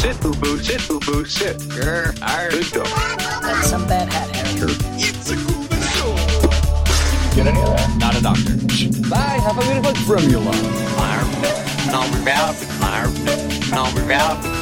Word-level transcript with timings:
Sit, 0.00 0.18
boo 0.22 0.32
boo, 0.32 0.58
sit, 0.58 0.88
boo 0.88 0.98
boo, 1.00 1.24
sit. 1.26 1.58
Grr, 1.68 2.16
arr. 2.22 2.48
Good 2.48 2.72
dog. 2.72 2.86
That's 3.42 3.68
some 3.68 3.86
bad 3.86 4.10
hat, 4.10 4.34
Harry. 4.34 4.72
It's 4.96 5.30
a 5.30 5.36
Cuban 5.36 5.82
show. 5.92 6.14
Get 7.36 7.46
any 7.46 7.60
of 7.60 7.68
that? 7.76 7.96
Not 7.98 8.16
a 8.16 8.22
doctor. 8.22 8.56
Bye, 9.10 9.38
have 9.44 9.58
a 9.58 9.60
beautiful 9.60 9.94
formula. 10.08 10.52
No, 11.92 12.00
we're 12.12 12.30
out. 12.30 12.56
No, 13.70 13.92
we're 13.94 14.12
out. 14.12 14.59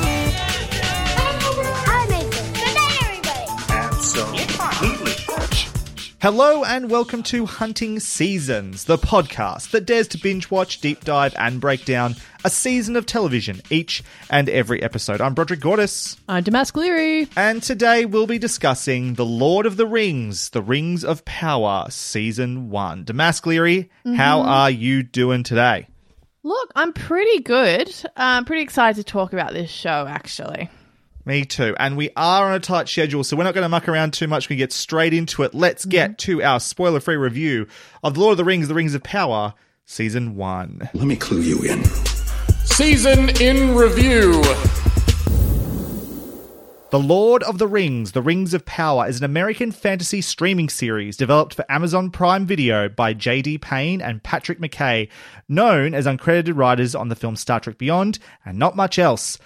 Hello 6.21 6.65
and 6.65 6.91
welcome 6.91 7.23
to 7.23 7.47
Hunting 7.47 8.01
Seasons, 8.01 8.87
the 8.87 8.99
podcast 8.99 9.71
that 9.71 9.87
dares 9.87 10.09
to 10.09 10.19
binge 10.19 10.51
watch, 10.51 10.81
deep 10.81 11.05
dive, 11.05 11.33
and 11.39 11.61
break 11.61 11.85
down 11.85 12.17
a 12.45 12.51
season 12.51 12.97
of 12.97 13.07
television 13.07 13.63
each 13.71 14.03
and 14.29 14.49
every 14.49 14.83
episode. 14.83 15.21
I'm 15.21 15.35
Broderick 15.35 15.61
Gordis, 15.61 16.17
I'm 16.29 16.43
Damask 16.43 16.77
Leary. 16.77 17.29
and 17.37 17.63
today 17.63 18.05
we'll 18.05 18.27
be 18.27 18.41
discussing 18.41 19.15
The 19.15 19.25
Lord 19.25 19.65
of 19.65 19.77
the 19.77 19.87
Rings, 19.87 20.49
The 20.49 20.61
Rings 20.61 21.05
of 21.05 21.25
Power, 21.25 21.87
Season 21.89 22.69
1. 22.69 23.05
Damask 23.05 23.47
Leary, 23.47 23.89
how 24.05 24.41
mm-hmm. 24.41 24.49
are 24.49 24.71
you 24.73 25.05
doing 25.05 25.45
today? 25.45 25.87
Look, 26.43 26.73
I'm 26.75 26.93
pretty 26.93 27.43
good. 27.43 27.95
I'm 28.17 28.45
pretty 28.45 28.63
excited 28.63 28.97
to 28.97 29.05
talk 29.05 29.33
about 29.33 29.53
this 29.53 29.71
show, 29.71 30.05
actually. 30.09 30.69
Me 31.29 31.45
too. 31.45 31.77
And 31.79 31.99
we 31.99 32.09
are 32.17 32.47
on 32.47 32.55
a 32.55 32.59
tight 32.59 32.89
schedule, 32.89 33.23
so 33.23 33.37
we're 33.37 33.45
not 33.45 33.53
going 33.53 33.63
to 33.63 33.69
muck 33.69 33.87
around 33.87 34.15
too 34.15 34.27
much. 34.27 34.49
We 34.49 34.57
get 34.57 34.73
straight 34.73 35.13
into 35.13 35.43
it. 35.43 35.53
Let's 35.53 35.83
mm-hmm. 35.83 35.91
get 35.91 36.19
to 36.21 36.43
our 36.43 36.59
spoiler 36.59 37.01
free 37.01 37.17
review 37.17 37.67
of 38.03 38.15
The 38.15 38.21
Lord 38.21 38.33
of 38.33 38.37
the 38.39 38.47
Rings, 38.47 38.67
The 38.67 38.73
Rings 38.73 38.95
of 38.95 39.03
Power, 39.03 39.53
Season 39.85 40.37
1. 40.37 40.89
Let 40.95 41.07
me 41.07 41.17
clue 41.17 41.43
you 41.43 41.61
in. 41.65 41.85
Season 42.65 43.29
in 43.43 43.75
review. 43.75 44.43
The 46.93 46.99
Lord 46.99 47.43
of 47.43 47.59
the 47.59 47.69
Rings, 47.69 48.13
The 48.13 48.23
Rings 48.23 48.55
of 48.55 48.65
Power 48.65 49.07
is 49.07 49.19
an 49.19 49.25
American 49.25 49.71
fantasy 49.71 50.23
streaming 50.23 50.71
series 50.71 51.19
developed 51.19 51.53
for 51.53 51.71
Amazon 51.71 52.09
Prime 52.11 52.47
Video 52.47 52.89
by 52.89 53.13
J.D. 53.13 53.59
Payne 53.59 54.01
and 54.01 54.23
Patrick 54.23 54.61
McKay, 54.61 55.11
known 55.47 55.93
as 55.93 56.07
uncredited 56.07 56.57
writers 56.57 56.95
on 56.95 57.09
the 57.11 57.15
film 57.15 57.37
Star 57.37 57.61
Trek 57.61 57.77
Beyond 57.77 58.19
and 58.47 58.59
not 58.59 58.77
much 58.77 58.99
else. 58.99 59.39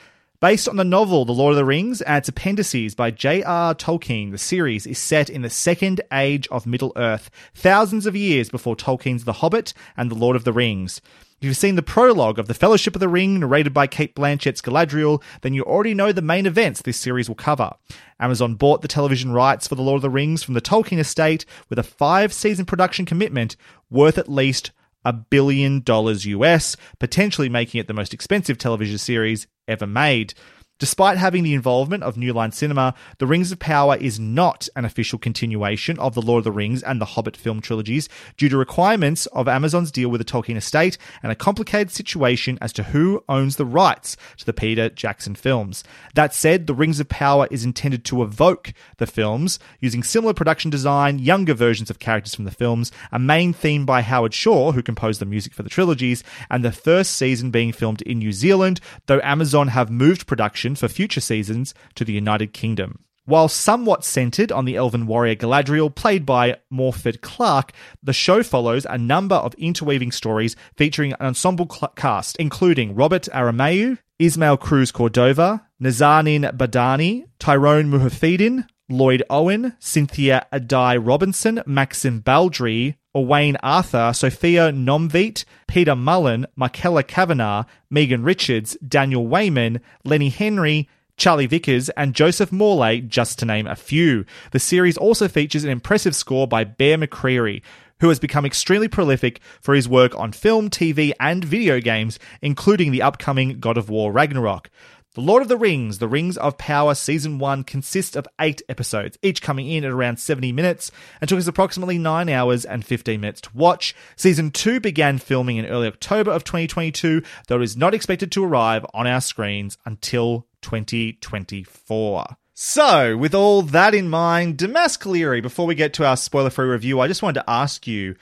Based 0.43 0.69
on 0.69 0.75
the 0.75 0.83
novel 0.83 1.25
The 1.25 1.31
Lord 1.31 1.53
of 1.53 1.57
the 1.57 1.65
Rings 1.65 2.03
and 2.03 2.19
its 2.19 2.29
appendices 2.29 2.97
by 2.97 3.13
J.R. 3.13 3.77
Tolkien, 3.77 4.33
the 4.33 4.39
series 4.39 4.89
is 4.89 4.99
set 4.99 5.31
in 5.31 5.43
the 5.43 5.49
Second 5.49 6.01
Age 6.13 6.49
of 6.49 6.67
Middle 6.67 6.93
Earth, 6.97 7.31
thousands 7.55 8.07
of 8.07 8.17
years 8.17 8.51
before 8.51 8.75
Tolkien's 8.75 9.23
The 9.23 9.35
Hobbit 9.35 9.73
and 9.97 10.11
The 10.11 10.17
Lord 10.17 10.35
of 10.35 10.43
the 10.43 10.53
Rings. 10.53 11.01
If 11.39 11.47
you've 11.47 11.57
seen 11.57 11.77
the 11.77 11.83
prologue 11.83 12.41
of 12.41 12.49
The 12.49 12.55
Fellowship 12.55 12.97
of 12.97 13.01
the 13.01 13.09
Ring, 13.09 13.39
narrated 13.39 13.73
by 13.73 13.87
Cate 13.87 14.17
Blanchett's 14.17 14.61
Galadriel, 14.61 15.23
then 15.43 15.55
you 15.55 15.63
already 15.63 15.95
know 15.95 16.11
the 16.11 16.23
main 16.23 16.47
events 16.47 16.83
this 16.83 16.99
series 16.99 17.29
will 17.29 17.37
cover. 17.37 17.71
Amazon 18.19 18.57
bought 18.57 18.83
the 18.83 18.89
television 18.89 19.31
rights 19.31 19.69
for 19.69 19.77
The 19.77 19.83
Lord 19.83 19.99
of 19.99 20.03
the 20.03 20.11
Rings 20.11 20.43
from 20.43 20.55
the 20.55 20.61
Tolkien 20.61 20.99
estate 20.99 21.45
with 21.69 21.79
a 21.79 21.85
five 21.85 22.33
season 22.33 22.67
production 22.67 23.07
commitment 23.07 23.55
worth 23.91 24.19
at 24.19 24.29
least 24.29 24.73
a 25.05 25.13
billion 25.13 25.81
dollars 25.81 26.27
US, 26.27 26.77
potentially 26.99 27.49
making 27.49 27.81
it 27.81 27.87
the 27.89 27.95
most 27.95 28.15
expensive 28.15 28.59
television 28.59 28.99
series 28.99 29.47
ever 29.69 29.87
made. 29.87 30.35
Despite 30.83 31.17
having 31.17 31.45
the 31.45 31.55
involvement 31.55 32.03
of 32.03 32.17
New 32.17 32.33
Line 32.33 32.51
Cinema, 32.51 32.95
The 33.19 33.27
Rings 33.29 33.53
of 33.53 33.61
Power 33.61 33.97
is 33.97 34.19
not 34.19 34.69
an 34.75 34.85
official 34.85 35.17
continuation 35.17 35.97
of 36.01 36.17
The 36.17 36.21
Lord 36.21 36.41
of 36.41 36.45
the 36.45 36.51
Rings 36.51 36.83
and 36.83 37.01
The 37.01 37.05
Hobbit 37.05 37.37
film 37.37 37.61
trilogies 37.61 38.09
due 38.37 38.49
to 38.49 38.57
requirements 38.57 39.27
of 39.27 39.47
Amazon's 39.47 39.93
deal 39.93 40.09
with 40.09 40.21
the 40.21 40.25
Tolkien 40.25 40.57
estate 40.57 40.99
and 41.23 41.31
a 41.31 41.37
complicated 41.37 41.93
situation 41.93 42.59
as 42.61 42.73
to 42.73 42.83
who 42.83 43.23
owns 43.29 43.55
the 43.55 43.65
rights 43.65 44.17
to 44.39 44.45
the 44.45 44.53
Peter 44.53 44.89
Jackson 44.89 45.37
films. 45.37 45.85
That 46.15 46.35
said, 46.35 46.67
The 46.67 46.75
Rings 46.75 46.99
of 46.99 47.09
Power 47.09 47.47
is 47.49 47.65
intended 47.65 48.05
to 48.07 48.25
evoke 48.25 48.73
the 48.97 49.07
films 49.07 49.61
using 49.79 50.03
similar 50.03 50.35
production 50.35 50.69
design, 50.69 51.21
younger 51.21 51.55
versions 51.55 51.91
of 51.91 52.01
characters 52.01 52.35
from 52.35 52.45
the 52.45 52.51
films, 52.51 52.91
a 53.13 53.21
main 53.21 53.53
theme 53.53 53.87
by 53.87 54.03
Howard 54.03 54.35
Shore, 54.35 54.73
who 54.73 54.83
composed 54.83 55.21
the 55.21 55.27
music 55.27 55.55
for 55.55 55.63
the 55.63 55.71
trilogies, 55.71 56.25
and 56.51 56.65
the 56.65 56.73
first 56.73 57.13
season 57.13 57.53
being 57.53 57.71
filmed 57.71 58.03
in 58.03 58.19
New 58.19 58.33
Zealand, 58.33 58.81
though 59.07 59.21
Amazon 59.23 59.69
have 59.69 59.89
moved 59.89 60.27
production 60.27 60.72
for 60.79 60.89
future 60.89 61.21
seasons 61.21 61.75
to 61.95 62.05
the 62.05 62.13
United 62.13 62.53
Kingdom. 62.53 63.05
While 63.25 63.49
somewhat 63.49 64.05
centered 64.05 64.51
on 64.51 64.65
the 64.65 64.75
elven 64.75 65.07
warrior 65.07 65.37
Galadriel, 65.37 65.95
played 65.95 66.27
by 66.27 66.57
Morfydd 66.73 67.21
Clark, 67.21 67.71
the 68.03 68.13
show 68.13 68.43
follows 68.43 68.85
a 68.85 68.99
number 68.99 69.37
of 69.37 69.55
interweaving 69.55 70.11
stories 70.11 70.57
featuring 70.77 71.13
an 71.13 71.27
ensemble 71.27 71.69
cl- 71.71 71.93
cast, 71.95 72.35
including 72.39 72.97
Robert 72.97 73.29
Aramayo, 73.33 73.99
Ismael 74.19 74.57
Cruz 74.57 74.91
Cordova, 74.91 75.65
Nazanin 75.81 76.51
Boniadi, 76.57 77.25
Tyroe 77.39 77.85
Muhafidin, 77.85 78.67
Lloyd 78.89 79.23
Owen, 79.31 79.77
Cynthia 79.79 80.47
Addai 80.53 81.01
Robinson, 81.01 81.63
Maxim 81.65 82.21
Baldry, 82.21 82.97
Owain 83.15 83.57
Arthur, 83.63 84.13
Sophia 84.15 84.73
Nomvete, 84.73 85.45
Peter 85.67 85.95
Mullan, 85.95 86.47
Michaela 86.57 87.05
Kavenagh, 87.05 87.67
Megan 87.91 88.23
Richards, 88.23 88.77
Daniel 88.87 89.27
Weyman, 89.27 89.81
Lenny 90.05 90.31
Henry, 90.31 90.89
Charlie 91.19 91.47
Vickers, 91.47 91.91
and 91.91 92.15
Joseph 92.15 92.51
Morley, 92.51 93.03
just 93.03 93.39
to 93.39 93.45
name 93.45 93.67
a 93.67 93.77
few. 93.77 94.25
The 94.53 94.59
series 94.59 94.97
also 94.97 95.29
features 95.29 95.63
an 95.63 95.71
impressive 95.71 96.17
score 96.17 96.49
by 96.49 96.65
Bear 96.65 96.97
McCreary, 96.97 97.63
who 98.01 98.09
has 98.09 98.19
become 98.19 98.47
extremely 98.47 98.89
prolific 98.89 99.41
for 99.61 99.75
his 99.75 99.89
work 99.89 100.19
on 100.19 100.33
film, 100.33 100.71
TV, 100.71 101.13
and 101.21 101.45
video 101.45 101.81
games, 101.81 102.19
including 102.41 102.91
the 102.91 103.03
upcoming 103.03 103.61
God 103.61 103.77
of 103.77 103.91
War 103.91 104.11
Ragnarok. 104.11 104.71
The 105.15 105.21
Lord 105.21 105.43
of 105.43 105.49
the 105.49 105.59
Rings, 105.59 105.99
The 105.99 106.09
Rings 106.09 106.39
of 106.39 106.57
Power 106.57 106.95
Season 106.95 107.39
1 107.39 107.65
consists 107.65 108.17
of 108.17 108.27
eight 108.41 108.63
episodes, 108.67 109.19
each 109.21 109.43
coming 109.43 109.69
in 109.69 109.85
at 109.85 109.91
around 109.91 110.17
70 110.17 110.53
minutes, 110.53 110.91
and 111.21 111.29
took 111.29 111.39
us 111.39 111.47
approximately 111.47 111.99
9 111.99 112.31
hours 112.31 112.65
and 112.65 112.83
15 112.83 113.21
minutes 113.21 113.43
to 113.43 113.51
watch. 113.53 113.95
Season 114.17 114.51
2 114.51 114.81
began 114.81 115.19
filming 115.19 115.59
in 115.59 115.67
early 115.67 115.87
October 115.87 116.31
of 116.31 116.45
2022, 116.45 117.21
though 117.49 117.57
it 117.57 117.63
is 117.63 117.77
not 117.77 117.93
expected 117.93 118.33
to 118.33 118.43
arrive 118.43 118.87
on 118.95 119.07
our 119.07 119.21
screens 119.21 119.77
until 119.85 120.47
2024. 120.63 122.25
So, 122.55 123.17
with 123.19 123.35
all 123.35 123.61
that 123.61 123.95
in 123.95 124.09
mind, 124.09 124.63
Leary, 125.05 125.43
before 125.43 125.67
we 125.67 125.75
get 125.75 125.93
to 125.95 126.07
our 126.07 126.17
spoiler 126.17 126.49
free 126.49 126.69
review, 126.69 127.01
I 127.01 127.09
just 127.09 127.23
wanted 127.23 127.41
to 127.41 127.51
ask 127.51 127.87
you 127.87 128.15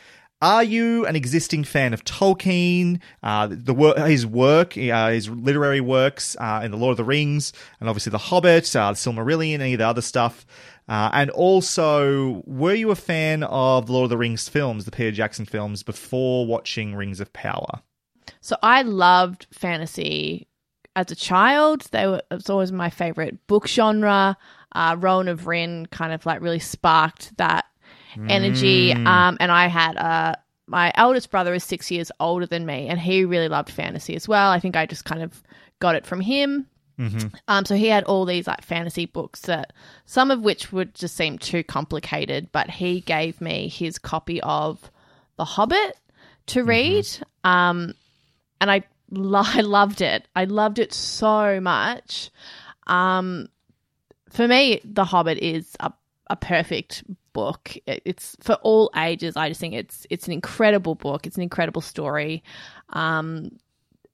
are 0.42 0.64
you 0.64 1.06
an 1.06 1.16
existing 1.16 1.64
fan 1.64 1.92
of 1.92 2.04
Tolkien, 2.04 3.00
uh, 3.22 3.48
the 3.50 3.74
wor- 3.74 3.98
his 4.00 4.26
work, 4.26 4.76
uh, 4.76 5.10
his 5.10 5.28
literary 5.28 5.80
works 5.80 6.36
uh, 6.38 6.62
in 6.64 6.70
The 6.70 6.76
Lord 6.76 6.92
of 6.92 6.96
the 6.96 7.04
Rings, 7.04 7.52
and 7.78 7.88
obviously 7.88 8.10
The 8.10 8.18
Hobbit, 8.18 8.74
uh, 8.74 8.92
Silmarillion, 8.92 9.60
any 9.60 9.74
of 9.74 9.78
the 9.78 9.86
other 9.86 10.02
stuff? 10.02 10.46
Uh, 10.88 11.10
and 11.12 11.30
also, 11.30 12.42
were 12.46 12.74
you 12.74 12.90
a 12.90 12.96
fan 12.96 13.42
of 13.44 13.86
The 13.86 13.92
Lord 13.92 14.04
of 14.04 14.10
the 14.10 14.16
Rings 14.16 14.48
films, 14.48 14.84
the 14.84 14.90
Peter 14.90 15.12
Jackson 15.12 15.44
films, 15.44 15.82
before 15.82 16.46
watching 16.46 16.94
Rings 16.94 17.20
of 17.20 17.32
Power? 17.32 17.82
So 18.40 18.56
I 18.62 18.82
loved 18.82 19.46
fantasy 19.52 20.48
as 20.96 21.10
a 21.10 21.16
child. 21.16 21.86
They 21.90 22.06
were 22.06 22.22
it 22.30 22.34
was 22.34 22.50
always 22.50 22.72
my 22.72 22.90
favorite 22.90 23.46
book 23.46 23.68
genre. 23.68 24.36
Uh, 24.72 24.96
Rowan 24.98 25.28
of 25.28 25.46
Rin 25.46 25.86
kind 25.86 26.12
of 26.12 26.24
like 26.26 26.40
really 26.40 26.58
sparked 26.58 27.36
that 27.36 27.66
energy. 28.28 28.92
Um, 28.92 29.36
and 29.40 29.50
I 29.52 29.66
had 29.68 29.96
uh, 29.96 30.34
my 30.66 30.92
eldest 30.94 31.30
brother 31.30 31.54
is 31.54 31.64
six 31.64 31.90
years 31.90 32.10
older 32.20 32.46
than 32.46 32.64
me, 32.66 32.88
and 32.88 32.98
he 32.98 33.24
really 33.24 33.48
loved 33.48 33.70
fantasy 33.70 34.14
as 34.16 34.26
well. 34.28 34.50
I 34.50 34.60
think 34.60 34.76
I 34.76 34.86
just 34.86 35.04
kind 35.04 35.22
of 35.22 35.42
got 35.80 35.94
it 35.94 36.06
from 36.06 36.20
him. 36.20 36.66
Um, 37.48 37.64
so 37.64 37.76
he 37.76 37.86
had 37.86 38.04
all 38.04 38.26
these 38.26 38.46
like 38.46 38.62
fantasy 38.62 39.06
books 39.06 39.40
that 39.42 39.72
some 40.04 40.30
of 40.30 40.42
which 40.42 40.70
would 40.70 40.94
just 40.94 41.16
seem 41.16 41.38
too 41.38 41.64
complicated, 41.64 42.48
but 42.52 42.68
he 42.68 43.00
gave 43.00 43.40
me 43.40 43.68
his 43.68 43.98
copy 43.98 44.40
of 44.42 44.90
The 45.36 45.46
Hobbit 45.46 45.96
to 46.48 46.62
read. 46.62 47.06
Um, 47.42 47.94
and 48.60 48.70
I, 48.70 48.82
lo- 49.10 49.42
I 49.44 49.62
loved 49.62 50.02
it. 50.02 50.28
I 50.36 50.44
loved 50.44 50.78
it 50.78 50.92
so 50.92 51.58
much. 51.60 52.30
Um, 52.86 53.48
for 54.28 54.46
me, 54.46 54.80
The 54.84 55.04
Hobbit 55.06 55.38
is 55.38 55.74
a, 55.80 55.92
a 56.28 56.36
perfect 56.36 57.02
book. 57.32 57.76
It's 57.86 58.36
for 58.40 58.54
all 58.56 58.90
ages. 58.96 59.36
I 59.36 59.48
just 59.48 59.60
think 59.60 59.74
it's 59.74 60.06
it's 60.10 60.26
an 60.26 60.32
incredible 60.32 60.94
book. 60.94 61.26
It's 61.26 61.36
an 61.36 61.42
incredible 61.42 61.82
story. 61.82 62.42
Um, 62.90 63.58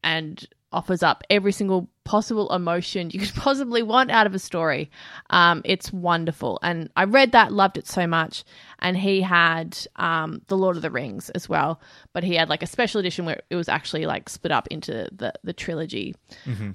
and 0.02 0.46
offers 0.72 1.02
up 1.02 1.24
every 1.30 1.52
single 1.52 1.88
possible 2.04 2.52
emotion 2.52 3.10
you 3.10 3.18
could 3.18 3.34
possibly 3.34 3.82
want 3.82 4.10
out 4.10 4.26
of 4.26 4.34
a 4.34 4.38
story. 4.38 4.90
Um, 5.30 5.62
it's 5.64 5.92
wonderful. 5.92 6.58
And 6.62 6.90
I 6.96 7.04
read 7.04 7.32
that, 7.32 7.52
loved 7.52 7.78
it 7.78 7.86
so 7.86 8.06
much. 8.06 8.44
And 8.80 8.96
he 8.96 9.20
had 9.22 9.78
um, 9.96 10.42
The 10.48 10.56
Lord 10.56 10.76
of 10.76 10.82
the 10.82 10.90
Rings 10.90 11.30
as 11.30 11.48
well, 11.48 11.80
but 12.12 12.24
he 12.24 12.34
had 12.34 12.48
like 12.48 12.62
a 12.62 12.66
special 12.66 13.00
edition 13.00 13.24
where 13.24 13.40
it 13.48 13.56
was 13.56 13.68
actually 13.68 14.06
like 14.06 14.28
split 14.28 14.52
up 14.52 14.68
into 14.68 15.08
the, 15.12 15.32
the 15.42 15.52
trilogy. 15.52 16.14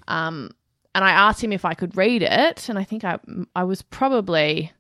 Um, 0.07 0.51
and 0.93 1.05
I 1.05 1.11
asked 1.11 1.43
him 1.43 1.53
if 1.53 1.63
I 1.63 1.73
could 1.73 1.95
read 1.95 2.23
it. 2.23 2.67
And 2.69 2.77
I 2.79 2.83
think 2.83 3.03
I, 3.03 3.19
I 3.55 3.63
was 3.63 3.81
probably 3.81 4.71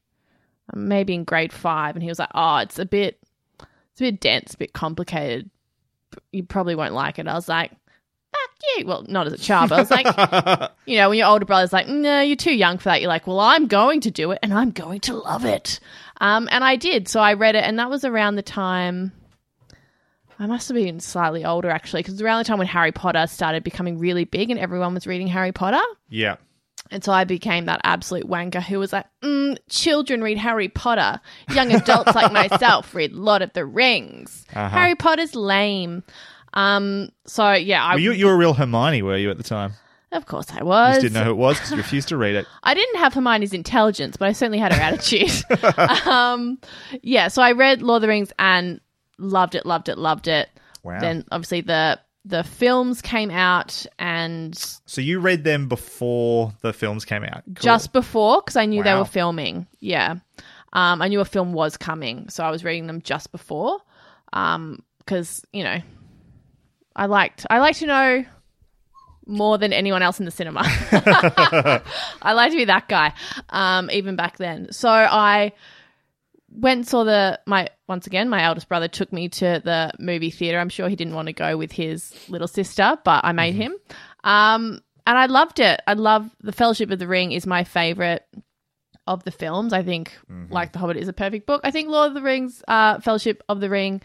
maybe 0.73 1.13
in 1.13 1.23
grade 1.23 1.53
five. 1.53 1.95
And 1.95 2.03
he 2.03 2.09
was 2.09 2.19
like, 2.19 2.31
oh, 2.33 2.57
it's 2.57 2.79
a 2.79 2.85
bit, 2.85 3.19
it's 3.59 4.01
a 4.01 4.05
bit 4.05 4.19
dense, 4.19 4.53
a 4.53 4.57
bit 4.57 4.73
complicated. 4.73 5.49
You 6.31 6.43
probably 6.43 6.75
won't 6.75 6.93
like 6.93 7.19
it. 7.19 7.27
I 7.27 7.33
was 7.33 7.47
like, 7.47 7.71
fuck 7.71 8.77
you. 8.77 8.85
Well, 8.85 9.05
not 9.07 9.27
as 9.27 9.33
a 9.33 9.37
child, 9.37 9.69
but 9.69 9.75
I 9.75 9.81
was 9.81 9.91
like, 9.91 10.71
you 10.85 10.97
know, 10.97 11.09
when 11.09 11.17
your 11.17 11.27
older 11.27 11.45
brother's 11.45 11.73
like, 11.73 11.87
no, 11.87 12.21
you're 12.21 12.35
too 12.35 12.55
young 12.55 12.77
for 12.77 12.85
that. 12.85 13.01
You're 13.01 13.09
like, 13.09 13.27
well, 13.27 13.39
I'm 13.39 13.67
going 13.67 14.01
to 14.01 14.11
do 14.11 14.31
it 14.31 14.39
and 14.41 14.53
I'm 14.53 14.71
going 14.71 14.99
to 15.01 15.15
love 15.15 15.45
it. 15.45 15.79
Um, 16.19 16.47
and 16.51 16.63
I 16.63 16.75
did. 16.75 17.07
So 17.07 17.19
I 17.19 17.33
read 17.33 17.55
it, 17.55 17.63
and 17.63 17.79
that 17.79 17.89
was 17.89 18.05
around 18.05 18.35
the 18.35 18.43
time. 18.43 19.11
I 20.37 20.45
must 20.45 20.69
have 20.69 20.75
been 20.75 20.99
slightly 20.99 21.45
older 21.45 21.69
actually, 21.69 22.01
because 22.01 22.21
around 22.21 22.39
the 22.39 22.45
time 22.45 22.57
when 22.57 22.67
Harry 22.67 22.91
Potter 22.91 23.27
started 23.27 23.63
becoming 23.63 23.99
really 23.99 24.25
big 24.25 24.49
and 24.49 24.59
everyone 24.59 24.93
was 24.93 25.05
reading 25.05 25.27
Harry 25.27 25.51
Potter. 25.51 25.81
Yeah. 26.09 26.37
And 26.89 27.03
so 27.03 27.13
I 27.13 27.23
became 27.23 27.65
that 27.65 27.79
absolute 27.85 28.27
wanker 28.27 28.61
who 28.61 28.77
was 28.77 28.91
like, 28.91 29.05
mm, 29.23 29.57
children 29.69 30.21
read 30.21 30.37
Harry 30.37 30.67
Potter. 30.67 31.21
Young 31.53 31.71
adults 31.71 32.13
like 32.13 32.33
myself 32.51 32.93
read 32.93 33.13
Lord 33.13 33.41
of 33.41 33.53
the 33.53 33.65
Rings. 33.65 34.45
Harry 34.49 34.95
Potter's 34.95 35.33
lame. 35.33 36.03
Um, 36.53 37.09
so 37.25 37.53
yeah, 37.53 37.83
I 37.83 37.95
you, 37.95 38.11
you 38.11 38.25
were 38.25 38.33
a 38.33 38.37
real 38.37 38.53
Hermione, 38.53 39.01
were 39.03 39.15
you, 39.17 39.29
at 39.31 39.37
the 39.37 39.43
time? 39.43 39.73
of 40.13 40.25
course 40.25 40.51
I 40.51 40.59
You 40.59 40.65
was. 40.65 40.95
just 40.95 41.01
didn't 41.03 41.13
know 41.13 41.23
who 41.23 41.31
it 41.31 41.37
was 41.37 41.55
because 41.55 41.71
you 41.71 41.77
refused 41.77 42.09
to 42.09 42.17
read 42.17 42.35
it. 42.35 42.45
I 42.63 42.73
didn't 42.73 42.97
have 42.97 43.13
Hermione's 43.13 43.53
intelligence, 43.53 44.17
but 44.17 44.27
I 44.27 44.33
certainly 44.33 44.57
had 44.59 44.73
her 44.73 44.81
attitude. 44.81 45.31
um, 46.05 46.59
yeah, 47.01 47.29
so 47.29 47.41
I 47.41 47.53
read 47.53 47.81
Lord 47.81 47.99
of 47.99 48.01
the 48.01 48.07
Rings 48.09 48.33
and 48.37 48.81
loved 49.17 49.55
it, 49.55 49.65
loved 49.65 49.87
it, 49.87 49.97
loved 49.97 50.27
it. 50.27 50.49
Wow. 50.83 50.99
Then 50.99 51.23
obviously 51.31 51.61
the 51.61 51.97
the 52.23 52.43
films 52.43 53.01
came 53.01 53.31
out 53.31 53.85
and 53.97 54.55
So 54.85 55.01
you 55.01 55.19
read 55.19 55.43
them 55.43 55.67
before 55.67 56.53
the 56.61 56.73
films 56.73 57.05
came 57.05 57.23
out. 57.23 57.43
Cool. 57.45 57.53
just 57.55 57.93
before 57.93 58.41
because 58.41 58.57
I 58.57 58.65
knew 58.65 58.83
they 58.83 58.93
were 58.93 59.05
filming. 59.05 59.67
Yeah, 59.79 60.17
um, 60.73 61.01
I 61.01 61.07
knew 61.07 61.19
a 61.19 61.25
film 61.25 61.53
was 61.53 61.77
coming, 61.77 62.29
so 62.29 62.43
I 62.43 62.51
was 62.51 62.63
reading 62.63 62.87
them 62.87 63.01
just 63.01 63.31
before. 63.31 63.79
Because 64.31 65.43
you 65.51 65.63
know, 65.63 65.79
I 66.95 67.05
liked 67.07 67.45
I 67.49 67.59
like 67.59 67.77
to 67.77 67.87
know 67.87 68.25
more 69.25 69.57
than 69.57 69.73
anyone 69.73 70.01
else 70.01 70.19
in 70.19 70.25
the 70.25 70.31
cinema. 70.31 70.61
I 72.21 72.33
like 72.33 72.51
to 72.51 72.57
be 72.57 72.65
that 72.65 72.87
guy, 72.87 73.13
um, 73.49 73.89
even 73.91 74.15
back 74.15 74.37
then. 74.37 74.71
So 74.71 74.89
I 74.89 75.53
went 76.53 76.79
and 76.79 76.87
saw 76.87 77.03
the 77.03 77.39
my 77.45 77.69
once 77.87 78.07
again 78.07 78.29
my 78.29 78.43
eldest 78.43 78.67
brother 78.67 78.87
took 78.87 79.11
me 79.13 79.29
to 79.29 79.61
the 79.63 79.91
movie 79.99 80.31
theater. 80.31 80.59
I'm 80.59 80.69
sure 80.69 80.89
he 80.89 80.95
didn't 80.95 81.15
want 81.15 81.27
to 81.27 81.33
go 81.33 81.57
with 81.57 81.71
his 81.71 82.13
little 82.29 82.47
sister, 82.47 82.97
but 83.03 83.23
I 83.23 83.31
made 83.31 83.55
him. 83.55 83.73
Um, 84.23 84.81
and 85.07 85.17
I 85.17 85.25
loved 85.25 85.59
it. 85.59 85.81
I 85.87 85.93
love 85.93 86.29
the 86.41 86.51
Fellowship 86.51 86.91
of 86.91 86.99
the 86.99 87.07
Ring 87.07 87.31
is 87.31 87.47
my 87.47 87.63
favorite 87.63 88.25
of 89.07 89.23
the 89.23 89.31
films. 89.31 89.73
I 89.73 89.83
think 89.83 90.13
like 90.51 90.73
The 90.73 90.79
Hobbit 90.79 90.97
is 90.97 91.07
a 91.07 91.13
perfect 91.13 91.47
book. 91.47 91.61
I 91.63 91.71
think 91.71 91.89
Lord 91.89 92.09
of 92.09 92.13
the 92.13 92.21
Rings, 92.21 92.63
uh, 92.67 92.99
Fellowship 92.99 93.43
of 93.49 93.59
the 93.59 93.69
Ring, 93.69 94.01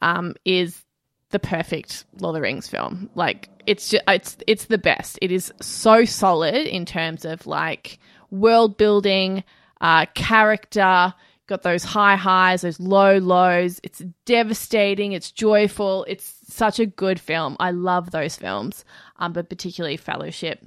um, 0.00 0.34
is 0.44 0.84
the 1.30 1.38
perfect 1.38 2.04
Lord 2.20 2.30
of 2.30 2.34
the 2.36 2.42
Rings 2.42 2.68
film. 2.68 3.10
Like 3.14 3.48
it's 3.66 3.90
just, 3.90 4.04
it's 4.06 4.36
it's 4.46 4.64
the 4.66 4.78
best. 4.78 5.18
It 5.20 5.32
is 5.32 5.52
so 5.60 6.04
solid 6.04 6.66
in 6.66 6.86
terms 6.86 7.24
of 7.24 7.46
like 7.46 7.98
world 8.30 8.76
building, 8.76 9.42
uh, 9.80 10.06
character. 10.14 11.12
Got 11.46 11.62
those 11.62 11.84
high 11.84 12.16
highs, 12.16 12.62
those 12.62 12.80
low 12.80 13.18
lows. 13.18 13.80
It's 13.84 14.02
devastating. 14.24 15.12
It's 15.12 15.30
joyful. 15.30 16.04
It's 16.08 16.34
such 16.48 16.80
a 16.80 16.86
good 16.86 17.20
film. 17.20 17.56
I 17.60 17.70
love 17.70 18.10
those 18.10 18.36
films, 18.36 18.84
um, 19.18 19.32
but 19.32 19.48
particularly 19.48 19.96
Fellowship. 19.96 20.60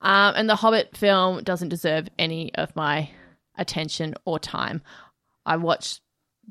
Um, 0.00 0.34
and 0.36 0.48
the 0.48 0.56
Hobbit 0.56 0.96
film 0.96 1.42
doesn't 1.42 1.70
deserve 1.70 2.08
any 2.18 2.54
of 2.54 2.76
my 2.76 3.10
attention 3.56 4.14
or 4.24 4.38
time. 4.38 4.82
I 5.46 5.56
watched 5.56 6.00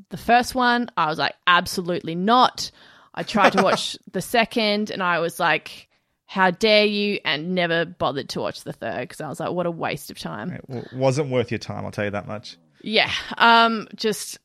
the 0.09 0.17
first 0.17 0.55
one. 0.55 0.89
I 0.97 1.07
was 1.07 1.19
like, 1.19 1.35
absolutely 1.47 2.15
not. 2.15 2.71
I 3.13 3.23
tried 3.23 3.53
to 3.53 3.63
watch 3.63 3.97
the 4.11 4.21
second, 4.21 4.89
and 4.89 5.03
I 5.03 5.19
was 5.19 5.39
like, 5.39 5.87
how 6.25 6.49
dare 6.51 6.85
you? 6.85 7.19
And 7.23 7.53
never 7.53 7.85
bothered 7.85 8.29
to 8.29 8.39
watch 8.39 8.63
the 8.63 8.73
third 8.73 9.01
because 9.01 9.21
I 9.21 9.29
was 9.29 9.39
like, 9.39 9.51
what 9.51 9.67
a 9.67 9.71
waste 9.71 10.09
of 10.09 10.17
time. 10.17 10.51
It 10.51 10.67
w- 10.67 10.87
wasn't 10.93 11.29
worth 11.29 11.51
your 11.51 11.59
time, 11.59 11.85
I'll 11.85 11.91
tell 11.91 12.05
you 12.05 12.11
that 12.11 12.27
much. 12.27 12.57
Yeah. 12.83 13.11
Um. 13.37 13.87
Just. 13.95 14.37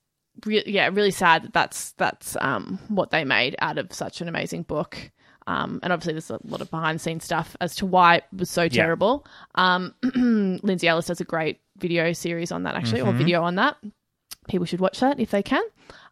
Re- 0.46 0.62
yeah. 0.67 0.88
Really 0.93 1.11
sad 1.11 1.43
that 1.43 1.52
that's 1.52 1.93
that's 1.93 2.37
um 2.40 2.79
what 2.88 3.11
they 3.11 3.25
made 3.25 3.56
out 3.58 3.76
of 3.76 3.93
such 3.93 4.20
an 4.20 4.29
amazing 4.29 4.62
book. 4.62 4.96
Um. 5.46 5.81
And 5.82 5.93
obviously, 5.93 6.14
there's 6.14 6.31
a 6.31 6.38
lot 6.44 6.61
of 6.61 6.70
behind 6.70 6.99
the 6.99 7.02
scenes 7.02 7.25
stuff 7.25 7.56
as 7.61 7.76
to 7.76 7.87
why 7.87 8.17
it 8.17 8.25
was 8.32 8.49
so 8.49 8.69
terrible. 8.69 9.26
Um. 9.56 9.94
Lindsay 10.62 10.88
Ellis 10.88 11.06
does 11.06 11.20
a 11.20 11.25
great 11.25 11.61
video 11.76 12.12
series 12.12 12.52
on 12.52 12.62
that 12.62 12.75
actually, 12.75 13.00
or 13.02 13.12
video 13.12 13.43
on 13.43 13.56
that. 13.56 13.76
People 14.49 14.67
should 14.67 14.81
watch 14.81 15.00
that 15.00 15.20
if 15.20 15.31
they 15.31 15.43
can. 15.43 15.64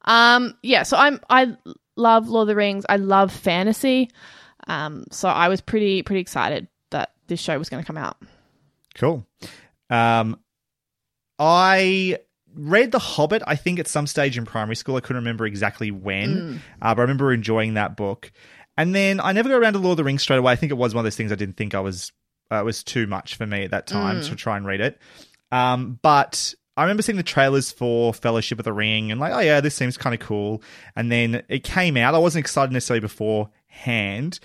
Um. 0.04 0.56
Yeah. 0.62 0.82
So 0.82 0.96
I'm. 0.96 1.20
I 1.30 1.56
love 1.96 2.28
Lord 2.28 2.44
of 2.44 2.48
the 2.48 2.56
Rings. 2.56 2.84
I 2.88 2.96
love 2.96 3.32
fantasy. 3.32 4.10
Um. 4.66 5.04
So 5.12 5.28
I 5.28 5.48
was 5.48 5.60
pretty 5.60 6.02
pretty 6.02 6.20
excited 6.20 6.66
that 6.90 7.12
this 7.28 7.40
show 7.40 7.58
was 7.58 7.68
going 7.68 7.82
to 7.82 7.86
come 7.86 7.96
out. 7.98 8.16
Cool. 8.94 9.26
Um, 9.90 10.38
I 11.38 12.18
read 12.54 12.92
The 12.92 12.98
Hobbit, 12.98 13.42
I 13.46 13.56
think, 13.56 13.78
at 13.78 13.88
some 13.88 14.06
stage 14.06 14.38
in 14.38 14.44
primary 14.46 14.76
school. 14.76 14.96
I 14.96 15.00
couldn't 15.00 15.16
remember 15.16 15.46
exactly 15.46 15.90
when, 15.90 16.60
uh, 16.80 16.94
but 16.94 17.00
I 17.00 17.02
remember 17.02 17.32
enjoying 17.32 17.74
that 17.74 17.96
book. 17.96 18.32
And 18.78 18.94
then 18.94 19.20
I 19.20 19.32
never 19.32 19.48
got 19.48 19.56
around 19.56 19.74
to 19.74 19.78
Lord 19.78 19.92
of 19.92 19.96
the 19.98 20.04
Rings 20.04 20.22
straight 20.22 20.38
away. 20.38 20.52
I 20.52 20.56
think 20.56 20.70
it 20.70 20.76
was 20.76 20.94
one 20.94 21.00
of 21.00 21.04
those 21.04 21.16
things 21.16 21.32
I 21.32 21.36
didn't 21.36 21.56
think 21.56 21.74
I 21.74 21.80
was 21.80 22.12
uh, 22.50 22.62
was 22.64 22.84
too 22.84 23.06
much 23.06 23.36
for 23.36 23.46
me 23.46 23.64
at 23.64 23.70
that 23.72 23.86
time 23.86 24.22
to 24.22 24.36
try 24.36 24.56
and 24.56 24.66
read 24.66 24.80
it. 24.80 25.00
Um, 25.50 25.98
but 26.02 26.54
I 26.76 26.82
remember 26.82 27.02
seeing 27.02 27.16
the 27.16 27.22
trailers 27.22 27.72
for 27.72 28.12
Fellowship 28.14 28.58
of 28.58 28.64
the 28.64 28.72
Ring 28.72 29.10
and 29.10 29.20
like, 29.20 29.32
oh 29.32 29.40
yeah, 29.40 29.60
this 29.60 29.74
seems 29.74 29.96
kind 29.96 30.14
of 30.14 30.20
cool. 30.20 30.62
And 30.94 31.10
then 31.10 31.42
it 31.48 31.64
came 31.64 31.96
out. 31.96 32.14
I 32.14 32.18
wasn't 32.18 32.44
excited 32.44 32.72
necessarily 32.72 33.00
beforehand, 33.00 34.38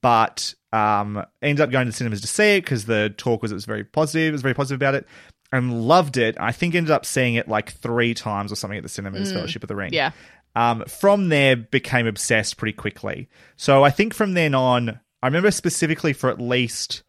but 0.00 0.54
um, 0.72 1.24
ended 1.42 1.62
up 1.62 1.70
going 1.70 1.86
to 1.86 1.90
the 1.90 1.96
cinemas 1.96 2.20
to 2.20 2.26
see 2.26 2.56
it 2.56 2.64
because 2.64 2.84
the 2.84 3.12
talk 3.16 3.42
was 3.42 3.50
it 3.50 3.56
was 3.56 3.64
very 3.64 3.84
positive. 3.84 4.28
It 4.28 4.32
was 4.32 4.42
very 4.42 4.54
positive 4.54 4.78
about 4.78 4.94
it 4.94 5.06
and 5.52 5.86
loved 5.86 6.16
it. 6.16 6.36
I 6.38 6.52
think 6.52 6.74
ended 6.74 6.90
up 6.90 7.04
seeing 7.04 7.34
it 7.34 7.48
like 7.48 7.72
three 7.72 8.14
times 8.14 8.52
or 8.52 8.56
something 8.56 8.76
at 8.78 8.82
the 8.82 8.88
cinemas. 8.88 9.32
Fellowship 9.32 9.62
of 9.62 9.68
the 9.68 9.76
Ring. 9.76 9.92
Yeah. 9.92 10.12
Um, 10.56 10.84
from 10.86 11.28
there, 11.28 11.56
became 11.56 12.06
obsessed 12.06 12.56
pretty 12.56 12.76
quickly. 12.76 13.28
So 13.56 13.84
I 13.84 13.90
think 13.90 14.14
from 14.14 14.34
then 14.34 14.54
on, 14.54 15.00
I 15.22 15.26
remember 15.26 15.50
specifically 15.50 16.12
for 16.12 16.28
at 16.28 16.40
least, 16.40 17.02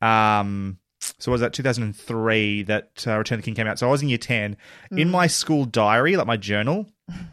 um, 0.00 0.78
so 1.18 1.30
was 1.30 1.40
that 1.40 1.52
2003 1.52 2.62
that 2.64 3.04
uh, 3.06 3.18
Return 3.18 3.38
of 3.38 3.44
the 3.44 3.44
King 3.44 3.54
came 3.54 3.66
out? 3.66 3.78
So 3.78 3.88
I 3.88 3.90
was 3.90 4.02
in 4.02 4.08
year 4.08 4.18
10. 4.18 4.56
In 4.92 5.10
my 5.10 5.26
school 5.26 5.64
diary, 5.64 6.16
like 6.16 6.26
my 6.26 6.36
journal, 6.36 6.86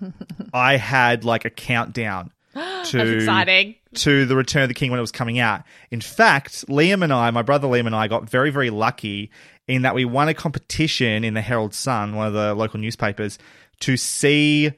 I 0.54 0.78
had 0.78 1.24
like 1.24 1.46
a 1.46 1.50
countdown 1.50 2.32
to 2.54 2.98
That's 2.98 3.10
exciting. 3.10 3.76
To 3.98 4.26
the 4.26 4.36
Return 4.36 4.64
of 4.64 4.68
the 4.68 4.74
King 4.74 4.92
when 4.92 5.00
it 5.00 5.02
was 5.02 5.12
coming 5.12 5.40
out. 5.40 5.64
In 5.92 6.02
fact, 6.02 6.68
Liam 6.68 7.04
and 7.04 7.14
I, 7.14 7.32
my 7.32 7.42
brother 7.42 7.68
Liam 7.68 7.86
and 7.86 7.96
I, 7.96 8.08
got 8.08 8.30
very, 8.30 8.50
very 8.50 8.70
lucky 8.70 9.32
in 9.68 9.82
that 9.84 9.96
we 9.96 10.06
won 10.06 10.28
a 10.30 10.34
competition 10.34 11.24
in 11.24 11.34
the 11.34 11.42
Herald 11.42 11.74
Sun, 11.74 12.16
one 12.16 12.28
of 12.28 12.34
the 12.34 12.54
local 12.54 12.80
newspapers, 12.80 13.40
to 13.82 13.98
see 13.98 14.72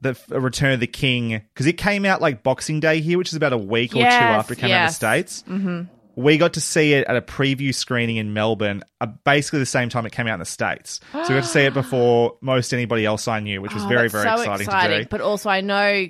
the 0.00 0.18
Return 0.28 0.72
of 0.72 0.80
the 0.80 0.86
King 0.86 1.42
because 1.52 1.66
it 1.66 1.74
came 1.74 2.04
out 2.04 2.20
like 2.20 2.42
Boxing 2.42 2.80
Day 2.80 3.00
here, 3.00 3.18
which 3.18 3.28
is 3.28 3.34
about 3.34 3.52
a 3.52 3.58
week 3.58 3.92
or 3.92 4.00
two 4.00 4.04
after 4.04 4.54
it 4.54 4.58
came 4.58 4.70
out 4.70 4.80
in 4.80 4.86
the 4.86 4.92
states. 4.92 5.44
Mm-hmm. 5.48 5.82
We 6.16 6.38
got 6.38 6.54
to 6.54 6.60
see 6.60 6.92
it 6.94 7.06
at 7.06 7.16
a 7.16 7.22
preview 7.22 7.74
screening 7.74 8.16
in 8.16 8.32
Melbourne, 8.32 8.82
uh, 9.00 9.06
basically 9.24 9.60
the 9.60 9.66
same 9.66 9.88
time 9.88 10.04
it 10.06 10.12
came 10.12 10.26
out 10.26 10.34
in 10.34 10.40
the 10.40 10.44
states. 10.46 11.00
So 11.12 11.20
we 11.20 11.28
got 11.28 11.42
to 11.42 11.42
see 11.44 11.60
it 11.60 11.74
before 11.74 12.36
most 12.40 12.74
anybody 12.74 13.06
else 13.06 13.28
I 13.28 13.40
knew, 13.40 13.62
which 13.62 13.72
was 13.72 13.84
Oh, 13.84 13.88
very, 13.88 14.08
very 14.08 14.24
so 14.24 14.34
exciting, 14.34 14.66
to 14.66 14.98
do. 15.04 15.08
But 15.08 15.20
also, 15.20 15.48
I 15.48 15.60
know 15.60 16.08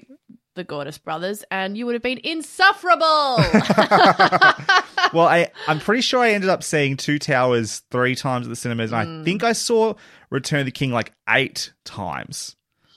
the 0.54 0.64
Gordis 0.64 0.98
brothers, 0.98 1.44
and 1.50 1.76
you 1.76 1.86
would 1.86 1.94
have 1.94 2.02
been 2.02 2.20
insufferable. 2.24 3.00
well, 5.12 5.26
I, 5.28 5.50
I'm 5.68 5.78
pretty 5.80 6.02
sure 6.02 6.20
I 6.20 6.30
ended 6.32 6.50
up 6.50 6.62
seeing 6.62 6.96
Two 6.96 7.18
Towers 7.18 7.82
three 7.90 8.14
times 8.14 8.46
at 8.46 8.50
the 8.50 8.56
cinemas, 8.56 8.92
and 8.92 9.08
Hmm. 9.08 9.20
I 9.20 9.24
think 9.24 9.44
I 9.44 9.52
saw 9.52 9.94
Return 10.30 10.60
of 10.60 10.66
the 10.66 10.72
King 10.72 10.92
like 10.92 11.12
eight 11.28 11.72
times 11.84 12.56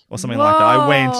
or 0.09 0.17
something 0.17 0.39
like 0.39 0.55
that. 0.55 0.61
I 0.61 0.87
went. 0.87 1.13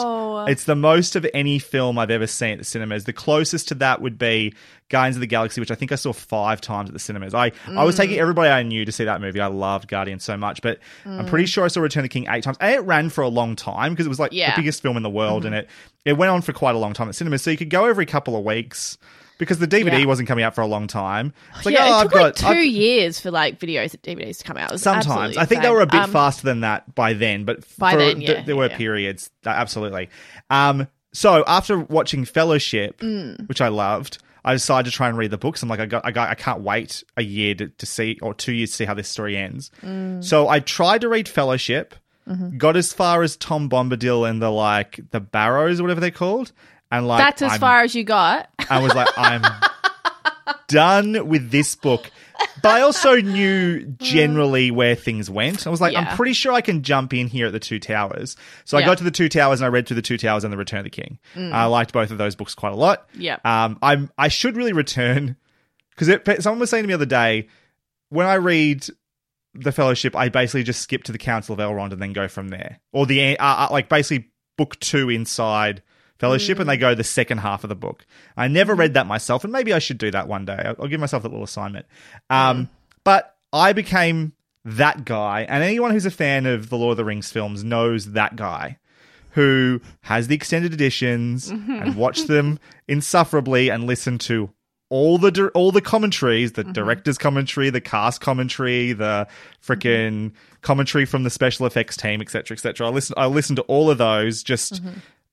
Uh-huh. 0.43 0.51
It's 0.51 0.65
the 0.65 0.75
most 0.75 1.15
of 1.15 1.25
any 1.33 1.59
film 1.59 1.97
I've 1.97 2.11
ever 2.11 2.27
seen 2.27 2.53
at 2.53 2.57
the 2.59 2.65
cinemas. 2.65 3.05
The 3.05 3.13
closest 3.13 3.67
to 3.69 3.75
that 3.75 4.01
would 4.01 4.17
be 4.17 4.53
Guardians 4.89 5.17
of 5.17 5.21
the 5.21 5.27
Galaxy, 5.27 5.59
which 5.59 5.71
I 5.71 5.75
think 5.75 5.91
I 5.91 5.95
saw 5.95 6.13
five 6.13 6.61
times 6.61 6.89
at 6.89 6.93
the 6.93 6.99
cinemas. 6.99 7.33
I, 7.33 7.51
I 7.67 7.83
was 7.83 7.95
mm. 7.95 7.99
taking 7.99 8.19
everybody 8.19 8.49
I 8.49 8.63
knew 8.63 8.85
to 8.85 8.91
see 8.91 9.05
that 9.05 9.21
movie. 9.21 9.39
I 9.39 9.47
loved 9.47 9.87
Guardians 9.87 10.23
so 10.23 10.37
much, 10.37 10.61
but 10.61 10.79
I'm 11.05 11.25
pretty 11.25 11.45
mm. 11.45 11.53
sure 11.53 11.65
I 11.65 11.67
saw 11.67 11.81
Return 11.81 12.01
of 12.01 12.05
the 12.05 12.09
King 12.09 12.27
eight 12.29 12.43
times. 12.43 12.57
And 12.59 12.75
it 12.75 12.79
ran 12.81 13.09
for 13.09 13.21
a 13.21 13.29
long 13.29 13.55
time 13.55 13.93
because 13.93 14.05
it 14.05 14.09
was 14.09 14.19
like 14.19 14.33
Yeah. 14.33 14.55
the 14.55 14.61
biggest 14.61 14.81
film 14.81 14.97
in 14.97 15.03
the 15.03 15.09
world, 15.09 15.43
mm-hmm. 15.43 15.53
and 15.53 15.63
it 15.63 15.69
it 16.05 16.13
went 16.13 16.29
on 16.29 16.41
for 16.41 16.53
quite 16.53 16.75
a 16.75 16.77
long 16.79 16.93
time 16.93 17.09
at 17.09 17.15
cinemas. 17.15 17.41
So 17.41 17.49
you 17.49 17.57
could 17.57 17.69
go 17.69 17.85
every 17.85 18.05
couple 18.05 18.35
of 18.35 18.43
weeks 18.43 18.97
because 19.43 19.59
the 19.59 19.67
DVD 19.67 19.99
Yeah. 19.99 20.05
wasn't 20.05 20.27
coming 20.27 20.43
out 20.43 20.55
for 20.55 20.61
a 20.61 20.67
long 20.67 20.87
time. 20.87 21.33
It's 21.55 21.65
like, 21.65 21.75
yeah, 21.75 21.81
oh, 21.85 21.87
it 21.87 21.91
I've 21.93 22.03
took 22.03 22.11
got 22.13 22.35
2 22.37 22.45
I've- 22.47 22.67
years 22.69 23.19
for 23.19 23.31
like 23.31 23.59
videos 23.59 23.93
and 23.93 24.01
DVDs 24.01 24.37
to 24.39 24.43
come 24.43 24.57
out. 24.57 24.79
Sometimes 24.79 25.37
I 25.37 25.45
think 25.45 25.61
they 25.61 25.69
were 25.69 25.81
a 25.81 25.85
bit 25.85 26.01
Um, 26.01 26.11
faster 26.11 26.43
than 26.45 26.61
that 26.61 26.93
by 26.95 27.13
then, 27.13 27.43
but 27.45 27.59
By 27.77 27.95
then, 27.95 28.17
th- 28.17 28.29
yeah, 28.29 28.41
there 28.43 28.55
were 28.55 28.69
periods. 28.69 29.29
uh, 29.45 29.49
absolutely. 29.49 30.09
Um, 30.49 30.87
so 31.13 31.43
after 31.47 31.77
watching 31.79 32.25
Fellowship, 32.25 32.99
Mm. 33.01 33.47
which 33.47 33.61
I 33.61 33.67
loved, 33.67 34.17
I 34.45 34.53
decided 34.53 34.89
to 34.91 34.95
try 34.95 35.07
and 35.07 35.17
read 35.17 35.31
the 35.31 35.37
books. 35.37 35.63
I'm 35.63 35.69
like, 35.69 35.79
I 35.79 35.85
got, 35.85 36.01
I 36.05 36.11
got, 36.11 36.29
I 36.29 36.35
can't 36.35 36.61
wait 36.61 37.03
a 37.15 37.23
year 37.23 37.55
to, 37.55 37.67
to 37.69 37.85
see 37.85 38.17
or 38.21 38.33
two 38.33 38.51
years 38.51 38.71
to 38.71 38.75
see 38.77 38.85
how 38.85 38.93
this 38.93 39.07
story 39.07 39.37
ends. 39.37 39.71
Mm. 39.85 40.23
So 40.23 40.49
I 40.49 40.59
tried 40.59 41.01
to 41.01 41.09
read 41.09 41.27
Fellowship, 41.29 41.95
Mm-hmm. 42.27 42.57
got 42.57 42.77
as 42.77 42.93
far 42.93 43.21
as 43.21 43.35
Tom 43.35 43.69
Bombadil 43.69 44.29
and 44.29 44.41
the 44.41 44.49
like 44.49 45.01
the 45.11 45.19
Barrows 45.19 45.81
or 45.81 45.83
whatever 45.83 45.99
they're 45.99 46.09
called, 46.09 46.53
and 46.93 47.07
like 47.07 47.19
That's 47.19 47.41
as 47.41 47.51
I'm- 47.51 47.59
far 47.59 47.81
as 47.81 47.95
you 47.95 48.03
got. 48.03 48.49
I 48.69 48.79
was 48.81 48.93
like, 48.95 49.09
I'm 49.17 49.41
done 50.67 51.27
with 51.27 51.51
this 51.51 51.75
book. 51.75 52.09
But 52.61 52.71
I 52.71 52.81
also 52.81 53.15
knew 53.21 53.85
generally 53.99 54.71
where 54.71 54.95
things 54.95 55.29
went. 55.29 55.65
I 55.67 55.69
was 55.69 55.81
like, 55.81 55.93
Yeah. 55.93 56.01
I'm 56.01 56.15
pretty 56.15 56.33
sure 56.33 56.51
I 56.53 56.61
can 56.61 56.81
jump 56.83 57.13
in 57.13 57.27
here 57.27 57.47
at 57.47 57.51
the 57.51 57.59
Two 57.59 57.79
Towers. 57.79 58.35
So 58.65 58.77
I 58.77 58.83
got 58.85 58.97
to 58.99 59.03
the 59.03 59.11
Two 59.11 59.29
Towers 59.29 59.59
and 59.61 59.65
I 59.65 59.69
read 59.69 59.87
through 59.87 59.95
the 59.95 60.01
Two 60.01 60.17
Towers 60.17 60.43
and 60.43 60.51
the 60.51 60.57
Return 60.57 60.79
of 60.79 60.83
the 60.85 60.89
King. 60.89 61.19
I 61.35 61.65
liked 61.65 61.93
both 61.93 62.11
of 62.11 62.17
those 62.17 62.35
books 62.35 62.55
quite 62.55 62.73
a 62.73 62.77
lot. 62.77 63.07
Yeah. 63.15 63.37
Um, 63.45 63.77
I'm 63.81 64.11
I 64.17 64.27
should 64.29 64.55
really 64.57 64.73
return 64.73 65.35
because 65.95 66.43
someone 66.43 66.59
was 66.59 66.69
saying 66.69 66.83
to 66.83 66.87
me 66.87 66.91
the 66.93 66.95
other 66.97 67.05
day 67.05 67.47
when 68.09 68.27
I 68.27 68.35
read 68.35 68.85
the 69.53 69.71
Fellowship, 69.71 70.15
I 70.15 70.29
basically 70.29 70.63
just 70.63 70.81
skip 70.81 71.03
to 71.03 71.11
the 71.11 71.17
Council 71.17 71.53
of 71.53 71.59
Elrond 71.59 71.91
and 71.91 72.01
then 72.01 72.13
go 72.13 72.27
from 72.27 72.49
there, 72.49 72.79
or 72.91 73.05
the 73.05 73.37
uh, 73.37 73.45
uh, 73.45 73.67
like 73.71 73.87
basically 73.89 74.29
book 74.57 74.79
two 74.79 75.09
inside 75.09 75.81
Fellowship, 76.23 76.59
and 76.59 76.69
they 76.69 76.77
mm. 76.77 76.81
go 76.81 76.95
the 76.95 77.03
second 77.03 77.39
half 77.39 77.63
of 77.63 77.69
the 77.69 77.75
book. 77.75 78.05
I 78.37 78.47
never 78.47 78.75
read 78.75 78.93
that 78.93 79.07
myself, 79.07 79.43
and 79.43 79.51
maybe 79.51 79.73
I 79.73 79.79
should 79.79 79.97
do 79.97 80.11
that 80.11 80.27
one 80.27 80.45
day. 80.45 80.61
I'll, 80.65 80.75
I'll 80.79 80.87
give 80.87 80.99
myself 80.99 81.23
that 81.23 81.29
little 81.29 81.43
assignment. 81.43 81.85
Um, 82.29 82.69
But 83.03 83.35
I 83.51 83.73
became 83.73 84.33
that 84.65 85.05
guy, 85.05 85.45
and 85.47 85.63
anyone 85.63 85.91
who's 85.91 86.05
a 86.05 86.11
fan 86.11 86.45
of 86.45 86.69
the 86.69 86.77
Lord 86.77 86.91
of 86.93 86.97
the 86.97 87.05
Rings 87.05 87.31
films 87.31 87.63
knows 87.63 88.13
that 88.13 88.35
guy 88.35 88.77
who 89.31 89.81
has 90.01 90.27
the 90.27 90.35
extended 90.35 90.73
editions 90.73 91.51
mm-hmm. 91.51 91.71
and 91.71 91.95
watched 91.95 92.27
them 92.27 92.59
insufferably 92.87 93.69
and 93.69 93.85
listened 93.85 94.21
to 94.21 94.49
all 94.89 95.17
the 95.17 95.31
dir- 95.31 95.51
all 95.55 95.71
the 95.71 95.81
commentaries, 95.81 96.51
the 96.51 96.63
mm-hmm. 96.63 96.71
director's 96.71 97.17
commentary, 97.17 97.71
the 97.71 97.81
cast 97.81 98.21
commentary, 98.21 98.93
the 98.93 99.27
freaking 99.65 100.29
mm-hmm. 100.29 100.55
commentary 100.61 101.05
from 101.05 101.23
the 101.23 101.31
special 101.31 101.65
effects 101.65 101.97
team, 101.97 102.21
etc., 102.21 102.53
etc. 102.55 102.87
I 102.87 102.89
listen 102.91 103.15
I 103.17 103.25
listen 103.25 103.55
to 103.55 103.63
all 103.63 103.89
of 103.89 103.97
those. 103.97 104.43
Just 104.43 104.83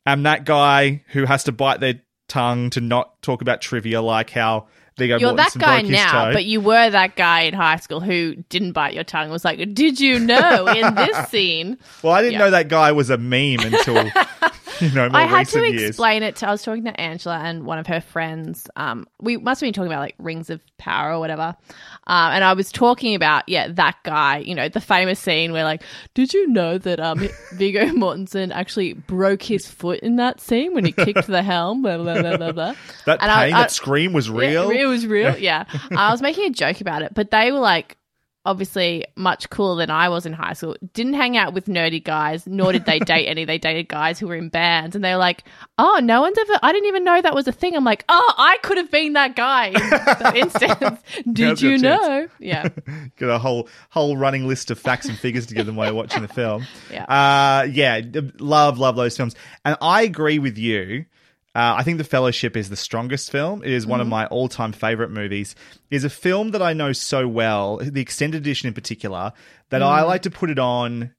am 0.06 0.22
that 0.24 0.44
guy 0.44 1.04
who 1.08 1.24
has 1.24 1.44
to 1.44 1.52
bite 1.52 1.80
their 1.80 2.00
tongue 2.28 2.70
to 2.70 2.80
not 2.80 3.20
talk 3.22 3.42
about 3.42 3.60
trivia, 3.60 4.00
like 4.00 4.30
how 4.30 4.66
Viggo 4.96 5.18
You're 5.18 5.34
that 5.34 5.54
guy 5.58 5.82
now, 5.82 6.26
toe. 6.26 6.32
but 6.32 6.44
you 6.44 6.60
were 6.60 6.90
that 6.90 7.16
guy 7.16 7.42
in 7.42 7.54
high 7.54 7.76
school 7.76 8.00
who 8.00 8.34
didn't 8.48 8.72
bite 8.72 8.92
your 8.94 9.04
tongue. 9.04 9.30
Was 9.30 9.44
like, 9.44 9.58
did 9.74 9.98
you 9.98 10.18
know 10.18 10.66
in 10.68 10.94
this 10.94 11.28
scene? 11.30 11.78
well, 12.02 12.12
I 12.12 12.20
didn't 12.22 12.34
Yeah. 12.34 12.38
know 12.40 12.50
that 12.50 12.68
guy 12.68 12.92
was 12.92 13.08
a 13.08 13.16
meme 13.16 13.60
until 13.60 13.94
you 14.80 14.90
know 14.92 15.08
more 15.08 15.20
I 15.20 15.24
had 15.24 15.46
to 15.48 15.60
years. 15.70 15.88
explain 15.90 16.22
it 16.22 16.36
to. 16.36 16.48
I 16.48 16.50
was 16.50 16.62
talking 16.62 16.84
to 16.84 17.00
Angela 17.00 17.38
and 17.38 17.64
one 17.64 17.78
of 17.78 17.86
her 17.86 18.00
friends. 18.00 18.68
Um, 18.76 19.06
we 19.20 19.36
must 19.38 19.60
have 19.60 19.66
been 19.66 19.72
talking 19.72 19.90
about 19.90 20.00
like 20.00 20.16
rings 20.18 20.50
of 20.50 20.60
power 20.76 21.12
or 21.14 21.18
whatever. 21.18 21.56
Um, 22.10 22.32
and 22.32 22.42
I 22.44 22.54
was 22.54 22.72
talking 22.72 23.14
about 23.14 23.48
yeah 23.48 23.68
that 23.68 23.96
guy. 24.02 24.38
You 24.38 24.54
know 24.56 24.68
the 24.68 24.80
famous 24.80 25.20
scene 25.20 25.52
where 25.52 25.62
like, 25.64 25.82
did 26.14 26.34
you 26.34 26.48
know 26.48 26.76
that 26.78 26.98
um 26.98 27.20
Viggo 27.54 27.86
Mortensen 27.86 28.50
actually 28.52 28.94
broke 28.94 29.42
his 29.42 29.66
foot 29.70 30.00
in 30.00 30.16
that 30.16 30.40
scene 30.40 30.74
when 30.74 30.84
he 30.84 30.90
kicked 30.92 31.28
the 31.28 31.42
helm? 31.42 31.82
Blah 31.82 31.98
blah 31.98 32.20
blah 32.20 32.36
blah. 32.36 32.52
blah. 32.52 32.74
That 33.06 33.22
And 33.22 33.30
I- 33.30 33.44
pain, 33.46 33.54
I- 33.54 33.60
that 33.62 33.70
scream 33.70 34.12
was 34.12 34.28
real. 34.28 34.72
Yeah, 34.72 34.82
it 34.82 34.86
was 34.86 35.06
real. 35.06 35.38
Yeah. 35.38 35.64
I 35.96 36.10
was 36.10 36.20
making 36.20 36.46
a 36.46 36.50
joke 36.50 36.80
about 36.80 37.02
it, 37.02 37.14
but 37.14 37.30
they 37.30 37.52
were 37.52 37.60
like 37.60 37.96
obviously 38.46 39.04
much 39.16 39.50
cooler 39.50 39.76
than 39.76 39.90
I 39.90 40.08
was 40.08 40.24
in 40.26 40.32
high 40.32 40.54
school. 40.54 40.76
Didn't 40.94 41.14
hang 41.14 41.36
out 41.36 41.52
with 41.52 41.66
nerdy 41.66 42.02
guys, 42.02 42.46
nor 42.46 42.72
did 42.72 42.84
they 42.86 42.98
date 43.00 43.26
any. 43.26 43.44
They 43.44 43.58
dated 43.58 43.88
guys 43.88 44.18
who 44.18 44.28
were 44.28 44.34
in 44.34 44.48
bands, 44.48 44.96
and 44.96 45.04
they 45.04 45.12
were 45.12 45.18
like, 45.18 45.44
"Oh, 45.78 46.00
no 46.02 46.20
one's 46.22 46.38
ever. 46.38 46.58
I 46.62 46.72
didn't 46.72 46.88
even 46.88 47.04
know 47.04 47.20
that 47.20 47.34
was 47.34 47.46
a 47.48 47.52
thing." 47.52 47.76
I'm 47.76 47.84
like, 47.84 48.04
"Oh, 48.08 48.34
I 48.38 48.58
could 48.62 48.76
have 48.78 48.90
been 48.90 49.12
that 49.14 49.36
guy 49.36 49.66
in 49.66 49.74
that 49.74 50.32
instance. 50.36 51.00
Did 51.30 51.60
you 51.60 51.78
know?" 51.78 52.28
Yeah. 52.38 52.68
Get 53.16 53.28
a 53.28 53.38
whole 53.38 53.68
whole 53.90 54.16
running 54.16 54.46
list 54.48 54.70
of 54.70 54.78
facts 54.78 55.06
and 55.06 55.18
figures 55.18 55.46
to 55.46 55.54
give 55.54 55.66
them 55.66 55.76
while 55.76 55.86
you're 55.86 55.94
watching 55.94 56.22
the 56.22 56.28
film. 56.28 56.66
Yeah. 56.90 57.04
uh, 57.04 57.64
yeah, 57.70 58.00
love 58.38 58.78
love 58.78 58.96
those 58.96 59.16
films, 59.16 59.34
and 59.64 59.76
I 59.80 60.02
agree 60.02 60.38
with 60.38 60.58
you. 60.58 61.04
Uh, 61.54 61.74
I 61.78 61.82
think 61.82 61.98
The 61.98 62.04
Fellowship 62.04 62.56
is 62.56 62.68
the 62.70 62.76
strongest 62.76 63.32
film. 63.32 63.64
It 63.64 63.70
is 63.72 63.84
one 63.86 64.00
of 64.00 64.04
Mm-hmm. 64.04 64.10
my 64.10 64.26
all 64.26 64.48
time 64.48 64.72
favorite 64.72 65.10
movies. 65.10 65.56
It 65.90 65.96
is 65.96 66.04
a 66.04 66.10
film 66.10 66.52
that 66.52 66.62
I 66.62 66.72
know 66.74 66.92
so 66.92 67.26
well, 67.26 67.78
the 67.78 68.00
extended 68.00 68.38
edition 68.40 68.68
in 68.68 68.74
particular, 68.74 69.32
that 69.70 69.82
Mm. 69.82 69.86
I 69.86 70.02
like 70.02 70.22
to 70.22 70.30
put 70.30 70.50
it 70.50 70.58
on 70.60 71.12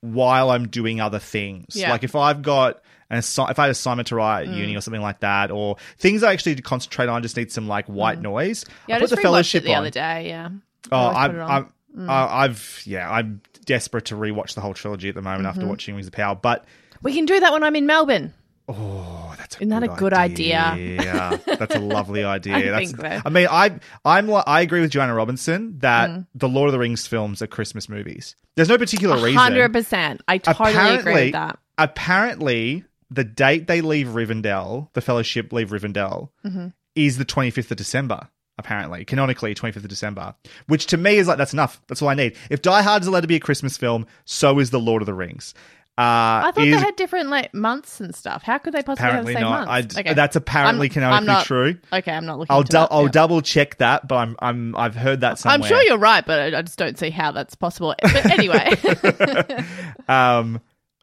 while 0.00 0.50
I'm 0.50 0.68
doing 0.68 1.00
other 1.00 1.18
things. 1.18 1.74
Yeah. 1.74 1.90
Like 1.90 2.04
if 2.04 2.14
I've 2.14 2.42
got 2.42 2.80
an 3.10 3.18
assi- 3.20 3.50
if 3.50 3.58
I 3.58 3.62
had 3.62 3.70
assignment 3.72 4.08
to 4.08 4.14
write 4.16 4.48
at 4.48 4.54
Mm. 4.54 4.56
uni 4.58 4.76
or 4.76 4.80
something 4.80 5.02
like 5.02 5.20
that, 5.20 5.50
or 5.50 5.76
things 5.98 6.22
I 6.22 6.32
actually 6.32 6.54
concentrate 6.56 7.08
on, 7.08 7.22
just 7.22 7.36
need 7.36 7.50
some 7.50 7.66
like 7.68 7.86
white 7.86 8.20
noise. 8.20 8.64
Mm. 8.64 8.68
Yeah, 8.88 8.94
I 8.96 8.98
put 8.98 9.02
just 9.10 9.16
the 9.16 9.22
Fellowship 9.22 9.62
it 9.64 9.66
the 9.66 9.72
on. 9.74 9.78
other 9.78 9.90
day. 9.90 10.28
Yeah. 10.28 10.48
Oh, 10.92 10.96
I 10.96 11.24
I'm, 11.24 11.30
put. 11.32 11.40
I'm, 11.40 12.08
uh, 12.08 12.12
I've 12.30 12.82
yeah, 12.84 13.10
I'm 13.10 13.40
desperate 13.64 14.06
to 14.06 14.14
rewatch 14.14 14.54
the 14.54 14.60
whole 14.60 14.74
trilogy 14.74 15.08
at 15.08 15.14
the 15.16 15.22
moment 15.22 15.40
Mm-hmm. 15.42 15.48
after 15.58 15.66
watching 15.66 15.94
Rings 15.94 16.06
of 16.06 16.12
Power. 16.12 16.34
But 16.36 16.64
We 17.02 17.12
can 17.14 17.24
do 17.26 17.38
that 17.40 17.52
when 17.52 17.62
I'm 17.64 17.74
in 17.76 17.86
Melbourne. 17.86 18.32
Oh, 18.78 19.34
that's 19.38 19.56
a 19.56 19.58
Isn't 19.58 19.68
that 19.70 19.80
good 19.80 19.90
a 19.90 19.96
good 19.96 20.12
idea? 20.14 20.76
Yeah, 20.78 21.36
that's 21.46 21.74
a 21.74 21.80
lovely 21.80 22.24
idea. 22.36 22.54
I 22.56 22.62
that's, 22.80 22.92
think 22.92 23.00
so. 23.00 23.22
I 23.24 23.28
mean, 23.30 23.48
I 23.50 23.78
I'm 24.04 24.30
I 24.46 24.60
agree 24.62 24.80
with 24.80 24.90
Joanna 24.90 25.14
Robinson 25.14 25.78
that 25.80 26.10
Mm. 26.10 26.26
the 26.34 26.48
Lord 26.48 26.68
of 26.68 26.72
the 26.72 26.78
Rings 26.78 27.06
films 27.06 27.42
are 27.42 27.46
Christmas 27.46 27.88
movies. 27.88 28.34
There's 28.56 28.68
no 28.68 28.78
particular 28.78 29.16
reason. 29.16 29.34
Hundred 29.38 29.72
percent. 29.72 30.20
I 30.28 30.38
totally 30.38 30.70
agree 30.70 30.80
apparently, 30.82 31.24
with 31.26 31.32
that. 31.32 31.58
apparently, 31.78 32.84
the 33.10 33.24
date 33.24 33.66
they 33.66 33.80
leave 33.80 34.08
Rivendell, 34.08 34.88
the 34.94 35.00
Fellowship 35.00 35.52
leave 35.52 35.70
Rivendell, 35.70 36.28
Mm-hmm. 36.44 36.68
is 36.94 37.18
the 37.18 37.24
25th 37.24 37.70
of 37.70 37.76
December. 37.76 38.28
Apparently, 38.58 39.04
canonically, 39.06 39.54
25th 39.54 39.76
of 39.76 39.88
December, 39.88 40.34
which 40.66 40.86
to 40.86 40.98
me 40.98 41.16
is 41.16 41.26
like 41.26 41.38
that's 41.38 41.54
enough. 41.54 41.80
That's 41.88 42.02
all 42.02 42.08
I 42.10 42.14
need. 42.14 42.36
If 42.50 42.60
Die 42.60 42.82
Hard 42.82 43.00
is 43.02 43.08
allowed 43.08 43.22
to 43.22 43.26
be 43.26 43.34
a 43.36 43.40
Christmas 43.40 43.78
film, 43.78 44.06
so 44.26 44.58
is 44.58 44.70
The 44.70 44.78
Lord 44.78 45.00
of 45.00 45.06
the 45.06 45.14
Rings. 45.14 45.54
Uh, 45.98 46.48
I 46.48 46.52
thought 46.54 46.66
is- 46.66 46.74
they 46.74 46.80
had 46.82 46.96
different 46.96 47.28
like 47.28 47.52
months 47.52 48.00
and 48.00 48.14
stuff. 48.14 48.42
How 48.42 48.56
could 48.56 48.72
they 48.72 48.82
possibly 48.82 49.08
apparently 49.10 49.34
have 49.34 49.42
the 49.42 49.46
same 49.46 49.52
not. 49.52 49.68
I, 49.68 49.80
months? 49.82 50.14
That's 50.16 50.36
apparently 50.36 50.86
I'm- 50.86 50.92
canonically 50.94 51.18
I'm 51.18 51.26
not- 51.26 51.44
true. 51.44 51.76
Okay, 51.92 52.12
I'm 52.12 52.24
not 52.24 52.38
looking. 52.38 52.54
I'll 52.54 52.62
that, 52.64 52.88
I'll 52.90 53.08
double 53.08 53.42
check 53.42 53.76
that, 53.76 54.08
but 54.08 54.16
I'm 54.16 54.36
I'm 54.38 54.74
I've 54.76 54.94
heard 54.94 55.20
that 55.20 55.38
somewhere. 55.38 55.58
I'm 55.58 55.68
sure 55.68 55.82
you're 55.82 55.98
right, 55.98 56.24
but 56.24 56.54
I, 56.54 56.58
I 56.58 56.62
just 56.62 56.78
don't 56.78 56.98
see 56.98 57.10
how 57.10 57.32
that's 57.32 57.54
possible. 57.54 57.94
But 58.02 58.24
anyway, 58.30 58.70
Um, 60.08 60.60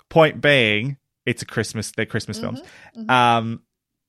point 0.09 0.41
being, 0.41 0.97
it's 1.25 1.41
a 1.41 1.45
Christmas. 1.45 1.91
They're 1.91 2.05
Christmas 2.05 2.39
films. 2.39 2.61
Um, 3.07 3.61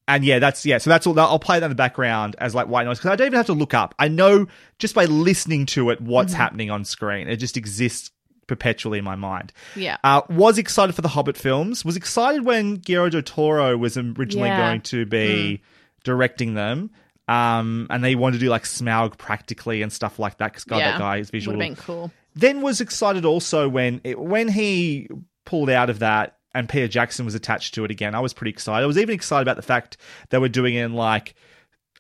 and 0.09 0.25
yeah, 0.25 0.39
that's 0.39 0.65
yeah. 0.67 0.79
So 0.79 0.91
that's 0.91 1.07
all. 1.07 1.19
I'll 1.21 1.39
play 1.39 1.61
that 1.61 1.67
in 1.67 1.71
the 1.71 1.77
background 1.77 2.37
as 2.39 2.55
like 2.55 2.69
white 2.69 2.85
noise 2.85 2.99
because 2.99 3.11
I 3.13 3.17
don't 3.17 3.27
even 3.27 3.37
have 3.37 3.47
to 3.47 3.53
look 3.53 3.75
up. 3.75 3.95
I 3.99 4.09
know 4.09 4.47
just 4.79 4.95
by 4.95 5.05
listening 5.05 5.67
to 5.67 5.91
it 5.91 6.01
what's 6.01 6.33
happening 6.33 6.71
on 6.71 6.85
screen. 6.85 7.29
It 7.29 7.37
just 7.37 7.57
exists 7.57 8.11
perpetually 8.50 8.99
in 8.99 9.04
my 9.04 9.14
mind. 9.14 9.52
yeah, 9.76 9.97
Uh, 10.04 10.23
was 10.28 10.59
excited 10.59 10.95
for 10.95 11.02
the 11.02 11.09
Hobbit 11.09 11.37
films. 11.38 11.85
Was 11.85 11.97
excited 11.97 12.45
when 12.45 12.75
Guillermo 12.75 13.11
del 13.11 13.23
Toro 13.23 13.76
was 13.76 13.97
originally 13.97 14.49
Yeah. 14.49 14.59
going 14.69 14.80
to 14.83 15.07
be 15.07 15.62
directing 16.04 16.54
them. 16.54 16.90
Um, 17.28 17.87
and 17.90 18.02
they 18.02 18.16
wanted 18.16 18.38
to 18.38 18.45
do 18.47 18.50
like 18.50 18.64
Smaug 18.64 19.16
practically 19.16 19.83
and 19.83 19.92
stuff 19.92 20.19
like 20.19 20.38
that 20.38 20.50
because 20.52 20.64
God, 20.64 20.78
yeah, 20.78 20.92
that 20.92 20.99
guy 20.99 21.16
is 21.19 21.28
would 21.28 21.33
visual 21.33 21.52
have 21.57 21.61
been 21.61 21.76
cool. 21.76 22.11
then 22.35 22.61
was 22.61 22.80
excited 22.80 23.25
also 23.25 23.69
when 23.69 24.00
it, 24.02 24.19
when 24.19 24.49
he 24.49 25.09
pulled 25.45 25.71
out 25.71 25.90
of 25.90 26.00
that 26.00 26.38
and 26.52 26.69
Peter 26.69 26.88
Jackson 26.88 27.25
was 27.25 27.37
attached 27.37 27.75
to 27.75 27.85
it 27.85 27.92
again. 27.92 28.16
I 28.16 28.21
was 28.21 28.33
pretty 28.33 28.50
excited. 28.50 28.83
I 28.83 28.87
was 28.87 28.99
even 28.99 29.14
excited 29.14 29.42
about 29.42 29.54
the 29.57 29.62
fact 29.62 29.97
they 30.30 30.38
were 30.38 30.49
doing 30.49 30.75
it 30.75 30.83
in 30.83 30.95
like 30.95 31.37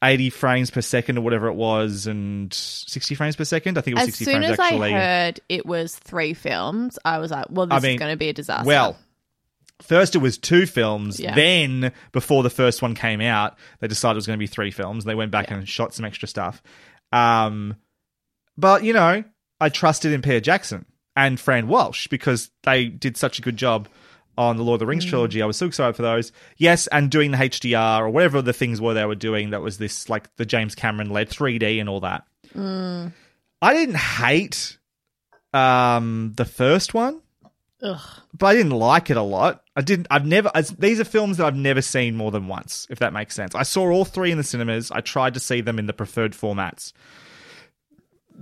80 0.02 0.30
frames 0.30 0.70
per 0.70 0.80
second 0.80 1.18
or 1.18 1.20
whatever 1.20 1.48
it 1.48 1.54
was 1.54 2.06
and 2.06 2.52
60 2.52 3.14
frames 3.14 3.36
per 3.36 3.44
second. 3.44 3.76
I 3.76 3.82
think 3.82 3.96
it 3.96 4.00
was 4.00 4.08
As 4.08 4.14
60 4.16 4.24
soon 4.24 4.34
frames 4.42 4.52
as 4.52 4.58
actually. 4.58 4.94
I 4.94 4.98
heard 4.98 5.40
it 5.48 5.66
was 5.66 5.94
three 5.96 6.34
films, 6.34 6.98
I 7.04 7.18
was 7.18 7.30
like, 7.30 7.46
"Well, 7.50 7.66
this 7.66 7.76
I 7.76 7.80
mean, 7.80 7.94
is 7.94 7.98
going 7.98 8.12
to 8.12 8.16
be 8.16 8.30
a 8.30 8.32
disaster." 8.32 8.66
Well, 8.66 8.96
first 9.82 10.14
it 10.14 10.18
was 10.18 10.38
two 10.38 10.66
films. 10.66 11.20
Yeah. 11.20 11.34
Then, 11.34 11.92
before 12.12 12.42
the 12.42 12.50
first 12.50 12.82
one 12.82 12.94
came 12.94 13.20
out, 13.20 13.58
they 13.80 13.88
decided 13.88 14.14
it 14.14 14.16
was 14.16 14.26
going 14.26 14.38
to 14.38 14.42
be 14.42 14.46
three 14.46 14.70
films. 14.70 15.04
They 15.04 15.14
went 15.14 15.30
back 15.30 15.50
and 15.50 15.68
shot 15.68 15.94
some 15.94 16.04
extra 16.04 16.28
stuff. 16.28 16.62
Um, 17.12 17.76
but 18.56 18.84
you 18.84 18.92
know, 18.92 19.24
I 19.60 19.68
trusted 19.68 20.12
in 20.12 20.22
Peter 20.22 20.40
Jackson 20.40 20.86
and 21.16 21.38
Fran 21.38 21.68
Walsh 21.68 22.06
because 22.06 22.50
they 22.62 22.86
did 22.86 23.16
such 23.16 23.38
a 23.38 23.42
good 23.42 23.56
job 23.56 23.88
on 24.48 24.56
the 24.56 24.64
Lord 24.64 24.76
of 24.76 24.80
the 24.80 24.84
Mm. 24.86 24.90
Rings 24.90 25.04
trilogy. 25.04 25.42
I 25.42 25.46
was 25.46 25.56
so 25.56 25.66
excited 25.66 25.94
for 25.96 26.02
those. 26.02 26.32
Yes, 26.56 26.86
and 26.88 27.10
doing 27.10 27.30
the 27.32 27.36
HDR 27.38 28.00
or 28.00 28.10
whatever 28.10 28.40
the 28.42 28.52
things 28.52 28.80
were 28.80 28.94
they 28.94 29.04
were 29.04 29.14
doing 29.14 29.50
that 29.50 29.60
was 29.60 29.78
this 29.78 30.08
like 30.08 30.34
the 30.36 30.46
James 30.46 30.74
Cameron 30.74 31.10
led 31.10 31.28
3D 31.28 31.78
and 31.80 31.88
all 31.88 32.00
that. 32.00 32.24
Mm. 32.56 33.12
I 33.62 33.74
didn't 33.74 33.96
hate 33.98 34.78
um 35.52 36.32
the 36.36 36.44
first 36.44 36.94
one, 36.94 37.20
Ugh. 37.82 38.00
but 38.32 38.46
I 38.46 38.54
didn't 38.54 38.72
like 38.72 39.10
it 39.10 39.16
a 39.16 39.22
lot. 39.22 39.62
I 39.76 39.82
didn't. 39.82 40.06
I've 40.10 40.26
never. 40.26 40.50
As, 40.54 40.70
these 40.70 41.00
are 41.00 41.04
films 41.04 41.36
that 41.38 41.46
I've 41.46 41.56
never 41.56 41.82
seen 41.82 42.16
more 42.16 42.30
than 42.30 42.46
once. 42.48 42.86
If 42.90 42.98
that 43.00 43.12
makes 43.12 43.34
sense. 43.34 43.54
I 43.54 43.62
saw 43.64 43.90
all 43.90 44.04
three 44.04 44.30
in 44.30 44.38
the 44.38 44.44
cinemas. 44.44 44.90
I 44.90 45.00
tried 45.00 45.34
to 45.34 45.40
see 45.40 45.60
them 45.60 45.78
in 45.78 45.86
the 45.86 45.92
preferred 45.92 46.32
formats. 46.32 46.92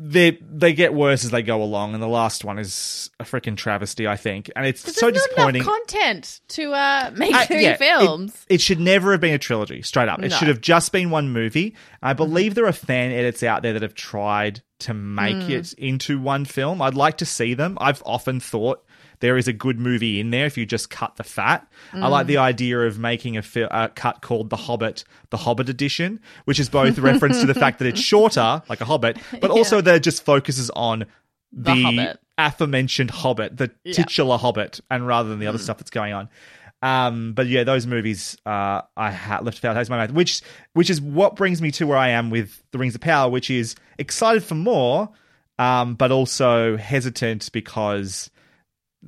They 0.01 0.39
they 0.49 0.75
get 0.75 0.95
worse 0.95 1.25
as 1.25 1.33
they 1.33 1.43
go 1.43 1.61
along, 1.61 1.93
and 1.95 2.01
the 2.03 2.07
last 2.07 2.45
one 2.45 2.59
is 2.61 3.11
a 3.19 3.25
freaking 3.25 3.57
travesty. 3.57 4.07
I 4.07 4.15
think, 4.17 4.49
and 4.55 4.65
it's 4.65 4.81
so 4.97 5.11
disappointing. 5.11 5.65
content 5.65 6.41
to 6.51 6.73
uh, 6.73 7.11
make 7.17 7.35
Uh, 7.35 7.45
three 7.47 7.65
yeah, 7.65 7.77
films. 7.77 8.47
It, 8.49 8.61
should 8.61 8.79
never 8.79 9.11
have 9.11 9.21
been 9.21 9.35
a 9.35 9.39
trilogy, 9.39 9.83
straight 9.83 10.09
up. 10.09 10.21
It 10.21 10.23
No. 10.23 10.29
Mm-hmm. 10.29 10.39
should 10.39 10.49
have 10.49 10.61
just 10.61 10.93
been 10.93 11.11
one 11.11 11.31
movie. 11.31 11.75
I 12.01 12.13
believe 12.13 12.55
there 12.55 12.67
are 12.67 12.73
fan 12.73 13.11
edits 13.11 13.43
out 13.43 13.63
there 13.63 13.73
that 13.73 13.83
have 13.83 13.95
tried 13.95 14.63
to 14.81 14.95
make 14.95 15.35
Mm. 15.35 15.51
it 15.51 15.73
into 15.73 16.21
one 16.21 16.45
film. 16.45 16.81
I'd 16.81 16.95
like 16.95 17.17
to 17.19 17.27
see 17.27 17.55
them. 17.55 17.77
I've 17.81 18.01
often 18.07 18.39
thought 18.39 18.85
there 19.21 19.37
is 19.37 19.49
a 19.49 19.53
good 19.53 19.79
movie 19.81 20.21
in 20.21 20.31
there 20.31 20.47
if 20.47 20.57
you 20.57 20.65
just 20.67 20.91
cut 20.91 21.17
the 21.17 21.25
fat. 21.25 21.67
I 21.93 22.09
like 22.09 22.25
Mm. 22.27 22.29
the 22.29 22.37
idea 22.39 22.81
of 22.81 22.99
making 22.99 23.37
a, 23.37 23.43
fi- 23.43 23.69
a 23.71 23.89
cut 23.89 24.23
called 24.23 24.51
The 24.51 24.57
Hobbit, 24.57 25.05
The 25.31 25.37
Hobbit 25.39 25.69
Edition, 25.69 26.21
which 26.45 26.59
is 26.61 26.69
both 26.69 26.97
a 26.99 27.01
reference 27.01 27.41
to 27.41 27.47
the 27.47 27.55
fact 27.55 27.79
that 27.81 27.87
it's 27.89 28.01
shorter, 28.13 28.63
like 28.69 28.81
a 28.81 28.85
Hobbit, 28.85 29.19
but 29.41 29.51
also 29.51 29.81
that 29.81 29.95
it 29.97 30.03
just 30.03 30.25
focuses 30.25 30.71
on 30.71 31.01
The 31.53 31.75
the, 31.75 31.83
Hobbit. 31.83 32.21
aforementioned 32.39 33.11
Hobbit, 33.11 33.57
the 33.57 33.71
Yeah. 33.85 33.93
titular 33.95 34.37
Hobbit, 34.39 34.81
and 34.91 35.07
rather 35.07 35.29
than 35.29 35.39
the 35.39 35.47
Mm. 35.47 35.51
other 35.51 35.59
stuff 35.59 35.79
that's 35.79 35.91
going 35.91 36.13
on. 36.13 36.29
Um, 36.81 37.33
but 37.33 37.49
yeah, 37.49 37.65
those 37.65 37.89
movies 37.89 38.37
uh, 38.47 38.83
I 38.97 39.11
ha- 39.11 39.41
left 39.43 39.61
taste 39.61 39.91
in 39.91 39.97
my 39.97 40.07
mouth, 40.07 40.13
which 40.15 40.43
which 40.75 40.91
is 40.91 41.01
what 41.01 41.35
brings 41.35 41.61
me 41.61 41.73
to 41.73 41.89
where 41.89 41.99
I 41.99 42.11
am 42.11 42.31
with 42.31 42.63
the 42.71 42.79
Rings 42.79 42.95
of 42.95 43.01
Power, 43.01 43.29
which 43.29 43.51
is 43.51 43.75
excited 43.99 44.45
for 44.45 44.55
more, 44.55 45.09
um, 45.59 45.95
but 45.97 46.13
also 46.13 46.77
hesitant 46.77 47.51
because 47.53 48.31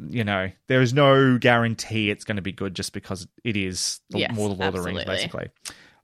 you 0.08 0.24
know 0.24 0.50
there 0.66 0.82
is 0.82 0.92
no 0.92 1.38
guarantee 1.38 2.10
it's 2.10 2.24
going 2.24 2.36
to 2.36 2.42
be 2.42 2.52
good 2.52 2.74
just 2.74 2.92
because 2.92 3.26
it 3.44 3.56
is 3.56 4.00
the, 4.10 4.20
Yes, 4.20 4.34
more 4.34 4.48
the 4.48 4.54
Lord 4.54 4.74
of 4.74 4.82
the 4.82 4.82
Rings, 4.82 5.04
basically. 5.04 5.50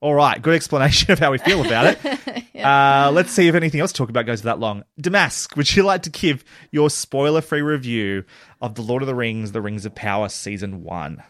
All 0.00 0.14
right, 0.14 0.40
good 0.40 0.54
explanation 0.54 1.10
of 1.12 1.18
how 1.18 1.32
we 1.32 1.38
feel 1.38 1.64
about 1.64 1.96
it. 2.04 2.54
uh, 2.64 3.10
let's 3.14 3.32
see 3.32 3.48
if 3.48 3.54
anything 3.54 3.80
else 3.80 3.92
to 3.92 3.98
talk 3.98 4.10
about 4.10 4.26
goes 4.26 4.40
for 4.42 4.46
that 4.46 4.58
long. 4.58 4.84
Damask, 5.00 5.56
would 5.56 5.74
you 5.74 5.84
like 5.84 6.02
to 6.02 6.10
give 6.10 6.44
your 6.70 6.90
spoiler 6.90 7.40
free 7.40 7.62
review 7.62 8.24
of 8.60 8.74
The 8.74 8.82
Lord 8.82 9.02
of 9.02 9.06
the 9.06 9.14
Rings, 9.14 9.52
The 9.52 9.62
Rings 9.62 9.86
of 9.86 9.94
Power 9.94 10.28
Season 10.28 10.82
1? 10.84 11.22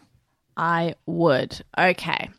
I 0.57 0.95
would. 1.05 1.63
Okay. 1.77 2.29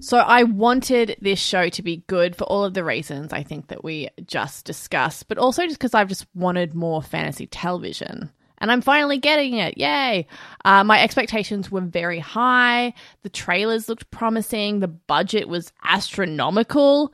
So 0.00 0.18
I 0.18 0.44
wanted 0.44 1.16
this 1.20 1.38
show 1.38 1.68
to 1.70 1.82
be 1.82 2.04
good 2.06 2.36
for 2.36 2.44
all 2.44 2.64
of 2.64 2.74
the 2.74 2.84
reasons 2.84 3.32
I 3.32 3.42
think 3.42 3.68
that 3.68 3.84
we 3.84 4.08
just 4.24 4.64
discussed, 4.64 5.28
but 5.28 5.38
also 5.38 5.64
just 5.64 5.78
because 5.78 5.94
I've 5.94 6.08
just 6.08 6.26
wanted 6.34 6.74
more 6.74 7.02
fantasy 7.02 7.46
television. 7.46 8.30
And 8.60 8.72
I'm 8.72 8.80
finally 8.80 9.18
getting 9.18 9.54
it. 9.54 9.78
Yay. 9.78 10.26
Uh, 10.64 10.84
my 10.84 11.02
expectations 11.02 11.70
were 11.70 11.80
very 11.80 12.18
high. 12.18 12.92
The 13.22 13.28
trailers 13.28 13.88
looked 13.88 14.10
promising. 14.10 14.80
The 14.80 14.88
budget 14.88 15.48
was 15.48 15.72
astronomical. 15.84 17.12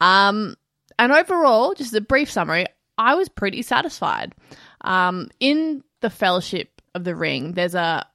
Um, 0.00 0.56
and 0.98 1.12
overall, 1.12 1.74
just 1.74 1.94
a 1.94 2.00
brief 2.00 2.30
summary, 2.30 2.66
I 2.98 3.14
was 3.14 3.28
pretty 3.28 3.62
satisfied. 3.62 4.34
Um, 4.82 5.28
in 5.40 5.82
the 6.00 6.10
Fellowship 6.10 6.80
of 6.94 7.04
the 7.04 7.14
Ring, 7.14 7.52
there's 7.52 7.74
a 7.74 8.06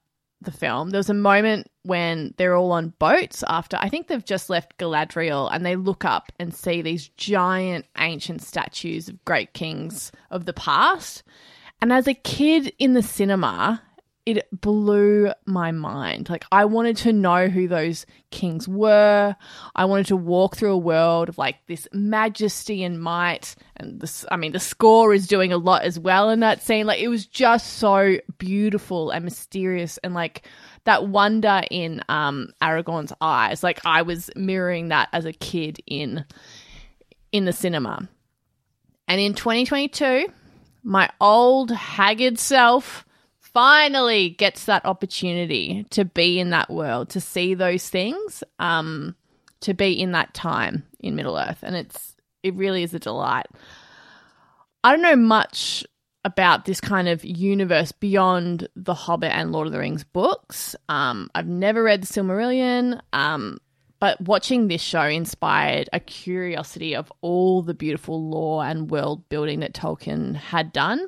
the 0.42 0.52
film. 0.52 0.90
There 0.90 1.00
was 1.00 1.10
a 1.10 1.14
moment 1.14 1.70
when 1.84 2.34
they're 2.38 2.56
all 2.56 2.72
on 2.72 2.94
boats 3.00 3.44
after 3.48 3.78
I 3.80 3.90
think 3.90 4.08
they've 4.08 4.26
just 4.26 4.50
left 4.50 4.78
Galadriel 4.78 5.50
and 5.52 5.66
they 5.66 5.76
look 5.76 6.04
up 6.04 6.32
and 6.40 6.54
see 6.54 6.82
these 6.82 7.10
giant 7.10 7.86
ancient 7.98 8.42
statues 8.42 9.08
of 9.08 9.24
great 9.24 9.54
kings 9.54 10.12
of 10.32 10.46
the 10.46 10.54
past. 10.54 11.24
And 11.82 11.92
as 11.92 12.08
a 12.08 12.14
kid 12.14 12.74
in 12.78 12.94
the 12.94 13.02
cinema, 13.02 13.82
it 14.26 14.48
blew 14.52 15.32
my 15.46 15.72
mind. 15.72 16.30
Like 16.30 16.46
I 16.52 16.66
wanted 16.66 16.96
to 16.98 17.14
know 17.14 17.48
who 17.48 17.68
those 17.68 18.06
kings 18.30 18.68
were. 18.68 19.36
I 19.76 19.86
wanted 19.86 20.06
to 20.08 20.16
walk 20.16 20.56
through 20.56 20.74
a 20.74 20.78
world 20.78 21.28
of 21.28 21.40
like 21.40 21.58
this 21.68 21.88
majesty 21.92 22.84
and 22.84 23.02
might. 23.02 23.56
And 23.78 24.00
this, 24.00 24.24
I 24.30 24.38
mean, 24.38 24.52
the 24.52 24.60
score 24.60 25.14
is 25.14 25.28
doing 25.28 25.52
a 25.52 25.58
lot 25.58 25.84
as 25.84 25.98
well 25.98 26.30
in 26.30 26.42
that 26.42 26.62
scene. 26.62 26.86
Like 26.86 27.02
it 27.02 27.08
was 27.08 27.26
just 27.26 27.78
so 27.78 28.18
beautiful 28.38 29.10
and 29.10 29.26
mysterious 29.26 29.98
and 30.00 30.14
like 30.14 30.48
that 30.84 31.08
wonder 31.08 31.64
in 31.72 32.04
um 32.08 32.54
Aragorn's 32.62 33.14
eyes. 33.22 33.64
Like 33.64 33.84
I 33.86 34.04
was 34.04 34.30
mirroring 34.36 34.90
that 34.90 35.10
as 35.14 35.26
a 35.26 35.34
kid 35.34 35.82
in 35.88 36.26
in 37.32 37.46
the 37.46 37.54
cinema. 37.54 38.08
And 39.08 39.20
in 39.20 39.34
2022, 39.34 40.28
my 40.84 41.10
old 41.20 41.72
haggard 41.72 42.40
self 42.40 43.06
finally 43.40 44.30
gets 44.30 44.66
that 44.66 44.86
opportunity 44.86 45.86
to 45.90 46.06
be 46.06 46.40
in 46.40 46.52
that 46.52 46.70
world, 46.70 47.10
to 47.10 47.20
see 47.20 47.54
those 47.54 47.90
things, 47.90 48.44
um, 48.60 49.16
to 49.62 49.74
be 49.74 50.00
in 50.00 50.14
that 50.14 50.34
time 50.34 50.84
in 51.00 51.16
Middle 51.16 51.38
Earth, 51.38 51.60
and 51.62 51.76
it's 51.76 52.16
it 52.44 52.56
really 52.56 52.84
is 52.84 52.94
a 52.94 53.00
delight. 53.00 53.48
I 54.84 54.92
don't 54.92 55.04
know 55.04 55.16
much 55.16 55.86
about 56.24 56.66
this 56.66 56.82
kind 56.82 57.08
of 57.08 57.24
universe 57.26 57.92
beyond 57.92 58.68
the 58.76 58.94
Hobbit 58.94 59.32
and 59.32 59.52
Lord 59.52 59.68
of 59.68 59.74
the 59.74 59.80
Rings 59.80 60.04
books. 60.04 60.76
Um, 60.88 61.30
I've 61.34 61.48
never 61.48 61.84
read 61.84 62.04
the 62.04 62.08
Silmarillion, 62.08 63.00
um, 63.14 63.60
but 64.02 64.20
watching 64.20 64.68
this 64.68 64.82
show 64.82 65.04
inspired 65.04 65.88
a 65.94 66.00
curiosity 66.00 66.96
of 66.96 67.14
all 67.22 67.62
the 67.62 67.76
beautiful 67.76 68.28
lore 68.28 68.66
and 68.66 68.90
world 68.90 69.30
building 69.30 69.60
that 69.60 69.76
Tolkien 69.76 70.36
had 70.36 70.74
done. 70.74 71.08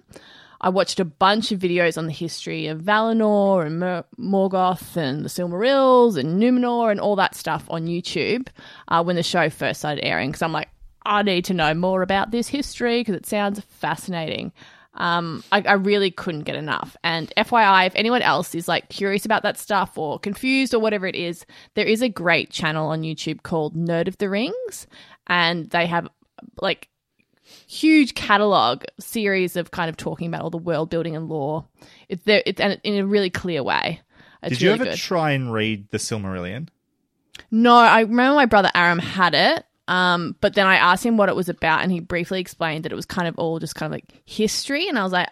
I 0.61 0.69
watched 0.69 0.99
a 0.99 1.05
bunch 1.05 1.51
of 1.51 1.59
videos 1.59 1.97
on 1.97 2.05
the 2.05 2.13
history 2.13 2.67
of 2.67 2.81
Valinor 2.81 3.65
and 3.65 3.79
Mor- 3.79 4.05
Morgoth 4.19 4.95
and 4.95 5.25
the 5.25 5.29
Silmarils 5.29 6.17
and 6.17 6.39
Numenor 6.39 6.91
and 6.91 6.99
all 6.99 7.15
that 7.15 7.33
stuff 7.33 7.65
on 7.67 7.87
YouTube 7.87 8.47
uh, 8.87 9.03
when 9.03 9.15
the 9.15 9.23
show 9.23 9.49
first 9.49 9.79
started 9.79 10.05
airing. 10.05 10.29
Because 10.29 10.43
I'm 10.43 10.53
like, 10.53 10.69
I 11.03 11.23
need 11.23 11.45
to 11.45 11.55
know 11.55 11.73
more 11.73 12.03
about 12.03 12.29
this 12.29 12.47
history 12.47 13.01
because 13.01 13.15
it 13.15 13.25
sounds 13.25 13.59
fascinating. 13.59 14.53
Um, 14.95 15.43
I, 15.51 15.61
I 15.61 15.73
really 15.73 16.11
couldn't 16.11 16.43
get 16.43 16.55
enough. 16.55 16.95
And 17.03 17.31
FYI, 17.35 17.87
if 17.87 17.93
anyone 17.95 18.21
else 18.21 18.53
is 18.53 18.67
like 18.67 18.89
curious 18.89 19.25
about 19.25 19.43
that 19.43 19.57
stuff 19.57 19.97
or 19.97 20.19
confused 20.19 20.73
or 20.73 20.79
whatever 20.79 21.07
it 21.07 21.15
is, 21.15 21.45
there 21.73 21.85
is 21.85 22.01
a 22.01 22.09
great 22.09 22.51
channel 22.51 22.89
on 22.89 23.01
YouTube 23.01 23.41
called 23.43 23.75
Nerd 23.75 24.07
of 24.07 24.17
the 24.19 24.29
Rings, 24.29 24.87
and 25.27 25.69
they 25.71 25.87
have 25.87 26.07
like 26.61 26.89
huge 27.67 28.13
catalog 28.13 28.83
series 28.99 29.55
of 29.55 29.71
kind 29.71 29.89
of 29.89 29.97
talking 29.97 30.27
about 30.27 30.41
all 30.41 30.49
the 30.49 30.57
world 30.57 30.89
building 30.89 31.15
and 31.15 31.27
lore. 31.27 31.65
It's 32.09 32.23
there, 32.25 32.43
it's 32.45 32.61
and 32.61 32.79
in 32.83 32.99
a 32.99 33.05
really 33.05 33.29
clear 33.29 33.63
way. 33.63 34.01
It's 34.41 34.57
Did 34.57 34.61
you 34.61 34.69
really 34.69 34.81
ever 34.81 34.89
good. 34.91 34.99
try 34.99 35.31
and 35.31 35.51
read 35.53 35.89
The 35.89 35.97
Silmarillion? 35.97 36.67
No, 37.49 37.73
I 37.75 38.01
remember 38.01 38.35
my 38.35 38.45
brother 38.45 38.69
Aram 38.75 38.99
had 38.99 39.33
it. 39.33 39.65
Um, 39.87 40.35
but 40.39 40.53
then 40.55 40.65
I 40.65 40.75
asked 40.75 41.05
him 41.05 41.17
what 41.17 41.29
it 41.29 41.35
was 41.35 41.49
about, 41.49 41.81
and 41.81 41.91
he 41.91 41.99
briefly 41.99 42.39
explained 42.39 42.85
that 42.85 42.91
it 42.91 42.95
was 42.95 43.05
kind 43.05 43.27
of 43.27 43.37
all 43.37 43.59
just 43.59 43.75
kind 43.75 43.91
of 43.93 43.95
like 43.97 44.05
history, 44.25 44.87
and 44.87 44.97
I 44.97 45.03
was 45.03 45.11
like, 45.11 45.29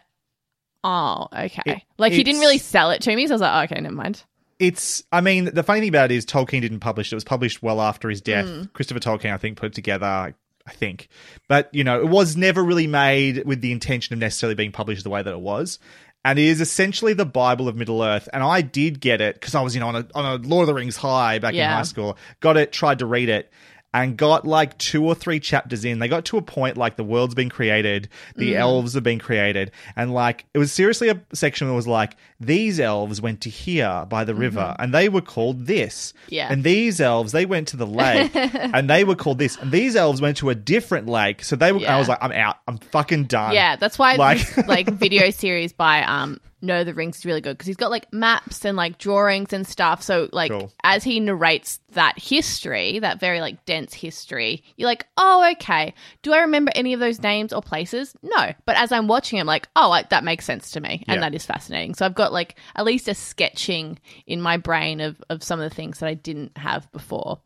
"Oh, 0.83 1.27
okay." 1.31 1.61
It- 1.65 1.81
like 1.97 2.13
he 2.13 2.23
didn't 2.23 2.41
really 2.41 2.57
sell 2.57 2.91
it 2.91 3.01
to 3.03 3.15
me, 3.15 3.27
so 3.27 3.33
I 3.33 3.35
was 3.35 3.41
like, 3.41 3.53
oh, 3.53 3.73
"Okay, 3.73 3.81
never 3.81 3.95
mind." 3.95 4.23
It's, 4.59 5.03
I 5.11 5.21
mean, 5.21 5.45
the 5.45 5.63
funny 5.63 5.79
thing 5.79 5.89
about 5.89 6.11
it 6.11 6.15
is 6.15 6.25
Tolkien 6.25 6.61
didn't 6.61 6.81
publish 6.81 7.07
it. 7.07 7.13
It 7.13 7.15
was 7.15 7.23
published 7.23 7.63
well 7.63 7.81
after 7.81 8.09
his 8.09 8.21
death. 8.21 8.45
Mm. 8.45 8.71
Christopher 8.73 8.99
Tolkien, 8.99 9.33
I 9.33 9.37
think, 9.37 9.57
put 9.57 9.65
it 9.67 9.73
together, 9.73 10.05
I 10.05 10.71
think. 10.71 11.07
But, 11.47 11.73
you 11.73 11.83
know, 11.83 11.99
it 11.99 12.07
was 12.07 12.37
never 12.37 12.63
really 12.63 12.85
made 12.85 13.43
with 13.43 13.61
the 13.61 13.71
intention 13.71 14.13
of 14.13 14.19
necessarily 14.19 14.53
being 14.53 14.71
published 14.71 15.03
the 15.03 15.09
way 15.09 15.23
that 15.23 15.33
it 15.33 15.39
was. 15.39 15.79
And 16.23 16.37
it 16.37 16.45
is 16.45 16.61
essentially 16.61 17.13
the 17.13 17.25
Bible 17.25 17.67
of 17.67 17.75
Middle 17.75 18.03
Earth. 18.03 18.29
And 18.31 18.43
I 18.43 18.61
did 18.61 18.99
get 18.99 19.19
it 19.19 19.33
because 19.33 19.55
I 19.55 19.61
was, 19.61 19.73
you 19.73 19.79
know, 19.79 19.87
on 19.87 19.95
a, 19.95 20.07
on 20.13 20.25
a 20.25 20.35
Lord 20.47 20.65
of 20.65 20.67
the 20.67 20.75
Rings 20.75 20.95
high 20.95 21.39
back 21.39 21.55
in 21.55 21.67
high 21.67 21.81
school. 21.81 22.15
Got 22.39 22.57
it, 22.57 22.71
tried 22.71 22.99
to 22.99 23.07
read 23.07 23.29
it. 23.29 23.51
And 23.93 24.15
got 24.15 24.47
like 24.47 24.77
two 24.77 25.05
or 25.05 25.13
three 25.15 25.41
chapters 25.41 25.83
in. 25.83 25.99
They 25.99 26.07
got 26.07 26.23
to 26.25 26.37
a 26.37 26.41
point 26.41 26.77
like 26.77 26.95
the 26.95 27.03
world's 27.03 27.35
been 27.35 27.49
created, 27.49 28.07
the 28.37 28.53
Mm. 28.53 28.57
elves 28.59 28.93
have 28.93 29.03
been 29.03 29.19
created, 29.19 29.71
and 29.97 30.13
like 30.13 30.45
it 30.53 30.59
was 30.59 30.71
seriously 30.71 31.09
a 31.09 31.19
section 31.33 31.67
that 31.67 31.73
was 31.73 31.87
like 31.87 32.15
these 32.39 32.79
elves 32.79 33.19
went 33.19 33.41
to 33.41 33.49
here 33.49 34.05
by 34.07 34.23
the 34.23 34.33
river, 34.33 34.77
and 34.79 34.93
they 34.93 35.09
were 35.09 35.19
called 35.19 35.65
this. 35.67 36.13
Mm-hmm. 36.23 36.33
Yeah. 36.35 36.47
And 36.53 36.63
these 36.63 37.01
elves 37.01 37.33
they 37.33 37.45
went 37.45 37.67
to 37.69 37.77
the 37.77 37.85
lake, 37.85 38.31
and 38.35 38.89
they 38.89 39.03
were 39.03 39.15
called 39.15 39.39
this. 39.39 39.57
And 39.57 39.73
these 39.73 39.97
elves 39.97 40.21
went 40.21 40.37
to 40.37 40.49
a 40.49 40.55
different 40.55 41.09
lake, 41.09 41.43
so 41.43 41.57
they 41.57 41.73
were. 41.73 41.85
I 41.85 41.99
was 41.99 42.07
like, 42.07 42.19
I'm 42.21 42.31
out. 42.31 42.59
I'm 42.69 42.77
fucking 42.77 43.25
done. 43.25 43.53
Yeah, 43.53 43.75
that's 43.75 43.99
why 43.99 44.15
Like- 44.15 44.37
this 44.55 44.67
like 44.67 44.87
video 44.93 45.31
series 45.31 45.73
by 45.73 46.03
um 46.03 46.39
know 46.61 46.83
the 46.83 46.93
rings 46.93 47.17
is 47.19 47.25
really 47.25 47.41
good 47.41 47.57
because 47.57 47.67
he's 47.67 47.75
got 47.75 47.91
like 47.91 48.11
maps 48.13 48.65
and 48.65 48.77
like 48.77 48.97
drawings 48.97 49.53
and 49.53 49.67
stuff. 49.67 50.01
So 50.03 50.29
like 50.31 50.51
Cool. 50.51 50.71
as 50.83 51.03
he 51.03 51.19
narrates 51.19 51.79
that 51.93 52.17
history, 52.17 52.99
that 52.99 53.19
very 53.19 53.41
like 53.41 53.65
dense 53.65 53.93
history, 53.93 54.63
you're 54.77 54.87
like, 54.87 55.05
oh 55.17 55.49
okay. 55.53 55.93
Do 56.21 56.33
I 56.33 56.39
remember 56.41 56.71
any 56.75 56.93
of 56.93 56.99
those 56.99 57.21
names 57.21 57.51
or 57.53 57.61
places? 57.61 58.13
No, 58.23 58.53
but 58.65 58.75
as 58.77 58.91
I'm 58.91 59.07
watching, 59.07 59.39
I'm 59.39 59.47
like, 59.47 59.67
oh, 59.75 59.91
I, 59.91 60.03
that 60.09 60.23
makes 60.23 60.45
sense 60.45 60.71
to 60.71 60.79
me, 60.81 61.03
and 61.07 61.15
Yeah. 61.17 61.21
that 61.29 61.35
is 61.35 61.45
fascinating. 61.45 61.95
So 61.95 62.05
I've 62.05 62.15
got 62.15 62.31
like 62.33 62.55
at 62.75 62.85
least 62.85 63.07
a 63.07 63.13
sketching 63.13 63.99
in 64.27 64.41
my 64.41 64.57
brain 64.57 65.01
of 65.01 65.21
of 65.29 65.43
some 65.43 65.59
of 65.59 65.69
the 65.69 65.75
things 65.75 65.99
that 65.99 66.07
I 66.07 66.13
didn't 66.13 66.57
have 66.57 66.91
before. 66.91 67.39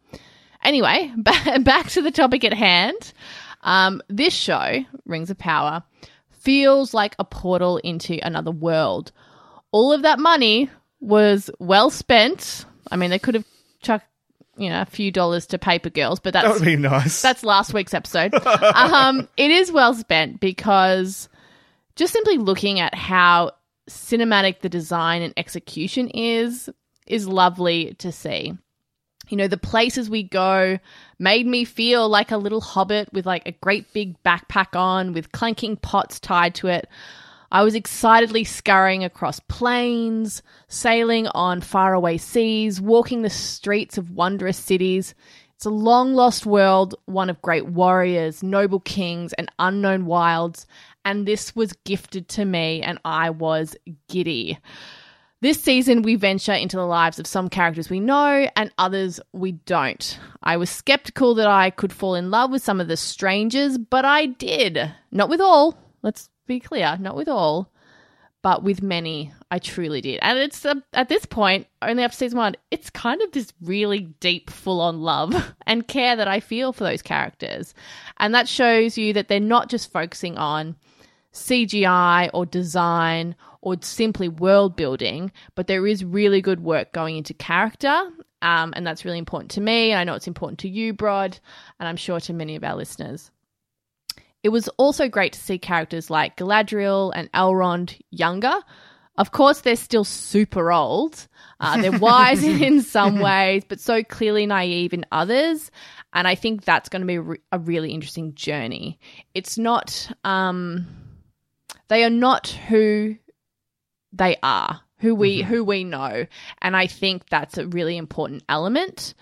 Anyway, 0.63 1.11
ba- 1.17 1.59
back 1.61 1.89
to 1.89 2.01
the 2.01 2.11
topic 2.11 2.43
at 2.43 2.53
hand. 2.53 3.13
Um, 3.61 4.01
this 4.09 4.33
show, 4.33 4.83
Rings 5.05 5.29
of 5.31 5.37
Power, 5.39 5.83
feels 6.45 6.93
like 6.93 7.15
a 7.19 7.25
portal 7.25 7.77
into 7.77 8.17
another 8.25 8.51
world. 8.51 9.11
All 9.71 9.91
of 9.91 10.03
that 10.03 10.19
money 10.19 10.69
was 11.01 11.49
well 11.59 11.89
spent. 11.89 12.65
I 12.89 12.95
mean, 12.95 13.09
they 13.09 13.19
could 13.19 13.35
have 13.35 13.45
chucked, 13.81 14.07
you 14.55 14.69
know, 14.69 14.81
a 14.81 14.85
few 14.85 15.11
dollars 15.11 15.47
to 15.47 15.57
paper 15.57 15.89
girls, 15.89 16.19
but 16.21 16.31
That 16.33 16.43
that's 16.45 16.59
would 16.59 16.65
be 16.65 16.77
nice. 16.77 17.21
that's 17.21 17.43
last 17.43 17.73
week's 17.73 17.93
episode. 17.93 18.33
um, 18.75 19.27
it 19.35 19.51
is 19.51 19.71
well 19.71 19.93
spent 19.93 20.39
because 20.39 21.27
just 21.97 22.13
simply 22.13 22.37
looking 22.37 22.79
at 22.79 22.95
how 22.95 23.51
cinematic 23.89 24.61
the 24.61 24.69
design 24.69 25.21
and 25.21 25.33
execution 25.37 26.07
is 26.09 26.69
is 27.05 27.27
lovely 27.27 27.93
to 27.95 28.11
see. 28.11 28.53
You 29.29 29.37
know, 29.37 29.47
the 29.47 29.57
places 29.57 30.09
we 30.09 30.23
go 30.23 30.79
made 31.19 31.47
me 31.47 31.65
feel 31.65 32.07
like 32.09 32.31
a 32.31 32.37
little 32.37 32.61
hobbit 32.61 33.09
with 33.13 33.25
like 33.25 33.47
a 33.47 33.51
great 33.51 33.91
big 33.93 34.21
backpack 34.23 34.75
on 34.75 35.13
with 35.13 35.31
clanking 35.31 35.77
pots 35.77 36.19
tied 36.19 36.55
to 36.55 36.67
it. 36.67 36.87
I 37.51 37.63
was 37.63 37.75
excitedly 37.75 38.43
scurrying 38.43 39.03
across 39.03 39.39
plains, 39.39 40.41
sailing 40.67 41.27
on 41.27 41.61
faraway 41.61 42.17
seas, 42.17 42.81
walking 42.81 43.21
the 43.21 43.29
streets 43.29 43.97
of 43.97 44.11
wondrous 44.11 44.57
cities. 44.57 45.13
It's 45.55 45.65
a 45.65 45.69
long 45.69 46.13
lost 46.13 46.45
world, 46.45 46.95
one 47.05 47.29
of 47.29 47.41
great 47.41 47.65
warriors, 47.65 48.43
noble 48.43 48.81
kings, 48.81 49.31
and 49.33 49.49
unknown 49.57 50.05
wilds, 50.05 50.67
and 51.05 51.25
this 51.25 51.55
was 51.55 51.71
gifted 51.85 52.27
to 52.29 52.43
me, 52.43 52.81
and 52.81 52.99
I 53.05 53.29
was 53.29 53.77
giddy. 54.09 54.57
This 55.45 55.61
season, 55.61 56.01
we 56.01 56.15
venture 56.15 56.53
into 56.53 56.75
the 56.75 56.87
lives 56.87 57.19
of 57.19 57.27
some 57.27 57.49
characters 57.49 57.87
we 57.87 57.99
know 57.99 58.49
and 58.55 58.73
others 58.79 59.19
we 59.31 59.51
don't. 59.51 60.19
I 60.41 60.57
was 60.57 60.71
skeptical 60.71 61.35
that 61.35 61.47
I 61.47 61.69
could 61.69 61.93
fall 61.93 62.15
in 62.15 62.31
love 62.31 62.49
with 62.49 62.63
some 62.63 62.81
of 62.81 62.87
the 62.87 62.97
strangers, 62.97 63.77
but 63.77 64.05
I 64.05 64.25
did. 64.25 64.91
Not 65.11 65.29
with 65.29 65.39
all, 65.39 65.77
let's 66.01 66.31
be 66.47 66.59
clear, 66.59 66.97
not 66.99 67.15
with 67.15 67.27
all, 67.27 67.71
but 68.41 68.63
with 68.63 68.81
many, 68.81 69.33
I 69.51 69.59
truly 69.59 70.01
did. 70.01 70.17
And 70.23 70.39
it's 70.39 70.65
uh, 70.65 70.81
at 70.93 71.09
this 71.09 71.27
point, 71.27 71.67
only 71.79 72.01
after 72.01 72.17
season 72.17 72.39
one, 72.39 72.55
it's 72.71 72.89
kind 72.89 73.21
of 73.21 73.31
this 73.31 73.53
really 73.61 74.15
deep, 74.19 74.49
full 74.49 74.81
on 74.81 75.01
love 75.03 75.53
and 75.67 75.87
care 75.87 76.15
that 76.15 76.27
I 76.27 76.39
feel 76.39 76.73
for 76.73 76.85
those 76.85 77.03
characters. 77.03 77.75
And 78.17 78.33
that 78.33 78.47
shows 78.47 78.97
you 78.97 79.13
that 79.13 79.27
they're 79.27 79.39
not 79.39 79.69
just 79.69 79.91
focusing 79.91 80.39
on 80.39 80.75
CGI 81.35 82.29
or 82.33 82.45
design 82.45 83.35
or 83.61 83.75
simply 83.81 84.29
world 84.29 84.75
building, 84.75 85.31
but 85.55 85.67
there 85.67 85.85
is 85.85 86.03
really 86.03 86.41
good 86.41 86.61
work 86.61 86.93
going 86.93 87.17
into 87.17 87.33
character. 87.33 88.09
Um, 88.41 88.73
and 88.75 88.85
that's 88.85 89.05
really 89.05 89.17
important 89.17 89.51
to 89.51 89.61
me. 89.61 89.91
And 89.91 89.99
I 89.99 90.03
know 90.03 90.13
it's 90.13 90.27
important 90.27 90.59
to 90.59 90.69
you, 90.69 90.93
Brod, 90.93 91.39
and 91.79 91.89
I'm 91.89 91.97
sure 91.97 92.19
to 92.19 92.33
many 92.33 92.55
of 92.55 92.63
our 92.63 92.75
listeners. 92.75 93.31
It 94.43 94.49
was 94.49 94.67
also 94.77 95.09
great 95.09 95.33
to 95.33 95.39
see 95.39 95.57
characters 95.57 96.11
like 96.11 96.37
Galadriel 96.37 97.11
and 97.15 97.31
Elrond 97.31 97.99
younger. 98.11 98.53
Of 99.17 99.31
course, 99.31 99.61
they're 99.61 99.75
still 99.75 100.03
super 100.03 100.71
old. 100.71 101.27
Uh, 101.59 101.81
they're 101.81 101.91
wise 101.99 102.43
in 102.43 102.81
some 102.81 103.19
ways, 103.19 103.63
but 103.67 103.79
so 103.79 104.03
clearly 104.03 104.45
naive 104.45 104.93
in 104.93 105.05
others. 105.11 105.71
And 106.13 106.27
I 106.27 106.35
think 106.35 106.63
that's 106.63 106.89
going 106.89 107.07
to 107.07 107.21
be 107.21 107.39
a 107.51 107.57
really 107.57 107.91
interesting 107.91 108.35
journey. 108.35 108.99
It's 109.33 109.57
not, 109.57 110.11
um, 110.23 110.85
they 111.87 112.03
are 112.03 112.09
not 112.09 112.47
who 112.47 113.15
they 114.13 114.37
are, 114.41 114.81
who 114.99 115.15
we 115.15 115.41
who 115.41 115.63
we 115.63 115.83
know, 115.83 116.25
and 116.61 116.75
I 116.75 116.87
think 116.87 117.29
that's 117.29 117.57
a 117.57 117.67
really 117.67 117.97
important 117.97 118.43
element 118.49 119.13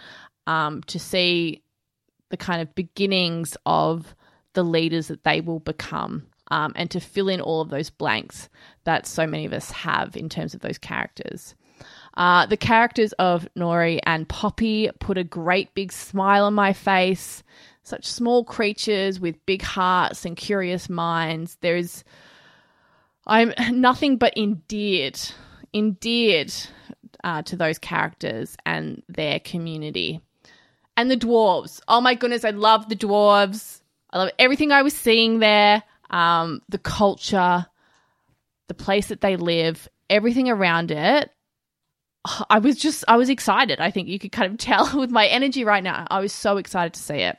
um, 0.48 0.82
to 0.84 1.00
see 1.00 1.64
the 2.30 2.38
kind 2.38 2.62
of 2.62 2.76
beginnings 2.76 3.58
of 3.66 4.16
the 4.54 4.64
leaders 4.64 5.08
that 5.08 5.24
they 5.24 5.42
will 5.42 5.60
become. 5.60 6.28
Um, 6.52 6.74
and 6.76 6.92
to 6.92 7.00
fill 7.00 7.30
in 7.30 7.42
all 7.42 7.62
of 7.62 7.70
those 7.70 7.90
blanks 7.90 8.50
that 8.84 9.08
so 9.08 9.26
many 9.26 9.46
of 9.46 9.54
us 9.54 9.72
have 9.72 10.16
in 10.16 10.30
terms 10.30 10.54
of 10.54 10.60
those 10.60 10.78
characters. 10.78 11.56
Uh, 12.16 12.46
the 12.46 12.58
characters 12.58 13.14
of 13.14 13.48
Nori 13.58 14.00
and 14.04 14.28
Poppy 14.30 14.90
put 15.00 15.18
a 15.18 15.24
great 15.24 15.74
big 15.74 15.92
smile 15.92 16.46
on 16.46 16.54
my 16.54 16.74
face. 16.74 17.44
Such 17.84 18.06
small 18.06 18.44
creatures 18.44 19.20
with 19.20 19.46
big 19.46 19.62
hearts 19.62 20.26
and 20.26 20.38
curious 20.38 20.90
minds. 20.90 21.58
There's, 21.62 22.04
I'm 23.26 23.54
nothing 23.72 24.18
but 24.18 24.38
endeared, 24.38 25.20
endeared 25.74 26.54
uh, 27.24 27.42
to 27.44 27.56
those 27.56 27.78
characters 27.78 28.56
and 28.66 29.02
their 29.08 29.40
community. 29.40 30.22
And 30.96 31.10
the 31.10 31.18
dwarves. 31.18 31.82
Oh 31.88 32.02
my 32.02 32.14
goodness, 32.14 32.46
I 32.46 32.52
love 32.52 32.88
the 32.90 32.96
dwarves. 32.96 33.82
I 34.12 34.20
love 34.20 34.30
everything 34.38 34.72
I 34.72 34.84
was 34.84 34.96
seeing 34.96 35.40
there. 35.40 35.82
Um, 36.10 36.62
the 36.70 36.78
culture, 36.78 37.66
the 38.68 38.74
place 38.76 39.08
that 39.08 39.22
they 39.22 39.36
live, 39.36 39.90
everything 40.10 40.50
around 40.50 40.92
it. 40.92 41.32
I 42.50 42.60
was 42.60 42.78
just, 42.78 43.04
I 43.08 43.18
was 43.18 43.30
excited. 43.30 43.80
I 43.80 43.90
think 43.90 44.08
you 44.08 44.20
could 44.20 44.32
kind 44.32 44.52
of 44.52 44.58
tell 44.60 44.98
with 44.98 45.10
my 45.10 45.26
energy 45.28 45.64
right 45.64 45.84
now. 45.84 46.06
I 46.12 46.20
was 46.20 46.32
so 46.32 46.58
excited 46.58 46.94
to 46.94 47.00
see 47.00 47.16
it. 47.16 47.38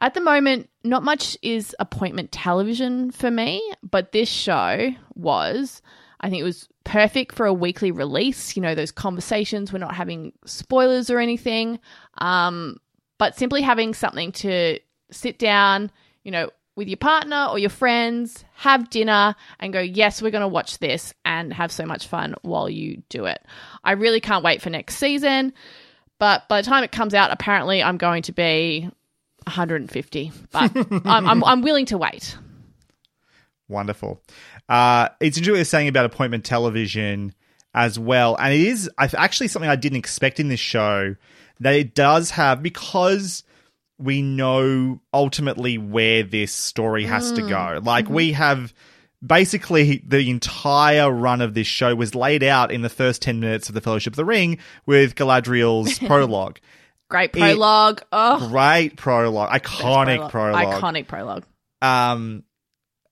At 0.00 0.14
the 0.14 0.20
moment, 0.20 0.70
not 0.84 1.02
much 1.02 1.36
is 1.42 1.74
appointment 1.80 2.30
television 2.30 3.10
for 3.10 3.30
me, 3.30 3.62
but 3.82 4.12
this 4.12 4.28
show 4.28 4.90
was. 5.14 5.82
I 6.20 6.30
think 6.30 6.40
it 6.40 6.44
was 6.44 6.68
perfect 6.84 7.34
for 7.34 7.46
a 7.46 7.52
weekly 7.52 7.90
release. 7.90 8.56
You 8.56 8.62
know, 8.62 8.74
those 8.74 8.92
conversations, 8.92 9.72
we're 9.72 9.78
not 9.78 9.94
having 9.94 10.32
spoilers 10.44 11.10
or 11.10 11.18
anything, 11.18 11.80
um, 12.18 12.78
but 13.18 13.36
simply 13.36 13.62
having 13.62 13.92
something 13.92 14.32
to 14.32 14.78
sit 15.10 15.38
down, 15.38 15.90
you 16.22 16.30
know, 16.30 16.50
with 16.76 16.86
your 16.86 16.96
partner 16.96 17.48
or 17.50 17.58
your 17.58 17.70
friends, 17.70 18.44
have 18.54 18.88
dinner, 18.90 19.34
and 19.58 19.72
go, 19.72 19.80
yes, 19.80 20.22
we're 20.22 20.30
going 20.30 20.42
to 20.42 20.48
watch 20.48 20.78
this 20.78 21.12
and 21.24 21.52
have 21.52 21.72
so 21.72 21.84
much 21.84 22.06
fun 22.06 22.36
while 22.42 22.70
you 22.70 23.02
do 23.08 23.24
it. 23.24 23.44
I 23.82 23.92
really 23.92 24.20
can't 24.20 24.44
wait 24.44 24.62
for 24.62 24.70
next 24.70 24.96
season, 24.96 25.52
but 26.20 26.48
by 26.48 26.60
the 26.62 26.68
time 26.68 26.84
it 26.84 26.92
comes 26.92 27.14
out, 27.14 27.32
apparently 27.32 27.82
I'm 27.82 27.96
going 27.96 28.22
to 28.22 28.32
be 28.32 28.88
150, 29.48 30.32
but 30.52 30.76
I'm, 30.76 31.26
I'm, 31.26 31.44
I'm 31.44 31.62
willing 31.62 31.86
to 31.86 31.98
wait. 31.98 32.36
Wonderful. 33.68 34.22
Uh, 34.68 35.08
it's 35.20 35.36
interesting 35.36 35.52
what 35.52 35.58
you're 35.58 35.64
saying 35.64 35.88
about 35.88 36.06
appointment 36.06 36.44
television 36.44 37.34
as 37.74 37.98
well. 37.98 38.36
And 38.36 38.54
it 38.54 38.60
is 38.60 38.90
actually 38.98 39.48
something 39.48 39.70
I 39.70 39.76
didn't 39.76 39.98
expect 39.98 40.40
in 40.40 40.48
this 40.48 40.60
show 40.60 41.16
that 41.60 41.74
it 41.74 41.94
does 41.94 42.30
have, 42.30 42.62
because 42.62 43.42
we 43.98 44.22
know 44.22 45.00
ultimately 45.12 45.76
where 45.76 46.22
this 46.22 46.52
story 46.52 47.04
has 47.04 47.32
to 47.32 47.42
go. 47.42 47.80
Like, 47.82 48.08
we 48.08 48.32
have 48.32 48.72
basically 49.24 50.02
the 50.06 50.30
entire 50.30 51.10
run 51.10 51.40
of 51.40 51.54
this 51.54 51.66
show 51.66 51.94
was 51.94 52.14
laid 52.14 52.44
out 52.44 52.70
in 52.70 52.82
the 52.82 52.88
first 52.88 53.20
10 53.22 53.40
minutes 53.40 53.68
of 53.68 53.74
The 53.74 53.80
Fellowship 53.80 54.12
of 54.12 54.16
the 54.16 54.24
Ring 54.24 54.58
with 54.86 55.16
Galadriel's 55.16 55.98
prologue. 56.06 56.60
Great 57.08 57.32
prologue. 57.32 58.02
oh, 58.12 58.48
Great 58.48 58.96
prologue. 58.96 59.50
Iconic 59.50 60.30
prologue. 60.30 60.66
Iconic 60.66 61.06
prologue. 61.06 61.44
Um, 61.80 62.44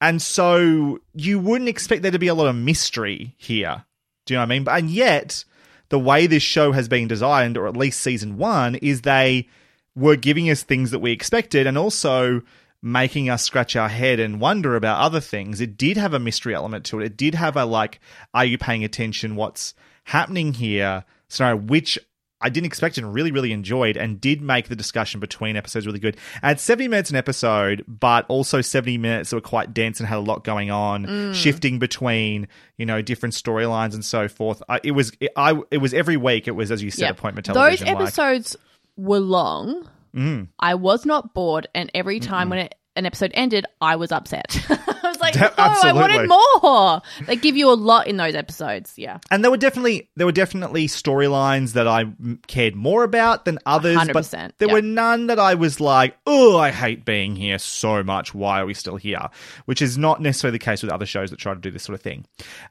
and 0.01 0.21
so 0.21 1.01
you 1.15 1.39
wouldn't 1.39 1.69
expect 1.71 2.03
there 2.03 2.11
to 2.11 2.19
be 2.19 2.29
a 2.29 2.35
lot 2.35 2.49
of 2.49 2.57
mystery 2.57 3.35
here. 3.39 3.85
Do 4.27 4.35
you 4.35 4.37
know 4.37 4.43
what 4.43 4.47
I 4.47 4.49
mean? 4.49 4.65
But 4.65 4.79
and 4.79 4.91
yet, 4.91 5.45
the 5.89 5.99
way 5.99 6.27
this 6.27 6.43
show 6.43 6.73
has 6.73 6.89
been 6.89 7.09
designed, 7.09 7.57
or 7.57 7.67
at 7.67 7.77
least 7.77 8.01
season 8.01 8.37
one, 8.37 8.75
is 8.77 9.03
they 9.03 9.49
were 9.95 10.17
giving 10.17 10.51
us 10.51 10.63
things 10.63 10.91
that 10.91 10.99
we 10.99 11.13
expected, 11.13 11.67
and 11.67 11.79
also 11.79 12.43
making 12.83 13.31
us 13.31 13.43
scratch 13.43 13.75
our 13.75 13.89
head 13.89 14.21
and 14.21 14.41
wonder 14.41 14.77
about 14.77 15.01
other 15.01 15.21
things. 15.21 15.61
It 15.61 15.79
did 15.79 15.97
have 15.97 16.13
a 16.13 16.19
mystery 16.19 16.55
element 16.55 16.85
to 16.87 17.01
it. 17.01 17.07
It 17.07 17.17
did 17.17 17.35
have 17.35 17.57
a 17.57 17.65
like, 17.65 18.01
are 18.35 18.45
you 18.45 18.59
paying 18.59 18.85
attention? 18.85 19.37
What's 19.37 19.75
happening 20.05 20.53
here? 20.53 21.05
Scenario, 21.29 21.57
which 21.57 21.99
I 22.47 22.49
didn't 22.49 22.67
expect 22.67 22.97
and 22.97 23.13
really, 23.13 23.33
really 23.33 23.53
enjoyed, 23.53 23.97
and 23.97 24.21
did 24.21 24.41
make 24.41 24.69
the 24.69 24.77
discussion 24.77 25.19
between 25.19 25.57
episodes 25.57 25.85
really 25.87 25.99
good. 25.99 26.17
At 26.43 26.61
70 26.61 26.87
minutes 26.89 27.11
an 27.11 27.17
episode, 27.17 27.85
but 27.89 28.25
also 28.29 28.61
70 28.61 28.99
minutes 28.99 29.31
that 29.31 29.37
were 29.37 29.41
quite 29.41 29.75
dense 29.75 29.99
and 29.99 30.09
had 30.09 30.19
a 30.19 30.21
lot 30.21 30.45
going 30.45 30.71
on, 30.71 31.33
shifting 31.35 31.79
between 31.79 32.47
you 32.79 32.87
know 32.87 33.03
different 33.03 33.35
storylines 33.35 33.95
and 33.95 34.05
so 34.05 34.29
forth. 34.29 34.63
I, 34.69 34.81
it 34.85 34.93
was 34.93 35.13
it, 35.21 35.33
I 35.37 35.61
it 35.71 35.79
was 35.79 35.93
every 35.93 36.17
week. 36.17 36.47
It 36.47 36.53
was 36.53 36.71
as 36.71 36.83
you 36.83 36.91
said, 36.91 37.03
Yeah. 37.03 37.11
appointment 37.11 37.47
Those 37.49 37.55
television. 37.55 37.87
like- 37.89 37.97
episodes 37.97 38.57
were 38.97 39.19
long. 39.21 39.89
Mm. 40.15 40.49
I 40.59 40.77
was 40.77 41.05
not 41.05 41.35
bored, 41.35 41.67
and 41.75 41.91
every 41.95 42.21
time 42.21 42.49
when 42.49 42.61
it, 42.61 42.75
an 42.97 43.07
episode 43.07 43.31
ended, 43.35 43.67
I 43.81 43.97
was 43.97 44.13
upset. 44.13 44.65
I 44.71 45.09
was 45.09 45.21
like, 45.21 45.35
no, 45.37 45.51
I 45.57 45.93
wanted 45.93 46.29
more. 46.29 47.03
They 47.27 47.37
give 47.37 47.57
you 47.57 47.71
a 47.71 47.75
lot 47.75 48.07
in 48.07 48.17
those 48.17 48.35
episodes. 48.35 48.95
Yeah. 48.97 49.19
And 49.31 49.45
there 49.45 49.51
were 49.51 49.57
definitely 49.57 50.11
there 50.17 50.27
were 50.27 50.33
definitely 50.33 50.89
storylines 50.89 51.75
that 51.75 51.87
I 51.87 52.05
cared 52.47 52.75
more 52.75 53.05
about 53.05 53.45
than 53.45 53.59
others, 53.67 53.97
but 53.97 54.25
100%, 54.25 54.53
there 54.59 54.69
yeah. 54.69 54.75
were 54.75 54.83
none 54.83 55.29
that 55.29 55.39
I 55.39 55.55
was 55.55 55.81
like, 55.81 56.17
"Oh, 56.27 56.59
I 56.59 56.71
hate 56.71 57.05
being 57.05 57.37
here 57.37 57.59
so 57.59 58.03
much. 58.03 58.35
Why 58.35 58.61
are 58.61 58.67
we 58.67 58.75
still 58.75 58.97
here?" 58.97 59.29
Which 59.67 59.83
is 59.83 59.97
not 59.99 60.21
necessarily 60.21 60.59
the 60.59 60.65
case 60.65 60.83
with 60.83 60.91
other 60.91 61.07
shows 61.07 61.31
that 61.31 61.39
try 61.39 61.55
to 61.55 61.61
do 61.61 61.71
this 61.71 61.83
sort 61.83 61.95
of 61.95 62.03
thing. 62.03 62.27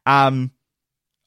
Um, 0.06 0.52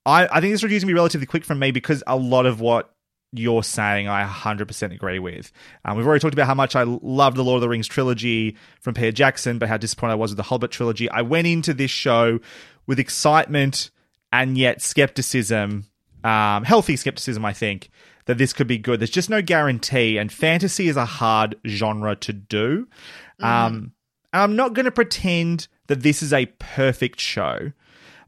I 0.04 0.28
I 0.30 0.40
think 0.40 0.52
this 0.52 0.62
review's 0.62 0.82
gonna 0.82 0.90
be 0.90 0.94
relatively 0.94 1.26
quick 1.26 1.44
from 1.44 1.58
me 1.58 1.70
because 1.70 2.02
a 2.06 2.16
lot 2.16 2.46
of 2.46 2.61
what 2.61 2.94
you're 3.33 3.62
saying 3.62 4.09
I 4.09 4.25
100% 4.27 4.95
agree 4.95 5.19
with. 5.19 5.53
Um, 5.85 5.97
we've 5.97 6.07
already 6.07 6.21
talked 6.21 6.35
about 6.35 6.47
how 6.47 6.55
much 6.55 6.75
I 6.75 6.85
loved 6.85 7.37
the 7.37 7.45
Lord 7.45 7.57
of 7.59 7.61
the 7.62 7.69
Rings 7.69 7.87
trilogy 7.87 8.57
from 8.81 8.95
Peter 8.95 9.12
Jackson, 9.12 9.59
but 9.59 9.69
how 9.69 9.77
disappointed 9.77 10.12
I 10.12 10.17
was 10.17 10.31
with 10.31 10.38
the 10.38 10.43
Hobbit 10.45 10.71
trilogy. 10.71 11.11
I 11.11 11.23
went 11.23 11.47
into 11.47 11.75
this 11.75 11.91
show 11.91 12.41
with 12.87 12.99
excitement 12.99 13.91
and 14.33 14.57
yet 14.57 14.81
skepticism, 14.83 15.87
um, 16.25 16.64
healthy 16.64 16.97
skepticism, 16.97 17.45
I 17.45 17.53
think, 17.53 17.91
that 18.27 18.38
this 18.38 18.53
could 18.53 18.67
be 18.67 18.79
good. 18.79 19.01
There's 19.01 19.11
just 19.11 19.31
no 19.31 19.41
guarantee, 19.43 20.19
and 20.19 20.31
fantasy 20.33 20.88
is 20.88 20.97
a 20.97 21.05
hard 21.05 21.57
genre 21.67 22.14
to 22.17 22.33
do. 22.33 22.88
Um, 23.41 23.93
and 24.33 24.43
I'm 24.43 24.57
not 24.57 24.75
going 24.75 24.85
to 24.85 24.91
pretend 24.91 25.69
that 25.87 26.03
this 26.03 26.23
is 26.23 26.33
a 26.33 26.47
perfect 26.59 27.21
show, 27.21 27.73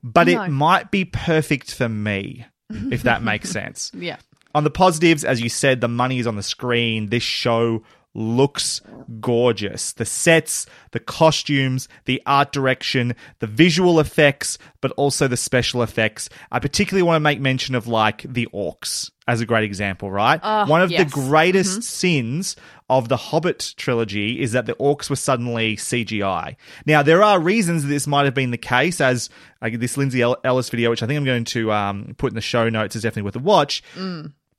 but 0.02 0.26
No. 0.28 0.42
it 0.42 0.48
might 0.48 0.90
be 0.90 1.04
perfect 1.04 1.74
for 1.74 1.88
me, 1.88 2.46
if 2.70 3.02
that 3.02 3.22
makes 3.22 3.50
sense. 3.58 3.92
Yeah. 3.94 4.16
On 4.54 4.64
the 4.64 4.70
positives, 4.70 5.24
as 5.24 5.40
you 5.40 5.48
said, 5.48 5.80
the 5.80 5.88
money 5.88 6.18
is 6.18 6.26
on 6.26 6.36
the 6.36 6.42
screen. 6.42 7.08
This 7.10 7.22
show 7.22 7.82
looks 8.12 8.80
gorgeous. 9.20 9.92
The 9.92 10.04
sets, 10.04 10.66
the 10.90 10.98
costumes, 10.98 11.88
the 12.06 12.20
art 12.26 12.50
direction, 12.52 13.14
the 13.38 13.46
visual 13.46 14.00
effects, 14.00 14.58
but 14.80 14.90
also 14.92 15.28
the 15.28 15.36
special 15.36 15.82
effects. 15.82 16.28
I 16.50 16.58
particularly 16.58 17.04
want 17.04 17.16
to 17.16 17.20
make 17.20 17.40
mention 17.40 17.76
of 17.76 17.86
like 17.86 18.22
the 18.22 18.48
orcs 18.52 19.10
as 19.28 19.40
a 19.40 19.46
great 19.46 19.62
example, 19.62 20.10
right? 20.10 20.40
Ah, 20.42 20.66
One 20.66 20.82
of 20.82 20.90
yes. 20.90 21.04
the 21.04 21.20
greatest 21.20 21.84
sins 21.84 22.56
of 22.88 23.08
the 23.08 23.16
Hobbit 23.16 23.74
trilogy 23.76 24.40
is 24.40 24.50
that 24.52 24.66
the 24.66 24.74
orcs 24.74 25.08
were 25.08 25.14
suddenly 25.14 25.76
CGI. 25.76 26.56
Now, 26.86 27.04
there 27.04 27.22
are 27.22 27.38
reasons 27.38 27.82
that 27.84 27.88
this 27.88 28.08
might 28.08 28.24
have 28.24 28.34
been 28.34 28.50
the 28.50 28.58
case, 28.58 29.00
as 29.00 29.30
like, 29.62 29.78
this 29.78 29.96
Lindsay 29.96 30.20
Ellis 30.22 30.68
video, 30.68 30.90
which 30.90 31.04
I 31.04 31.06
think 31.06 31.16
I'm 31.16 31.24
going 31.24 31.44
to 31.44 31.70
um, 31.70 32.14
put 32.18 32.32
in 32.32 32.34
the 32.34 32.40
show 32.40 32.68
notes, 32.68 32.96
is 32.96 33.02
definitely 33.02 33.22
worth 33.22 33.36
a 33.36 33.38
watch 33.38 33.84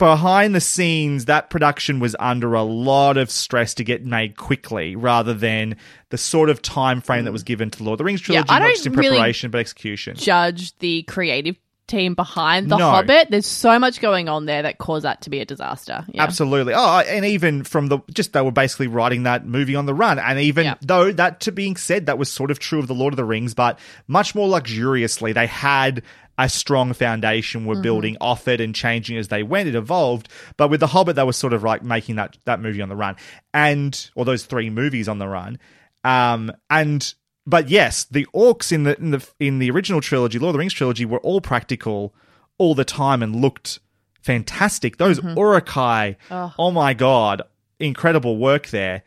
behind 0.02 0.56
the 0.56 0.60
scenes, 0.60 1.26
that 1.26 1.52
production 1.52 2.00
was 2.00 2.16
under 2.20 2.56
a 2.56 2.64
lot 2.64 3.18
of 3.18 3.30
stress 3.30 3.76
to 3.76 3.84
get 3.84 4.04
made 4.04 4.36
quickly, 4.36 4.96
rather 4.96 5.34
than 5.36 5.76
the 6.10 6.18
sort 6.18 6.50
of 6.50 6.60
time 6.62 7.02
frame 7.02 7.26
that 7.26 7.32
was 7.32 7.44
given 7.44 7.70
to 7.70 7.84
Lord 7.84 7.94
of 7.96 7.98
the 8.00 8.04
Rings 8.06 8.22
Yeah, 8.22 8.42
trilogy, 8.42 8.50
I 8.50 8.60
not 8.60 8.70
just 8.70 8.88
in 8.88 8.94
really 8.94 9.10
preparation 9.10 9.52
but 9.52 9.60
execution. 9.60 10.16
Judge 10.16 10.76
the 10.80 11.04
creative 11.04 11.56
team 11.88 12.16
behind 12.16 12.70
The 12.72 12.78
No. 12.78 12.90
Hobbit. 12.90 13.30
There's 13.32 13.46
so 13.46 13.78
much 13.78 14.00
going 14.00 14.30
on 14.30 14.46
there 14.46 14.62
that 14.62 14.78
caused 14.78 15.04
that 15.04 15.22
to 15.24 15.30
be 15.30 15.40
a 15.42 15.46
disaster. 15.46 16.06
Yeah. 16.08 16.24
Absolutely. 16.24 16.74
Oh, 16.74 17.00
and 17.00 17.26
even 17.26 17.64
from 17.66 17.88
the 17.88 18.00
just 18.14 18.32
they 18.34 18.42
were 18.42 18.52
basically 18.52 18.88
writing 18.88 19.24
that 19.24 19.46
movie 19.46 19.76
on 19.76 19.86
the 19.88 19.94
run, 19.94 20.18
and 20.18 20.40
even 20.40 20.66
Yeah. 20.66 20.76
though 20.82 21.12
that 21.12 21.42
to 21.42 21.52
being 21.52 21.76
said, 21.76 22.06
that 22.06 22.18
was 22.18 22.32
sort 22.32 22.50
of 22.50 22.60
true 22.60 22.80
of 22.80 22.88
the 22.88 22.96
Lord 22.96 23.14
of 23.14 23.18
the 23.18 23.26
Rings, 23.26 23.54
but 23.54 23.78
much 24.08 24.34
more 24.34 24.48
luxuriously. 24.48 25.34
They 25.34 25.48
had 25.48 26.02
a 26.46 26.50
strong 26.50 26.94
foundation, 26.94 27.66
were 27.66 27.76
mm-hmm. 27.76 27.84
building 27.84 28.18
off 28.22 28.48
it 28.48 28.62
and 28.62 28.76
changing 28.76 29.18
as 29.18 29.30
they 29.30 29.44
went. 29.44 29.70
It 29.70 29.76
evolved, 29.76 30.30
but 30.58 30.70
with 30.70 30.80
the 30.80 30.88
Hobbit, 30.88 31.16
they 31.16 31.24
were 31.24 31.34
sort 31.34 31.54
of 31.54 31.64
like 31.64 31.84
making 31.84 32.16
that 32.16 32.38
that 32.46 32.60
movie 32.60 32.82
on 32.82 32.90
the 32.90 32.96
run, 32.96 33.16
and 33.54 34.10
or 34.16 34.26
those 34.26 34.46
three 34.46 34.70
movies 34.70 35.08
on 35.08 35.20
the 35.20 35.28
run, 35.28 35.60
um, 36.04 36.52
and. 36.70 37.14
But 37.44 37.70
yes, 37.70 38.04
the 38.04 38.28
orcs 38.36 38.72
in 38.72 38.84
the 38.84 38.96
in 38.98 39.10
the 39.10 39.28
in 39.40 39.58
the 39.58 39.72
original 39.72 40.00
trilogy, 40.00 40.38
Lord 40.38 40.50
of 40.50 40.54
the 40.54 40.60
Rings 40.60 40.74
trilogy, 40.74 41.06
were 41.06 41.20
all 41.22 41.42
practical 41.42 42.14
all 42.60 42.76
the 42.76 42.86
time 42.86 43.24
and 43.24 43.36
looked 43.36 43.80
fantastic. 44.22 44.98
Those 44.98 45.20
mm-hmm. 45.20 45.36
Uruk-hai, 45.36 46.18
oh. 46.30 46.72
my 46.72 46.94
god, 46.94 47.42
incredible 47.80 48.38
work 48.38 48.68
there. 48.68 49.02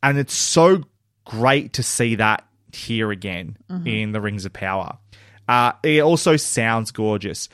And 0.00 0.16
it's 0.16 0.34
so 0.34 0.84
great 1.24 1.72
to 1.72 1.82
see 1.82 2.14
that 2.14 2.46
here 2.72 3.10
again 3.10 3.56
mm-hmm. 3.68 3.86
in 3.86 4.12
the 4.12 4.20
Rings 4.20 4.44
of 4.44 4.52
Power. 4.52 4.98
Uh, 5.48 5.72
it 5.82 6.00
also 6.02 6.36
sounds 6.36 6.90
gorgeous. 6.90 7.48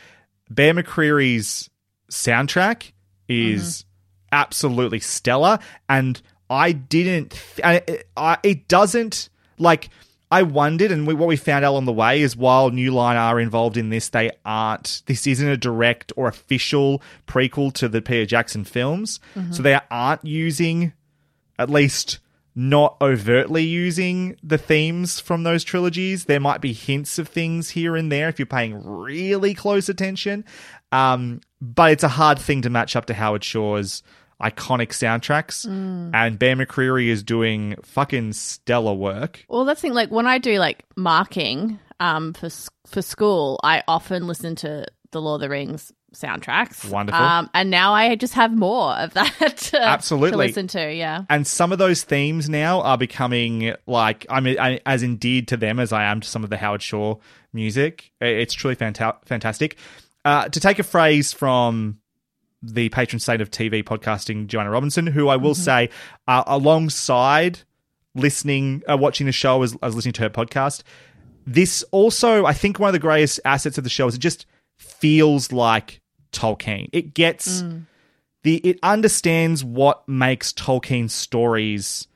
Bear 0.51 0.75
McCreary's 0.75 1.69
soundtrack 2.11 2.93
is 3.29 3.85
absolutely 4.33 5.01
stellar, 5.01 5.59
and 5.89 6.21
I 6.51 6.73
didn't. 6.73 7.31
Th- 7.57 7.65
I, 7.65 8.03
I, 8.17 8.39
it 8.43 8.69
doesn't 8.69 9.29
like. 9.59 9.91
I 10.31 10.43
wondered, 10.43 10.93
and 10.93 11.07
we, 11.07 11.15
what 11.15 11.27
we 11.27 11.37
found 11.37 11.65
out 11.65 11.75
on 11.75 11.87
the 11.87 11.93
way 11.93 12.21
is 12.21 12.37
while 12.37 12.71
New 12.71 12.91
Line 12.91 13.17
are 13.17 13.41
involved 13.41 13.79
in 13.79 13.89
this, 13.89 14.11
they 14.11 14.31
aren't. 14.45 15.03
This 15.07 15.27
isn't 15.27 15.49
a 15.49 15.57
direct 15.57 16.13
or 16.17 16.29
official 16.29 17.03
prequel 17.27 17.73
to 17.75 17.89
the 17.89 18.03
Peter 18.03 18.27
Jackson 18.27 18.65
films, 18.65 19.21
so 19.53 19.63
they 19.63 19.79
aren't 19.91 20.25
using, 20.27 20.93
at 21.59 21.71
least 21.71 22.19
not 22.59 22.97
overtly 23.01 23.63
using 23.63 24.37
the 24.43 24.59
themes 24.59 25.21
from 25.21 25.45
those 25.45 25.63
trilogies. 25.63 26.25
There 26.25 26.41
might 26.41 26.61
be 26.61 26.73
hints 26.73 27.17
of 27.17 27.29
things 27.29 27.71
here 27.71 27.95
and 27.95 28.11
there 28.11 28.29
if 28.29 28.41
you're 28.41 28.47
paying 28.47 28.85
really 28.85 29.55
close 29.55 29.89
attention, 29.89 30.45
um, 30.91 31.41
but 31.61 31.93
it's 31.93 32.03
a 32.03 32.09
hard 32.09 32.37
thing 32.37 32.63
to 32.63 32.71
match 32.71 32.97
up 32.97 33.07
to 33.07 33.15
Howard 33.15 33.45
Shore's 33.45 34.03
iconic 34.43 34.89
soundtracks. 34.89 35.67
And 36.13 36.37
Bear 36.37 36.57
McCreary 36.57 37.07
is 37.07 37.23
doing 37.23 37.77
fucking 37.85 38.33
stellar 38.33 38.93
work. 38.95 39.45
Well, 39.49 39.65
that's 39.65 39.81
the 39.81 39.87
thing. 39.89 39.95
Like 39.95 40.11
when 40.11 40.27
I 40.27 40.39
do 40.39 40.59
like 40.59 40.85
marking 40.97 41.79
um 42.01 42.33
for 42.35 42.51
for 42.89 43.03
school, 43.03 43.61
I 43.63 43.85
often 43.87 44.27
listen 44.27 44.57
to 44.57 44.85
the 45.13 45.21
Lord 45.21 45.39
of 45.39 45.43
the 45.43 45.49
Rings 45.49 45.93
soundtracks. 46.15 46.89
Wonderful. 46.89 47.21
Um, 47.21 47.51
and 47.55 47.71
now 47.71 47.93
I 47.93 48.15
just 48.17 48.35
have 48.35 48.53
more 48.53 48.95
of 48.95 49.15
that. 49.15 49.35
To, 49.69 49.81
Absolutely. 49.81 50.31
To 50.31 50.37
listen 50.37 50.67
to, 50.69 50.93
yeah. 50.93 51.25
And 51.29 51.47
some 51.47 51.73
of 51.73 51.79
those 51.79 52.03
themes 52.03 52.49
now 52.49 52.81
are 52.81 52.97
becoming 52.97 53.75
like 53.87 54.25
I'm 54.31 54.47
I, 54.47 54.81
as 54.87 55.03
endeared 55.03 55.49
to 55.49 55.57
them 55.57 55.79
as 55.79 55.93
I 55.93 56.05
am 56.05 56.21
to 56.21 56.29
some 56.29 56.45
of 56.45 56.51
the 56.51 56.57
Howard 56.57 56.81
Shore 56.81 57.19
music. 57.53 58.13
It's 58.21 58.55
truly 58.55 58.77
fanta- 58.77 59.17
fantastic. 59.27 59.77
Uh, 60.25 60.49
to 60.49 60.61
take 60.61 60.79
a 60.79 60.83
phrase 60.83 61.33
from 61.33 61.99
the 62.63 62.89
patron 62.89 63.21
saint 63.21 63.43
of 63.43 63.51
TV 63.51 63.85
podcasting, 63.85 64.47
Joanna 64.47 64.71
Robinson, 64.71 65.07
who 65.07 65.29
I 65.29 65.37
will 65.37 65.55
say, 65.55 65.91
uh, 66.27 66.45
alongside 66.47 67.61
listening, 68.15 68.83
uh, 68.91 68.97
watching 68.97 69.27
the 69.27 69.33
show 69.33 69.63
as, 69.63 69.77
as 69.83 69.95
listening 69.95 70.15
to 70.15 70.23
her 70.23 70.31
podcast, 70.31 70.83
this 71.47 71.83
also, 71.93 72.45
I 72.45 72.53
think, 72.53 72.79
one 72.79 72.89
of 72.89 72.93
the 72.93 72.99
greatest 72.99 73.41
assets 73.45 73.79
of 73.79 73.85
the 73.85 73.91
show 73.91 74.07
is 74.07 74.15
it 74.15 74.19
just 74.19 74.47
feels 74.79 75.53
like 75.53 76.01
Tolkien. 76.33 76.89
It 76.93 77.15
gets 77.15 77.63
mm. 77.63 77.87
the 78.43 78.57
it 78.59 78.79
understands 78.83 79.65
what 79.65 80.09
makes 80.09 80.53
Tolkien's 80.53 81.13
stories 81.13 82.07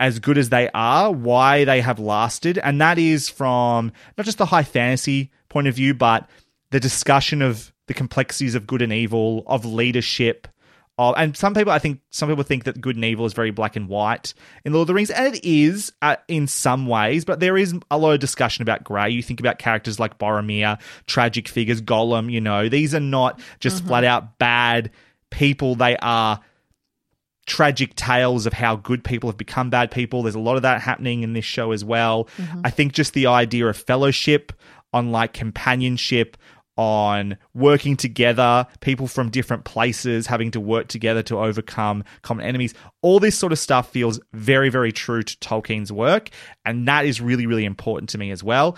as 0.00 0.18
good 0.18 0.38
as 0.38 0.48
they 0.48 0.68
are, 0.74 1.12
why 1.12 1.64
they 1.64 1.80
have 1.80 1.98
lasted, 1.98 2.58
and 2.58 2.80
that 2.80 2.98
is 2.98 3.28
from 3.28 3.92
not 4.18 4.26
just 4.26 4.38
the 4.38 4.46
high 4.46 4.64
fantasy 4.64 5.30
point 5.48 5.66
of 5.66 5.74
view, 5.74 5.94
but 5.94 6.28
the 6.70 6.80
discussion 6.80 7.40
of 7.40 7.72
the 7.86 7.94
complexities 7.94 8.54
of 8.54 8.66
good 8.66 8.82
and 8.82 8.92
evil, 8.92 9.44
of 9.46 9.64
leadership. 9.64 10.48
Of, 10.96 11.14
and 11.16 11.36
some 11.36 11.54
people, 11.54 11.72
I 11.72 11.78
think, 11.78 12.00
some 12.10 12.28
people 12.28 12.44
think 12.44 12.64
that 12.64 12.80
good 12.80 12.96
and 12.96 13.04
evil 13.04 13.26
is 13.26 13.32
very 13.32 13.50
black 13.50 13.74
and 13.74 13.88
white 13.88 14.32
in 14.64 14.72
Lord 14.72 14.82
of 14.82 14.86
the 14.88 14.94
Rings, 14.94 15.10
and 15.10 15.34
it 15.34 15.44
is 15.44 15.92
uh, 16.02 16.16
in 16.28 16.46
some 16.46 16.86
ways. 16.86 17.24
But 17.24 17.40
there 17.40 17.56
is 17.56 17.74
a 17.90 17.98
lot 17.98 18.12
of 18.12 18.20
discussion 18.20 18.62
about 18.62 18.84
grey. 18.84 19.10
You 19.10 19.22
think 19.22 19.40
about 19.40 19.58
characters 19.58 19.98
like 19.98 20.18
Boromir, 20.18 20.80
tragic 21.06 21.48
figures, 21.48 21.82
Gollum. 21.82 22.30
You 22.30 22.40
know, 22.40 22.68
these 22.68 22.94
are 22.94 23.00
not 23.00 23.40
just 23.58 23.84
flat 23.84 24.04
out 24.04 24.38
bad 24.38 24.90
people. 25.30 25.74
They 25.74 25.96
are 25.96 26.40
tragic 27.46 27.94
tales 27.96 28.46
of 28.46 28.52
how 28.52 28.76
good 28.76 29.04
people 29.04 29.28
have 29.28 29.36
become 29.36 29.70
bad 29.70 29.90
people. 29.90 30.22
There's 30.22 30.34
a 30.34 30.40
lot 30.40 30.56
of 30.56 30.62
that 30.62 30.80
happening 30.80 31.22
in 31.22 31.32
this 31.32 31.44
show 31.44 31.72
as 31.72 31.84
well. 31.84 32.28
I 32.64 32.70
think 32.70 32.92
just 32.92 33.14
the 33.14 33.26
idea 33.26 33.66
of 33.66 33.76
fellowship, 33.76 34.52
on 34.92 35.10
like 35.10 35.32
companionship, 35.32 36.36
on 36.76 37.36
working 37.54 37.96
together, 37.96 38.66
people 38.80 39.06
from 39.06 39.30
different 39.30 39.64
places 39.64 40.26
having 40.26 40.50
to 40.52 40.60
work 40.60 40.88
together 40.88 41.22
to 41.24 41.38
overcome 41.38 42.04
common 42.22 42.44
enemies. 42.44 42.74
All 43.02 43.20
this 43.20 43.38
sort 43.38 43.52
of 43.52 43.58
stuff 43.58 43.90
feels 43.90 44.20
very, 44.32 44.68
very 44.68 44.92
true 44.92 45.22
to 45.22 45.36
Tolkien's 45.38 45.92
work. 45.92 46.30
And 46.64 46.88
that 46.88 47.06
is 47.06 47.20
really, 47.20 47.46
really 47.46 47.64
important 47.64 48.10
to 48.10 48.18
me 48.18 48.30
as 48.30 48.42
well. 48.42 48.76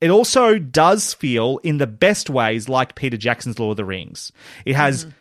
It 0.00 0.10
also 0.10 0.58
does 0.58 1.14
feel, 1.14 1.58
in 1.58 1.78
the 1.78 1.86
best 1.86 2.28
ways, 2.28 2.68
like 2.68 2.94
Peter 2.94 3.16
Jackson's 3.16 3.58
Lord 3.58 3.72
of 3.72 3.76
the 3.78 3.84
Rings. 3.84 4.32
It 4.64 4.76
has 4.76 5.04
mm-hmm. 5.04 5.14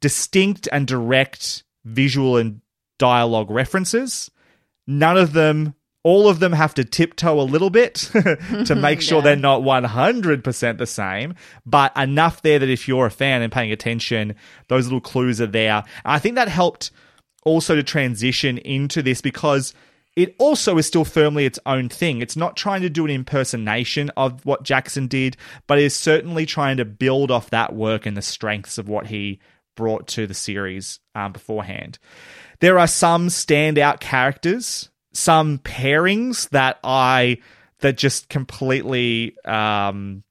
distinct 0.00 0.68
and 0.72 0.86
direct 0.86 1.64
visual 1.84 2.36
and 2.36 2.60
dialogue 2.98 3.50
references. 3.50 4.30
None 4.86 5.18
of 5.18 5.32
them, 5.32 5.74
all 6.04 6.28
of 6.28 6.40
them 6.40 6.52
have 6.52 6.74
to 6.74 6.84
tiptoe 6.84 7.40
a 7.40 7.42
little 7.42 7.70
bit 7.70 7.94
to 8.66 8.74
make 8.74 9.00
sure 9.02 9.18
Yeah. 9.18 9.24
they're 9.24 9.36
not 9.36 9.62
100% 9.62 10.78
the 10.78 10.86
same, 10.86 11.34
but 11.64 11.96
enough 11.96 12.42
there 12.42 12.58
that 12.58 12.68
if 12.68 12.88
you're 12.88 13.06
a 13.06 13.10
fan 13.10 13.42
and 13.42 13.52
paying 13.52 13.72
attention, 13.72 14.34
those 14.68 14.86
little 14.86 15.00
clues 15.00 15.40
are 15.40 15.46
there. 15.46 15.84
I 16.04 16.18
think 16.18 16.34
that 16.34 16.48
helped 16.48 16.90
also 17.44 17.74
to 17.74 17.82
transition 17.82 18.58
into 18.58 19.02
this 19.02 19.20
because 19.20 19.74
it 20.14 20.34
also 20.38 20.76
is 20.76 20.86
still 20.86 21.04
firmly 21.04 21.46
its 21.46 21.58
own 21.66 21.88
thing. 21.88 22.20
It's 22.20 22.36
not 22.36 22.56
trying 22.56 22.82
to 22.82 22.90
do 22.90 23.04
an 23.04 23.10
impersonation 23.10 24.10
of 24.16 24.44
what 24.44 24.62
Jackson 24.62 25.06
did, 25.06 25.36
but 25.66 25.78
is 25.78 25.96
certainly 25.96 26.44
trying 26.46 26.76
to 26.76 26.84
build 26.84 27.30
off 27.30 27.50
that 27.50 27.74
work 27.74 28.06
and 28.06 28.16
the 28.16 28.22
strengths 28.22 28.76
of 28.76 28.88
what 28.88 29.06
he 29.06 29.40
brought 29.74 30.06
to 30.08 30.26
the 30.26 30.34
series 30.34 31.00
um, 31.14 31.32
beforehand. 31.32 31.98
There 32.60 32.78
are 32.78 32.86
some 32.86 33.28
standout 33.28 34.00
characters, 34.00 34.90
some 35.12 35.58
pairings 35.58 36.48
that 36.50 36.78
I 36.82 37.38
that 37.80 37.96
just 37.96 38.28
completely 38.28 39.36
um, 39.44 40.22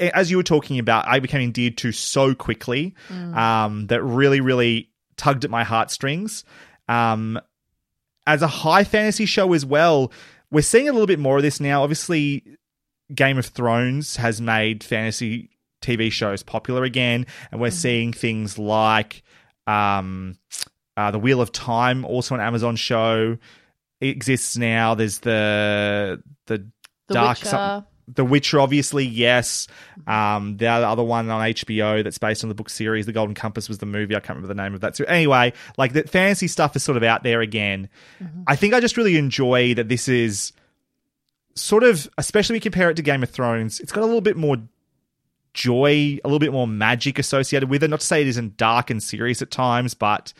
as 0.00 0.30
you 0.30 0.36
were 0.36 0.42
talking 0.42 0.78
about, 0.78 1.06
I 1.06 1.20
became 1.20 1.42
endeared 1.42 1.76
to 1.78 1.92
so 1.92 2.34
quickly 2.34 2.94
um, 3.34 3.86
that 3.88 4.02
really, 4.02 4.40
really 4.40 4.90
tugged 5.16 5.44
at 5.44 5.50
my 5.50 5.64
heartstrings. 5.64 6.44
Um, 6.88 7.38
as 8.26 8.42
a 8.42 8.46
high 8.46 8.84
fantasy 8.84 9.26
show 9.26 9.52
as 9.52 9.66
well, 9.66 10.12
we're 10.50 10.62
seeing 10.62 10.88
a 10.88 10.92
little 10.92 11.06
bit 11.06 11.18
more 11.18 11.36
of 11.36 11.42
this 11.42 11.60
now. 11.60 11.82
Obviously, 11.82 12.56
Game 13.14 13.38
of 13.38 13.46
Thrones 13.46 14.16
has 14.16 14.40
made 14.40 14.82
fantasy 14.82 15.50
TV 15.82 16.10
shows 16.10 16.42
popular 16.42 16.84
again, 16.84 17.26
and 17.50 17.60
we're 17.60 17.70
seeing 17.70 18.12
things 18.12 18.58
like 18.58 19.22
um, 19.66 20.38
uh, 20.96 21.10
the 21.10 21.18
Wheel 21.18 21.40
of 21.40 21.52
Time, 21.52 22.04
also 22.04 22.34
an 22.34 22.40
Amazon 22.40 22.76
show, 22.76 23.36
exists 24.00 24.56
now. 24.56 24.94
There's 24.94 25.18
the 25.20 26.22
the, 26.46 26.66
The 27.08 27.14
dark 27.14 27.38
Witcher. 27.42 27.84
the 28.08 28.24
Witcher, 28.24 28.60
obviously, 28.60 29.04
yes. 29.04 29.68
Um, 30.06 30.56
the 30.56 30.66
other 30.68 31.02
one 31.04 31.30
on 31.30 31.40
HBO 31.50 32.02
that's 32.02 32.18
based 32.18 32.42
on 32.42 32.48
the 32.48 32.54
book 32.54 32.70
series, 32.70 33.06
The 33.06 33.12
Golden 33.12 33.34
Compass, 33.34 33.68
was 33.68 33.78
the 33.78 33.86
movie. 33.86 34.16
I 34.16 34.20
can't 34.20 34.36
remember 34.36 34.48
the 34.54 34.60
name 34.62 34.74
of 34.74 34.80
that. 34.80 34.96
So 34.96 35.04
anyway, 35.04 35.52
like 35.78 35.92
the 35.92 36.02
fantasy 36.04 36.48
stuff 36.48 36.74
is 36.76 36.82
sort 36.82 36.96
of 36.96 37.02
out 37.02 37.22
there 37.22 37.40
again. 37.40 37.88
I 38.46 38.56
think 38.56 38.74
I 38.74 38.80
just 38.80 38.96
really 38.96 39.16
enjoy 39.16 39.74
that 39.74 39.88
this 39.88 40.08
is 40.08 40.52
sort 41.54 41.84
of, 41.84 42.08
especially 42.18 42.54
when 42.54 42.58
you 42.58 42.62
compare 42.62 42.90
it 42.90 42.94
to 42.94 43.02
Game 43.02 43.22
of 43.22 43.30
Thrones. 43.30 43.80
It's 43.80 43.92
got 43.92 44.02
a 44.02 44.06
little 44.06 44.20
bit 44.22 44.36
more 44.36 44.56
joy, 45.52 46.18
a 46.24 46.28
little 46.28 46.38
bit 46.38 46.52
more 46.52 46.66
magic 46.66 47.18
associated 47.18 47.68
with 47.68 47.82
it. 47.82 47.88
Not 47.88 48.00
to 48.00 48.06
say 48.06 48.22
it 48.22 48.28
isn't 48.28 48.56
dark 48.56 48.90
and 48.90 49.02
serious 49.02 49.42
at 49.42 49.50
times, 49.50 49.94
but 49.94 50.32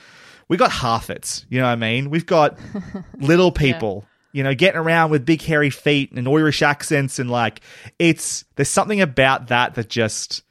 we 0.51 0.57
got 0.57 0.73
half 0.73 1.09
it. 1.11 1.45
You 1.49 1.61
know 1.61 1.67
what 1.67 1.71
I 1.71 1.77
mean? 1.77 2.11
We've 2.11 2.27
got 2.27 2.59
little 3.19 3.53
people, 3.53 4.05
you 4.33 4.43
know, 4.43 4.53
getting 4.53 4.81
around 4.81 5.13
with 5.13 5.25
big 5.25 5.41
hairy 5.41 5.71
feet 5.71 6.11
and 6.11 6.29
Irish 6.29 6.61
accents, 6.61 7.21
and 7.21 7.31
like 7.31 7.61
it's 8.01 8.45
there's 8.57 8.69
something 8.69 9.01
about 9.01 9.47
that 9.47 9.77
that 9.77 9.89
just 9.89 10.43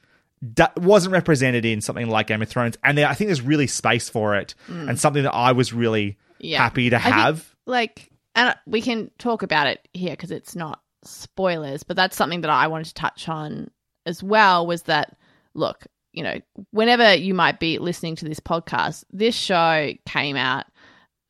wasn't 0.77 1.11
represented 1.11 1.65
in 1.65 1.81
something 1.81 2.07
like 2.07 2.27
Game 2.27 2.41
of 2.41 2.47
Thrones, 2.47 2.77
and 2.81 2.97
there, 2.97 3.07
I 3.07 3.13
think 3.13 3.27
there's 3.27 3.41
really 3.41 3.67
space 3.67 4.07
for 4.07 4.35
it, 4.35 4.55
mm. 4.69 4.87
and 4.89 4.97
something 4.97 5.23
that 5.23 5.35
I 5.35 5.51
was 5.51 5.73
really 5.73 6.17
Yeah. 6.39 6.59
happy 6.59 6.89
to 6.89 6.95
I 6.95 7.01
think, 7.01 7.15
have. 7.15 7.55
like, 7.65 8.09
and 8.35 8.55
we 8.65 8.81
can 8.81 9.11
talk 9.19 9.43
about 9.43 9.67
it 9.67 9.85
here 9.93 10.11
because 10.11 10.31
it's 10.31 10.55
not 10.55 10.81
spoilers, 11.03 11.83
but 11.83 11.97
that's 11.97 12.15
something 12.15 12.39
that 12.41 12.49
I 12.51 12.67
wanted 12.67 12.85
to 12.85 12.93
touch 12.93 13.27
on 13.27 13.69
as 14.05 14.23
well. 14.23 14.65
Was 14.65 14.83
that 14.83 15.17
look, 15.53 15.85
you 16.11 16.23
know, 16.23 16.39
whenever 16.71 17.13
you 17.15 17.33
might 17.33 17.59
be 17.59 17.77
listening 17.77 18.15
to 18.17 18.25
this 18.25 18.39
podcast, 18.39 19.03
this 19.11 19.35
show 19.35 19.91
came 20.05 20.35
out 20.35 20.65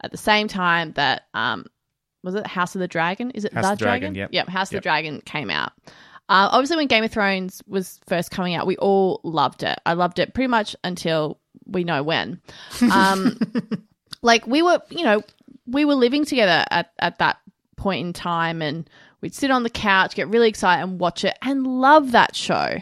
at 0.01 0.11
the 0.11 0.17
same 0.17 0.47
time 0.47 0.93
that 0.93 1.23
um 1.33 1.65
was 2.23 2.35
it 2.35 2.45
House 2.45 2.75
of 2.75 2.79
the 2.79 2.87
Dragon? 2.87 3.31
Is 3.31 3.45
it 3.45 3.53
House 3.53 3.65
the 3.65 3.71
of 3.71 3.79
the 3.79 3.85
Dragon, 3.85 4.15
yep. 4.15 4.29
Yep, 4.31 4.49
House 4.49 4.69
of 4.71 4.75
the 4.75 4.81
Dragon 4.81 5.21
came 5.21 5.49
out. 5.49 5.71
Uh, 6.29 6.47
obviously, 6.51 6.77
when 6.77 6.87
Game 6.87 7.03
of 7.03 7.11
Thrones 7.11 7.61
was 7.65 7.99
first 8.07 8.29
coming 8.29 8.53
out, 8.53 8.67
we 8.67 8.77
all 8.77 9.19
loved 9.23 9.63
it. 9.63 9.79
I 9.85 9.93
loved 9.93 10.19
it 10.19 10.33
pretty 10.33 10.47
much 10.47 10.75
until 10.83 11.39
we 11.65 11.83
know 11.83 12.03
when. 12.03 12.39
Um, 12.91 13.39
like 14.21 14.45
we 14.45 14.61
were, 14.61 14.79
you 14.89 15.03
know, 15.03 15.23
we 15.65 15.85
were 15.85 15.95
living 15.95 16.25
together 16.25 16.65
at, 16.69 16.91
at 16.99 17.17
that 17.17 17.39
point 17.77 18.05
in 18.05 18.13
time, 18.13 18.61
and 18.61 18.87
we'd 19.21 19.33
sit 19.33 19.49
on 19.49 19.63
the 19.63 19.71
couch, 19.71 20.13
get 20.13 20.27
really 20.27 20.49
excited, 20.49 20.83
and 20.83 20.99
watch 20.99 21.23
it, 21.23 21.35
and 21.41 21.65
love 21.65 22.11
that 22.11 22.35
show. 22.35 22.77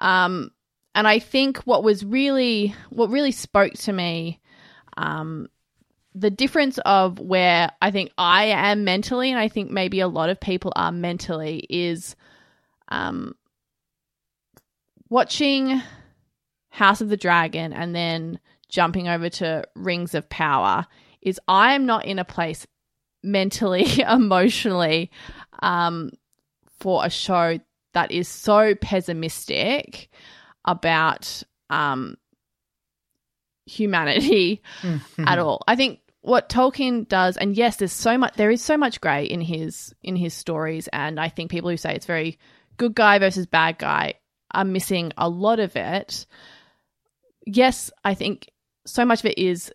Um, 0.00 0.50
and 1.00 1.08
I 1.08 1.18
think 1.18 1.60
what 1.60 1.82
was 1.82 2.04
really, 2.04 2.74
what 2.90 3.08
really 3.08 3.32
spoke 3.32 3.72
to 3.72 3.92
me, 3.94 4.38
um, 4.98 5.48
the 6.14 6.28
difference 6.28 6.76
of 6.84 7.18
where 7.18 7.70
I 7.80 7.90
think 7.90 8.12
I 8.18 8.44
am 8.48 8.84
mentally, 8.84 9.30
and 9.30 9.40
I 9.40 9.48
think 9.48 9.70
maybe 9.70 10.00
a 10.00 10.08
lot 10.08 10.28
of 10.28 10.38
people 10.38 10.74
are 10.76 10.92
mentally, 10.92 11.64
is 11.70 12.16
um, 12.90 13.34
watching 15.08 15.80
House 16.68 17.00
of 17.00 17.08
the 17.08 17.16
Dragon 17.16 17.72
and 17.72 17.94
then 17.94 18.38
jumping 18.68 19.08
over 19.08 19.30
to 19.30 19.64
Rings 19.74 20.14
of 20.14 20.28
Power. 20.28 20.86
Is 21.22 21.40
I 21.48 21.72
am 21.76 21.86
not 21.86 22.04
in 22.04 22.18
a 22.18 22.26
place 22.26 22.66
mentally, 23.22 23.86
emotionally, 24.06 25.10
um, 25.62 26.10
for 26.78 27.06
a 27.06 27.08
show 27.08 27.58
that 27.94 28.12
is 28.12 28.28
so 28.28 28.74
pessimistic 28.74 30.10
about 30.64 31.42
um, 31.68 32.16
humanity 33.66 34.62
at 35.26 35.38
all. 35.38 35.62
I 35.66 35.76
think 35.76 36.00
what 36.22 36.48
Tolkien 36.48 37.08
does, 37.08 37.36
and 37.36 37.56
yes, 37.56 37.76
there's 37.76 37.92
so 37.92 38.18
much. 38.18 38.34
There 38.34 38.50
is 38.50 38.62
so 38.62 38.76
much 38.76 39.00
grey 39.00 39.24
in 39.24 39.40
his 39.40 39.94
in 40.02 40.16
his 40.16 40.34
stories, 40.34 40.88
and 40.88 41.18
I 41.18 41.28
think 41.28 41.50
people 41.50 41.70
who 41.70 41.76
say 41.76 41.94
it's 41.94 42.06
very 42.06 42.38
good 42.76 42.94
guy 42.94 43.18
versus 43.18 43.46
bad 43.46 43.78
guy 43.78 44.14
are 44.52 44.64
missing 44.64 45.12
a 45.16 45.28
lot 45.28 45.60
of 45.60 45.76
it. 45.76 46.26
Yes, 47.46 47.90
I 48.04 48.14
think 48.14 48.50
so 48.86 49.04
much 49.04 49.20
of 49.20 49.26
it 49.26 49.38
is 49.38 49.72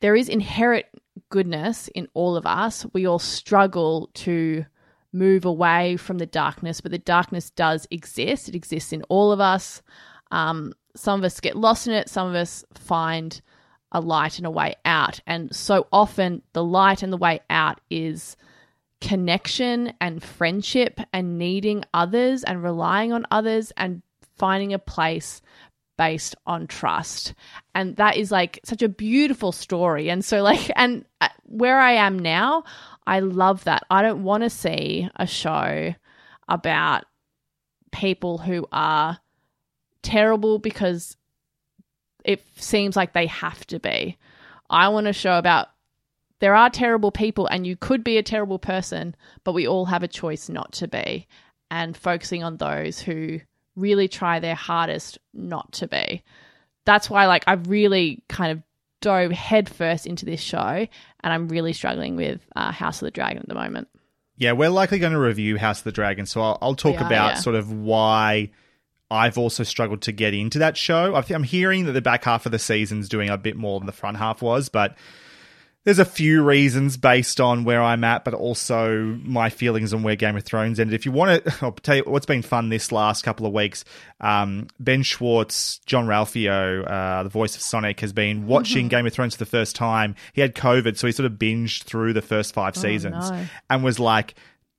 there 0.00 0.16
is 0.16 0.28
inherent 0.28 0.86
goodness 1.30 1.88
in 1.88 2.08
all 2.14 2.36
of 2.36 2.46
us. 2.46 2.86
We 2.92 3.06
all 3.06 3.18
struggle 3.18 4.10
to 4.14 4.64
move 5.12 5.44
away 5.44 5.96
from 5.96 6.18
the 6.18 6.26
darkness, 6.26 6.80
but 6.80 6.92
the 6.92 6.98
darkness 6.98 7.50
does 7.50 7.86
exist. 7.90 8.48
It 8.48 8.54
exists 8.54 8.92
in 8.92 9.02
all 9.04 9.32
of 9.32 9.40
us. 9.40 9.82
Um, 10.30 10.72
some 10.94 11.20
of 11.20 11.24
us 11.24 11.40
get 11.40 11.56
lost 11.56 11.86
in 11.86 11.94
it, 11.94 12.08
some 12.08 12.28
of 12.28 12.34
us 12.34 12.64
find 12.74 13.40
a 13.92 14.00
light 14.00 14.38
and 14.38 14.46
a 14.46 14.50
way 14.50 14.74
out. 14.84 15.20
And 15.26 15.54
so 15.54 15.86
often, 15.92 16.42
the 16.52 16.64
light 16.64 17.02
and 17.02 17.12
the 17.12 17.18
way 17.18 17.40
out 17.48 17.80
is 17.90 18.36
connection 19.00 19.92
and 20.00 20.22
friendship 20.22 21.00
and 21.12 21.38
needing 21.38 21.84
others 21.92 22.42
and 22.44 22.62
relying 22.62 23.12
on 23.12 23.26
others 23.30 23.72
and 23.76 24.02
finding 24.36 24.72
a 24.72 24.78
place 24.78 25.42
based 25.96 26.34
on 26.46 26.66
trust. 26.66 27.34
And 27.74 27.96
that 27.96 28.16
is 28.16 28.30
like 28.30 28.60
such 28.64 28.82
a 28.82 28.88
beautiful 28.88 29.52
story. 29.52 30.10
And 30.10 30.24
so, 30.24 30.42
like, 30.42 30.70
and 30.76 31.04
uh, 31.20 31.28
where 31.44 31.78
I 31.78 31.92
am 31.92 32.18
now, 32.18 32.64
I 33.06 33.20
love 33.20 33.64
that. 33.64 33.84
I 33.90 34.02
don't 34.02 34.24
want 34.24 34.42
to 34.42 34.50
see 34.50 35.08
a 35.16 35.26
show 35.26 35.94
about 36.48 37.04
people 37.92 38.38
who 38.38 38.66
are 38.72 39.18
terrible 40.06 40.60
because 40.60 41.16
it 42.24 42.40
seems 42.56 42.96
like 42.96 43.12
they 43.12 43.26
have 43.26 43.66
to 43.66 43.80
be. 43.80 44.16
I 44.70 44.88
want 44.88 45.06
to 45.06 45.12
show 45.12 45.36
about 45.36 45.68
there 46.38 46.54
are 46.54 46.70
terrible 46.70 47.10
people 47.10 47.46
and 47.46 47.66
you 47.66 47.76
could 47.76 48.04
be 48.04 48.18
a 48.18 48.22
terrible 48.22 48.58
person, 48.58 49.16
but 49.42 49.52
we 49.52 49.66
all 49.66 49.86
have 49.86 50.02
a 50.02 50.08
choice 50.08 50.48
not 50.48 50.72
to 50.74 50.88
be. 50.88 51.26
And 51.70 51.96
focusing 51.96 52.44
on 52.44 52.58
those 52.58 53.00
who 53.00 53.40
really 53.74 54.06
try 54.06 54.38
their 54.38 54.54
hardest 54.54 55.18
not 55.34 55.72
to 55.72 55.88
be. 55.88 56.22
That's 56.84 57.10
why 57.10 57.26
like 57.26 57.42
I've 57.48 57.68
really 57.68 58.22
kind 58.28 58.52
of 58.52 58.62
dove 59.00 59.32
headfirst 59.32 60.06
into 60.06 60.24
this 60.24 60.40
show 60.40 60.58
and 60.60 60.88
I'm 61.32 61.48
really 61.48 61.72
struggling 61.72 62.14
with 62.14 62.40
uh, 62.54 62.70
House 62.70 63.02
of 63.02 63.06
the 63.06 63.10
Dragon 63.10 63.38
at 63.38 63.48
the 63.48 63.54
moment. 63.54 63.88
Yeah, 64.36 64.52
we're 64.52 64.70
likely 64.70 65.00
going 65.00 65.14
to 65.14 65.18
review 65.18 65.56
House 65.56 65.78
of 65.78 65.84
the 65.84 65.92
Dragon, 65.92 66.26
so 66.26 66.40
I'll, 66.42 66.58
I'll 66.62 66.74
talk 66.74 67.00
are, 67.00 67.06
about 67.06 67.28
yeah. 67.30 67.34
sort 67.34 67.56
of 67.56 67.72
why 67.72 68.50
I've 69.10 69.38
also 69.38 69.62
struggled 69.62 70.02
to 70.02 70.12
get 70.12 70.34
into 70.34 70.58
that 70.58 70.76
show. 70.76 71.14
I 71.14 71.24
I'm 71.30 71.44
hearing 71.44 71.86
that 71.86 71.92
the 71.92 72.02
back 72.02 72.24
half 72.24 72.46
of 72.46 72.52
the 72.52 72.58
season's 72.58 73.08
doing 73.08 73.30
a 73.30 73.38
bit 73.38 73.56
more 73.56 73.78
than 73.78 73.86
the 73.86 73.92
front 73.92 74.16
half 74.16 74.42
was, 74.42 74.68
but 74.68 74.96
there's 75.86 76.00
a 76.00 76.04
few 76.04 76.42
reasons 76.42 76.96
based 76.96 77.40
on 77.40 77.62
where 77.62 77.80
I'm 77.80 78.02
at, 78.02 78.24
but 78.24 78.34
also 78.34 79.16
my 79.22 79.50
feelings 79.50 79.94
on 79.94 80.02
where 80.02 80.16
Game 80.16 80.36
of 80.36 80.42
Thrones 80.42 80.80
ended. 80.80 80.94
If 80.94 81.06
you 81.06 81.12
want 81.12 81.44
to, 81.44 81.54
I'll 81.64 81.70
tell 81.70 81.94
you 81.94 82.02
what's 82.04 82.26
been 82.26 82.42
fun 82.42 82.70
this 82.70 82.90
last 82.90 83.22
couple 83.22 83.46
of 83.46 83.52
weeks. 83.52 83.84
Um, 84.20 84.66
ben 84.80 85.04
Schwartz, 85.04 85.78
Jean-Ralphio, 85.86 86.90
uh, 86.90 87.22
the 87.22 87.28
voice 87.28 87.54
of 87.54 87.62
Sonic, 87.62 88.00
has 88.00 88.12
been 88.12 88.48
watching 88.48 88.88
Game 88.88 89.06
of 89.06 89.12
Thrones 89.12 89.36
for 89.36 89.38
the 89.38 89.46
first 89.48 89.76
time. 89.76 90.16
He 90.32 90.40
had 90.40 90.56
COVID, 90.56 90.96
so 90.96 91.06
he 91.06 91.12
sort 91.12 91.30
of 91.30 91.38
binged 91.38 91.84
through 91.84 92.14
the 92.14 92.22
first 92.22 92.52
five 92.52 92.76
seasons 92.76 93.30
no. 93.30 93.46
and 93.70 93.84
was 93.84 94.00
like 94.00 94.34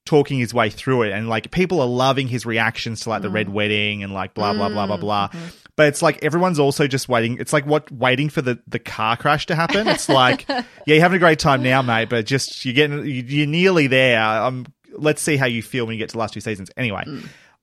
talking 0.07 0.39
his 0.39 0.53
way 0.53 0.71
through 0.71 1.03
it. 1.03 1.11
And 1.11 1.29
like 1.29 1.51
people 1.51 1.79
are 1.81 1.87
loving 1.87 2.27
his 2.27 2.45
reactions 2.45 3.01
to 3.01 3.09
like 3.09 3.21
the 3.21 3.29
Red 3.29 3.47
mm. 3.47 3.53
Wedding 3.53 4.03
and 4.03 4.11
like 4.13 4.33
blah, 4.33 4.53
blah, 4.53 4.69
blah, 4.69 4.87
blah, 4.87 4.97
blah. 4.97 5.27
Mm. 5.27 5.37
Mm. 5.39 5.55
But 5.75 5.89
it's 5.89 6.01
like 6.01 6.23
everyone's 6.23 6.57
also 6.57 6.87
just 6.87 7.07
waiting. 7.07 7.37
It's 7.39 7.53
like 7.53 7.67
what 7.67 7.91
waiting 7.91 8.29
for 8.29 8.41
the, 8.41 8.59
the 8.67 8.79
car 8.79 9.15
crash 9.17 9.45
to 9.45 9.55
happen. 9.55 9.87
It's 9.87 10.09
like, 10.21 10.47
yeah, 10.49 10.63
you're 10.87 10.99
having 11.01 11.17
a 11.17 11.19
great 11.19 11.37
time 11.37 11.61
now, 11.61 11.83
mate, 11.83 12.09
but 12.09 12.25
just 12.25 12.65
you're 12.65 12.73
getting 12.73 13.05
you- 13.05 13.23
you're 13.27 13.45
nearly 13.47 13.85
there. 13.85 14.19
Um, 14.19 14.65
let's 14.93 15.21
see 15.21 15.37
how 15.37 15.45
you 15.45 15.61
feel 15.61 15.85
when 15.85 15.93
you 15.93 15.99
get 15.99 16.09
to 16.09 16.13
the 16.13 16.19
last 16.19 16.33
two 16.33 16.41
seasons. 16.41 16.71
Anyway, 16.77 17.03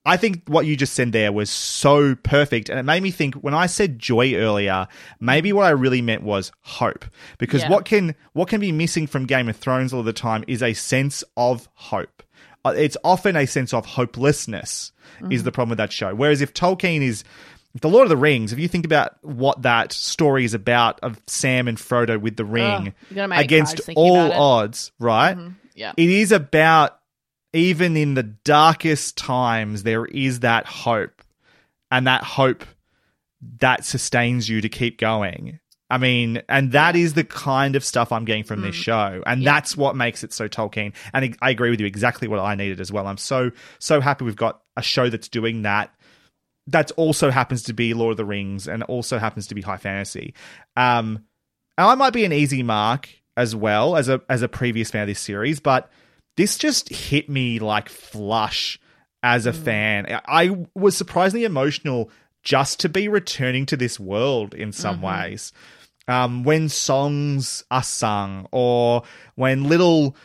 I 0.05 0.17
think 0.17 0.43
what 0.47 0.65
you 0.67 0.77
just 0.77 0.93
said 0.93 1.11
there 1.11 1.31
was 1.33 1.49
so 1.49 2.15
perfect. 2.15 2.69
And 2.69 2.79
it 2.79 2.83
made 2.83 3.01
me 3.01 3.09
think 3.11 3.35
when 3.35 3.55
I 3.55 3.65
said 3.65 3.97
joy 3.99 4.35
earlier, 4.35 4.87
maybe 5.19 5.51
what 5.51 5.65
I 5.65 5.71
really 5.71 6.01
meant 6.01 6.21
was 6.21 6.51
hope. 6.61 7.05
Because 7.39 7.63
Yeah. 7.63 7.69
what 7.71 7.85
can 7.85 8.15
what 8.33 8.47
can 8.47 8.61
be 8.61 8.71
missing 8.71 9.07
from 9.07 9.25
Game 9.25 9.49
of 9.49 9.57
Thrones 9.57 9.93
all 9.93 10.03
the 10.03 10.13
time 10.13 10.43
is 10.47 10.61
a 10.61 10.73
sense 10.73 11.23
of 11.35 11.67
hope. 11.73 12.14
Uh, 12.65 12.73
It's 12.75 12.97
often 13.03 13.35
a 13.35 13.45
sense 13.45 13.73
of 13.73 13.85
hopelessness 13.85 14.91
is 15.31 15.43
the 15.43 15.51
problem 15.51 15.69
with 15.69 15.77
that 15.77 15.91
show. 15.93 16.13
Whereas 16.13 16.41
if 16.41 16.53
Tolkien 16.53 17.01
is 17.01 17.23
the 17.79 17.87
Lord 17.89 18.03
of 18.05 18.09
the 18.09 18.17
Rings, 18.17 18.51
if 18.53 18.59
you 18.59 18.67
think 18.67 18.85
about 18.85 19.17
what 19.21 19.61
that 19.61 19.91
story 19.93 20.43
is 20.45 20.53
about 20.53 20.99
of 21.01 21.21
Sam 21.27 21.67
and 21.67 21.77
Frodo 21.77 22.19
with 22.19 22.35
the 22.37 22.45
ring 22.45 22.93
you're 23.09 23.15
gonna 23.15 23.27
make 23.29 23.37
me 23.37 23.37
cry 23.37 23.41
against 23.43 23.79
all 23.95 24.31
odds, 24.33 24.91
right? 24.99 25.37
Yeah. 25.75 25.93
It 25.95 26.09
is 26.09 26.31
about 26.31 26.99
even 27.53 27.95
in 27.95 28.13
the 28.15 28.23
darkest 28.23 29.17
times, 29.17 29.83
there 29.83 30.05
is 30.05 30.41
that 30.41 30.65
hope, 30.65 31.21
and 31.91 32.07
that 32.07 32.23
hope 32.23 32.65
that 33.59 33.85
sustains 33.85 34.49
you 34.49 34.59
to 34.61 34.69
keep 34.69 34.97
going. 34.99 35.59
I 35.89 35.99
mean, 35.99 36.41
and 36.49 36.71
that 36.71 36.95
is 36.95 37.13
the 37.13 37.23
kind 37.23 37.75
of 37.75 37.85
stuff 37.85 38.11
I'm 38.11 38.25
getting 38.25 38.43
from 38.43 38.61
Mm. 38.61 38.63
this 38.63 38.75
show, 38.75 39.21
and 39.27 39.45
that's 39.45 39.77
what 39.77 39.95
makes 39.95 40.23
it 40.23 40.33
so 40.33 40.47
Tolkien. 40.47 40.93
And 41.13 41.37
I 41.41 41.51
agree 41.51 41.69
with 41.69 41.79
you 41.79 41.85
exactly 41.85 42.27
what 42.27 42.39
I 42.39 42.55
needed 42.55 42.79
as 42.79 42.91
well. 42.91 43.05
I'm 43.07 43.17
so 43.17 43.51
so 43.77 44.01
happy 44.01 44.25
we've 44.25 44.35
got 44.35 44.61
a 44.75 44.81
show 44.81 45.09
that's 45.09 45.27
doing 45.29 45.61
that. 45.61 45.93
That 46.67 46.89
also 46.97 47.29
happens 47.29 47.61
to 47.63 47.73
be 47.73 47.93
Lord 47.93 48.11
of 48.11 48.17
the 48.17 48.25
Rings, 48.25 48.67
and 48.67 48.81
also 48.83 49.19
happens 49.19 49.45
to 49.47 49.55
be 49.55 49.61
high 49.61 49.77
fantasy. 49.77 50.33
Um, 50.75 51.23
and 51.77 51.87
I 51.87 51.93
might 51.95 52.13
be 52.13 52.25
an 52.25 52.33
easy 52.33 52.63
mark 52.63 53.09
as 53.37 53.55
well 53.55 53.95
as 53.95 54.09
a 54.09 54.21
as 54.27 54.41
a 54.41 54.47
previous 54.47 54.89
fan 54.89 55.03
of 55.03 55.07
this 55.07 55.19
series, 55.19 55.59
but 55.59 55.91
this 56.35 56.57
just 56.57 56.89
hit 56.89 57.29
me 57.29 57.59
like 57.59 57.89
flush 57.89 58.79
as 59.21 59.45
a 59.45 59.53
fan. 59.53 60.07
I 60.07 60.21
I 60.27 60.65
was 60.73 60.97
surprisingly 60.97 61.45
emotional 61.45 62.09
just 62.43 62.79
to 62.79 62.89
be 62.89 63.07
returning 63.07 63.65
to 63.67 63.77
this 63.77 63.99
world 63.99 64.53
in 64.55 64.71
some 64.71 65.01
ways. 65.01 65.51
Um, 66.07 66.43
when 66.43 66.69
songs 66.69 67.63
are 67.71 67.83
sung, 67.83 68.47
or 68.51 69.03
when 69.35 69.63
little 69.63 70.15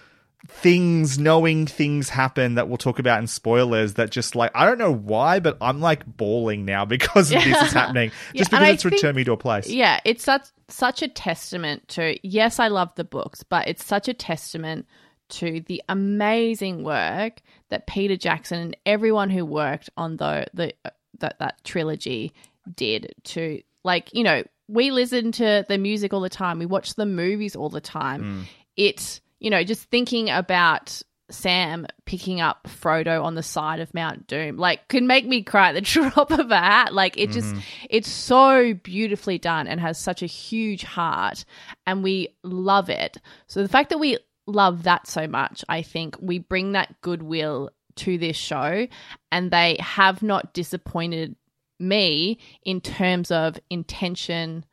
things, 0.47 1.19
knowing 1.19 1.67
things 1.67 2.09
happen 2.09 2.55
that 2.57 2.69
we'll 2.69 2.77
talk 2.77 2.99
about 2.99 3.21
in 3.21 3.27
spoilers, 3.27 3.95
that 3.95 4.11
just 4.11 4.35
like 4.35 4.51
I 4.55 4.67
don't 4.67 4.79
know 4.79 4.93
why, 4.93 5.41
but 5.41 5.57
I'm 5.61 5.81
like 5.81 6.05
bawling 6.05 6.65
now 6.65 6.85
because 6.85 7.33
of 7.33 7.43
this 7.43 7.63
is 7.63 7.73
happening. 7.73 8.11
Just 8.35 8.53
and 8.53 8.61
because 8.61 8.75
it's 8.75 8.85
returned 8.85 9.17
me 9.17 9.25
to 9.25 9.33
a 9.33 9.37
place. 9.37 9.69
Yeah, 9.69 10.01
it's 10.05 10.25
such 10.25 10.49
such 10.69 11.03
a 11.03 11.09
testament 11.09 11.89
to 11.89 12.17
yes, 12.27 12.59
I 12.59 12.69
love 12.69 12.95
the 12.97 13.05
books, 13.05 13.43
but 13.43 13.69
it's 13.69 13.85
such 13.85 14.09
a 14.09 14.15
testament 14.15 14.87
to 15.31 15.61
the 15.61 15.83
amazing 15.89 16.83
work 16.83 17.41
that 17.71 17.87
Peter 17.87 18.17
Jackson 18.17 18.61
and 18.61 18.77
everyone 18.85 19.31
who 19.31 19.45
worked 19.45 19.89
on 19.97 20.17
the 20.17 20.47
the 20.53 20.75
that 21.21 21.39
that 21.39 21.63
trilogy 21.65 22.33
did 22.75 23.15
to 23.25 23.63
like, 23.85 24.11
you 24.13 24.25
know, 24.25 24.43
we 24.71 24.91
listen 24.91 25.33
to 25.33 25.65
the 25.69 25.79
music 25.79 26.13
all 26.13 26.21
the 26.21 26.29
time, 26.29 26.59
we 26.59 26.67
watch 26.67 26.95
the 26.95 27.07
movies 27.07 27.57
all 27.57 27.69
the 27.69 27.81
time. 27.81 28.23
Mm. 28.23 28.43
It's, 28.77 29.21
you 29.39 29.51
know, 29.51 29.65
just 29.65 29.83
thinking 29.91 30.31
about 30.31 31.03
Sam 31.31 31.87
picking 32.07 32.41
up 32.41 32.67
Frodo 32.69 33.23
on 33.23 33.35
the 33.35 33.43
side 33.43 33.81
of 33.81 33.95
Mount 33.95 34.27
Doom, 34.27 34.57
like, 34.57 34.89
could 34.89 35.03
make 35.03 35.27
me 35.27 35.43
cry 35.43 35.69
at 35.69 35.75
the 35.75 35.81
drop 36.13 36.31
of 36.31 36.51
a 36.51 36.57
hat. 36.57 36.95
Like, 36.95 37.19
it 37.19 37.31
just, 37.31 37.49
mm-hmm. 37.49 37.87
it's 37.89 38.09
so 38.09 38.75
beautifully 38.75 39.39
done 39.39 39.67
and 39.67 39.81
has 39.81 39.99
such 39.99 40.23
a 40.23 40.27
huge 40.27 40.83
heart, 40.83 41.45
and 41.87 42.03
we 42.03 42.29
love 42.43 42.91
it. 42.91 43.19
So, 43.47 43.63
the 43.63 43.69
fact 43.69 43.91
that 43.91 43.99
we 43.99 44.19
love 44.47 44.85
that 44.85 45.07
so 45.07 45.27
much, 45.27 45.65
I 45.69 45.83
think 45.83 46.17
we 46.21 46.39
bring 46.39 46.73
that 46.73 47.01
goodwill 47.01 47.71
to 47.97 48.19
this 48.19 48.37
show, 48.37 48.87
and 49.33 49.51
they 49.51 49.77
have 49.81 50.23
not 50.23 50.53
disappointed 50.53 51.37
me 51.81 52.39
in 52.65 52.81
terms 52.81 53.31
of 53.31 53.59
intention 53.71 54.65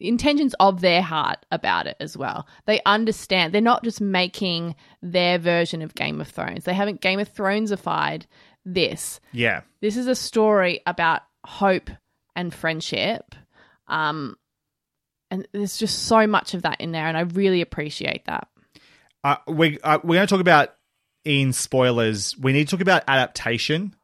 intentions 0.00 0.54
of 0.60 0.80
their 0.80 1.00
heart 1.00 1.46
about 1.50 1.86
it 1.86 1.96
as 2.00 2.16
well. 2.16 2.46
They 2.66 2.80
understand. 2.84 3.54
They're 3.54 3.60
not 3.60 3.84
just 3.84 4.00
making 4.00 4.74
their 5.00 5.38
version 5.38 5.82
of 5.82 5.94
Game 5.94 6.20
of 6.20 6.28
Thrones. 6.28 6.64
They 6.64 6.74
haven't 6.74 7.00
Game 7.00 7.20
of 7.20 7.32
Thronesified 7.32 8.26
this. 8.66 9.20
Yeah. 9.32 9.62
This 9.80 9.96
is 9.96 10.06
a 10.08 10.14
story 10.16 10.80
about 10.84 11.22
hope 11.46 11.90
and 12.36 12.52
friendship. 12.52 13.34
Um 13.86 14.36
and 15.30 15.48
there's 15.52 15.78
just 15.78 16.04
so 16.04 16.26
much 16.26 16.54
of 16.54 16.62
that 16.62 16.80
in 16.80 16.92
there 16.92 17.06
and 17.06 17.16
I 17.16 17.22
really 17.22 17.60
appreciate 17.60 18.24
that. 18.26 18.48
uh, 19.22 19.36
we 19.46 19.78
uh, 19.80 19.98
we're 20.04 20.16
going 20.16 20.26
to 20.26 20.30
talk 20.30 20.40
about 20.40 20.74
in 21.24 21.52
spoilers. 21.52 22.36
We 22.38 22.52
need 22.52 22.68
to 22.68 22.76
talk 22.76 22.82
about 22.82 23.04
adaptation 23.08 23.94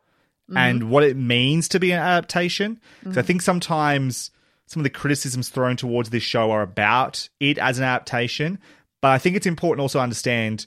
and 0.57 0.91
what 0.91 1.05
it 1.05 1.17
means 1.17 1.69
to 1.69 1.81
be 1.81 1.93
an 1.93 1.99
adaptation. 1.99 2.81
Because 3.01 3.19
I 3.19 3.23
think 3.23 3.43
sometimes 3.43 4.31
some 4.67 4.81
of 4.81 4.85
the 4.85 4.91
criticisms 4.91 5.49
thrown 5.49 5.77
towards 5.77 6.11
this 6.11 6.23
show 6.23 6.51
are 6.51 6.63
about 6.63 7.29
it 7.41 7.59
as 7.59 7.79
an 7.79 7.85
adaptation, 7.85 8.59
but 9.01 9.09
I 9.09 9.19
think 9.19 9.37
it's 9.37 9.47
important 9.47 9.83
also 9.83 9.99
to 9.99 10.03
understand 10.03 10.67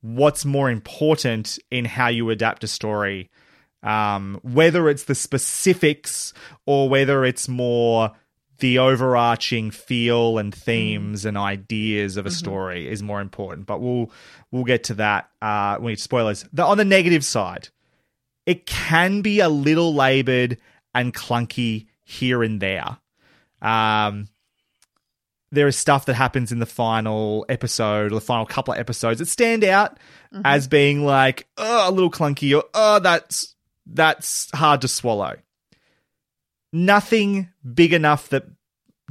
what's 0.00 0.44
more 0.44 0.70
important 0.70 1.58
in 1.70 1.84
how 1.84 2.08
you 2.08 2.30
adapt 2.30 2.64
a 2.64 2.68
story. 2.68 3.30
Um, 3.82 4.38
whether 4.42 4.88
it's 4.88 5.04
the 5.04 5.14
specifics 5.14 6.32
or 6.66 6.88
whether 6.88 7.24
it's 7.24 7.48
more 7.48 8.12
the 8.62 8.78
overarching 8.78 9.72
feel 9.72 10.38
and 10.38 10.54
themes 10.54 11.24
and 11.24 11.36
ideas 11.36 12.16
of 12.16 12.26
a 12.26 12.30
story 12.30 12.88
is 12.88 13.02
more 13.02 13.20
important. 13.20 13.66
But 13.66 13.80
we'll 13.80 14.10
we'll 14.52 14.64
get 14.64 14.84
to 14.84 14.94
that 14.94 15.30
uh, 15.42 15.76
when 15.76 15.86
we 15.86 15.96
spoilers. 15.96 16.44
The, 16.52 16.64
on 16.64 16.78
the 16.78 16.84
negative 16.84 17.24
side, 17.24 17.70
it 18.46 18.66
can 18.66 19.22
be 19.22 19.40
a 19.40 19.48
little 19.48 19.94
labored 19.94 20.58
and 20.94 21.14
clunky 21.14 21.86
here 22.04 22.42
and 22.42 22.60
there. 22.60 22.98
Um, 23.60 24.28
there 25.52 25.68
is 25.68 25.76
stuff 25.76 26.06
that 26.06 26.14
happens 26.14 26.50
in 26.50 26.58
the 26.58 26.66
final 26.66 27.44
episode 27.48 28.10
or 28.10 28.16
the 28.16 28.20
final 28.20 28.46
couple 28.46 28.72
of 28.72 28.80
episodes 28.80 29.18
that 29.18 29.26
stand 29.26 29.62
out 29.62 29.98
mm-hmm. 30.32 30.42
as 30.44 30.66
being 30.66 31.04
like 31.04 31.46
oh, 31.58 31.88
a 31.88 31.92
little 31.92 32.10
clunky 32.10 32.56
or 32.56 32.64
oh 32.74 32.98
that's 32.98 33.54
that's 33.86 34.50
hard 34.54 34.80
to 34.80 34.88
swallow. 34.88 35.36
Nothing 36.72 37.50
big 37.74 37.92
enough 37.92 38.30
that 38.30 38.46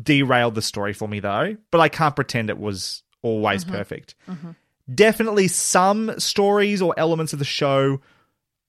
derailed 0.01 0.55
the 0.55 0.63
story 0.63 0.93
for 0.93 1.07
me 1.07 1.19
though, 1.19 1.55
but 1.69 1.79
I 1.79 1.89
can't 1.89 2.15
pretend 2.15 2.49
it 2.49 2.57
was 2.57 3.03
always 3.21 3.63
mm-hmm. 3.63 3.75
perfect. 3.75 4.15
Mm-hmm. 4.27 4.51
Definitely 4.93 5.47
some 5.47 6.19
stories 6.19 6.81
or 6.81 6.95
elements 6.97 7.33
of 7.33 7.39
the 7.39 7.45
show 7.45 8.01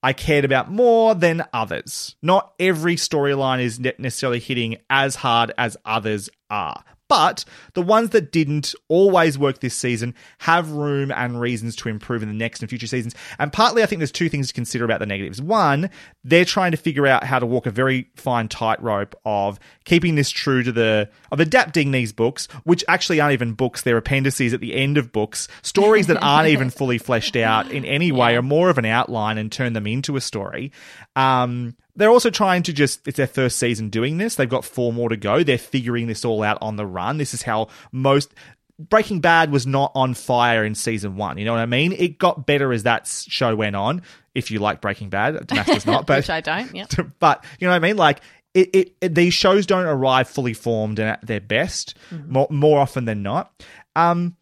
I 0.03 0.12
cared 0.12 0.44
about 0.44 0.70
more 0.70 1.14
than 1.14 1.44
others. 1.53 2.16
Not 2.22 2.53
every 2.59 2.96
storyline 2.96 3.61
is 3.62 3.78
necessarily 3.78 4.40
hitting 4.40 4.78
as 4.90 5.14
hard 5.16 5.53
as 5.57 5.76
others 5.84 6.28
are. 6.50 6.84
But 7.12 7.44
the 7.74 7.82
ones 7.82 8.08
that 8.10 8.32
didn't 8.32 8.74
always 8.88 9.36
work 9.36 9.60
this 9.60 9.76
season 9.76 10.14
have 10.38 10.70
room 10.70 11.12
and 11.12 11.38
reasons 11.38 11.76
to 11.76 11.90
improve 11.90 12.22
in 12.22 12.30
the 12.30 12.34
next 12.34 12.62
and 12.62 12.70
future 12.70 12.86
seasons. 12.86 13.14
And 13.38 13.52
partly, 13.52 13.82
I 13.82 13.86
think 13.86 14.00
there's 14.00 14.10
two 14.10 14.30
things 14.30 14.48
to 14.48 14.54
consider 14.54 14.86
about 14.86 14.98
the 14.98 15.04
negatives. 15.04 15.42
One, 15.42 15.90
they're 16.24 16.46
trying 16.46 16.70
to 16.70 16.78
figure 16.78 17.06
out 17.06 17.22
how 17.22 17.38
to 17.38 17.44
walk 17.44 17.66
a 17.66 17.70
very 17.70 18.08
fine 18.16 18.48
tightrope 18.48 19.14
of 19.26 19.60
keeping 19.84 20.14
this 20.14 20.30
true 20.30 20.62
to 20.62 20.72
the 20.72 21.10
of 21.30 21.38
adapting 21.38 21.90
these 21.90 22.14
books, 22.14 22.48
which 22.64 22.82
actually 22.88 23.20
aren't 23.20 23.34
even 23.34 23.52
books; 23.52 23.82
they're 23.82 23.98
appendices 23.98 24.54
at 24.54 24.60
the 24.60 24.74
end 24.74 24.96
of 24.96 25.12
books, 25.12 25.48
stories 25.60 26.06
that 26.06 26.22
aren't 26.22 26.48
even 26.48 26.70
fully 26.70 26.96
fleshed 26.96 27.36
out 27.36 27.70
in 27.70 27.84
any 27.84 28.10
way, 28.10 28.36
are 28.36 28.42
more 28.42 28.70
of 28.70 28.78
an 28.78 28.86
outline, 28.86 29.36
and 29.36 29.52
turn 29.52 29.74
them 29.74 29.86
into 29.86 30.16
a 30.16 30.20
story. 30.22 30.72
Um, 31.14 31.76
they're 31.97 32.11
also 32.11 32.30
trying 32.30 32.62
to 32.64 32.72
just, 32.72 33.07
it's 33.07 33.16
their 33.18 33.26
first 33.26 33.59
season 33.59 33.88
doing 33.90 34.18
this. 34.18 34.34
They've 34.36 34.49
got 34.49 34.64
four 34.64 34.93
more 34.93 35.09
to 35.09 35.16
go. 35.16 35.43
They're 35.43 35.59
figuring 35.59 36.07
this 36.07 36.24
all 36.24 36.43
out 36.43 36.59
on 36.61 36.76
the 36.76 36.86
run. 36.86 37.18
This 37.18 37.34
is 37.34 37.43
how 37.43 37.68
most. 37.93 38.32
Breaking 38.78 39.20
Bad 39.20 39.53
was 39.53 39.66
not 39.66 39.93
on 39.95 40.14
fire 40.14 40.64
in 40.64 40.74
season 40.74 41.16
one. 41.16 41.38
You 41.38 41.45
know 41.45 41.53
what 41.53 41.61
I 41.61 41.66
mean? 41.66 41.93
It 41.93 42.18
got 42.18 42.47
better 42.47 42.72
as 42.72 42.82
that 42.84 43.07
show 43.07 43.55
went 43.55 43.76
on. 43.76 44.03
If 44.34 44.51
you 44.51 44.59
like 44.59 44.80
Breaking 44.80 45.09
Bad, 45.11 45.47
Damascus 45.47 45.86
not, 45.86 46.07
but 46.07 46.20
Which 46.20 46.30
I 46.30 46.40
don't. 46.40 46.74
Yeah. 46.74 46.86
but 47.20 47.45
you 47.61 47.66
know 47.68 47.72
what 47.72 47.76
I 47.84 47.86
mean? 47.86 47.97
Like 47.97 48.22
it, 48.55 48.70
it, 48.74 48.97
it- 49.01 49.14
these 49.14 49.34
shows 49.34 49.66
don't 49.66 49.84
arrive 49.84 50.28
fully 50.28 50.55
formed 50.55 50.99
and 50.99 51.11
at 51.11 51.24
their 51.24 51.40
best 51.40 51.97
more, 52.26 52.49
more 52.51 52.80
often 52.80 53.05
than 53.05 53.22
not. 53.22 53.53
Um, 53.95 54.36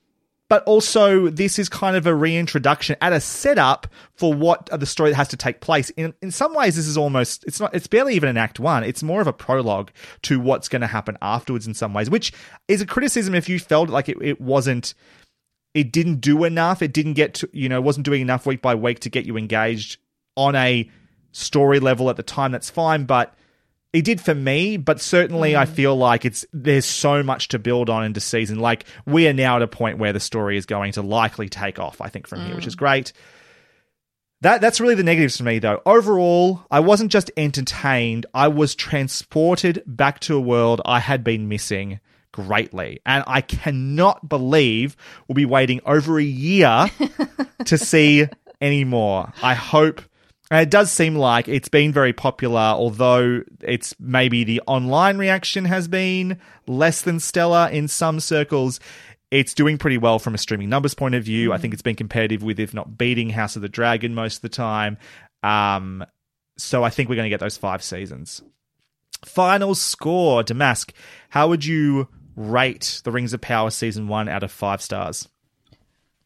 but 0.51 0.64
also 0.64 1.30
this 1.30 1.61
is 1.61 1.68
kind 1.68 1.96
of 1.96 2.07
a 2.07 2.14
reintroduction 2.14 2.96
at 3.01 3.12
a 3.12 3.20
setup 3.20 3.86
for 4.14 4.34
what 4.34 4.68
the 4.72 4.84
story 4.84 5.11
that 5.11 5.16
has 5.16 5.28
to 5.28 5.36
take 5.36 5.61
place. 5.61 5.90
In 5.90 6.12
in 6.20 6.32
some 6.32 6.55
ways, 6.55 6.74
this 6.74 6.88
is 6.88 6.98
almost 6.98 7.44
it's 7.44 7.61
not 7.61 7.72
it's 7.72 7.86
barely 7.86 8.14
even 8.16 8.28
an 8.28 8.36
act 8.36 8.59
one. 8.59 8.82
It's 8.82 9.03
more 9.03 9.20
of 9.20 9.28
a 9.28 9.32
prologue 9.32 9.92
to 10.22 10.40
what's 10.40 10.68
going 10.68 10.80
to 10.82 10.88
happen 10.88 11.16
afterwards. 11.22 11.68
In 11.68 11.74
some 11.74 11.94
ways, 11.94 12.11
which 12.11 12.32
is 12.66 12.82
a 12.82 12.86
criticism 12.86 13.34
if 13.34 13.48
you 13.48 13.61
felt 13.61 13.88
like 13.88 14.09
it, 14.09 14.18
it 14.20 14.40
wasn't 14.40 14.92
it 15.72 15.92
didn't 15.92 16.20
do 16.20 16.42
enough. 16.42 16.82
It 16.82 16.92
didn't 16.92 17.14
get 17.14 17.34
to, 17.34 17.48
you 17.53 17.68
know, 17.68 17.80
wasn't 17.80 18.05
doing 18.05 18.20
enough 18.20 18.44
week 18.44 18.61
by 18.61 18.74
week 18.74 18.98
to 19.01 19.09
get 19.09 19.26
you 19.26 19.36
engaged 19.36 19.98
on 20.36 20.57
a 20.57 20.90
story 21.30 21.78
level 21.78 22.11
at 22.11 22.16
the 22.16 22.24
time. 22.24 22.51
That's 22.51 22.68
fine, 22.68 23.05
but 23.05 23.34
it 23.93 24.05
did 24.05 24.20
for 24.20 24.34
me. 24.34 24.76
But 24.76 25.01
certainly, 25.01 25.57
I 25.57 25.64
mm. 25.64 25.68
feel 25.68 25.97
like 25.97 26.24
it's 26.24 26.45
there's 26.53 26.86
so 26.86 27.22
much 27.22 27.49
to 27.49 27.59
build 27.59 27.91
on 27.91 28.05
into 28.05 28.20
season. 28.20 28.59
Like 28.59 28.84
we 29.07 29.28
are 29.28 29.32
now 29.32 29.57
at 29.57 29.62
a 29.62 29.68
point 29.68 29.99
where 29.99 30.12
the 30.12 30.20
story 30.20 30.57
is 30.57 30.66
going 30.66 30.93
to 30.93 31.03
likely 31.03 31.49
take 31.49 31.78
off. 31.78 32.01
I 32.01 32.09
think 32.09 32.26
from 32.26 32.45
here, 32.45 32.55
which 32.55 32.66
is 32.66 32.76
mm. 32.76 32.80
great. 32.80 33.12
That 34.43 34.62
that's 34.62 34.80
really 34.80 34.95
the 34.95 35.03
negatives 35.03 35.36
for 35.36 35.45
me 35.45 35.59
though. 35.59 35.82
Overall, 35.84 36.64
I 36.70 36.80
wasn't 36.80 37.12
just 37.12 37.30
entertained, 37.36 38.26
I 38.32 38.49
was 38.49 38.74
transported 38.74 39.82
back 39.86 40.20
to 40.20 40.36
a 40.36 40.41
world 40.41 40.80
I 40.84 40.99
had 40.99 41.22
been 41.22 41.49
missing 41.49 42.01
greatly. 42.32 43.01
And 43.05 43.24
I 43.26 43.41
cannot 43.43 44.28
believe 44.28 44.97
we'll 45.28 45.34
be 45.34 45.45
waiting 45.45 45.80
over 45.84 46.18
a 46.18 46.24
year 46.24 46.86
to 47.66 47.78
see 47.78 48.26
any 48.61 48.84
more. 48.84 49.32
I 49.43 49.55
hope 49.55 50.01
and 50.51 50.61
it 50.62 50.70
does 50.70 50.90
seem 50.90 51.14
like 51.14 51.48
it's 51.48 51.68
been 51.68 51.92
very 51.92 52.12
popular, 52.12 52.59
although 52.59 53.42
it's 53.62 53.94
maybe 54.01 54.42
the 54.42 54.61
online 54.66 55.16
reaction 55.16 55.64
has 55.64 55.86
been 55.86 56.40
less 56.66 57.03
than 57.03 57.20
stellar 57.20 57.68
in 57.70 57.86
some 57.86 58.18
circles. 58.18 58.80
It's 59.30 59.55
doing 59.55 59.78
pretty 59.78 59.96
well 59.96 60.18
from 60.18 60.34
a 60.34 60.38
streaming 60.38 60.68
numbers 60.68 60.94
point 60.94 61.14
of 61.14 61.22
view. 61.22 61.53
I 61.53 61.59
think 61.59 61.72
it's 61.72 61.82
been 61.82 61.94
competitive 61.94 62.42
with, 62.42 62.59
if 62.59 62.74
not 62.74 62.98
beating, 62.98 63.30
House 63.30 63.55
of 63.55 63.62
the 63.62 63.68
Dragon 63.68 64.12
most 64.12 64.36
of 64.36 64.42
the 64.42 64.48
time. 64.48 64.98
Um, 65.44 66.05
so 66.59 66.82
I 66.82 66.90
think 66.90 67.09
we're 67.09 67.14
going 67.14 67.26
to 67.26 67.30
get 67.30 67.40
those 67.40 67.57
five 67.57 67.82
seasons. 67.82 68.42
Final 69.24 69.76
score, 69.76 70.42
Damask. 70.42 70.92
How 71.28 71.46
would 71.46 71.64
you 71.64 72.09
rate 72.34 73.03
The 73.05 73.12
Rings 73.12 73.32
of 73.32 73.40
Power 73.40 73.70
season 73.70 74.09
one 74.09 74.28
out 74.28 74.42
of 74.42 74.51
five 74.51 74.82
stars? 74.82 75.28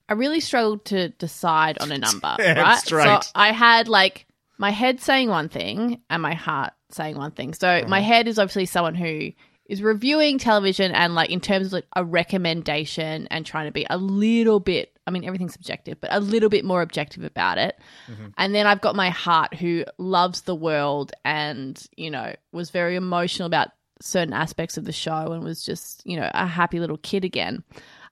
I 0.09 0.14
really 0.14 0.40
struggled 0.40 0.84
to 0.86 1.09
decide 1.11 1.78
on 1.78 1.90
a 1.92 1.98
number, 1.98 2.34
right? 2.38 2.78
straight. 2.78 3.05
So 3.24 3.30
I 3.34 3.52
had 3.52 3.88
like 3.88 4.26
my 4.59 4.70
head 4.70 5.00
saying 5.00 5.28
one 5.28 5.48
thing 5.48 6.00
and 6.11 6.22
my 6.22 6.34
heart 6.34 6.72
saying 6.90 7.16
one 7.16 7.32
thing. 7.32 7.55
So 7.55 7.68
Uh-huh. 7.68 7.88
my 7.88 8.00
head 8.00 8.28
is 8.28 8.38
obviously 8.38 8.66
someone 8.66 8.94
who 8.94 9.32
is 9.66 9.82
reviewing 9.82 10.38
television 10.38 10.92
and 10.92 11.14
like 11.14 11.30
in 11.30 11.40
terms 11.40 11.68
of 11.68 11.72
like 11.72 11.86
a 11.96 12.05
recommendation 12.05 13.26
and 13.30 13.46
trying 13.46 13.66
to 13.66 13.72
be 13.72 13.86
a 13.88 13.96
little 13.96 14.61
bit 14.61 14.90
I 15.07 15.11
mean 15.11 15.24
everything's 15.24 15.52
subjective, 15.52 16.00
but 16.00 16.12
a 16.12 16.20
little 16.20 16.48
bit 16.48 16.64
more 16.64 16.80
objective 16.82 17.24
about 17.24 17.59
it. 17.59 17.78
Mm-hmm. 18.11 18.28
And 18.38 18.55
then 18.55 18.66
I've 18.66 18.80
got 18.80 18.96
my 18.96 19.11
heart 19.11 19.52
who 19.55 19.84
loves 19.98 20.42
the 20.42 20.55
world 20.55 21.12
and, 21.26 21.82
you 21.96 22.11
know, 22.11 22.34
was 22.52 22.70
very 22.70 22.96
emotional 22.96 23.46
about 23.46 23.68
certain 24.00 24.32
aspects 24.32 24.78
of 24.78 24.84
the 24.86 24.92
show 24.92 25.32
and 25.32 25.44
was 25.44 25.62
just, 25.62 26.02
you 26.07 26.18
know, 26.18 26.30
a 26.32 26.46
happy 26.46 26.80
little 26.80 26.96
kid 26.96 27.22
again. 27.24 27.62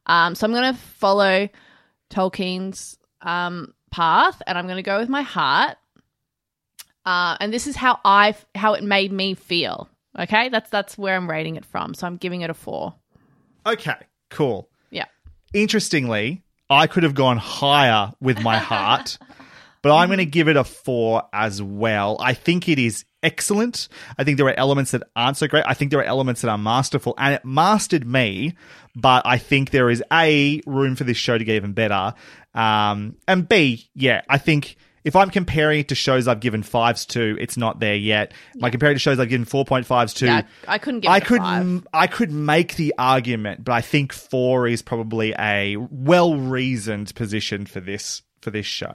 Um, 0.06 0.34
so 0.34 0.46
I'm 0.46 0.52
going 0.52 0.74
to 0.74 0.78
follow 0.78 1.48
Tolkien's 2.12 2.98
um, 3.20 3.74
path, 3.90 4.42
and 4.46 4.56
I'm 4.56 4.66
going 4.66 4.76
to 4.76 4.82
go 4.82 4.98
with 4.98 5.08
my 5.08 5.22
heart. 5.22 5.76
Uh, 7.04 7.36
and 7.40 7.52
this 7.52 7.66
is 7.66 7.74
how 7.74 7.98
I 8.04 8.36
how 8.54 8.74
it 8.74 8.84
made 8.84 9.12
me 9.12 9.34
feel. 9.34 9.88
Okay, 10.18 10.50
that's 10.50 10.70
that's 10.70 10.96
where 10.96 11.16
I'm 11.16 11.28
rating 11.28 11.56
it 11.56 11.64
from. 11.64 11.94
So 11.94 12.06
I'm 12.06 12.16
giving 12.16 12.42
it 12.42 12.50
a 12.50 12.54
four. 12.54 12.94
Okay, 13.66 13.96
cool. 14.30 14.68
Yeah. 14.90 15.06
Interestingly, 15.52 16.42
I 16.68 16.86
could 16.86 17.02
have 17.02 17.14
gone 17.14 17.38
higher 17.38 18.12
with 18.20 18.40
my 18.42 18.58
heart, 18.58 19.18
but 19.82 19.96
I'm 19.96 20.08
going 20.08 20.18
to 20.18 20.26
give 20.26 20.48
it 20.48 20.56
a 20.56 20.64
four 20.64 21.24
as 21.32 21.62
well. 21.62 22.16
I 22.20 22.34
think 22.34 22.68
it 22.68 22.78
is 22.78 23.04
excellent. 23.22 23.88
I 24.18 24.24
think 24.24 24.36
there 24.36 24.46
are 24.46 24.58
elements 24.58 24.90
that 24.92 25.02
aren't 25.16 25.36
so 25.36 25.46
great. 25.46 25.64
I 25.66 25.74
think 25.74 25.90
there 25.90 26.00
are 26.00 26.04
elements 26.04 26.42
that 26.42 26.48
are 26.48 26.58
masterful, 26.58 27.14
and 27.18 27.34
it 27.34 27.44
mastered 27.44 28.06
me. 28.06 28.54
But 28.94 29.22
I 29.24 29.38
think 29.38 29.70
there 29.70 29.88
is 29.90 30.02
a 30.12 30.60
room 30.66 30.96
for 30.96 31.04
this 31.04 31.16
show 31.16 31.38
to 31.38 31.44
get 31.44 31.56
even 31.56 31.72
better. 31.72 32.14
Um, 32.54 33.16
and 33.26 33.48
B, 33.48 33.88
yeah, 33.94 34.20
I 34.28 34.38
think 34.38 34.76
if 35.04 35.16
I'm 35.16 35.30
comparing 35.30 35.80
it 35.80 35.88
to 35.88 35.94
shows 35.94 36.28
I've 36.28 36.40
given 36.40 36.62
fives 36.62 37.06
to, 37.06 37.36
it's 37.40 37.56
not 37.56 37.80
there 37.80 37.94
yet. 37.94 38.32
Am 38.54 38.64
I 38.64 38.70
comparing 38.70 38.92
it 38.92 38.94
to 38.96 39.00
shows 39.00 39.18
I've 39.18 39.28
given 39.28 39.44
four 39.44 39.64
point 39.64 39.86
fives 39.86 40.14
to? 40.14 40.26
Yeah, 40.26 40.42
I 40.68 40.78
couldn't 40.78 41.00
give 41.00 41.10
I 41.10 41.20
could. 41.20 41.40
I 41.92 42.06
could 42.06 42.30
make 42.30 42.76
the 42.76 42.94
argument, 42.98 43.64
but 43.64 43.72
I 43.72 43.80
think 43.80 44.12
four 44.12 44.66
is 44.66 44.82
probably 44.82 45.34
a 45.38 45.76
well 45.76 46.36
reasoned 46.36 47.14
position 47.14 47.66
for 47.66 47.80
this 47.80 48.22
for 48.40 48.50
this 48.50 48.66
show. 48.66 48.94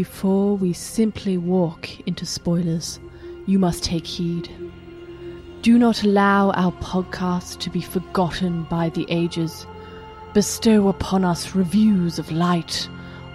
Before 0.00 0.56
we 0.56 0.72
simply 0.72 1.36
walk 1.36 2.00
into 2.08 2.24
spoilers, 2.24 2.98
you 3.46 3.58
must 3.58 3.84
take 3.84 4.06
heed. 4.06 4.48
Do 5.60 5.76
not 5.78 6.04
allow 6.04 6.52
our 6.52 6.72
podcast 6.72 7.58
to 7.58 7.68
be 7.68 7.82
forgotten 7.82 8.62
by 8.70 8.88
the 8.88 9.04
ages. 9.10 9.66
Bestow 10.32 10.88
upon 10.88 11.22
us 11.22 11.54
reviews 11.54 12.18
of 12.18 12.32
light 12.32 12.88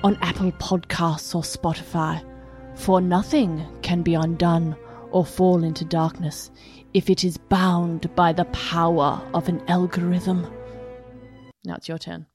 on 0.04 0.18
Apple 0.24 0.52
Podcasts 0.54 1.36
or 1.36 1.44
Spotify, 1.44 2.26
for 2.74 3.00
nothing 3.00 3.64
can 3.84 4.02
be 4.02 4.16
undone 4.16 4.76
or 5.12 5.24
fall 5.24 5.64
into 5.64 5.86
darkness 5.86 6.50
if 6.96 7.12
it 7.12 7.24
is 7.24 7.38
bound 7.38 8.10
by 8.16 8.34
the 8.34 8.46
power 8.46 9.22
of 9.36 9.48
an 9.48 9.62
algorithm. 9.68 10.52
Now 11.64 11.76
it's 11.76 11.88
your 11.88 12.00
turn. 12.00 12.26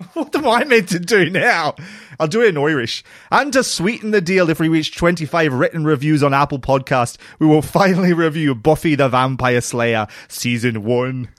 What 0.14 0.34
am 0.34 0.46
I 0.46 0.64
meant 0.64 0.88
to 0.90 0.98
do 0.98 1.30
now? 1.30 1.74
I'll 2.18 2.28
do 2.28 2.42
it 2.42 2.48
in 2.48 2.58
Irish. 2.58 3.04
And 3.30 3.52
to 3.52 3.62
sweeten 3.64 4.10
the 4.10 4.20
deal, 4.20 4.50
if 4.50 4.60
we 4.60 4.68
reach 4.68 4.96
25 4.96 5.52
written 5.52 5.84
reviews 5.84 6.22
on 6.22 6.34
Apple 6.34 6.58
Podcast, 6.58 7.16
we 7.38 7.46
will 7.46 7.62
finally 7.62 8.12
review 8.12 8.54
Buffy 8.54 8.94
the 8.94 9.08
Vampire 9.08 9.60
Slayer 9.60 10.06
Season 10.28 10.84
1. 10.84 11.28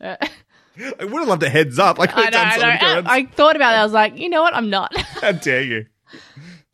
I 0.00 0.18
would 1.00 1.12
have 1.12 1.28
loved 1.28 1.42
a 1.42 1.50
heads 1.50 1.78
up. 1.78 2.00
I 2.00 2.06
could 2.06 2.18
I 2.18 2.24
know, 2.24 2.30
done 2.30 2.44
I, 2.44 3.00
know. 3.00 3.08
I, 3.08 3.16
I 3.16 3.26
thought 3.26 3.56
about 3.56 3.74
it. 3.74 3.78
I 3.78 3.84
was 3.84 3.92
like, 3.92 4.18
you 4.18 4.28
know 4.28 4.42
what? 4.42 4.54
I'm 4.54 4.70
not. 4.70 4.96
How 5.20 5.32
dare 5.32 5.62
you? 5.62 5.86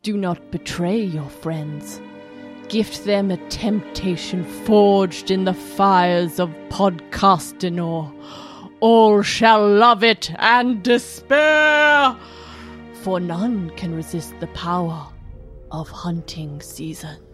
Do 0.01 0.15
not 0.17 0.51
betray 0.51 1.01
your 1.01 1.29
friends. 1.29 2.01
Gift 2.69 3.03
them 3.05 3.31
a 3.31 3.37
temptation 3.49 4.45
forged 4.63 5.29
in 5.31 5.43
the 5.43 5.53
fires 5.53 6.39
of 6.39 6.49
Podcastinor. 6.69 8.13
All 8.81 9.21
shall 9.21 9.67
love 9.67 10.03
it 10.03 10.31
and 10.39 10.81
despair, 10.81 12.15
for 13.03 13.19
none 13.19 13.71
can 13.71 13.93
resist 13.93 14.39
the 14.39 14.47
power 14.47 15.05
of 15.71 15.89
hunting 15.89 16.61
seasons. 16.61 17.28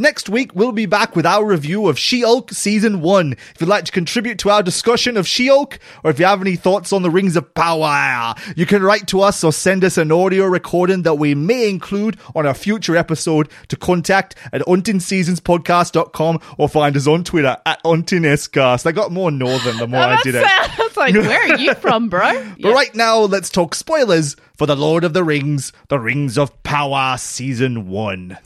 Next 0.00 0.30
week, 0.30 0.52
we'll 0.54 0.72
be 0.72 0.86
back 0.86 1.14
with 1.14 1.26
our 1.26 1.44
review 1.44 1.86
of 1.86 1.98
She 1.98 2.22
Hulk 2.22 2.52
Season 2.52 3.02
1. 3.02 3.32
If 3.32 3.56
you'd 3.60 3.68
like 3.68 3.84
to 3.84 3.92
contribute 3.92 4.38
to 4.38 4.48
our 4.48 4.62
discussion 4.62 5.18
of 5.18 5.28
She 5.28 5.48
Hulk, 5.48 5.78
or 6.02 6.10
if 6.10 6.18
you 6.18 6.24
have 6.24 6.40
any 6.40 6.56
thoughts 6.56 6.90
on 6.94 7.02
the 7.02 7.10
Rings 7.10 7.36
of 7.36 7.52
Power, 7.52 8.34
you 8.56 8.64
can 8.64 8.82
write 8.82 9.06
to 9.08 9.20
us 9.20 9.44
or 9.44 9.52
send 9.52 9.84
us 9.84 9.98
an 9.98 10.10
audio 10.10 10.46
recording 10.46 11.02
that 11.02 11.16
we 11.16 11.34
may 11.34 11.68
include 11.68 12.16
on 12.34 12.46
a 12.46 12.54
future 12.54 12.96
episode 12.96 13.50
to 13.68 13.76
contact 13.76 14.36
at 14.54 14.62
untinseasonspodcast.com 14.62 16.40
or 16.56 16.66
find 16.70 16.96
us 16.96 17.06
on 17.06 17.22
Twitter 17.22 17.58
at 17.66 17.84
untinescast. 17.84 18.86
I 18.86 18.92
got 18.92 19.12
more 19.12 19.30
northern 19.30 19.76
the 19.76 19.86
more 19.86 20.00
oh, 20.00 20.16
I 20.16 20.22
did 20.22 20.34
it. 20.34 20.46
Sounds 20.46 20.96
like, 20.96 21.14
where 21.14 21.52
are 21.52 21.58
you 21.58 21.74
from, 21.74 22.08
bro? 22.08 22.42
But 22.58 22.72
right 22.72 22.94
now, 22.94 23.18
let's 23.18 23.50
talk 23.50 23.74
spoilers 23.74 24.34
for 24.56 24.66
The 24.66 24.76
Lord 24.76 25.04
of 25.04 25.12
the 25.12 25.24
Rings, 25.24 25.74
The 25.88 25.98
Rings 25.98 26.38
of 26.38 26.62
Power 26.62 27.18
Season 27.18 27.90
1. 27.90 28.38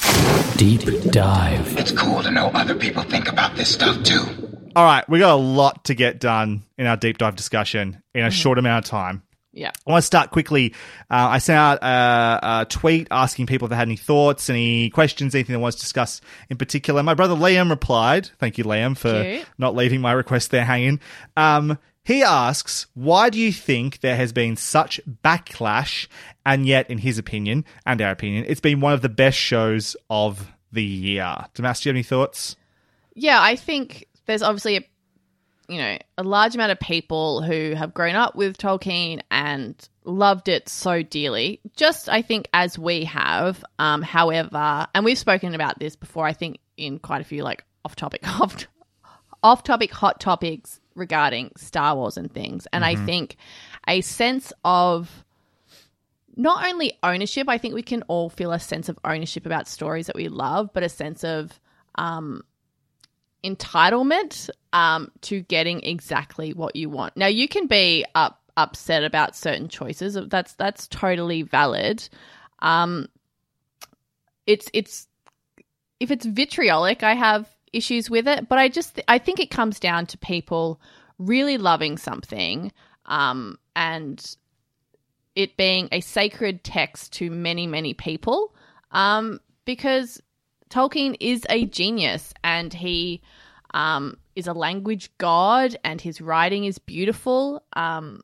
Deep 0.56 0.82
dive. 1.10 1.76
It's 1.78 1.92
cool 1.92 2.22
to 2.22 2.30
know 2.30 2.46
other 2.54 2.74
people 2.74 3.02
think 3.02 3.28
about 3.28 3.56
this 3.56 3.72
stuff 3.72 4.02
too. 4.02 4.22
All 4.76 4.84
right, 4.84 5.08
we 5.08 5.18
got 5.18 5.34
a 5.34 5.36
lot 5.40 5.84
to 5.86 5.94
get 5.94 6.20
done 6.20 6.64
in 6.78 6.86
our 6.86 6.96
deep 6.96 7.18
dive 7.18 7.36
discussion 7.36 8.02
in 8.14 8.24
a 8.24 8.30
short 8.30 8.58
amount 8.58 8.84
of 8.86 8.90
time. 8.90 9.22
Yeah. 9.52 9.70
I 9.86 9.90
want 9.90 10.02
to 10.02 10.06
start 10.06 10.30
quickly. 10.30 10.74
Uh, 11.10 11.28
I 11.30 11.38
sent 11.38 11.58
out 11.58 11.78
a, 11.82 12.60
a 12.62 12.66
tweet 12.66 13.06
asking 13.10 13.46
people 13.46 13.66
if 13.66 13.70
they 13.70 13.76
had 13.76 13.86
any 13.86 13.96
thoughts, 13.96 14.50
any 14.50 14.90
questions, 14.90 15.34
anything 15.34 15.52
they 15.54 15.60
want 15.60 15.74
to 15.74 15.80
discuss 15.80 16.20
in 16.50 16.56
particular. 16.56 17.02
My 17.04 17.14
brother 17.14 17.36
Liam 17.36 17.70
replied. 17.70 18.30
Thank 18.38 18.58
you, 18.58 18.64
Liam, 18.64 18.96
for 18.96 19.22
Cute. 19.22 19.46
not 19.56 19.76
leaving 19.76 20.00
my 20.00 20.12
request 20.12 20.50
there 20.50 20.64
hanging. 20.64 20.98
Um, 21.36 21.78
he 22.04 22.22
asks, 22.22 22.86
why 22.92 23.30
do 23.30 23.38
you 23.38 23.50
think 23.50 24.00
there 24.00 24.16
has 24.16 24.32
been 24.32 24.56
such 24.56 25.00
backlash, 25.24 26.06
and 26.44 26.66
yet, 26.66 26.90
in 26.90 26.98
his 26.98 27.16
opinion 27.16 27.64
and 27.86 28.00
our 28.02 28.10
opinion, 28.10 28.44
it's 28.46 28.60
been 28.60 28.80
one 28.80 28.92
of 28.92 29.00
the 29.00 29.08
best 29.08 29.38
shows 29.38 29.96
of 30.10 30.52
the 30.70 30.84
year? 30.84 31.34
Damas, 31.54 31.80
do 31.80 31.88
you 31.88 31.90
have 31.90 31.96
any 31.96 32.02
thoughts? 32.02 32.56
Yeah, 33.14 33.40
I 33.40 33.56
think 33.56 34.06
there's 34.26 34.42
obviously 34.42 34.76
a 34.76 34.84
you 35.66 35.78
know 35.78 35.96
a 36.18 36.22
large 36.22 36.54
amount 36.54 36.72
of 36.72 36.80
people 36.80 37.40
who 37.40 37.74
have 37.74 37.94
grown 37.94 38.16
up 38.16 38.36
with 38.36 38.58
Tolkien 38.58 39.22
and 39.30 39.74
loved 40.04 40.48
it 40.48 40.68
so 40.68 41.02
dearly. 41.02 41.60
Just 41.74 42.10
I 42.10 42.20
think 42.20 42.48
as 42.52 42.78
we 42.78 43.04
have. 43.04 43.64
Um, 43.78 44.02
however, 44.02 44.86
and 44.94 45.06
we've 45.06 45.18
spoken 45.18 45.54
about 45.54 45.78
this 45.78 45.96
before. 45.96 46.26
I 46.26 46.34
think 46.34 46.58
in 46.76 46.98
quite 46.98 47.22
a 47.22 47.24
few 47.24 47.42
like 47.42 47.64
off 47.84 47.96
topic 47.96 48.28
off 48.40 48.66
off 49.42 49.62
topic 49.62 49.90
hot 49.90 50.20
topics 50.20 50.80
regarding 50.94 51.50
Star 51.56 51.96
Wars 51.96 52.16
and 52.16 52.32
things. 52.32 52.66
And 52.72 52.84
I 52.84 52.94
Mhm. 52.94 53.06
think 53.06 53.36
a 53.88 54.00
sense 54.00 54.52
of 54.64 55.24
not 56.36 56.66
only 56.66 56.98
ownership, 57.02 57.48
I 57.48 57.58
think 57.58 57.74
we 57.74 57.82
can 57.82 58.02
all 58.02 58.28
feel 58.28 58.52
a 58.52 58.58
sense 58.58 58.88
of 58.88 58.98
ownership 59.04 59.46
about 59.46 59.68
stories 59.68 60.06
that 60.06 60.16
we 60.16 60.28
love, 60.28 60.70
but 60.72 60.82
a 60.82 60.88
sense 60.88 61.22
of 61.24 61.60
um, 61.96 62.42
entitlement 63.44 64.50
um, 64.72 65.10
to 65.22 65.42
getting 65.42 65.82
exactly 65.84 66.52
what 66.52 66.74
you 66.74 66.88
want. 66.88 67.16
Now, 67.16 67.26
you 67.26 67.46
can 67.46 67.66
be 67.66 68.04
up, 68.14 68.42
upset 68.56 69.04
about 69.04 69.36
certain 69.36 69.68
choices. 69.68 70.18
That's 70.28 70.54
that's 70.54 70.88
totally 70.88 71.42
valid. 71.42 72.08
Um, 72.60 73.08
it's 74.46 74.68
it's 74.72 75.06
if 76.00 76.10
it's 76.10 76.26
vitriolic, 76.26 77.02
I 77.02 77.14
have 77.14 77.48
issues 77.74 78.08
with 78.08 78.28
it. 78.28 78.48
But 78.48 78.58
I 78.58 78.68
just 78.68 79.00
I 79.08 79.18
think 79.18 79.40
it 79.40 79.50
comes 79.50 79.80
down 79.80 80.06
to 80.06 80.18
people 80.18 80.80
really 81.18 81.58
loving 81.58 81.98
something 81.98 82.72
um, 83.06 83.58
and 83.76 84.36
it 85.34 85.56
being 85.56 85.88
a 85.92 86.00
sacred 86.00 86.64
text 86.64 87.12
to 87.14 87.30
many 87.30 87.66
many 87.66 87.94
people 87.94 88.54
um, 88.92 89.40
because 89.64 90.20
Tolkien 90.70 91.16
is 91.20 91.44
a 91.50 91.66
genius 91.66 92.32
and 92.42 92.72
he 92.72 93.22
um, 93.74 94.16
is 94.36 94.46
a 94.46 94.52
language 94.52 95.10
god 95.18 95.76
and 95.84 96.00
his 96.00 96.20
writing 96.20 96.64
is 96.64 96.78
beautiful. 96.78 97.62
Um, 97.74 98.22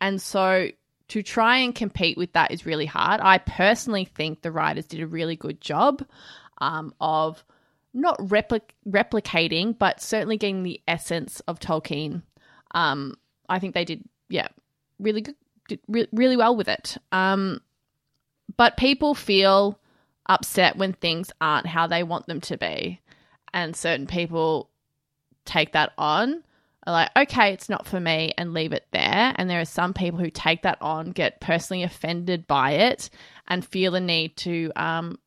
and 0.00 0.20
so 0.20 0.68
to 1.08 1.22
try 1.22 1.58
and 1.58 1.74
compete 1.74 2.16
with 2.16 2.32
that 2.32 2.50
is 2.50 2.66
really 2.66 2.86
hard. 2.86 3.20
I 3.20 3.38
personally 3.38 4.04
think 4.04 4.42
the 4.42 4.52
writers 4.52 4.86
did 4.86 5.00
a 5.00 5.06
really 5.06 5.36
good 5.36 5.60
job 5.60 6.04
um, 6.58 6.94
of 7.00 7.44
not 7.94 8.18
replic- 8.18 8.72
replicating, 8.86 9.78
but 9.78 10.00
certainly 10.00 10.36
getting 10.36 10.64
the 10.64 10.80
essence 10.86 11.40
of 11.46 11.60
Tolkien. 11.60 12.22
Um, 12.74 13.14
I 13.48 13.60
think 13.60 13.74
they 13.74 13.84
did, 13.84 14.02
yeah, 14.28 14.48
really 14.98 15.20
good, 15.20 15.36
re- 15.86 16.08
really 16.12 16.36
well 16.36 16.56
with 16.56 16.68
it. 16.68 16.98
Um, 17.12 17.60
but 18.56 18.76
people 18.76 19.14
feel 19.14 19.78
upset 20.26 20.76
when 20.76 20.92
things 20.92 21.30
aren't 21.40 21.66
how 21.66 21.86
they 21.86 22.02
want 22.02 22.26
them 22.26 22.40
to 22.42 22.56
be, 22.56 23.00
and 23.52 23.76
certain 23.76 24.06
people 24.06 24.70
take 25.44 25.72
that 25.72 25.92
on. 25.96 26.42
Are 26.86 26.92
like, 26.92 27.10
okay, 27.16 27.52
it's 27.54 27.70
not 27.70 27.86
for 27.86 27.98
me, 27.98 28.34
and 28.36 28.52
leave 28.52 28.74
it 28.74 28.86
there. 28.90 29.32
And 29.36 29.48
there 29.48 29.60
are 29.60 29.64
some 29.64 29.94
people 29.94 30.18
who 30.18 30.30
take 30.30 30.62
that 30.62 30.76
on, 30.82 31.12
get 31.12 31.40
personally 31.40 31.82
offended 31.82 32.46
by 32.46 32.72
it, 32.72 33.08
and 33.48 33.64
feel 33.64 33.92
the 33.92 34.00
need 34.00 34.36
to 34.38 34.70
um, 34.76 35.18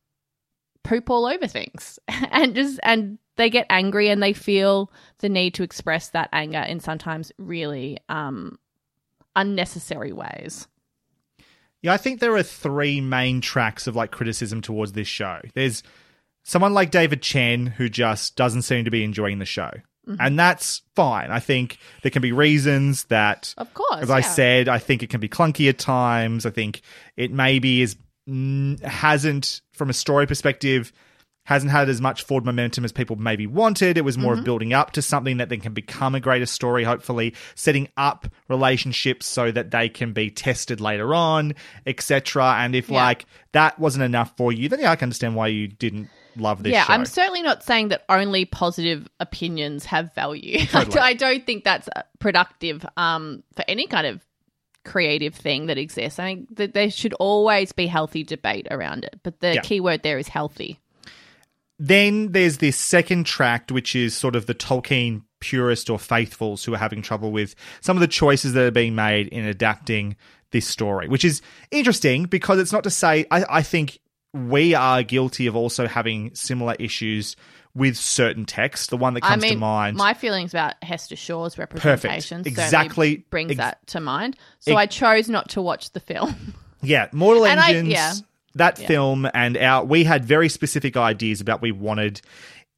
poop 0.87 1.09
all 1.09 1.25
over 1.25 1.47
things, 1.47 1.99
and 2.07 2.55
just 2.55 2.79
and 2.83 3.17
they 3.35 3.49
get 3.49 3.65
angry 3.69 4.09
and 4.09 4.21
they 4.21 4.33
feel 4.33 4.91
the 5.19 5.29
need 5.29 5.53
to 5.55 5.63
express 5.63 6.09
that 6.09 6.29
anger 6.33 6.61
in 6.61 6.79
sometimes 6.79 7.31
really 7.37 7.99
um, 8.09 8.57
unnecessary 9.35 10.11
ways. 10.11 10.67
Yeah, 11.81 11.93
I 11.93 11.97
think 11.97 12.19
there 12.19 12.35
are 12.35 12.43
three 12.43 13.01
main 13.01 13.41
tracks 13.41 13.85
of 13.87 13.95
like 13.95 14.11
criticism 14.11 14.61
towards 14.61 14.93
this 14.93 15.07
show. 15.07 15.39
There's 15.53 15.83
someone 16.43 16.73
like 16.73 16.89
David 16.91 17.21
Chen 17.21 17.67
who 17.67 17.89
just 17.89 18.35
doesn't 18.35 18.63
seem 18.63 18.85
to 18.85 18.91
be 18.91 19.03
enjoying 19.03 19.39
the 19.39 19.45
show. 19.45 19.69
Mhm. 20.07 20.17
And 20.19 20.39
that's 20.39 20.81
fine. 20.95 21.29
I 21.29 21.39
think 21.39 21.77
there 22.01 22.09
can 22.11 22.21
be 22.21 22.31
reasons 22.31 23.03
that, 23.05 23.53
Of 23.57 23.73
course, 23.73 24.01
as 24.01 24.09
I 24.09 24.21
said, 24.21 24.69
I 24.69 24.79
think 24.79 25.03
it 25.03 25.09
can 25.09 25.19
be 25.19 25.27
clunky 25.29 25.67
at 25.69 25.77
times. 25.77 26.45
I 26.45 26.49
think 26.49 26.81
it 27.17 27.31
maybe 27.31 27.81
is 27.81 27.97
hasn't, 28.83 29.61
from 29.77 29.89
a 29.89 29.93
story 29.93 30.25
perspective, 30.27 30.91
hasn't 31.45 31.71
had 31.71 31.87
as 31.87 32.01
much 32.01 32.23
forward 32.23 32.43
momentum 32.43 32.83
as 32.83 32.91
people 32.91 33.15
maybe 33.15 33.47
wanted. 33.47 33.97
It 33.97 34.03
was 34.03 34.17
more 34.17 34.35
Mhm. 34.35 34.39
of 34.39 34.43
building 34.43 34.73
up 34.73 34.91
to 34.91 35.01
something 35.01 35.37
that 35.37 35.47
then 35.47 35.61
can 35.61 35.73
become 35.73 36.13
a 36.13 36.19
greater 36.19 36.45
story, 36.45 36.83
hopefully, 36.83 37.33
setting 37.55 37.87
up 37.95 38.27
relationships 38.49 39.25
so 39.27 39.49
that 39.51 39.71
they 39.71 39.87
can 39.87 40.11
be 40.11 40.29
tested 40.29 40.81
later 40.81 41.15
on, 41.15 41.53
etc. 41.85 42.57
And 42.59 42.75
if 42.75 42.89
Yeah. 42.89 43.01
like 43.01 43.25
that 43.53 43.79
wasn't 43.79 44.03
enough 44.03 44.33
for 44.35 44.51
you, 44.51 44.67
then 44.67 44.81
yeah, 44.81 44.91
I 44.91 44.97
can 44.97 45.05
understand 45.05 45.35
why 45.35 45.47
you 45.47 45.69
didn't 45.69 46.09
love 46.35 46.63
this 46.63 46.73
yeah, 46.73 46.83
show. 46.83 46.93
I'm 46.93 47.05
certainly 47.05 47.41
not 47.41 47.63
saying 47.63 47.87
that 47.87 48.03
only 48.09 48.43
positive 48.43 49.07
opinions 49.21 49.85
have 49.85 50.13
value. 50.13 50.59
Totally. 50.67 50.99
I 50.99 51.13
don't 51.13 51.45
think 51.45 51.63
that's 51.63 51.87
productive 52.19 52.85
um, 52.97 53.41
for 53.55 53.63
any 53.69 53.87
kind 53.87 54.05
of 54.05 54.21
creative 54.87 55.35
thing 55.35 55.67
that 55.67 55.77
exists. 55.77 56.17
I 56.17 56.23
think 56.33 56.55
that 56.55 56.73
there 56.73 56.89
should 56.89 57.13
always 57.13 57.71
be 57.71 57.85
healthy 57.85 58.23
debate 58.23 58.67
around 58.71 59.03
it. 59.03 59.19
But 59.21 59.39
the 59.41 59.55
Yeah. 59.55 59.61
key 59.61 59.79
word 59.79 60.01
there 60.01 60.17
is 60.17 60.27
healthy. 60.29 60.79
Then 61.79 62.31
there's 62.31 62.57
this 62.57 62.75
second 62.77 63.25
tract, 63.25 63.71
which 63.71 63.95
is 63.95 64.15
sort 64.15 64.35
of 64.35 64.47
the 64.47 64.55
Tolkien 64.55 65.21
purist 65.39 65.89
or 65.91 65.99
faithfuls 65.99 66.63
who 66.63 66.73
are 66.73 66.77
having 66.79 67.03
trouble 67.03 67.31
with 67.31 67.53
some 67.81 67.95
of 67.95 68.01
the 68.01 68.07
choices 68.07 68.53
that 68.53 68.63
are 68.63 68.71
being 68.71 68.95
made 68.95 69.27
in 69.27 69.45
adapting 69.45 70.15
this 70.51 70.65
story, 70.65 71.07
which 71.07 71.23
is 71.23 71.41
interesting 71.69 72.23
because 72.25 72.57
it's 72.57 72.71
not 72.71 72.83
to 72.83 72.89
say, 72.89 73.25
I, 73.29 73.45
I 73.47 73.61
think 73.61 73.99
we 74.33 74.73
are 74.73 75.03
guilty 75.03 75.45
of 75.45 75.55
also 75.55 75.87
having 75.87 76.33
similar 76.33 76.75
issues 76.79 77.35
with 77.77 77.95
certain 77.95 78.45
text. 78.45 78.89
The 78.89 78.97
one 78.97 79.13
that 79.13 79.21
comes 79.21 79.43
I 79.43 79.47
mean, 79.47 79.53
to 79.55 79.59
mind. 79.59 79.97
my 79.97 80.13
feelings 80.13 80.53
about 80.53 80.73
Hester 80.83 81.15
Shaw's 81.15 81.57
representation 81.57 82.43
certainly 82.43 82.49
Exactly. 82.63 83.17
brings 83.29 83.51
Ex- 83.51 83.57
that 83.57 83.87
to 83.87 83.99
mind. 83.99 84.35
So 84.59 84.71
Ex- 84.73 84.79
I 84.79 84.85
chose 84.87 85.29
not 85.29 85.49
to 85.49 85.61
watch 85.61 85.91
the 85.91 85.99
film. 85.99 86.35
Yeah, 86.83 87.07
Mortal 87.11 87.47
And 87.47 87.59
I- 87.59 87.69
Engines, 87.71 87.89
yeah. 87.93 88.13
that 88.53 88.77
Yeah. 88.79 88.87
film, 88.87 89.27
and 89.33 89.57
our 89.57 89.83
we 89.83 90.03
had 90.03 90.23
very 90.25 90.47
specific 90.47 90.95
ideas 90.95 91.41
about 91.41 91.55
what 91.55 91.61
we 91.63 91.71
wanted 91.71 92.21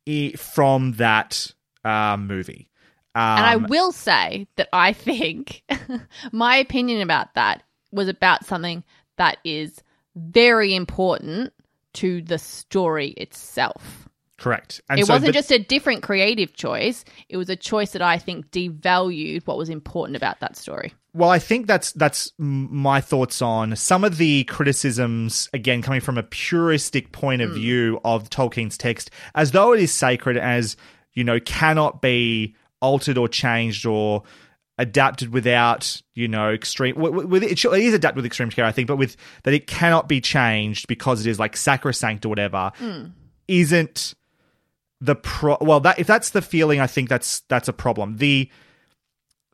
i- 0.07 0.33
from 0.37 0.93
that 0.93 1.53
uh, 1.83 2.15
movie. 2.17 2.69
Um, 3.13 3.21
and 3.21 3.45
I 3.45 3.55
will 3.57 3.91
say 3.91 4.47
that 4.55 4.69
I 4.71 4.93
think 4.93 5.63
my 6.31 6.55
opinion 6.55 7.01
about 7.01 7.33
that 7.35 7.63
was 7.91 8.07
about 8.07 8.45
something 8.45 8.83
that 9.17 9.37
is 9.43 9.81
very 10.15 10.73
important 10.75 11.51
to 11.95 12.21
the 12.21 12.37
story 12.39 13.09
itself. 13.09 14.08
Correct. 14.39 14.81
And 14.89 14.99
it 14.99 15.05
so 15.05 15.13
wasn't 15.13 15.27
the- 15.27 15.33
just 15.39 15.51
a 15.51 15.59
different 15.59 16.01
creative 16.03 16.53
choice, 16.53 17.05
it 17.27 17.37
was 17.37 17.49
a 17.49 17.55
choice 17.55 17.91
that 17.91 18.01
I 18.01 18.17
think 18.17 18.49
devalued 18.51 19.45
what 19.45 19.57
was 19.57 19.69
important 19.69 20.15
about 20.15 20.39
that 20.39 20.55
story. 20.57 20.93
Well, 21.13 21.29
I 21.29 21.39
think 21.39 21.65
that's 21.67 21.91
that's 21.93 22.31
my 22.37 23.01
thoughts 23.01 23.41
on 23.41 23.75
some 23.75 24.03
of 24.03 24.17
the 24.17 24.43
criticisms. 24.45 25.49
Again, 25.53 25.81
coming 25.81 26.01
from 26.01 26.17
a 26.17 26.23
puristic 26.23 27.11
point 27.11 27.41
of 27.41 27.49
Mm. 27.51 27.55
view 27.55 27.99
of 28.05 28.29
Tolkien's 28.29 28.77
text, 28.77 29.09
as 29.35 29.51
though 29.51 29.73
it 29.73 29.79
is 29.81 29.91
sacred, 29.93 30.37
as 30.37 30.77
you 31.13 31.23
know, 31.23 31.39
cannot 31.39 32.01
be 32.01 32.55
altered 32.81 33.17
or 33.17 33.27
changed 33.27 33.85
or 33.85 34.23
adapted 34.77 35.33
without 35.33 35.99
you 36.13 36.27
know 36.27 36.51
extreme. 36.53 36.95
With 36.95 37.43
it, 37.43 37.51
it 37.65 37.65
is 37.65 37.93
adapted 37.93 38.17
with 38.17 38.25
extreme 38.25 38.51
care, 38.51 38.63
I 38.65 38.71
think, 38.71 38.87
but 38.87 38.95
with 38.97 39.17
that 39.43 39.53
it 39.53 39.65
cannot 39.65 40.07
be 40.07 40.21
changed 40.21 40.87
because 40.87 41.25
it 41.25 41.29
is 41.29 41.39
like 41.39 41.57
sacrosanct 41.57 42.23
or 42.25 42.29
whatever. 42.29 42.71
Mm. 42.79 43.11
Isn't 43.47 44.13
the 45.01 45.15
pro 45.15 45.57
well 45.61 45.79
that 45.81 45.99
if 45.99 46.07
that's 46.07 46.31
the 46.31 46.41
feeling, 46.41 46.79
I 46.79 46.87
think 46.87 47.09
that's 47.09 47.41
that's 47.41 47.67
a 47.67 47.73
problem. 47.73 48.17
The 48.17 48.49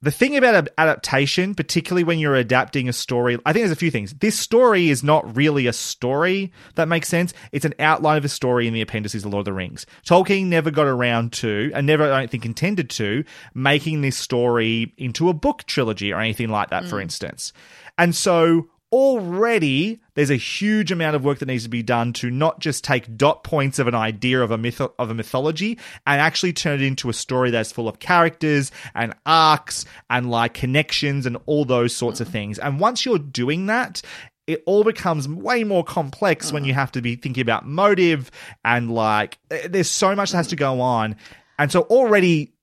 the 0.02 0.12
thing 0.12 0.38
about 0.38 0.68
adaptation, 0.78 1.56
particularly 1.56 2.04
when 2.04 2.20
you're 2.20 2.36
adapting 2.36 2.88
a 2.88 2.94
story, 2.94 3.40
I 3.46 3.54
think 3.54 3.62
there's 3.62 3.72
a 3.72 3.76
few 3.76 3.90
things. 3.90 4.14
This 4.14 4.38
story 4.38 4.90
is 4.90 5.04
not 5.04 5.36
really 5.36 5.66
a 5.66 5.74
story 5.74 6.52
that 6.76 6.88
makes 6.88 7.08
sense. 7.08 7.34
It's 7.52 7.66
an 7.66 7.74
outline 7.80 8.18
of 8.18 8.26
a 8.26 8.30
story 8.30 8.68
in 8.68 8.74
the 8.74 8.82
appendices 8.82 9.26
of 9.26 9.32
Lord 9.32 9.42
of 9.42 9.46
the 9.46 9.54
Rings. 9.54 9.88
Tolkien 10.06 10.46
never 10.46 10.70
got 10.70 10.86
around 10.86 11.34
to, 11.34 11.72
and 11.74 11.88
never, 11.88 12.12
I 12.12 12.20
don't 12.20 12.30
think, 12.30 12.46
intended 12.46 12.90
to, 12.92 13.24
making 13.56 14.02
this 14.02 14.18
story 14.18 14.94
into 14.98 15.30
a 15.30 15.34
book 15.34 15.64
trilogy 15.64 16.14
or 16.14 16.20
anything 16.20 16.50
like 16.50 16.70
that, 16.70 16.86
for 16.86 16.98
mm. 16.98 17.04
instance. 17.04 17.52
And 17.98 18.14
so 18.14 18.70
already 18.96 20.00
there's 20.14 20.30
a 20.30 20.38
huge 20.38 20.90
amount 20.90 21.18
of 21.18 21.26
work 21.26 21.40
that 21.40 21.48
needs 21.48 21.64
to 21.64 21.70
be 21.70 21.84
done 21.84 22.14
to 22.14 22.32
not 22.32 22.62
just 22.62 22.82
take 22.82 23.18
dot 23.18 23.44
points 23.44 23.78
of 23.78 23.90
an 23.90 23.94
idea 23.94 24.42
of 24.42 24.52
a 24.52 24.58
myth 24.58 24.80
of 24.80 25.10
a 25.10 25.14
mythology 25.14 25.78
and 26.08 26.22
actually 26.22 26.54
turn 26.54 26.82
it 26.82 26.86
into 26.86 27.10
a 27.10 27.14
story 27.14 27.52
that's 27.52 27.74
full 27.74 27.90
of 27.90 28.00
characters 28.00 28.72
and 28.94 29.14
arcs 29.26 29.84
and 30.10 30.32
like 30.32 30.54
connections 30.54 31.26
and 31.26 31.38
all 31.46 31.66
those 31.66 31.94
sorts 31.94 32.22
of 32.22 32.30
things. 32.30 32.58
And 32.58 32.80
once 32.80 33.06
you're 33.06 33.20
doing 33.20 33.66
that, 33.66 34.02
it 34.48 34.64
all 34.66 34.86
becomes 34.86 35.28
way 35.28 35.66
more 35.66 35.84
complex 35.84 36.54
when 36.54 36.64
you 36.64 36.74
have 36.74 36.94
to 36.94 37.02
be 37.02 37.18
thinking 37.18 37.42
about 37.42 37.68
motive 37.68 38.32
and 38.64 38.90
like 38.90 39.38
eh, 39.52 39.68
there's 39.70 39.92
so 39.92 40.16
much 40.16 40.32
that 40.32 40.38
has 40.38 40.48
to 40.48 40.56
go 40.56 40.80
on. 40.80 41.18
And 41.60 41.70
so 41.70 41.82
already 41.82 42.54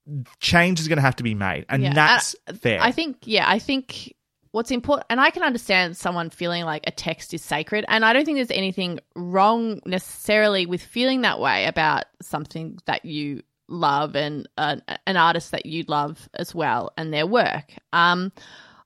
change 0.41 0.81
is 0.81 0.89
going 0.89 0.97
to 0.97 1.03
have 1.03 1.17
to 1.17 1.23
be 1.23 1.35
made. 1.35 1.67
And 1.69 1.83
Yeah, 1.83 1.93
that's 1.93 2.35
and 2.47 2.59
fair. 2.59 2.81
I 2.81 2.91
think, 2.91 3.19
yeah, 3.25 3.45
I 3.47 3.59
think 3.59 4.15
what's 4.53 4.71
important, 4.71 5.07
and 5.11 5.21
I 5.21 5.31
can 5.31 5.43
understand 5.43 5.97
someone 5.97 6.31
feeling 6.31 6.65
like 6.65 6.85
a 6.87 6.91
text 6.91 7.35
is 7.35 7.43
sacred, 7.43 7.85
and 7.89 8.05
I 8.05 8.13
don't 8.13 8.25
think 8.25 8.39
there's 8.39 8.51
anything 8.51 9.01
wrong 9.17 9.81
necessarily 9.85 10.67
with 10.67 10.83
feeling 10.83 11.23
that 11.23 11.41
way 11.41 11.67
about 11.67 12.05
something 12.21 12.79
that 12.87 13.05
you 13.05 13.43
love 13.69 14.15
and 14.15 14.49
uh, 14.59 14.77
an 15.07 15.17
artist 15.17 15.51
that 15.51 15.67
you 15.67 15.85
love 15.89 16.29
as 16.35 16.55
well 16.55 16.93
and 16.97 17.13
their 17.13 17.27
work. 17.27 17.73
Um, 17.93 18.33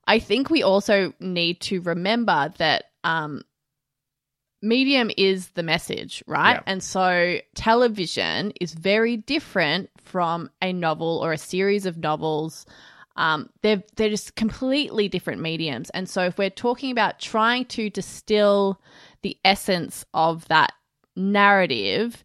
I 0.07 0.19
think 0.19 0.49
we 0.49 0.63
also 0.63 1.13
need 1.19 1.59
to 1.61 1.81
remember 1.81 2.53
that 2.57 2.85
um, 3.03 3.41
medium 4.61 5.11
is 5.17 5.49
the 5.49 5.63
message, 5.63 6.23
right? 6.27 6.53
Yeah. 6.53 6.63
And 6.65 6.81
so 6.81 7.39
television 7.55 8.53
is 8.61 8.73
very 8.73 9.17
different 9.17 9.89
from 9.97 10.49
a 10.61 10.71
novel 10.71 11.19
or 11.21 11.33
a 11.33 11.37
series 11.37 11.85
of 11.85 11.97
novels. 11.97 12.65
Um, 13.17 13.49
they're 13.63 13.83
they're 13.95 14.09
just 14.09 14.35
completely 14.35 15.09
different 15.09 15.41
mediums. 15.41 15.89
And 15.89 16.07
so 16.07 16.23
if 16.23 16.37
we're 16.37 16.49
talking 16.49 16.91
about 16.91 17.19
trying 17.19 17.65
to 17.65 17.89
distill 17.89 18.79
the 19.23 19.37
essence 19.43 20.05
of 20.13 20.47
that 20.47 20.71
narrative 21.15 22.23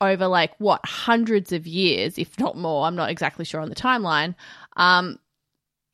over 0.00 0.26
like 0.26 0.52
what 0.58 0.84
hundreds 0.84 1.52
of 1.52 1.66
years, 1.66 2.18
if 2.18 2.38
not 2.38 2.56
more, 2.56 2.86
I'm 2.86 2.96
not 2.96 3.10
exactly 3.10 3.44
sure 3.44 3.60
on 3.60 3.68
the 3.68 3.74
timeline, 3.76 4.34
um, 4.76 5.18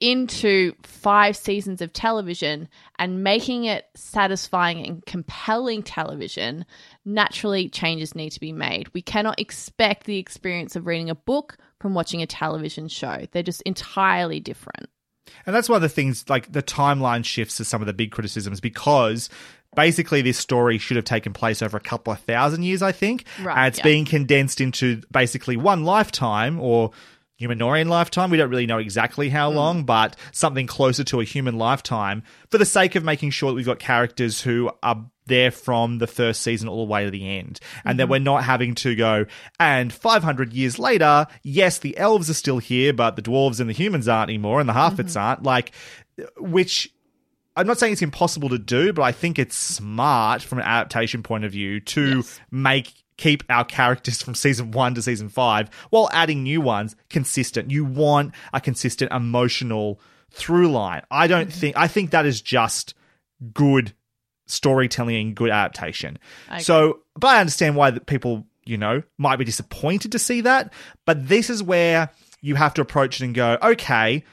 into 0.01 0.73
five 0.83 1.37
seasons 1.37 1.83
of 1.83 1.93
television 1.93 2.69
and 2.99 3.25
making 3.25 3.65
it 3.65 3.87
satisfying 3.95 4.87
and 4.87 5.05
compelling 5.05 5.83
television, 5.83 6.65
naturally 7.05 7.69
changes 7.69 8.15
need 8.15 8.31
to 8.31 8.41
be 8.41 8.53
made. 8.53 8.89
We 8.95 9.03
cannot 9.03 9.41
expect 9.41 10.05
the 10.05 10.19
experience 10.19 10.77
of 10.77 10.87
reading 10.87 11.11
a 11.11 11.15
book 11.15 11.59
from 11.81 11.95
watching 11.95 12.23
a 12.23 12.27
television 12.27 12.89
show. 12.89 13.27
They're 13.33 13.43
just 13.43 13.63
entirely 13.63 14.41
different. 14.41 14.89
And 15.47 15.55
that's 15.55 15.69
one 15.69 15.77
of 15.77 15.83
the 15.83 15.89
things, 15.89 16.29
like 16.29 16.53
the 16.53 16.63
timeline 16.63 17.25
shifts, 17.25 17.61
is 17.61 17.69
some 17.69 17.83
of 17.83 17.87
the 17.87 17.93
big 17.93 18.11
criticisms 18.11 18.61
because 18.61 19.29
basically 19.77 20.23
this 20.23 20.39
story 20.39 20.79
should 20.79 20.97
have 20.97 21.05
taken 21.05 21.33
place 21.33 21.63
over 21.63 21.77
a 21.77 21.81
couple 21.81 22.13
of 22.13 22.21
thousand 22.21 22.63
years, 22.63 22.83
I 22.83 22.93
think. 22.93 23.25
Right, 23.43 23.57
And 23.57 23.69
it's 23.69 23.79
yeah. 23.79 23.85
being 23.85 24.05
condensed 24.05 24.61
into 24.61 25.03
basically 25.11 25.57
one 25.57 25.85
lifetime 25.85 26.59
or 26.61 26.91
Númenórean 27.41 27.87
lifetime. 27.87 28.31
We 28.31 28.37
don't 28.37 28.51
really 28.51 28.67
know 28.67 28.79
exactly 28.79 29.29
Hmm. 29.29 29.35
how 29.37 29.51
long, 29.51 29.85
but 29.85 30.17
something 30.33 30.67
closer 30.67 31.05
to 31.05 31.21
a 31.21 31.25
human 31.25 31.57
lifetime 31.57 32.23
for 32.51 32.59
the 32.59 32.67
sake 32.67 32.95
of 32.97 33.05
making 33.05 33.31
sure 33.31 33.51
that 33.51 33.55
we've 33.55 33.67
got 33.67 33.79
characters 33.79 34.41
who 34.43 34.71
are 34.83 35.05
there 35.27 35.51
from 35.51 35.99
the 35.99 36.07
first 36.07 36.41
season 36.43 36.69
all 36.69 36.87
the 36.87 36.91
way 36.91 37.05
to 37.05 37.11
the 37.11 37.29
end. 37.39 37.61
And 37.85 37.99
that 38.01 38.07
Mhm. 38.07 38.11
we're 38.11 38.19
not 38.21 38.45
having 38.45 38.75
to 38.77 38.95
go, 38.95 39.27
and 39.61 39.93
500 39.93 40.53
years 40.55 40.79
later, 40.79 41.27
yes, 41.43 41.79
the 41.79 41.97
elves 41.99 42.31
are 42.31 42.35
still 42.35 42.59
here, 42.59 42.93
but 42.95 43.15
the 43.17 43.23
dwarves 43.23 43.61
and 43.61 43.69
the 43.69 43.75
humans 43.75 44.09
aren't 44.09 44.31
anymore, 44.31 44.59
and 44.59 44.69
the 44.69 44.73
Harfoots 44.73 45.21
aren't. 45.21 45.43
Like, 45.43 45.73
which 46.39 46.91
I'm 47.57 47.67
not 47.67 47.79
saying 47.79 47.93
it's 47.93 48.03
impossible 48.03 48.49
to 48.51 48.59
do, 48.59 48.93
but 48.93 49.03
I 49.03 49.13
think 49.13 49.39
it's 49.39 49.57
smart 49.57 50.43
from 50.43 50.59
an 50.61 50.65
adaptation 50.65 51.23
point 51.23 51.45
of 51.45 51.53
view 51.53 51.81
to 51.81 52.25
make 52.51 52.95
keep 53.19 53.43
our 53.51 53.65
characters 53.65 54.23
from 54.23 54.35
season 54.35 54.71
one 54.71 54.95
to 54.95 55.03
season 55.03 55.29
five 55.29 55.69
while 55.91 56.09
adding 56.13 56.43
new 56.43 56.63
ones 56.63 56.97
consistent. 57.11 57.71
You 57.71 57.85
want 57.85 58.35
a 58.55 58.61
consistent 58.61 59.13
emotional 59.13 60.01
through 60.31 60.71
line. 60.71 61.03
I 61.11 61.27
don't 61.27 61.49
mm-hmm. 61.49 61.61
think 61.61 61.77
I 61.77 61.89
think 61.89 62.11
that 62.11 62.25
is 62.25 62.41
just 62.41 62.95
good 63.53 63.93
storytelling 64.47 65.17
and 65.17 65.35
good 65.35 65.51
adaptation. 65.51 66.19
I 66.49 66.59
So, 66.59 67.01
but 67.15 67.29
I 67.29 67.41
understand 67.41 67.77
why 67.77 67.91
that 67.91 68.07
people, 68.07 68.47
you 68.65 68.79
know, 68.79 69.03
might 69.19 69.37
be 69.37 69.45
disappointed 69.45 70.13
to 70.13 70.19
see 70.19 70.41
that. 70.43 70.73
But 71.05 71.29
this 71.29 71.51
is 71.51 71.63
where 71.63 72.11
you 72.41 72.55
have 72.55 72.75
to 72.75 72.81
approach 72.81 73.21
it 73.21 73.25
and 73.25 73.35
go, 73.35 73.59
okay, 73.63 74.25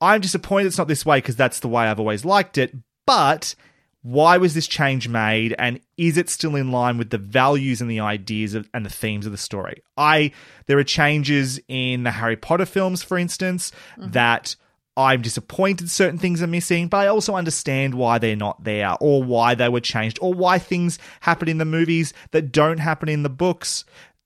I'm 0.00 0.20
disappointed 0.20 0.66
it's 0.66 0.78
not 0.78 0.88
this 0.88 1.06
way 1.06 1.18
because 1.18 1.36
that's 1.36 1.60
the 1.60 1.68
way 1.68 1.84
I've 1.84 2.00
always 2.00 2.24
liked 2.24 2.58
it. 2.58 2.74
But 3.06 3.54
why 4.02 4.38
was 4.38 4.54
this 4.54 4.66
change 4.66 5.08
made 5.08 5.54
and 5.58 5.80
is 5.96 6.16
it 6.16 6.30
still 6.30 6.56
in 6.56 6.72
line 6.72 6.96
with 6.96 7.10
the 7.10 7.18
values 7.18 7.80
and 7.80 7.90
the 7.90 8.00
ideas 8.00 8.54
of, 8.54 8.68
and 8.72 8.86
the 8.86 8.90
themes 8.90 9.26
of 9.26 9.32
the 9.32 9.38
story? 9.38 9.82
I 9.96 10.32
there 10.70 10.78
are 10.78 10.84
changes 10.84 11.60
in 11.66 12.04
the 12.04 12.12
harry 12.12 12.36
potter 12.36 12.64
films 12.64 13.02
for 13.02 13.18
instance 13.18 13.72
mm-hmm. 13.98 14.12
that 14.12 14.54
i'm 14.96 15.20
disappointed 15.20 15.90
certain 15.90 16.16
things 16.16 16.40
are 16.40 16.46
missing 16.46 16.86
but 16.86 16.98
i 16.98 17.06
also 17.08 17.34
understand 17.34 17.92
why 17.92 18.18
they're 18.18 18.36
not 18.36 18.62
there 18.62 18.94
or 19.00 19.20
why 19.20 19.56
they 19.56 19.68
were 19.68 19.80
changed 19.80 20.16
or 20.22 20.32
why 20.32 20.60
things 20.60 20.98
happen 21.20 21.48
in 21.48 21.58
the 21.58 21.64
movies 21.64 22.14
that 22.30 22.52
don't 22.52 22.78
happen 22.78 23.08
in 23.08 23.24
the 23.24 23.28
books 23.28 23.84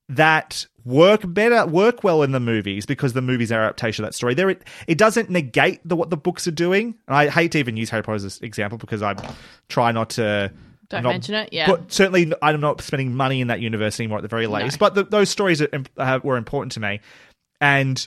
that 0.08 0.66
work 0.84 1.22
better, 1.24 1.66
work 1.66 2.04
well 2.04 2.22
in 2.22 2.32
the 2.32 2.40
movies 2.40 2.86
because 2.86 3.12
the 3.12 3.22
movies 3.22 3.50
are 3.50 3.62
adaptation 3.62 4.04
of 4.04 4.08
that 4.10 4.14
story. 4.14 4.34
There, 4.34 4.50
it, 4.50 4.62
it 4.86 4.98
doesn't 4.98 5.30
negate 5.30 5.80
the, 5.84 5.96
what 5.96 6.10
the 6.10 6.16
books 6.16 6.46
are 6.46 6.52
doing. 6.52 6.94
And 7.06 7.16
I 7.16 7.28
hate 7.28 7.52
to 7.52 7.58
even 7.58 7.76
use 7.76 7.90
Harry 7.90 8.02
Potter 8.02 8.16
as 8.16 8.38
an 8.38 8.44
example 8.44 8.78
because 8.78 9.02
I 9.02 9.14
try 9.68 9.92
not 9.92 10.10
to. 10.10 10.52
Don't 10.88 11.02
not- 11.02 11.10
mention 11.10 11.34
it, 11.34 11.52
yeah. 11.52 11.66
But 11.66 11.90
certainly, 11.92 12.32
I'm 12.42 12.60
not 12.60 12.80
spending 12.82 13.14
money 13.14 13.40
in 13.40 13.48
that 13.48 13.60
universe 13.60 13.98
anymore 13.98 14.18
at 14.18 14.22
the 14.22 14.28
very 14.28 14.46
least. 14.46 14.78
But 14.78 14.94
the, 14.94 15.04
those 15.04 15.30
stories 15.30 15.62
are, 15.62 15.68
uh, 15.96 16.20
were 16.22 16.36
important 16.36 16.72
to 16.72 16.80
me, 16.80 17.00
and 17.60 18.06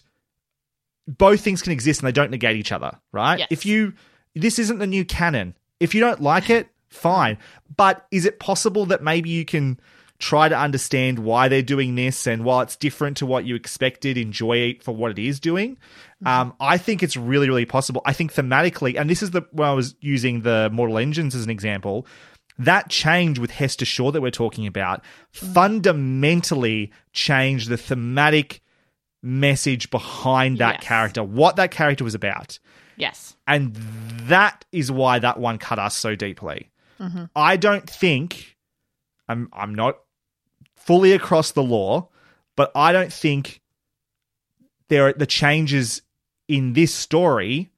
both 1.08 1.42
things 1.42 1.62
can 1.62 1.72
exist 1.72 2.02
and 2.02 2.08
they 2.08 2.12
don't 2.12 2.32
negate 2.32 2.58
each 2.58 2.72
other, 2.72 2.92
right? 3.12 3.40
Yes. 3.40 3.48
If 3.50 3.66
you, 3.66 3.94
this 4.36 4.60
isn't 4.60 4.80
the 4.80 4.88
new 4.88 5.06
canon. 5.06 5.56
If 5.80 5.96
you 5.96 6.02
don't 6.02 6.22
like 6.22 6.50
it, 6.50 6.68
fine. 6.90 7.38
But 7.76 8.06
is 8.12 8.26
it 8.26 8.40
possible 8.40 8.86
that 8.88 9.02
maybe 9.02 9.30
you 9.30 9.46
can 9.46 9.80
try 10.20 10.50
to 10.50 10.58
understand 10.58 11.20
why 11.20 11.48
they're 11.48 11.62
doing 11.62 11.96
this 11.96 12.26
and 12.26 12.44
while 12.44 12.62
it's 12.62 12.76
different 12.76 13.18
to 13.18 13.26
what 13.26 13.46
you 13.46 13.56
expected, 13.56 14.18
enjoy 14.18 14.58
it 14.58 14.84
for 14.84 14.96
what 14.96 15.12
it 15.12 15.20
is 15.20 15.40
doing? 15.40 15.78
Um, 16.26 16.54
I 16.60 16.78
think 16.80 17.04
it's 17.04 17.16
really, 17.16 17.48
really 17.48 17.66
possible. 17.66 18.02
I 18.06 18.14
think 18.14 18.34
thematically, 18.34 19.00
and 19.00 19.08
this 19.10 19.22
is 19.22 19.32
the 19.32 19.44
when 19.52 19.68
I 19.70 19.74
was 19.74 19.96
using 20.02 20.42
the 20.42 20.70
Mortal 20.74 20.98
Engines 20.98 21.36
as 21.36 21.44
an 21.44 21.52
example, 21.52 22.08
that 22.58 22.90
change 22.90 23.38
with 23.38 23.52
Hester 23.52 23.86
Shaw 23.86 24.10
that 24.12 24.22
we're 24.22 24.32
talking 24.32 24.66
about 24.66 25.04
fundamentally 25.32 26.92
changed 27.14 27.70
the 27.70 27.78
thematic 27.78 28.62
message 29.22 29.90
behind 29.92 30.58
that 30.58 30.76
Yes. 30.80 30.84
character, 30.84 31.24
what 31.24 31.56
that 31.58 31.72
character 31.72 32.04
was 32.04 32.16
about. 32.16 32.60
Yes. 32.96 33.36
And 33.46 33.76
that 34.28 34.66
is 34.72 34.92
why 34.92 35.20
that 35.20 35.40
one 35.40 35.58
cut 35.60 35.78
us 35.80 35.96
so 35.96 36.16
deeply. 36.16 36.72
Mhm. 37.00 37.30
I 37.36 37.58
don't 37.58 37.88
think 37.88 38.58
I'm 39.30 39.50
I'm 39.54 39.76
not 39.76 39.98
fully 40.88 41.12
across 41.12 41.52
the 41.52 41.62
lore, 41.62 42.08
but 42.56 42.72
I 42.74 42.92
don't 42.94 43.12
think 43.14 43.62
there 44.88 45.08
are 45.08 45.14
the 45.14 45.26
changes 45.28 46.02
in 46.48 46.72
this 46.74 46.94
story 46.96 47.70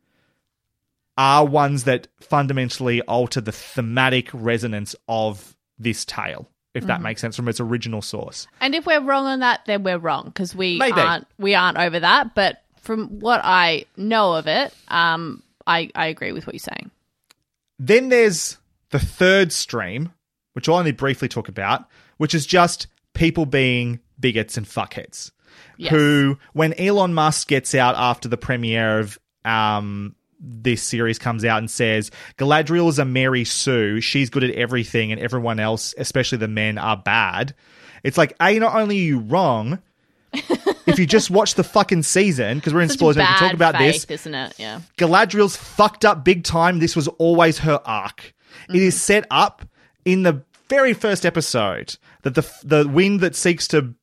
are 1.18 1.43
ones 1.43 1.84
that 1.86 2.07
fundamentally 2.22 3.01
alter 3.01 3.41
the 3.41 3.51
thematic 3.51 4.30
resonance 4.32 4.95
of 5.07 5.55
this 5.78 6.05
tale, 6.05 6.47
if 6.76 6.86
that 6.86 6.99
Mhm. 6.99 7.03
makes 7.03 7.20
sense 7.20 7.36
from 7.36 7.49
its 7.49 7.60
original 7.60 8.01
source. 8.01 8.47
And 8.62 8.74
if 8.76 8.86
we're 8.86 9.01
wrong 9.01 9.26
on 9.26 9.39
that, 9.39 9.62
then 9.66 9.84
we're 9.84 9.97
wrong 9.97 10.26
because 10.26 10.55
we 10.55 10.78
Maybe. 10.78 11.01
aren't 11.01 11.28
we 11.39 11.55
aren't 11.55 11.78
over 11.78 11.99
that. 11.99 12.36
But 12.36 12.64
from 12.78 13.20
what 13.20 13.41
I 13.43 13.86
know 13.97 14.34
of 14.36 14.47
it, 14.47 14.72
um, 14.88 15.41
I 15.68 15.89
I 15.95 16.05
agree 16.05 16.32
with 16.32 16.45
what 16.47 16.53
you're 16.53 16.60
saying. 16.60 16.91
Then 17.80 18.10
there's 18.10 18.57
the 18.91 18.99
third 18.99 19.51
stream, 19.51 20.14
which 20.53 20.70
I'll 20.70 20.76
only 20.76 20.91
briefly 20.91 21.28
talk 21.28 21.49
about, 21.49 21.86
which 22.18 22.34
is 22.36 22.45
just 22.45 22.88
people 23.20 23.45
being 23.45 23.99
bigots 24.20 24.57
and 24.57 24.65
fuckheads. 24.65 25.32
Yes. 25.78 25.91
Who, 25.91 26.38
when 26.53 26.74
Elon 26.80 27.13
Musk 27.13 27.47
gets 27.47 27.76
out 27.76 27.95
after 27.95 28.28
the 28.28 28.38
premiere 28.38 28.99
of 28.99 29.20
um, 29.45 30.15
this 30.39 30.82
series 30.82 31.20
comes 31.20 31.43
out 31.45 31.57
and 31.59 31.70
says 31.70 32.11
Galadriel 32.38 32.89
is 32.89 32.99
a 32.99 33.05
Mary 33.05 33.43
Sue, 33.45 34.01
she's 34.01 34.30
good 34.30 34.43
at 34.43 34.51
everything, 34.51 35.11
and 35.11 35.22
everyone 35.22 35.59
else, 35.59 35.93
especially 35.97 36.38
the 36.39 36.47
men, 36.47 36.78
are 36.78 36.97
bad. 36.97 37.53
It's 38.03 38.17
like, 38.17 38.34
A, 38.41 38.57
not 38.59 38.76
only 38.76 38.97
are 38.97 39.03
you 39.03 39.20
wrong, 39.20 39.80
if 40.34 40.99
you 40.99 41.05
just 41.05 41.30
watch 41.30 41.55
the 41.55 41.63
fucking 41.63 42.03
season, 42.03 42.57
because 42.57 42.74
we're 42.74 42.82
in 42.82 42.89
Such 42.89 42.97
spoilers, 42.99 43.17
we 43.17 43.24
can 43.24 43.38
talk 43.39 43.53
about 43.53 43.76
faith, 43.76 44.07
this. 44.07 44.22
isn't 44.22 44.36
it? 44.36 44.53
Yeah. 44.57 44.82
Galadriel's 44.97 45.55
fucked 45.57 46.05
up 46.05 46.24
big 46.24 46.43
time. 46.43 46.80
This 46.80 46.95
was 46.95 47.07
always 47.07 47.59
her 47.59 47.82
arc. 47.86 48.34
It 48.70 48.76
is 48.82 48.93
Mm-hmm. 48.95 48.99
set 48.99 49.28
up 49.32 49.63
in 50.05 50.24
the 50.24 50.43
very 50.70 50.93
first 50.93 51.26
episode 51.26 51.97
that 52.24 52.36
the 52.36 52.47
the 52.63 52.88
wind 52.88 53.22
that 53.22 53.36
seeks 53.36 53.67
to 53.70 53.93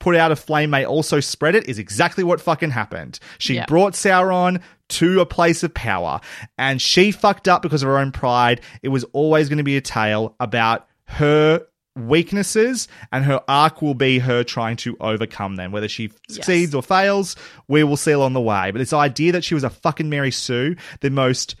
put 0.00 0.16
out 0.16 0.30
a 0.32 0.36
flame 0.36 0.68
may 0.70 0.84
also 0.84 1.18
spread 1.20 1.54
it 1.54 1.66
is 1.68 1.78
exactly 1.78 2.22
what 2.22 2.40
fucking 2.40 2.70
happened. 2.70 3.18
She 3.38 3.54
Yeah. 3.54 3.64
brought 3.66 3.94
Sauron 3.94 4.60
to 4.90 5.20
a 5.20 5.24
place 5.26 5.62
of 5.62 5.72
power 5.72 6.20
and 6.58 6.82
she 6.82 7.10
fucked 7.10 7.48
up 7.48 7.62
because 7.62 7.82
of 7.82 7.86
her 7.86 7.96
own 7.98 8.12
pride. 8.12 8.60
It 8.82 8.88
was 8.88 9.04
always 9.14 9.48
going 9.48 9.58
to 9.58 9.64
be 9.64 9.78
a 9.78 9.80
tale 9.80 10.36
about 10.40 10.86
her 11.06 11.62
weaknesses 11.96 12.86
and 13.12 13.24
her 13.24 13.40
arc 13.48 13.80
will 13.80 13.94
be 13.94 14.18
her 14.18 14.44
trying 14.44 14.76
to 14.78 14.96
overcome 15.00 15.56
them. 15.56 15.72
Whether 15.72 15.88
she 15.88 16.10
succeeds 16.28 16.74
or 16.74 16.82
fails, 16.82 17.34
we 17.68 17.82
will 17.84 17.96
see 17.96 18.12
along 18.12 18.34
the 18.34 18.40
way. 18.42 18.70
But 18.72 18.80
this 18.80 18.92
idea 18.92 19.32
that 19.32 19.44
she 19.44 19.54
was 19.54 19.64
a 19.64 19.70
fucking 19.70 20.10
Mary 20.10 20.32
Sue, 20.32 20.76
the 21.00 21.10
most 21.10 21.54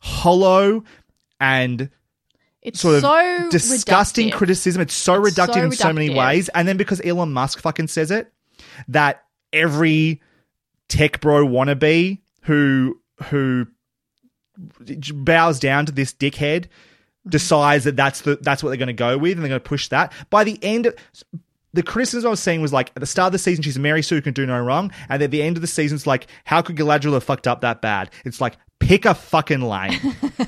hollow 0.00 0.84
and 1.40 1.90
It's 2.62 2.80
sort 2.80 2.96
of 2.96 3.00
so 3.02 3.48
disgusting 3.50 4.28
reductive. 4.28 4.32
criticism. 4.32 4.82
It's 4.82 4.94
so 4.94 5.24
It's 5.24 5.34
reductive 5.34 5.54
so 5.54 5.64
in 5.64 5.72
so 5.72 5.92
many 5.92 6.10
ways. 6.10 6.48
And 6.50 6.68
then 6.68 6.76
because 6.76 7.00
Elon 7.04 7.32
Musk 7.32 7.60
fucking 7.60 7.88
says 7.88 8.10
it, 8.10 8.32
that 8.88 9.24
every 9.52 10.20
tech 10.88 11.20
bro 11.20 11.46
wannabe 11.46 12.18
who 12.42 13.00
who 13.24 13.66
bows 15.14 15.58
down 15.58 15.86
to 15.86 15.92
this 15.92 16.12
dickhead 16.12 16.66
mm-hmm. 16.66 17.30
decides 17.30 17.84
that 17.84 17.96
that's 17.96 18.22
the 18.22 18.36
that's 18.36 18.62
what 18.62 18.70
they're 18.70 18.76
going 18.76 18.88
to 18.88 18.92
go 18.92 19.16
with 19.16 19.32
and 19.32 19.42
they're 19.42 19.48
going 19.48 19.60
to 19.60 19.68
push 19.68 19.88
that. 19.88 20.12
By 20.28 20.44
the 20.44 20.58
end 20.62 20.86
of 20.86 20.96
the 21.72 21.82
criticism 21.82 22.28
I 22.28 22.30
was 22.30 22.40
seeing 22.40 22.60
was 22.60 22.72
like 22.72 22.90
at 22.96 23.00
the 23.00 23.06
start 23.06 23.26
of 23.28 23.32
the 23.32 23.38
season, 23.38 23.62
she's 23.62 23.78
Mary 23.78 24.02
Sue 24.02 24.16
who 24.16 24.22
can 24.22 24.34
do 24.34 24.44
no 24.46 24.58
wrong, 24.58 24.90
and 25.08 25.22
at 25.22 25.30
the 25.30 25.42
end 25.42 25.56
of 25.56 25.60
the 25.60 25.66
season, 25.66 25.96
it's 25.96 26.06
like, 26.06 26.26
how 26.44 26.62
could 26.62 26.76
Galadriel 26.76 27.12
have 27.14 27.24
fucked 27.24 27.46
up 27.46 27.60
that 27.60 27.80
bad? 27.80 28.10
It's 28.24 28.40
like 28.40 28.56
pick 28.80 29.04
a 29.04 29.14
fucking 29.14 29.60
lane. 29.60 29.98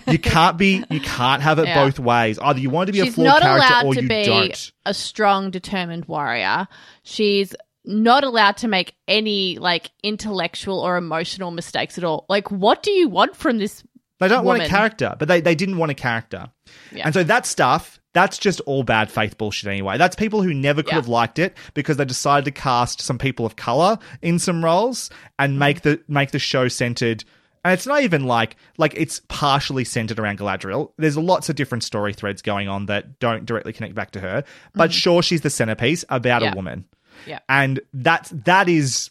you 0.08 0.18
can't 0.18 0.56
be, 0.58 0.82
you 0.90 1.00
can't 1.00 1.42
have 1.42 1.58
it 1.58 1.66
Yeah. 1.66 1.84
both 1.84 1.98
ways. 1.98 2.38
Either 2.38 2.58
you 2.58 2.70
want 2.70 2.86
to 2.88 2.92
be 2.92 3.00
a 3.00 3.06
flawed 3.12 3.42
character 3.42 3.86
or 3.86 3.94
you 3.94 4.08
don't. 4.08 4.72
a 4.86 4.94
strong, 4.94 5.50
determined 5.50 6.06
warrior. 6.06 6.66
She's 7.02 7.54
not 7.84 8.24
allowed 8.24 8.56
to 8.58 8.68
make 8.68 8.94
any 9.06 9.58
like 9.58 9.90
intellectual 10.02 10.80
or 10.80 10.96
emotional 10.96 11.50
mistakes 11.50 11.98
at 11.98 12.04
all. 12.04 12.24
Like, 12.28 12.50
what 12.50 12.82
do 12.82 12.90
you 12.90 13.08
want 13.08 13.36
from 13.36 13.58
this? 13.58 13.82
They 14.18 14.28
don't 14.28 14.44
want 14.44 14.62
a 14.62 14.68
character, 14.68 15.14
but 15.18 15.26
they, 15.28 15.40
they 15.40 15.54
didn't 15.54 15.78
want 15.78 15.90
a 15.90 15.94
character. 15.94 16.48
Yeah. 16.92 17.02
And 17.06 17.12
so 17.14 17.24
that 17.24 17.44
stuff, 17.44 18.00
that's 18.12 18.38
just 18.38 18.60
all 18.60 18.82
bad 18.82 19.10
faith 19.10 19.38
bullshit 19.38 19.68
anyway. 19.68 19.96
That's 19.96 20.16
people 20.16 20.42
who 20.42 20.52
never 20.52 20.82
could 20.82 20.92
have 20.94 21.08
liked 21.08 21.38
it 21.38 21.56
because 21.74 21.96
they 21.96 22.04
decided 22.04 22.44
to 22.44 22.50
cast 22.50 23.00
some 23.00 23.18
people 23.18 23.46
of 23.46 23.56
color 23.56 23.98
in 24.20 24.38
some 24.38 24.64
roles 24.64 25.10
and 25.38 25.52
mm-hmm. 25.52 25.58
make 25.58 25.82
the 25.82 26.02
make 26.08 26.30
the 26.30 26.38
show 26.38 26.68
centered 26.68 27.24
and 27.64 27.72
it's 27.74 27.86
not 27.86 28.02
even 28.02 28.24
like 28.24 28.56
like 28.76 28.94
it's 28.96 29.20
partially 29.28 29.84
centered 29.84 30.18
around 30.18 30.38
Galadriel. 30.38 30.92
There's 30.98 31.16
lots 31.16 31.48
of 31.48 31.56
different 31.56 31.84
story 31.84 32.12
threads 32.12 32.42
going 32.42 32.68
on 32.68 32.86
that 32.86 33.18
don't 33.18 33.46
directly 33.46 33.72
connect 33.72 33.94
back 33.94 34.10
to 34.12 34.20
her. 34.20 34.44
But 34.74 34.90
mm-hmm. 34.90 34.98
sure 34.98 35.22
she's 35.22 35.42
the 35.42 35.50
centerpiece 35.50 36.04
about 36.08 36.42
Yeah. 36.42 36.52
a 36.52 36.56
woman. 36.56 36.86
Yeah. 37.26 37.38
And 37.48 37.80
that's 37.94 38.30
that 38.30 38.68
is 38.68 39.10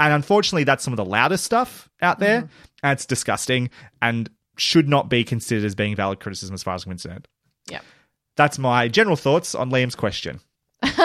and 0.00 0.12
unfortunately 0.12 0.64
that's 0.64 0.82
some 0.82 0.92
of 0.92 0.96
the 0.96 1.04
loudest 1.04 1.44
stuff 1.44 1.88
out 2.02 2.18
there 2.18 2.42
mm-hmm. 2.42 2.52
and 2.82 2.92
it's 2.92 3.06
disgusting 3.06 3.70
and 4.02 4.28
should 4.56 4.88
not 4.88 5.08
be 5.08 5.22
considered 5.22 5.64
as 5.64 5.76
being 5.76 5.94
valid 5.94 6.18
criticism 6.18 6.54
as 6.54 6.64
far 6.64 6.74
as 6.74 6.84
I'm 6.84 6.90
concerned. 6.90 7.28
Yeah. 7.70 7.80
That's 8.38 8.58
my 8.58 8.88
general 8.88 9.16
thoughts 9.16 9.54
on 9.54 9.70
Liam's 9.70 9.94
question. 9.94 10.40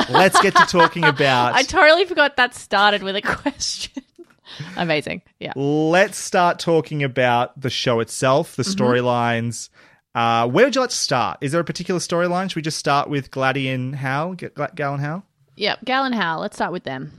Let's 0.09 0.39
get 0.39 0.55
to 0.55 0.65
talking 0.65 1.03
about 1.15 1.53
I 1.55 1.63
totally 1.63 2.05
forgot 2.05 2.37
that 2.37 2.53
started 2.55 3.03
with 3.03 3.15
a 3.17 3.21
question. 3.21 4.03
Amazing. 4.77 5.23
Yeah. 5.39 5.53
let's 5.55 6.17
start 6.17 6.59
talking 6.59 7.03
about 7.03 7.59
the 7.59 7.69
show 7.71 7.99
itself, 7.99 8.55
the 8.55 8.63
Mm-hmm. 8.63 8.83
storylines. 8.83 9.69
Uh, 10.15 10.47
where 10.47 10.65
would 10.65 10.75
you 10.75 10.81
like 10.81 10.91
to 10.91 10.95
start? 10.95 11.39
Is 11.41 11.51
there 11.51 11.61
a 11.61 11.63
particular 11.65 11.99
storyline? 11.99 12.49
Should 12.49 12.57
we 12.57 12.61
just 12.61 12.77
start 12.77 13.09
with 13.09 13.31
Gladdy 13.31 13.67
and 13.73 13.95
Hal? 13.95 14.35
G- 14.35 14.49
Gla- 14.49 14.69
Gal 14.75 14.93
and 14.93 15.01
Hal? 15.01 15.25
Yeah. 15.55 15.75
Gal 15.83 16.03
and 16.05 16.13
Hal. 16.13 16.39
Let's 16.39 16.55
start 16.55 16.71
with 16.71 16.83
them. 16.83 17.11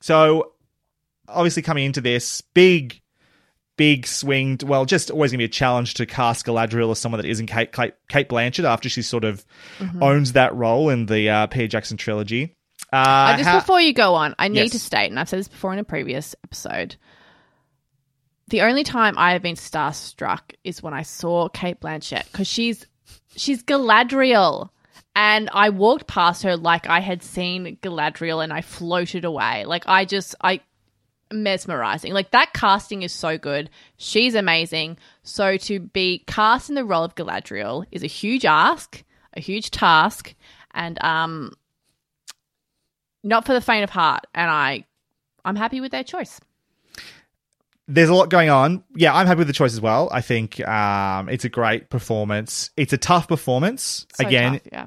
So, 0.00 0.52
obviously, 1.28 1.62
coming 1.62 1.86
into 1.86 2.02
this, 2.02 2.42
big, 2.42 3.00
big 3.76 4.06
swing. 4.06 4.58
Well, 4.64 4.84
just 4.84 5.10
always 5.10 5.30
going 5.32 5.38
to 5.38 5.42
be 5.42 5.44
a 5.44 5.48
challenge 5.48 5.94
to 5.94 6.06
cast 6.06 6.46
Galadriel 6.46 6.90
as 6.90 6.98
someone 6.98 7.20
that 7.20 7.28
isn't 7.28 7.46
Cate, 7.46 7.72
Cate, 7.72 7.94
Cate 8.08 8.28
Blanchett 8.28 8.64
after 8.64 8.88
she 8.88 9.02
sort 9.02 9.24
of 9.24 9.44
Mhm. 9.78 10.02
owns 10.02 10.32
that 10.32 10.54
role 10.54 10.88
in 10.88 11.06
the 11.06 11.28
uh, 11.30 11.46
Peter 11.48 11.68
Jackson 11.68 11.96
trilogy. 11.96 12.54
Uh, 12.92 12.96
Uh, 12.96 13.36
just 13.36 13.48
how- 13.48 13.58
before 13.60 13.80
you 13.80 13.92
go 13.92 14.14
on, 14.14 14.34
I 14.38 14.48
need 14.48 14.60
Yes. 14.60 14.70
to 14.72 14.78
state, 14.78 15.10
and 15.10 15.18
I've 15.20 15.28
said 15.28 15.40
this 15.40 15.48
before 15.48 15.72
in 15.72 15.78
a 15.78 15.84
previous 15.84 16.34
episode. 16.44 16.96
The 18.48 18.62
only 18.62 18.84
time 18.84 19.14
I 19.18 19.32
have 19.32 19.42
been 19.42 19.56
starstruck 19.56 20.52
is 20.62 20.82
when 20.82 20.94
I 20.94 21.02
saw 21.02 21.48
Cate 21.48 21.80
Blanchett 21.80 22.30
because 22.30 22.46
she's 22.46 22.86
she's 23.36 23.62
Galadriel, 23.64 24.70
and 25.16 25.50
I 25.52 25.70
walked 25.70 26.06
past 26.06 26.44
her 26.44 26.56
like 26.56 26.86
I 26.88 27.00
had 27.00 27.22
seen 27.24 27.76
Galadriel, 27.82 28.42
and 28.42 28.52
I 28.52 28.60
floated 28.60 29.24
away. 29.24 29.64
Like 29.64 29.88
I 29.88 30.04
just 30.04 30.34
I 30.40 30.60
mesmerizing. 31.32 32.12
Like 32.12 32.30
that 32.30 32.52
casting 32.52 33.02
is 33.02 33.12
so 33.12 33.38
good. 33.38 33.70
She's 33.96 34.34
amazing. 34.34 34.98
So 35.22 35.56
to 35.56 35.80
be 35.80 36.24
cast 36.26 36.68
in 36.68 36.74
the 36.74 36.84
role 36.84 37.04
of 37.04 37.14
Galadriel 37.14 37.84
is 37.90 38.02
a 38.02 38.08
huge 38.08 38.44
ask, 38.44 39.02
a 39.34 39.40
huge 39.40 39.70
task, 39.70 40.34
and 40.76 41.02
um 41.02 41.52
not 43.24 43.44
for 43.44 43.52
the 43.52 43.60
faint 43.60 43.82
of 43.82 43.90
heart 43.90 44.24
and 44.34 44.48
i 44.48 44.84
i'm 45.44 45.56
happy 45.56 45.80
with 45.80 45.90
their 45.90 46.04
choice 46.04 46.40
there's 47.88 48.08
a 48.08 48.14
lot 48.14 48.30
going 48.30 48.50
on. 48.50 48.82
Yeah, 48.96 49.14
I'm 49.14 49.28
happy 49.28 49.38
with 49.38 49.46
the 49.46 49.52
choice 49.52 49.72
as 49.72 49.80
well. 49.80 50.08
I 50.10 50.20
think 50.20 50.58
um, 50.66 51.28
it's 51.28 51.44
a 51.44 51.48
great 51.48 51.88
performance. 51.88 52.70
It's 52.76 52.92
a 52.92 52.98
tough 52.98 53.28
performance 53.28 54.08
So 54.14 54.26
again, 54.26 54.54
tough, 54.54 54.62
yeah. 54.72 54.86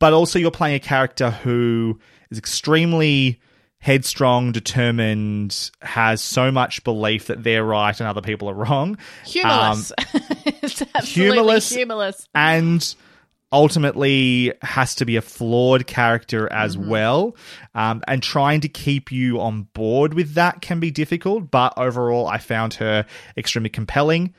but 0.00 0.12
also 0.12 0.40
you're 0.40 0.50
playing 0.50 0.74
a 0.74 0.80
character 0.80 1.30
who 1.30 2.00
is 2.30 2.38
extremely 2.38 3.40
headstrong, 3.84 4.50
determined, 4.50 5.70
has 5.82 6.22
so 6.22 6.50
much 6.50 6.82
belief 6.84 7.26
that 7.26 7.42
they're 7.44 7.62
right 7.62 8.00
and 8.00 8.08
other 8.08 8.22
people 8.22 8.48
are 8.48 8.54
wrong. 8.54 8.96
humorless 9.26 9.92
Um, 9.98 10.06
it's 10.46 10.80
absolutely 10.94 11.02
humorless 11.34 11.68
humorless 11.70 12.28
and 12.34 12.94
ultimately 13.52 14.52
has 14.62 14.94
to 14.96 15.04
be 15.04 15.16
a 15.16 15.22
flawed 15.22 15.86
character 15.86 16.50
as 16.52 16.76
Mm-hmm. 16.76 16.88
well. 16.88 17.36
Um, 17.74 18.02
and 18.08 18.22
trying 18.22 18.60
to 18.62 18.68
keep 18.68 19.12
you 19.12 19.40
on 19.40 19.68
board 19.74 20.14
with 20.14 20.34
that 20.34 20.60
can 20.62 20.80
be 20.80 20.90
difficult, 20.90 21.50
but 21.50 21.72
overall, 21.76 22.26
I 22.26 22.38
found 22.38 22.74
her 22.74 23.04
extremely 23.36 23.70
compelling. 23.70 24.34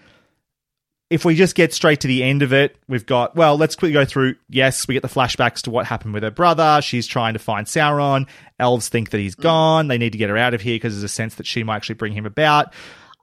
If 1.10 1.24
we 1.24 1.36
just 1.36 1.54
get 1.56 1.72
straight 1.74 2.00
to 2.02 2.08
the 2.08 2.24
end 2.24 2.42
of 2.42 2.52
it, 2.52 2.78
we've 2.88 3.06
got, 3.06 3.36
well, 3.36 3.58
let's 3.58 3.76
quickly 3.76 3.94
go 3.94 4.06
through. 4.06 4.36
Yes, 4.50 4.88
we 4.88 4.96
get 4.96 5.04
the 5.04 5.08
flashbacks 5.10 5.62
to 5.64 5.72
what 5.72 5.86
happened 5.86 6.14
with 6.16 6.24
her 6.24 6.32
brother. 6.32 6.80
She's 6.82 7.06
trying 7.06 7.34
to 7.34 7.40
find 7.40 7.68
Sauron. 7.68 8.28
Elves 8.60 8.90
think 8.90 9.12
that 9.12 9.18
Mm. 9.18 9.22
he's 9.22 9.36
gone. 9.36 9.88
They 9.88 10.00
need 10.00 10.14
to 10.14 10.18
get 10.18 10.30
her 10.32 10.38
out 10.38 10.54
of 10.56 10.62
here 10.62 10.76
because 10.76 10.94
there's 10.94 11.04
a 11.04 11.08
sense 11.08 11.36
that 11.36 11.46
she 11.46 11.64
might 11.64 11.76
actually 11.76 11.96
bring 11.96 12.14
him 12.14 12.26
about. 12.26 12.74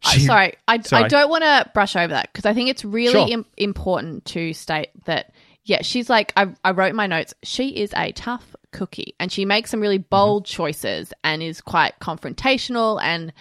I- 0.05 0.15
She- 0.15 0.21
sorry 0.21 0.55
I, 0.69 0.81
Sorry. 0.81 1.05
I 1.05 1.09
don't 1.09 1.29
want 1.31 1.43
to 1.45 1.71
brush 1.75 1.95
over 1.95 2.09
that 2.09 2.29
because 2.33 2.45
i 2.45 2.53
think 2.55 2.69
it's 2.69 2.85
really 2.85 3.13
Sure. 3.13 3.29
Im- 3.29 3.47
important 3.57 4.25
to 4.25 4.53
state 4.53 4.89
that 5.05 5.33
yeah 5.65 5.83
she's 5.83 6.11
like 6.11 6.33
I, 6.37 6.49
I 6.65 6.73
wrote 6.73 6.93
my 6.97 7.07
notes 7.07 7.35
she 7.45 7.69
is 7.69 7.93
a 7.97 8.11
tough 8.11 8.57
cookie 8.73 9.15
and 9.21 9.31
she 9.31 9.45
makes 9.45 9.71
some 9.71 9.79
really 9.81 10.01
Mm-hmm. 10.01 10.09
bold 10.11 10.45
choices 10.45 11.13
and 11.23 11.41
is 11.41 11.61
quite 11.61 11.93
confrontational 12.01 13.01
and 13.01 13.33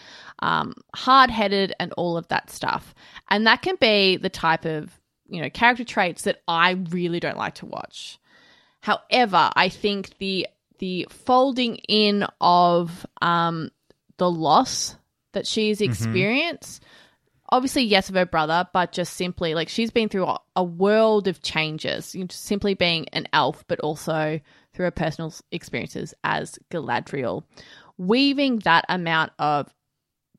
um, 0.41 0.73
hard-headed 0.95 1.73
and 1.79 1.93
all 1.93 2.17
of 2.17 2.27
that 2.29 2.49
stuff. 2.49 2.93
And 3.29 3.45
that 3.47 3.61
can 3.61 3.75
be 3.79 4.17
the 4.17 4.29
type 4.29 4.65
of 4.65 4.99
you 5.27 5.41
know 5.41 5.49
character 5.49 5.85
traits 5.85 6.23
that 6.23 6.41
i 6.47 6.71
really 6.89 7.19
don't 7.21 7.37
like 7.37 7.55
to 7.55 7.65
watch. 7.65 8.19
However, 8.81 9.49
I 9.55 9.69
think 9.69 10.17
the 10.17 10.47
the 10.79 11.07
folding 11.09 11.75
in 11.87 12.25
of 12.41 13.05
um, 13.21 13.69
the 14.17 14.29
loss 14.29 14.95
that 15.33 15.45
she's 15.47 15.79
Mhm. 15.79 15.85
experienced, 15.85 16.83
obviously 17.49 17.83
yes 17.83 18.09
of 18.09 18.15
her 18.15 18.25
brother, 18.25 18.67
but 18.73 18.91
just 18.91 19.13
simply 19.13 19.53
like 19.53 19.69
she's 19.69 19.91
been 19.91 20.09
through 20.09 20.25
a, 20.25 20.39
a 20.55 20.63
world 20.63 21.27
of 21.27 21.41
changes, 21.43 22.15
you 22.15 22.21
know, 22.21 22.27
simply 22.31 22.73
being 22.73 23.05
an 23.13 23.27
elf, 23.31 23.63
but 23.67 23.79
also 23.81 24.39
through 24.73 24.85
her 24.85 24.91
personal 24.91 25.33
experiences 25.51 26.13
as 26.23 26.57
Galadriel, 26.71 27.43
weaving 27.97 28.59
that 28.59 28.85
amount 28.89 29.31
of 29.37 29.71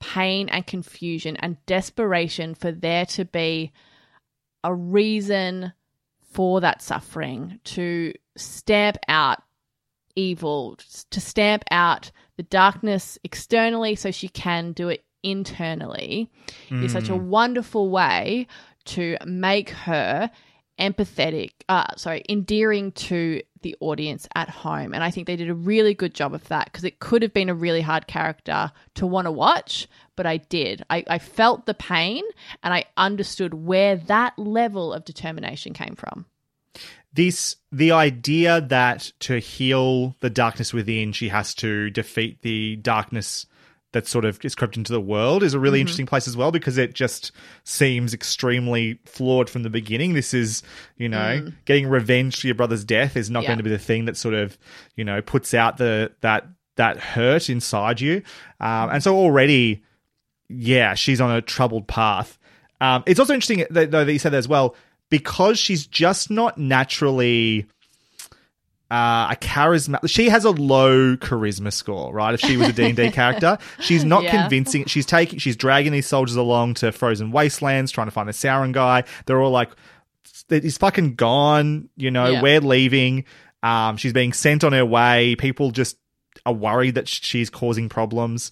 pain 0.02 0.48
and 0.48 0.66
confusion 0.66 1.36
and 1.36 1.56
desperation 1.66 2.54
for 2.54 2.72
there 2.72 3.06
to 3.06 3.24
be 3.24 3.70
a 4.64 4.74
reason 4.74 5.72
for 6.32 6.60
that 6.60 6.82
suffering 6.82 7.60
to 7.64 8.12
stamp 8.36 8.98
out 9.06 9.42
evil, 10.16 10.76
to 11.10 11.20
stamp 11.20 11.62
out 11.70 12.10
the 12.36 12.42
darkness 12.42 13.16
externally 13.22 13.94
so 13.94 14.10
she 14.10 14.28
can 14.28 14.72
do 14.72 14.88
it 14.88 15.04
internally 15.22 16.28
is 16.70 16.92
such 16.92 17.08
a 17.08 17.12
Mm. 17.12 17.26
wonderful 17.28 17.88
way 17.90 18.48
to 18.86 19.16
make 19.24 19.70
her 19.70 20.28
empathetic, 20.78 21.50
uh, 21.68 21.94
sorry, 21.96 22.24
endearing 22.28 22.92
to 22.92 23.42
the 23.62 23.76
audience 23.80 24.28
at 24.34 24.48
home. 24.48 24.92
And 24.94 25.04
I 25.04 25.10
think 25.10 25.26
they 25.26 25.36
did 25.36 25.50
a 25.50 25.54
really 25.54 25.94
good 25.94 26.14
job 26.14 26.34
of 26.34 26.46
that 26.48 26.66
because 26.66 26.84
it 26.84 26.98
could 26.98 27.22
have 27.22 27.32
been 27.32 27.48
a 27.48 27.54
really 27.54 27.80
hard 27.80 28.06
character 28.06 28.72
to 28.94 29.06
want 29.06 29.26
to 29.26 29.32
watch, 29.32 29.88
but 30.16 30.26
I 30.26 30.38
did. 30.38 30.84
I, 30.90 31.04
I 31.08 31.18
felt 31.18 31.66
the 31.66 31.74
pain 31.74 32.24
and 32.62 32.74
I 32.74 32.84
understood 32.96 33.54
where 33.54 33.96
that 33.96 34.38
level 34.38 34.92
of 34.92 35.04
determination 35.04 35.72
came 35.72 35.94
from. 35.94 36.26
This 37.14 37.56
the 37.70 37.92
idea 37.92 38.62
that 38.62 39.12
to 39.20 39.38
heal 39.38 40.16
the 40.20 40.30
darkness 40.30 40.72
within, 40.72 41.12
she 41.12 41.28
has 41.28 41.54
to 41.56 41.90
defeat 41.90 42.40
the 42.40 42.76
darkness 42.76 43.46
that 43.92 44.06
sort 44.06 44.24
of 44.24 44.38
is 44.44 44.54
crept 44.54 44.76
into 44.76 44.90
the 44.92 45.00
world 45.00 45.42
is 45.42 45.52
a 45.54 45.58
really 45.58 45.78
Mhm. 45.78 45.82
interesting 45.82 46.06
place 46.06 46.26
as 46.26 46.36
well 46.36 46.50
because 46.50 46.78
it 46.78 46.94
just 46.94 47.30
seems 47.64 48.14
extremely 48.14 48.98
flawed 49.04 49.50
from 49.50 49.62
the 49.62 49.70
beginning. 49.70 50.14
This 50.14 50.32
is, 50.32 50.62
you 50.96 51.08
know, 51.08 51.40
Mm. 51.42 51.54
getting 51.66 51.86
revenge 51.88 52.40
for 52.40 52.46
your 52.46 52.54
brother's 52.54 52.84
death 52.84 53.16
is 53.16 53.30
not 53.30 53.42
Yeah. 53.42 53.48
going 53.48 53.58
to 53.58 53.64
be 53.64 53.70
the 53.70 53.78
thing 53.78 54.06
that 54.06 54.16
sort 54.16 54.34
of, 54.34 54.56
you 54.96 55.04
know, 55.04 55.20
puts 55.20 55.52
out 55.54 55.76
the 55.76 56.10
that 56.22 56.46
that 56.76 56.98
hurt 56.98 57.50
inside 57.50 58.00
you. 58.00 58.22
Um, 58.58 58.88
and 58.90 59.02
so 59.02 59.14
already, 59.14 59.82
yeah, 60.48 60.94
she's 60.94 61.20
on 61.20 61.30
a 61.30 61.42
troubled 61.42 61.86
path. 61.86 62.38
Um, 62.80 63.02
it's 63.06 63.20
also 63.20 63.34
interesting 63.34 63.66
that, 63.70 63.90
though 63.90 64.04
that 64.06 64.12
you 64.12 64.18
said 64.18 64.32
that 64.32 64.38
as 64.38 64.48
well 64.48 64.74
because 65.10 65.58
she's 65.58 65.86
just 65.86 66.30
not 66.30 66.56
naturally 66.56 67.66
uh, 68.92 69.28
a 69.32 69.36
charisma. 69.40 70.06
She 70.08 70.28
has 70.28 70.44
a 70.44 70.50
low 70.50 71.16
charisma 71.16 71.72
score, 71.72 72.12
right? 72.12 72.34
If 72.34 72.40
she 72.40 72.56
was 72.58 72.68
a 72.68 72.72
D 72.74 72.84
and 72.86 72.96
D 72.96 73.10
character, 73.12 73.56
she's 73.80 74.04
not 74.04 74.22
Yeah. 74.22 74.42
convincing. 74.42 74.84
She's 74.84 75.06
taking, 75.06 75.38
she's 75.38 75.56
dragging 75.56 75.92
these 75.92 76.06
soldiers 76.06 76.36
along 76.36 76.74
to 76.74 76.92
frozen 76.92 77.32
wastelands, 77.32 77.90
trying 77.90 78.06
to 78.08 78.10
find 78.10 78.28
the 78.28 78.32
Sauron 78.32 78.72
guy. 78.72 79.04
They're 79.26 79.40
all 79.40 79.50
like, 79.50 79.70
he's 80.50 80.76
fucking 80.76 81.14
gone. 81.14 81.88
You 81.96 82.10
know, 82.10 82.26
Yeah. 82.32 82.42
we're 82.42 82.60
leaving. 82.60 83.24
Um, 83.62 83.96
she's 83.96 84.12
being 84.12 84.32
sent 84.34 84.62
on 84.64 84.72
her 84.72 84.84
way. 84.84 85.36
People 85.36 85.70
just 85.70 85.96
are 86.44 86.52
worried 86.52 86.96
that 86.96 87.08
she's 87.08 87.48
causing 87.48 87.88
problems. 87.88 88.50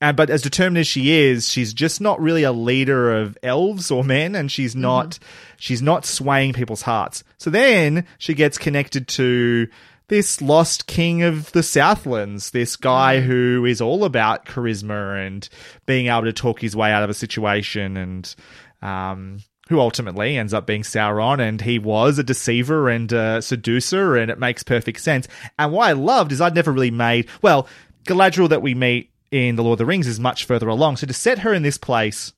And 0.00 0.16
but 0.16 0.30
as 0.30 0.42
determined 0.42 0.78
as 0.78 0.86
she 0.86 1.10
is, 1.12 1.48
she's 1.48 1.74
just 1.74 2.00
not 2.00 2.20
really 2.20 2.44
a 2.44 2.52
leader 2.52 3.16
of 3.16 3.36
elves 3.42 3.90
or 3.90 4.04
men, 4.04 4.34
and 4.34 4.50
she's 4.50 4.76
not 4.76 5.18
she's 5.56 5.82
not 5.82 6.04
swaying 6.04 6.52
people's 6.52 6.82
hearts. 6.82 7.24
So 7.36 7.50
then 7.50 8.06
she 8.18 8.34
gets 8.34 8.58
connected 8.58 9.08
to 9.08 9.68
this 10.06 10.40
lost 10.40 10.86
king 10.86 11.22
of 11.22 11.52
the 11.52 11.62
Southlands, 11.62 12.50
this 12.52 12.76
guy 12.76 13.20
who 13.20 13.64
is 13.66 13.80
all 13.80 14.04
about 14.04 14.46
charisma 14.46 15.26
and 15.26 15.48
being 15.84 16.06
able 16.06 16.22
to 16.22 16.32
talk 16.32 16.60
his 16.60 16.76
way 16.76 16.92
out 16.92 17.02
of 17.02 17.10
a 17.10 17.14
situation, 17.14 17.96
and 17.96 18.34
um, 18.80 19.40
who 19.68 19.80
ultimately 19.80 20.38
ends 20.38 20.54
up 20.54 20.66
being 20.66 20.82
Sauron, 20.82 21.40
and 21.40 21.60
he 21.60 21.78
was 21.78 22.18
a 22.18 22.24
deceiver 22.24 22.88
and 22.88 23.12
a 23.12 23.42
seducer, 23.42 24.16
and 24.16 24.30
it 24.30 24.38
makes 24.38 24.62
perfect 24.62 25.00
sense. 25.00 25.26
And 25.58 25.72
what 25.72 25.88
I 25.88 25.92
loved 25.92 26.30
is 26.30 26.40
I'd 26.40 26.54
never 26.54 26.72
really 26.72 26.92
made 26.92 27.28
well 27.42 27.68
Galadriel 28.04 28.48
that 28.48 28.62
we 28.62 28.74
meet 28.74 29.10
in 29.30 29.56
the 29.56 29.62
Lord 29.62 29.74
of 29.74 29.78
the 29.78 29.86
Rings 29.86 30.06
is 30.06 30.20
much 30.20 30.44
further 30.44 30.68
along. 30.68 30.96
So 30.96 31.06
to 31.06 31.12
set 31.12 31.40
her 31.40 31.52
in 31.52 31.62
this 31.62 31.78
place 31.78 32.32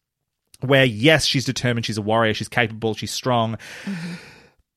where 0.61 0.84
yes, 0.84 1.24
she's 1.24 1.45
determined, 1.45 1.86
she's 1.86 1.99
a 1.99 2.03
warrior, 2.03 2.34
she's 2.34 2.49
capable, 2.49 2.95
she's 2.95 3.12
strong. 3.12 3.59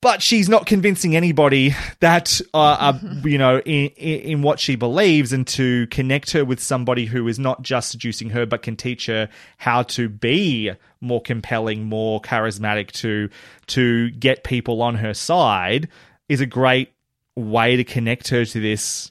But 0.02 0.22
she's 0.22 0.50
not 0.50 0.66
convincing 0.66 1.16
anybody 1.16 1.74
that, 2.02 2.42
uh, 2.54 2.58
uh, 2.58 3.00
you 3.24 3.38
know, 3.38 3.60
in, 3.60 3.88
in 3.96 4.20
in 4.20 4.42
what 4.42 4.60
she 4.60 4.76
believes, 4.76 5.32
and 5.32 5.48
to 5.48 5.88
connect 5.88 6.32
her 6.32 6.44
with 6.44 6.60
somebody 6.60 7.06
who 7.06 7.26
is 7.30 7.40
not 7.40 7.62
just 7.62 7.90
seducing 7.90 8.32
her, 8.32 8.46
but 8.46 8.64
can 8.64 8.76
teach 8.76 9.06
her 9.06 9.30
how 9.58 9.84
to 9.84 10.10
be 10.10 10.72
more 11.00 11.22
compelling, 11.22 11.86
more 11.86 12.22
charismatic, 12.22 12.92
to 12.92 13.30
to 13.68 14.12
get 14.12 14.44
people 14.44 14.82
on 14.82 14.96
her 14.96 15.14
side, 15.14 15.88
is 16.28 16.42
a 16.42 16.46
great 16.46 16.92
way 17.38 17.78
to 17.78 17.86
connect 17.86 18.28
her 18.28 18.44
to 18.44 18.60
this 18.60 19.10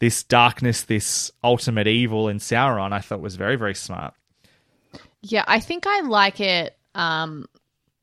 this 0.00 0.22
darkness, 0.24 0.82
this 0.82 1.30
ultimate 1.44 1.86
evil 1.86 2.28
in 2.28 2.38
Sauron. 2.38 2.92
I 2.92 2.98
thought 3.00 3.20
was 3.20 3.36
very 3.36 3.56
very 3.56 3.74
smart. 3.74 4.14
Yeah, 5.22 5.44
I 5.46 5.60
think 5.60 5.86
I 5.86 6.00
like 6.00 6.40
it 6.40 6.76
um, 6.94 7.46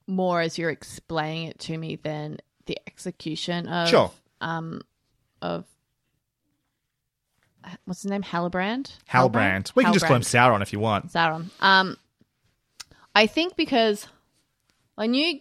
more 0.07 0.39
as 0.39 0.57
you're 0.57 0.69
explaining 0.69 1.47
it 1.49 1.59
to 1.59 1.77
me 1.77 1.95
than 1.97 2.37
the 2.67 2.77
execution 2.87 3.67
of 3.67 3.89
Sure. 3.89 4.11
um, 4.39 4.81
of 5.41 5.65
what's 7.85 8.03
his 8.03 8.11
name, 8.11 8.23
Halbrand. 8.23 8.91
Halbrand. 9.09 9.71
We 9.75 9.83
can 9.83 9.93
just 9.93 10.05
call 10.05 10.15
him 10.15 10.21
Sauron 10.21 10.61
if 10.61 10.71
you 10.71 10.79
want. 10.79 11.11
Sauron. 11.11 11.49
Um, 11.59 11.97
I 13.15 13.27
think 13.27 13.55
because 13.55 14.07
I 14.97 15.07
knew 15.07 15.39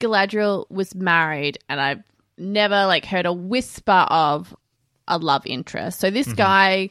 Galadriel 0.00 0.68
was 0.70 0.94
married, 0.94 1.58
and 1.68 1.80
I've 1.80 2.02
never 2.36 2.86
like 2.86 3.04
heard 3.06 3.26
a 3.26 3.32
whisper 3.32 3.92
of 4.10 4.54
a 5.08 5.18
love 5.18 5.46
interest. 5.46 6.00
So 6.00 6.10
this 6.10 6.28
Mhm. 6.28 6.36
guy, 6.36 6.90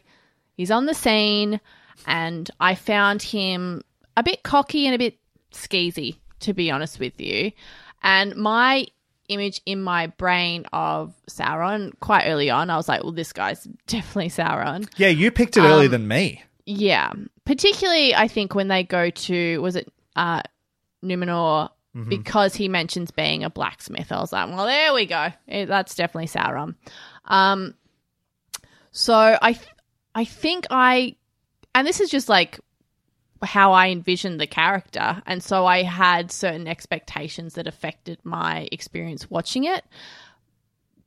he's 0.56 0.72
on 0.72 0.86
the 0.86 0.94
scene, 0.94 1.60
and 2.06 2.50
I 2.60 2.76
found 2.76 3.22
him 3.22 3.82
a 4.18 4.24
bit 4.24 4.44
cocky 4.44 4.86
and 4.86 4.96
a 4.96 4.98
bit 4.98 5.18
skeezy, 5.52 6.18
to 6.42 6.54
be 6.54 6.70
honest 6.72 7.00
with 7.00 7.20
you. 7.20 7.52
And 8.02 8.36
my 8.36 8.86
image 9.30 9.62
in 9.66 9.82
my 9.82 10.08
brain 10.08 10.66
of 10.74 11.14
Sauron 11.30 11.92
quite 12.02 12.26
early 12.28 12.50
on, 12.50 12.70
I 12.70 12.76
was 12.76 12.88
like, 12.90 13.04
well, 13.04 13.14
this 13.14 13.32
guy's 13.34 13.64
definitely 13.88 14.30
Sauron. 14.30 14.88
Yeah, 14.98 15.08
you 15.08 15.32
picked 15.32 15.56
it 15.58 15.62
earlier 15.62 15.86
Um, 15.86 15.92
than 15.92 16.08
me. 16.08 16.44
Yeah, 16.66 17.12
particularly 17.46 18.16
I 18.16 18.28
think 18.28 18.54
when 18.56 18.68
they 18.70 18.84
go 18.84 19.10
to 19.10 19.58
was 19.62 19.76
it 19.76 19.92
uh, 20.16 20.42
Numenor 21.04 21.70
Mhm. 21.96 22.10
because 22.10 22.56
he 22.56 22.68
mentions 22.70 23.12
being 23.12 23.44
a 23.44 23.50
blacksmith. 23.50 24.12
I 24.12 24.20
was 24.20 24.32
like, 24.34 24.48
well, 24.50 24.66
there 24.66 24.94
we 24.94 25.06
go. 25.06 25.28
Eh, 25.48 25.66
That's 25.66 25.94
definitely 25.96 26.28
Sauron. 26.28 26.76
Um, 27.26 27.76
so 28.94 29.38
I 29.42 29.54
th- 29.54 29.68
I 30.16 30.24
think 30.24 30.66
I 30.70 31.16
and 31.76 31.86
this 31.86 32.00
is 32.00 32.10
just 32.10 32.30
like 32.30 32.60
how 33.42 33.74
I 33.74 33.90
envisioned 33.90 34.40
the 34.40 34.48
character, 34.48 35.22
and 35.26 35.44
so 35.44 35.66
I 35.66 35.84
had 35.84 36.32
certain 36.32 36.66
expectations 36.68 37.56
that 37.56 37.68
affected 37.68 38.20
my 38.24 38.70
experience 38.72 39.30
watching 39.30 39.66
it. 39.66 39.84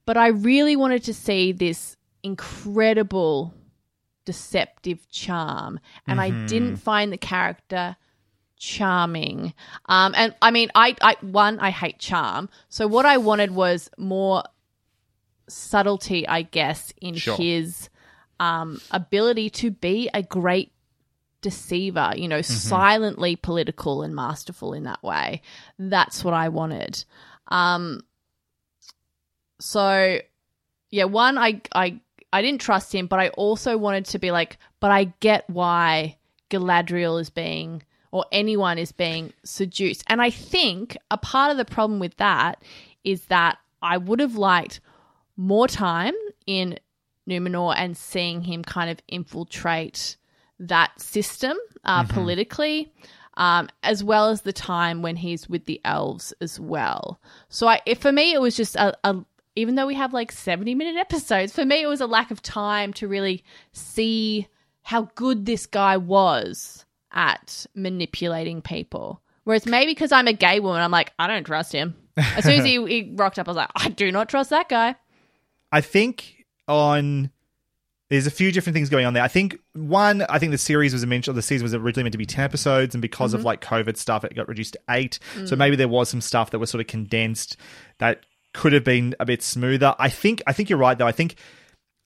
But 0.05 0.19
I 0.19 0.27
really 0.29 0.77
wanted 0.77 1.05
to 1.05 1.15
see 1.15 1.53
this 1.53 1.97
incredible 2.23 3.55
deceptive 4.25 5.09
charm 5.09 5.79
and 6.09 6.21
i 6.21 6.31
Mhm. 6.33 6.49
didn't 6.49 6.77
find 6.79 7.13
the 7.13 7.17
character 7.17 7.97
charming 8.57 9.55
um 9.89 10.13
and 10.17 10.35
i 10.43 10.51
mean 10.51 10.69
i 10.75 10.97
i 11.01 11.15
one 11.21 11.61
i 11.61 11.71
hate 11.71 12.01
charm 12.01 12.49
so 12.69 12.89
what 12.89 13.07
i 13.07 13.17
wanted 13.19 13.53
was 13.53 13.89
more 13.99 14.43
subtlety 15.49 16.27
i 16.29 16.43
guess 16.43 16.93
in 17.01 17.15
Sure. 17.15 17.37
his 17.37 17.89
um 18.41 18.81
ability 18.91 19.49
to 19.51 19.71
be 19.71 20.09
a 20.13 20.23
great 20.23 20.73
deceiver 21.43 22.13
you 22.17 22.27
know 22.29 22.41
Mhm. 22.41 22.45
silently 22.45 23.37
political 23.37 24.03
and 24.03 24.15
masterful 24.15 24.73
in 24.73 24.83
that 24.85 25.03
way 25.03 25.43
that's 25.79 26.25
what 26.25 26.35
i 26.35 26.49
wanted 26.49 27.05
um 27.49 28.01
so 29.61 30.19
yeah 30.91 31.05
one 31.05 31.39
i 31.39 31.61
i 31.75 31.99
i 32.33 32.43
didn't 32.43 32.61
trust 32.61 32.95
him 32.95 33.07
but 33.07 33.19
i 33.19 33.29
also 33.31 33.77
wanted 33.79 34.05
to 34.05 34.19
be 34.19 34.31
like 34.31 34.59
but 34.81 34.91
i 34.91 35.05
get 35.21 35.49
why 35.49 36.17
galadriel 36.51 37.21
is 37.21 37.31
being 37.31 37.83
or 38.13 38.25
anyone 38.33 38.79
is 38.79 38.93
being 38.93 39.33
seduced 39.45 40.05
and 40.09 40.21
i 40.21 40.31
think 40.31 40.97
a 41.11 41.17
part 41.19 41.51
of 41.51 41.57
the 41.57 41.65
problem 41.65 41.99
with 42.01 42.17
that 42.17 42.63
is 43.05 43.27
that 43.27 43.59
i 43.83 43.97
would 43.97 44.21
have 44.21 44.37
liked 44.37 44.81
more 45.37 45.69
time 45.69 46.15
in 46.47 46.79
numenor 47.29 47.75
and 47.77 47.97
seeing 47.97 48.43
him 48.43 48.63
kind 48.63 48.91
of 48.91 48.99
infiltrate 49.09 50.17
that 50.59 50.99
system 51.01 51.57
uh, 51.85 52.03
Mhm. 52.05 52.09
politically 52.11 52.93
um, 53.37 53.69
as 53.83 54.03
well 54.03 54.31
as 54.31 54.41
the 54.43 54.53
time 54.53 55.03
when 55.03 55.17
he's 55.17 55.47
with 55.49 55.67
the 55.67 55.79
elves 55.85 56.33
as 56.41 56.59
well. 56.59 57.21
So 57.51 57.69
I, 57.69 57.81
if, 57.85 57.99
for 57.99 58.11
me, 58.11 58.33
it 58.33 58.41
was 58.41 58.57
just 58.57 58.77
a, 58.77 58.97
a, 59.05 59.17
even 59.57 59.75
though 59.75 59.87
we 59.87 59.95
have 59.95 60.15
like 60.15 60.33
70 60.33 60.75
minute 60.75 60.97
episodes, 60.97 61.53
for 61.53 61.65
me, 61.67 61.83
it 61.83 61.87
was 61.87 62.01
a 62.01 62.07
lack 62.07 62.31
of 62.31 62.41
time 62.41 62.95
to 62.95 63.07
really 63.07 63.45
see 63.73 64.49
how 64.83 65.11
good 65.17 65.45
this 65.45 65.67
guy 65.67 65.99
was 65.99 66.87
at 67.13 67.67
manipulating 67.75 68.63
people. 68.63 69.21
Whereas 69.45 69.67
maybe 69.67 69.91
because 69.93 70.13
I'm 70.13 70.29
a 70.29 70.33
gay 70.33 70.59
woman, 70.61 70.81
I'm 70.81 70.91
like, 70.91 71.13
I 71.19 71.27
don't 71.27 71.45
trust 71.45 71.73
him. 71.73 71.95
As 72.17 72.45
soon 72.45 72.61
as 72.61 72.65
he, 72.65 72.83
he 72.87 73.13
rocked 73.17 73.39
up, 73.39 73.49
I 73.49 73.51
was 73.51 73.57
like, 73.57 73.71
I 73.77 73.91
do 73.91 74.11
not 74.11 74.31
trust 74.31 74.49
that 74.51 74.69
guy. 74.71 74.95
I 75.77 75.81
think 75.83 76.45
on 76.69 77.31
there's 78.09 78.27
a 78.27 78.31
few 78.31 78.53
different 78.53 78.75
things 78.75 78.89
going 78.89 79.05
on 79.05 79.15
there. 79.15 79.23
I 79.23 79.29
think 79.29 79.59
one, 79.75 80.23
I 80.29 80.39
think 80.39 80.53
the 80.53 80.59
series 80.59 80.93
was 80.93 81.05
mentioned, 81.05 81.37
the 81.37 81.43
season 81.43 81.65
was 81.65 81.75
originally 81.75 82.05
meant 82.05 82.13
to 82.13 82.19
be 82.19 82.25
ten 82.27 82.45
episodes, 82.45 82.95
and 82.95 83.03
because 83.03 83.35
of 83.35 83.41
Mhm. 83.41 83.45
like 83.45 83.61
COVID 83.61 83.97
stuff, 83.97 84.25
it 84.25 84.35
got 84.35 84.49
reduced 84.49 84.75
to 84.75 84.81
eight. 84.91 85.19
So 85.45 85.55
Mm. 85.55 85.59
maybe 85.59 85.77
there 85.77 85.89
was 85.89 86.09
some 86.09 86.21
stuff 86.21 86.51
that 86.51 86.59
was 86.61 86.71
sort 86.71 86.81
of 86.81 86.87
condensed 86.87 87.57
that 87.99 88.21
could 88.55 88.73
have 88.73 88.85
been 88.85 89.15
a 89.21 89.27
bit 89.27 89.43
smoother. 89.43 89.95
I 89.99 90.09
think 90.09 90.41
I 90.47 90.53
think 90.55 90.71
you're 90.71 90.79
right 90.79 90.97
though. 90.97 91.07
I 91.07 91.13
think 91.13 91.35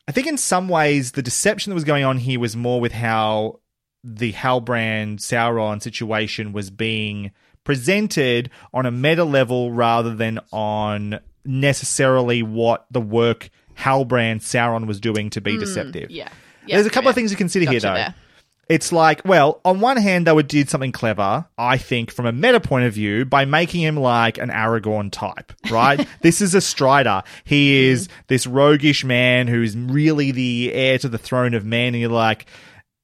I 0.08 0.12
think 0.12 0.26
in 0.26 0.36
some 0.38 0.68
ways 0.68 1.12
the 1.12 1.22
deception 1.22 1.70
that 1.70 1.74
was 1.74 1.84
going 1.84 2.02
on 2.04 2.18
here 2.18 2.40
was 2.40 2.56
more 2.56 2.80
with 2.80 2.92
how 2.92 3.60
the 4.02 4.32
Halbrand 4.32 5.20
Sauron 5.20 5.80
situation 5.80 6.52
was 6.52 6.70
being 6.70 7.30
presented 7.62 8.50
on 8.74 8.86
a 8.86 8.90
meta 8.90 9.22
level 9.24 9.70
rather 9.70 10.12
than 10.14 10.40
on 10.50 11.20
necessarily 11.44 12.42
what 12.42 12.86
the 12.90 13.00
work 13.00 13.50
Halbrand 13.80 14.40
Sauron 14.40 14.86
was 14.86 15.00
doing 15.00 15.30
to 15.30 15.40
be 15.40 15.56
deceptive. 15.58 16.10
Mm, 16.10 16.14
Yeah. 16.66 16.76
There's 16.76 16.86
a 16.86 16.90
couple 16.90 17.06
yeah. 17.06 17.10
of 17.10 17.14
things 17.16 17.30
to 17.30 17.36
consider 17.36 17.70
here, 17.70 17.80
though. 17.80 17.94
there. 17.94 18.14
It's 18.68 18.92
like, 18.92 19.22
well, 19.24 19.60
on 19.64 19.80
one 19.80 19.96
hand, 19.96 20.28
they 20.28 20.32
would 20.32 20.46
did 20.46 20.70
something 20.70 20.92
clever, 20.92 21.44
I 21.58 21.76
think, 21.76 22.12
from 22.12 22.26
a 22.26 22.30
meta 22.32 22.60
point 22.60 22.84
of 22.84 22.94
view, 22.94 23.24
by 23.24 23.44
making 23.44 23.80
him 23.80 23.96
like 23.96 24.38
an 24.38 24.48
Aragorn 24.48 25.10
type, 25.10 25.52
right? 25.72 26.06
this 26.22 26.40
is 26.40 26.54
a 26.54 26.60
Strider. 26.60 27.24
He 27.42 27.86
is 27.88 28.08
this 28.28 28.46
roguish 28.46 29.04
man 29.04 29.48
who's 29.48 29.76
really 29.76 30.30
the 30.30 30.72
heir 30.72 30.98
to 30.98 31.08
the 31.08 31.18
throne 31.18 31.54
of 31.54 31.64
man, 31.64 31.94
and 31.94 31.96
you're 32.00 32.10
like, 32.10 32.46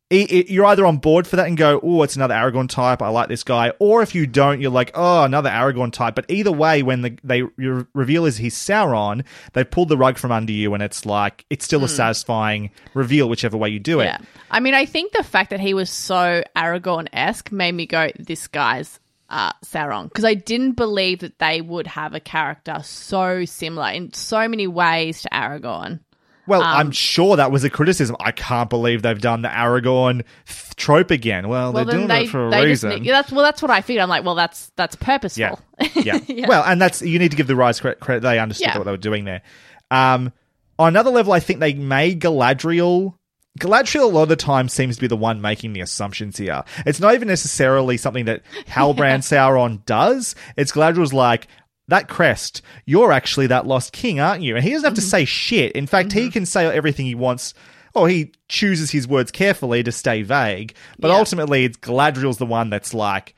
you're 0.08 0.66
either 0.66 0.86
on 0.86 0.98
board 0.98 1.26
for 1.26 1.36
that 1.36 1.48
and 1.48 1.56
go, 1.56 1.80
oh, 1.82 2.02
it's 2.02 2.14
another 2.14 2.34
Aragorn 2.34 2.68
type. 2.68 3.02
I 3.02 3.08
like 3.08 3.28
this 3.28 3.42
guy. 3.42 3.72
Or 3.80 4.02
if 4.02 4.14
you 4.14 4.26
don't, 4.26 4.60
you're 4.60 4.70
like, 4.70 4.92
oh, 4.94 5.24
another 5.24 5.50
Aragorn 5.50 5.92
type. 5.92 6.14
But 6.14 6.26
either 6.28 6.52
way, 6.52 6.82
when 6.82 7.02
the, 7.02 7.18
they 7.24 7.42
re- 7.42 7.84
reveal 7.92 8.24
is 8.24 8.36
he's 8.36 8.54
Sauron, 8.54 9.24
they 9.54 9.64
pulled 9.64 9.88
the 9.88 9.96
rug 9.96 10.16
from 10.18 10.30
under 10.30 10.52
you, 10.52 10.74
and 10.74 10.82
it's 10.82 11.04
like 11.06 11.44
it's 11.50 11.64
still 11.64 11.82
a 11.82 11.88
satisfying 11.88 12.70
reveal, 12.94 13.28
whichever 13.28 13.56
way 13.56 13.70
you 13.70 13.80
do 13.80 14.00
it. 14.00 14.04
Yeah. 14.04 14.18
I 14.50 14.60
mean, 14.60 14.74
I 14.74 14.86
think 14.86 15.12
the 15.12 15.24
fact 15.24 15.50
that 15.50 15.60
he 15.60 15.74
was 15.74 15.90
so 15.90 16.44
Aragorn 16.54 17.08
esque 17.12 17.50
made 17.50 17.72
me 17.72 17.86
go, 17.86 18.10
this 18.18 18.46
guy's 18.46 19.00
uh, 19.28 19.52
Sauron. 19.64 20.04
Because 20.04 20.24
I 20.24 20.34
didn't 20.34 20.72
believe 20.72 21.20
that 21.20 21.38
they 21.38 21.60
would 21.60 21.88
have 21.88 22.14
a 22.14 22.20
character 22.20 22.78
so 22.84 23.44
similar 23.44 23.90
in 23.90 24.12
so 24.12 24.46
many 24.46 24.66
ways 24.66 25.22
to 25.22 25.28
Aragorn. 25.30 26.00
Well, 26.46 26.62
Um, 26.62 26.76
I'm 26.76 26.90
sure 26.92 27.36
that 27.36 27.50
was 27.50 27.64
a 27.64 27.70
criticism. 27.70 28.16
I 28.20 28.30
can't 28.32 28.70
believe 28.70 29.02
they've 29.02 29.20
done 29.20 29.42
the 29.42 29.48
Aragorn 29.48 30.22
th- 30.46 30.76
trope 30.76 31.10
again. 31.10 31.48
Well, 31.48 31.72
Well, 31.72 31.84
they're 31.84 31.94
doing 31.96 32.06
they, 32.08 32.24
that 32.26 32.30
for 32.30 32.46
a 32.48 32.64
reason. 32.64 32.90
just, 32.92 33.02
yeah, 33.04 33.12
that's 33.12 33.32
well, 33.32 33.44
that's 33.44 33.62
what 33.62 33.70
I 33.70 33.80
figured. 33.80 34.02
I'm 34.02 34.08
like, 34.08 34.24
well, 34.24 34.34
that's 34.34 34.70
that's 34.76 34.94
purposeful. 34.96 35.60
yeah. 35.94 36.18
yeah. 36.26 36.46
Well, 36.48 36.62
and 36.64 36.80
that's 36.80 37.02
you 37.02 37.18
need 37.18 37.30
to 37.32 37.36
give 37.36 37.46
the 37.46 37.56
rise 37.56 37.80
credit. 37.80 38.00
credit 38.00 38.20
they 38.22 38.38
understood 38.38 38.68
Yeah. 38.68 38.78
what 38.78 38.84
they 38.84 38.90
were 38.92 38.96
doing 38.96 39.24
there. 39.24 39.42
Um, 39.90 40.32
on 40.78 40.88
another 40.88 41.10
level, 41.10 41.32
I 41.32 41.40
think 41.40 41.60
they 41.60 41.74
made 41.74 42.20
Galadriel. 42.20 43.14
Galadriel 43.58 44.02
a 44.02 44.06
lot 44.06 44.24
of 44.24 44.28
the 44.28 44.36
time 44.36 44.68
seems 44.68 44.96
to 44.96 45.00
be 45.00 45.06
the 45.06 45.16
one 45.16 45.40
making 45.40 45.72
the 45.72 45.80
assumptions 45.80 46.36
here. 46.36 46.62
It's 46.84 47.00
not 47.00 47.14
even 47.14 47.28
necessarily 47.28 47.96
something 47.96 48.26
that 48.26 48.42
Halbrand 48.68 49.20
Sauron 49.20 49.82
does. 49.86 50.34
It's 50.58 50.72
Galadriel's 50.72 51.14
like, 51.14 51.48
that 51.88 52.08
crest, 52.08 52.62
you're 52.84 53.12
actually 53.12 53.46
that 53.48 53.66
lost 53.66 53.92
king, 53.92 54.18
aren't 54.20 54.42
you? 54.42 54.56
And 54.56 54.64
he 54.64 54.70
doesn't 54.72 54.84
have 54.86 54.94
to 54.94 55.00
say 55.00 55.24
shit. 55.24 55.72
In 55.72 55.86
fact, 55.86 56.12
he 56.12 56.30
can 56.30 56.46
say 56.46 56.66
everything 56.66 57.06
he 57.06 57.14
wants. 57.14 57.54
Or 57.94 58.08
he 58.10 58.32
chooses 58.48 58.90
his 58.90 59.08
words 59.08 59.30
carefully 59.30 59.82
to 59.82 59.90
stay 59.90 60.20
vague. 60.20 60.74
But 60.98 61.10
ultimately, 61.10 61.64
it's 61.64 61.78
Galadriel's 61.78 62.36
the 62.36 62.44
one 62.44 62.68
that's 62.68 62.92
like, 62.92 63.34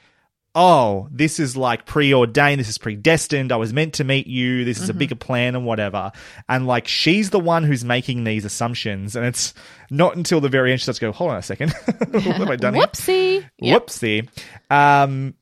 oh, 0.55 1.07
this 1.13 1.39
is 1.39 1.57
like 1.57 1.87
preordained, 1.87 2.59
this 2.59 2.69
is 2.69 2.79
predestined, 2.79 3.53
I 3.53 3.57
was 3.57 3.73
meant 3.73 3.95
to 3.95 4.05
meet 4.05 4.27
you, 4.27 4.65
this 4.65 4.81
is 4.81 4.89
a 4.89 4.95
Mhm. 4.95 4.99
bigger 4.99 5.15
plan 5.15 5.55
and 5.55 5.65
whatever. 5.65 6.11
And 6.49 6.67
like 6.67 6.89
she's 6.89 7.31
the 7.31 7.39
one 7.39 7.63
who's 7.63 7.85
making 7.85 8.25
these 8.25 8.45
assumptions, 8.45 9.15
and 9.15 9.25
it's 9.25 9.55
not 9.91 10.17
until 10.17 10.41
the 10.41 10.49
very 10.49 10.73
end 10.73 10.81
she 10.81 10.85
starts 10.85 10.99
to 10.99 11.07
go, 11.07 11.13
hold 11.13 11.31
on 11.31 11.37
a 11.37 11.43
second. 11.43 11.73
what 12.11 12.23
have 12.25 12.51
I 12.51 12.57
done 12.57 12.75
here? 12.75 12.83
Whoopsie. 12.85 13.45
Whoopsie. 13.63 14.29
Um 14.71 15.35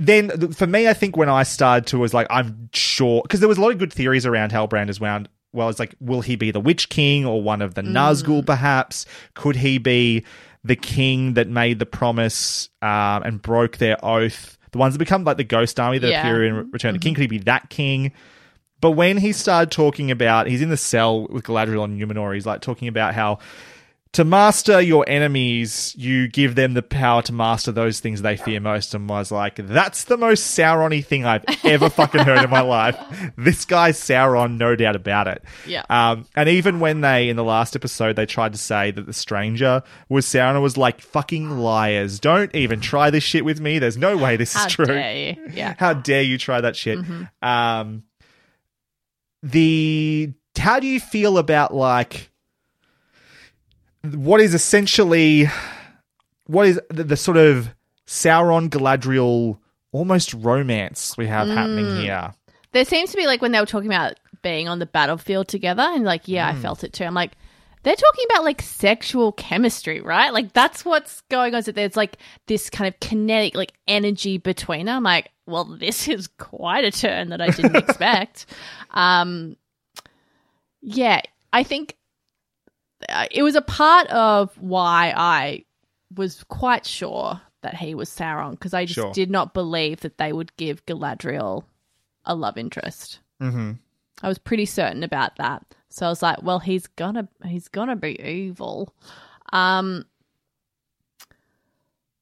then 0.00 0.52
for 0.52 0.66
me, 0.66 0.88
I 0.88 0.94
think 0.94 1.16
when 1.16 1.28
I 1.28 1.42
started 1.42 1.86
to 1.88 1.98
was 1.98 2.14
like, 2.14 2.26
I'm 2.30 2.70
sure 2.72 3.22
because 3.22 3.40
there 3.40 3.48
was 3.48 3.58
a 3.58 3.60
lot 3.60 3.70
of 3.72 3.78
good 3.78 3.92
theories 3.92 4.24
around 4.26 4.50
Halbrand 4.50 4.88
as 4.88 4.98
well. 4.98 5.24
Well, 5.52 5.68
it's 5.68 5.78
like, 5.78 5.94
will 6.00 6.20
he 6.22 6.36
be 6.36 6.50
the 6.50 6.60
Witch 6.60 6.88
King 6.88 7.26
or 7.26 7.42
one 7.42 7.60
of 7.60 7.74
the 7.74 7.82
Nazgul? 7.82 8.46
Perhaps 8.46 9.04
could 9.34 9.56
he 9.56 9.78
be 9.78 10.24
the 10.64 10.76
king 10.76 11.34
that 11.34 11.48
made 11.48 11.78
the 11.78 11.86
promise 11.86 12.68
um, 12.82 13.22
and 13.24 13.42
broke 13.42 13.76
their 13.78 14.02
oath? 14.04 14.56
The 14.72 14.78
ones 14.78 14.94
that 14.94 14.98
become 14.98 15.24
like 15.24 15.36
the 15.36 15.44
Ghost 15.44 15.78
Army 15.80 15.98
that 15.98 16.08
Yeah. 16.10 16.20
appear 16.20 16.44
in 16.44 16.70
Return 16.70 16.94
of 16.94 17.00
the 17.00 17.04
King. 17.04 17.14
Could 17.14 17.22
he 17.22 17.26
be 17.26 17.38
that 17.40 17.68
king? 17.70 18.12
But 18.80 18.92
when 18.92 19.18
he 19.18 19.32
started 19.32 19.70
talking 19.70 20.10
about, 20.10 20.46
he's 20.46 20.62
in 20.62 20.70
the 20.70 20.76
cell 20.76 21.26
with 21.28 21.44
Galadriel 21.44 21.84
and 21.84 22.00
Numenor. 22.00 22.32
He's 22.34 22.46
like 22.46 22.60
talking 22.62 22.88
about 22.88 23.12
how 23.14 23.38
to 24.12 24.24
master 24.24 24.80
your 24.80 25.04
enemies, 25.08 25.94
you 25.96 26.26
give 26.26 26.56
them 26.56 26.74
the 26.74 26.82
power 26.82 27.22
to 27.22 27.32
master 27.32 27.70
those 27.70 28.00
things 28.00 28.22
they 28.22 28.36
fear 28.36 28.58
most. 28.58 28.92
And 28.92 29.08
was 29.08 29.30
like, 29.30 29.54
that's 29.54 30.02
the 30.04 30.16
most 30.16 30.58
Sauron-y 30.58 31.00
thing 31.00 31.24
I've 31.24 31.44
ever 31.64 31.88
fucking 31.90 32.22
heard 32.22 32.42
in 32.42 32.50
my 32.50 32.60
life. 32.60 32.96
This 33.36 33.64
guy's 33.64 34.00
Sauron, 34.00 34.58
no 34.58 34.74
doubt 34.74 34.96
about 34.96 35.28
it. 35.28 35.44
Yeah. 35.64 35.84
Um, 35.88 36.26
and 36.34 36.48
even 36.48 36.80
when 36.80 37.02
they, 37.02 37.28
in 37.28 37.36
the 37.36 37.44
last 37.44 37.76
episode, 37.76 38.16
they 38.16 38.26
tried 38.26 38.52
to 38.52 38.58
say 38.58 38.90
that 38.90 39.06
the 39.06 39.12
stranger 39.12 39.84
was 40.08 40.26
Sauron, 40.26 40.56
it 40.56 40.60
was 40.60 40.76
like, 40.76 41.00
fucking 41.00 41.48
liars. 41.60 42.18
Don't 42.18 42.52
even 42.52 42.80
try 42.80 43.10
this 43.10 43.22
shit 43.22 43.44
with 43.44 43.60
me. 43.60 43.78
There's 43.78 43.96
no 43.96 44.16
way 44.16 44.36
this 44.36 44.54
How 44.54 44.66
is 44.66 44.72
true. 44.72 44.86
dare 44.86 45.16
you. 45.16 45.50
Yeah. 45.52 45.74
How 45.78 45.94
dare 45.94 46.22
you 46.22 46.36
try 46.36 46.60
that 46.60 46.74
shit? 46.74 46.98
Mhm. 46.98 47.30
Um, 47.46 48.02
the 49.42 50.32
how 50.58 50.80
do 50.80 50.86
you 50.86 51.00
feel 51.00 51.38
about 51.38 51.72
like 51.72 52.30
what 54.02 54.40
is 54.40 54.54
essentially 54.54 55.48
what 56.46 56.66
is 56.66 56.80
the, 56.90 57.04
the 57.04 57.16
sort 57.16 57.36
of 57.36 57.70
Sauron 58.06 58.68
Galadriel 58.68 59.58
almost 59.92 60.34
romance 60.34 61.16
we 61.16 61.26
have 61.26 61.48
happening 61.48 61.86
Mm. 61.86 62.00
here? 62.00 62.34
There 62.72 62.84
seems 62.84 63.10
to 63.10 63.16
be 63.16 63.26
like 63.26 63.42
when 63.42 63.52
they 63.52 63.60
were 63.60 63.66
talking 63.66 63.90
about 63.90 64.14
being 64.42 64.68
on 64.68 64.78
the 64.78 64.86
battlefield 64.86 65.48
together, 65.48 65.82
and 65.82 66.04
like, 66.04 66.26
yeah, 66.28 66.48
I 66.48 66.52
Mm. 66.52 66.62
felt 66.62 66.82
it 66.84 66.92
too. 66.92 67.04
I'm 67.04 67.14
like, 67.14 67.32
they're 67.82 67.96
talking 67.96 68.24
about 68.30 68.44
like 68.44 68.62
sexual 68.62 69.32
chemistry, 69.32 70.00
right? 70.00 70.32
Like 70.32 70.52
that's 70.52 70.84
what's 70.84 71.20
going 71.30 71.54
on. 71.54 71.62
So 71.62 71.72
there's 71.72 71.96
like 71.96 72.16
this 72.46 72.68
kind 72.70 72.92
of 72.92 72.98
kinetic 73.00 73.54
like 73.54 73.72
energy 73.88 74.38
between 74.38 74.86
them. 74.86 74.96
I'm 74.98 75.02
like, 75.02 75.30
well, 75.46 75.64
this 75.64 76.06
is 76.14 76.26
quite 76.26 76.84
a 76.84 76.90
turn 76.90 77.30
that 77.30 77.40
I 77.40 77.50
didn't 77.50 77.76
expect. 77.88 78.46
Um, 78.90 79.56
yeah, 80.82 81.20
I 81.52 81.62
think 81.62 81.96
it 83.30 83.42
was 83.42 83.54
a 83.56 83.62
part 83.62 84.06
of 84.08 84.56
why 84.58 85.12
I 85.16 85.64
was 86.14 86.44
quite 86.44 86.84
sure 86.86 87.40
that 87.62 87.74
he 87.76 87.94
was 87.94 88.08
Sauron 88.10 88.52
because 88.52 88.74
I 88.74 88.84
just 88.84 88.94
Sure. 88.96 89.12
did 89.12 89.30
not 89.30 89.54
believe 89.54 90.00
that 90.00 90.18
they 90.18 90.32
would 90.32 90.54
give 90.56 90.84
Galadriel 90.86 91.64
a 92.24 92.34
love 92.34 92.56
interest. 92.58 93.20
Mm-hmm. 93.40 93.72
I 94.22 94.28
was 94.28 94.38
pretty 94.38 94.66
certain 94.66 95.02
about 95.02 95.36
that. 95.36 95.64
So 95.88 96.06
I 96.06 96.08
was 96.10 96.22
like, 96.22 96.42
well, 96.42 96.58
he's 96.58 96.86
gonna 96.86 97.28
he's 97.44 97.68
gonna 97.68 97.96
be 97.96 98.20
evil. 98.20 98.94
Um 99.52 100.04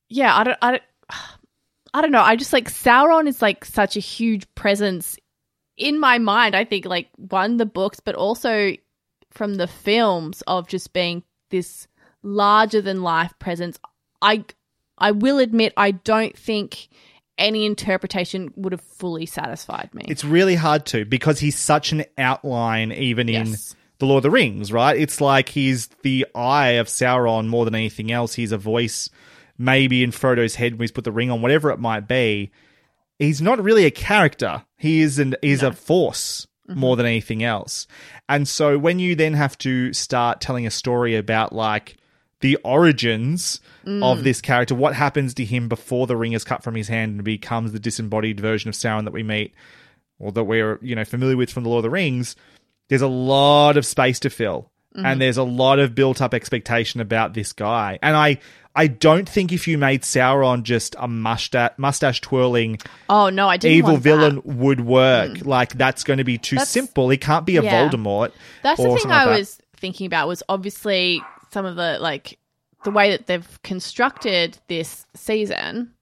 Yeah, 0.09 0.35
I 0.37 0.45
don't 0.45 0.59
I 0.63 0.71
don't 0.73 0.83
I 1.95 2.03
don't 2.03 2.13
know. 2.13 2.23
I 2.23 2.37
just 2.37 2.53
like 2.53 2.71
Sauron 2.71 3.27
is 3.29 3.41
like 3.43 3.65
such 3.65 3.97
a 3.97 4.01
huge 4.01 4.47
presence 4.55 5.19
in 5.77 5.99
my 5.99 6.19
mind. 6.19 6.55
I 6.55 6.65
think 6.65 6.85
like 6.85 7.09
one 7.17 7.57
the 7.57 7.67
books 7.67 8.01
but 8.01 8.15
also 8.15 8.73
from 9.39 9.55
the 9.55 9.69
films 9.69 10.43
of 10.49 10.67
just 10.67 10.93
being 10.93 11.23
this 11.51 11.87
larger 12.25 12.83
than 12.83 13.03
life 13.03 13.33
presence. 13.39 13.79
I 14.21 14.45
I 14.99 15.13
will 15.13 15.39
admit 15.39 15.73
I 15.77 15.93
don't 15.93 16.37
think 16.37 16.89
any 17.39 17.65
interpretation 17.65 18.53
would 18.57 18.73
have 18.73 18.81
fully 18.81 19.27
satisfied 19.27 19.95
me. 19.95 20.05
It's 20.09 20.25
really 20.25 20.57
hard 20.57 20.85
to 20.87 21.05
because 21.05 21.39
he's 21.39 21.57
such 21.57 21.93
an 21.93 22.05
outline 22.19 22.91
even 22.91 23.29
in 23.29 23.55
The 23.99 24.07
Lord 24.07 24.19
of 24.19 24.23
the 24.25 24.31
Rings, 24.31 24.73
right? 24.73 24.99
It's 24.99 25.21
like 25.21 25.51
he's 25.51 25.87
the 26.03 26.27
eye 26.35 26.71
of 26.71 26.89
Sauron 26.89 27.47
more 27.47 27.65
than 27.65 27.77
anything 27.77 28.11
else. 28.11 28.35
He's 28.35 28.51
a 28.51 28.59
voice 28.59 29.09
maybe 29.57 30.03
in 30.03 30.11
Frodo's 30.11 30.57
head 30.57 30.73
when 30.73 30.81
he's 30.81 30.93
put 30.93 31.05
the 31.05 31.13
ring 31.13 31.31
on, 31.31 31.43
whatever 31.43 31.71
it 31.71 31.79
might 31.79 32.09
be. 32.09 32.51
He's 33.21 33.41
not 33.41 33.63
really 33.63 33.85
a 33.85 33.91
character. 33.93 34.65
He 34.77 35.01
is 35.01 35.21
an 35.21 35.37
is 35.43 35.63
a 35.63 35.73
force 35.73 36.49
more 36.69 36.97
than 36.97 37.07
anything 37.07 37.43
else. 37.43 37.87
And 38.29 38.47
so 38.47 38.79
when 38.79 38.99
you 38.99 39.15
then 39.15 39.35
have 39.35 39.57
to 39.59 39.93
start 39.93 40.41
telling 40.41 40.67
a 40.67 40.71
story 40.71 41.17
about 41.17 41.53
like 41.53 41.97
the 42.41 42.57
origins 42.65 43.61
of 43.85 44.19
Mm. 44.19 44.23
this 44.23 44.41
character, 44.41 44.75
what 44.75 44.95
happens 44.95 45.35
to 45.35 45.45
him 45.45 45.69
before 45.69 46.07
the 46.07 46.17
ring 46.17 46.33
is 46.35 46.45
cut 46.45 46.63
from 46.63 46.75
his 46.75 46.89
hand 46.89 47.15
and 47.17 47.25
becomes 47.25 47.73
the 47.73 47.81
disembodied 47.81 48.39
version 48.39 48.69
of 48.69 48.75
Sauron 48.75 49.05
that 49.05 49.13
we 49.13 49.23
meet 49.23 49.55
or 50.19 50.31
that 50.33 50.45
we're, 50.45 50.79
you 50.83 50.95
know, 50.95 51.05
familiar 51.05 51.37
with 51.37 51.51
from 51.51 51.63
the 51.65 51.69
Lord 51.69 51.81
of 51.81 51.85
the 51.85 51.91
Rings, 51.91 52.37
there's 52.89 53.03
a 53.03 53.09
lot 53.09 53.77
of 53.77 53.87
space 53.87 54.21
to 54.21 54.31
fill. 54.31 54.71
Mhm. 54.97 55.05
And 55.05 55.21
there's 55.21 55.37
a 55.37 55.43
lot 55.43 55.79
of 55.79 55.95
built 55.95 56.21
up 56.21 56.33
expectation 56.35 57.01
about 57.01 57.35
this 57.35 57.53
guy. 57.53 57.99
And 58.03 58.17
I 58.17 58.39
I 58.79 58.87
don't 58.87 59.29
think 59.29 59.53
if 59.53 59.67
you 59.67 59.77
made 59.77 60.03
Sauron 60.03 60.63
just 60.63 60.95
a 61.01 61.09
mustache 61.09 61.73
mustache 61.79 62.21
twirling 62.21 62.79
Oh 63.11 63.29
no, 63.29 63.49
I 63.49 63.57
didn't 63.57 63.77
evil 63.77 63.97
villain 63.97 64.37
that. 64.37 64.47
would 64.47 64.81
work. 64.81 65.45
Like 65.45 65.73
that's 65.75 66.05
going 66.05 66.19
to 66.19 66.25
be 66.25 66.39
too 66.39 66.57
That's- 66.57 66.69
simple. 66.71 67.09
He 67.09 67.17
can't 67.19 67.45
be 67.45 67.57
a 67.57 67.63
yeah. 67.63 67.89
Voldemort. 67.91 68.31
That's 68.63 68.81
the 68.81 68.95
thing 68.97 69.11
I 69.11 69.25
like 69.25 69.39
was 69.41 69.59
thinking 69.77 70.07
about 70.07 70.29
was 70.29 70.43
obviously 70.49 71.21
some 71.53 71.65
of 71.67 71.75
the 71.75 71.99
like 72.01 72.39
the 72.85 72.93
way 72.93 73.11
that 73.11 73.27
they've 73.27 73.63
constructed 73.65 74.59
this 74.69 75.05
season 75.15 75.93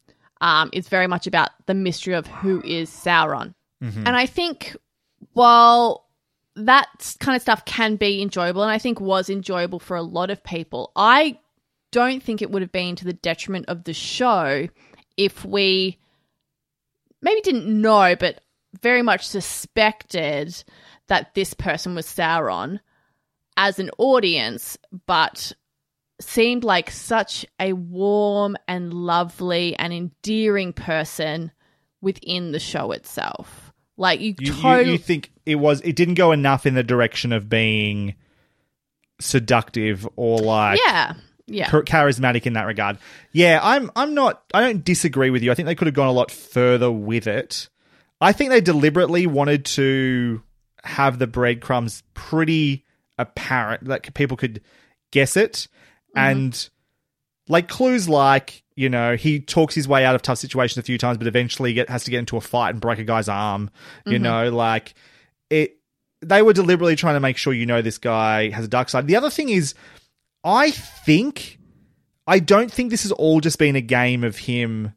um, 0.43 0.69
is 0.75 0.89
very 0.89 1.07
much 1.07 1.27
about 1.27 1.49
the 1.65 1.73
mystery 1.75 2.13
of 2.13 2.27
who 2.27 2.61
is 2.63 2.91
Sauron. 2.91 3.55
Mhm. 3.83 4.03
And 4.07 4.17
I 4.17 4.27
think 4.27 4.77
while 5.33 6.05
that 6.57 7.17
kind 7.21 7.37
of 7.37 7.43
stuff 7.43 7.65
can 7.65 7.97
be 7.97 8.21
enjoyable, 8.23 8.63
and 8.63 8.71
I 8.71 8.79
think 8.79 9.01
was 9.01 9.31
enjoyable 9.31 9.79
for 9.79 9.97
a 9.97 10.03
lot 10.03 10.31
of 10.31 10.43
people, 10.45 10.93
I 10.95 11.39
don't 11.91 12.23
think 12.23 12.43
it 12.43 12.51
would 12.51 12.63
have 12.63 12.73
been 12.73 12.97
to 12.97 13.05
the 13.05 13.13
detriment 13.13 13.67
of 13.69 13.85
the 13.85 13.95
show 13.95 14.69
if 15.17 15.45
we 15.45 15.99
maybe 17.23 17.41
didn't 17.41 17.67
know, 17.67 18.17
but 18.19 18.41
very 18.83 19.03
much 19.03 19.27
suspected 19.27 20.63
that 21.09 21.35
this 21.35 21.55
person 21.55 21.95
was 21.95 22.07
Sauron 22.07 22.81
as 23.57 23.79
an 23.79 23.91
audience, 23.99 24.77
but 25.07 25.53
seemed 26.21 26.65
like 26.65 26.91
such 26.91 27.47
a 27.61 27.73
warm 27.73 28.57
and 28.69 28.93
lovely 28.93 29.77
and 29.77 29.93
endearing 29.93 30.73
person 30.73 31.53
within 32.01 32.53
the 32.53 32.61
show 32.61 32.93
itself. 32.93 33.73
Like 33.97 34.21
you, 34.21 34.35
You, 34.39 34.53
you, 34.53 34.63
totally 34.63 34.93
you 34.93 34.99
think 34.99 35.33
it 35.47 35.57
was? 35.57 35.81
It 35.83 35.97
didn't 35.97 36.15
go 36.15 36.33
enough 36.33 36.67
in 36.67 36.75
the 36.75 36.83
direction 36.83 37.33
of 37.33 37.49
being 37.49 38.15
seductive 39.21 40.07
or 40.17 40.39
like 40.39 40.79
yeah, 40.87 41.15
yeah. 41.47 41.71
char- 41.71 41.83
charismatic 41.85 42.47
in 42.47 42.55
that 42.55 42.65
regard. 42.67 42.99
Yeah, 43.33 43.61
I'm. 43.63 43.91
I'm 43.97 44.15
not. 44.15 44.43
I 44.55 44.61
don't 44.61 44.85
disagree 44.85 45.31
with 45.31 45.43
you. 45.43 45.51
I 45.51 45.55
think 45.55 45.67
they 45.67 45.75
could 45.75 45.87
have 45.87 45.95
gone 45.95 46.09
a 46.09 46.13
lot 46.13 46.31
further 46.31 46.91
with 46.91 47.27
it. 47.27 47.69
I 48.21 48.33
think 48.33 48.51
they 48.51 48.61
deliberately 48.61 49.27
wanted 49.27 49.65
to 49.67 50.43
have 50.85 51.19
the 51.19 51.27
breadcrumbs 51.27 52.03
pretty 52.15 52.85
apparent 53.19 53.85
that 53.89 54.13
people 54.15 54.37
could 54.37 54.61
guess 55.11 55.37
it, 55.37 55.69
and 56.15 56.69
like 57.49 57.69
clues 57.69 58.09
like 58.09 58.63
you 58.75 58.89
know 58.89 59.17
he 59.17 59.41
talks 59.41 59.75
his 59.75 59.87
way 59.89 60.05
out 60.05 60.15
of 60.15 60.23
tough 60.23 60.39
situations 60.39 60.79
a 60.79 60.83
few 60.83 60.99
times, 60.99 61.19
but 61.19 61.27
eventually 61.27 61.73
get, 61.75 61.89
has 61.89 62.05
to 62.05 62.11
get 62.11 62.19
into 62.19 62.37
a 62.37 62.41
fight 62.41 62.71
and 62.71 62.81
break 62.81 62.99
a 62.99 63.05
guy's 63.05 63.29
arm. 63.29 63.71
You 64.07 64.19
Mhm. 64.19 64.23
know, 64.23 64.51
like 64.51 64.95
it. 65.51 65.77
They 66.23 66.41
were 66.43 66.55
deliberately 66.55 66.97
trying 66.97 67.15
to 67.15 67.21
make 67.21 67.37
sure 67.37 67.53
you 67.53 67.67
know 67.67 67.83
this 67.83 67.99
guy 67.99 68.49
has 68.51 68.65
a 68.65 68.69
dark 68.69 68.89
side. 68.89 69.07
The 69.07 69.17
other 69.17 69.29
thing 69.31 69.51
is, 69.51 69.75
I 70.47 70.71
think 70.71 71.59
I 72.27 72.39
don't 72.39 72.73
think 72.73 72.91
this 72.91 73.03
has 73.03 73.13
all 73.13 73.41
just 73.41 73.59
been 73.59 73.75
a 73.75 73.81
game 73.81 74.23
of 74.23 74.39
him 74.39 74.95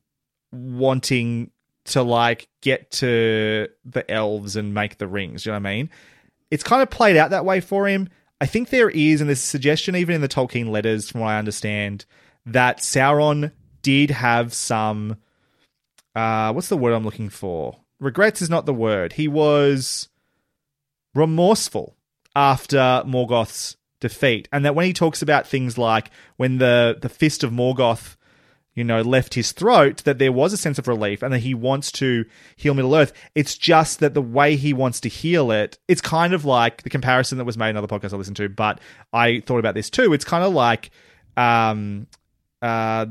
wanting 0.51 1.49
to 1.85 2.03
like 2.03 2.47
get 2.61 2.91
to 2.91 3.67
the 3.84 4.09
elves 4.09 4.55
and 4.55 4.76
make 4.76 4.99
the 4.99 5.07
rings. 5.07 5.45
You 5.45 5.51
know 5.51 5.59
what 5.59 5.67
I 5.69 5.73
mean? 5.76 5.89
It's 6.51 6.63
kind 6.63 6.84
of 6.84 6.91
played 6.91 7.17
out 7.17 7.31
that 7.31 7.45
way 7.45 7.61
for 7.61 7.88
him. 7.88 8.09
I 8.39 8.45
think 8.45 8.69
there 8.69 8.89
is, 8.89 9.21
and 9.21 9.30
there's 9.30 9.39
a 9.39 9.41
suggestion 9.41 9.95
even 9.95 10.15
in 10.15 10.21
the 10.21 10.30
Tolkien 10.30 10.69
letters, 10.69 11.09
from 11.09 11.21
what 11.21 11.30
I 11.30 11.39
understand, 11.39 12.05
that 12.45 12.80
Sauron 12.80 13.51
did 13.81 14.11
have 14.11 14.53
some. 14.53 15.17
Uh, 16.15 16.53
what's 16.53 16.69
the 16.69 16.77
word 16.77 16.93
I'm 16.93 17.03
looking 17.03 17.30
for? 17.30 17.77
Regrets 17.99 18.41
is 18.41 18.49
not 18.49 18.65
the 18.65 18.73
word. 18.73 19.13
He 19.13 19.27
was 19.27 20.09
remorseful 21.13 21.95
after 22.35 23.03
Morgoth's 23.05 23.76
defeat, 23.99 24.47
and 24.51 24.65
that 24.65 24.76
when 24.76 24.85
he 24.85 24.93
talks 24.93 25.21
about 25.21 25.47
things 25.47 25.77
like 25.77 26.11
when 26.38 26.57
the 26.57 26.97
the 27.01 27.09
fist 27.09 27.43
of 27.43 27.51
Morgoth, 27.51 28.15
you 28.76 28.84
know, 28.84 29.01
left 29.01 29.34
his 29.34 29.51
throat, 29.51 30.03
that 30.05 30.19
there 30.19 30.31
was 30.31 30.53
a 30.53 30.57
sense 30.57 30.80
of 30.80 30.88
relief, 30.88 31.21
and 31.21 31.34
that 31.34 31.39
he 31.39 31.53
wants 31.53 31.91
to 31.93 32.26
heal 32.55 32.73
Middle 32.73 32.95
Earth. 32.95 33.13
It's 33.35 33.57
just 33.57 33.99
that 33.99 34.13
the 34.13 34.21
way 34.21 34.55
he 34.55 34.73
wants 34.73 35.01
to 35.01 35.09
heal 35.09 35.51
it, 35.51 35.77
it's 35.88 36.01
kind 36.01 36.34
of 36.34 36.45
like 36.45 36.84
the 36.84 36.89
comparison 36.89 37.38
that 37.38 37.45
was 37.45 37.57
made 37.57 37.71
in 37.71 37.77
another 37.77 37.88
podcast 37.88 38.13
I 38.13 38.17
listened 38.17 38.38
to, 38.38 38.49
but 38.49 38.80
I 39.11 39.41
thought 39.41 39.59
about 39.59 39.76
this 39.76 39.89
too. 39.89 40.13
It's 40.13 40.26
kind 40.26 40.43
of 40.43 40.53
like 40.53 40.91
um, 41.35 42.07
uh, 42.61 43.05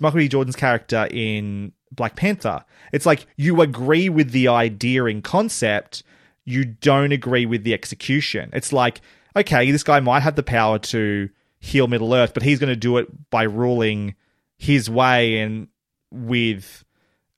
Michael 0.00 0.18
B. 0.18 0.28
Jordan's 0.28 0.56
character 0.56 1.08
in 1.10 1.72
Black 1.92 2.16
Panther. 2.16 2.64
It's 2.92 3.06
like 3.06 3.26
you 3.36 3.60
agree 3.60 4.08
with 4.08 4.32
the 4.32 4.48
idea 4.48 5.04
in 5.06 5.22
concept, 5.22 6.02
you 6.44 6.64
don't 6.64 7.12
agree 7.12 7.46
with 7.46 7.64
the 7.64 7.74
execution. 7.74 8.50
It's 8.52 8.72
like, 8.72 9.00
okay, 9.36 9.70
this 9.70 9.82
guy 9.82 10.00
might 10.00 10.20
have 10.20 10.36
the 10.36 10.42
power 10.42 10.78
to 10.78 11.28
heal 11.58 11.86
Middle 11.88 12.14
Earth, 12.14 12.32
but 12.34 12.42
he's 12.42 12.58
going 12.58 12.68
to 12.72 12.76
do 12.76 12.96
it 12.98 13.30
by 13.30 13.42
ruling 13.44 14.14
his 14.58 14.88
way 14.90 15.38
and 15.38 15.68
with 16.10 16.84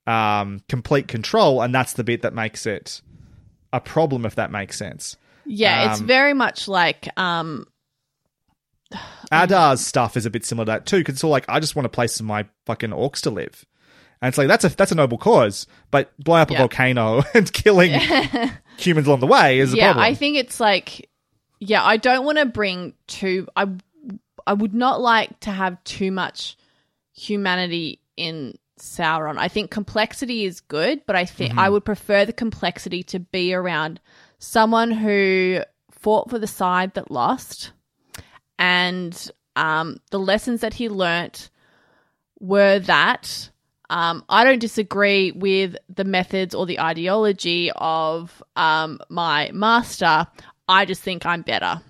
um, 0.07 0.61
complete 0.69 1.07
control, 1.07 1.61
and 1.61 1.73
that's 1.73 1.93
the 1.93 2.03
bit 2.03 2.21
that 2.23 2.33
makes 2.33 2.65
it 2.65 3.01
a 3.71 3.79
problem, 3.79 4.25
if 4.25 4.35
that 4.35 4.51
makes 4.51 4.77
sense. 4.77 5.17
Yeah, 5.45 5.91
it's 5.91 6.01
Um, 6.01 6.07
very 6.07 6.33
much 6.33 6.67
like 6.67 7.07
um 7.19 7.67
Adar's 9.31 9.85
stuff 9.85 10.15
is 10.17 10.25
a 10.25 10.29
bit 10.29 10.45
similar 10.45 10.65
to 10.65 10.71
that 10.71 10.85
too, 10.85 10.97
because 10.99 11.15
it's 11.15 11.23
all 11.23 11.31
like, 11.31 11.45
I 11.49 11.59
just 11.59 11.75
want 11.75 11.85
a 11.85 11.89
place 11.89 12.17
for 12.17 12.23
my 12.23 12.45
fucking 12.65 12.91
orcs 12.91 13.21
to 13.21 13.29
live. 13.29 13.65
And 14.21 14.29
it's 14.29 14.37
like 14.37 14.47
that's 14.47 14.63
a 14.63 14.69
that's 14.75 14.91
a 14.91 14.95
noble 14.95 15.17
cause, 15.17 15.67
but 15.91 16.11
blowing 16.17 16.41
up 16.43 16.49
a 16.49 16.53
Yeah. 16.53 16.59
volcano 16.59 17.23
and 17.33 17.51
killing 17.51 17.91
humans 18.77 19.07
along 19.07 19.19
the 19.19 19.27
way 19.27 19.59
is 19.59 19.73
a 19.73 19.77
yeah, 19.77 19.87
problem. 19.91 20.05
I 20.05 20.13
think 20.13 20.37
it's 20.37 20.59
like 20.61 21.09
yeah, 21.65 21.83
I 21.83 21.97
don't 21.97 22.25
want 22.25 22.37
to 22.37 22.45
bring 22.45 22.93
too 23.07 23.47
I 23.55 23.67
I 24.45 24.53
would 24.53 24.73
not 24.73 25.01
like 25.01 25.39
to 25.41 25.51
have 25.51 25.83
too 25.83 26.11
much 26.11 26.57
humanity 27.13 27.99
in 28.17 28.57
Sauron. 28.79 29.37
I 29.37 29.47
think 29.47 29.71
complexity 29.71 30.45
is 30.45 30.59
good, 30.59 31.05
but 31.05 31.15
I 31.15 31.25
think 31.25 31.53
Mhm. 31.53 31.59
I 31.59 31.69
would 31.69 31.85
prefer 31.85 32.25
the 32.25 32.33
complexity 32.33 33.03
to 33.03 33.19
be 33.19 33.53
around 33.53 34.01
someone 34.39 34.91
who 34.91 35.61
fought 35.91 36.29
for 36.29 36.39
the 36.39 36.47
side 36.47 36.95
that 36.95 37.09
lost 37.11 37.71
and 38.59 39.31
um, 39.55 39.97
the 40.09 40.19
lessons 40.19 40.61
that 40.61 40.73
he 40.73 40.89
learnt 40.89 41.49
were 42.39 42.79
that 42.79 43.49
um, 43.89 44.23
I 44.27 44.43
don't 44.43 44.59
disagree 44.59 45.31
with 45.31 45.75
the 45.87 46.03
methods 46.03 46.55
or 46.55 46.65
the 46.65 46.79
ideology 46.79 47.71
of 47.75 48.41
um, 48.55 48.99
my 49.09 49.51
master. 49.53 50.25
I 50.67 50.85
just 50.85 51.01
think 51.01 51.25
I'm 51.25 51.41
better, 51.41 51.81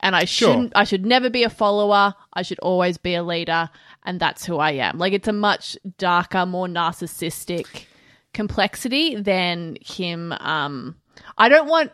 and 0.00 0.14
I 0.14 0.24
Sure. 0.24 0.50
shouldn't. 0.52 0.72
I 0.76 0.84
should 0.84 1.04
never 1.04 1.30
be 1.30 1.42
a 1.44 1.50
follower. 1.50 2.14
I 2.32 2.42
should 2.42 2.58
always 2.60 2.96
be 2.98 3.14
a 3.14 3.22
leader, 3.22 3.68
and 4.04 4.20
that's 4.20 4.44
who 4.44 4.58
I 4.58 4.72
am. 4.72 4.98
Like 4.98 5.12
it's 5.12 5.28
a 5.28 5.32
much 5.32 5.76
darker, 5.98 6.46
more 6.46 6.66
narcissistic 6.68 7.86
complexity 8.32 9.16
than 9.16 9.76
him. 9.80 10.32
Um, 10.32 10.96
I 11.38 11.48
don't 11.48 11.68
want. 11.68 11.92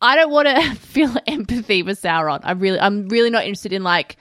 I 0.00 0.16
don't 0.16 0.30
want 0.30 0.48
to 0.48 0.74
feel 0.80 1.14
empathy 1.26 1.82
with 1.82 2.00
Sauron. 2.02 2.40
I 2.42 2.52
really, 2.52 2.78
I'm 2.78 3.08
really 3.08 3.30
not 3.30 3.44
interested 3.44 3.72
in 3.72 3.82
like 3.82 4.16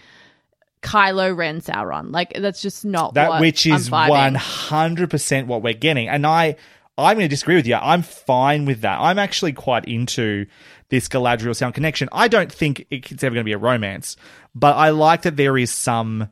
Kylo 0.81 1.35
Ren 1.35 1.61
Sauron. 1.61 2.11
Like 2.11 2.33
that's 2.39 2.61
just 2.61 2.85
not 2.85 3.15
that 3.15 3.29
what 3.29 3.41
which 3.41 3.65
is 3.65 3.91
one 3.91 4.35
hundred 4.35 5.09
percent 5.09 5.47
what 5.47 5.61
we're 5.61 5.73
getting. 5.73 6.07
And 6.07 6.25
I 6.25 6.55
I'm 6.97 7.15
going 7.17 7.25
to 7.25 7.29
disagree 7.29 7.55
with 7.55 7.65
you. 7.67 7.75
I'm 7.75 8.01
fine 8.03 8.65
with 8.65 8.81
that. 8.81 8.99
I'm 8.99 9.17
actually 9.17 9.53
quite 9.53 9.85
into 9.85 10.45
this 10.89 11.07
Galadriel 11.07 11.49
Sauron 11.51 11.73
connection. 11.73 12.07
I 12.11 12.27
don't 12.27 12.51
think 12.51 12.85
it's 12.91 13.23
ever 13.23 13.33
going 13.33 13.43
to 13.43 13.49
be 13.49 13.53
a 13.53 13.57
romance, 13.57 14.15
but 14.53 14.75
I 14.75 14.89
like 14.91 15.23
that 15.23 15.35
there 15.35 15.57
is 15.57 15.71
some 15.71 16.29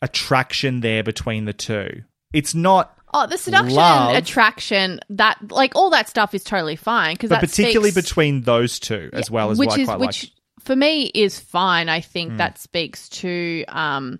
attraction 0.00 0.80
there 0.80 1.02
between 1.02 1.44
the 1.44 1.52
two. 1.52 2.02
It's 2.32 2.54
not, 2.54 2.96
Oh, 3.14 3.26
the 3.26 3.36
seduction, 3.38 3.74
love. 3.76 4.16
attraction, 4.16 4.98
that 5.10 5.38
like 5.50 5.74
all 5.76 5.90
that 5.90 6.08
stuff 6.08 6.34
is 6.34 6.42
totally 6.42 6.76
fine 6.76 7.14
because 7.14 7.30
particularly 7.30 7.90
speaks, 7.90 8.08
between 8.08 8.42
those 8.42 8.78
two 8.80 9.10
as 9.12 9.30
well 9.30 9.50
as 9.50 9.58
which 9.58 9.68
what 9.68 9.78
I 9.78 9.82
is 9.82 9.88
quite 9.88 10.00
which 10.00 10.24
like. 10.24 10.32
for 10.64 10.74
me 10.76 11.04
is 11.14 11.38
fine. 11.38 11.88
I 11.90 12.00
think 12.00 12.32
Mm. 12.32 12.36
that 12.38 12.58
speaks 12.58 13.08
to 13.10 13.64
um 13.68 14.18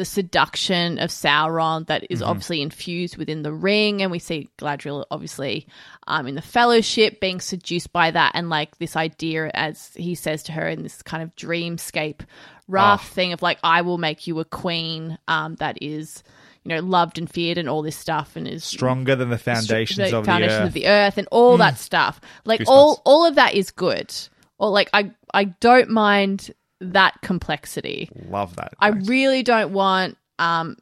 the 0.00 0.04
seduction 0.06 0.98
of 0.98 1.10
Sauron 1.10 1.86
that 1.88 2.06
is 2.08 2.22
Mhm. 2.22 2.26
obviously 2.26 2.62
infused 2.62 3.18
within 3.18 3.42
the 3.42 3.52
ring, 3.52 4.00
and 4.00 4.10
we 4.10 4.18
see 4.18 4.48
Galadriel 4.58 5.04
obviously 5.10 5.66
um 6.06 6.26
in 6.26 6.34
the 6.34 6.40
Fellowship 6.42 7.20
being 7.20 7.38
seduced 7.38 7.92
by 7.92 8.10
that, 8.10 8.32
and 8.34 8.48
like 8.48 8.78
this 8.78 8.96
idea 8.96 9.50
as 9.52 9.90
he 9.94 10.14
says 10.14 10.42
to 10.44 10.52
her 10.52 10.66
in 10.68 10.82
this 10.82 11.02
kind 11.02 11.22
of 11.22 11.36
dreamscape 11.36 12.20
raft 12.66 13.04
Oh. 13.10 13.14
thing 13.14 13.32
of 13.34 13.42
like 13.42 13.58
I 13.62 13.82
will 13.82 13.98
make 13.98 14.26
you 14.26 14.40
a 14.40 14.44
queen 14.44 15.18
um 15.28 15.56
that 15.56 15.76
is 15.82 16.22
you 16.64 16.70
know 16.70 16.80
loved 16.80 17.18
and 17.18 17.28
feared 17.28 17.58
and 17.58 17.68
all 17.68 17.82
this 17.82 17.96
stuff 17.96 18.36
and 18.36 18.46
is 18.48 18.64
Stronger 18.64 19.16
than 19.16 19.28
the 19.28 19.38
foundations 19.38 20.10
the 20.10 20.16
of 20.18 20.24
foundations 20.24 20.56
the 20.56 20.62
earth. 20.62 20.66
of 20.68 20.72
the 20.74 20.86
earth 20.88 21.18
and 21.18 21.28
all 21.30 21.56
Mm. 21.56 21.58
that 21.58 21.78
stuff. 21.78 22.20
Like 22.46 22.60
Goosebumps. 22.60 22.68
all 22.68 23.02
all 23.04 23.26
of 23.26 23.34
that 23.34 23.54
is 23.54 23.70
good. 23.70 24.14
Or 24.58 24.70
like 24.70 24.88
I 24.94 25.10
I 25.34 25.44
don't 25.44 25.90
mind 25.90 26.52
that 26.80 27.20
complexity. 27.22 28.08
Love 28.28 28.56
that. 28.56 28.74
I 28.78 28.88
really 28.88 29.42
don't 29.42 29.72
want 29.72 30.16
um 30.38 30.76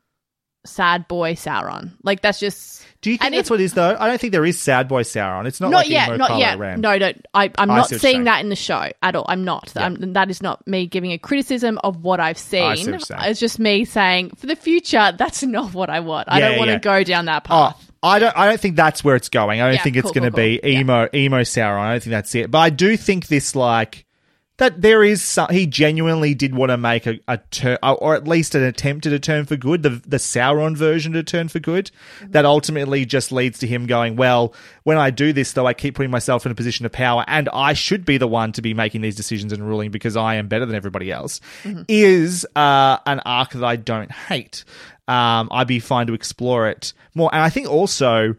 sad 0.66 1.08
boy 1.08 1.32
Sauron. 1.34 1.92
Like 2.02 2.20
that's 2.20 2.38
just 2.40 2.84
Do 3.00 3.10
you 3.10 3.16
think 3.16 3.24
and 3.26 3.34
that's 3.34 3.46
if- 3.46 3.50
what 3.50 3.60
it 3.60 3.64
is 3.64 3.74
though? 3.74 3.96
I 3.98 4.06
don't 4.06 4.20
think 4.20 4.32
there 4.32 4.44
is 4.44 4.60
sad 4.60 4.86
boy 4.86 5.02
Sauron. 5.02 5.46
It's 5.46 5.60
not, 5.60 5.70
not 5.70 5.78
like 5.78 5.88
yet, 5.88 6.08
emo 6.08 6.16
not 6.18 6.38
yet. 6.38 6.58
Ren. 6.58 6.80
No, 6.80 6.96
no, 6.98 7.12
I, 7.32 7.50
I'm 7.56 7.70
I 7.70 7.76
not 7.76 7.88
see 7.88 7.94
what 7.94 8.02
you're 8.02 8.10
seeing 8.10 8.24
that 8.24 8.40
in 8.40 8.48
the 8.50 8.56
show 8.56 8.90
at 9.02 9.16
all. 9.16 9.24
I'm 9.28 9.44
not. 9.44 9.74
Um, 9.76 10.12
that 10.12 10.30
is 10.30 10.42
not 10.42 10.66
me 10.66 10.86
giving 10.86 11.12
a 11.12 11.18
criticism 11.18 11.78
of 11.84 12.02
what 12.02 12.20
I've 12.20 12.36
I 12.36 12.38
see 12.38 12.60
what 12.60 12.78
seen. 12.78 12.88
you're 12.88 12.98
saying. 13.00 13.20
It's 13.24 13.40
just 13.40 13.58
me 13.58 13.84
saying 13.84 14.30
for 14.36 14.46
the 14.46 14.56
future, 14.56 15.12
that's 15.16 15.42
not 15.42 15.72
what 15.74 15.90
I 15.90 16.00
want. 16.00 16.28
I 16.30 16.38
Yeah, 16.40 16.48
don't 16.50 16.58
want 16.58 16.68
to 16.68 16.72
yeah. 16.74 16.78
go 16.80 17.02
down 17.04 17.24
that 17.26 17.44
path. 17.44 17.76
Oh, 17.80 17.84
I 18.02 18.18
don't. 18.18 18.36
I 18.36 18.46
don't 18.48 18.60
think 18.60 18.76
that's 18.76 19.02
where 19.02 19.16
it's 19.16 19.28
going. 19.30 19.60
I 19.60 19.66
don't 19.66 19.74
Yeah, 19.76 19.82
think 19.82 19.96
it's 19.96 20.04
cool, 20.04 20.12
going 20.12 20.30
to 20.30 20.30
cool, 20.30 20.36
be 20.44 20.60
emo 20.64 21.08
emo 21.14 21.40
Sauron. 21.42 21.78
I 21.80 21.92
don't 21.92 22.02
think 22.02 22.10
that's 22.12 22.34
it. 22.34 22.50
But 22.50 22.58
I 22.58 22.70
do 22.70 22.96
think 22.96 23.28
this 23.28 23.56
like 23.56 24.04
that 24.58 24.82
there 24.82 25.02
is 25.02 25.22
some. 25.22 25.48
He 25.50 25.66
genuinely 25.66 26.34
did 26.34 26.54
want 26.54 26.70
to 26.70 26.76
make 26.76 27.06
a, 27.06 27.18
a 27.26 27.38
turn, 27.38 27.78
or 27.82 28.14
at 28.14 28.28
least 28.28 28.54
an 28.54 28.62
attempt 28.62 29.06
at 29.06 29.12
a 29.12 29.18
turn 29.18 29.46
for 29.46 29.56
good. 29.56 29.82
The 29.82 30.00
the 30.06 30.18
Sauron 30.18 30.76
version 30.76 31.14
to 31.14 31.22
turn 31.22 31.48
for 31.48 31.58
good. 31.58 31.90
That 32.22 32.44
ultimately 32.44 33.06
just 33.06 33.32
leads 33.32 33.58
to 33.60 33.66
him 33.66 33.86
going, 33.86 34.16
well, 34.16 34.54
when 34.84 34.98
I 34.98 35.10
do 35.10 35.32
this, 35.32 35.52
though, 35.52 35.66
I 35.66 35.74
keep 35.74 35.94
putting 35.94 36.10
myself 36.10 36.44
in 36.46 36.52
a 36.52 36.54
position 36.54 36.86
of 36.86 36.92
power, 36.92 37.24
and 37.26 37.48
I 37.52 37.72
should 37.72 38.04
be 38.04 38.18
the 38.18 38.28
one 38.28 38.52
to 38.52 38.62
be 38.62 38.74
making 38.74 39.00
these 39.00 39.16
decisions 39.16 39.52
and 39.52 39.66
ruling 39.66 39.90
because 39.90 40.16
I 40.16 40.34
am 40.34 40.48
better 40.48 40.66
than 40.66 40.76
everybody 40.76 41.10
else. 41.10 41.40
Is 41.88 42.46
uh, 42.54 42.98
an 43.06 43.20
arc 43.20 43.52
that 43.52 43.64
I 43.64 43.76
don't 43.76 44.12
hate. 44.12 44.64
um, 45.08 45.48
I'd 45.50 45.66
be 45.66 45.80
fine 45.80 46.06
to 46.08 46.14
explore 46.14 46.68
it 46.68 46.92
more. 47.14 47.30
And 47.32 47.42
I 47.42 47.48
think 47.48 47.68
also 47.68 48.36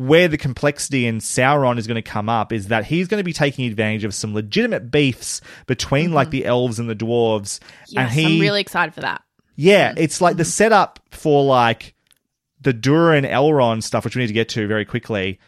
where 0.00 0.28
the 0.28 0.38
complexity 0.38 1.06
in 1.06 1.18
Sauron 1.18 1.78
is 1.78 1.86
going 1.86 1.96
to 1.96 2.02
come 2.02 2.28
up 2.28 2.52
is 2.52 2.68
that 2.68 2.86
he's 2.86 3.06
going 3.06 3.20
to 3.20 3.24
be 3.24 3.32
taking 3.32 3.66
advantage 3.66 4.04
of 4.04 4.14
some 4.14 4.34
legitimate 4.34 4.90
beefs 4.90 5.40
between 5.66 6.12
like 6.12 6.30
the 6.30 6.46
elves 6.46 6.78
and 6.78 6.88
the 6.88 6.96
dwarves. 6.96 7.58
Mm-hmm. 7.60 7.68
Yes, 7.88 7.96
and 7.96 8.10
he, 8.10 8.34
I'm 8.36 8.40
really 8.40 8.60
excited 8.60 8.94
for 8.94 9.02
that. 9.02 9.22
yeah, 9.56 9.92
it's 9.96 10.20
like 10.20 10.36
the 10.36 10.44
setup 10.44 11.00
for 11.10 11.44
like 11.44 11.94
the 12.62 12.72
Durin 12.72 13.24
Elrond 13.24 13.82
stuff, 13.82 14.04
which 14.04 14.16
we 14.16 14.22
need 14.22 14.28
to 14.28 14.32
get 14.32 14.48
to 14.50 14.66
very 14.66 14.84
quickly, 14.84 15.38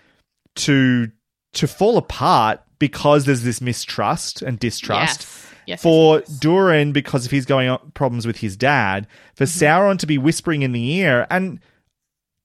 to 0.56 1.10
to 1.54 1.66
fall 1.66 1.96
apart 1.96 2.60
because 2.78 3.24
there's 3.24 3.42
this 3.42 3.60
mistrust 3.60 4.42
and 4.42 4.58
distrust. 4.58 5.20
Yes. 5.20 5.38
Yes, 5.64 5.80
for 5.80 6.22
Durin, 6.40 6.92
because 6.92 7.24
if 7.24 7.30
he's 7.30 7.46
going 7.46 7.68
on 7.68 7.92
problems 7.94 8.26
with 8.26 8.38
his 8.38 8.56
dad, 8.56 9.06
for 9.36 9.44
Mm-hmm. 9.44 9.64
Sauron 9.64 9.98
to 10.00 10.06
be 10.08 10.18
whispering 10.18 10.62
in 10.62 10.72
the 10.72 10.90
ear 10.94 11.24
and 11.30 11.60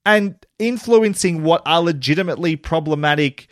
and 0.08 0.36
influencing 0.58 1.44
what 1.44 1.62
are 1.66 1.82
legitimately 1.82 2.56
problematic 2.56 3.48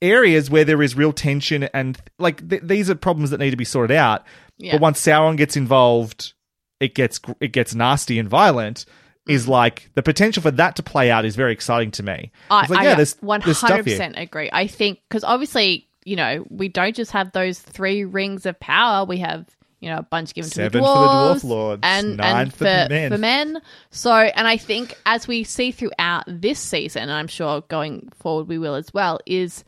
areas 0.00 0.48
where 0.48 0.64
there 0.64 0.80
is 0.80 0.96
real 0.96 1.12
tension 1.12 1.64
and 1.74 1.98
like 2.18 2.48
th- 2.48 2.62
these 2.64 2.88
are 2.88 2.94
problems 2.94 3.30
that 3.30 3.38
need 3.38 3.50
to 3.50 3.56
be 3.56 3.64
sorted 3.64 3.94
out. 3.94 4.24
Yeah. 4.58 4.72
But 4.72 4.80
once 4.80 5.00
Sauron 5.00 5.36
gets 5.36 5.56
involved, 5.56 6.32
it 6.80 6.94
gets 6.94 7.20
it 7.40 7.52
gets 7.52 7.74
nasty 7.74 8.18
and 8.18 8.28
violent. 8.28 8.86
Is 9.28 9.42
mm-hmm. 9.42 9.52
like 9.52 9.90
the 9.94 10.02
potential 10.02 10.42
for 10.42 10.50
that 10.52 10.76
to 10.76 10.82
play 10.82 11.10
out 11.10 11.24
is 11.24 11.36
very 11.36 11.52
exciting 11.52 11.92
to 11.92 12.02
me. 12.02 12.32
I, 12.50 12.66
like, 12.66 12.80
I 12.80 12.84
yeah, 12.84 12.94
there's, 12.96 13.14
one 13.20 13.40
there's 13.44 13.58
stuff 13.58 13.70
hundred 13.70 13.86
here. 13.86 13.96
percent 13.96 14.18
agree. 14.18 14.50
I 14.52 14.66
think 14.66 15.00
because 15.08 15.22
obviously, 15.22 15.88
you 16.04 16.16
know, 16.16 16.44
we 16.48 16.68
don't 16.68 16.96
just 16.96 17.12
have 17.12 17.30
those 17.30 17.60
three 17.60 18.04
rings 18.04 18.46
of 18.46 18.58
power. 18.58 19.04
We 19.04 19.18
have 19.18 19.46
you 19.82 19.90
know 19.90 19.98
a 19.98 20.02
bunch 20.02 20.32
given 20.32 20.48
Seven 20.50 20.72
to 20.72 20.78
the 20.78 20.84
for 20.84 20.94
the 20.94 21.08
dwarves 21.08 21.34
dwarf 21.40 21.44
lords, 21.44 21.80
and 21.82 22.16
nine 22.16 22.36
and 22.42 22.54
for 22.54 22.64
the 22.64 22.86
men. 22.88 23.10
for 23.12 23.18
men. 23.18 23.60
So, 23.90 24.12
and 24.14 24.48
I 24.48 24.56
think 24.56 24.96
as 25.04 25.28
we 25.28 25.44
see 25.44 25.72
throughout 25.72 26.24
this 26.26 26.58
season, 26.58 27.02
and 27.02 27.12
I'm 27.12 27.26
sure 27.28 27.60
going 27.68 28.08
forward 28.14 28.48
we 28.48 28.56
will 28.58 28.74
as 28.76 28.94
well, 28.94 29.18
is 29.26 29.64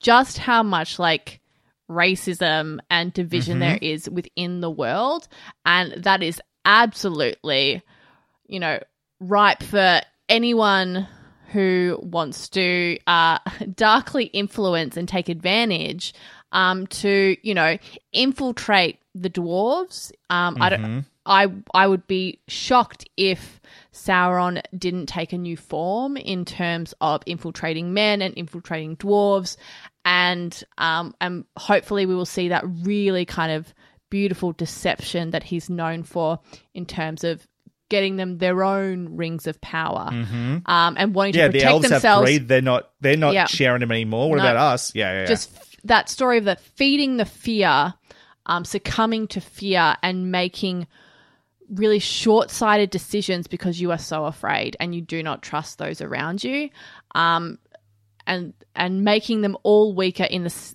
just 0.00 0.38
how 0.38 0.62
much 0.62 0.98
like 1.00 1.40
racism 1.90 2.78
and 2.90 3.12
division 3.12 3.56
Mhm. 3.56 3.60
there 3.60 3.78
is 3.82 4.08
within 4.08 4.60
the 4.60 4.70
world, 4.70 5.26
and 5.66 5.92
that 6.04 6.22
is 6.22 6.40
absolutely 6.64 7.82
you 8.46 8.60
know, 8.60 8.78
ripe 9.20 9.62
for 9.62 10.02
anyone 10.28 11.08
who 11.52 11.98
wants 12.02 12.50
to 12.50 12.98
uh, 13.06 13.38
darkly 13.74 14.24
influence 14.26 14.98
and 14.98 15.08
take 15.08 15.30
advantage 15.30 16.12
um, 16.54 16.86
to, 16.86 17.36
you 17.42 17.52
know, 17.52 17.76
infiltrate 18.12 18.98
the 19.14 19.28
dwarves. 19.28 20.10
Um, 20.30 20.56
I 20.60 20.70
Mm-hmm. 20.70 20.82
don't. 20.82 21.04
I 21.26 21.46
I 21.72 21.86
would 21.86 22.06
be 22.06 22.38
shocked 22.48 23.08
if 23.16 23.58
Sauron 23.94 24.60
didn't 24.76 25.06
take 25.06 25.32
a 25.32 25.38
new 25.38 25.56
form 25.56 26.18
in 26.18 26.44
terms 26.44 26.92
of 27.00 27.22
infiltrating 27.24 27.94
men 27.94 28.20
and 28.20 28.34
infiltrating 28.34 28.96
dwarves, 28.98 29.56
and 30.04 30.62
um, 30.76 31.14
and 31.22 31.46
hopefully 31.56 32.04
we 32.04 32.14
will 32.14 32.26
see 32.26 32.48
that 32.48 32.62
really 32.82 33.24
kind 33.24 33.52
of 33.52 33.72
beautiful 34.10 34.52
deception 34.52 35.30
that 35.30 35.42
he's 35.42 35.70
known 35.70 36.02
for 36.02 36.40
in 36.74 36.84
terms 36.84 37.24
of 37.24 37.46
getting 37.88 38.16
them 38.16 38.36
their 38.36 38.62
own 38.62 39.16
rings 39.16 39.46
of 39.46 39.58
power 39.62 40.10
Mhm. 40.12 40.68
um, 40.68 40.96
and 40.98 41.14
wanting 41.14 41.34
Yeah, 41.36 41.46
to 41.46 41.52
the 41.52 41.62
elves 41.64 41.88
themselves. 41.88 42.04
have 42.28 42.38
three. 42.38 42.38
They're 42.46 42.60
not. 42.62 42.90
They're 43.00 43.16
not 43.16 43.32
Yeah. 43.32 43.46
sharing 43.46 43.80
them 43.80 43.92
anymore. 43.92 44.28
What 44.28 44.36
No. 44.36 44.42
about 44.44 44.56
us? 44.56 44.94
Yeah, 44.94 45.10
yeah, 45.12 45.20
yeah. 45.20 45.26
Just 45.26 45.73
that 45.84 46.08
story 46.08 46.38
of 46.38 46.44
the 46.44 46.56
feeding 46.56 47.16
the 47.16 47.24
fear, 47.24 47.94
um, 48.46 48.64
succumbing 48.64 49.28
to 49.28 49.40
fear, 49.40 49.96
and 50.02 50.30
making 50.32 50.86
really 51.70 51.98
short-sighted 51.98 52.90
decisions 52.90 53.46
because 53.46 53.80
you 53.80 53.90
are 53.90 53.98
so 53.98 54.26
afraid 54.26 54.76
and 54.80 54.94
you 54.94 55.00
do 55.00 55.22
not 55.22 55.42
trust 55.42 55.78
those 55.78 56.00
around 56.00 56.44
you, 56.44 56.68
um, 57.14 57.58
and 58.26 58.52
and 58.76 59.04
making 59.04 59.40
them 59.42 59.56
all 59.62 59.94
weaker 59.94 60.24
in 60.24 60.42
the 60.42 60.50
s- 60.50 60.74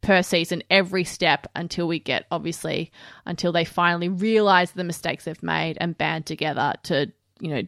per 0.00 0.22
season 0.22 0.62
every 0.70 1.02
step 1.02 1.48
until 1.56 1.88
we 1.88 1.98
get 1.98 2.26
obviously 2.30 2.92
until 3.24 3.50
they 3.50 3.64
finally 3.64 4.08
realize 4.08 4.70
the 4.72 4.84
mistakes 4.84 5.24
they've 5.24 5.42
made 5.42 5.76
and 5.80 5.98
band 5.98 6.24
together 6.26 6.74
to 6.84 7.10
you 7.40 7.48
know 7.48 7.62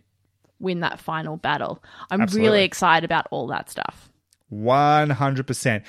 win 0.61 0.81
that 0.81 1.01
final 1.01 1.37
battle. 1.37 1.83
I'm 2.11 2.21
Absolutely. 2.21 2.49
really 2.49 2.65
excited 2.65 3.05
about 3.05 3.27
all 3.31 3.49
that 3.49 3.71
stuff. 3.71 4.11
One 4.51 5.11
hundred 5.11 5.47
percent. 5.47 5.85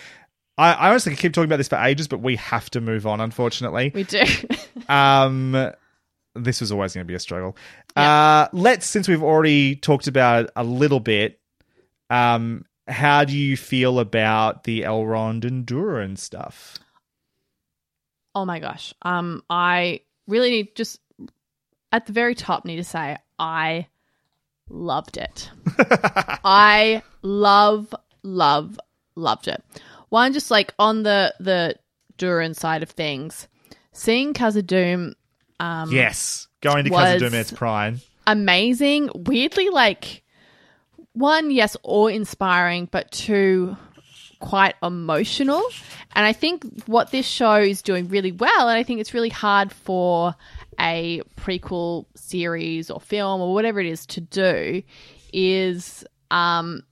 I, 0.59 0.73
I 0.73 0.89
honestly 0.89 1.13
could 1.13 1.19
keep 1.19 1.33
talking 1.33 1.49
about 1.49 1.57
this 1.57 1.69
for 1.69 1.77
ages, 1.77 2.09
but 2.09 2.19
we 2.19 2.35
have 2.35 2.69
to 2.71 2.81
move 2.81 3.07
on. 3.07 3.21
Unfortunately, 3.21 3.91
We 3.95 4.03
do. 4.03 4.23
um, 4.89 5.71
this 6.35 6.59
was 6.59 6.71
always 6.71 6.93
going 6.93 7.05
to 7.05 7.07
be 7.07 7.15
a 7.15 7.19
struggle. 7.19 7.55
Uh, 7.95 8.47
let's 8.51 8.85
since 8.85 9.07
we've 9.07 9.23
already 9.23 9.77
talked 9.77 10.07
about 10.07 10.45
it 10.45 10.51
a 10.55 10.63
little 10.63 10.99
bit. 10.99 11.39
Um, 12.09 12.65
how 12.87 13.23
do 13.23 13.37
you 13.37 13.55
feel 13.55 13.99
about 13.99 14.65
the 14.65 14.81
Elrond 14.81 15.45
and 15.45 15.65
Durin 15.65 16.17
stuff? 16.17 16.77
Oh 18.35 18.45
my 18.45 18.59
gosh. 18.59 18.93
Um, 19.01 19.43
I 19.49 20.01
really 20.27 20.49
need 20.49 20.75
just 20.75 20.99
at 21.91 22.05
the 22.05 22.13
very 22.13 22.35
top 22.35 22.65
need 22.65 22.77
to 22.77 22.83
say 22.83 23.17
I 23.37 23.87
loved 24.69 25.17
it. 25.17 25.49
I 26.43 27.01
love, 27.21 27.93
love, 28.23 28.79
loved 29.15 29.47
it. 29.47 29.63
One, 30.09 30.33
just 30.33 30.51
like 30.51 30.73
on 30.77 31.03
the 31.03 31.33
the 31.39 31.75
Durin 32.17 32.53
side 32.53 32.83
of 32.83 32.89
things, 32.89 33.47
seeing 33.93 34.33
Khazad-dûm 34.33 35.13
um, 35.59 35.91
yes, 35.91 36.47
going 36.61 36.85
to 36.85 37.25
in 37.25 37.33
its 37.33 37.51
prime. 37.51 38.01
amazing. 38.27 39.09
Weirdly, 39.13 39.69
like 39.69 40.23
one, 41.13 41.51
yes, 41.51 41.75
awe 41.83 42.07
inspiring, 42.07 42.87
but 42.91 43.11
two, 43.11 43.75
quite 44.39 44.75
emotional. 44.81 45.61
And 46.15 46.25
I 46.25 46.33
think 46.33 46.63
what 46.85 47.11
this 47.11 47.25
show 47.25 47.55
is 47.55 47.81
doing 47.81 48.07
really 48.07 48.31
well, 48.31 48.69
and 48.69 48.77
I 48.77 48.83
think 48.83 48.99
it's 48.99 49.13
really 49.13 49.29
hard 49.29 49.71
for 49.71 50.35
a 50.79 51.21
prequel 51.35 52.05
series 52.15 52.89
or 52.89 53.01
film 53.01 53.41
or 53.41 53.53
whatever 53.53 53.79
it 53.79 53.85
is 53.85 54.05
to 54.07 54.21
do, 54.21 54.81
is 55.33 56.05
um, 56.31 56.83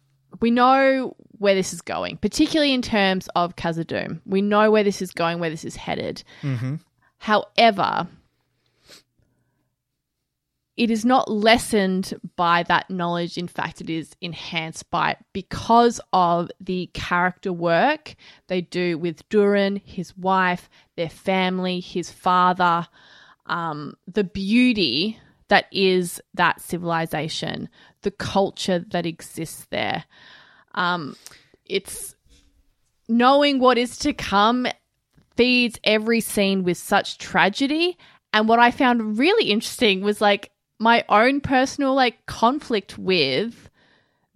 we 0.42 0.52
know 0.52 1.16
where 1.40 1.56
this 1.56 1.74
is 1.74 1.82
going, 1.82 2.18
particularly 2.18 2.74
in 2.74 2.82
terms 2.82 3.30
of 3.36 3.56
Khazad-dûm. 3.56 4.22
We 4.26 4.42
know 4.42 4.72
where 4.72 4.84
this 4.84 5.02
is 5.02 5.12
going, 5.12 5.40
where 5.40 5.50
this 5.50 5.66
is 5.66 5.76
headed. 5.76 6.24
Mm-hmm. 6.42 6.76
However, 7.20 8.08
it 10.78 10.92
is 10.92 11.04
not 11.04 11.30
lessened 11.30 12.14
by 12.36 12.64
that 12.64 12.90
knowledge. 12.90 13.38
In 13.38 13.48
fact, 13.48 13.82
it 13.82 13.90
is 13.90 14.16
enhanced 14.22 14.90
by 14.92 15.12
it 15.12 15.18
because 15.34 16.00
of 16.14 16.52
the 16.62 16.90
character 16.94 17.52
work 17.52 18.16
they 18.48 18.62
do 18.62 18.98
with 18.98 19.28
Durin, 19.30 19.82
his 19.84 20.16
wife, 20.16 20.70
their 20.96 21.10
family, 21.10 21.80
his 21.80 22.12
father, 22.12 22.88
um, 23.48 23.96
the 24.08 24.24
beauty 24.24 25.20
that 25.48 25.66
is 25.72 26.22
that 26.36 26.62
civilization, 26.62 27.70
the 28.02 28.12
culture 28.12 28.80
that 28.80 29.06
exists 29.06 29.66
there. 29.72 30.06
Um, 30.78 31.18
it's 31.66 32.16
knowing 33.10 33.60
what 33.60 33.78
is 33.78 33.98
to 34.00 34.14
come 34.14 34.68
feeds 35.36 35.80
every 35.84 36.22
scene 36.22 36.64
with 36.64 36.78
such 36.78 37.18
tragedy. 37.18 37.98
And 38.32 38.48
what 38.48 38.60
I 38.60 38.72
found 38.72 39.18
really 39.18 39.50
interesting 39.50 40.02
was 40.02 40.22
like 40.22 40.52
my 40.80 41.04
own 41.10 41.42
personal 41.42 41.94
like 41.96 42.26
conflict 42.26 42.98
with 42.98 43.70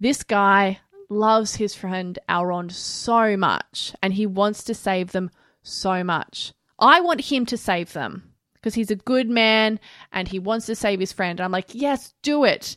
this 0.00 0.22
guy 0.24 0.80
loves 1.08 1.54
his 1.54 1.74
friend 1.74 2.18
Elrond 2.28 2.72
so 2.72 3.36
much 3.36 3.94
and 4.02 4.12
he 4.12 4.26
wants 4.26 4.64
to 4.64 4.74
save 4.74 5.12
them 5.12 5.30
so 5.62 6.02
much. 6.02 6.52
I 6.78 7.00
want 7.00 7.20
him 7.20 7.46
to 7.46 7.56
save 7.56 7.92
them 7.92 8.32
because 8.54 8.74
he's 8.74 8.90
a 8.90 8.96
good 8.96 9.28
man 9.28 9.78
and 10.12 10.26
he 10.26 10.38
wants 10.38 10.66
to 10.66 10.74
save 10.74 10.98
his 10.98 11.12
friend. 11.12 11.38
And 11.38 11.44
I'm 11.44 11.52
like, 11.52 11.74
yes, 11.74 12.14
do 12.22 12.44
it. 12.44 12.76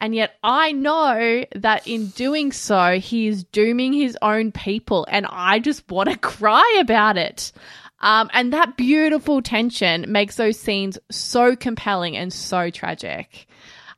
And 0.00 0.14
yet 0.14 0.36
I 0.42 0.72
know 0.72 1.44
that 1.54 1.86
in 1.86 2.06
doing 2.08 2.52
so, 2.52 2.98
he 2.98 3.28
is 3.28 3.44
dooming 3.44 3.92
his 3.92 4.16
own 4.22 4.50
people. 4.50 5.06
And 5.10 5.26
I 5.28 5.58
just 5.58 5.88
want 5.90 6.08
to 6.08 6.18
cry 6.28 6.78
about 6.80 7.18
it. 7.18 7.52
Um, 8.00 8.30
and 8.32 8.52
that 8.54 8.78
beautiful 8.78 9.42
tension 9.42 10.06
makes 10.08 10.36
those 10.36 10.58
scenes 10.58 10.98
so 11.10 11.54
compelling 11.54 12.16
and 12.16 12.32
so 12.32 12.70
tragic. 12.70 13.46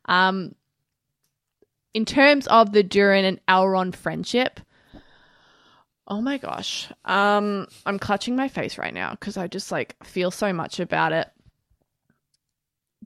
Um, 0.06 0.56
in 1.94 2.04
terms 2.04 2.48
of 2.48 2.72
the 2.72 2.82
Durin 2.82 3.24
and 3.24 3.40
Elrond 3.46 3.94
friendship, 3.94 4.58
oh 6.08 6.20
my 6.20 6.38
gosh, 6.38 6.90
um, 7.04 7.68
I'm 7.86 8.00
clutching 8.00 8.34
my 8.34 8.48
face 8.48 8.76
right 8.76 8.92
now 8.92 9.12
because 9.12 9.36
I 9.36 9.46
just 9.46 9.70
like 9.70 9.94
feel 10.04 10.32
so 10.32 10.52
much 10.52 10.80
about 10.80 11.12
it. 11.12 11.28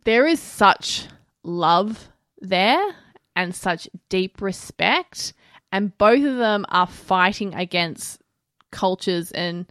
There 0.05 0.27
is 0.27 0.41
such 0.41 1.07
love 1.43 2.09
there 2.49 2.95
and 3.35 3.55
such 3.55 3.89
deep 4.09 4.41
respect, 4.41 5.33
and 5.73 5.97
both 5.99 6.25
of 6.25 6.37
them 6.37 6.65
are 6.69 6.87
fighting 6.87 7.55
against 7.55 8.23
cultures 8.71 9.31
and 9.33 9.67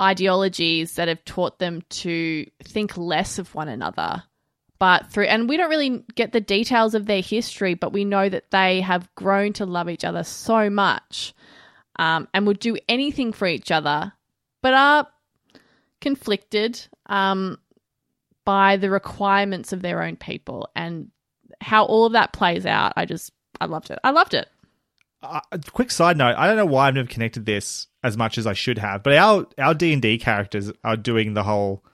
ideologies 0.00 0.94
that 0.94 1.08
have 1.08 1.24
taught 1.24 1.58
them 1.58 1.82
to 1.90 2.46
think 2.64 2.96
less 2.96 3.38
of 3.38 3.54
one 3.54 3.68
another. 3.68 4.22
But 4.78 5.12
through 5.12 5.26
and 5.26 5.48
we 5.48 5.56
don't 5.56 5.70
really 5.70 6.04
get 6.16 6.32
the 6.32 6.40
details 6.40 6.94
of 6.94 7.06
their 7.06 7.20
history, 7.20 7.74
but 7.74 7.92
we 7.92 8.04
know 8.04 8.28
that 8.28 8.50
they 8.50 8.80
have 8.80 9.14
grown 9.14 9.52
to 9.54 9.66
love 9.66 9.88
each 9.88 10.04
other 10.04 10.24
so 10.24 10.70
much, 10.70 11.34
um, 11.96 12.26
and 12.34 12.46
would 12.46 12.58
do 12.58 12.76
anything 12.88 13.32
for 13.32 13.46
each 13.46 13.70
other, 13.70 14.12
but 14.60 14.74
are 14.74 15.06
conflicted 16.00 16.84
um, 17.06 17.58
by 18.44 18.76
the 18.76 18.90
requirements 18.90 19.72
of 19.72 19.82
their 19.82 20.02
own 20.02 20.16
people 20.16 20.68
and 20.74 21.10
how 21.60 21.84
all 21.84 22.06
of 22.06 22.12
that 22.12 22.32
plays 22.32 22.66
out. 22.66 22.92
I 22.96 23.04
just 23.04 23.32
I 23.60 23.66
loved 23.66 23.90
it. 23.90 23.98
I 24.04 24.10
loved 24.10 24.34
it. 24.34 24.48
Uh, 25.22 25.40
quick 25.72 25.90
side 25.90 26.16
note: 26.16 26.34
I 26.36 26.46
don't 26.48 26.56
know 26.56 26.66
why 26.66 26.88
I've 26.88 26.94
never 26.94 27.08
connected 27.08 27.46
this 27.46 27.86
as 28.02 28.16
much 28.16 28.38
as 28.38 28.46
I 28.46 28.52
should 28.54 28.78
have, 28.78 29.02
but 29.02 29.14
our 29.16 29.46
our 29.58 29.74
D 29.74 29.92
and 29.92 30.02
D 30.02 30.18
characters 30.18 30.72
are 30.82 30.96
doing 30.96 31.34
the 31.34 31.42
whole 31.44 31.84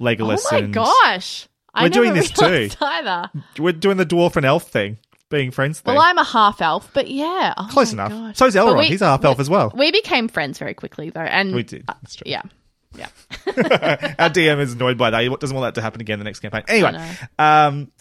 Legolas. 0.00 0.44
Oh 0.46 0.48
my 0.52 0.58
and 0.58 0.74
gosh! 0.74 1.48
We're 1.80 1.88
doing 1.88 2.14
never 2.14 2.20
this 2.26 2.30
too. 2.32 2.68
Either. 2.80 3.30
We're 3.58 3.72
doing 3.72 3.96
the 3.96 4.06
dwarf 4.06 4.34
and 4.36 4.44
elf 4.44 4.64
thing, 4.70 4.98
being 5.30 5.50
friends. 5.52 5.78
Thing. 5.80 5.94
Well, 5.94 6.02
I'm 6.02 6.18
a 6.18 6.24
half 6.24 6.60
elf, 6.60 6.90
but 6.92 7.08
yeah, 7.08 7.54
oh 7.56 7.68
Close 7.70 7.92
enough. 7.92 8.10
gosh. 8.10 8.36
So's 8.36 8.54
But 8.54 8.64
Elrond. 8.66 8.78
we- 8.80 8.86
He's 8.86 9.02
a 9.02 9.06
half 9.06 9.24
elf 9.24 9.38
as 9.38 9.48
well. 9.48 9.72
We 9.76 9.92
became 9.92 10.26
friends 10.28 10.58
very 10.58 10.74
quickly, 10.74 11.10
though, 11.10 11.20
and 11.20 11.54
We 11.54 11.62
did. 11.62 11.86
that's 11.86 12.16
uh, 12.16 12.22
yeah, 12.26 12.42
yeah. 12.96 13.08
Our 14.18 14.30
DM 14.30 14.58
is 14.58 14.72
annoyed 14.72 14.98
by 14.98 15.10
that. 15.10 15.22
He 15.22 15.28
doesn't 15.28 15.56
want 15.56 15.68
that 15.74 15.78
to 15.80 15.82
happen 15.84 16.00
again 16.00 16.14
in 16.14 16.18
the 16.20 16.24
next 16.24 16.40
campaign. 16.40 16.62
Anyway, 16.66 17.08
um, 17.38 17.92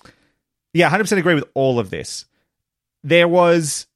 yeah, 0.77 0.89
hundred 0.89 1.03
percent 1.05 1.19
agree 1.19 1.33
with 1.35 1.45
all 1.53 1.79
of 1.79 1.89
this. 1.89 2.25
There 3.03 3.27
was 3.27 3.87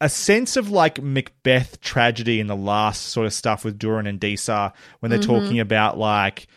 a 0.00 0.08
sense 0.08 0.56
of 0.56 0.70
like 0.70 1.00
Macbeth 1.02 1.80
tragedy 1.80 2.40
in 2.40 2.46
the 2.48 2.56
last 2.56 3.02
sort 3.06 3.26
of 3.26 3.32
stuff 3.32 3.64
with 3.64 3.78
Durin 3.78 4.06
and 4.06 4.18
Disa 4.18 4.72
when 5.00 5.10
they're 5.10 5.20
Mhm. 5.20 5.26
talking 5.26 5.60
about 5.60 5.96
like 5.98 6.48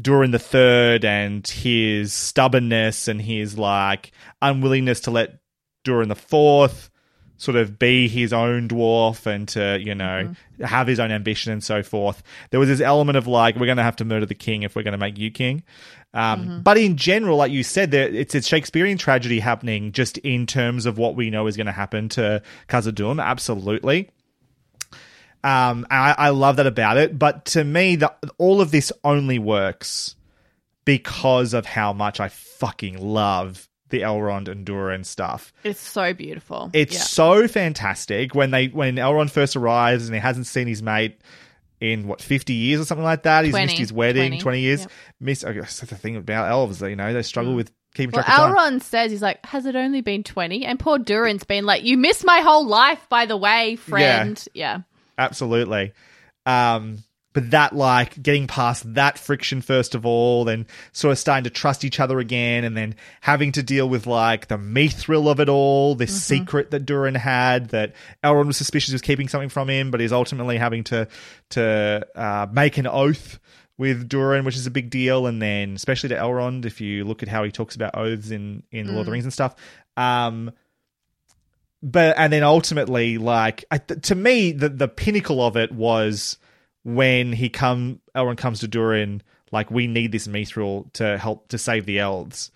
Durin 0.00 0.30
the 0.30 0.38
Third 0.38 1.04
and 1.04 1.46
his 1.46 2.12
stubbornness 2.12 3.08
and 3.08 3.20
his 3.22 3.56
like 3.58 4.12
unwillingness 4.42 5.00
to 5.00 5.10
let 5.10 5.38
Durin 5.84 6.08
the 6.10 6.14
Fourth 6.14 6.90
sort 7.38 7.56
of 7.56 7.78
be 7.78 8.08
his 8.08 8.32
own 8.32 8.66
dwarf 8.68 9.26
and 9.26 9.46
to 9.48 9.78
you 9.82 9.94
know 9.94 10.34
have 10.60 10.86
his 10.86 10.98
own 11.00 11.10
ambition 11.10 11.52
and 11.52 11.62
so 11.64 11.82
forth. 11.82 12.22
There 12.50 12.60
was 12.60 12.68
this 12.68 12.80
element 12.80 13.16
of 13.16 13.26
like 13.26 13.56
we're 13.56 13.66
going 13.66 13.76
to 13.78 13.82
have 13.82 13.96
to 13.96 14.04
murder 14.04 14.26
the 14.26 14.34
king 14.34 14.62
if 14.62 14.74
we're 14.76 14.82
going 14.82 14.92
to 14.92 14.98
make 14.98 15.16
you 15.18 15.30
king. 15.30 15.62
Um, 16.16 16.62
But 16.62 16.78
in 16.78 16.96
general, 16.96 17.36
like 17.36 17.52
you 17.52 17.62
said, 17.62 17.90
there 17.90 18.08
it's 18.08 18.34
a 18.34 18.40
Shakespearean 18.42 18.96
tragedy 18.98 19.38
happening 19.38 19.92
just 19.92 20.16
in 20.18 20.46
terms 20.46 20.86
of 20.86 20.96
what 20.98 21.14
we 21.14 21.28
know 21.30 21.46
is 21.46 21.56
going 21.56 21.66
to 21.66 21.72
happen 21.72 22.08
to 22.10 22.42
Khazad-dûm. 22.68 23.22
Absolutely. 23.22 24.08
Um, 25.44 25.86
I, 25.90 26.14
I 26.18 26.28
love 26.30 26.56
that 26.56 26.66
about 26.66 26.96
it. 26.96 27.18
But 27.18 27.44
to 27.46 27.62
me, 27.62 27.96
the, 27.96 28.12
all 28.38 28.60
of 28.60 28.70
this 28.70 28.92
only 29.04 29.38
works 29.38 30.16
because 30.84 31.54
of 31.54 31.66
how 31.66 31.92
much 31.92 32.18
I 32.18 32.28
fucking 32.28 32.98
love 32.98 33.68
the 33.90 34.00
Elrond 34.00 34.48
and 34.48 34.64
Durin 34.64 35.04
stuff. 35.04 35.52
It's 35.62 35.80
so 35.80 36.12
beautiful. 36.14 36.70
It's 36.72 36.94
Yeah. 36.94 37.00
so 37.02 37.46
fantastic 37.48 38.34
when 38.34 38.50
they 38.50 38.66
when 38.68 38.96
Elrond 38.96 39.30
first 39.30 39.54
arrives 39.54 40.06
and 40.06 40.14
he 40.14 40.20
hasn't 40.20 40.46
seen 40.48 40.66
his 40.66 40.82
mate 40.82 41.20
in 41.80 42.06
what 42.08 42.20
fifty 42.22 42.54
years 42.54 42.80
or 42.80 42.84
something 42.84 43.04
like 43.04 43.22
that. 43.24 43.44
He's 43.44 43.52
20, 43.52 43.66
missed 43.66 43.78
his 43.78 43.92
wedding, 43.92 44.30
20, 44.30 44.40
twenty 44.40 44.60
years. 44.60 44.80
yep. 44.80 44.90
Miss. 45.20 45.44
I 45.44 45.52
guess 45.52 45.80
that's 45.80 45.90
the 45.90 45.96
thing 45.98 46.16
about 46.16 46.50
elves. 46.50 46.80
You 46.80 46.96
know, 46.96 47.12
they 47.12 47.22
struggle 47.22 47.54
with 47.54 47.70
keeping 47.94 48.12
Well, 48.12 48.24
track 48.24 48.38
of 48.38 48.54
time. 48.54 48.56
Elrond 48.78 48.82
says 48.82 49.10
he's 49.10 49.22
like, 49.22 49.44
has 49.46 49.66
it 49.66 49.76
only 49.76 50.00
been 50.00 50.22
twenty? 50.22 50.64
And 50.64 50.78
poor 50.78 50.98
Durin's 50.98 51.44
been 51.44 51.64
like, 51.64 51.84
you 51.84 51.96
missed 51.96 52.24
my 52.24 52.40
whole 52.40 52.66
life, 52.66 53.06
by 53.08 53.26
the 53.26 53.36
way, 53.36 53.76
friend. 53.76 54.42
Yeah, 54.54 54.80
Absolutely. 55.18 55.92
Um, 56.44 56.98
but 57.36 57.50
that 57.50 57.74
like 57.76 58.22
getting 58.22 58.46
past 58.46 58.94
that 58.94 59.18
friction 59.18 59.60
first 59.60 59.94
of 59.94 60.06
all, 60.06 60.46
then 60.46 60.66
sort 60.92 61.12
of 61.12 61.18
starting 61.18 61.44
to 61.44 61.50
trust 61.50 61.84
each 61.84 62.00
other 62.00 62.18
again, 62.18 62.64
and 62.64 62.74
then 62.74 62.94
having 63.20 63.52
to 63.52 63.62
deal 63.62 63.86
with 63.86 64.06
like 64.06 64.48
the 64.48 64.56
mithril 64.56 65.30
of 65.30 65.38
it 65.38 65.50
all, 65.50 65.94
this 65.94 66.10
Mm-hmm. 66.12 66.18
secret 66.44 66.70
that 66.70 66.86
Durin 66.86 67.14
had 67.14 67.68
that 67.68 67.92
Elrond 68.24 68.46
was 68.46 68.56
suspicious 68.56 68.92
was 68.92 69.02
keeping 69.02 69.28
something 69.28 69.50
from 69.50 69.68
him, 69.68 69.90
but 69.90 70.00
he's 70.00 70.12
ultimately 70.12 70.56
having 70.56 70.82
to 70.84 71.06
to 71.50 72.06
uh, 72.14 72.46
make 72.50 72.78
an 72.78 72.86
oath 72.86 73.38
with 73.76 74.08
Durin, 74.08 74.46
which 74.46 74.56
is 74.56 74.66
a 74.66 74.70
big 74.70 74.88
deal, 74.88 75.26
and 75.26 75.42
then 75.42 75.74
especially 75.74 76.08
to 76.08 76.14
Elrond, 76.16 76.64
if 76.64 76.80
you 76.80 77.04
look 77.04 77.22
at 77.22 77.28
how 77.28 77.44
he 77.44 77.52
talks 77.52 77.76
about 77.76 77.94
oaths 77.94 78.30
in 78.30 78.62
in 78.72 78.86
Lord 78.86 79.00
of 79.00 79.04
the 79.04 79.10
Mm. 79.10 79.12
Rings 79.12 79.24
and 79.26 79.32
stuff. 79.34 79.54
Um, 79.98 80.52
but 81.82 82.16
and 82.18 82.32
then 82.32 82.42
ultimately 82.42 83.18
like 83.18 83.66
I, 83.70 83.76
to 83.76 84.14
me 84.14 84.52
the 84.52 84.70
the 84.70 84.88
pinnacle 84.88 85.44
of 85.44 85.56
it 85.58 85.70
was 85.70 86.38
when 86.86 87.32
he 87.32 87.48
come 87.48 88.00
Elrond 88.14 88.38
comes 88.38 88.60
to 88.60 88.68
Durin 88.68 89.20
like 89.50 89.72
we 89.72 89.88
need 89.88 90.12
this 90.12 90.28
mithril 90.28 90.92
to 90.92 91.18
help 91.18 91.48
to 91.48 91.58
save 91.58 91.84
the 91.84 91.98
elves. 91.98 92.52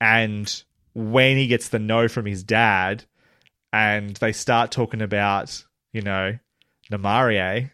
And 0.00 0.62
when 0.94 1.36
he 1.36 1.48
gets 1.48 1.70
the 1.70 1.80
no 1.80 2.06
from 2.06 2.24
his 2.24 2.44
dad 2.44 3.02
and 3.72 4.14
they 4.16 4.30
start 4.30 4.70
talking 4.70 5.02
about 5.02 5.64
you 5.92 6.02
know 6.02 6.38
Namarie 6.92 7.70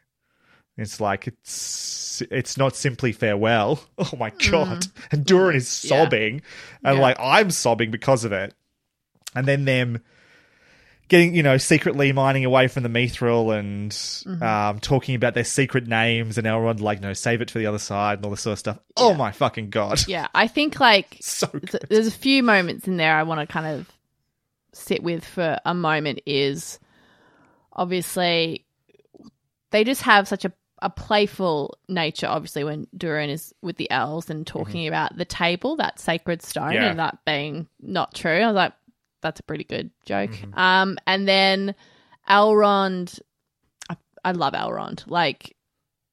it's 0.78 1.00
like 1.00 1.26
it's 1.26 2.22
it's 2.30 2.56
not 2.56 2.74
simply 2.76 3.12
farewell. 3.12 3.80
Oh 3.98 4.16
my 4.18 4.30
mm. 4.30 4.50
god. 4.50 4.86
And 5.12 5.26
Durin 5.26 5.56
is 5.56 5.84
Yeah. 5.84 6.04
sobbing. 6.04 6.40
And 6.82 6.96
Yeah. 6.96 7.02
like 7.02 7.16
I'm 7.20 7.50
sobbing 7.50 7.90
because 7.90 8.24
of 8.24 8.32
it. 8.32 8.54
And 9.34 9.46
then 9.46 9.66
them 9.66 10.02
getting 11.10 11.34
you 11.34 11.42
know 11.42 11.58
secretly 11.58 12.10
mining 12.12 12.46
away 12.46 12.66
from 12.68 12.82
the 12.82 12.88
mithril 12.88 13.54
and 13.58 13.90
Mhm. 13.92 14.40
um, 14.42 14.78
talking 14.80 15.14
about 15.14 15.34
their 15.34 15.44
secret 15.44 15.86
names 15.86 16.38
and 16.38 16.46
Elrond 16.46 16.80
like 16.80 17.00
no 17.02 17.12
save 17.12 17.42
it 17.42 17.50
for 17.50 17.58
the 17.58 17.66
other 17.66 17.78
side 17.78 18.18
and 18.18 18.24
all 18.24 18.30
this 18.30 18.40
sort 18.40 18.52
of 18.54 18.58
stuff. 18.60 18.78
Oh 18.96 19.12
my 19.14 19.30
fucking 19.32 19.68
god! 19.70 20.00
yeah. 20.08 20.28
I 20.34 20.46
think 20.48 20.80
like 20.80 21.10
th- 21.20 21.82
there's 21.90 22.06
a 22.06 22.10
few 22.12 22.42
moments 22.42 22.88
in 22.88 22.96
there 22.96 23.14
I 23.14 23.24
want 23.24 23.40
to 23.46 23.52
kind 23.52 23.66
of 23.66 23.90
sit 24.72 25.02
with 25.02 25.24
for 25.24 25.58
a 25.66 25.74
moment. 25.74 26.20
Is 26.24 26.78
obviously 27.72 28.64
they 29.70 29.84
just 29.84 30.02
have 30.02 30.28
such 30.28 30.44
a 30.44 30.52
a 30.82 30.88
playful 30.88 31.76
nature, 31.88 32.26
obviously, 32.26 32.64
when 32.64 32.86
Durin 32.96 33.28
is 33.28 33.52
with 33.60 33.76
the 33.76 33.90
elves 33.90 34.30
and 34.30 34.46
talking 34.46 34.88
about 34.88 35.14
the 35.14 35.26
table, 35.26 35.76
that 35.76 35.98
sacred 36.00 36.40
stone, 36.40 36.72
Yeah. 36.72 36.86
and 36.86 36.98
that 36.98 37.18
being 37.26 37.66
not 37.82 38.14
true. 38.14 38.30
I 38.40 38.46
was 38.46 38.54
like, 38.54 38.72
that's 39.22 39.40
a 39.40 39.44
pretty 39.44 39.64
good 39.64 39.90
joke. 40.06 40.30
Um, 40.54 40.98
and 41.06 41.26
then 41.28 41.74
Elrond, 42.28 43.20
I, 43.88 43.96
I 44.24 44.32
love 44.32 44.52
Elrond. 44.54 45.04
Like, 45.10 45.56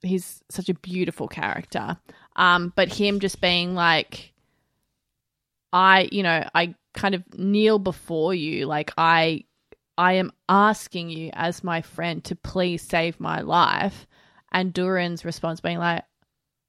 he's 0.02 0.44
such 0.50 0.70
a 0.70 0.74
beautiful 0.74 1.28
character. 1.28 1.98
Um, 2.36 2.72
but 2.76 2.92
him 2.94 3.20
just 3.20 3.42
being 3.42 3.76
like, 3.76 4.34
I, 5.74 6.10
you 6.12 6.24
know, 6.24 6.48
I 6.54 6.76
kind 6.94 7.16
of 7.16 7.24
kneel 7.38 7.80
before 7.80 8.34
you. 8.34 8.66
Like, 8.66 8.92
I, 8.98 9.44
I 9.98 10.14
am 10.14 10.32
asking 10.48 11.10
you 11.10 11.32
as 11.34 11.64
my 11.64 11.82
friend 11.82 12.24
to 12.26 12.36
please 12.36 12.82
save 12.82 13.20
my 13.20 13.42
life. 13.42 14.08
And 14.52 14.74
Durin's 14.74 15.26
response 15.26 15.60
being 15.60 15.78
like, 15.80 16.04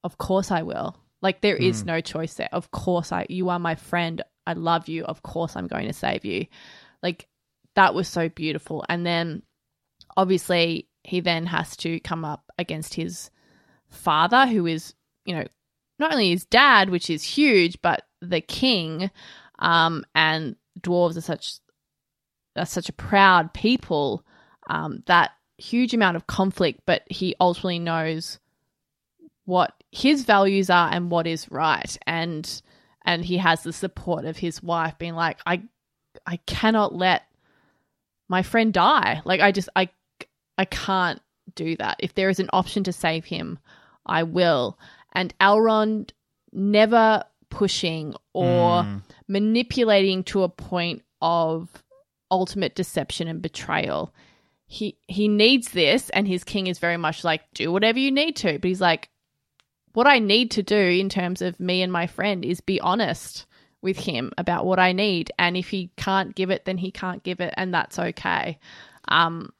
of 0.03 0.17
course 0.17 0.51
I 0.51 0.63
will. 0.63 0.97
Like 1.21 1.41
there 1.41 1.55
is 1.57 1.83
Mm. 1.83 1.87
no 1.87 2.01
choice 2.01 2.33
there. 2.35 2.49
Of 2.51 2.71
course 2.71 3.11
I 3.11 3.25
you 3.29 3.49
are 3.49 3.59
my 3.59 3.75
friend. 3.75 4.21
I 4.49 4.53
love 4.53 4.87
you. 4.87 5.03
Of 5.05 5.21
course 5.21 5.55
I'm 5.55 5.67
going 5.67 5.87
to 5.87 5.93
save 5.93 6.25
you. 6.25 6.47
Like 7.03 7.27
that 7.75 7.93
was 7.93 8.07
so 8.07 8.29
beautiful. 8.29 8.83
And 8.89 9.05
then 9.05 9.43
obviously 10.17 10.87
he 11.03 11.19
then 11.19 11.45
has 11.45 11.77
to 11.77 11.99
come 11.99 12.25
up 12.25 12.43
against 12.57 12.95
his 12.95 13.29
father 13.89 14.47
who 14.47 14.65
is, 14.65 14.95
you 15.25 15.35
know, 15.35 15.45
not 15.99 16.11
only 16.11 16.31
his 16.31 16.45
dad, 16.45 16.89
which 16.89 17.09
is 17.09 17.23
huge, 17.23 17.79
but 17.81 18.03
the 18.21 18.41
king. 18.41 19.11
Um 19.59 20.03
and 20.15 20.55
dwarves 20.81 21.17
are 21.17 21.21
such 21.21 21.59
are 22.55 22.65
such 22.65 22.89
a 22.89 22.93
proud 22.93 23.53
people 23.53 24.25
um, 24.69 25.03
that 25.07 25.31
huge 25.57 25.93
amount 25.93 26.15
of 26.15 26.27
conflict, 26.27 26.81
but 26.85 27.03
he 27.07 27.35
ultimately 27.39 27.79
knows 27.79 28.39
what 29.45 29.73
his 29.91 30.23
values 30.23 30.69
are 30.69 30.89
and 30.91 31.11
what 31.11 31.27
is 31.27 31.51
right, 31.51 31.97
and 32.05 32.61
and 33.09 33.25
he 33.25 33.37
has 33.37 33.63
the 33.63 33.73
support 33.73 34.23
of 34.25 34.37
his 34.37 34.61
wife 34.61 34.95
being 34.99 35.15
like, 35.15 35.39
I 35.43 35.63
I 36.27 36.37
cannot 36.45 36.93
let 36.93 37.23
my 38.27 38.43
friend 38.43 38.71
die. 38.71 39.21
Like 39.25 39.41
I 39.41 39.51
just 39.51 39.67
I 39.75 39.89
I 40.59 40.65
can't 40.65 41.19
do 41.55 41.75
that. 41.77 41.95
If 41.99 42.13
there 42.13 42.29
is 42.29 42.39
an 42.39 42.51
option 42.53 42.83
to 42.83 42.93
save 42.93 43.25
him, 43.25 43.57
I 44.05 44.21
will. 44.23 44.77
And 45.13 45.33
Elrond 45.39 46.11
never 46.53 47.23
pushing 47.49 48.13
or 48.33 48.83
Mm. 48.83 49.01
manipulating 49.27 50.23
to 50.25 50.43
a 50.43 50.49
point 50.49 51.01
of 51.19 51.83
ultimate 52.29 52.75
deception 52.75 53.27
and 53.27 53.41
betrayal. 53.41 54.13
He 54.67 54.97
he 55.07 55.27
needs 55.27 55.69
this 55.71 56.11
and 56.11 56.27
his 56.27 56.43
king 56.43 56.67
is 56.67 56.77
very 56.77 56.97
much 56.97 57.23
like 57.23 57.41
do 57.55 57.71
whatever 57.71 57.97
you 57.97 58.11
need 58.11 58.35
to, 58.35 58.59
but 58.59 58.67
he's 58.67 58.81
like 58.81 59.09
what 59.93 60.07
I 60.07 60.19
need 60.19 60.51
to 60.51 60.63
do 60.63 60.75
in 60.77 61.09
terms 61.09 61.41
of 61.41 61.59
me 61.59 61.81
and 61.81 61.91
my 61.91 62.07
friend 62.07 62.45
is 62.45 62.61
be 62.61 62.79
honest 62.81 63.45
with 63.81 63.97
him 63.97 64.31
about 64.37 64.65
what 64.65 64.77
I 64.79 64.91
need 64.91 65.31
and 65.39 65.55
if 65.55 65.69
he 65.69 65.89
can't 65.97 66.35
give 66.35 66.49
it 66.49 66.65
then 66.65 66.77
he 66.77 66.91
can't 66.91 67.23
give 67.23 67.39
it 67.39 67.53
and 67.57 67.73
that's 67.73 67.97
okay. 67.99 68.59
Um 69.07 69.51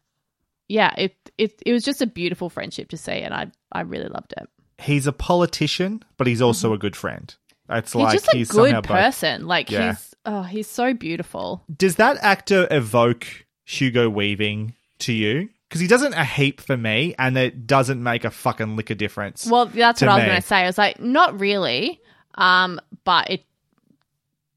yeah, 0.68 0.93
it 0.97 1.15
it 1.38 1.61
it 1.65 1.72
was 1.73 1.84
just 1.84 2.01
a 2.01 2.07
beautiful 2.07 2.49
friendship 2.49 2.89
to 2.89 2.97
see 2.97 3.14
and 3.14 3.34
I 3.34 3.47
I 3.72 3.81
really 3.81 4.10
loved 4.10 4.34
it. 4.38 4.47
He's 4.77 5.07
a 5.07 5.11
politician, 5.14 6.03
but 6.18 6.27
he's 6.27 6.38
Mm-hmm. 6.39 6.45
also 6.45 6.73
a 6.73 6.77
good 6.77 6.95
friend. 6.95 7.34
It's 7.69 7.93
like 7.95 8.14
he's 8.14 8.14
like 8.14 8.14
just 8.22 8.34
a 8.34 8.38
he's 8.38 8.51
good 8.51 8.65
somehow 8.69 8.81
both. 8.81 8.91
person. 8.91 9.47
Like 9.47 9.69
Yeah. 9.72 9.89
he's 9.91 10.15
oh, 10.26 10.41
he's 10.43 10.68
so 10.68 10.93
beautiful. 10.93 11.64
Does 11.76 11.95
that 11.95 12.18
actor 12.22 12.68
evoke 12.72 13.26
Hugo 13.65 14.10
Weaving 14.10 14.73
to 14.99 15.14
you? 15.14 15.49
Because 15.69 15.81
he 15.81 15.87
doesn't 15.87 16.13
a 16.13 16.25
heap 16.25 16.59
for 16.61 16.75
me, 16.75 17.13
and 17.19 17.37
it 17.37 17.67
doesn't 17.67 18.01
make 18.01 18.25
a 18.25 18.31
fucking 18.31 18.75
lick 18.75 18.89
of 18.89 18.97
difference. 18.97 19.45
Well, 19.45 19.67
that's 19.67 20.01
what 20.01 20.09
I 20.09 20.15
was 20.17 20.27
me. 20.27 20.35
to 20.35 20.41
say. 20.41 20.55
I 20.57 20.65
was 20.65 20.77
like, 20.79 20.99
not 20.99 21.39
really, 21.39 22.01
um, 22.33 22.81
but 23.03 23.29
it 23.29 23.43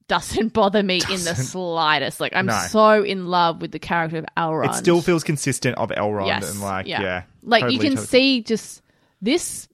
doesn't 0.08 0.48
bother 0.54 0.82
me 0.82 0.96
in 1.10 1.22
the 1.24 1.34
slightest. 1.34 2.18
Like, 2.18 2.34
I'm 2.34 2.46
No. 2.46 2.58
so 2.70 3.02
in 3.02 3.26
love 3.26 3.60
with 3.60 3.72
the 3.72 3.78
character 3.78 4.18
of 4.18 4.26
Elrond. 4.38 4.70
It 4.70 4.74
still 4.74 5.02
feels 5.02 5.22
consistent 5.22 5.76
of 5.76 5.90
Elrond, 5.90 6.26
Yes, 6.28 6.50
and 6.50 6.60
like 6.62 6.86
yeah, 6.86 7.24
like 7.42 7.70
you 7.70 7.78
can 7.78 7.90
totally. 7.90 8.06
see 8.06 8.42
just 8.42 8.82
this 9.20 9.68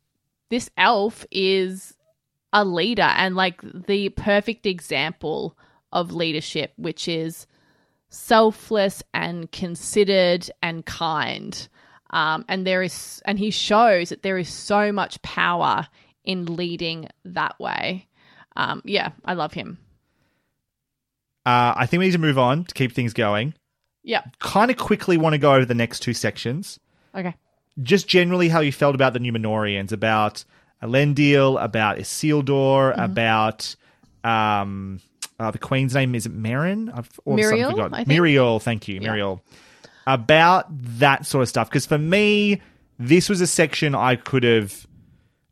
this 0.51 0.71
elf 0.77 1.25
is 1.31 1.95
a 2.53 2.65
leader 2.65 3.03
and 3.03 3.37
like 3.37 3.61
the 3.63 4.09
perfect 4.09 4.67
example 4.67 5.57
of 5.93 6.13
leadership, 6.13 6.73
which 6.77 7.07
is 7.07 7.47
selfless 8.09 9.03
and 9.15 9.51
considered 9.53 10.51
and 10.63 10.85
kind. 10.87 11.69
Um, 12.11 12.45
and 12.49 12.67
there 12.67 12.83
is, 12.83 13.21
and 13.25 13.39
he 13.39 13.51
shows 13.51 14.09
that 14.09 14.23
there 14.23 14.39
is 14.39 14.49
so 14.49 14.93
much 14.93 15.21
power 15.23 15.87
in 16.25 16.57
leading 16.57 17.09
that 17.25 17.59
way. 17.61 18.07
Um, 18.57 18.83
yeah, 18.85 19.11
I 19.25 19.35
love 19.35 19.53
him. 19.53 19.79
Uh, 21.47 21.73
I 21.77 21.87
think 21.87 22.01
we 22.01 22.07
need 22.07 22.13
to 22.13 22.19
move 22.19 22.39
on 22.39 22.65
to 22.65 22.75
keep 22.75 22.93
things 22.93 23.13
going. 23.13 23.55
Yeah. 24.03 24.23
Kind 24.39 24.71
of 24.71 24.77
quickly 24.77 25.17
want 25.17 25.35
to 25.35 25.39
go 25.39 25.55
over 25.55 25.65
the 25.65 25.75
next 25.75 26.01
two 26.01 26.15
sections. 26.15 26.79
Okay. 27.15 27.35
Just 27.83 28.09
generally 28.09 28.49
how 28.49 28.61
you 28.61 28.73
felt 28.73 28.95
about 28.95 29.13
the 29.13 29.19
Númenóreans, 29.19 29.93
about 29.93 30.45
Elendil, 30.83 31.63
about 31.63 31.99
Isildur, 31.99 32.93
Mm-hmm. 32.95 33.01
about 33.01 33.77
um, 34.25 35.01
uh, 35.39 35.51
the 35.51 35.59
Queen's 35.59 35.95
name 35.95 36.15
is 36.15 36.27
Meryn? 36.27 36.91
I've 36.97 37.09
all 37.25 37.35
of 37.35 37.41
a 37.41 37.43
sudden 37.43 37.55
Muriel, 37.57 37.71
forgotten. 37.71 37.95
I 37.95 37.97
think. 37.99 38.09
Muriel, 38.09 38.61
thank 38.61 38.89
you, 38.89 38.95
Yeah. 38.97 39.01
Muriel. 39.01 39.43
About 40.07 40.67
that 40.99 41.27
sort 41.27 41.43
of 41.43 41.49
stuff, 41.49 41.69
because 41.69 41.85
for 41.87 41.99
me, 41.99 42.61
this 42.99 43.29
was 43.29 43.41
a 43.43 43.47
section 43.47 43.95
I 43.95 44.17
could 44.17 44.43
have 44.43 44.87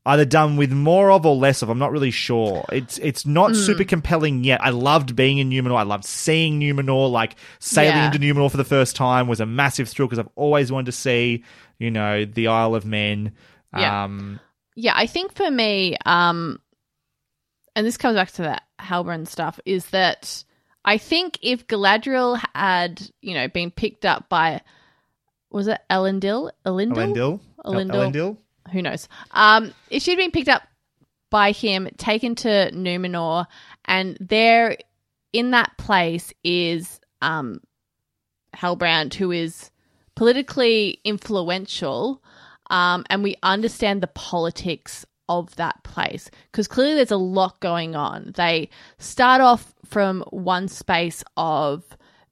either 0.07 0.25
done 0.25 0.57
with 0.57 0.73
more 0.73 1.11
of 1.11 1.27
or 1.27 1.35
less 1.37 1.61
of. 1.63 1.69
I'm 1.69 1.79
not 1.79 1.93
really 1.93 2.11
sure. 2.13 2.65
It's 2.73 2.97
it's 2.99 3.27
not 3.27 3.51
Mm. 3.51 3.57
super 3.67 3.85
compelling 3.85 4.45
yet. 4.45 4.61
I 4.63 4.71
loved 4.71 5.15
being 5.15 5.39
in 5.39 5.51
Numenor. 5.51 5.77
I 5.77 5.83
loved 5.83 6.05
seeing 6.05 6.59
Numenor. 6.61 7.11
Like 7.11 7.37
sailing 7.59 7.97
Yeah. 7.97 8.07
into 8.07 8.19
Numenor 8.19 8.51
for 8.51 8.57
the 8.57 8.65
first 8.65 8.97
time 8.97 9.27
was 9.29 9.41
a 9.41 9.47
massive 9.47 9.89
thrill 9.89 10.09
because 10.09 10.21
I've 10.21 10.29
always 10.37 10.73
wanted 10.73 10.87
to 10.87 10.93
see, 10.93 11.45
you 11.79 11.91
know, 11.91 12.25
the 12.25 12.47
Isle 12.49 12.75
of 12.77 12.87
Men. 12.87 13.33
Yeah. 13.77 14.05
Um, 14.05 14.41
Yeah, 14.79 14.93
I 14.95 15.07
think 15.07 15.35
for 15.35 15.51
me, 15.51 15.97
um, 16.07 16.61
and 17.77 17.87
this 17.87 17.99
comes 17.99 18.17
back 18.17 18.33
to 18.33 18.43
that 18.43 18.63
Halbrand 18.81 19.29
stuff, 19.29 19.61
is 19.67 19.87
that 19.91 20.43
I 20.85 20.97
think 20.97 21.39
if 21.43 21.67
Galadriel 21.67 22.43
had, 22.55 23.03
you 23.21 23.35
know, 23.35 23.49
been 23.49 23.71
picked 23.71 24.07
up 24.07 24.31
by, 24.31 24.63
was 25.51 25.69
it 25.69 25.81
Elendil? 25.91 26.51
Elendil? 26.65 26.95
Elendil. 26.95 27.41
El- 27.65 27.75
Elendil? 27.75 28.13
Elendil. 28.13 28.37
Who 28.73 28.83
knows? 28.83 29.09
Um, 29.33 29.75
if 29.91 30.03
she'd 30.03 30.17
been 30.17 30.31
picked 30.31 30.49
up 30.49 30.63
by 31.31 31.53
him, 31.53 31.89
taken 31.99 32.35
to 32.37 32.71
Numenor, 32.73 33.47
and 33.85 34.17
there 34.21 34.79
in 35.35 35.51
that 35.51 35.77
place 35.77 36.33
is 36.43 36.99
um, 37.21 37.61
Halbrand, 38.55 39.13
who 39.15 39.33
is 39.33 39.71
politically 40.15 41.01
influential, 41.05 42.23
um, 42.71 43.05
and 43.11 43.23
we 43.23 43.37
understand 43.43 44.03
the 44.03 44.09
politics 44.09 45.05
of 45.29 45.55
that 45.57 45.83
place 45.83 46.31
because 46.51 46.69
clearly 46.69 46.95
there's 46.95 47.11
a 47.11 47.17
lot 47.17 47.61
going 47.61 47.97
on. 47.97 48.33
They 48.37 48.69
start 48.99 49.41
off 49.41 49.75
from 49.85 50.23
one 50.31 50.69
space 50.69 51.23
of 51.37 51.85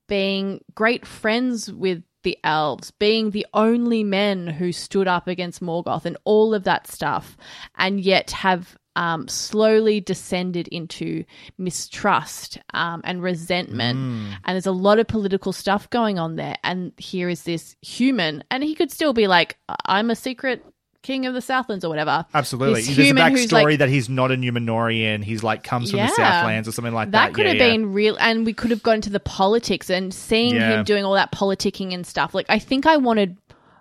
being 0.09 0.62
great 0.75 1.07
friends 1.07 1.73
with 1.73 2.03
the 2.23 2.39
elves, 2.43 2.91
being 2.91 3.31
the 3.31 3.47
only 3.55 4.03
men 4.03 4.47
who 4.47 4.73
stood 4.73 5.07
up 5.07 5.29
against 5.29 5.62
Morgoth, 5.62 6.07
and 6.07 6.16
all 6.25 6.55
of 6.55 6.65
that 6.65 6.87
stuff, 6.87 7.37
and 7.77 8.01
yet 8.01 8.31
have 8.33 8.77
um, 8.97 9.29
slowly 9.29 10.01
descended 10.01 10.69
into 10.69 11.25
mistrust 11.59 12.59
um, 12.73 13.03
and 13.05 13.23
resentment. 13.23 13.99
And 14.45 14.55
there's 14.55 14.66
a 14.66 14.73
lot 14.73 14.99
of 14.99 15.07
political 15.07 15.53
stuff 15.53 15.91
going 15.91 16.19
on 16.19 16.37
there. 16.37 16.57
And 16.65 16.93
here 16.97 17.29
is 17.29 17.43
this 17.43 17.77
human, 17.83 18.43
and 18.51 18.62
he 18.65 18.75
could 18.75 18.91
still 18.91 19.12
be 19.12 19.27
like, 19.27 19.59
I'm 19.87 20.11
a 20.11 20.16
secret 20.16 20.65
king 21.05 21.24
of 21.26 21.35
the 21.35 21.40
Southlands 21.40 21.85
or 21.85 21.89
whatever. 21.89 22.26
Absolutely. 22.35 22.82
This 22.82 22.97
There's 22.97 23.10
a 23.10 23.14
backstory 23.14 23.62
like- 23.64 23.78
that 23.78 23.89
he's 23.89 24.09
not 24.09 24.32
a 24.32 24.35
Númenórean. 24.36 25.22
He's 25.22 25.44
like 25.44 25.62
comes 25.62 25.90
from 25.93 26.01
the 26.01 26.09
Southlands 26.09 26.66
or 26.66 26.72
something 26.72 26.93
like 26.94 27.12
that. 27.12 27.26
that 27.28 27.35
could 27.35 27.44
Yeah, 27.44 27.52
have 27.52 27.60
yeah. 27.60 27.70
been 27.70 27.93
real 27.93 28.16
and 28.18 28.44
we 28.44 28.52
could 28.52 28.70
have 28.72 28.82
gone 28.82 28.97
into 28.97 29.10
the 29.10 29.20
politics 29.20 29.89
and 29.90 30.12
seeing 30.12 30.56
Yeah. 30.56 30.78
him 30.81 30.85
doing 30.85 31.05
all 31.05 31.14
that 31.14 31.31
politicking 31.31 31.94
and 31.94 32.05
stuff 32.06 32.35
like 32.35 32.47
i 32.48 32.59
think 32.59 32.86
i 32.86 32.97
wanted 32.97 33.36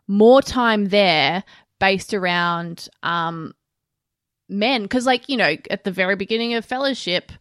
more 0.07 0.41
time 0.41 0.89
there 0.89 1.43
based 1.79 2.13
around 2.13 2.89
um 3.01 3.53
men 4.49 4.83
because 4.83 5.05
like 5.05 5.29
you 5.29 5.37
know 5.37 5.55
at 5.69 5.83
the 5.83 5.91
very 5.91 6.15
beginning 6.15 6.53
of 6.53 6.65
fellowship 6.65 7.31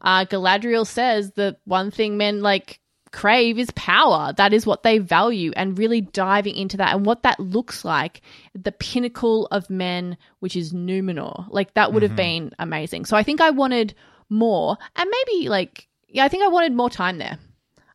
uh 0.00 0.24
galadriel 0.24 0.86
says 0.86 1.32
that 1.32 1.56
one 1.64 1.90
thing 1.90 2.16
men 2.16 2.40
like 2.40 2.80
crave 3.20 3.58
is 3.58 3.70
power. 3.76 4.32
That 4.36 4.52
is 4.52 4.66
what 4.66 4.82
they 4.82 4.98
value 4.98 5.52
and 5.56 5.78
really 5.78 6.00
diving 6.00 6.56
into 6.56 6.76
that 6.78 6.94
and 6.94 7.06
what 7.06 7.22
that 7.22 7.38
looks 7.40 7.84
like 7.84 8.20
the 8.54 8.72
pinnacle 8.72 9.46
of 9.50 9.70
men 9.70 10.16
which 10.40 10.56
is 10.56 10.72
numenor. 10.72 11.46
Like 11.48 11.74
that 11.74 11.92
would 11.92 12.02
have 12.02 12.12
Mhm. 12.12 12.26
been 12.26 12.52
amazing. 12.58 13.04
So 13.06 13.16
i 13.16 13.22
think 13.22 13.40
i 13.40 13.50
wanted 13.50 13.94
more 14.30 14.76
and 14.96 15.06
maybe 15.16 15.48
like 15.48 15.86
yeah 16.08 16.24
i 16.24 16.28
think 16.28 16.42
i 16.42 16.48
wanted 16.48 16.72
more 16.72 16.90
time 16.90 17.18
there 17.18 17.38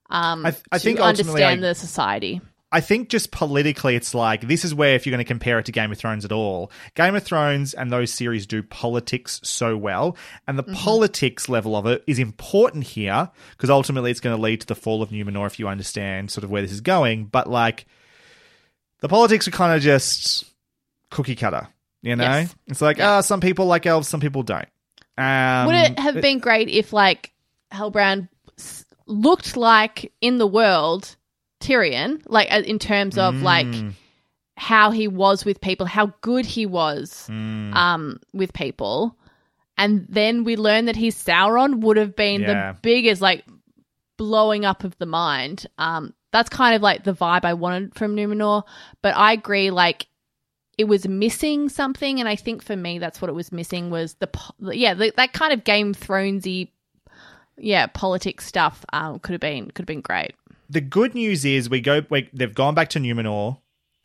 um 0.10 0.46
I 0.46 0.52
th- 0.52 0.64
I 0.72 0.78
to 0.78 0.84
think 0.84 1.00
understand 1.00 1.60
I- 1.66 1.68
the 1.70 1.76
society 1.76 2.42
I 2.72 2.82
think 2.82 3.10
just 3.10 3.32
politically, 3.32 3.96
it's 3.96 4.14
like 4.14 4.42
this 4.42 4.64
is 4.64 4.76
where 4.76 4.94
if 4.94 5.06
you're 5.06 5.12
going 5.12 5.26
to 5.26 5.28
compare 5.28 5.58
it 5.58 5.66
to 5.66 5.72
Game 5.72 5.92
of 5.92 5.98
Thrones 5.98 6.24
at 6.24 6.32
all, 6.32 6.72
Game 6.94 7.16
of 7.16 7.24
Thrones 7.24 7.74
and 7.74 7.92
those 7.92 8.14
series 8.14 8.46
do 8.46 8.62
politics 8.62 9.42
so 9.44 9.76
well, 9.76 10.16
and 10.48 10.58
the 10.58 10.64
politics 10.64 11.50
level 11.50 11.76
of 11.76 11.88
it 11.88 12.04
is 12.06 12.20
important 12.20 12.84
here 12.84 13.32
because 13.52 13.70
ultimately 13.70 14.12
it's 14.12 14.20
going 14.20 14.36
to 14.36 14.42
lead 14.42 14.62
to 14.62 14.68
the 14.68 14.76
fall 14.76 15.02
of 15.02 15.10
Numenor 15.10 15.48
if 15.48 15.58
you 15.58 15.68
understand 15.68 16.30
sort 16.30 16.44
of 16.44 16.52
where 16.52 16.62
this 16.62 16.72
is 16.72 16.82
going. 16.82 17.26
But 17.26 17.50
like, 17.50 17.86
the 19.00 19.10
politics 19.10 19.48
are 19.48 19.52
kind 19.52 19.76
of 19.76 19.82
just 19.82 20.46
cookie 21.10 21.36
cutter, 21.36 21.68
you 22.04 22.16
know? 22.16 22.24
Yes. 22.24 22.56
It's 22.68 22.82
like 22.82 23.00
ah, 23.00 23.22
some 23.22 23.42
people 23.42 23.66
like 23.66 23.88
elves, 23.88 24.08
some 24.08 24.20
people 24.20 24.44
don't. 24.44 24.70
Um, 25.18 25.66
Would 25.66 25.76
it 25.76 26.00
have 26.00 26.22
been 26.22 26.40
great 26.40 26.70
if, 26.70 26.94
like, 26.94 27.34
Halbrand 27.74 28.30
looked 29.06 29.58
like 29.58 30.14
in 30.22 30.38
the 30.38 30.48
world 30.48 31.18
Tyrion, 31.60 32.22
like 32.28 32.52
uh, 32.52 32.62
in 32.66 32.80
terms 32.80 33.18
of 33.18 33.42
like 33.42 33.68
Mm. 33.68 33.94
how 34.58 34.92
he 34.92 35.08
was 35.08 35.46
with 35.46 35.62
people, 35.62 35.86
how 35.86 36.14
good 36.22 36.46
he 36.46 36.66
was 36.66 37.28
Mm. 37.30 37.76
um, 37.76 38.20
with 38.34 38.54
people, 38.54 39.18
and 39.78 40.06
then 40.10 40.44
we 40.44 40.56
learn 40.56 40.86
that 40.86 40.96
his 40.96 41.16
Sauron 41.16 41.82
would 41.82 41.98
have 41.98 42.16
been 42.16 42.42
Yeah. 42.42 42.74
the 42.74 42.80
biggest, 42.82 43.22
like, 43.22 43.46
blowing 44.18 44.66
up 44.66 44.84
of 44.84 44.98
the 44.98 45.06
mind. 45.06 45.66
Um, 45.78 46.14
that's 46.32 46.50
kind 46.50 46.76
of 46.76 46.82
like 46.82 47.04
the 47.04 47.14
vibe 47.14 47.46
I 47.46 47.54
wanted 47.54 47.96
from 47.96 48.16
Numenor, 48.16 48.64
but 49.02 49.16
I 49.16 49.34
agree, 49.34 49.72
like. 49.72 50.08
It 50.78 50.88
was 50.88 51.06
missing 51.06 51.68
something, 51.68 52.22
and 52.22 52.30
I 52.30 52.38
think 52.38 52.64
for 52.64 52.74
me, 52.74 53.00
that's 53.00 53.22
what 53.22 53.28
it 53.28 53.34
was 53.34 53.52
missing 53.52 53.90
was 53.90 54.14
the 54.14 54.28
po- 54.28 54.54
yeah, 54.72 54.94
the, 54.94 55.12
that 55.18 55.34
kind 55.34 55.52
of 55.52 55.66
Game 55.66 55.94
Thronesy, 55.94 56.70
yeah, 57.58 57.88
politics 57.88 58.46
stuff. 58.46 58.86
Um, 58.94 59.20
could 59.20 59.34
have 59.34 59.42
been 59.42 59.66
could 59.72 59.80
have 59.80 59.88
been 59.88 60.00
great. 60.00 60.36
The 60.70 60.82
good 60.82 61.16
news 61.16 61.46
is 61.46 61.70
we 61.70 61.82
go 61.82 62.02
we, 62.10 62.30
they've 62.34 62.54
gone 62.54 62.76
back 62.76 62.90
to 62.90 63.00
Numenor, 63.00 63.58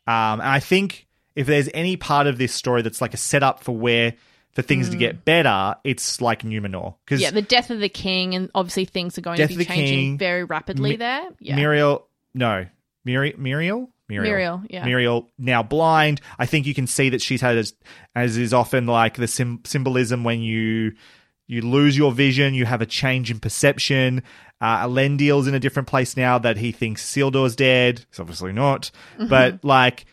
um, 0.07 0.39
and 0.39 0.41
I 0.41 0.59
think 0.59 1.07
if 1.35 1.47
there's 1.47 1.69
any 1.73 1.97
part 1.97 2.27
of 2.27 2.37
this 2.37 2.53
story 2.53 2.81
that's 2.81 3.01
like 3.01 3.13
a 3.13 3.17
setup 3.17 3.63
for 3.63 3.75
where 3.75 4.13
for 4.53 4.61
things 4.61 4.89
to 4.89 4.95
get 4.95 5.25
better, 5.25 5.75
it's 5.83 6.21
like 6.21 6.43
Numenor 6.43 6.95
because 7.05 7.19
Mm. 7.19 7.23
Yeah, 7.23 7.31
the 7.31 7.41
death 7.41 7.69
of 7.71 7.79
the 7.79 7.89
king, 7.89 8.35
and 8.35 8.49
obviously 8.55 8.85
things 8.85 9.17
are 9.17 9.21
going 9.21 9.37
to 9.37 9.47
be 9.47 9.65
changing 9.65 9.87
king, 9.87 10.17
very 10.17 10.43
rapidly 10.45 10.91
Mi- 10.91 10.95
there. 10.95 11.29
Yeah, 11.39 11.55
Muriel, 11.57 12.07
no, 12.33 12.65
Muriel, 13.03 13.37
Muriel, 13.37 13.89
Muriel, 14.07 14.63
yeah. 14.69 14.85
Muriel 14.85 15.29
now 15.37 15.61
blind. 15.61 16.21
I 16.39 16.45
think 16.45 16.67
you 16.67 16.73
can 16.73 16.87
see 16.87 17.09
that 17.09 17.21
she's 17.21 17.41
had 17.41 17.57
as, 17.57 17.73
as 18.15 18.37
is 18.37 18.53
often 18.53 18.85
like 18.87 19.15
the 19.15 19.27
sim- 19.27 19.61
symbolism 19.65 20.23
when 20.23 20.41
you 20.41 20.93
you 21.47 21.61
lose 21.61 21.97
your 21.97 22.11
vision, 22.11 22.53
you 22.53 22.65
have 22.65 22.81
a 22.81 22.85
change 22.85 23.29
in 23.31 23.39
perception. 23.39 24.23
Uh, 24.61 24.85
Elendil's 24.87 25.47
in 25.47 25.53
a 25.53 25.59
different 25.59 25.87
place 25.87 26.15
now 26.17 26.37
that 26.39 26.57
he 26.57 26.71
thinks 26.71 27.05
Isildur's 27.05 27.55
dead. 27.55 28.05
It's 28.09 28.19
obviously 28.19 28.53
not, 28.53 28.89
Mm-hmm. 29.17 29.27
but 29.27 29.63
like 29.63 30.05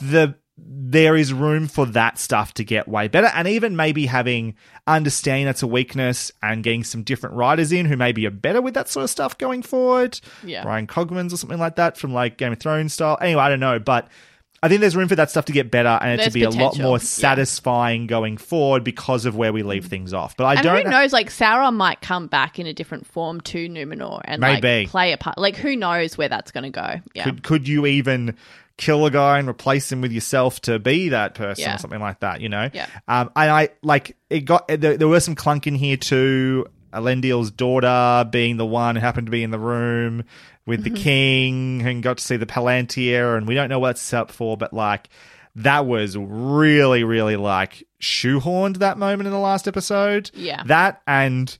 the 0.00 0.34
there 0.58 1.14
is 1.14 1.34
room 1.34 1.68
for 1.68 1.84
that 1.84 2.18
stuff 2.18 2.54
to 2.54 2.64
get 2.64 2.88
way 2.88 3.08
better 3.08 3.26
and 3.34 3.46
even 3.46 3.76
maybe 3.76 4.06
having 4.06 4.54
understanding 4.86 5.44
that's 5.44 5.62
a 5.62 5.66
weakness 5.66 6.32
and 6.42 6.64
getting 6.64 6.82
some 6.82 7.02
different 7.02 7.36
writers 7.36 7.72
in 7.72 7.84
who 7.84 7.94
maybe 7.94 8.26
are 8.26 8.30
better 8.30 8.62
with 8.62 8.72
that 8.72 8.88
sort 8.88 9.04
of 9.04 9.10
stuff 9.10 9.36
going 9.36 9.60
forward 9.60 10.18
Yeah. 10.42 10.62
Bryan 10.62 10.86
Cogman's 10.86 11.34
or 11.34 11.36
something 11.36 11.58
like 11.58 11.76
that 11.76 11.98
from 11.98 12.14
like 12.14 12.38
Game 12.38 12.52
of 12.52 12.58
Thrones 12.58 12.94
style 12.94 13.18
anyway 13.20 13.42
I 13.42 13.48
don't 13.50 13.60
know 13.60 13.78
but 13.78 14.08
I 14.66 14.68
think 14.68 14.80
there's 14.80 14.96
room 14.96 15.08
for 15.08 15.14
that 15.16 15.30
stuff 15.30 15.44
to 15.46 15.52
get 15.52 15.70
better 15.70 15.88
and 15.88 16.12
it 16.12 16.16
There's 16.16 16.28
to 16.28 16.32
be 16.34 16.42
a 16.42 16.50
lot 16.50 16.72
potential, 16.72 16.82
more 16.82 16.98
yeah. 16.98 17.04
satisfying 17.04 18.06
going 18.06 18.36
forward 18.36 18.84
because 18.84 19.24
of 19.24 19.36
where 19.36 19.52
we 19.52 19.62
leave 19.62 19.86
things 19.86 20.12
off. 20.12 20.36
But 20.36 20.44
I 20.44 20.54
and 20.54 20.62
don't 20.62 20.74
know 20.74 20.82
who 20.82 20.90
knows? 20.90 21.12
Like 21.12 21.30
Sauron 21.30 21.74
might 21.74 22.00
come 22.00 22.26
back 22.26 22.58
in 22.58 22.66
a 22.66 22.72
different 22.72 23.06
form 23.06 23.40
to 23.42 23.68
Numenor 23.68 24.20
and 24.24 24.40
Maybe. 24.40 24.82
like 24.82 24.88
play 24.88 25.12
a 25.12 25.16
part. 25.16 25.38
Like 25.38 25.56
who 25.56 25.76
knows 25.76 26.18
where 26.18 26.28
that's 26.28 26.50
going 26.50 26.64
to 26.64 26.70
go? 26.70 26.96
Yeah. 27.14 27.24
Could 27.24 27.42
could 27.42 27.68
you 27.68 27.86
even 27.86 28.36
kill 28.78 29.06
a 29.06 29.10
guy 29.10 29.38
and 29.38 29.48
replace 29.48 29.90
him 29.90 30.02
with 30.02 30.12
yourself 30.12 30.60
to 30.60 30.78
be 30.78 31.08
that 31.10 31.34
person 31.34 31.62
Yeah. 31.62 31.76
or 31.76 31.78
something 31.78 32.00
like 32.00 32.20
that? 32.20 32.40
You 32.40 32.48
know. 32.48 32.68
Yeah. 32.74 32.86
Um, 33.08 33.30
and 33.36 33.50
I 33.50 33.68
like 33.82 34.16
it 34.28 34.40
got 34.40 34.68
there, 34.68 34.96
there 34.96 35.08
was 35.08 35.24
some 35.24 35.34
clunk 35.34 35.66
in 35.66 35.74
here 35.76 35.96
too. 35.96 36.66
Elendil's 36.96 37.50
daughter 37.50 38.28
being 38.30 38.56
the 38.56 38.66
one 38.66 38.96
who 38.96 39.00
happened 39.00 39.26
to 39.26 39.30
be 39.30 39.42
in 39.42 39.50
the 39.50 39.58
room 39.58 40.24
with 40.66 40.82
the 40.84 40.90
Mhm. 40.90 40.96
king 40.96 41.82
and 41.86 42.02
got 42.02 42.18
to 42.18 42.24
see 42.24 42.36
the 42.36 42.46
Palantir, 42.46 43.36
and 43.36 43.46
we 43.46 43.54
don't 43.54 43.68
know 43.68 43.78
what 43.78 43.90
it's 43.92 44.00
set 44.00 44.20
up 44.22 44.30
for, 44.32 44.56
but 44.56 44.72
like 44.72 45.08
that 45.54 45.86
was 45.86 46.16
really, 46.18 47.04
really 47.04 47.36
like 47.36 47.84
shoehorned 48.00 48.78
that 48.78 48.98
moment 48.98 49.26
in 49.26 49.32
the 49.32 49.38
last 49.38 49.66
episode. 49.68 50.30
Yeah. 50.34 50.62
That 50.66 51.00
and 51.06 51.56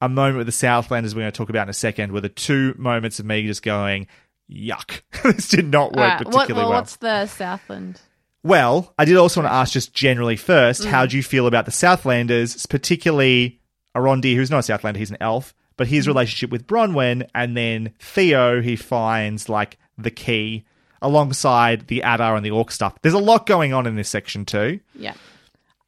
a 0.00 0.08
moment 0.08 0.36
with 0.38 0.46
the 0.46 0.52
Southlanders 0.52 1.14
we're 1.14 1.20
going 1.22 1.32
to 1.32 1.36
talk 1.36 1.48
about 1.50 1.64
in 1.64 1.70
a 1.70 1.74
second 1.74 2.12
were 2.12 2.20
the 2.20 2.28
two 2.28 2.74
moments 2.76 3.18
of 3.20 3.26
me 3.26 3.46
just 3.46 3.62
going, 3.62 4.06
yuck. 4.50 5.02
this 5.22 5.48
did 5.48 5.70
not 5.70 5.92
work 5.94 6.18
what, 6.20 6.26
particularly 6.26 6.54
well, 6.54 6.70
well. 6.70 6.78
what's 6.80 6.96
the 6.96 7.26
Southland? 7.26 8.00
Well, 8.42 8.94
I 8.98 9.04
did 9.04 9.16
also 9.16 9.40
want 9.40 9.50
to 9.52 9.56
ask 9.56 9.72
just 9.72 9.92
generally 9.94 10.36
first, 10.36 10.82
Mm. 10.82 10.86
how 10.90 11.06
do 11.06 11.16
you 11.16 11.22
feel 11.22 11.46
about 11.46 11.64
the 11.66 11.72
Southlanders, 11.72 12.68
particularly 12.68 13.58
Arondir, 13.96 14.34
who's 14.36 14.50
not 14.50 14.68
a 14.68 14.72
Southlander, 14.72 14.96
he's 14.96 15.10
an 15.10 15.16
elf, 15.20 15.54
but 15.76 15.86
his 15.88 16.04
Mm. 16.04 16.08
relationship 16.08 16.50
with 16.50 16.66
Bronwyn, 16.66 17.28
and 17.34 17.56
then 17.56 17.92
Theo, 17.98 18.60
he 18.62 18.76
finds 18.76 19.48
like 19.48 19.78
the 19.98 20.10
key 20.10 20.64
alongside 21.02 21.86
the 21.88 22.00
Adar 22.00 22.36
and 22.36 22.44
the 22.44 22.50
Orc 22.50 22.70
stuff. 22.70 22.94
There's 23.02 23.14
a 23.14 23.18
lot 23.18 23.46
going 23.46 23.72
on 23.72 23.86
in 23.86 23.96
this 23.96 24.08
section 24.08 24.44
too. 24.44 24.80
Yeah. 24.94 25.14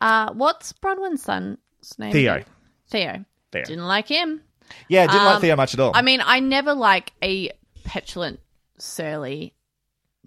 Uh, 0.01 0.32
what's 0.32 0.72
Bronwyn's 0.72 1.22
son's 1.22 1.59
name? 1.98 2.12
Theo. 2.12 2.44
Theo. 2.89 3.24
Theo. 3.52 3.64
Didn't 3.64 3.86
like 3.86 4.06
him. 4.09 4.43
Yeah, 4.89 5.06
didn't 5.06 5.24
like 5.24 5.36
Um, 5.36 5.40
Theo 5.43 5.56
much 5.56 5.74
at 5.74 5.80
all. 5.80 5.93
I 5.94 6.02
mean, 6.02 6.20
I 6.24 6.40
never 6.40 6.74
like 6.74 7.12
a 7.22 7.51
petulant, 7.85 8.40
surly 8.78 9.55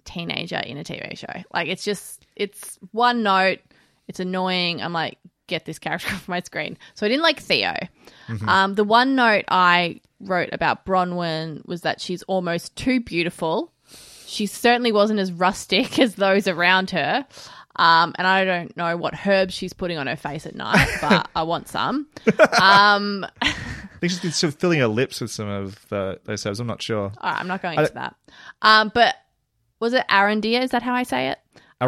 teenager 0.04 0.58
in 0.58 0.76
a 0.76 0.84
TV 0.84 1.16
show. 1.16 1.42
Like, 1.54 1.68
it's 1.68 1.84
just, 1.84 2.26
it's 2.36 2.78
one 2.90 3.22
note. 3.22 3.60
It's 4.08 4.18
annoying. 4.20 4.82
I'm 4.82 4.92
like, 4.92 5.18
get 5.52 5.64
this 5.64 5.78
character 5.78 6.08
off 6.14 6.28
my 6.28 6.40
screen. 6.40 6.76
So 6.94 7.06
I 7.06 7.08
didn't 7.08 7.22
like 7.22 7.40
Theo. 7.40 7.74
Mhm. 8.28 8.48
Um, 8.48 8.74
the 8.74 8.84
one 8.84 9.14
note 9.14 9.44
I 9.48 10.00
wrote 10.20 10.50
about 10.52 10.84
Bronwyn 10.86 11.66
was 11.66 11.82
that 11.82 12.00
she's 12.00 12.22
almost 12.24 12.74
too 12.76 13.00
beautiful. 13.00 13.72
She 14.26 14.46
certainly 14.46 14.92
wasn't 14.92 15.20
as 15.20 15.30
rustic 15.32 15.98
as 16.04 16.14
those 16.14 16.48
around 16.48 16.90
her. 16.90 17.26
Um, 17.76 18.14
and 18.18 18.26
I 18.26 18.44
don't 18.44 18.76
know 18.76 18.96
what 18.98 19.14
herbs 19.26 19.54
she's 19.54 19.72
putting 19.72 19.96
on 19.96 20.06
her 20.06 20.16
face 20.16 20.44
at 20.46 20.54
night, 20.54 20.88
but 21.00 21.28
I 21.34 21.42
want 21.44 21.68
some. 21.68 22.06
Um, 22.60 23.26
I 23.40 23.54
think 24.00 24.12
she's 24.12 24.36
sort 24.36 24.52
of 24.54 24.60
filling 24.60 24.80
her 24.80 24.88
lips 24.88 25.20
with 25.22 25.30
some 25.30 25.48
of 25.48 25.88
the, 25.88 26.20
those 26.24 26.44
herbs. 26.44 26.60
I'm 26.60 26.66
not 26.66 26.82
sure. 26.82 27.12
All 27.18 27.30
right, 27.30 27.40
I'm 27.40 27.48
not 27.48 27.62
going 27.62 27.78
into 27.78 27.94
that. 27.94 28.14
Um, 28.60 28.90
but 28.94 29.14
was 29.80 29.94
it 29.94 30.04
Arondir? 30.08 30.62
Is 30.62 30.70
that 30.72 30.82
how 30.82 30.94
I 30.94 31.02
say 31.02 31.28
it? 31.28 31.38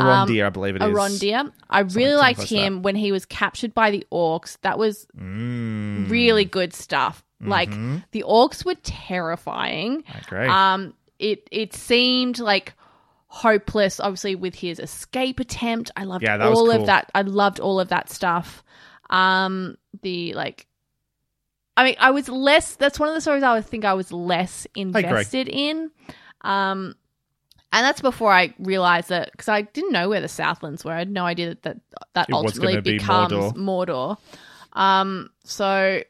Arondir, 0.00 0.46
I 0.46 0.50
believe 0.50 0.76
it 0.76 0.82
is. 0.82 0.88
Arondir. 0.88 1.52
I 1.70 1.80
really 1.80 1.92
something 2.12 2.16
liked 2.16 2.42
him 2.42 2.82
when 2.82 2.96
he 2.96 3.12
was 3.12 3.24
captured 3.26 3.74
by 3.74 3.90
the 3.90 4.06
orcs. 4.12 4.58
That 4.62 4.78
was 4.78 5.06
Mm. 5.18 6.08
really 6.10 6.44
good 6.44 6.72
stuff. 6.74 7.24
Like 7.40 7.70
Mhm. 7.70 8.04
the 8.12 8.24
orcs 8.26 8.64
were 8.64 8.76
terrifying. 8.82 10.04
I. 10.30 10.46
Um, 10.74 10.94
it 11.18 11.46
it 11.50 11.74
seemed 11.74 12.38
like 12.38 12.74
hopeless. 13.26 14.00
Obviously, 14.00 14.34
with 14.34 14.54
his 14.54 14.78
escape 14.78 15.40
attempt, 15.40 15.90
I 15.96 16.04
loved 16.04 16.22
Yeah, 16.24 16.38
all 16.38 16.54
cool. 16.66 16.70
of 16.70 16.86
that. 16.86 17.10
I 17.14 17.22
loved 17.22 17.60
all 17.60 17.80
of 17.80 17.88
that 17.88 18.10
stuff. 18.10 18.62
Um, 19.10 19.76
the 20.02 20.32
like. 20.34 20.66
I 21.76 21.84
mean, 21.84 21.96
I 21.98 22.12
was 22.12 22.28
less. 22.28 22.76
That's 22.76 23.00
one 23.00 23.08
of 23.08 23.14
the 23.16 23.20
stories 23.20 23.42
I 23.42 23.54
would 23.54 23.66
think 23.66 23.84
I 23.84 23.94
was 23.94 24.12
less 24.12 24.66
invested 24.76 25.48
in. 25.48 25.90
Um, 26.42 26.94
and 27.74 27.84
that's 27.84 28.01
before 28.01 28.32
I 28.32 28.55
realized 28.59 29.09
that 29.10 29.30
because 29.32 29.48
I 29.48 29.62
didn't 29.62 29.92
know 29.92 30.09
where 30.09 30.20
the 30.20 30.28
Southlands 30.28 30.84
were. 30.84 30.92
I 30.92 30.98
had 31.01 31.10
no 31.10 31.24
idea 31.26 31.48
that 31.51 31.62
that, 31.62 31.76
that 32.14 32.28
It 32.30 32.34
ultimately 32.34 32.72
gonna 32.74 32.82
be 32.82 32.98
becomes 32.98 33.52
Mordor. 33.52 33.56
Mordor. 33.56 34.18
Um, 34.72 35.30
so 35.44 36.02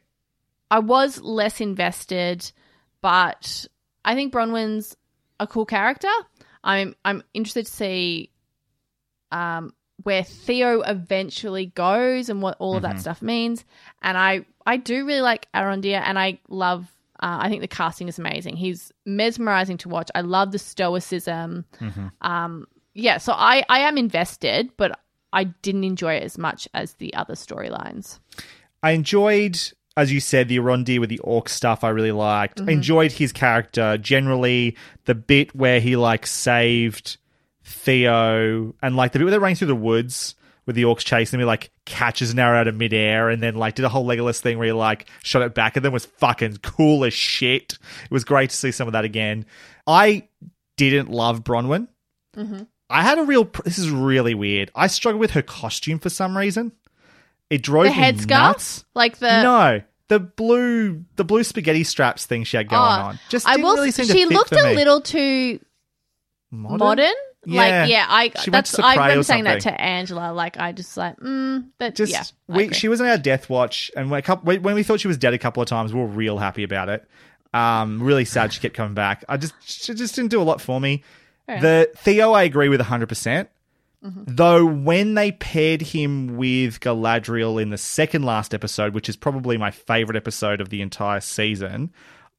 I 0.71 0.79
was 0.79 1.21
less 1.21 1.59
invested, 1.61 2.51
but 3.01 3.67
I 4.03 4.15
think 4.15 4.31
Bronwyn's 4.33 4.95
a 5.39 5.47
cool 5.47 5.65
character. 5.65 6.07
I'm 6.63 6.95
I'm 7.03 7.23
interested 7.33 7.65
to 7.65 7.71
see 7.71 8.29
um 9.31 9.73
where 10.03 10.23
Theo 10.23 10.81
eventually 10.81 11.67
goes 11.67 12.29
and 12.29 12.41
what 12.41 12.57
all 12.59 12.75
of 12.75 12.83
that 12.83 12.97
Mhm. 12.97 12.99
stuff 12.99 13.21
means. 13.21 13.65
And 14.01 14.17
I 14.17 14.45
I 14.65 14.77
do 14.77 15.05
really 15.05 15.21
like 15.21 15.47
Arondir 15.53 16.01
and 16.03 16.17
I 16.19 16.39
love 16.49 16.91
uh, 17.21 17.37
I 17.41 17.49
think 17.49 17.61
the 17.61 17.67
casting 17.67 18.07
is 18.07 18.19
amazing. 18.19 18.57
He's 18.57 18.91
mesmerizing 19.05 19.77
to 19.77 19.89
watch. 19.89 20.09
I 20.15 20.21
love 20.21 20.51
the 20.51 20.59
stoicism. 20.59 21.65
Mhm. 21.79 22.11
Um, 22.21 22.67
yeah, 22.93 23.17
so 23.17 23.33
I, 23.33 23.63
I 23.69 23.79
am 23.79 23.97
invested, 23.97 24.69
but 24.77 24.99
I 25.33 25.45
didn't 25.45 25.83
enjoy 25.83 26.15
it 26.15 26.23
as 26.23 26.37
much 26.37 26.67
as 26.73 26.93
the 26.93 27.13
other 27.13 27.33
storylines. 27.35 28.19
I 28.83 28.91
enjoyed, 28.91 29.59
as 29.97 30.11
you 30.13 30.19
said, 30.19 30.47
the 30.47 30.59
Arondir 30.59 30.99
with 30.99 31.09
the 31.09 31.19
orc 31.19 31.49
stuff. 31.49 31.83
I 31.83 31.89
really 31.89 32.11
liked. 32.13 32.61
I 32.61 32.65
Mhm. 32.65 32.71
enjoyed 32.71 33.11
his 33.13 33.31
character 33.33 33.97
generally. 33.97 34.77
The 35.05 35.15
bit 35.15 35.53
where 35.55 35.79
he 35.79 35.95
like 35.97 36.25
saved 36.25 37.17
Theo, 37.63 38.75
and 38.81 38.95
like 38.95 39.11
the 39.11 39.19
bit 39.19 39.25
where 39.25 39.31
they're 39.31 39.39
running 39.39 39.55
through 39.55 39.67
the 39.67 39.75
woods 39.75 40.35
with 40.65 40.75
the 40.75 40.83
orcs 40.83 40.99
chasing 41.05 41.39
me, 41.39 41.45
like 41.45 41.71
catches 41.85 42.31
an 42.31 42.39
arrow 42.39 42.59
out 42.59 42.67
of 42.67 42.75
midair, 42.75 43.29
and 43.29 43.41
then 43.43 43.55
like 43.55 43.75
did 43.75 43.85
a 43.85 43.89
whole 43.89 44.05
Legolas 44.05 44.39
thing 44.39 44.57
where 44.57 44.67
he 44.67 44.71
like 44.73 45.07
shot 45.23 45.41
it 45.41 45.53
back 45.53 45.77
at 45.77 45.83
them 45.83 45.93
was 45.93 46.05
fucking 46.05 46.57
cool 46.63 47.05
as 47.05 47.13
shit. 47.13 47.73
It 48.03 48.11
was 48.11 48.23
great 48.23 48.49
to 48.49 48.55
see 48.55 48.71
some 48.71 48.87
of 48.87 48.93
that 48.93 49.05
again. 49.05 49.45
I 49.87 50.27
didn't 50.77 51.09
love 51.09 51.43
Bronwyn. 51.43 51.87
Mm-hmm. 52.35 52.63
I 52.89 53.01
had 53.03 53.17
a 53.17 53.23
real. 53.23 53.45
This 53.63 53.77
is 53.79 53.89
really 53.89 54.33
weird. 54.35 54.71
I 54.75 54.87
struggled 54.87 55.19
with 55.21 55.31
her 55.31 55.41
costume 55.41 55.99
for 55.99 56.09
some 56.09 56.37
reason. 56.37 56.71
It 57.49 57.61
drove 57.61 57.85
The 57.85 57.91
me 57.91 57.95
headscarf? 57.97 58.27
nuts. 58.29 58.85
Like 58.95 59.17
the 59.19 59.43
no, 59.43 59.81
the 60.07 60.19
blue, 60.19 61.05
the 61.15 61.23
blue 61.23 61.43
spaghetti 61.43 61.83
straps 61.83 62.25
thing 62.25 62.43
she 62.43 62.57
had 62.57 62.69
going 62.69 62.81
Oh, 62.81 62.85
on. 62.85 63.19
Just 63.29 63.47
I 63.47 63.57
will. 63.57 63.75
really 63.75 63.91
she 63.91 64.25
looked 64.25 64.51
a 64.51 64.73
little 64.73 65.01
too 65.01 65.59
Modern? 66.51 66.77
modern. 66.79 67.13
Yeah. 67.45 67.81
Like 67.81 67.89
yeah, 67.89 68.05
I 68.07 68.31
She 68.41 68.51
that's 68.51 68.71
to 68.73 68.85
I 68.85 68.95
Prey 68.95 69.03
remember 69.03 69.19
or 69.19 69.23
saying 69.23 69.43
that 69.45 69.61
to 69.61 69.81
Angela. 69.81 70.33
Like 70.33 70.57
I 70.57 70.71
just 70.71 70.97
like 70.97 71.17
mm, 71.17 71.65
that. 71.79 71.95
Just 71.95 72.11
yeah, 72.11 72.23
we, 72.47 72.73
she 72.73 72.87
was 72.87 73.01
on 73.01 73.07
our 73.07 73.17
death 73.17 73.49
watch, 73.49 73.91
and 73.95 74.09
when, 74.09 74.19
a 74.19 74.21
couple, 74.21 74.55
when 74.57 74.75
we 74.75 74.83
thought 74.83 74.99
she 74.99 75.07
was 75.07 75.17
dead 75.17 75.33
a 75.33 75.37
couple 75.37 75.61
of 75.61 75.69
times, 75.69 75.93
we 75.93 75.99
were 75.99 76.07
real 76.07 76.37
happy 76.37 76.63
about 76.63 76.89
it. 76.89 77.07
Um, 77.53 78.01
really 78.03 78.25
sad 78.25 78.51
she 78.51 78.59
kept 78.59 78.75
coming 78.75 78.95
back. 78.95 79.23
I 79.29 79.37
just 79.37 79.53
she 79.61 79.93
just 79.93 80.15
didn't 80.15 80.31
do 80.31 80.41
a 80.41 80.43
lot 80.43 80.59
for 80.59 80.79
me. 80.81 81.03
Fair 81.45 81.61
the 81.61 81.91
Theo, 81.97 82.31
I 82.31 82.43
agree 82.43 82.69
with 82.69 82.81
hundred 82.81 83.07
percent. 83.07 83.49
Mhm. 84.03 84.23
Though 84.27 84.65
when 84.65 85.13
they 85.13 85.31
paired 85.31 85.81
him 85.81 86.37
with 86.37 86.79
Galadriel 86.79 87.61
in 87.61 87.69
the 87.69 87.77
second 87.77 88.23
last 88.23 88.53
episode, 88.53 88.93
which 88.93 89.09
is 89.09 89.15
probably 89.15 89.57
my 89.57 89.71
favorite 89.71 90.17
episode 90.17 90.61
of 90.61 90.69
the 90.69 90.81
entire 90.81 91.21
season, 91.21 91.91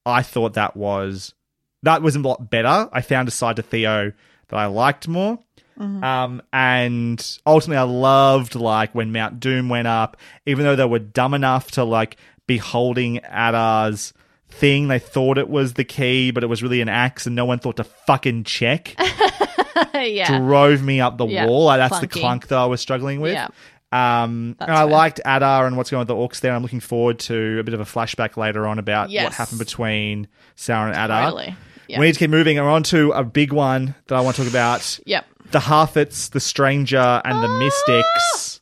I 0.05 0.23
thought 0.23 0.55
that 0.55 0.77
was 0.77 1.35
that 1.83 2.03
was 2.03 2.17
a 2.17 2.21
lot 2.21 2.51
better. 2.51 2.89
I 2.93 3.01
found 3.01 3.29
a 3.29 3.31
side 3.31 3.57
to 3.57 3.63
Theo 3.63 4.13
that 4.49 4.57
I 4.57 4.67
liked 4.67 5.09
more. 5.09 5.39
Mhm. 5.79 6.03
Um, 6.03 6.43
and 6.53 7.39
ultimately, 7.47 7.77
I 7.79 7.83
loved 7.83 8.55
like 8.55 8.95
when 8.95 9.13
Mount 9.13 9.41
Doom 9.41 9.69
went 9.69 9.87
up, 9.89 10.17
even 10.47 10.65
though 10.65 10.77
they 10.77 10.85
were 10.87 10.99
dumb 10.99 11.35
enough 11.35 11.71
to 11.73 11.85
like 11.85 12.17
be 12.47 12.57
holding 12.57 13.19
Adar's 13.25 14.15
thing. 14.49 14.89
They 14.89 14.99
thought 14.99 15.37
it 15.37 15.51
was 15.51 15.75
the 15.75 15.85
key, 15.85 16.31
but 16.31 16.43
it 16.43 16.47
was 16.47 16.63
really 16.63 16.81
an 16.81 16.89
axe, 16.89 17.27
and 17.27 17.37
no 17.37 17.45
one 17.45 17.59
thought 17.59 17.77
to 17.77 17.85
fucking 17.85 18.45
check. 18.45 18.95
yeah. 19.95 20.39
Drove 20.39 20.83
me 20.83 21.01
up 21.01 21.19
the 21.19 21.27
Yeah, 21.27 21.47
wall. 21.47 21.65
Like, 21.67 21.79
that's 21.79 22.01
the 22.01 22.07
clunk 22.09 22.47
that 22.49 22.59
I 22.59 22.65
was 22.67 22.81
struggling 22.81 23.21
with. 23.21 23.35
Yeah. 23.35 23.49
Um, 23.93 24.57
and 24.61 24.71
I 24.71 24.77
fair. 24.79 24.87
liked 24.87 25.21
Adar 25.25 25.67
and 25.67 25.77
what's 25.77 25.91
going 25.91 26.01
on 26.01 26.07
with 26.07 26.09
the 26.09 26.15
orcs 26.37 26.41
there. 26.41 26.53
I'm 26.55 26.63
looking 26.63 26.81
forward 26.81 27.19
to 27.21 27.59
a 27.61 27.63
bit 27.63 27.73
of 27.75 27.81
a 27.81 27.85
flashback 27.85 28.37
later 28.37 28.67
on 28.67 28.79
about 28.79 29.11
what 29.11 29.33
happened 29.33 29.59
between 29.59 30.29
Sauron 30.57 30.89
and 30.89 30.97
Adar. 30.97 31.25
Totally. 31.31 31.55
Yeah. 31.89 32.01
We 32.01 32.07
need 32.07 32.13
to 32.13 32.19
keep 32.19 32.31
moving. 32.31 32.57
We're 32.57 32.69
on 32.69 32.83
to 32.85 33.13
a 33.13 33.25
big 33.25 33.53
one 33.53 33.95
that 34.07 34.17
I 34.17 34.21
want 34.21 34.37
to 34.37 34.43
talk 34.43 34.51
about. 34.51 34.99
Yep. 35.07 35.27
The 35.53 35.59
Harfoots, 35.61 36.31
the 36.31 36.41
Stranger, 36.41 37.23
and 37.25 37.43
the 37.43 37.49
Mystics. 37.49 38.61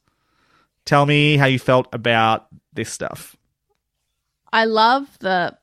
Tell 0.85 1.07
me 1.07 1.37
how 1.37 1.47
you 1.47 1.59
felt 1.59 1.89
about 1.93 2.47
this 2.75 2.91
stuff. 2.91 3.37
I 4.53 4.67
love 4.67 5.07
the 5.21 5.57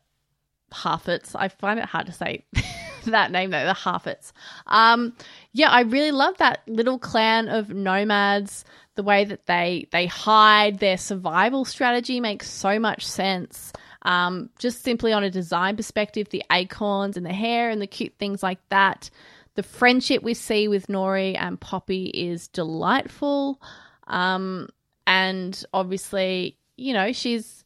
Harfoots. 0.72 1.36
I 1.36 1.50
find 1.50 1.80
it 1.80 1.86
hard 1.86 2.08
to 2.08 2.12
say 2.12 2.46
that 3.06 3.32
name 3.32 3.52
though, 3.52 3.66
the 3.66 3.74
Harfoots. 3.74 4.32
Um, 4.68 5.16
yeah, 5.54 5.70
I 5.70 5.82
really 5.82 6.12
love 6.12 6.38
that 6.38 6.62
little 6.68 7.00
clan 7.00 7.48
of 7.50 7.70
nomads. 7.70 8.66
The 8.96 9.04
way 9.04 9.24
that 9.26 9.46
they 9.46 9.88
they 9.92 10.06
hide 10.08 10.80
their 10.80 10.98
survival 10.98 11.64
strategy 11.64 12.20
makes 12.20 12.50
so 12.50 12.80
much 12.80 13.06
sense. 13.06 13.72
Um, 14.04 14.50
just 14.58 14.84
simply 14.84 15.14
on 15.14 15.24
a 15.24 15.30
design 15.30 15.78
perspective, 15.78 16.30
the 16.30 16.44
acorns 16.52 17.18
and 17.18 17.26
the 17.26 17.34
hair 17.34 17.70
and 17.70 17.82
the 17.82 17.88
cute 17.88 18.14
things 18.18 18.42
like 18.42 18.60
that. 18.70 19.10
The 19.56 19.64
friendship 19.64 20.24
we 20.24 20.34
see 20.34 20.68
with 20.68 20.88
Nori 20.88 21.38
and 21.38 21.60
Poppy 21.60 22.06
is 22.06 22.48
delightful. 22.48 23.62
Um, 24.08 24.70
and 25.06 25.64
obviously, 25.74 26.58
you 26.78 26.94
know, 26.94 27.12
she's 27.12 27.64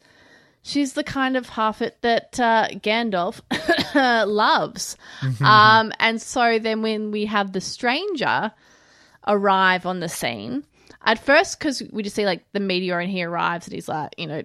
she's 0.63 0.93
the 0.93 1.03
kind 1.03 1.37
of 1.37 1.47
Harfoot 1.47 1.93
that 2.01 2.39
uh, 2.39 2.69
Gandalf 2.71 3.41
loves. 4.27 4.97
um, 5.41 5.93
and 5.99 6.21
so 6.21 6.59
then 6.59 6.81
when 6.81 7.11
we 7.11 7.25
have 7.25 7.53
the 7.53 7.61
stranger 7.61 8.51
arrive 9.27 9.85
on 9.85 9.99
the 9.99 10.09
scene, 10.09 10.65
at 11.05 11.19
first, 11.19 11.59
because 11.59 11.83
we 11.91 12.03
just 12.03 12.15
see 12.15 12.25
like 12.25 12.43
the 12.51 12.59
meteor 12.59 12.99
and 12.99 13.11
he 13.11 13.23
arrives 13.23 13.67
and 13.67 13.75
he's 13.75 13.87
like, 13.87 14.15
you 14.17 14.25
know, 14.25 14.41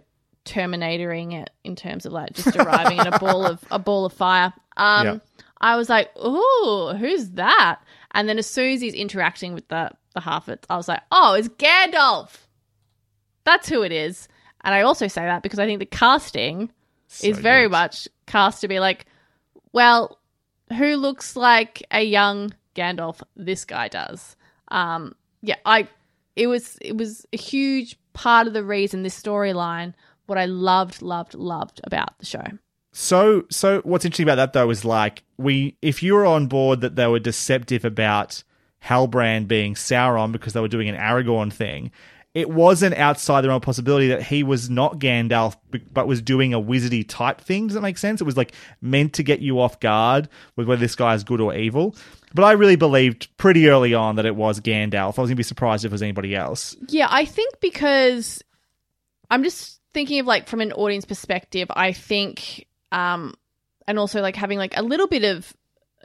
terminatoring 0.50 1.32
it 1.40 1.50
in 1.64 1.76
terms 1.76 2.04
of 2.06 2.12
like 2.12 2.32
just 2.32 2.56
arriving 2.56 2.98
in 2.98 3.06
a 3.06 3.18
ball 3.18 3.46
of 3.46 3.62
a 3.70 3.78
ball 3.78 4.04
of 4.04 4.12
fire. 4.12 4.52
Um, 4.76 5.06
Yeah. 5.06 5.18
I 5.62 5.76
was 5.76 5.88
like, 5.88 6.10
"Ooh, 6.18 6.94
who's 6.98 7.30
that?" 7.30 7.80
And 8.12 8.28
then 8.28 8.38
as 8.38 8.46
soon 8.46 8.72
as 8.72 8.80
he's 8.80 8.94
interacting 8.94 9.54
with 9.54 9.68
the 9.68 9.90
the 10.14 10.20
Harfoots, 10.20 10.64
I 10.70 10.76
was 10.76 10.88
like, 10.88 11.02
"Oh, 11.12 11.34
it's 11.34 11.48
Gandalf." 11.48 12.36
That's 13.44 13.68
who 13.68 13.82
it 13.82 13.92
is. 13.92 14.28
And 14.62 14.74
I 14.74 14.82
also 14.82 15.06
say 15.08 15.22
that 15.22 15.42
because 15.42 15.58
I 15.58 15.66
think 15.66 15.78
the 15.78 15.86
casting 15.86 16.70
is 17.22 17.38
very 17.38 17.68
much 17.68 18.08
cast 18.26 18.60
to 18.60 18.68
be 18.68 18.78
like, 18.80 19.06
well, 19.72 20.18
who 20.76 20.96
looks 20.96 21.34
like 21.36 21.82
a 21.90 22.02
young 22.02 22.52
Gandalf? 22.74 23.22
This 23.36 23.64
guy 23.64 23.88
does. 23.88 24.36
Um, 24.68 25.14
yeah, 25.42 25.56
I. 25.64 25.88
It 26.36 26.46
was 26.46 26.78
it 26.80 26.96
was 26.96 27.26
a 27.32 27.36
huge 27.36 27.98
part 28.12 28.46
of 28.46 28.52
the 28.52 28.64
reason 28.64 29.02
this 29.02 29.20
storyline. 29.20 29.94
What 30.30 30.38
I 30.38 30.44
loved, 30.44 31.02
loved, 31.02 31.34
loved 31.34 31.80
about 31.82 32.16
the 32.20 32.24
show. 32.24 32.44
So, 32.92 33.46
so 33.50 33.80
what's 33.80 34.04
interesting 34.04 34.28
about 34.28 34.36
that 34.36 34.52
though 34.52 34.70
is 34.70 34.84
like 34.84 35.24
we, 35.38 35.76
if 35.82 36.04
you 36.04 36.14
were 36.14 36.24
on 36.24 36.46
board 36.46 36.82
that 36.82 36.94
they 36.94 37.08
were 37.08 37.18
deceptive 37.18 37.84
about 37.84 38.44
Halbrand 38.80 39.48
being 39.48 39.74
Sauron 39.74 40.30
because 40.30 40.52
they 40.52 40.60
were 40.60 40.68
doing 40.68 40.88
an 40.88 40.94
Aragorn 40.94 41.52
thing, 41.52 41.90
it 42.32 42.48
wasn't 42.48 42.94
outside 42.94 43.40
the 43.40 43.48
realm 43.48 43.56
of 43.56 43.62
possibility 43.62 44.06
that 44.06 44.22
he 44.22 44.44
was 44.44 44.70
not 44.70 45.00
Gandalf 45.00 45.56
but 45.92 46.06
was 46.06 46.22
doing 46.22 46.54
a 46.54 46.60
wizardy 46.60 47.04
type 47.08 47.40
thing. 47.40 47.66
Does 47.66 47.74
that 47.74 47.80
make 47.80 47.98
sense? 47.98 48.20
It 48.20 48.24
was 48.24 48.36
like 48.36 48.52
meant 48.80 49.14
to 49.14 49.24
get 49.24 49.40
you 49.40 49.58
off 49.58 49.80
guard 49.80 50.28
with 50.54 50.68
whether 50.68 50.78
this 50.78 50.94
guy 50.94 51.14
is 51.14 51.24
good 51.24 51.40
or 51.40 51.56
evil. 51.56 51.96
But 52.34 52.44
I 52.44 52.52
really 52.52 52.76
believed 52.76 53.36
pretty 53.36 53.68
early 53.68 53.94
on 53.94 54.14
that 54.14 54.26
it 54.26 54.36
was 54.36 54.60
Gandalf. 54.60 55.18
I 55.18 55.22
was 55.22 55.28
gonna 55.28 55.34
be 55.34 55.42
surprised 55.42 55.84
if 55.84 55.90
it 55.90 55.92
was 55.92 56.02
anybody 56.02 56.36
else. 56.36 56.76
Yeah, 56.86 57.08
I 57.10 57.24
think 57.24 57.58
because 57.58 58.44
I'm 59.28 59.42
just 59.42 59.79
thinking 59.92 60.20
of 60.20 60.26
like 60.26 60.48
from 60.48 60.60
an 60.60 60.72
audience 60.72 61.04
perspective, 61.04 61.68
I 61.74 61.92
think 61.92 62.66
um 62.92 63.34
and 63.86 63.98
also 63.98 64.20
like 64.20 64.36
having 64.36 64.58
like 64.58 64.76
a 64.76 64.82
little 64.82 65.06
bit 65.06 65.24
of 65.24 65.52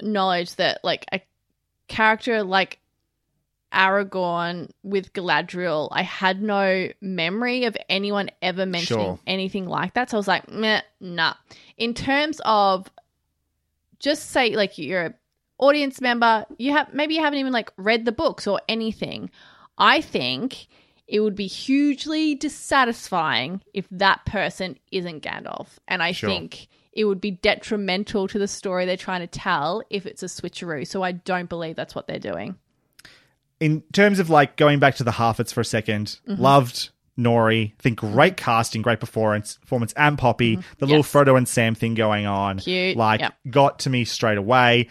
knowledge 0.02 0.56
that 0.56 0.84
like 0.84 1.06
a 1.12 1.22
character 1.88 2.44
like 2.44 2.80
Aragorn 3.74 4.70
with 4.84 5.12
Galadriel, 5.14 5.90
I 5.92 6.02
had 6.04 6.42
no 6.42 6.90
memory 7.02 7.66
of 7.66 7.76
anyone 7.90 8.30
ever 8.42 8.66
mentioning 8.66 9.06
Sure. 9.16 9.20
anything 9.28 9.66
like 9.68 9.96
that. 9.96 10.10
So 10.10 10.18
I 10.18 10.20
was 10.20 10.28
like, 10.28 10.50
meh, 10.50 10.82
nah. 11.02 11.34
In 11.78 11.94
terms 11.94 12.40
of 12.46 12.90
just 14.00 14.30
say 14.32 14.56
like 14.56 14.78
you're 14.78 15.06
a 15.08 15.14
audience 15.58 16.00
member, 16.00 16.46
you 16.58 16.72
have 16.72 16.94
maybe 16.94 17.16
you 17.16 17.22
haven't 17.22 17.40
even 17.40 17.52
like 17.54 17.72
read 17.78 18.06
the 18.06 18.12
books 18.12 18.48
or 18.48 18.62
anything. 18.70 19.30
I 19.78 20.00
think 20.02 20.68
it 21.08 21.20
would 21.20 21.36
be 21.36 21.48
hugely 21.48 22.36
dissatisfying 22.36 23.62
if 23.74 23.86
that 23.92 24.26
person 24.26 24.78
isn't 24.92 25.22
Gandalf. 25.24 25.68
And 25.88 26.02
I 26.04 26.12
Sure. 26.12 26.30
think 26.30 26.68
it 26.94 27.06
would 27.06 27.20
be 27.22 27.32
detrimental 27.32 28.28
to 28.30 28.40
the 28.40 28.48
story 28.48 28.86
they're 28.86 28.98
trying 28.98 29.22
to 29.22 29.28
tell 29.28 29.84
if 29.90 30.06
it's 30.06 30.24
a 30.24 30.28
switcheroo. 30.28 30.88
So 30.88 31.04
I 31.04 31.12
don't 31.12 31.50
believe 31.50 31.76
that's 31.76 31.96
what 31.96 32.08
they're 32.08 32.20
doing. 32.20 32.56
in 33.62 33.82
terms 33.94 34.20
of 34.20 34.30
like 34.30 34.58
going 34.58 34.80
back 34.80 34.96
to 34.96 35.04
the 35.06 35.12
Harfoots 35.12 35.54
for 35.54 35.62
a 35.62 35.66
2nd 35.66 36.20
Mhm. 36.28 36.40
loved 36.40 36.90
Nori. 37.18 37.72
Think 37.80 38.00
great 38.00 38.36
casting, 38.36 38.82
great 38.82 39.00
performance, 39.00 39.58
performance, 39.62 39.94
and 39.96 40.18
Poppy. 40.18 40.60
The 40.80 40.86
little 40.86 41.04
Frodo 41.04 41.38
and 41.38 41.48
Sam 41.48 41.74
thing 41.74 41.94
going 41.96 42.26
on, 42.26 42.60
Cute, 42.60 42.98
like 42.98 43.22
yep. 43.22 43.34
got 43.50 43.80
to 43.80 43.90
me 43.90 44.04
straight 44.04 44.38
away. 44.38 44.90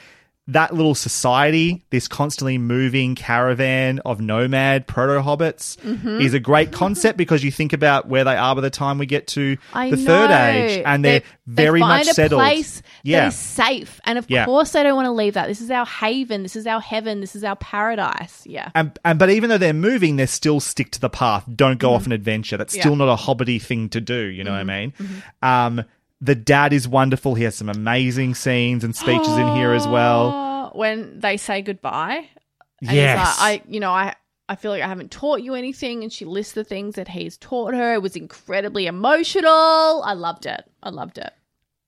That 0.49 0.75
little 0.75 0.95
society, 0.95 1.83
this 1.89 2.07
constantly 2.07 2.59
moving 2.59 3.15
caravan 3.15 4.01
of 4.05 4.21
nomad 4.21 4.87
proto 4.87 5.23
hobbits, 5.23 5.79
Mhm. 5.79 6.21
is 6.21 6.35
a 6.35 6.39
great 6.39 6.71
concept 6.71 7.16
because 7.16 7.43
you 7.43 7.51
think 7.51 7.73
about 7.73 8.09
where 8.09 8.25
they 8.25 8.37
are 8.37 8.55
by 8.55 8.61
the 8.61 8.69
time 8.69 8.99
we 8.99 9.07
get 9.07 9.27
to 9.29 9.57
I 9.73 9.89
the 9.89 9.97
third 9.97 10.31
age, 10.31 10.83
and 10.85 11.03
they're 11.03 11.21
They- 11.21 11.27
very 11.47 11.81
they 11.81 11.87
much 11.87 12.07
settled. 12.09 12.41
place 12.43 12.83
yeah, 13.05 13.21
that 13.21 13.29
is 13.29 13.37
safe, 13.37 14.01
and 14.05 14.19
of 14.19 14.27
Yeah. 14.29 14.45
course 14.45 14.73
they 14.73 14.83
don't 14.83 14.97
want 14.97 15.07
to 15.07 15.12
leave 15.12 15.33
that. 15.33 15.49
This 15.49 15.62
is 15.62 15.71
our 15.71 15.87
haven. 15.87 16.43
This 16.43 16.57
is 16.57 16.66
our 16.66 16.81
heaven. 16.83 17.21
This 17.23 17.35
is 17.35 17.43
our 17.43 17.57
paradise. 17.57 18.43
Yeah. 18.45 18.69
And, 18.75 18.99
and 19.03 19.19
but 19.19 19.31
even 19.31 19.49
though 19.49 19.57
they're 19.57 19.73
moving, 19.73 20.16
they 20.16 20.27
still 20.27 20.61
stick 20.61 20.91
to 20.91 21.01
the 21.01 21.09
path. 21.09 21.45
Don't 21.57 21.79
go 21.79 21.95
off 21.95 22.05
an 22.05 22.12
adventure. 22.12 22.59
That's 22.59 22.75
Yeah. 22.77 22.83
still 22.83 22.97
not 22.97 23.09
a 23.09 23.16
hobbity 23.16 23.62
thing 23.62 23.89
to 23.89 24.01
do. 24.01 24.27
You 24.27 24.45
know 24.45 24.51
what 24.53 24.61
I 24.61 24.65
mean? 24.65 24.93
Um, 25.43 25.85
the 26.25 26.35
dad 26.35 26.73
is 26.73 26.89
wonderful. 26.89 27.35
He 27.35 27.45
has 27.45 27.55
some 27.55 27.69
amazing 27.69 28.35
scenes 28.35 28.83
and 28.85 28.97
speeches 28.97 29.37
in 29.37 29.49
here 29.57 29.73
as 29.73 29.87
well. 29.87 30.71
When 30.75 31.21
they 31.21 31.37
say 31.37 31.61
goodbye, 31.63 32.27
and 32.81 32.91
Yes. 32.97 33.19
like, 33.41 33.61
I, 33.61 33.63
you 33.69 33.79
know, 33.81 33.91
I, 33.93 34.15
I 34.49 34.57
feel 34.57 34.71
like 34.71 34.83
I 34.83 34.89
haven't 34.89 35.11
taught 35.11 35.43
you 35.43 35.55
anything, 35.55 36.03
and 36.03 36.13
she 36.13 36.25
lists 36.25 36.55
the 36.55 36.65
things 36.65 36.95
that 36.95 37.09
he's 37.09 37.37
taught 37.37 37.75
her. 37.75 37.95
It 37.95 38.03
was 38.03 38.17
incredibly 38.17 38.87
emotional. 38.87 40.03
I 40.05 40.15
loved 40.15 40.47
it. 40.47 40.65
I 40.83 40.91
loved 40.91 41.19
it. 41.19 41.33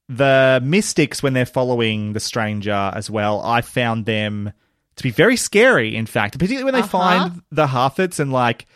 The 0.08 0.60
mystics, 0.62 1.22
when 1.22 1.32
they're 1.32 1.46
following 1.46 2.12
the 2.12 2.20
stranger 2.20 2.92
as 2.94 3.10
well, 3.10 3.40
I 3.42 3.60
found 3.62 4.06
them 4.06 4.52
to 4.96 5.02
be 5.02 5.10
very 5.10 5.36
scary. 5.36 5.96
In 5.96 6.06
fact, 6.06 6.34
particularly 6.38 6.64
when 6.64 6.74
they 6.74 6.80
Uh-huh. 6.80 6.88
find 6.88 7.42
the 7.50 7.66
Harfoots 7.66 8.20
and 8.20 8.32
like, 8.32 8.66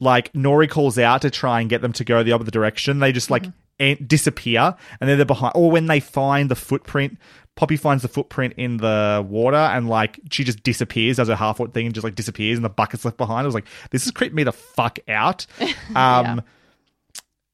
like 0.00 0.32
Nori 0.32 0.68
calls 0.68 0.98
out 0.98 1.22
to 1.22 1.30
try 1.30 1.60
and 1.60 1.70
get 1.70 1.82
them 1.82 1.92
to 1.94 2.04
go 2.04 2.22
the 2.22 2.32
other 2.32 2.50
direction. 2.50 2.98
They 2.98 3.12
just 3.12 3.30
like 3.30 3.42
Mm-hmm. 3.42 3.50
Disappear, 3.78 4.74
and 5.00 5.08
then 5.08 5.18
they're 5.18 5.24
behind. 5.26 5.52
Or 5.54 5.70
when 5.70 5.86
they 5.86 6.00
find 6.00 6.50
the 6.50 6.54
footprint, 6.54 7.18
Poppy 7.56 7.76
finds 7.76 8.02
the 8.02 8.08
footprint 8.08 8.54
in 8.56 8.76
the 8.76 9.24
water, 9.26 9.56
and 9.56 9.88
like 9.88 10.20
she 10.30 10.44
just 10.44 10.62
disappears 10.62 11.18
as 11.18 11.28
a 11.28 11.36
half 11.36 11.56
foot 11.56 11.72
thing, 11.72 11.86
and 11.86 11.94
just 11.94 12.04
like 12.04 12.14
disappears, 12.14 12.58
and 12.58 12.64
the 12.64 12.70
bucket's 12.70 13.04
left 13.04 13.16
behind. 13.16 13.44
I 13.44 13.46
was 13.46 13.54
like, 13.54 13.66
this 13.90 14.04
has 14.04 14.10
creeped 14.10 14.34
me 14.34 14.44
the 14.44 14.52
fuck 14.52 14.98
out. 15.08 15.46
Um, 15.94 16.42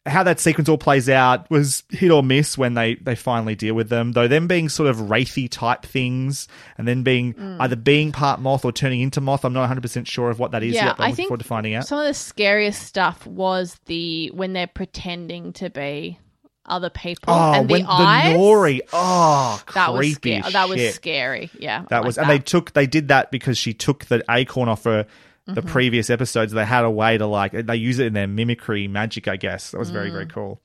How 0.05 0.25
that 0.25 0.41
sequence 0.41 0.69
all 0.69 0.79
plays 0.79 1.09
out 1.09 1.49
was 1.49 1.85
hit 1.89 2.11
or 2.11 2.25
miss 2.25 2.59
when 2.59 2.75
they 2.75 2.97
they 2.97 3.15
finally 3.15 3.55
deal 3.55 3.75
with 3.75 3.89
them. 3.89 4.11
Though 4.13 4.27
them 4.27 4.49
being 4.49 4.69
sort 4.69 4.91
of 4.91 5.11
wraithy 5.11 5.47
type 5.49 5.85
things, 5.87 6.49
and 6.77 6.89
then 6.89 7.05
being 7.05 7.35
Mm. 7.35 7.59
either 7.61 7.77
being 7.77 8.11
part 8.11 8.41
moth 8.41 8.65
or 8.65 8.73
turning 8.73 9.01
into 9.01 9.21
moth. 9.21 9.45
I'm 9.45 9.53
not 9.53 9.61
100 9.61 9.81
percent 9.81 10.09
sure 10.09 10.29
of 10.31 10.41
what 10.41 10.51
that 10.51 10.65
is 10.65 10.75
yeah, 10.75 10.87
yet. 10.87 10.97
But 10.97 11.05
I'm 11.05 11.07
I 11.07 11.11
looking 11.11 11.17
think 11.17 11.29
forward 11.29 11.39
to 11.43 11.47
finding 11.47 11.75
out. 11.75 11.87
some 11.87 12.01
of 12.01 12.07
the 12.07 12.15
scariest 12.15 12.83
stuff 12.83 13.25
was 13.29 13.79
the 13.87 14.31
when 14.35 14.55
they're 14.55 14.67
pretending 14.67 15.53
to 15.55 15.71
be 15.71 16.19
other 16.67 16.91
people 16.91 17.33
Oh, 17.35 17.53
and 17.55 17.69
the 17.69 17.73
when 17.73 17.87
eyes. 17.87 18.33
the 18.33 18.39
Nori, 18.39 18.81
oh, 18.93 19.63
that 19.75 19.93
was 19.93 19.99
creepy 19.99 20.15
scary. 20.41 20.43
as 20.47 20.53
That 20.53 20.69
was 20.69 20.95
scary. 20.95 21.51
Yeah, 21.59 21.83
I 21.83 21.87
That 21.91 21.97
like 21.99 22.05
was, 22.07 22.19
and 22.19 22.29
they 22.31 22.39
took, 22.39 22.73
they 22.73 22.87
did 22.87 23.09
that 23.09 23.31
because 23.33 23.59
she 23.59 23.73
took 23.75 24.05
the 24.07 24.25
acorn 24.31 24.69
off 24.69 24.85
her 24.85 25.07
the 25.47 25.61
Mhm. 25.63 25.67
previous 25.67 26.09
episodes. 26.11 26.53
They 26.53 26.65
had 26.65 26.85
a 26.85 26.91
way 26.91 27.19
to 27.19 27.27
like, 27.27 27.53
they 27.53 27.77
use 27.77 27.99
it 27.99 28.07
in 28.07 28.13
their 28.13 28.27
mimicry 28.29 28.87
magic, 28.89 29.27
I 29.29 29.37
guess. 29.37 29.71
That 29.73 29.79
was 29.79 29.91
very, 29.91 30.11
very 30.11 30.27
Mm. 30.27 30.31
cool. 30.33 30.61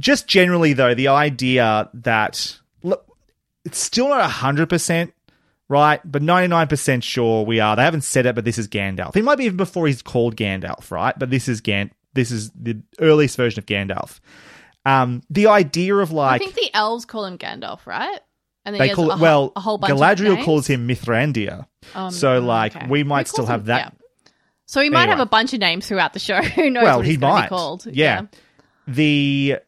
Just 0.00 0.26
generally, 0.28 0.72
though, 0.72 0.94
the 0.94 1.08
idea 1.08 1.90
that 1.92 2.58
look, 2.82 3.04
it's 3.64 3.78
still 3.78 4.08
not 4.08 4.28
hundred 4.30 4.68
percent 4.68 5.12
right, 5.68 6.00
but 6.04 6.22
ninety 6.22 6.48
nine 6.48 6.66
percent 6.66 7.04
sure 7.04 7.44
we 7.44 7.60
are. 7.60 7.76
They 7.76 7.82
haven't 7.82 8.04
said 8.04 8.24
it, 8.26 8.34
but 8.34 8.44
this 8.44 8.56
is 8.58 8.68
Gandalf. 8.68 9.16
It 9.16 9.24
might 9.24 9.36
be 9.38 9.44
even 9.44 9.56
before 9.58 9.86
he's 9.86 10.00
called 10.02 10.36
Gandalf, 10.36 10.90
right? 10.90 11.18
But 11.18 11.30
this 11.30 11.48
is 11.48 11.60
Gan. 11.60 11.90
This 12.14 12.30
is 12.30 12.50
the 12.50 12.78
earliest 13.00 13.36
version 13.36 13.58
of 13.58 13.66
Gandalf. 13.66 14.20
Um, 14.84 15.22
the 15.30 15.46
idea 15.46 15.94
of 15.96 16.10
like 16.10 16.40
I 16.40 16.44
think 16.44 16.54
the 16.54 16.74
elves 16.74 17.04
call 17.04 17.24
him 17.26 17.38
Gandalf, 17.38 17.86
right? 17.86 18.20
And 18.64 18.74
then 18.74 18.80
they 18.88 18.94
call 18.94 19.10
a 19.10 19.16
it 19.16 19.20
well. 19.20 19.52
a 19.56 19.60
whole 19.60 19.78
bunch 19.78 19.92
of 19.92 19.98
Galadriel 19.98 20.44
calls 20.44 20.66
him 20.66 20.86
Mithrandir. 20.86 21.66
Um, 21.94 22.10
so 22.10 22.40
mm, 22.40 22.46
like 22.46 22.76
okay. 22.76 22.86
we 22.88 23.02
might 23.02 23.28
still 23.28 23.46
have 23.46 23.62
him- 23.62 23.66
that. 23.66 23.96
So 24.66 24.80
he 24.80 24.88
might 24.88 25.08
have 25.08 25.20
a 25.20 25.26
bunch 25.26 25.52
of 25.52 25.60
names 25.60 25.86
throughout 25.86 26.12
the 26.14 26.18
show. 26.18 26.40
Who 26.42 26.70
knows 26.70 26.84
well, 26.84 26.96
what 26.98 27.06
he 27.06 27.18
might. 27.18 27.42
be 27.42 27.48
called? 27.48 27.86
Yeah. 27.86 28.22
The 28.86 29.58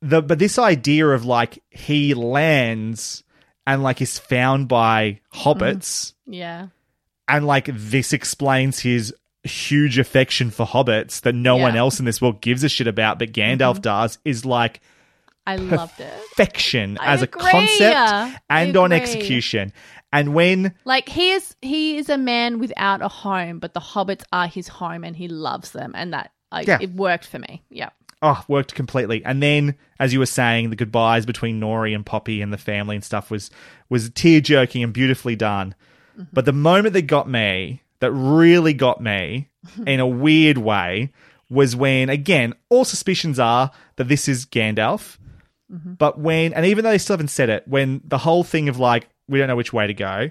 the 0.00 0.22
but 0.22 0.38
this 0.38 0.58
idea 0.58 1.06
of 1.08 1.24
like 1.24 1.62
he 1.70 2.14
lands 2.14 3.24
and 3.66 3.82
like 3.82 4.00
is 4.00 4.18
found 4.18 4.68
by 4.68 5.20
hobbits 5.34 6.14
Yeah. 6.26 6.68
and 7.28 7.46
like 7.46 7.68
this 7.72 8.12
explains 8.12 8.78
his 8.78 9.14
huge 9.42 9.98
affection 9.98 10.50
for 10.50 10.66
hobbits 10.66 11.20
that 11.22 11.34
no 11.34 11.56
one 11.56 11.76
else 11.76 11.98
in 11.98 12.04
this 12.04 12.20
world 12.20 12.40
gives 12.40 12.64
a 12.64 12.68
shit 12.68 12.86
about 12.86 13.18
but 13.18 13.32
Gandalf 13.32 13.80
does 13.80 14.18
is 14.24 14.44
like 14.44 14.80
I 15.46 15.56
loved 15.56 16.00
it. 16.00 16.12
perfection 16.30 16.98
I 17.00 17.14
as 17.14 17.22
agree. 17.22 17.40
a 17.46 17.50
concept 17.50 18.40
and 18.50 18.76
on 18.76 18.92
execution. 18.92 19.72
And 20.12 20.34
when 20.34 20.74
Like 20.84 21.08
he 21.08 21.30
is 21.32 21.54
he 21.62 21.96
is 21.98 22.08
a 22.08 22.18
man 22.18 22.58
without 22.58 23.02
a 23.02 23.08
home, 23.08 23.58
but 23.58 23.74
the 23.74 23.80
hobbits 23.80 24.22
are 24.32 24.46
his 24.46 24.68
home 24.68 25.04
and 25.04 25.16
he 25.16 25.28
loves 25.28 25.72
them 25.72 25.92
and 25.94 26.12
that 26.12 26.32
like 26.52 26.66
Yeah. 26.66 26.78
it 26.80 26.92
worked 26.92 27.26
for 27.26 27.38
me. 27.38 27.62
Yeah. 27.70 27.90
oh, 28.22 28.42
worked 28.48 28.74
completely. 28.74 29.22
And 29.24 29.42
then, 29.42 29.74
as 30.00 30.12
you 30.12 30.18
were 30.20 30.26
saying, 30.26 30.70
the 30.70 30.76
goodbyes 30.76 31.26
between 31.26 31.60
Nori 31.60 31.94
and 31.94 32.04
Poppy 32.06 32.40
and 32.40 32.52
the 32.52 32.56
family 32.58 32.96
and 32.96 33.04
stuff 33.04 33.30
was 33.30 33.50
was 33.88 34.10
tear 34.10 34.40
jerking 34.40 34.82
and 34.82 34.92
beautifully 34.92 35.36
done. 35.36 35.74
Mm-hmm. 36.14 36.30
But 36.32 36.44
the 36.46 36.52
moment 36.52 36.94
that 36.94 37.02
got 37.02 37.28
me, 37.28 37.82
that 38.00 38.10
really 38.12 38.72
got 38.74 39.00
me 39.02 39.48
in 39.86 40.00
a 40.00 40.06
weird 40.06 40.56
way, 40.58 41.12
was 41.50 41.76
when 41.76 42.08
again 42.08 42.54
all 42.70 42.84
suspicions 42.84 43.38
are 43.38 43.70
that 43.96 44.08
this 44.08 44.28
is 44.28 44.46
Gandalf. 44.46 45.18
Mm-hmm. 45.72 45.94
But 45.94 46.18
when, 46.18 46.52
and 46.52 46.66
even 46.66 46.84
though 46.84 46.90
they 46.90 46.98
still 46.98 47.14
haven't 47.14 47.28
said 47.28 47.48
it, 47.48 47.66
when 47.66 48.00
the 48.04 48.18
whole 48.18 48.44
thing 48.44 48.68
of 48.68 48.78
like, 48.78 49.08
we 49.28 49.38
don't 49.38 49.48
know 49.48 49.56
which 49.56 49.72
way 49.72 49.86
to 49.86 49.94
go, 49.94 50.30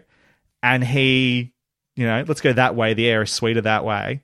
and 0.64 0.84
he, 0.84 1.54
you 1.96 2.06
know, 2.06 2.24
let's 2.28 2.42
go 2.42 2.54
that 2.54 2.76
way, 2.76 2.94
the 2.94 3.08
air 3.08 3.24
is 3.24 3.32
sweeter 3.32 3.62
that 3.62 3.86
way. 3.86 4.24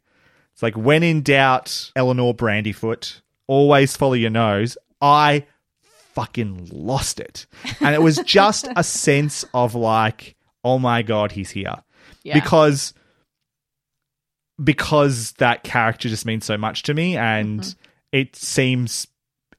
It's 0.54 0.64
like, 0.64 0.76
when 0.76 1.04
in 1.04 1.22
doubt, 1.22 1.92
Elanor 1.96 2.36
Brandyfoot, 2.36 3.22
always 3.48 3.96
follow 3.96 4.14
your 4.14 4.30
nose. 4.30 4.78
I 5.02 5.46
fucking 6.14 6.70
lost 6.72 7.20
it. 7.20 7.46
And 7.80 7.96
it 7.96 8.02
was 8.02 8.18
just 8.26 8.68
a 8.76 8.84
sense 8.84 9.46
of 9.54 9.76
like, 9.76 10.36
oh 10.64 10.80
my 10.80 11.02
God, 11.02 11.32
he's 11.32 11.52
here. 11.52 11.76
Yeah. 12.24 12.36
Because, 12.36 12.94
because 14.62 15.34
that 15.34 15.64
character 15.64 16.10
just 16.10 16.26
means 16.26 16.46
so 16.46 16.58
much 16.58 16.84
to 16.84 16.94
me 16.94 17.18
and 17.18 17.62
mm-hmm. 17.62 17.80
it 18.12 18.36
seems 18.36 19.08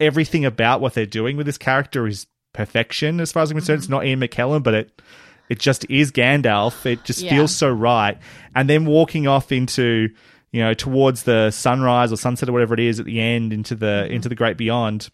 everything 0.03 0.45
about 0.45 0.81
what 0.81 0.95
they're 0.95 1.07
doing 1.07 1.37
with 1.37 1.47
this 1.47 1.59
character 1.59 2.07
is 2.07 2.27
perfection 2.53 3.21
as 3.21 3.33
far 3.33 3.43
as 3.43 3.51
I'm 3.51 3.57
concerned. 3.57 3.79
It's 3.79 3.87
mm-hmm. 3.87 3.95
not 3.95 4.07
Ian 4.07 4.21
McKellen, 4.21 4.63
but 4.63 4.75
it 4.75 5.03
it 5.49 5.59
just 5.59 5.89
is 5.91 6.13
Gandalf. 6.13 6.87
It 6.87 7.05
just 7.05 7.23
Yeah. 7.23 7.31
feels 7.31 7.55
so 7.55 7.69
right. 7.71 8.19
And 8.55 8.69
then 8.69 8.85
walking 8.87 9.27
off 9.27 9.53
into 9.53 10.11
you 10.51 10.61
know 10.61 10.75
towards 10.75 11.23
the 11.23 11.51
sunrise 11.51 12.13
or 12.13 12.17
sunset 12.17 12.49
or 12.49 12.53
whatever 12.53 12.75
it 12.75 12.81
is 12.81 13.01
at 13.01 13.07
the 13.07 13.21
end 13.21 13.53
into 13.53 13.75
the 13.75 13.87
mm-hmm. 14.05 14.15
into 14.15 14.29
the 14.29 14.35
great 14.35 14.57
beyond 14.57 15.09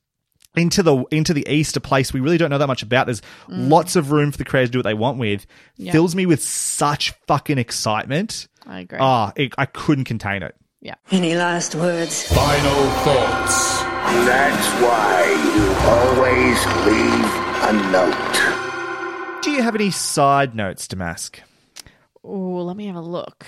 into 0.57 0.83
the 0.83 1.05
into 1.13 1.33
the 1.33 1.47
east 1.49 1.77
a 1.77 1.81
place 1.81 2.13
we 2.13 2.19
really 2.19 2.39
don't 2.39 2.51
know 2.51 2.59
that 2.59 2.67
much 2.67 2.83
about 2.83 3.07
there's 3.07 3.21
mm. 3.21 3.69
lots 3.71 3.95
of 3.95 4.11
room 4.11 4.33
for 4.33 4.39
the 4.39 4.45
creators 4.45 4.71
to 4.71 4.73
do 4.73 4.79
what 4.79 4.85
they 4.85 4.95
want 4.95 5.19
with 5.19 5.47
Yeah. 5.77 5.93
fills 5.93 6.17
me 6.17 6.27
with 6.27 6.43
such 6.43 7.13
fucking 7.29 7.59
excitement 7.59 8.49
I 8.67 8.81
agree. 8.81 8.99
ah 9.01 9.33
it, 9.37 9.53
i 9.59 9.67
couldn't 9.67 10.07
contain 10.07 10.43
it 10.43 10.57
Yeah. 10.81 10.95
Any 11.13 11.35
last 11.37 11.75
words? 11.77 12.27
Final 12.33 12.91
thoughts. 13.05 13.98
That's 14.27 14.69
why 14.83 15.25
you 15.55 15.65
always 15.95 16.67
leave 16.87 17.31
a 17.69 17.73
note. 17.93 19.43
do 19.43 19.51
you 19.51 19.63
have 19.63 19.75
any 19.75 19.91
side 19.91 20.55
notes 20.55 20.87
Damask? 20.89 21.41
Oh, 22.25 22.63
let 22.63 22.77
me 22.77 22.87
have 22.87 22.97
a 22.97 23.01
look. 23.01 23.47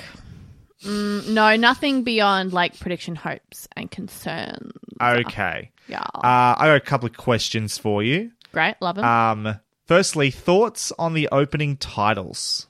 Mm, 0.84 1.30
no, 1.30 1.56
nothing 1.56 2.02
beyond 2.04 2.52
like 2.52 2.78
prediction 2.78 3.14
hopes 3.14 3.68
and 3.76 3.90
concerns. 3.90 4.72
okay 5.00 5.70
Yeah. 5.88 6.00
uh, 6.14 6.54
i 6.58 6.66
got 6.66 6.76
a 6.76 6.80
couple 6.80 7.06
of 7.08 7.16
questions 7.16 7.76
for 7.78 8.02
you 8.02 8.30
Great, 8.52 8.74
love 8.80 8.96
them. 8.96 9.04
Um, 9.04 9.60
firstly, 9.86 10.30
thoughts 10.32 10.92
on 10.98 11.14
the 11.14 11.28
opening 11.30 11.76
titles, 11.76 12.66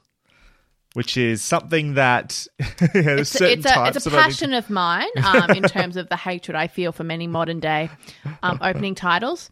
which 0.94 1.16
is 1.16 1.42
something 1.42 1.94
that 1.94 2.46
it's, 2.58 3.40
it's 3.40 3.66
a, 3.66 3.86
it's 3.86 4.06
a 4.06 4.10
passion 4.10 4.52
of 4.52 4.68
mine 4.70 5.08
um, 5.24 5.50
in 5.50 5.62
terms 5.62 5.96
of 5.96 6.08
the 6.08 6.16
hatred 6.16 6.56
I 6.56 6.66
feel 6.66 6.92
for 6.92 7.04
many 7.04 7.26
modern 7.26 7.60
day 7.60 7.90
um, 8.42 8.58
opening 8.60 8.94
titles. 8.94 9.50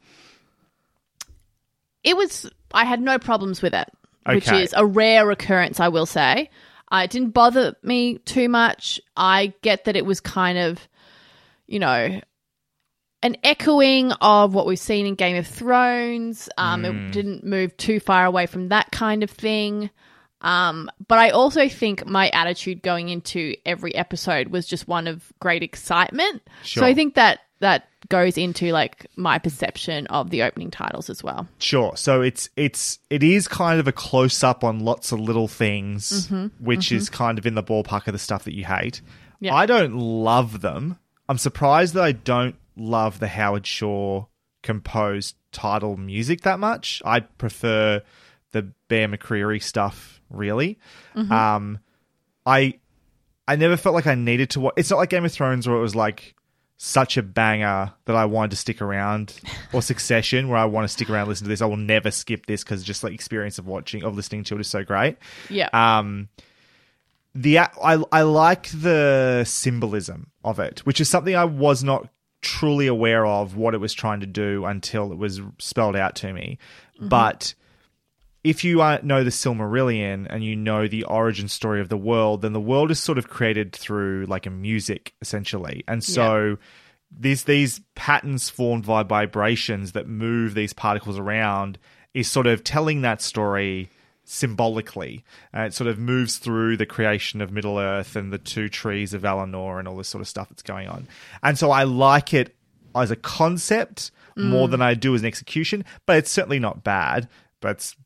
It 2.03 2.17
was, 2.17 2.51
I 2.73 2.85
had 2.85 3.01
no 3.01 3.19
problems 3.19 3.63
with 3.63 3.75
it, 3.75 3.89
which 4.27 4.51
is 4.51 4.75
a 4.77 4.85
rare 4.87 5.31
occurrence, 5.31 5.81
I 5.81 5.89
will 5.89 6.07
say. 6.07 6.51
Uh, 6.91 7.03
it 7.05 7.11
didn't 7.11 7.31
bother 7.31 7.77
me 7.83 8.19
too 8.19 8.49
much. 8.49 9.01
I 9.17 9.53
get 9.63 9.85
that 9.85 9.97
it 9.97 10.07
was 10.07 10.21
kind 10.21 10.59
of, 10.59 10.79
you 11.67 11.79
know, 11.79 12.21
an 13.23 13.37
echoing 13.43 14.13
of 14.13 14.55
what 14.55 14.67
we've 14.67 14.79
seen 14.79 15.05
in 15.07 15.15
Game 15.17 15.37
of 15.37 15.47
Thrones. 15.47 16.49
Um, 16.57 16.83
Mm. 16.85 17.09
It 17.09 17.13
didn't 17.13 17.45
move 17.45 17.77
too 17.77 18.01
far 18.01 18.25
away 18.25 18.47
from 18.47 18.69
that 18.69 18.91
kind 18.91 19.23
of 19.23 19.31
thing. 19.31 19.91
Um, 20.41 20.91
but 21.09 21.19
I 21.19 21.31
also 21.31 21.69
think 21.69 22.07
my 22.07 22.29
attitude 22.31 22.83
going 22.83 23.09
into 23.09 23.55
every 23.67 23.95
episode 23.95 24.49
was 24.49 24.67
just 24.67 24.87
one 24.87 25.07
of 25.09 25.33
great 25.41 25.63
excitement. 25.63 26.43
Sure. 26.63 26.83
So 26.83 26.87
I 26.87 26.95
think 26.95 27.15
that 27.15 27.41
that 27.61 27.89
goes 28.09 28.39
into 28.39 28.71
like 28.71 29.07
my 29.17 29.39
perception 29.41 30.07
of 30.07 30.31
the 30.31 30.45
opening 30.45 30.71
titles 30.71 31.11
as 31.11 31.25
well. 31.25 31.49
Sure. 31.59 31.97
So 31.97 32.23
it's 32.23 32.49
it's 32.57 33.01
it 33.11 33.25
is 33.25 33.49
kind 33.49 33.81
of 33.81 33.89
a 33.89 33.93
close 33.93 34.45
up 34.45 34.63
on 34.63 34.81
lots 34.81 35.11
of 35.11 35.19
little 35.19 35.49
things, 35.49 36.29
Mhm, 36.29 36.53
which 36.61 36.91
mhm. 36.91 36.97
is 36.97 37.11
kind 37.11 37.37
of 37.39 37.47
in 37.47 37.55
the 37.55 37.63
ballpark 37.63 38.07
of 38.07 38.13
the 38.13 38.19
stuff 38.19 38.45
that 38.45 38.55
you 38.55 38.65
hate. 38.65 39.01
Yeah. 39.41 39.55
I 39.55 39.67
don't 39.67 39.95
love 39.97 40.61
them. 40.61 40.99
I'm 41.29 41.39
surprised 41.39 41.95
that 41.95 42.05
I 42.05 42.13
don't 42.13 42.55
love 42.77 43.19
the 43.19 43.29
Howard 43.29 43.67
Shore 43.67 44.29
composed 44.63 45.35
title 45.53 45.97
music 45.97 46.43
that 46.43 46.61
much. 46.61 47.03
I 47.05 47.21
prefer 47.21 48.03
the 48.53 48.63
Bear 48.89 49.09
McCreary 49.09 49.63
stuff, 49.63 50.18
really. 50.31 50.79
Mhm. 51.17 51.31
Um, 51.31 51.79
I 52.47 52.79
I 53.47 53.57
never 53.57 53.77
felt 53.77 53.95
like 53.95 54.07
I 54.07 54.15
needed 54.15 54.51
to 54.51 54.61
watch. 54.61 54.75
It's 54.77 54.91
not 54.91 54.97
like 54.99 55.09
Game 55.11 55.25
of 55.25 55.33
Thrones 55.33 55.67
where 55.67 55.77
it 55.77 55.81
was 55.81 55.95
like 55.97 56.35
such 56.77 57.17
a 57.17 57.23
banger 57.23 57.93
that 58.05 58.15
I 58.15 58.25
wanted 58.27 58.51
to 58.53 58.57
stick 58.57 58.81
around, 58.81 59.41
or 59.73 59.83
Succession 59.83 60.49
where 60.49 60.59
I 60.59 60.65
want 60.67 60.85
to 60.85 60.89
stick 60.89 61.11
around 61.11 61.23
and 61.23 61.29
listen 61.31 61.45
to 61.47 61.49
this. 61.49 61.61
I 61.63 61.67
will 61.67 61.77
never 61.77 62.11
skip 62.11 62.47
this 62.47 62.63
because 62.63 62.85
just 62.85 63.03
like 63.03 63.13
experience 63.13 63.59
of 63.59 63.67
watching 63.67 64.05
of 64.05 64.15
listening 64.17 64.45
to 64.45 64.55
it 64.57 64.61
is 64.61 64.69
so 64.69 64.85
great. 64.85 65.17
Yeah. 65.51 65.69
Um, 65.73 66.29
the 67.35 67.59
I 67.59 68.03
I 68.13 68.23
like 68.23 68.69
the 68.69 69.45
symbolism 69.47 70.31
of 70.45 70.59
it, 70.59 70.81
which 70.81 71.01
is 71.01 71.09
something 71.09 71.35
I 71.35 71.45
was 71.45 71.83
not 71.85 72.09
truly 72.41 72.87
aware 72.87 73.27
of 73.27 73.57
what 73.57 73.75
it 73.75 73.79
was 73.79 73.93
trying 73.93 74.21
to 74.21 74.27
do 74.27 74.65
until 74.65 75.11
it 75.11 75.19
was 75.19 75.41
spelled 75.59 75.97
out 75.97 76.15
to 76.17 76.33
me. 76.33 76.59
Mhm. 77.01 77.09
But 77.09 77.55
if 78.45 78.63
you 78.65 78.77
know 78.77 79.25
the 79.25 79.31
Silmarillion 79.31 80.27
and 80.31 80.45
you 80.45 80.55
know 80.57 80.87
the 80.89 81.05
origin 81.05 81.49
story 81.49 81.81
of 81.81 81.89
the 81.89 81.97
world, 81.97 82.43
then 82.43 82.53
the 82.53 82.61
world 82.61 82.91
is 82.91 83.01
sort 83.01 83.19
of 83.19 83.29
created 83.29 83.73
through 83.75 84.27
like 84.29 84.47
a 84.47 84.51
music 84.51 85.13
essentially, 85.21 85.85
and 85.89 86.03
so 86.05 86.57
these 87.11 87.45
these 87.45 87.81
patterns 87.95 88.49
formed 88.49 88.87
by 88.87 89.03
vibrations 89.03 89.93
that 89.93 90.07
move 90.07 90.55
these 90.55 90.73
particles 90.73 91.19
around 91.19 91.79
is 92.15 92.31
sort 92.31 92.47
of 92.47 92.63
telling 92.65 93.03
that 93.03 93.21
story 93.23 93.89
symbolically. 94.25 95.25
Uh, 95.57 95.63
it 95.63 95.75
sort 95.75 95.89
of 95.89 95.99
moves 95.99 96.37
through 96.39 96.77
the 96.77 96.87
creation 96.87 97.41
of 97.41 97.51
Middle 97.51 97.79
Earth 97.79 98.15
and 98.15 98.33
the 98.33 98.39
two 98.39 98.69
trees 98.69 99.15
of 99.15 99.23
Valinor 99.23 99.79
and 99.79 99.89
all 99.89 99.97
this 99.97 100.09
sort 100.09 100.21
of 100.23 100.29
stuff 100.29 100.49
that's 100.51 100.63
going 100.63 100.87
on. 100.89 101.09
And 101.43 101.59
so 101.59 101.71
I 101.71 101.85
like 101.85 102.33
it 102.35 102.55
as 102.95 103.11
a 103.11 103.17
concept 103.17 104.11
more 104.37 104.69
Mm. 104.69 104.71
than 104.71 104.83
I 104.83 104.95
do 104.95 105.15
as 105.15 105.23
an 105.23 105.27
execution, 105.27 105.85
but 106.07 106.17
it's 106.19 106.31
certainly 106.31 106.59
not 106.61 106.85
bad. 106.85 107.29
But 107.61 107.73
it's, 107.73 107.97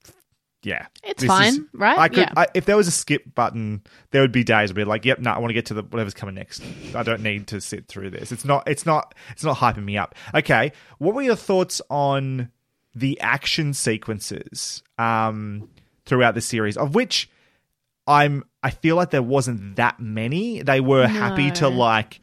yeah, 0.62 0.86
It's 1.02 1.24
fine, 1.24 1.68
right? 1.72 1.98
I 1.98 2.08
could, 2.08 2.18
Yeah. 2.18 2.32
I, 2.36 2.46
if 2.54 2.64
there 2.64 2.76
was 2.76 2.88
a 2.88 2.92
skip 2.92 3.34
button, 3.34 3.82
there 4.10 4.20
would 4.22 4.32
be 4.32 4.44
days 4.44 4.70
I'd 4.70 4.76
be 4.76 4.84
like, 4.84 5.04
"Yep, 5.04 5.18
no, 5.20 5.30
I 5.30 5.38
want 5.38 5.50
to 5.50 5.54
get 5.54 5.66
to 5.66 5.74
the 5.74 5.82
whatever's 5.82 6.14
coming 6.14 6.34
next. 6.34 6.62
I 6.94 7.02
don't 7.02 7.22
need 7.22 7.48
to 7.48 7.60
sit 7.60 7.88
through 7.88 8.10
this. 8.10 8.32
It's 8.32 8.44
not, 8.44 8.68
it's 8.68 8.86
not, 8.86 9.14
it's 9.30 9.44
not 9.44 9.56
hyping 9.56 9.84
me 9.84 9.96
up." 9.98 10.14
Okay, 10.34 10.72
what 10.98 11.14
were 11.14 11.22
your 11.22 11.36
thoughts 11.36 11.82
on 11.90 12.50
the 12.94 13.20
action 13.20 13.74
sequences 13.74 14.82
um, 14.98 15.68
throughout 16.04 16.34
the 16.34 16.40
series, 16.40 16.76
of 16.76 16.94
which 16.94 17.30
I'm, 18.06 18.44
I 18.62 18.70
feel 18.70 18.96
like 18.96 19.10
there 19.10 19.22
wasn't 19.22 19.76
that 19.76 20.00
many. 20.00 20.62
They 20.62 20.80
were 20.80 21.06
happy 21.06 21.50
to 21.52 21.68
like 21.68 22.20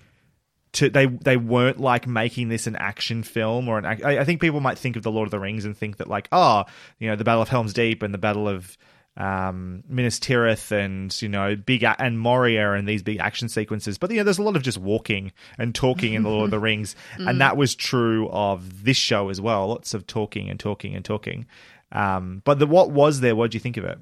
to 0.73 0.89
they 0.89 1.07
they 1.07 1.37
weren't 1.37 1.79
like 1.79 2.07
making 2.07 2.49
this 2.49 2.67
an 2.67 2.75
action 2.75 3.23
film 3.23 3.67
or 3.67 3.77
an 3.77 3.85
I, 3.85 4.19
I 4.19 4.23
think 4.23 4.41
people 4.41 4.59
might 4.59 4.77
think 4.77 4.95
of 4.95 5.03
the 5.03 5.11
Lord 5.11 5.27
of 5.27 5.31
the 5.31 5.39
Rings 5.39 5.65
and 5.65 5.75
think 5.75 5.97
that 5.97 6.07
like 6.07 6.27
oh 6.31 6.65
you 6.99 7.09
know 7.09 7.15
the 7.15 7.23
Battle 7.23 7.41
of 7.41 7.49
Helm's 7.49 7.73
Deep 7.73 8.03
and 8.03 8.13
the 8.13 8.19
Battle 8.19 8.47
of 8.47 8.77
um, 9.17 9.83
Minas 9.89 10.19
Tirith 10.19 10.71
and 10.71 11.19
you 11.21 11.27
know 11.27 11.55
big 11.55 11.83
a- 11.83 11.99
and 12.01 12.19
Moria 12.19 12.73
and 12.73 12.87
these 12.87 13.03
big 13.03 13.17
action 13.17 13.49
sequences. 13.49 13.97
But 13.97 14.11
you 14.11 14.17
know 14.17 14.23
there's 14.23 14.37
a 14.37 14.43
lot 14.43 14.55
of 14.55 14.63
just 14.63 14.77
walking 14.77 15.31
and 15.57 15.75
talking 15.75 16.13
in 16.13 16.23
the 16.23 16.29
Lord 16.29 16.45
of 16.45 16.51
the 16.51 16.59
Rings. 16.69 16.95
Mm. 17.17 17.29
and 17.29 17.41
that 17.41 17.57
was 17.57 17.75
true 17.75 18.29
of 18.29 18.83
this 18.83 18.97
show 18.97 19.29
as 19.29 19.41
well. 19.41 19.67
Lots 19.67 19.93
of 19.93 20.07
talking 20.07 20.49
and 20.49 20.59
talking 20.59 20.95
and 20.95 21.03
talking. 21.03 21.47
Um, 21.91 22.41
but 22.45 22.59
the 22.59 22.67
what 22.67 22.91
was 22.91 23.19
there? 23.19 23.35
What 23.35 23.51
do 23.51 23.55
you 23.55 23.59
think 23.59 23.77
of 23.77 23.85
it? 23.85 23.97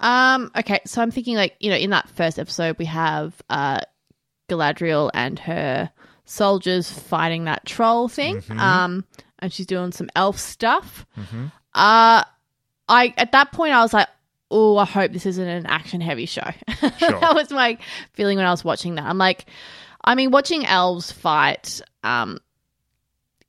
Um, 0.00 0.50
okay, 0.56 0.80
so 0.86 1.00
I'm 1.00 1.12
thinking 1.12 1.36
like, 1.36 1.54
you 1.60 1.70
know, 1.70 1.76
in 1.76 1.90
that 1.90 2.08
first 2.08 2.38
episode 2.40 2.76
we 2.78 2.86
have 2.86 3.40
uh 3.48 3.80
Galadriel 4.52 5.10
and 5.14 5.38
her 5.40 5.90
soldiers 6.24 6.90
fighting 6.90 7.44
that 7.44 7.64
troll 7.66 8.08
thing. 8.08 8.40
Mhm. 8.42 8.58
Um 8.58 9.04
and 9.38 9.52
she's 9.52 9.66
doing 9.66 9.92
some 9.92 10.08
elf 10.14 10.38
stuff. 10.38 11.06
mm-hmm. 11.18 11.46
Uh 11.74 12.22
I 12.88 13.14
at 13.16 13.32
that 13.32 13.52
point 13.52 13.72
I 13.72 13.82
was 13.82 13.92
like, 13.92 14.08
oh, 14.50 14.76
I 14.76 14.84
hope 14.84 15.12
this 15.12 15.26
isn't 15.26 15.48
an 15.48 15.66
action 15.66 16.00
heavy 16.00 16.26
show. 16.26 16.42
that 16.80 17.32
was 17.34 17.50
my 17.50 17.78
feeling 18.12 18.36
when 18.36 18.46
I 18.46 18.50
was 18.50 18.64
watching 18.64 18.96
that. 18.96 19.04
I'm 19.06 19.18
like, 19.18 19.46
I 20.04 20.14
mean, 20.14 20.30
watching 20.30 20.66
elves 20.66 21.10
fight 21.10 21.80
um, 22.04 22.38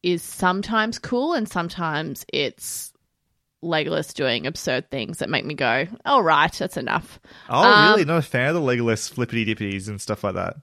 is 0.01 0.21
sometimes 0.21 0.99
cool, 0.99 1.33
and 1.33 1.49
sometimes 1.49 2.25
it's 2.31 2.93
Legolas 3.63 4.13
doing 4.13 4.45
absurd 4.45 4.89
things 4.91 5.17
that 5.19 5.29
make 5.29 5.45
me 5.45 5.55
go, 5.55 5.87
"All 6.05 6.21
right, 6.21 6.51
that's 6.51 6.77
enough." 6.77 7.19
oh 7.49 7.63
Um, 7.63 7.91
really 7.91 8.05
not 8.05 8.19
a 8.19 8.21
fan 8.21 8.49
of 8.49 8.55
the 8.55 8.61
Legolas 8.61 9.11
flippity 9.11 9.45
dippities 9.45 9.87
and 9.87 9.99
stuff 9.99 10.23
like 10.23 10.35
that 10.35 10.57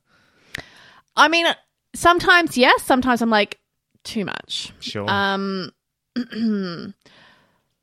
I 1.16 1.28
mean, 1.28 1.46
sometimes 1.94 2.56
yes, 2.56 2.82
sometimes 2.82 3.22
I'm 3.22 3.30
like, 3.30 3.58
too 4.04 4.24
much. 4.24 4.72
Sure. 4.80 5.06
Um, 5.08 5.70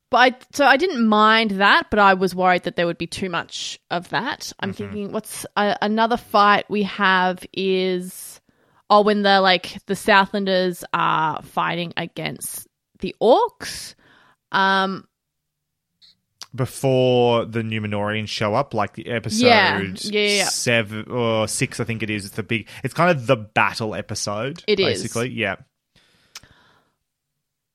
but 0.10 0.18
I 0.18 0.36
so 0.54 0.66
I 0.66 0.78
didn't 0.78 1.08
mind 1.08 1.52
that, 1.52 1.88
but 1.90 1.99
I 1.99 2.14
was 2.16 2.34
worried 2.34 2.64
that 2.64 2.76
there 2.76 2.86
would 2.88 2.98
be 2.98 3.08
too 3.08 3.30
much 3.30 3.80
of 3.91 4.10
that. 4.10 4.52
I'm 4.60 4.70
Mm-hmm. 4.72 4.78
thinking, 4.78 5.12
what's 5.12 5.45
uh, 5.56 5.76
another 5.82 6.18
fight 6.18 6.66
we 6.70 6.84
have 6.84 7.45
is 7.54 8.40
oh 8.90 9.02
when 9.02 9.22
the 9.22 9.41
like 9.41 9.78
the 9.86 9.94
Southlanders 9.94 10.84
are 10.94 11.41
fighting 11.44 11.94
against 11.98 12.68
the 12.99 13.16
Orcs. 13.22 13.95
Um, 14.52 15.08
Before 16.56 17.45
the 17.45 17.61
Númenóreans 17.61 18.30
show 18.30 18.56
up, 18.56 18.74
like 18.74 18.94
the 18.94 19.07
episode 19.07 19.45
Yeah. 19.45 19.80
Yeah, 19.80 19.94
yeah, 20.03 20.30
yeah. 20.38 20.44
seven 20.45 21.10
or 21.10 21.48
six, 21.48 21.80
I 21.80 21.84
think 21.84 22.03
it 22.03 22.10
is. 22.10 22.26
It's 22.26 22.36
the 22.36 22.44
big. 22.44 22.68
It's 22.84 22.94
kind 22.94 23.11
of 23.11 23.28
the 23.28 23.36
battle 23.36 23.94
episode. 23.94 24.64
It 24.68 24.80
is. 24.80 25.02
basically. 25.02 25.30
Yeah. 25.30 25.57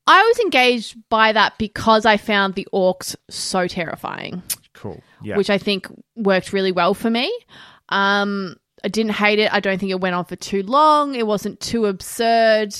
I 0.06 0.22
was 0.22 0.38
engaged 0.40 0.96
by 1.08 1.32
that 1.32 1.58
because 1.58 2.04
I 2.06 2.16
found 2.16 2.54
the 2.54 2.66
Orcs 2.72 3.14
so 3.30 3.68
terrifying. 3.68 4.42
Cool. 4.74 5.00
Yeah. 5.22 5.36
which 5.36 5.50
I 5.50 5.58
think 5.58 5.86
worked 6.16 6.52
really 6.52 6.72
well 6.72 6.94
for 6.94 7.08
me. 7.08 7.32
Um, 7.90 8.56
I 8.84 8.88
didn't 8.88 9.12
hate 9.12 9.38
it. 9.38 9.52
I 9.52 9.60
don't 9.60 9.78
think 9.78 9.92
it 9.92 10.00
went 10.00 10.16
on 10.16 10.24
for 10.24 10.34
too 10.34 10.62
long. 10.64 11.14
It 11.14 11.26
wasn't 11.26 11.60
too 11.60 11.86
absurd. 11.86 12.74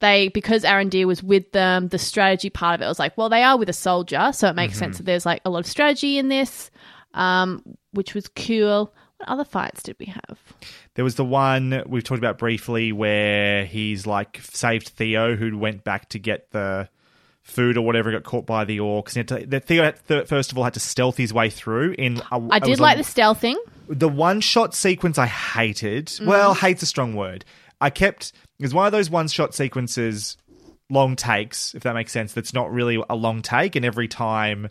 They 0.00 0.28
because 0.28 0.62
Arondir 0.64 1.06
was 1.06 1.22
with 1.22 1.52
them, 1.52 1.88
the 1.88 1.98
strategy 1.98 2.50
part 2.50 2.74
of 2.74 2.82
it 2.84 2.88
was 2.88 2.98
like, 2.98 3.16
well, 3.16 3.28
they 3.30 3.42
are 3.42 3.56
with 3.56 3.68
a 3.70 3.72
soldier, 3.74 4.30
so 4.32 4.48
it 4.48 4.54
makes 4.54 4.74
Mm-hmm. 4.74 4.78
sense 4.78 4.96
that 4.98 5.04
there's 5.06 5.24
like 5.26 5.40
a 5.44 5.50
lot 5.50 5.60
of 5.60 5.66
strategy 5.66 6.18
in 6.18 6.28
this, 6.28 6.70
um, 7.14 7.62
which 7.92 8.14
was 8.14 8.28
cool. 8.28 8.92
What 9.18 9.28
other 9.30 9.44
fights 9.44 9.82
did 9.82 9.96
we 9.98 10.06
have? 10.06 10.38
There 10.94 11.04
was 11.04 11.14
the 11.14 11.24
one 11.24 11.82
we've 11.86 12.04
talked 12.04 12.18
about 12.18 12.36
briefly 12.36 12.92
where 12.92 13.64
he's 13.64 14.06
like 14.06 14.38
saved 14.42 14.88
Theo, 14.90 15.34
who 15.36 15.56
went 15.58 15.84
back 15.84 16.10
to 16.10 16.18
get 16.18 16.50
the 16.50 16.90
food 17.40 17.78
or 17.78 17.86
whatever, 17.86 18.12
got 18.12 18.24
caught 18.24 18.44
by 18.44 18.64
the 18.66 18.78
orcs. 18.78 19.16
And 19.16 19.30
had 19.30 19.40
to- 19.40 19.46
the 19.46 19.60
Theo, 19.60 19.84
had 19.84 19.98
first 20.28 20.52
of 20.52 20.58
all, 20.58 20.64
had 20.64 20.74
to 20.74 20.80
stealth 20.80 21.16
his 21.16 21.32
way 21.32 21.48
through. 21.48 21.94
In 21.96 22.20
a, 22.30 22.42
I 22.50 22.58
did 22.58 22.80
like 22.80 22.98
the 22.98 23.02
stealthing. 23.04 23.54
the 23.88 24.08
one 24.10 24.42
shot 24.42 24.74
sequence 24.74 25.16
I 25.16 25.26
hated. 25.26 26.06
Mm-hmm. 26.08 26.26
Well, 26.26 26.52
hate's 26.52 26.82
a 26.82 26.86
strong 26.86 27.14
word. 27.14 27.46
I 27.80 27.88
kept 27.90 28.32
was 28.64 28.74
one 28.74 28.86
of 28.86 28.92
those 28.92 29.10
one 29.10 29.28
shot 29.28 29.54
sequences, 29.54 30.36
long 30.88 31.16
takes, 31.16 31.74
if 31.74 31.82
that 31.82 31.94
makes 31.94 32.12
sense. 32.12 32.32
That's 32.32 32.54
not 32.54 32.72
really 32.72 33.02
a 33.08 33.14
long 33.14 33.42
take, 33.42 33.76
and 33.76 33.84
every 33.84 34.08
time 34.08 34.68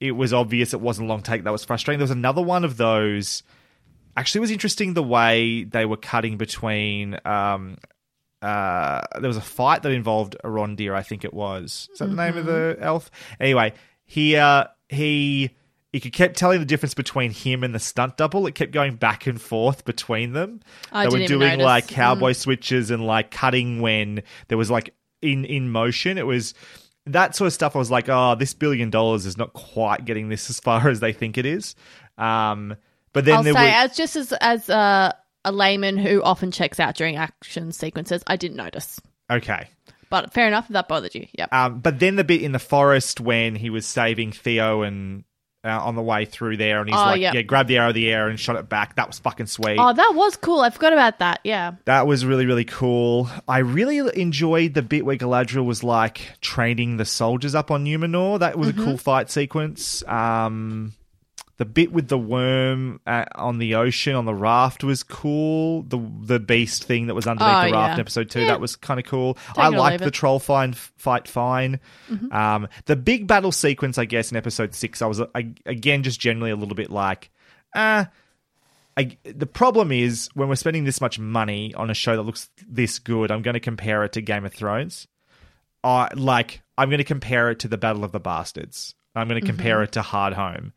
it 0.00 0.12
was 0.12 0.32
obvious 0.32 0.72
it 0.72 0.80
wasn't 0.80 1.08
a 1.08 1.08
long 1.08 1.22
take, 1.22 1.44
that 1.44 1.50
was 1.50 1.64
frustrating. 1.64 1.98
There 1.98 2.04
was 2.04 2.10
another 2.10 2.42
one 2.42 2.64
of 2.64 2.76
those. 2.76 3.42
Actually, 4.16 4.40
it 4.40 4.42
was 4.42 4.50
interesting 4.50 4.94
the 4.94 5.02
way 5.02 5.64
they 5.64 5.84
were 5.84 5.96
cutting 5.96 6.36
between. 6.36 7.18
Um, 7.24 7.78
uh, 8.42 9.02
there 9.20 9.28
was 9.28 9.36
a 9.36 9.42
fight 9.42 9.82
that 9.82 9.92
involved 9.92 10.36
Arondir, 10.42 10.94
I 10.94 11.02
think 11.02 11.24
it 11.24 11.34
was. 11.34 11.88
Is 11.92 11.98
that 11.98 12.06
the 12.06 12.14
name 12.14 12.36
of 12.36 12.46
the 12.46 12.76
elf? 12.80 13.10
Anyway, 13.38 13.74
he 14.06 14.36
uh, 14.36 14.64
he 14.88 15.50
he 15.92 16.10
kept 16.10 16.36
telling 16.36 16.60
the 16.60 16.64
difference 16.66 16.94
between 16.94 17.32
him 17.32 17.64
and 17.64 17.74
the 17.74 17.78
stunt 17.80 18.16
double. 18.16 18.46
It 18.46 18.54
kept 18.54 18.70
going 18.72 18.94
back 18.96 19.26
and 19.26 19.40
forth 19.40 19.84
between 19.84 20.32
them. 20.34 20.60
I 20.92 21.06
they 21.08 21.20
were 21.20 21.26
doing 21.26 21.58
like 21.58 21.88
cowboy 21.88 22.30
Mm. 22.32 22.36
switches 22.36 22.90
and 22.90 23.04
like 23.04 23.30
cutting 23.30 23.80
when 23.80 24.22
there 24.48 24.58
was 24.58 24.70
like 24.70 24.94
in 25.20 25.44
in 25.44 25.70
motion. 25.70 26.16
It 26.18 26.26
was 26.26 26.54
that 27.06 27.34
sort 27.34 27.46
of 27.48 27.52
stuff. 27.52 27.74
I 27.74 27.78
was 27.80 27.90
like, 27.90 28.08
oh, 28.08 28.36
this 28.36 28.54
billion 28.54 28.90
dollars 28.90 29.26
is 29.26 29.36
not 29.36 29.52
quite 29.52 30.04
getting 30.04 30.28
this 30.28 30.48
as 30.48 30.60
far 30.60 30.88
as 30.90 31.00
they 31.00 31.12
think 31.12 31.36
it 31.38 31.46
is. 31.46 31.74
Um, 32.18 32.76
but 33.12 33.24
then 33.24 33.38
I'll 33.38 33.42
say, 33.44 33.52
were 33.52 33.58
as 33.58 33.96
just 33.96 34.14
as 34.14 34.32
as 34.34 34.68
a, 34.68 35.16
a 35.44 35.50
layman 35.50 35.96
who 35.96 36.22
often 36.22 36.52
checks 36.52 36.78
out 36.78 36.94
during 36.94 37.16
action 37.16 37.72
sequences, 37.72 38.22
I 38.28 38.36
didn't 38.36 38.56
notice. 38.58 39.00
okay. 39.30 39.68
But 40.10 40.32
fair 40.32 40.48
enough, 40.48 40.64
if 40.66 40.72
that 40.72 40.88
bothered 40.88 41.14
you. 41.14 41.26
Yep. 41.38 41.52
Um, 41.52 41.78
but 41.78 42.00
then 42.00 42.16
the 42.16 42.24
bit 42.24 42.42
in 42.42 42.50
the 42.50 42.58
forest 42.58 43.20
when 43.20 43.54
he 43.54 43.70
was 43.70 43.86
saving 43.86 44.32
Theo 44.32 44.82
and 44.82 45.22
uh, 45.64 45.68
on 45.68 45.94
the 45.94 46.02
way 46.02 46.24
through 46.24 46.56
there, 46.56 46.80
and 46.80 46.88
he's 46.88 46.98
Oh, 46.98 47.02
like, 47.04 47.20
yeah. 47.20 47.32
yeah, 47.34 47.42
grabbed 47.42 47.68
the 47.68 47.76
arrow 47.78 47.88
of 47.88 47.94
the 47.94 48.10
air 48.10 48.28
and 48.28 48.40
shot 48.40 48.56
it 48.56 48.68
back. 48.68 48.96
That 48.96 49.06
was 49.06 49.18
fucking 49.18 49.46
sweet. 49.46 49.76
Oh, 49.78 49.92
that 49.92 50.12
was 50.14 50.36
cool. 50.36 50.60
I 50.60 50.70
forgot 50.70 50.92
about 50.92 51.18
that. 51.18 51.40
Yeah. 51.44 51.72
That 51.84 52.06
was 52.06 52.24
really, 52.24 52.46
really 52.46 52.64
cool. 52.64 53.28
I 53.46 53.58
really 53.58 53.98
enjoyed 54.20 54.74
the 54.74 54.82
bit 54.82 55.04
where 55.04 55.16
Galadriel 55.16 55.64
was 55.66 55.84
like 55.84 56.22
training 56.40 56.96
the 56.96 57.04
soldiers 57.04 57.54
up 57.54 57.70
on 57.70 57.84
Numenor. 57.84 58.38
That 58.38 58.58
was 58.58 58.70
Mm-hmm. 58.70 58.80
a 58.80 58.84
cool 58.84 58.96
fight 58.96 59.30
sequence. 59.30 60.02
Um, 60.06 60.92
the 61.60 61.66
bit 61.66 61.92
with 61.92 62.08
the 62.08 62.16
worm 62.16 63.02
uh, 63.06 63.26
on 63.34 63.58
the 63.58 63.74
ocean 63.74 64.14
on 64.14 64.24
the 64.24 64.32
raft 64.32 64.82
was 64.82 65.02
cool. 65.02 65.82
The 65.82 65.98
the 66.22 66.40
beast 66.40 66.84
thing 66.84 67.06
that 67.08 67.14
was 67.14 67.26
underneath 67.26 67.54
Oh, 67.54 67.66
the 67.66 67.72
raft 67.72 67.88
yeah. 67.90 67.94
in 67.94 68.00
episode 68.00 68.30
two 68.30 68.40
Yeah. 68.40 68.46
that 68.46 68.62
was 68.62 68.76
kind 68.76 68.98
of 68.98 69.04
cool. 69.04 69.34
Take 69.34 69.58
I 69.58 69.68
liked 69.68 70.02
the 70.02 70.10
troll 70.10 70.38
fine 70.38 70.72
fight 70.72 71.28
fine. 71.28 71.78
Mm-hmm. 72.10 72.32
Um, 72.32 72.66
the 72.86 72.96
big 72.96 73.26
battle 73.26 73.52
sequence, 73.52 73.98
I 73.98 74.06
guess, 74.06 74.30
in 74.30 74.38
episode 74.38 74.74
six, 74.74 75.02
I 75.02 75.06
was 75.06 75.20
I, 75.34 75.52
again 75.66 76.02
just 76.02 76.18
generally 76.18 76.50
a 76.50 76.56
little 76.56 76.74
bit 76.74 76.90
like, 76.90 77.30
ah. 77.76 78.08
I, 78.96 79.18
the 79.22 79.46
problem 79.46 79.92
is 79.92 80.30
when 80.32 80.48
we're 80.48 80.56
spending 80.56 80.84
this 80.84 81.00
much 81.02 81.18
money 81.18 81.74
on 81.74 81.90
a 81.90 81.94
show 81.94 82.16
that 82.16 82.22
looks 82.22 82.48
this 82.66 82.98
good, 82.98 83.30
I'm 83.30 83.42
going 83.42 83.54
to 83.54 83.60
compare 83.60 84.02
it 84.04 84.12
to 84.14 84.22
Game 84.22 84.46
of 84.46 84.54
Thrones. 84.54 85.06
I 85.84 86.08
like 86.14 86.62
I'm 86.78 86.88
going 86.88 86.98
to 86.98 87.04
compare 87.04 87.50
it 87.50 87.58
to 87.60 87.68
the 87.68 87.76
Battle 87.78 88.02
of 88.02 88.12
the 88.12 88.18
Bastards. 88.20 88.94
I'm 89.14 89.28
going 89.28 89.40
to 89.40 89.46
compare 89.46 89.82
it 89.82 89.92
to 89.92 90.00
Hard 90.02 90.32
Home. 90.32 90.72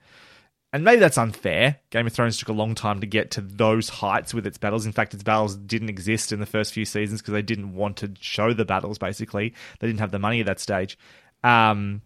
And 0.74 0.84
maybe 0.84 1.00
that's 1.00 1.20
unfair. 1.20 1.78
Game 1.92 2.08
of 2.08 2.14
Thrones 2.14 2.40
took 2.40 2.50
a 2.50 2.54
long 2.54 2.74
time 2.74 3.00
to 3.00 3.06
get 3.06 3.30
to 3.32 3.42
those 3.42 3.90
heights 3.90 4.34
with 4.34 4.48
its 4.48 4.58
battles. 4.58 4.88
In 4.88 4.92
fact, 4.92 5.14
its 5.14 5.22
battles 5.22 5.56
didn't 5.56 5.90
exist 5.90 6.32
in 6.32 6.40
the 6.40 6.48
first 6.48 6.74
few 6.74 6.84
seasons 6.84 7.22
because 7.22 7.34
they 7.34 7.44
didn't 7.44 7.76
want 7.76 7.98
to 7.98 8.12
show 8.20 8.54
the 8.54 8.66
battles, 8.66 8.98
basically. 8.98 9.54
They 9.80 9.88
didn't 9.88 10.00
have 10.00 10.10
the 10.10 10.18
money 10.18 10.40
at 10.40 10.48
that 10.48 10.60
stage. 10.60 10.98
Um, 11.44 12.02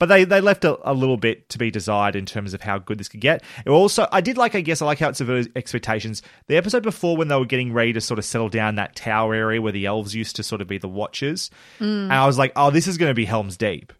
but 0.00 0.06
they, 0.06 0.24
they 0.24 0.40
left 0.40 0.64
a, 0.64 0.78
a 0.88 0.94
little 0.94 1.16
bit 1.16 1.48
to 1.50 1.58
be 1.58 1.70
desired 1.70 2.16
in 2.16 2.26
terms 2.26 2.54
of 2.54 2.62
how 2.62 2.78
good 2.78 2.98
this 2.98 3.08
could 3.08 3.20
get. 3.20 3.44
It 3.64 3.70
also, 3.70 4.08
I 4.10 4.20
did 4.20 4.36
like, 4.36 4.56
I 4.56 4.62
guess, 4.62 4.82
I 4.82 4.86
like 4.86 4.98
how 4.98 5.10
it 5.10 5.16
subverted 5.16 5.52
expectations. 5.56 6.22
The 6.48 6.56
episode 6.56 6.82
before, 6.82 7.16
when 7.16 7.28
they 7.28 7.36
were 7.36 7.46
getting 7.46 7.72
ready 7.72 7.92
to 7.92 8.00
sort 8.00 8.18
of 8.18 8.24
settle 8.24 8.48
down 8.48 8.76
that 8.76 8.96
tower 8.96 9.34
area 9.34 9.62
where 9.62 9.72
the 9.72 9.86
elves 9.86 10.14
used 10.14 10.34
to 10.36 10.42
sort 10.42 10.60
of 10.60 10.66
be 10.66 10.78
the 10.78 10.88
watchers, 10.88 11.50
and 11.78 12.12
I 12.12 12.26
was 12.26 12.38
like, 12.38 12.52
oh, 12.56 12.70
this 12.70 12.88
is 12.88 12.98
going 12.98 13.10
to 13.10 13.14
be 13.14 13.24
Helm's 13.26 13.56
Deep. 13.56 13.92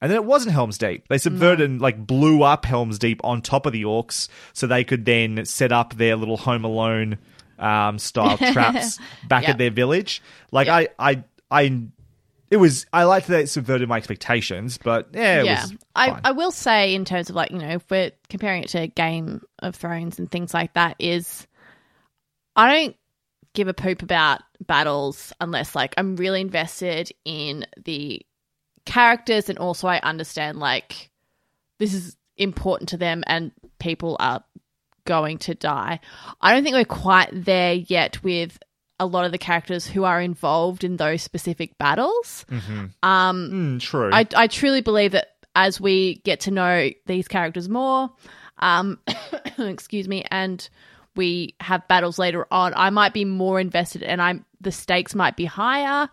And 0.00 0.10
then 0.10 0.16
it 0.16 0.24
wasn't 0.24 0.52
Helm's 0.54 0.78
Deep. 0.78 1.08
They 1.08 1.18
subverted 1.18 1.68
and 1.70 1.80
like 1.80 2.06
blew 2.06 2.42
up 2.42 2.64
Helm's 2.64 2.98
Deep 2.98 3.20
on 3.24 3.40
top 3.42 3.66
of 3.66 3.72
the 3.72 3.84
orcs 3.84 4.28
so 4.52 4.66
they 4.66 4.84
could 4.84 5.04
then 5.04 5.44
set 5.46 5.72
up 5.72 5.94
their 5.94 6.16
little 6.16 6.36
Home 6.36 6.64
Alone 6.64 7.18
um, 7.58 7.98
style 7.98 8.36
traps 8.52 8.98
back 9.28 9.42
Yep. 9.44 9.50
at 9.52 9.58
their 9.58 9.70
village. 9.70 10.22
Like 10.52 10.68
I, 10.68 10.88
I, 10.98 11.24
I, 11.50 11.82
it 12.50 12.58
was. 12.58 12.86
I 12.92 13.04
liked 13.04 13.26
that 13.28 13.40
it 13.40 13.46
subverted 13.48 13.88
my 13.88 13.96
expectations, 13.96 14.78
but 14.78 15.08
yeah, 15.12 15.40
it 15.40 15.44
was. 15.46 15.74
I, 15.96 16.10
fine. 16.10 16.20
I 16.24 16.30
will 16.32 16.52
say, 16.52 16.94
in 16.94 17.04
terms 17.04 17.28
of 17.28 17.34
like, 17.34 17.50
you 17.50 17.58
know, 17.58 17.70
if 17.70 17.90
we're 17.90 18.12
comparing 18.28 18.62
it 18.62 18.68
to 18.68 18.86
Game 18.86 19.42
of 19.60 19.74
Thrones 19.74 20.18
and 20.20 20.30
things 20.30 20.54
like 20.54 20.74
that, 20.74 20.94
is 21.00 21.46
I 22.54 22.72
don't 22.72 22.96
give 23.54 23.66
a 23.68 23.74
poop 23.74 24.02
about 24.02 24.42
battles 24.64 25.32
unless 25.40 25.74
like 25.74 25.94
I'm 25.96 26.14
really 26.16 26.40
invested 26.40 27.10
in 27.24 27.66
the 27.84 28.20
characters 28.86 29.48
and 29.50 29.58
also 29.58 29.86
I 29.88 29.98
understand 29.98 30.58
like 30.58 31.10
this 31.78 31.92
is 31.92 32.16
important 32.38 32.88
to 32.90 32.96
them 32.96 33.22
and 33.26 33.52
people 33.78 34.16
are 34.18 34.42
going 35.04 35.38
to 35.38 35.54
die. 35.54 36.00
I 36.40 36.52
don't 36.52 36.62
think 36.64 36.74
we're 36.74 36.84
quite 36.84 37.28
there 37.32 37.74
yet 37.74 38.22
with 38.22 38.58
a 38.98 39.06
lot 39.06 39.26
of 39.26 39.32
the 39.32 39.38
characters 39.38 39.86
who 39.86 40.04
are 40.04 40.20
involved 40.20 40.82
in 40.82 40.96
those 40.96 41.20
specific 41.22 41.76
battles. 41.76 42.46
Um, 43.02 43.50
Mm, 43.52 43.80
true. 43.80 44.10
I, 44.12 44.26
I 44.34 44.46
truly 44.46 44.80
believe 44.80 45.12
that 45.12 45.28
as 45.54 45.80
we 45.80 46.16
get 46.24 46.40
to 46.40 46.50
know 46.50 46.90
these 47.06 47.28
characters 47.28 47.68
more, 47.68 48.10
um, 48.58 48.98
excuse 49.58 50.08
me, 50.08 50.24
and 50.30 50.66
we 51.14 51.54
have 51.60 51.86
battles 51.88 52.18
later 52.18 52.46
on, 52.50 52.72
I 52.74 52.90
might 52.90 53.12
be 53.14 53.24
more 53.24 53.60
invested, 53.60 54.02
and 54.02 54.20
I'm 54.20 54.44
the 54.60 54.72
stakes 54.72 55.14
might 55.14 55.36
be 55.36 55.44
higher, 55.44 56.08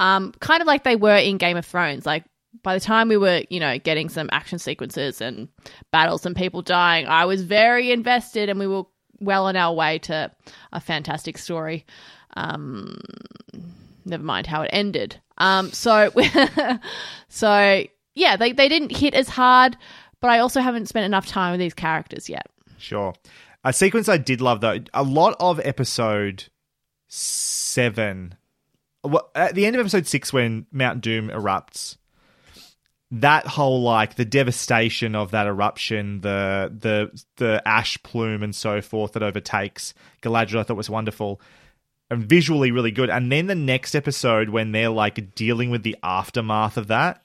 um, 0.00 0.32
kind 0.40 0.62
of 0.62 0.66
like 0.66 0.82
they 0.82 0.96
were 0.96 1.16
in 1.16 1.36
Game 1.36 1.56
of 1.56 1.66
Thrones. 1.66 2.06
Like 2.06 2.24
by 2.62 2.74
the 2.74 2.80
time 2.80 3.08
we 3.08 3.18
were, 3.18 3.42
you 3.50 3.60
know, 3.60 3.78
getting 3.78 4.08
some 4.08 4.28
action 4.32 4.58
sequences 4.58 5.20
and 5.20 5.46
battles 5.92 6.24
and 6.26 6.34
people 6.34 6.62
dying, 6.62 7.06
I 7.06 7.26
was 7.26 7.42
very 7.42 7.92
invested, 7.92 8.48
and 8.48 8.58
we 8.58 8.66
were 8.66 8.84
well 9.20 9.46
on 9.46 9.56
our 9.56 9.74
way 9.74 9.98
to 9.98 10.32
a 10.72 10.80
fantastic 10.80 11.36
story. 11.36 11.84
Um, 12.34 12.98
never 14.06 14.24
mind 14.24 14.46
how 14.46 14.62
it 14.62 14.70
ended. 14.72 15.20
Um, 15.36 15.70
so, 15.70 16.10
so 17.28 17.84
yeah, 18.14 18.36
they 18.36 18.52
they 18.52 18.68
didn't 18.70 18.96
hit 18.96 19.12
as 19.12 19.28
hard, 19.28 19.76
but 20.20 20.30
I 20.30 20.38
also 20.38 20.62
haven't 20.62 20.86
spent 20.86 21.04
enough 21.04 21.26
time 21.26 21.52
with 21.52 21.60
these 21.60 21.74
characters 21.74 22.28
yet. 22.28 22.46
Sure. 22.78 23.12
A 23.64 23.74
sequence 23.74 24.08
I 24.08 24.16
did 24.16 24.40
love 24.40 24.62
though, 24.62 24.78
a 24.94 25.02
lot 25.02 25.36
of 25.38 25.60
episode 25.62 26.44
seven, 27.08 28.36
at 29.34 29.54
the 29.54 29.66
end 29.66 29.76
of 29.76 29.80
episode 29.80 30.06
six 30.06 30.32
when 30.32 30.66
Mount 30.72 31.00
Doom 31.00 31.28
erupts, 31.28 31.96
that 33.12 33.46
whole 33.46 33.82
like 33.82 34.14
the 34.14 34.24
devastation 34.24 35.14
of 35.14 35.32
that 35.32 35.46
eruption, 35.46 36.20
the 36.20 36.72
the 36.78 37.22
the 37.36 37.62
ash 37.66 38.00
plume 38.02 38.42
and 38.42 38.54
so 38.54 38.80
forth 38.80 39.12
that 39.12 39.22
overtakes 39.22 39.94
Galadriel, 40.22 40.60
I 40.60 40.62
thought 40.62 40.76
was 40.76 40.90
wonderful. 40.90 41.40
and 42.10 42.24
visually 42.24 42.72
really 42.72 42.90
good. 42.90 43.08
And 43.10 43.30
then 43.30 43.46
the 43.46 43.54
next 43.54 43.94
episode 43.94 44.50
when 44.50 44.72
they're 44.72 44.90
like 44.90 45.34
dealing 45.34 45.70
with 45.70 45.82
the 45.82 45.96
aftermath 46.02 46.76
of 46.76 46.88
that, 46.88 47.22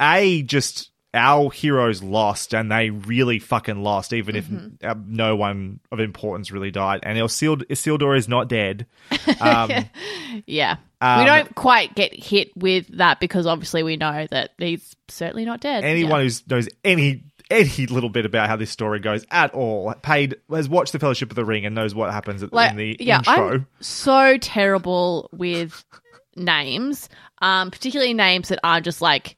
a 0.00 0.42
just 0.42 0.90
our 1.14 1.50
heroes 1.50 2.02
lost 2.02 2.54
and 2.54 2.70
they 2.70 2.90
really 2.90 3.38
fucking 3.38 3.82
lost, 3.82 4.12
even 4.12 4.34
Mm-hmm. 4.36 4.66
if 4.80 4.90
uh, 4.90 4.94
no 5.06 5.36
one 5.36 5.80
of 5.90 6.00
importance 6.00 6.50
really 6.50 6.70
died. 6.70 7.00
And 7.02 7.16
Isildur, 7.18 7.64
Isildur 7.66 8.16
is 8.16 8.28
not 8.28 8.48
dead. 8.48 8.86
Um, 9.40 9.70
Yeah. 10.46 10.76
Um, 11.00 11.20
we 11.20 11.24
don't 11.26 11.54
quite 11.54 11.94
get 11.94 12.12
hit 12.12 12.54
with 12.56 12.88
that 12.98 13.20
because 13.20 13.46
obviously 13.46 13.82
we 13.82 13.96
know 13.96 14.26
that 14.30 14.50
he's 14.58 14.96
certainly 15.08 15.44
not 15.44 15.60
dead. 15.60 15.84
anyone 15.84 16.22
Yeah. 16.24 16.28
who 16.28 16.54
knows 16.54 16.68
any 16.84 17.22
any 17.50 17.86
little 17.86 18.10
bit 18.10 18.26
about 18.26 18.48
how 18.48 18.56
this 18.56 18.70
story 18.70 18.98
goes 19.00 19.24
at 19.30 19.54
all, 19.54 19.94
paid 20.02 20.36
has 20.50 20.68
watched 20.68 20.92
the 20.92 20.98
Fellowship 20.98 21.30
of 21.30 21.36
the 21.36 21.44
Ring 21.46 21.64
and 21.64 21.74
knows 21.74 21.94
what 21.94 22.10
happens 22.12 22.42
at, 22.42 22.52
like 22.52 22.72
in 22.72 22.76
the 22.76 22.96
yeah, 23.00 23.18
intro. 23.18 23.50
I'm 23.52 23.66
so 23.80 24.36
terrible 24.38 25.30
with 25.32 25.82
names, 26.36 27.08
um, 27.40 27.70
particularly 27.70 28.12
names 28.14 28.48
that 28.48 28.60
are 28.62 28.80
just 28.82 29.00
like 29.00 29.36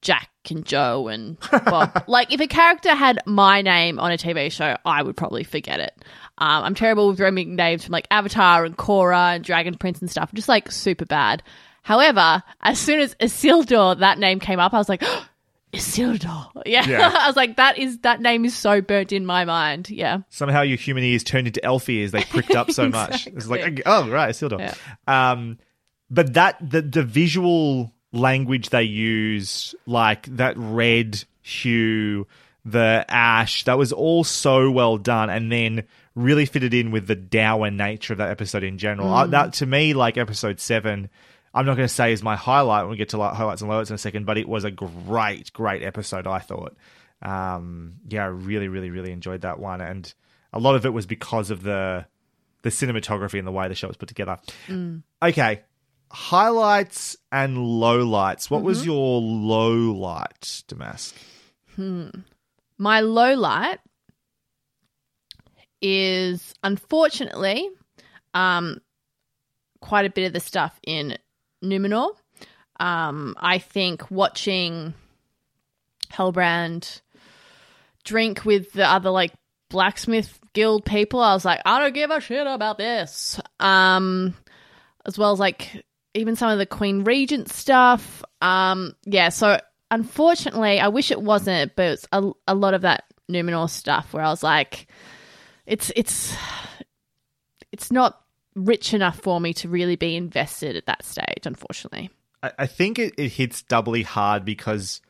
Jack 0.00 0.30
and 0.50 0.64
Joe 0.64 1.08
and 1.08 1.36
Bob. 1.66 2.04
like 2.06 2.32
if 2.32 2.40
a 2.40 2.46
character 2.46 2.94
had 2.94 3.20
my 3.26 3.62
name 3.62 3.98
on 3.98 4.12
a 4.12 4.16
TV 4.16 4.50
show, 4.50 4.76
I 4.84 5.02
would 5.02 5.16
probably 5.16 5.44
forget 5.44 5.80
it. 5.80 5.94
Um, 6.38 6.64
I'm 6.64 6.74
terrible 6.74 7.08
with 7.08 7.18
remembering 7.20 7.56
names 7.56 7.84
from 7.84 7.92
like 7.92 8.06
Avatar 8.10 8.64
and 8.64 8.76
Korra 8.76 9.34
and 9.36 9.44
Dragon 9.44 9.74
Prince 9.76 10.00
and 10.00 10.10
stuff. 10.10 10.30
I'm 10.32 10.36
Just 10.36 10.48
like 10.48 10.70
super 10.70 11.04
bad. 11.04 11.42
However, 11.82 12.42
as 12.60 12.78
soon 12.78 13.00
as 13.00 13.14
Isildur, 13.16 13.98
that 14.00 14.18
name 14.18 14.40
came 14.40 14.60
up, 14.60 14.72
I 14.74 14.78
was 14.78 14.88
like, 14.88 15.02
Isildur. 15.72 16.46
Yeah. 16.66 16.86
Yeah. 16.86 17.12
I 17.18 17.26
was 17.26 17.36
like, 17.36 17.56
that 17.56 17.78
is 17.78 17.98
that 18.00 18.20
name 18.20 18.44
is 18.44 18.54
so 18.54 18.80
burnt 18.80 19.12
in 19.12 19.24
my 19.24 19.44
mind. 19.44 19.88
Yeah. 19.90 20.18
Somehow 20.28 20.62
your 20.62 20.76
human 20.76 21.02
ears 21.02 21.24
turned 21.24 21.46
into 21.46 21.64
elf 21.64 21.88
ears. 21.88 22.10
They 22.12 22.22
pricked 22.24 22.54
up 22.54 22.70
so 22.70 22.88
much. 22.88 23.26
It's 23.26 23.48
like, 23.48 23.82
oh, 23.86 24.08
right, 24.10 24.30
Isildur. 24.34 24.58
Yeah. 24.60 24.74
Um, 25.32 25.58
but 26.10 26.34
that 26.34 26.56
the 26.60 26.82
the 26.82 27.02
visual 27.02 27.92
language 28.12 28.70
they 28.70 28.84
use, 28.84 29.74
like 29.86 30.26
that 30.36 30.54
red 30.56 31.22
hue, 31.42 32.26
the 32.64 33.04
ash, 33.08 33.64
that 33.64 33.78
was 33.78 33.92
all 33.92 34.24
so 34.24 34.70
well 34.70 34.98
done, 34.98 35.30
and 35.30 35.50
then 35.50 35.84
really 36.14 36.46
fitted 36.46 36.74
in 36.74 36.90
with 36.90 37.06
the 37.06 37.14
dour 37.14 37.70
nature 37.70 38.12
of 38.12 38.18
that 38.18 38.30
episode 38.30 38.62
in 38.64 38.76
general. 38.78 39.12
I, 39.12 39.26
Mm. 39.26 39.30
that 39.30 39.52
to 39.54 39.66
me, 39.66 39.94
like 39.94 40.16
episode 40.16 40.60
seven. 40.60 41.08
I'm 41.54 41.64
not 41.64 41.76
going 41.76 41.88
to 41.88 41.94
say 41.94 42.12
is 42.12 42.22
my 42.22 42.36
highlight 42.36 42.82
when 42.82 42.90
we 42.90 42.96
get 42.98 43.08
to 43.10 43.16
like 43.16 43.32
highlights 43.34 43.62
and 43.62 43.70
lowlights 43.70 43.88
in 43.88 43.94
a 43.94 43.98
second, 43.98 44.26
but 44.26 44.36
it 44.36 44.46
was 44.48 44.64
a 44.64 44.70
great, 44.70 45.50
great 45.52 45.82
episode. 45.82 46.26
I 46.26 46.40
thought, 46.40 46.76
um, 47.22 47.94
yeah, 48.08 48.24
I 48.24 48.26
really, 48.26 48.68
really, 48.68 48.90
really 48.90 49.12
enjoyed 49.12 49.40
that 49.42 49.58
one, 49.58 49.80
and 49.80 50.12
a 50.52 50.58
lot 50.58 50.74
of 50.76 50.84
it 50.86 50.92
was 50.92 51.06
because 51.06 51.50
of 51.50 51.62
the 51.62 52.06
the 52.62 52.70
cinematography 52.70 53.38
and 53.38 53.46
the 53.46 53.52
way 53.52 53.68
the 53.68 53.74
show 53.74 53.88
was 53.88 53.96
put 53.96 54.08
together. 54.08 54.38
Mm. 54.66 55.02
Okay, 55.22 55.62
highlights 56.10 57.16
and 57.32 57.56
lowlights. 57.58 58.50
What 58.50 58.62
was 58.62 58.82
Mhm. 58.82 58.86
your 58.86 59.20
low 59.20 59.72
light, 59.92 60.62
Damask? 60.68 61.14
Hmm. 61.74 62.08
My 62.78 63.00
low 63.00 63.34
light 63.34 63.78
is 65.80 66.54
unfortunately 66.62 67.68
um, 68.34 68.80
quite 69.80 70.04
a 70.06 70.10
bit 70.10 70.26
of 70.26 70.32
the 70.32 70.40
stuff 70.40 70.78
in 70.86 71.16
Numenor. 71.64 72.10
Um, 72.78 73.34
I 73.38 73.58
think 73.58 74.10
watching 74.10 74.94
Halbrand 76.12 77.00
drink 78.04 78.44
with 78.44 78.72
the 78.72 78.86
other 78.86 79.10
like 79.10 79.32
blacksmith 79.70 80.38
guild 80.52 80.84
people, 80.84 81.20
I 81.20 81.34
was 81.34 81.44
like, 81.44 81.60
I 81.64 81.80
don't 81.80 81.94
give 81.94 82.10
a 82.10 82.20
shit 82.20 82.46
about 82.46 82.78
this. 82.78 83.40
Um, 83.60 84.34
as 85.06 85.18
well 85.18 85.32
as 85.32 85.38
like 85.40 85.84
even 86.14 86.36
some 86.36 86.50
of 86.50 86.58
the 86.58 86.66
Queen 86.66 87.04
Regent 87.04 87.48
stuff. 87.48 88.22
Um, 88.40 88.94
yeah, 89.04 89.28
so 89.28 89.60
unfortunately, 89.90 90.80
I 90.80 90.88
wish 90.88 91.10
it 91.10 91.20
wasn't, 91.20 91.74
but 91.76 91.86
it's 91.86 92.06
a, 92.12 92.30
a 92.46 92.54
lot 92.54 92.74
of 92.74 92.82
that 92.82 93.04
Numenor 93.30 93.68
stuff 93.68 94.12
where 94.12 94.22
I 94.22 94.30
was 94.30 94.42
like, 94.42 94.88
it's 95.66 95.92
it's 95.94 96.34
it's 97.72 97.92
not 97.92 98.20
rich 98.54 98.94
enough 98.94 99.20
for 99.20 99.40
me 99.40 99.52
to 99.54 99.68
really 99.68 99.96
be 99.96 100.16
invested 100.16 100.76
at 100.76 100.86
that 100.86 101.04
stage, 101.04 101.44
unfortunately. 101.44 102.10
I, 102.42 102.52
I 102.60 102.66
think 102.66 102.98
it, 102.98 103.14
it 103.18 103.28
hits 103.28 103.62
doubly 103.62 104.02
hard 104.02 104.44
because 104.44 105.00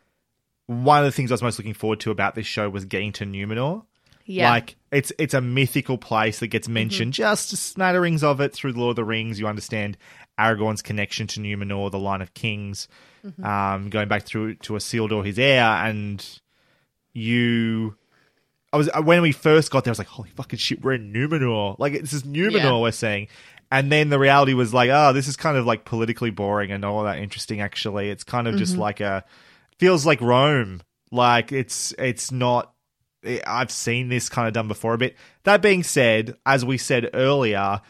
one 0.67 0.99
of 0.99 1.05
the 1.05 1.13
things 1.13 1.31
I 1.31 1.35
was 1.35 1.43
most 1.43 1.59
looking 1.59 1.75
forward 1.75 2.01
to 2.01 2.11
about 2.11 2.35
this 2.35 2.47
show 2.47 2.69
was 2.69 2.85
getting 2.85 3.13
to 3.13 3.25
Numenor. 3.25 3.85
Yeah. 4.31 4.51
Like 4.51 4.77
it's 4.93 5.11
it's 5.19 5.33
a 5.35 5.41
mythical 5.41 5.97
place 5.99 6.39
that 6.41 6.49
gets 6.49 6.69
mentioned 6.69 7.15
just 7.15 7.49
smatterings 7.57 8.23
of 8.23 8.41
it 8.43 8.53
through 8.53 8.75
the 8.75 8.79
Lord 8.81 8.91
of 8.91 8.97
the 8.97 9.05
Rings. 9.05 9.41
You 9.41 9.47
understand 9.49 9.97
Aragorn's 10.39 10.83
connection 10.83 11.27
to 11.29 11.41
Numenor, 11.41 11.91
the 11.91 11.99
line 11.99 12.21
of 12.21 12.35
kings, 12.35 12.89
Mhm. 13.27 13.45
um, 13.45 13.89
going 13.91 14.07
back 14.07 14.25
through 14.25 14.57
to 14.57 14.77
a 14.77 14.79
Isildur, 14.79 15.25
his 15.25 15.39
heir, 15.39 15.65
and 15.65 16.25
you. 17.13 17.97
I 18.73 18.77
was 18.77 18.91
when 19.03 19.23
we 19.23 19.33
first 19.33 19.71
got 19.71 19.85
there, 19.85 19.91
I 19.91 19.93
was 19.93 19.99
like, 19.99 20.09
"Holy 20.09 20.29
fucking 20.31 20.59
shit, 20.59 20.83
we're 20.83 20.93
in 20.93 21.13
Numenor!" 21.13 21.79
Like 21.79 21.95
this 22.01 22.13
is 22.13 22.25
Numenor 22.25 22.53
Yeah. 22.53 22.79
we're 22.79 22.91
saying, 22.93 23.29
and 23.73 23.91
then 23.91 24.11
the 24.11 24.19
reality 24.19 24.53
was 24.53 24.75
like, 24.75 24.91
"Oh, 24.93 25.13
this 25.15 25.27
is 25.27 25.37
kind 25.37 25.57
of 25.57 25.65
like 25.65 25.87
politically 25.87 26.31
boring 26.31 26.71
and 26.71 26.83
not 26.83 26.91
all 26.93 27.05
that 27.05 27.19
interesting." 27.19 27.63
Actually, 27.63 28.11
it's 28.11 28.25
kind 28.25 28.47
of 28.47 28.57
just 28.57 28.75
Mhm. 28.77 28.81
like 28.81 29.01
a 29.01 29.25
feels 29.79 30.05
like 30.05 30.21
Rome. 30.21 30.83
Like 31.11 31.51
it's 31.51 31.95
it's 31.99 32.31
not. 32.31 32.75
I've 33.47 33.71
seen 33.71 34.09
this 34.09 34.29
kind 34.29 34.47
of 34.49 34.55
done 34.55 34.69
before 34.69 34.95
a 34.95 34.99
bit. 34.99 35.17
That 35.45 35.63
being 35.63 35.83
said, 35.83 36.37
as 36.47 36.65
we 36.65 36.79
said 36.79 37.11
earlier, 37.15 37.81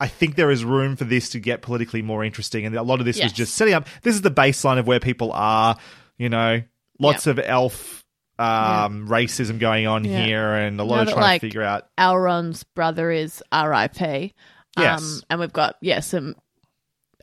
I 0.00 0.08
think 0.08 0.34
there 0.34 0.50
is 0.50 0.64
room 0.64 0.96
for 0.96 1.04
this 1.04 1.30
to 1.30 1.40
get 1.40 1.62
politically 1.62 2.02
more 2.02 2.24
interesting, 2.24 2.66
and 2.66 2.74
a 2.74 2.82
lot 2.82 2.98
of 3.00 3.06
this 3.06 3.22
was 3.22 3.32
just 3.32 3.54
setting 3.54 3.74
up. 3.74 3.86
This 4.02 4.14
is 4.14 4.22
the 4.22 4.30
baseline 4.30 4.78
of 4.78 4.86
where 4.86 5.00
people 5.00 5.32
are. 5.32 5.76
You 6.18 6.28
know, 6.28 6.62
lots 6.98 7.26
of 7.26 7.38
elf 7.38 8.04
um, 8.38 9.06
racism 9.08 9.58
going 9.58 9.86
on 9.86 10.04
Yeah. 10.04 10.24
here, 10.24 10.54
and 10.54 10.80
a 10.80 10.84
lot 10.84 10.96
Now 10.96 11.00
of 11.02 11.06
that, 11.06 11.12
trying 11.12 11.22
like, 11.22 11.40
to 11.40 11.46
figure 11.46 11.62
out. 11.62 11.86
Elrond's 11.98 12.64
brother 12.64 13.10
is 13.10 13.42
R.I.P. 13.52 14.32
Yes. 14.78 15.02
Um, 15.02 15.22
and 15.30 15.40
we've 15.40 15.52
got 15.52 15.76
yeah 15.80 16.00
some 16.00 16.34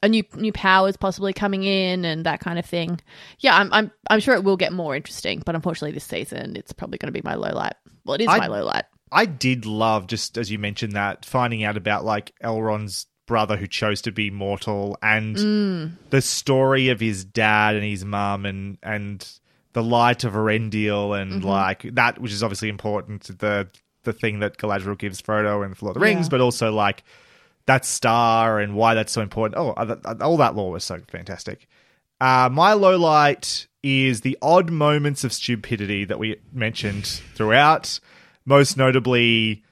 a 0.04 0.10
new 0.10 0.24
new 0.36 0.52
powers 0.52 0.96
possibly 0.98 1.34
coming 1.34 1.64
in 1.64 2.06
and 2.06 2.26
that 2.26 2.40
kind 2.40 2.58
of 2.60 2.66
thing. 2.66 3.00
Yeah, 3.40 3.56
I'm 3.58 3.72
I'm 3.74 3.92
I'm 4.10 4.20
sure 4.20 4.36
it 4.36 4.44
will 4.44 4.58
get 4.58 4.74
more 4.74 4.96
interesting, 4.96 5.42
but 5.46 5.56
unfortunately 5.56 5.92
this 5.94 6.04
season 6.06 6.56
it's 6.56 6.72
probably 6.74 6.98
going 6.98 7.14
to 7.14 7.20
be 7.22 7.26
my 7.28 7.36
low 7.36 7.52
light. 7.54 7.76
Well, 8.06 8.16
it 8.16 8.22
is 8.22 8.28
I- 8.28 8.38
my 8.38 8.48
low 8.48 8.64
light. 8.66 8.86
I 9.12 9.26
did 9.26 9.66
love 9.66 10.06
just 10.08 10.38
as 10.38 10.52
you 10.52 10.60
mentioned 10.60 10.94
that 10.94 11.26
finding 11.26 11.64
out 11.64 11.78
about 11.78 12.06
like 12.06 12.32
Elrond's 12.44 13.08
brother 13.26 13.58
who 13.58 13.66
chose 13.68 14.02
to 14.04 14.12
be 14.12 14.30
mortal 14.32 14.98
and 15.02 15.36
Mm. 15.36 15.92
the 16.12 16.22
story 16.22 16.90
of 16.90 17.00
his 17.00 17.24
dad 17.26 17.76
and 17.76 17.84
his 17.84 18.04
mum 18.06 18.46
and 18.46 18.78
and 18.84 19.28
the 19.74 19.84
light 19.84 20.24
of 20.24 20.34
Eärendil 20.34 21.20
and 21.20 21.42
Mhm. 21.42 21.46
like 21.46 21.82
that 21.94 22.20
which 22.20 22.32
is 22.32 22.42
obviously 22.44 22.70
important 22.70 23.38
the 23.40 23.68
the 24.04 24.14
thing 24.14 24.40
that 24.40 24.58
Galadriel 24.58 24.98
gives 24.98 25.22
Frodo 25.22 25.64
and 25.66 25.76
the 25.76 25.86
Lord 25.86 25.96
of 25.98 26.02
the 26.02 26.06
Rings 26.06 26.26
Yeah. 26.28 26.30
but 26.32 26.42
also 26.42 26.72
like 26.72 27.04
that 27.66 27.86
star 27.86 28.60
and 28.60 28.76
why 28.76 28.94
that's 28.96 29.12
so 29.12 29.22
important 29.22 29.58
oh 29.60 29.72
uh, 29.72 30.16
all 30.22 30.38
that 30.38 30.56
lore 30.56 30.72
was 30.72 30.84
so 30.84 31.00
fantastic 31.08 31.68
uh, 32.22 32.50
my 32.52 32.74
low 32.74 32.98
light 32.98 33.68
is 33.84 34.22
the 34.22 34.38
odd 34.42 34.70
moments 34.70 35.24
of 35.24 35.32
stupidity 35.32 36.04
that 36.06 36.20
we 36.20 36.36
mentioned 36.52 37.06
throughout 37.06 38.00
most 38.46 38.76
notably 38.78 39.64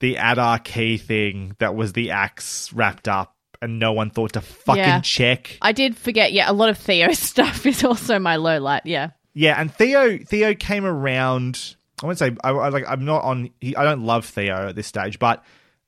the 0.00 0.16
Adar 0.16 0.58
key 0.58 0.96
thing 0.96 1.54
that 1.58 1.74
was 1.74 1.92
the 1.92 2.10
axe 2.10 2.72
wrapped 2.72 3.06
up 3.08 3.34
and 3.60 3.78
no 3.78 3.92
one 3.92 4.08
thought 4.08 4.32
to 4.32 4.40
fucking 4.40 4.82
Yeah. 4.82 5.00
check. 5.02 5.58
I 5.60 5.72
did 5.72 5.94
forget. 5.94 6.32
Yeah, 6.32 6.50
a 6.50 6.54
lot 6.54 6.70
of 6.70 6.78
Theo 6.78 7.12
stuff 7.12 7.66
is 7.66 7.84
also 7.84 8.18
my 8.18 8.36
low 8.36 8.58
light. 8.58 8.86
Yeah. 8.86 9.10
Yeah, 9.34 9.60
and 9.60 9.70
Theo 9.74 10.16
Theo 10.16 10.54
came 10.54 10.86
around. 10.86 11.76
I 12.02 12.06
won't 12.06 12.16
say 12.18 12.34
I, 12.42 12.50
I 12.52 12.68
like. 12.70 12.84
I'm 12.88 13.04
not 13.04 13.22
on. 13.22 13.50
He, 13.60 13.76
I 13.76 13.84
don't 13.84 14.02
love 14.02 14.24
Theo 14.24 14.68
at 14.70 14.76
this 14.76 14.86
stage, 14.86 15.18
but 15.18 15.44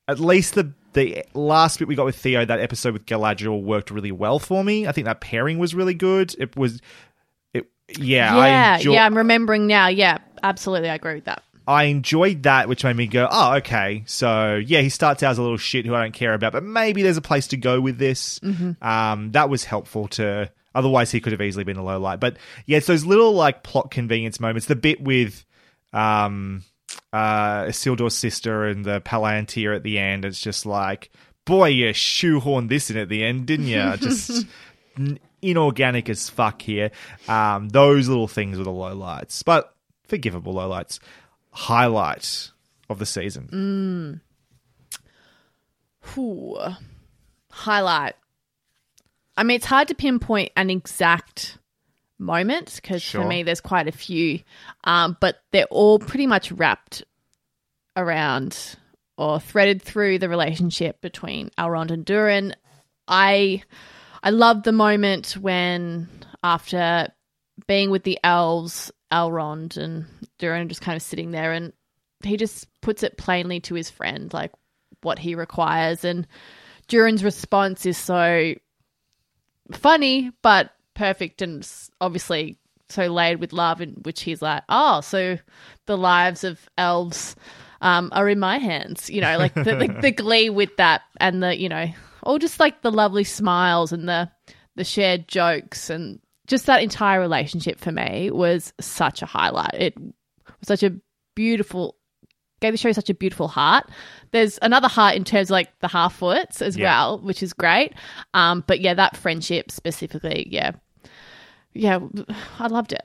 at 0.06 0.20
least 0.20 0.54
the 0.54 0.74
the 0.93 1.24
last 1.35 1.78
bit 1.78 1.89
we 1.89 1.94
got 1.94 2.05
with 2.06 2.16
Theo, 2.16 2.44
that 2.44 2.60
episode 2.60 2.93
with 2.93 3.06
Galadriel, 3.06 3.62
worked 3.62 3.90
really 3.90 4.12
well 4.12 4.39
for 4.39 4.62
me. 4.62 4.86
I 4.86 4.93
think 4.93 5.06
that 5.06 5.20
pairing 5.20 5.59
was 5.59 5.74
really 5.74 5.94
good. 5.94 6.35
It 6.39 6.56
was. 6.56 6.81
It 7.55 7.70
yeah. 7.98 8.36
I 8.36 8.48
yeah, 8.48 8.77
enjoy- 8.77 8.93
yeah. 8.94 9.06
I'm 9.06 9.16
remembering 9.16 9.66
now. 9.66 9.89
Yeah, 9.89 10.19
absolutely. 10.43 10.90
I 10.90 10.94
agree 10.94 11.14
with 11.14 11.24
that. 11.24 11.43
I 11.66 11.85
enjoyed 11.85 12.43
that, 12.43 12.69
which 12.69 12.82
made 12.82 12.97
me 12.97 13.06
go, 13.06 13.28
oh, 13.31 13.55
okay. 13.59 14.02
So, 14.06 14.56
yeah, 14.56 14.81
he 14.81 14.89
starts 14.89 15.23
out 15.23 15.31
as 15.31 15.39
a 15.39 15.43
little 15.43 15.56
shit 15.56 15.86
who 15.86 15.94
I 15.94 16.02
don't 16.02 16.12
care 16.12 16.35
about, 16.35 16.52
but 16.52 16.64
maybe 16.64 17.05
there's 17.05 17.16
a 17.16 17.23
place 17.23 17.47
to 17.48 17.56
go 17.56 17.81
with 17.81 17.98
this. 17.98 18.40
Mhm. 18.40 18.82
Um, 18.82 19.31
that 19.32 19.48
was 19.48 19.62
helpful 19.64 20.09
to. 20.09 20.51
Otherwise, 20.74 21.12
he 21.12 21.20
could 21.20 21.31
have 21.32 21.40
easily 21.40 21.62
been 21.64 21.77
a 21.77 21.85
low 21.85 22.01
light. 22.01 22.19
But 22.19 22.36
yeah, 22.66 22.78
it's 22.78 22.89
those 22.89 23.05
little 23.05 23.32
like 23.35 23.62
plot 23.62 23.90
convenience 23.93 24.40
moments. 24.40 24.66
The 24.66 24.74
bit 24.74 25.01
with 25.02 25.44
um, 25.93 26.64
uh, 27.12 27.64
Isildur's 27.64 28.16
sister 28.16 28.66
and 28.66 28.85
the 28.85 29.01
Palantir 29.01 29.74
at 29.74 29.82
the 29.82 29.98
end. 29.98 30.24
It's 30.24 30.40
just 30.40 30.66
like, 30.66 31.10
boy, 31.44 31.69
you 31.69 31.89
shoehorned 31.90 32.69
this 32.69 32.90
in 32.90 32.97
at 32.97 33.09
the 33.09 33.24
end, 33.24 33.47
didn't 33.47 33.66
you? 33.66 33.97
just 33.97 34.47
inorganic 35.43 36.09
as 36.09 36.31
fuck 36.31 36.62
here. 36.62 36.90
Um, 37.28 37.69
those 37.69 38.09
little 38.09 38.28
things 38.28 38.59
were 38.59 38.64
the 38.64 38.70
low 38.70 38.94
lights, 38.94 39.43
but 39.43 39.74
forgivable 40.06 40.55
low 40.55 40.69
lights 40.69 41.01
highlight 41.51 42.51
of 42.89 42.98
the 42.98 43.06
season? 43.06 43.48
Mm. 43.52 44.20
Highlight. 47.51 48.14
I 49.36 49.43
mean, 49.44 49.56
it's 49.56 49.66
hard 49.66 49.89
to 49.89 49.94
pinpoint 49.94 50.52
an 50.56 50.70
exact 50.70 51.59
moment 52.23 52.74
because 52.77 53.03
Sure. 53.03 53.23
for 53.23 53.28
me, 53.28 53.43
there's 53.43 53.61
quite 53.61 53.89
a 53.89 53.93
few, 53.93 54.40
um, 54.85 55.16
but 55.20 55.43
they're 55.51 55.66
all 55.66 55.99
pretty 55.99 56.27
much 56.27 56.51
wrapped 56.53 57.05
around 57.97 58.77
or 59.19 59.39
threaded 59.39 59.82
through 59.82 60.19
the 60.19 60.28
relationship 60.28 61.01
between 61.01 61.51
Elrond 61.59 61.90
and 61.90 62.05
Durin. 62.05 62.55
I 63.07 63.62
I 64.23 64.31
love 64.31 64.62
the 64.62 64.73
moment 64.73 65.32
when 65.32 66.09
after 66.43 67.09
being 67.66 67.90
with 67.90 68.05
the 68.05 68.19
elves, 68.24 68.90
Elrond 69.12 69.77
and 69.77 70.07
Durin 70.39 70.69
just 70.69 70.81
kind 70.81 70.97
of 70.97 71.03
sitting 71.03 71.32
there 71.32 71.53
and 71.53 71.73
he 72.24 72.36
just 72.36 72.66
puts 72.81 73.03
it 73.03 73.19
plainly 73.19 73.61
to 73.61 73.74
his 73.74 73.90
friend, 73.90 74.32
like 74.32 74.53
what 75.03 75.19
he 75.19 75.35
requires. 75.35 76.05
And 76.05 76.27
Durin's 76.89 77.24
response 77.24 77.85
is 77.85 77.99
so 77.99 78.55
funny, 79.73 80.31
but 80.43 80.70
perfect 80.94 81.43
and 81.43 81.69
obviously 82.01 82.59
so 82.89 83.06
laid 83.06 83.40
with 83.40 83.52
love, 83.52 83.81
in 83.81 83.90
which 84.02 84.23
he's 84.23 84.43
like, 84.43 84.62
oh, 84.69 85.01
so 85.01 85.39
the 85.86 85.97
lives 85.97 86.44
of 86.44 86.69
elves 86.78 87.35
um, 87.81 88.10
are 88.12 88.28
in 88.28 88.39
my 88.39 88.59
hands. 88.59 89.10
You 89.10 89.20
know, 89.20 89.39
like 89.39 89.55
the, 89.55 89.62
the, 89.62 89.98
the 90.02 90.12
glee 90.12 90.51
with 90.51 90.77
that 90.77 91.02
and 91.19 91.43
the, 91.43 91.59
you 91.59 91.69
know, 91.69 91.86
or 92.23 92.39
just 92.39 92.60
like 92.60 92.82
the 92.82 92.93
lovely 92.93 93.24
smiles 93.24 93.93
and 93.93 94.09
the, 94.09 94.31
the 94.77 94.85
shared 94.85 95.28
jokes 95.28 95.90
and 95.90 96.20
just 96.47 96.66
that 96.66 96.82
entire 96.82 97.20
relationship 97.20 97.78
for 97.78 97.93
me 97.93 98.31
was 98.31 98.73
such 98.81 99.23
a 99.23 99.27
highlight. 99.27 99.74
It 99.74 99.98
was 99.98 100.14
such 100.64 100.82
a 100.82 100.94
beautiful 101.35 101.97
gave 102.62 102.72
the 102.72 102.78
show 102.78 102.90
such 102.93 103.10
a 103.10 103.14
beautiful 103.14 103.48
heart. 103.48 103.84
There's 104.30 104.59
another 104.62 104.89
heart 104.89 105.14
in 105.16 105.24
terms 105.24 105.48
of 105.48 105.52
like 105.52 105.78
the 105.80 105.89
half 105.89 106.14
foots 106.16 106.62
as 106.62 106.76
Yeah. 106.76 106.90
well, 106.90 107.18
which 107.18 107.43
is 107.43 107.52
great. 107.52 107.93
Um, 108.32 108.64
but 108.66 108.80
yeah, 108.80 108.94
that 108.94 109.16
friendship 109.16 109.70
specifically, 109.70 110.48
yeah, 110.51 110.70
yeah, 111.74 111.98
I 112.59 112.66
loved 112.68 112.93
it. 112.93 113.02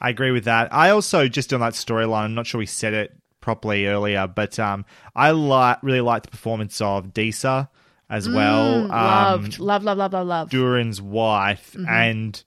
I 0.00 0.10
agree 0.10 0.30
with 0.30 0.44
that. 0.44 0.72
I 0.72 0.90
also 0.90 1.28
just 1.28 1.52
on 1.52 1.60
that 1.60 1.72
storyline. 1.74 2.24
I'm 2.24 2.34
not 2.34 2.46
sure 2.46 2.58
we 2.58 2.66
said 2.66 2.94
it 2.94 3.12
properly 3.40 3.86
earlier, 3.86 4.26
but 4.26 4.58
um, 4.58 4.84
I 5.14 5.30
like 5.32 5.82
really 5.82 6.00
liked 6.00 6.24
the 6.26 6.30
performance 6.30 6.80
of 6.80 7.12
Disa 7.14 7.68
as 8.10 8.28
well. 8.28 8.86
Mm, 8.86 8.90
Um, 8.92 9.42
loved, 9.44 9.58
love, 9.58 9.84
love, 9.84 9.98
love, 9.98 10.12
love, 10.12 10.26
love. 10.26 10.50
Durin's 10.50 11.00
wife, 11.00 11.74
Mhm. 11.78 11.88
and 11.88 12.44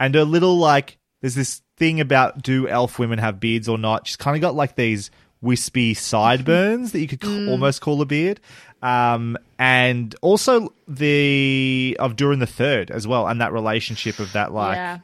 and 0.00 0.16
a 0.16 0.24
little 0.24 0.56
like 0.58 0.98
there's 1.20 1.34
this 1.34 1.62
thing 1.76 2.00
about 2.00 2.42
do 2.42 2.66
elf 2.68 2.98
women 2.98 3.18
have 3.18 3.38
beards 3.40 3.68
or 3.68 3.78
not. 3.78 4.06
She's 4.06 4.16
kind 4.16 4.36
of 4.36 4.40
got 4.40 4.54
like 4.54 4.74
these 4.76 5.10
wispy 5.42 5.94
sideburns 5.94 6.92
that 6.92 7.00
you 7.00 7.08
could 7.08 7.20
Mm. 7.20 7.48
almost 7.48 7.80
call 7.80 8.00
a 8.02 8.06
beard. 8.06 8.40
Um, 8.82 9.36
and 9.58 10.14
also 10.22 10.72
the 10.88 11.96
of 12.00 12.16
Durin 12.16 12.38
the 12.38 12.46
Third 12.46 12.90
as 12.90 13.06
well, 13.06 13.26
and 13.28 13.40
that 13.40 13.52
relationship 13.52 14.18
of 14.18 14.32
that 14.32 14.52
like 14.52 14.76
yeah. 14.76 14.98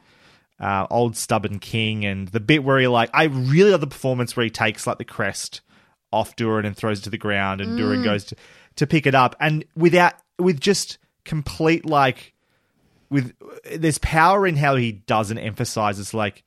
uh, 0.59 0.87
old 0.89 1.15
stubborn 1.15 1.59
king, 1.59 2.05
and 2.05 2.27
the 2.29 2.39
bit 2.39 2.63
where 2.63 2.79
he 2.79 2.87
like 2.87 3.09
I 3.13 3.25
really 3.25 3.71
love 3.71 3.81
the 3.81 3.87
performance 3.87 4.35
where 4.35 4.43
he 4.43 4.49
takes 4.49 4.87
like 4.87 4.97
the 4.97 5.05
crest 5.05 5.61
off 6.11 6.35
Durin 6.35 6.65
and 6.65 6.75
throws 6.75 6.99
it 6.99 7.03
to 7.03 7.09
the 7.09 7.17
ground, 7.17 7.61
and 7.61 7.77
Durin 7.77 8.01
Mm. 8.01 8.03
goes 8.05 8.23
to 8.25 8.35
to 8.77 8.87
pick 8.87 9.05
it 9.07 9.15
up, 9.15 9.35
and 9.39 9.63
without 9.75 10.13
with 10.39 10.59
just 10.59 10.97
complete 11.25 11.85
like 11.85 12.33
with 13.09 13.33
there's 13.75 13.97
power 13.99 14.45
in 14.47 14.55
how 14.55 14.75
he 14.75 14.91
doesn't 14.91 15.37
emphasize 15.37 15.99
it's 15.99 16.13
like 16.13 16.43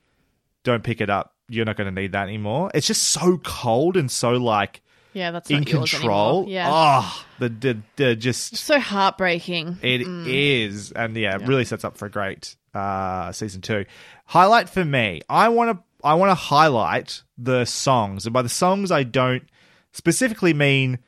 don't 0.65 0.83
pick 0.85 1.01
it 1.01 1.11
up 1.11 1.35
you're 1.51 1.65
not 1.67 1.77
going 1.77 1.93
to 1.95 2.01
need 2.01 2.13
that 2.13 2.23
anymore 2.29 2.71
it's 2.75 2.87
just 2.87 3.03
so 3.03 3.37
cold 3.39 3.97
and 3.97 4.11
so 4.11 4.31
like 4.33 4.81
Yeah, 5.13 5.31
that's 5.33 5.51
in 5.51 5.65
control. 5.65 6.47
Yeah. 6.49 6.69
oh 6.71 7.25
the, 7.41 7.49
the, 7.49 7.79
the 7.97 8.17
just 8.17 8.57
So 8.57 8.79
heartbreaking. 8.79 9.79
it 9.83 10.03
Mm. 10.07 10.25
is, 10.29 10.93
and 10.93 11.17
yeah, 11.17 11.35
it 11.37 11.47
really 11.49 11.65
sets 11.65 11.85
up 11.85 11.97
for 11.99 12.07
a 12.07 12.11
great 12.11 12.55
uh, 12.75 13.33
season 13.33 13.61
two. 13.63 13.85
Highlight 14.27 14.69
for 14.69 14.85
me, 14.85 15.23
I 15.29 15.49
want 15.49 15.77
to 15.77 15.85
I 16.05 16.15
want 16.15 16.31
to 16.31 16.35
highlight 16.35 17.23
the 17.37 17.65
songs, 17.65 18.25
and 18.27 18.33
by 18.33 18.43
the 18.43 18.49
songs 18.49 18.91
I 18.93 19.03
don't 19.03 19.43
specifically 19.93 20.55
mean 20.55 20.99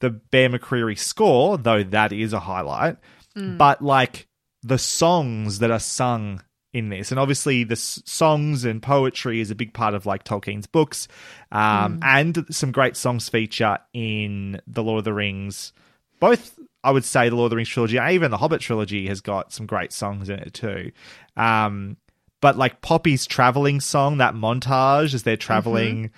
the 0.00 0.10
Bear 0.10 0.48
McCreary 0.48 0.98
score, 0.98 1.58
though 1.58 1.82
that 1.82 2.12
is 2.12 2.32
a 2.32 2.40
highlight, 2.40 2.96
Mm. 3.36 3.58
but 3.58 3.82
like 3.82 4.26
the 4.62 4.78
songs 4.78 5.58
that 5.60 5.70
are 5.70 5.78
sung 5.78 6.42
in 6.72 6.88
this, 6.88 7.10
and 7.10 7.18
obviously 7.18 7.64
the 7.64 7.72
s- 7.72 8.00
songs 8.06 8.64
and 8.64 8.80
poetry 8.82 9.40
is 9.40 9.50
a 9.50 9.54
big 9.54 9.72
part 9.72 9.92
of 9.94 10.06
like 10.06 10.22
Tolkien's 10.24 10.66
books, 10.66 11.08
um, 11.50 11.98
Mm. 11.98 12.00
and 12.04 12.46
some 12.50 12.70
great 12.72 12.96
songs 12.96 13.28
feature 13.28 13.78
in 13.92 14.60
the 14.66 14.82
Lord 14.82 14.98
of 14.98 15.04
the 15.04 15.12
Rings 15.14 15.72
both 16.20 16.58
I 16.84 16.90
would 16.92 17.04
say 17.04 17.28
the 17.28 17.34
Lord 17.36 17.46
of 17.46 17.50
the 17.50 17.56
Rings 17.56 17.68
trilogy, 17.70 17.98
and 17.98 18.10
even 18.12 18.30
the 18.30 18.36
Hobbit 18.38 18.60
trilogy 18.62 19.06
has 19.08 19.20
got 19.20 19.52
some 19.52 19.66
great 19.66 19.92
songs 19.92 20.28
in 20.30 20.38
it 20.38 20.54
too. 20.54 20.92
Um, 21.36 21.96
but 22.40 22.56
like 22.56 22.80
Poppy's 22.82 23.26
traveling 23.26 23.80
song, 23.80 24.16
that 24.18 24.34
montage 24.34 25.12
as 25.12 25.22
they're 25.24 25.36
traveling 25.36 26.10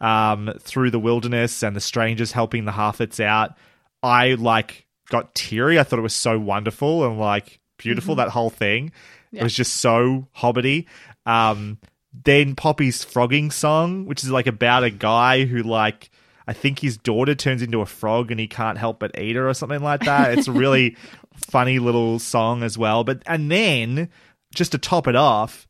um, 0.00 0.52
through 0.60 0.90
the 0.90 0.98
wilderness 0.98 1.62
and 1.62 1.74
the 1.76 1.80
strangers 1.80 2.32
helping 2.32 2.64
the 2.64 2.72
Harfoots 2.72 3.18
out, 3.20 3.56
I 4.02 4.34
like 4.34 4.86
got 5.10 5.34
teary. 5.34 5.78
I 5.78 5.82
thought 5.82 5.98
it 5.98 6.02
was 6.02 6.14
so 6.14 6.38
wonderful 6.38 7.04
and 7.06 7.18
like 7.18 7.60
beautiful. 7.78 8.14
Mhm. 8.14 8.18
That 8.18 8.28
whole 8.30 8.50
thing, 8.50 8.92
Yeah. 9.30 9.40
it 9.40 9.44
was 9.44 9.54
just 9.54 9.76
so 9.76 10.28
hobbity. 10.36 10.86
Um, 11.24 11.78
then 12.24 12.54
Poppy's 12.54 13.04
frogging 13.04 13.50
song, 13.50 14.06
which 14.06 14.24
is 14.24 14.30
like 14.30 14.46
about 14.46 14.84
a 14.84 14.90
guy 14.90 15.44
who 15.44 15.62
like 15.62 16.10
I 16.46 16.52
think 16.52 16.78
his 16.78 16.96
daughter 16.96 17.34
turns 17.34 17.62
into 17.62 17.80
a 17.80 17.86
frog 17.86 18.30
and 18.30 18.38
he 18.38 18.46
can't 18.46 18.78
help 18.78 19.00
but 19.00 19.18
eat 19.18 19.36
her 19.36 19.48
or 19.48 19.54
something 19.54 19.82
like 19.82 20.00
that. 20.04 20.38
It's 20.38 20.48
a 20.48 20.52
really 20.52 20.96
funny 21.34 21.78
little 21.78 22.18
song 22.18 22.62
as 22.62 22.78
well. 22.78 23.04
But 23.04 23.22
and 23.26 23.50
then 23.50 24.08
just 24.54 24.72
to 24.72 24.78
top 24.78 25.08
it 25.08 25.16
off, 25.16 25.66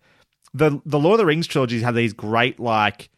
the 0.55 0.81
the 0.85 0.99
Lord 0.99 1.15
of 1.15 1.19
the 1.19 1.27
Rings 1.27 1.47
trilogies 1.47 1.83
have 1.83 1.95
these 1.95 2.13
great 2.13 2.61
like 2.61 3.09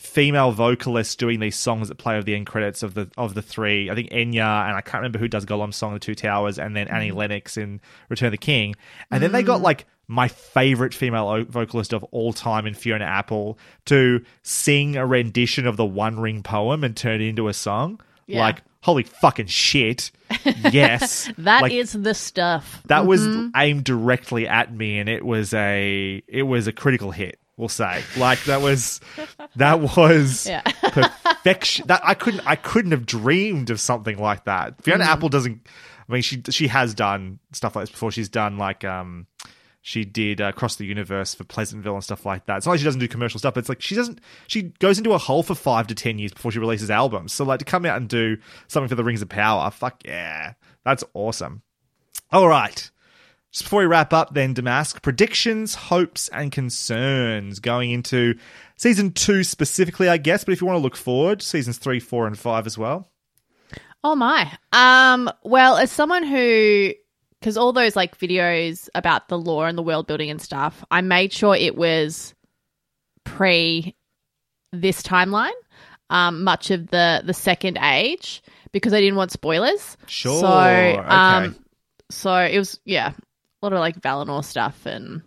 female 0.00 0.50
vocalists 0.50 1.14
doing 1.14 1.40
these 1.40 1.56
songs 1.56 1.88
that 1.88 1.96
play 1.98 2.14
over 2.14 2.24
the 2.24 2.34
end 2.34 2.46
credits 2.46 2.82
of 2.82 2.94
the 2.94 3.08
of 3.18 3.34
the 3.34 3.42
three. 3.42 3.90
I 3.90 3.94
think 3.94 4.08
Enya 4.10 4.66
and 4.66 4.74
I 4.76 4.80
can't 4.80 5.02
remember 5.02 5.18
who 5.18 5.28
does 5.28 5.44
Gollum's 5.44 5.76
song, 5.76 5.92
The 5.92 6.00
Two 6.00 6.14
Towers, 6.14 6.58
and 6.58 6.74
then 6.74 6.88
Annie 6.88 7.12
Lennox 7.12 7.56
in 7.58 7.80
Return 8.08 8.28
of 8.28 8.32
the 8.32 8.38
King. 8.38 8.74
And 9.10 9.22
then 9.22 9.32
they 9.32 9.42
got 9.42 9.60
Mm. 9.60 9.64
like 9.64 9.86
my 10.08 10.26
favorite 10.26 10.94
female 10.94 11.28
o- 11.28 11.44
vocalist 11.44 11.92
of 11.92 12.02
all 12.04 12.32
time 12.32 12.66
in 12.66 12.72
Fiona 12.74 13.04
Apple 13.04 13.58
to 13.84 14.24
sing 14.42 14.96
a 14.96 15.06
rendition 15.06 15.66
of 15.66 15.76
the 15.76 15.84
One 15.84 16.18
Ring 16.18 16.42
poem 16.42 16.82
and 16.82 16.96
turn 16.96 17.20
it 17.20 17.26
into 17.28 17.48
a 17.48 17.52
song. 17.54 18.00
Yeah. 18.26 18.40
Like 18.40 18.62
holy 18.82 19.02
fucking 19.02 19.46
shit. 19.46 20.10
Yes. 20.72 21.30
That 21.38 21.70
is 21.70 21.94
Like, 21.94 22.04
the 22.04 22.14
stuff. 22.14 22.82
that 22.86 23.04
was 23.06 23.20
Mhm. 23.26 23.50
aimed 23.54 23.84
directly 23.84 24.48
at 24.48 24.74
me 24.74 24.98
and 24.98 25.08
it 25.10 25.24
was 25.26 25.52
a 25.52 26.22
it 26.26 26.44
was 26.44 26.66
a 26.66 26.72
critical 26.72 27.10
hit 27.10 27.38
we'll 27.60 27.68
say. 27.68 28.02
Like 28.16 28.42
that 28.44 28.60
was 28.62 29.00
that 29.56 29.80
was 29.80 30.46
Yeah. 30.48 30.62
perfection. 30.62 31.86
That 31.86 32.00
i 32.04 32.14
couldn't 32.14 32.40
i 32.46 32.56
couldn't 32.56 32.90
have 32.92 33.06
dreamed 33.06 33.70
of 33.70 33.78
something 33.80 34.18
like 34.18 34.44
that. 34.44 34.82
Fiona 34.82 35.04
Mhm. 35.04 35.08
apple 35.08 35.28
doesn't 35.28 35.66
i 36.08 36.12
mean 36.12 36.22
she 36.22 36.42
she 36.50 36.66
has 36.68 36.94
done 36.94 37.38
stuff 37.52 37.76
like 37.76 37.84
this 37.84 37.90
before. 37.90 38.10
She's 38.10 38.28
done 38.28 38.58
like 38.58 38.84
um 38.84 39.26
she 39.82 40.04
did 40.04 40.40
uh, 40.42 40.44
across 40.48 40.76
the 40.76 40.84
universe 40.84 41.34
for 41.34 41.44
pleasantville 41.44 41.94
and 41.94 42.04
stuff 42.04 42.26
like 42.26 42.44
that. 42.46 42.58
It's 42.58 42.66
not 42.66 42.72
like 42.72 42.80
she 42.80 42.84
doesn't 42.84 43.00
do 43.00 43.08
commercial 43.08 43.38
stuff 43.38 43.54
but 43.54 43.60
it's 43.60 43.68
like 43.68 43.80
she 43.80 43.94
doesn't 43.94 44.20
she 44.46 44.62
goes 44.80 44.98
into 44.98 45.12
a 45.12 45.18
hole 45.18 45.42
for 45.42 45.54
five 45.54 45.86
to 45.86 45.94
ten 45.94 46.18
years 46.18 46.32
before 46.32 46.50
she 46.52 46.58
releases 46.58 46.90
albums. 46.90 47.32
So 47.32 47.44
like 47.44 47.60
to 47.60 47.64
come 47.64 47.86
out 47.86 47.96
and 47.96 48.08
do 48.08 48.36
something 48.68 48.88
for 48.88 48.94
the 48.94 49.04
rings 49.04 49.22
of 49.22 49.28
power 49.28 49.70
fuck 49.70 50.02
yeah. 50.04 50.54
That's 50.84 51.04
awesome. 51.14 51.62
All 52.32 52.48
right. 52.48 52.90
Just 53.52 53.64
before 53.64 53.80
we 53.80 53.86
wrap 53.86 54.12
up, 54.12 54.32
then, 54.32 54.54
Damask, 54.54 55.02
predictions, 55.02 55.74
hopes, 55.74 56.28
and 56.28 56.52
concerns 56.52 57.58
going 57.58 57.90
into 57.90 58.36
season 58.76 59.12
two 59.12 59.42
specifically, 59.42 60.08
I 60.08 60.18
guess. 60.18 60.44
But 60.44 60.52
if 60.52 60.60
you 60.60 60.66
want 60.68 60.76
to 60.76 60.82
look 60.82 60.96
forward, 60.96 61.42
seasons 61.42 61.78
three, 61.78 61.98
four, 61.98 62.26
and 62.28 62.38
five 62.38 62.66
as 62.66 62.78
well. 62.78 63.10
Oh 64.04 64.14
my. 64.14 64.56
Um. 64.72 65.30
Well, 65.42 65.76
as 65.76 65.90
someone 65.90 66.22
who, 66.22 66.92
because 67.40 67.56
all 67.56 67.72
those 67.72 67.96
like 67.96 68.16
videos 68.18 68.88
about 68.94 69.28
the 69.28 69.38
lore 69.38 69.66
and 69.66 69.76
the 69.76 69.82
world 69.82 70.06
building 70.06 70.30
and 70.30 70.40
stuff, 70.40 70.84
I 70.90 71.00
made 71.00 71.32
sure 71.32 71.56
it 71.56 71.76
was 71.76 72.34
pre 73.24 73.96
this 74.72 75.02
timeline. 75.02 75.50
Um, 76.08 76.44
much 76.44 76.70
of 76.70 76.88
the 76.88 77.22
the 77.24 77.34
second 77.34 77.78
age 77.78 78.42
because 78.72 78.92
I 78.92 79.00
didn't 79.00 79.16
want 79.16 79.32
spoilers. 79.32 79.96
Sure, 80.06 80.40
So, 80.40 80.48
okay. 80.48 80.98
um, 80.98 81.56
so 82.10 82.34
it 82.36 82.58
was 82.58 82.80
yeah, 82.84 83.12
a 83.62 83.66
lot 83.66 83.72
of 83.72 83.78
like 83.80 84.00
Valinor 84.00 84.44
stuff 84.44 84.86
and 84.86 85.22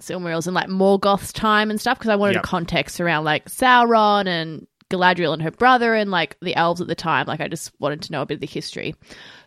Silmarils 0.00 0.46
and 0.46 0.54
like 0.54 0.68
Morgoth's 0.68 1.32
time 1.32 1.70
and 1.70 1.80
stuff 1.80 1.98
because 1.98 2.10
I 2.10 2.16
wanted 2.16 2.34
Yep. 2.34 2.42
context 2.44 3.00
around 3.00 3.24
like 3.24 3.48
Sauron 3.48 4.26
and 4.26 4.66
Galadriel 4.90 5.32
and 5.32 5.42
her 5.42 5.50
brother 5.50 5.94
and 5.94 6.10
like 6.10 6.36
the 6.40 6.54
elves 6.54 6.80
at 6.80 6.86
the 6.86 6.94
time. 6.94 7.26
Like 7.26 7.40
I 7.40 7.48
just 7.48 7.72
wanted 7.80 8.02
to 8.02 8.12
know 8.12 8.22
a 8.22 8.26
bit 8.26 8.34
of 8.34 8.40
the 8.40 8.46
history. 8.46 8.94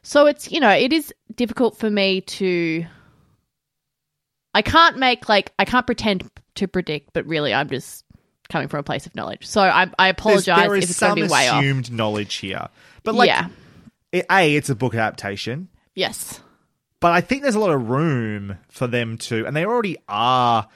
So 0.04 0.26
it's 0.26 0.52
you 0.52 0.60
know 0.60 0.70
it 0.72 0.92
is 0.92 1.14
difficult 1.36 1.78
for 1.78 1.90
me 1.90 2.22
to. 2.22 2.86
I 4.54 4.62
can't 4.62 4.98
make 4.98 5.30
like 5.30 5.54
I 5.60 5.66
can't 5.66 5.86
pretend 5.86 6.30
to 6.56 6.68
predict, 6.68 7.14
but 7.14 7.26
really 7.26 7.54
I'm 7.54 7.70
just 7.70 8.04
coming 8.50 8.68
from 8.68 8.80
a 8.80 8.84
place 8.84 9.06
of 9.06 9.16
knowledge. 9.16 9.46
So 9.46 9.62
I 9.62 9.90
I 10.00 10.08
apologize 10.10 10.58
there 10.68 10.76
is 10.76 10.86
if 10.86 10.90
it's 10.92 11.00
going 11.00 11.10
some 11.12 11.18
to 11.20 11.26
be 11.26 11.32
way 11.32 11.48
off. 11.48 11.62
assumed 11.62 11.92
knowledge 11.92 12.36
here. 12.36 12.68
But 13.04 13.16
like, 13.16 13.28
yeah. 13.28 13.48
it, 14.12 14.26
a 14.30 14.56
it's 14.56 14.70
a 14.70 14.76
book 14.76 14.96
adaptation, 14.96 15.70
Yes. 15.96 16.42
But 17.00 17.12
I 17.14 17.22
think 17.22 17.44
there's 17.44 17.56
a 17.56 17.60
lot 17.60 17.72
of 17.72 17.90
room 17.90 18.58
for 18.70 18.88
them 18.88 19.18
to, 19.20 19.46
and 19.46 19.56
they 19.56 19.66
already 19.66 19.98
are 20.08 20.68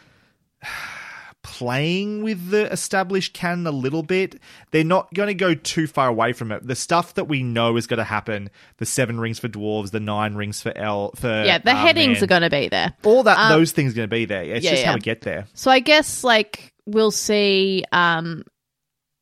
playing 1.41 2.23
with 2.23 2.49
the 2.51 2.71
established 2.71 3.33
canon 3.33 3.67
a 3.67 3.71
little 3.71 4.01
bit. 4.03 4.39
They're 4.71 4.83
not 4.85 5.13
going 5.13 5.27
to 5.27 5.33
go 5.33 5.53
too 5.53 5.87
far 5.87 6.07
away 6.07 6.31
from 6.33 6.51
it. 6.51 6.65
The 6.65 6.75
stuff 6.75 7.15
that 7.15 7.25
we 7.25 7.43
know 7.43 7.75
is 7.75 7.85
going 7.85 7.97
to 7.97 8.03
happen, 8.05 8.49
the 8.77 8.85
seven 8.85 9.19
rings 9.19 9.39
for 9.39 9.49
dwarves, 9.49 9.91
the 9.91 9.99
nine 9.99 10.35
rings 10.35 10.61
for 10.61 10.75
el 10.77 11.11
for 11.15 11.43
yeah, 11.45 11.57
the 11.57 11.71
uh, 11.71 11.75
headings 11.75 12.17
man. 12.17 12.23
are 12.23 12.27
going 12.27 12.41
to 12.43 12.49
be 12.49 12.69
there. 12.69 12.93
all 13.03 13.23
that 13.23 13.37
Um, 13.37 13.59
those 13.59 13.71
things 13.73 13.91
are 13.93 13.95
going 13.97 14.09
to 14.09 14.15
be 14.15 14.25
there. 14.25 14.43
It's 14.43 14.63
yeah, 14.63 14.71
just 14.71 14.83
how 14.83 14.93
we 14.95 15.01
get 15.01 15.21
there. 15.21 15.45
So 15.53 15.69
I 15.69 15.79
guess 15.79 16.23
like 16.23 16.73
we'll 16.85 17.11
see 17.11 17.83
um 17.91 18.43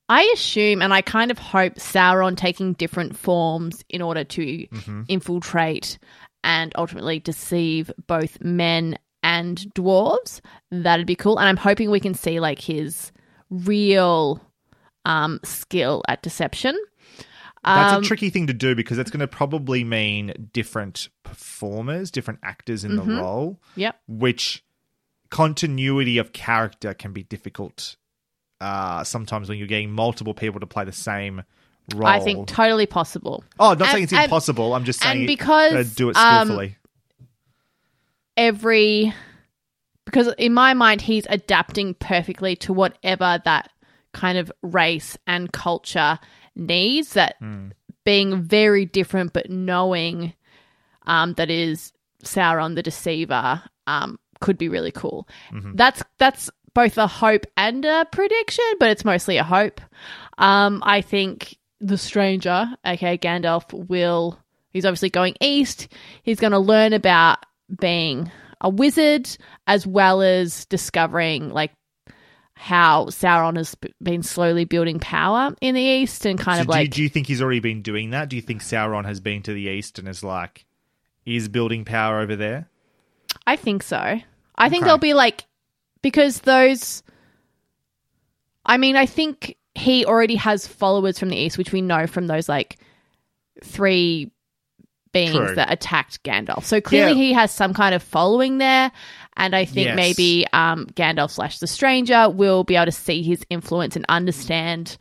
I 0.07 0.29
assume 0.35 0.81
and 0.81 0.93
I 0.93 1.01
kind 1.01 1.31
of 1.31 1.39
hope 1.39 1.75
Sauron 1.75 2.35
taking 2.37 2.73
different 2.73 3.17
forms 3.17 3.83
in 3.89 4.01
order 4.01 4.23
to 4.25 4.41
Mm-hmm. 4.67 5.03
infiltrate 5.07 5.97
and 6.43 6.71
ultimately 6.75 7.19
deceive 7.19 7.91
both 8.07 8.41
men 8.41 8.97
and 9.23 9.57
dwarves. 9.75 10.41
That'd 10.71 11.05
be 11.05 11.15
cool. 11.15 11.37
And 11.39 11.47
I'm 11.47 11.57
hoping 11.57 11.91
we 11.91 11.99
can 11.99 12.13
see 12.13 12.39
like 12.39 12.59
his 12.59 13.11
real 13.49 14.41
um 15.05 15.39
skill 15.43 16.03
at 16.07 16.21
deception. 16.21 16.77
That's 17.63 17.93
Um, 17.93 18.01
a 18.01 18.05
tricky 18.05 18.31
thing 18.31 18.47
to 18.47 18.53
do 18.53 18.73
because 18.73 18.97
that's 18.97 19.11
going 19.11 19.19
to 19.19 19.27
probably 19.27 19.83
mean 19.83 20.49
different 20.51 21.09
performers, 21.23 22.09
different 22.09 22.39
actors 22.41 22.83
in 22.83 22.93
Mhm. 22.93 23.05
the 23.05 23.15
role. 23.21 23.59
Yep. 23.75 23.99
Which 24.07 24.63
continuity 25.29 26.17
of 26.17 26.33
character 26.33 26.93
can 26.93 27.13
be 27.13 27.23
difficult 27.23 27.95
uh, 28.59 29.03
sometimes 29.03 29.49
when 29.49 29.57
you're 29.57 29.65
getting 29.67 29.91
multiple 29.91 30.35
people 30.35 30.59
to 30.59 30.67
play 30.67 30.85
the 30.85 30.91
same 30.91 31.41
role. 31.95 32.07
I 32.07 32.19
think 32.19 32.47
totally 32.47 32.85
possible. 32.85 33.43
oh, 33.59 33.69
not 33.73 33.81
And- 33.81 33.89
saying 33.89 34.03
it's 34.05 34.13
and- 34.13 34.23
impossible. 34.23 34.73
I'm 34.73 34.83
just 34.85 35.01
saying 35.01 35.25
because, 35.25 35.71
gotta 35.73 35.83
do 35.85 36.09
it 36.09 36.15
um, 36.17 36.47
skillfully. 36.47 36.77
every 38.37 39.13
because 40.05 40.27
in 40.37 40.53
my 40.53 40.73
mind 40.73 41.01
he's 41.01 41.25
adapting 41.29 41.93
perfectly 41.95 42.55
to 42.57 42.73
whatever 42.73 43.41
that 43.45 43.69
kind 44.13 44.37
of 44.37 44.51
race 44.61 45.17
and 45.27 45.51
culture 45.51 46.19
needs 46.55 47.13
that 47.13 47.35
being 48.03 48.41
very 48.41 48.85
different 48.85 49.31
but 49.33 49.49
knowing 49.49 50.33
um, 51.07 51.33
that 51.33 51.49
is 51.49 51.93
Sauron 52.23 52.75
the 52.75 52.83
deceiver 52.83 53.61
um, 53.87 54.19
could 54.39 54.57
be 54.57 54.69
really 54.69 54.91
cool. 54.91 55.27
That's 55.73 56.03
that's 56.17 56.49
both 56.73 56.97
a 56.97 57.07
hope 57.07 57.45
and 57.57 57.83
a 57.83 58.05
prediction, 58.11 58.63
but 58.79 58.89
it's 58.89 59.03
mostly 59.03 59.37
a 59.37 59.43
hope. 59.43 59.81
Um, 60.37 60.81
I 60.85 61.01
think 61.01 61.57
the 61.81 61.97
stranger, 61.97 62.67
okay, 62.85 63.17
Gandalf, 63.17 63.73
will 63.89 64.39
he's 64.71 64.85
obviously 64.85 65.09
going 65.09 65.35
east. 65.41 65.87
He's 66.23 66.39
going 66.39 66.51
to 66.51 66.59
learn 66.59 66.93
about 66.93 67.39
being 67.79 68.31
a 68.61 68.69
wizard 68.69 69.27
as 69.67 69.87
well 69.87 70.21
as 70.21 70.65
discovering 70.65 71.49
like 71.49 71.71
how 72.53 73.05
Sauron 73.05 73.57
has 73.57 73.75
been 74.03 74.21
slowly 74.21 74.65
building 74.65 74.99
power 74.99 75.55
in 75.61 75.73
the 75.73 75.81
east 75.81 76.25
and 76.27 76.37
kind 76.37 76.57
So 76.57 76.61
of 76.61 76.67
do, 76.67 76.73
you, 76.73 76.79
like 76.83 76.91
do 76.91 77.01
you 77.01 77.09
think 77.09 77.25
he's 77.25 77.41
already 77.41 77.59
been 77.59 77.81
doing 77.81 78.11
that? 78.11 78.29
Do 78.29 78.35
you 78.35 78.41
think 78.41 78.61
Sauron 78.61 79.05
has 79.05 79.19
been 79.19 79.41
to 79.43 79.53
the 79.53 79.63
east 79.63 79.97
and 79.97 80.07
is 80.07 80.23
like 80.23 80.65
is 81.25 81.47
building 81.47 81.85
power 81.85 82.19
over 82.19 82.35
there? 82.35 82.69
I 83.47 83.55
think 83.55 83.81
so. 83.81 83.97
I 83.97 84.69
think 84.69 84.81
Okay. 84.81 84.85
there'll 84.85 84.99
be 84.99 85.15
like 85.15 85.45
because 86.03 86.41
those 86.41 87.01
I 88.63 88.77
mean, 88.77 88.95
I 88.95 89.07
think 89.07 89.57
he 89.81 90.05
already 90.05 90.35
has 90.35 90.67
followers 90.67 91.17
from 91.19 91.29
the 91.29 91.35
east, 91.37 91.57
which 91.57 91.71
we 91.71 91.81
know 91.81 92.07
from 92.07 92.27
those 92.27 92.47
like 92.47 92.77
three 93.63 94.31
beings 95.11 95.35
True. 95.35 95.55
that 95.55 95.71
attacked 95.71 96.23
Gandalf. 96.23 96.63
So 96.63 96.79
clearly 96.79 97.11
Yeah. 97.11 97.17
he 97.17 97.33
has 97.33 97.51
some 97.51 97.73
kind 97.73 97.93
of 97.93 98.01
following 98.01 98.59
there. 98.59 98.91
And 99.35 99.55
I 99.55 99.65
think 99.65 99.87
Yes. 99.87 99.95
maybe 99.95 100.45
um, 100.53 100.85
Gandalf 100.87 101.31
slash 101.31 101.59
the 101.59 101.67
stranger 101.67 102.29
will 102.29 102.63
be 102.63 102.75
able 102.75 102.85
to 102.85 102.91
see 102.91 103.21
his 103.23 103.45
influence 103.49 103.95
and 103.95 104.05
understand 104.07 104.97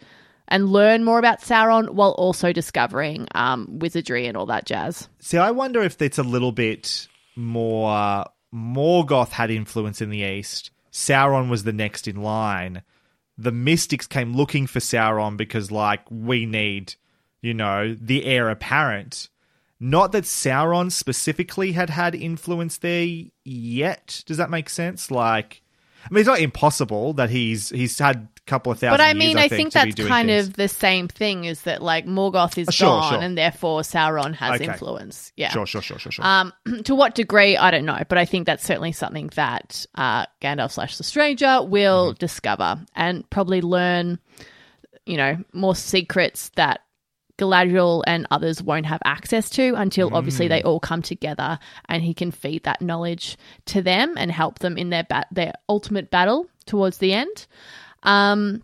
and 0.48 0.68
learn 0.70 1.04
more 1.04 1.18
about 1.20 1.40
Sauron 1.42 1.90
while 1.90 2.10
also 2.12 2.52
discovering 2.52 3.28
um, 3.36 3.78
wizardry 3.78 4.26
and 4.26 4.36
all 4.36 4.46
that 4.46 4.66
jazz. 4.66 5.08
See, 5.20 5.38
I 5.38 5.52
wonder 5.52 5.80
if 5.82 6.00
it's 6.02 6.18
a 6.18 6.24
little 6.24 6.52
bit 6.52 7.06
more. 7.36 8.24
Morgoth 8.52 9.30
had 9.30 9.50
influence 9.52 10.00
in 10.00 10.10
the 10.10 10.18
east. 10.22 10.70
Sauron 10.90 11.48
was 11.48 11.62
the 11.62 11.72
next 11.72 12.08
in 12.08 12.20
line. 12.20 12.82
The 13.40 13.52
mystics 13.52 14.06
came 14.06 14.34
looking 14.34 14.66
for 14.66 14.80
Sauron 14.80 15.36
because, 15.36 15.70
like, 15.70 16.02
we 16.10 16.44
need, 16.44 16.94
you 17.40 17.54
know, 17.54 17.96
the 17.98 18.24
heir 18.26 18.50
apparent. 18.50 19.28
Not 19.80 20.12
that 20.12 20.24
Sauron 20.24 20.92
specifically 20.92 21.72
had 21.72 21.88
had 21.88 22.14
influence 22.14 22.76
there 22.76 23.08
yet. 23.44 24.22
Does 24.26 24.36
that 24.36 24.50
make 24.50 24.68
sense? 24.68 25.10
Like, 25.10 25.62
I 26.04 26.12
mean, 26.12 26.20
it's 26.20 26.26
not 26.26 26.40
impossible 26.40 27.14
that 27.14 27.30
he's 27.30 27.70
he's 27.70 27.98
had 27.98 28.28
couple 28.50 28.72
of 28.72 28.78
thousand. 28.78 28.92
But 28.98 29.00
I 29.00 29.08
years, 29.12 29.18
mean, 29.18 29.38
I 29.38 29.44
I 29.44 29.48
think, 29.48 29.72
think, 29.72 29.96
that's 29.96 30.08
kind 30.08 30.28
things. 30.28 30.48
of 30.48 30.54
the 30.54 30.68
same 30.68 31.08
thing. 31.08 31.44
Is 31.44 31.62
that 31.62 31.82
like 31.82 32.04
Morgoth 32.06 32.58
is 32.58 32.68
Uh, 32.68 32.72
sure, 32.72 32.88
gone, 32.88 33.12
sure. 33.14 33.22
and 33.22 33.38
therefore 33.38 33.80
Sauron 33.80 34.34
has 34.34 34.60
Okay. 34.60 34.64
influence. 34.70 35.32
Yeah, 35.36 35.48
Sure, 35.50 35.66
sure, 35.66 35.80
sure, 35.82 35.98
sure, 35.98 36.12
sure. 36.12 36.26
Um, 36.26 36.52
to 36.84 36.94
what 36.94 37.14
degree, 37.14 37.56
I 37.56 37.70
don't 37.70 37.84
know, 37.86 37.98
but 38.08 38.18
I 38.18 38.24
think 38.26 38.46
that's 38.46 38.64
certainly 38.64 38.92
something 38.92 39.30
that 39.36 39.86
uh, 39.94 40.26
Gandalf 40.42 40.72
slash 40.72 40.96
the 40.98 41.04
Stranger 41.04 41.62
will 41.62 42.10
Mm-hmm. 42.10 42.18
discover 42.18 42.84
and 42.94 43.28
probably 43.30 43.60
learn. 43.62 44.18
You 45.06 45.16
know, 45.16 45.38
more 45.52 45.74
secrets 45.74 46.50
that 46.56 46.80
Galadriel 47.38 48.02
and 48.06 48.26
others 48.30 48.62
won't 48.62 48.84
have 48.86 49.00
access 49.04 49.48
to 49.50 49.74
until 49.74 50.14
obviously 50.14 50.46
Mm. 50.46 50.48
they 50.50 50.62
all 50.62 50.78
come 50.78 51.00
together, 51.02 51.58
and 51.88 52.02
he 52.02 52.12
can 52.12 52.30
feed 52.30 52.64
that 52.64 52.82
knowledge 52.82 53.38
to 53.66 53.80
them 53.82 54.14
and 54.18 54.30
help 54.30 54.58
them 54.58 54.76
in 54.76 54.90
their 54.90 55.04
bat- 55.04 55.28
their 55.32 55.54
ultimate 55.68 56.10
battle 56.10 56.46
towards 56.66 56.98
the 56.98 57.14
end. 57.14 57.46
Um, 58.02 58.62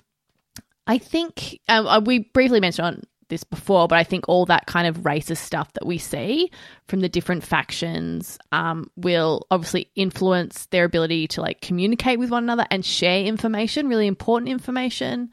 I 0.87 0.99
think 0.99 1.61
um, 1.69 1.87
uh, 1.87 2.01
we 2.01 2.21
briefly 2.21 2.61
mentioned 2.61 2.87
on 2.87 3.03
this 3.29 3.45
before, 3.45 3.89
but 3.89 3.99
I 3.99 4.05
think 4.05 4.29
all 4.29 4.47
that 4.47 4.67
kind 4.67 4.87
of 4.87 4.99
racist 4.99 5.39
stuff 5.39 5.73
that 5.73 5.85
we 5.85 5.99
see 5.99 6.51
from 6.87 7.01
the 7.01 7.09
different 7.09 7.43
factions 7.43 8.39
um, 8.53 8.91
will 8.97 9.47
obviously 9.51 9.91
influence 9.97 10.67
their 10.67 10.85
ability 10.85 11.27
to 11.29 11.41
like 11.41 11.61
communicate 11.61 12.19
with 12.19 12.31
one 12.31 12.45
another 12.45 12.67
and 12.71 12.85
share 12.85 13.25
information, 13.25 13.89
really 13.89 14.07
important 14.07 14.49
information, 14.49 15.31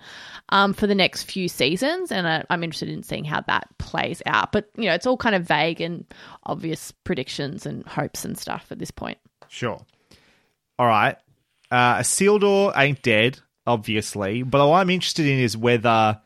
um, 0.50 0.74
for 0.74 0.88
the 0.88 0.96
next 0.96 1.24
few 1.24 1.48
seasons. 1.48 2.12
And 2.12 2.28
I, 2.28 2.44
I'm 2.50 2.64
interested 2.64 2.90
in 2.90 3.04
seeing 3.04 3.26
how 3.26 3.42
that 3.42 3.68
plays 3.78 4.22
out. 4.26 4.52
But 4.52 4.70
you 4.76 4.86
know, 4.86 4.94
it's 4.96 5.06
all 5.06 5.18
kind 5.18 5.36
of 5.36 5.44
vague 5.44 5.82
and 5.82 6.06
obvious 6.46 6.92
predictions 6.92 7.66
and 7.66 7.86
hopes 7.86 8.26
and 8.26 8.38
stuff 8.38 8.68
at 8.72 8.80
this 8.80 8.92
point. 8.92 9.20
Sure. 9.50 9.80
All 10.80 10.88
right. 10.88 11.16
Uh, 11.70 12.00
Isildur 12.00 12.74
ain't 12.76 13.02
dead, 13.02 13.40
obviously, 13.66 14.44
but 14.44 14.68
what 14.68 14.78
I'm 14.78 14.90
interested 14.90 15.26
in 15.26 15.40
is 15.40 15.56
whether 15.58 16.20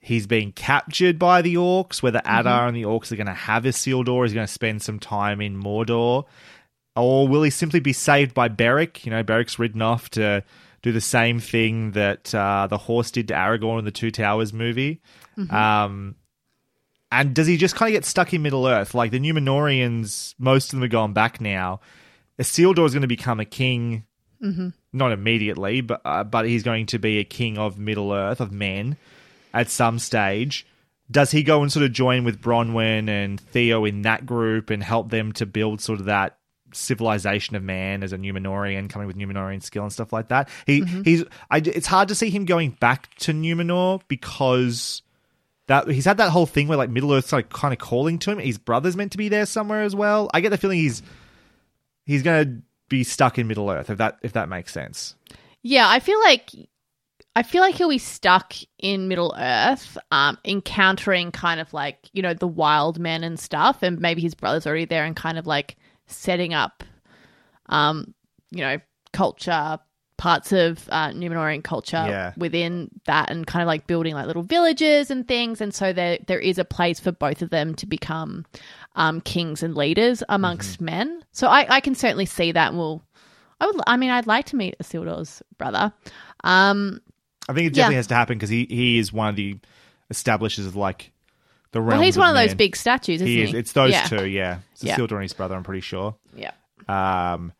he's 0.00 0.26
being 0.26 0.52
captured 0.52 1.18
by 1.18 1.42
the 1.42 1.54
orcs, 1.54 2.02
whether 2.02 2.20
Adar 2.24 2.66
and 2.66 2.76
the 2.76 2.82
orcs 2.82 3.12
are 3.12 3.16
going 3.16 3.26
to 3.26 3.32
have 3.32 3.64
Isildur, 3.64 4.26
is 4.26 4.34
going 4.34 4.46
to 4.46 4.52
spend 4.52 4.82
some 4.82 4.98
time 4.98 5.40
in 5.40 5.56
Mordor, 5.60 6.24
or 6.96 7.28
will 7.28 7.42
he 7.42 7.50
simply 7.50 7.80
be 7.80 7.92
saved 7.92 8.34
by 8.34 8.48
Berek? 8.48 9.04
You 9.04 9.10
know, 9.10 9.22
Berek's 9.22 9.58
ridden 9.58 9.80
off 9.82 10.10
to 10.10 10.42
do 10.82 10.92
the 10.92 11.00
same 11.00 11.38
thing 11.38 11.92
that 11.92 12.34
uh, 12.34 12.66
the 12.68 12.76
horse 12.78 13.10
did 13.12 13.28
to 13.28 13.34
Aragorn 13.34 13.78
in 13.78 13.84
the 13.84 13.92
Two 13.92 14.10
Towers 14.10 14.52
movie. 14.52 15.00
Um, 15.54 16.16
and 17.12 17.34
does 17.34 17.46
he 17.46 17.56
just 17.56 17.76
kind 17.76 17.90
of 17.90 17.92
get 17.92 18.04
stuck 18.04 18.34
in 18.34 18.42
Middle 18.42 18.66
Earth? 18.66 18.94
Like 18.94 19.10
the 19.12 19.20
Númenóreans, 19.20 20.34
most 20.38 20.66
of 20.66 20.70
them 20.72 20.82
are 20.82 20.88
gone 20.88 21.12
back 21.12 21.40
now. 21.40 21.80
Isildur 22.38 22.84
is 22.86 22.92
going 22.92 23.02
to 23.02 23.08
become 23.08 23.38
a 23.38 23.44
king, 23.44 24.04
Mm-hmm. 24.42 24.68
Not 24.92 25.12
immediately, 25.12 25.80
but 25.80 26.02
uh, 26.04 26.24
but 26.24 26.46
he's 26.46 26.62
going 26.62 26.86
to 26.86 26.98
be 26.98 27.18
a 27.18 27.24
king 27.24 27.56
of 27.58 27.78
Middle 27.78 28.12
Earth 28.12 28.40
of 28.40 28.52
men 28.52 28.96
at 29.54 29.70
some 29.70 29.98
stage. 29.98 30.66
Does 31.10 31.30
he 31.30 31.42
go 31.42 31.62
and 31.62 31.70
sort 31.72 31.84
of 31.84 31.92
join 31.92 32.24
with 32.24 32.40
Bronwyn 32.40 33.08
and 33.08 33.38
Theo 33.40 33.84
in 33.84 34.02
that 34.02 34.24
group 34.26 34.70
and 34.70 34.82
help 34.82 35.10
them 35.10 35.32
to 35.32 35.46
build 35.46 35.80
sort 35.80 36.00
of 36.00 36.06
that 36.06 36.38
civilization 36.74 37.54
of 37.54 37.62
man 37.62 38.02
as 38.02 38.12
a 38.14 38.18
Númenórean, 38.18 38.88
coming 38.88 39.06
with 39.06 39.16
Númenórean 39.16 39.62
skill 39.62 39.82
and 39.82 39.92
stuff 39.92 40.12
like 40.12 40.28
that? 40.28 40.48
He 40.66 40.80
Mhm. 40.82 41.04
he's 41.04 41.24
I, 41.50 41.58
it's 41.58 41.86
hard 41.86 42.08
to 42.08 42.14
see 42.14 42.30
him 42.30 42.44
going 42.44 42.70
back 42.80 43.14
to 43.20 43.32
Numenor 43.32 44.00
because 44.08 45.02
that 45.68 45.88
he's 45.88 46.04
had 46.06 46.16
that 46.18 46.30
whole 46.30 46.46
thing 46.46 46.68
where 46.68 46.78
like 46.78 46.90
Middle 46.90 47.12
Earth's 47.12 47.32
like 47.32 47.50
kind 47.50 47.72
of 47.72 47.78
calling 47.78 48.18
to 48.20 48.30
him. 48.32 48.38
His 48.38 48.58
brother's 48.58 48.96
meant 48.96 49.12
to 49.12 49.18
be 49.18 49.28
there 49.28 49.46
somewhere 49.46 49.82
as 49.82 49.94
well. 49.94 50.30
I 50.34 50.40
get 50.40 50.50
the 50.50 50.58
feeling 50.58 50.78
he's 50.78 51.02
he's 52.04 52.22
gonna 52.22 52.58
be 52.92 53.02
stuck 53.02 53.38
in 53.38 53.48
Middle 53.48 53.70
Earth 53.70 53.90
if 53.90 53.98
that 53.98 54.18
if 54.22 54.34
that 54.34 54.48
makes 54.48 54.72
sense. 54.72 55.16
Yeah, 55.62 55.88
I 55.88 55.98
feel 55.98 56.20
like 56.20 56.50
I 57.34 57.42
feel 57.42 57.62
like 57.62 57.74
he'll 57.74 57.88
be 57.88 57.96
stuck 57.96 58.52
in 58.78 59.08
Middle 59.08 59.34
Earth, 59.36 59.96
um, 60.10 60.36
encountering 60.44 61.32
kind 61.32 61.58
of 61.58 61.72
like 61.72 61.98
you 62.12 62.22
know 62.22 62.34
the 62.34 62.46
wild 62.46 62.98
men 63.00 63.24
and 63.24 63.40
stuff, 63.40 63.82
and 63.82 63.98
maybe 63.98 64.20
his 64.20 64.34
brother's 64.34 64.66
already 64.66 64.84
there 64.84 65.04
and 65.04 65.16
kind 65.16 65.38
of 65.38 65.46
like 65.46 65.76
setting 66.06 66.52
up, 66.52 66.84
um, 67.66 68.14
you 68.50 68.60
know, 68.60 68.78
culture, 69.12 69.78
parts 70.22 70.52
of 70.52 70.88
uh, 70.92 71.08
Númenórean 71.08 71.64
culture 71.64 72.04
Yeah. 72.08 72.32
within 72.36 72.88
that, 73.06 73.28
and 73.28 73.44
kind 73.44 73.60
of 73.60 73.66
like 73.66 73.88
building 73.88 74.14
like 74.14 74.26
little 74.28 74.44
villages 74.44 75.10
and 75.10 75.26
things. 75.26 75.60
And 75.60 75.74
so 75.74 75.92
there 75.92 76.18
there 76.28 76.38
is 76.38 76.58
a 76.58 76.64
place 76.64 77.00
for 77.00 77.10
both 77.10 77.42
of 77.42 77.50
them 77.50 77.74
to 77.74 77.86
become 77.86 78.46
um, 78.94 79.20
kings 79.20 79.64
and 79.64 79.74
leaders 79.74 80.22
amongst 80.28 80.74
Mm-hmm. 80.76 80.84
men. 80.84 81.24
So 81.32 81.48
I, 81.48 81.66
I 81.68 81.80
can 81.80 81.96
certainly 81.96 82.26
see 82.26 82.52
that. 82.52 82.68
And 82.68 82.78
we'll, 82.78 83.02
I 83.60 83.66
would, 83.66 83.80
I 83.84 83.96
mean, 83.96 84.10
I'd 84.10 84.28
like 84.28 84.46
to 84.46 84.56
meet 84.56 84.76
Isildur's 84.80 85.42
brother. 85.58 85.92
Um, 86.44 87.00
I 87.48 87.52
think 87.54 87.66
it 87.66 87.74
definitely 87.74 87.94
Yeah. 87.94 87.98
has 87.98 88.06
to 88.06 88.14
happen 88.14 88.38
because 88.38 88.50
he, 88.50 88.66
he 88.70 88.98
is 88.98 89.12
one 89.12 89.28
of 89.28 89.34
the 89.34 89.58
establishers 90.08 90.66
of 90.66 90.76
like 90.76 91.10
the 91.72 91.80
realms. 91.80 91.94
well, 91.98 92.02
he's 92.02 92.16
one 92.18 92.28
of 92.28 92.36
those 92.36 92.54
big 92.54 92.76
statues, 92.76 93.16
isn't 93.16 93.26
He 93.26 93.38
he? 93.38 93.42
is. 93.42 93.54
It's 93.54 93.72
those 93.72 93.90
Yeah. 93.90 94.04
two, 94.04 94.26
yeah. 94.28 94.58
It's. 94.74 94.84
Isildur 94.84 95.12
and 95.14 95.22
his 95.22 95.32
brother, 95.32 95.56
I'm 95.56 95.64
pretty 95.64 95.80
sure. 95.80 96.14
Yeah. 96.36 96.52
Um, 96.88 97.52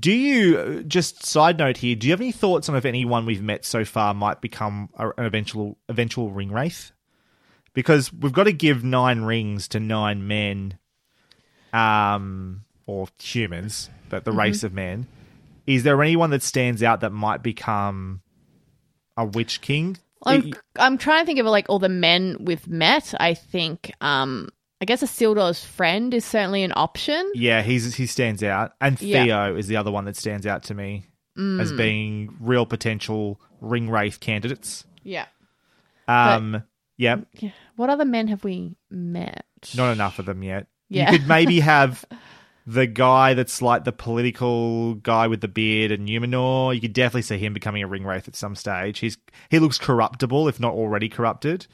do 0.00 0.12
you 0.12 0.82
just 0.84 1.26
side 1.26 1.58
note 1.58 1.76
here? 1.78 1.94
Do 1.94 2.06
you 2.06 2.12
have 2.12 2.20
any 2.20 2.32
thoughts 2.32 2.68
on 2.68 2.76
if 2.76 2.84
anyone 2.84 3.26
we've 3.26 3.42
met 3.42 3.64
so 3.64 3.84
far 3.84 4.14
might 4.14 4.40
become 4.40 4.88
an 4.98 5.12
eventual 5.18 5.78
eventual 5.88 6.30
ring 6.30 6.50
wraith? 6.50 6.92
Because 7.74 8.12
we've 8.12 8.32
got 8.32 8.44
to 8.44 8.52
give 8.52 8.82
nine 8.82 9.20
rings 9.22 9.68
to 9.68 9.80
nine 9.80 10.26
men, 10.26 10.78
um, 11.72 12.64
or 12.86 13.06
humans, 13.20 13.90
but 14.08 14.24
the 14.24 14.32
Mhm. 14.32 14.38
race 14.38 14.62
of 14.64 14.72
men. 14.72 15.06
Is 15.66 15.82
there 15.84 16.02
anyone 16.02 16.30
that 16.30 16.42
stands 16.42 16.82
out 16.82 17.00
that 17.00 17.12
might 17.12 17.42
become 17.42 18.22
a 19.16 19.24
witch 19.24 19.60
king? 19.60 19.96
I'm 20.26 20.52
I'm 20.76 20.98
trying 20.98 21.22
to 21.22 21.26
think 21.26 21.38
of 21.38 21.46
like 21.46 21.66
all 21.68 21.78
the 21.78 21.88
men 21.88 22.36
we've 22.40 22.66
met. 22.68 23.14
I 23.20 23.34
think 23.34 23.92
um 24.00 24.48
I 24.80 24.86
guess 24.86 25.02
Isildur's 25.02 25.62
friend 25.64 26.14
is 26.14 26.24
certainly 26.24 26.62
an 26.62 26.72
option. 26.74 27.30
Yeah, 27.34 27.60
he's 27.62 27.94
he 27.94 28.06
stands 28.06 28.42
out, 28.42 28.72
and 28.80 29.00
Yeah. 29.00 29.24
Theo 29.24 29.56
is 29.56 29.66
the 29.66 29.76
other 29.76 29.90
one 29.90 30.06
that 30.06 30.16
stands 30.16 30.46
out 30.46 30.62
to 30.64 30.74
me 30.74 31.04
as 31.36 31.72
Mm. 31.72 31.76
being 31.76 32.36
real 32.40 32.66
potential 32.66 33.40
ring 33.60 33.88
wraith 33.90 34.20
candidates. 34.20 34.84
Yeah. 35.02 35.26
Um, 36.08 36.62
yeah, 36.96 37.16
Yeah. 37.38 37.50
What 37.76 37.90
other 37.90 38.04
men 38.04 38.28
have 38.28 38.44
we 38.44 38.76
met? 38.90 39.44
not 39.76 39.92
enough 39.92 40.18
of 40.18 40.24
them 40.26 40.42
yet. 40.42 40.66
Yeah. 40.88 41.12
You 41.12 41.18
could 41.18 41.28
maybe 41.28 41.60
have 41.60 42.04
the 42.66 42.86
guy 42.86 43.34
that's 43.34 43.60
like 43.62 43.84
the 43.84 43.92
political 43.92 44.94
guy 44.94 45.26
with 45.26 45.40
the 45.42 45.48
beard 45.48 45.92
and 45.92 46.08
Numenor. 46.08 46.74
You 46.74 46.80
could 46.80 46.92
definitely 46.94 47.22
see 47.22 47.38
him 47.38 47.52
becoming 47.52 47.82
a 47.82 47.86
ring 47.86 48.04
wraith 48.04 48.26
at 48.28 48.36
some 48.36 48.54
stage. 48.54 48.98
He's 49.00 49.18
he 49.50 49.58
looks 49.58 49.78
corruptible, 49.78 50.48
if 50.48 50.58
not 50.60 50.72
already 50.72 51.08
corrupted. 51.08 51.66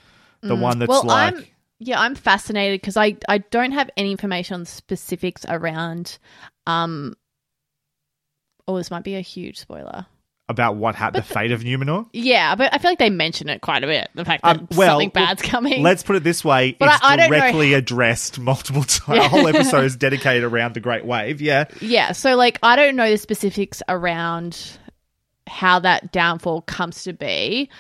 The 0.42 0.54
Mm. 0.56 0.60
one 0.60 0.78
that's 0.80 0.88
well, 0.90 1.04
like 1.04 1.34
I'm, 1.36 1.44
yeah, 1.78 2.00
I'm 2.00 2.14
fascinated 2.14 2.80
because 2.80 2.96
I 2.96 3.16
I 3.28 3.38
don't 3.38 3.72
have 3.72 3.90
any 3.96 4.10
information 4.10 4.54
on 4.54 4.64
specifics 4.64 5.44
around 5.48 6.18
um. 6.66 7.14
Oh, 8.68 8.76
this 8.76 8.90
might 8.90 9.04
be 9.04 9.14
a 9.14 9.20
huge 9.20 9.58
spoiler. 9.58 10.06
about 10.48 10.74
what 10.76 10.94
happened, 10.96 11.22
the 11.24 11.26
fate 11.34 11.52
of 11.52 11.62
Numenor. 11.62 12.08
Yeah, 12.12 12.54
but 12.56 12.72
I 12.74 12.78
feel 12.78 12.90
like 12.92 12.98
they 12.98 13.10
mention 13.10 13.48
it 13.48 13.60
quite 13.60 13.84
a 13.84 13.86
bit. 13.86 14.08
The 14.14 14.24
fact 14.24 14.42
that 14.42 14.58
Um, 14.58 14.68
well, 14.76 14.92
something 14.94 15.10
bad's 15.10 15.42
coming. 15.42 15.82
Let's 15.82 16.02
put 16.02 16.16
it 16.16 16.24
this 16.24 16.44
way: 16.44 16.72
But 16.78 16.88
it's 16.94 17.04
I- 17.04 17.12
I 17.14 17.28
directly 17.28 17.74
addressed 17.74 18.38
multiple 18.40 18.82
times. 18.82 19.18
Yeah. 19.18 19.26
A 19.26 19.28
whole 19.28 19.46
episode 19.46 19.84
is 19.84 19.96
dedicated 19.96 20.42
around 20.44 20.74
the 20.74 20.80
Great 20.80 21.04
Wave. 21.04 21.40
Yeah, 21.40 21.64
Yeah, 21.80 22.12
so 22.12 22.34
like 22.36 22.58
I 22.62 22.74
don't 22.76 22.96
know 22.96 23.08
the 23.10 23.18
specifics 23.18 23.82
around 23.88 24.78
how 25.46 25.78
that 25.78 26.10
downfall 26.10 26.62
comes 26.62 27.04
to 27.04 27.12
be, 27.12 27.70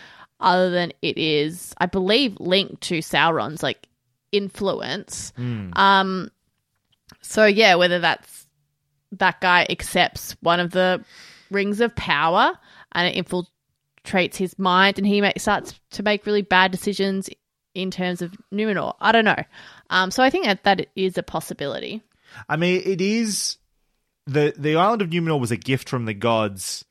other 0.40 0.70
than 0.70 0.92
it 1.02 1.18
is, 1.18 1.74
I 1.78 1.86
believe, 1.86 2.38
linked 2.38 2.82
to 2.82 2.98
Sauron's 2.98 3.62
like 3.62 3.88
influence. 4.32 5.32
Mm. 5.38 5.76
Um, 5.78 6.30
so 7.22 7.46
yeah, 7.46 7.74
whether 7.74 7.98
that's 7.98 8.46
that 9.12 9.40
guy 9.40 9.66
accepts 9.70 10.36
one 10.40 10.60
of 10.60 10.70
the 10.72 11.04
rings 11.50 11.80
of 11.80 11.94
power 11.94 12.52
and 12.92 13.08
it 13.08 13.24
infiltrates 13.24 14.36
his 14.36 14.58
mind, 14.58 14.98
and 14.98 15.06
he 15.06 15.20
ma- 15.20 15.32
starts 15.36 15.78
to 15.90 16.02
make 16.02 16.26
really 16.26 16.42
bad 16.42 16.70
decisions 16.70 17.28
in 17.74 17.90
terms 17.90 18.22
of 18.22 18.34
Numenor. 18.52 18.94
I 19.00 19.12
don't 19.12 19.26
know. 19.26 19.42
Um, 19.90 20.10
so 20.10 20.22
I 20.22 20.30
think 20.30 20.46
that 20.46 20.64
that 20.64 20.86
is 20.96 21.18
a 21.18 21.22
possibility. 21.22 22.02
I 22.48 22.56
mean, 22.56 22.82
it 22.84 23.00
is 23.00 23.58
the 24.26 24.54
the 24.56 24.76
island 24.76 25.02
of 25.02 25.10
Numenor 25.10 25.38
was 25.38 25.50
a 25.50 25.56
gift 25.56 25.88
from 25.88 26.06
the 26.06 26.14
gods. 26.14 26.85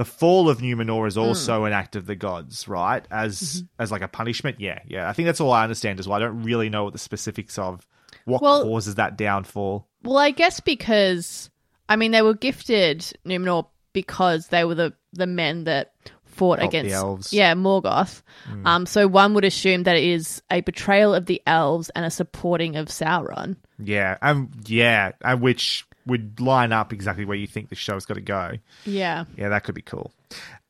The 0.00 0.06
fall 0.06 0.48
of 0.48 0.60
Numenor 0.60 1.06
is 1.06 1.18
also 1.18 1.64
an 1.66 1.74
act 1.74 1.94
of 1.94 2.06
the 2.06 2.14
gods, 2.16 2.66
right? 2.66 3.04
As 3.10 3.62
as 3.78 3.92
like 3.92 4.00
a 4.00 4.08
punishment. 4.08 4.58
Yeah, 4.58 4.78
yeah. 4.88 5.06
I 5.06 5.12
think 5.12 5.26
that's 5.26 5.42
all 5.42 5.52
I 5.52 5.62
understand 5.62 6.00
as 6.00 6.08
well. 6.08 6.16
I 6.16 6.20
don't 6.20 6.42
really 6.42 6.70
know 6.70 6.84
what 6.84 6.94
the 6.94 6.98
specifics 6.98 7.58
of 7.58 7.86
what 8.24 8.40
Well- 8.40 8.62
causes 8.62 8.94
that 8.94 9.18
downfall. 9.18 9.86
Well, 10.02 10.16
I 10.16 10.30
guess 10.30 10.58
because 10.60 11.50
I 11.86 11.96
mean 11.96 12.12
they 12.12 12.22
were 12.22 12.32
gifted 12.32 13.00
Numenor 13.26 13.66
because 13.92 14.46
they 14.46 14.64
were 14.64 14.74
the 14.74 14.94
the 15.12 15.26
men 15.26 15.64
that 15.64 15.92
fought 16.24 16.60
the 16.60 16.64
against 16.64 16.94
elves. 16.94 17.32
yeah 17.34 17.52
Morgoth. 17.54 18.22
Mm. 18.50 18.66
Um, 18.66 18.86
so 18.86 19.06
one 19.06 19.34
would 19.34 19.44
assume 19.44 19.82
that 19.82 19.96
it 19.96 20.04
is 20.04 20.40
a 20.50 20.62
betrayal 20.62 21.14
of 21.14 21.26
the 21.26 21.42
elves 21.46 21.90
and 21.90 22.06
a 22.06 22.10
supporting 22.10 22.76
of 22.76 22.88
Sauron. 22.88 23.56
Yeah, 23.78 24.16
um, 24.22 24.50
yeah, 24.64 25.12
and 25.20 25.42
which 25.42 25.84
would 26.06 26.40
line 26.40 26.72
up 26.72 26.92
exactly 26.92 27.24
where 27.24 27.36
you 27.36 27.46
think 27.46 27.68
the 27.68 27.74
show's 27.74 28.06
got 28.06 28.14
to 28.14 28.20
go. 28.20 28.52
Yeah. 28.84 29.24
Yeah, 29.36 29.50
that 29.50 29.64
could 29.64 29.74
be 29.74 29.82
cool. 29.82 30.12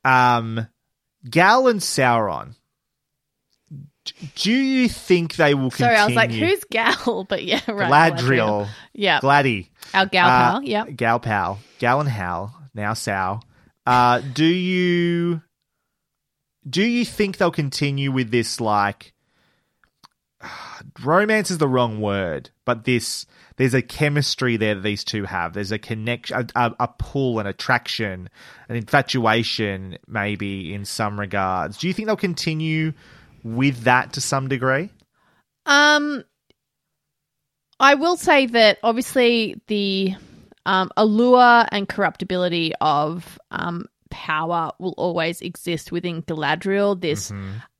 Um, 0.04 0.66
Gal 1.28 1.68
and 1.68 1.80
Sauron. 1.80 2.54
Do 4.34 4.50
you 4.50 4.88
think 4.88 5.36
they 5.36 5.54
will 5.54 5.70
continue? 5.70 5.94
Sorry, 5.94 5.96
I 5.96 6.06
was 6.06 6.16
like, 6.16 6.32
who's 6.32 6.64
Gal? 6.64 7.24
But 7.28 7.44
yeah, 7.44 7.60
right. 7.68 8.12
Gladriel? 8.14 8.68
Yeah. 8.92 9.20
Gladdy. 9.20 9.68
Our 9.94 10.06
Gal 10.06 10.26
Uh, 10.26 10.30
pal. 10.52 10.62
Yeah. 10.64 10.84
Gal 10.86 11.20
pal. 11.20 11.58
Gal 11.78 12.00
and 12.00 12.08
Hal. 12.08 12.54
Now 12.74 12.94
Sal. 12.94 13.44
Uh, 13.86 14.20
do 14.20 14.44
you 14.44 15.42
do 16.68 16.82
you 16.82 17.04
think 17.04 17.36
they'll 17.36 17.50
continue 17.50 18.10
with 18.10 18.30
this 18.30 18.60
like 18.60 19.12
romance 21.02 21.50
is 21.50 21.58
the 21.58 21.68
wrong 21.68 22.00
word, 22.00 22.50
but 22.64 22.84
this 22.84 23.26
there's 23.60 23.74
a 23.74 23.82
chemistry 23.82 24.56
there 24.56 24.74
that 24.74 24.80
these 24.80 25.04
two 25.04 25.24
have. 25.24 25.52
There's 25.52 25.70
a 25.70 25.78
connection, 25.78 26.34
a, 26.34 26.46
a, 26.58 26.74
a 26.80 26.88
pull, 26.98 27.40
an 27.40 27.46
attraction, 27.46 28.30
an 28.70 28.76
infatuation, 28.76 29.98
maybe 30.06 30.72
in 30.72 30.86
some 30.86 31.20
regards. 31.20 31.76
Do 31.76 31.86
you 31.86 31.92
think 31.92 32.06
they'll 32.06 32.16
continue 32.16 32.94
with 33.44 33.82
that 33.82 34.14
to 34.14 34.22
some 34.22 34.48
degree? 34.48 34.88
Um, 35.66 36.24
I 37.78 37.96
will 37.96 38.16
say 38.16 38.46
that 38.46 38.78
obviously 38.82 39.60
the 39.66 40.14
um, 40.64 40.90
allure 40.96 41.66
and 41.70 41.86
corruptibility 41.86 42.72
of 42.80 43.38
um, 43.50 43.84
power 44.08 44.72
will 44.78 44.94
always 44.96 45.42
exist 45.42 45.92
within 45.92 46.22
Galadriel. 46.22 46.98
This 46.98 47.30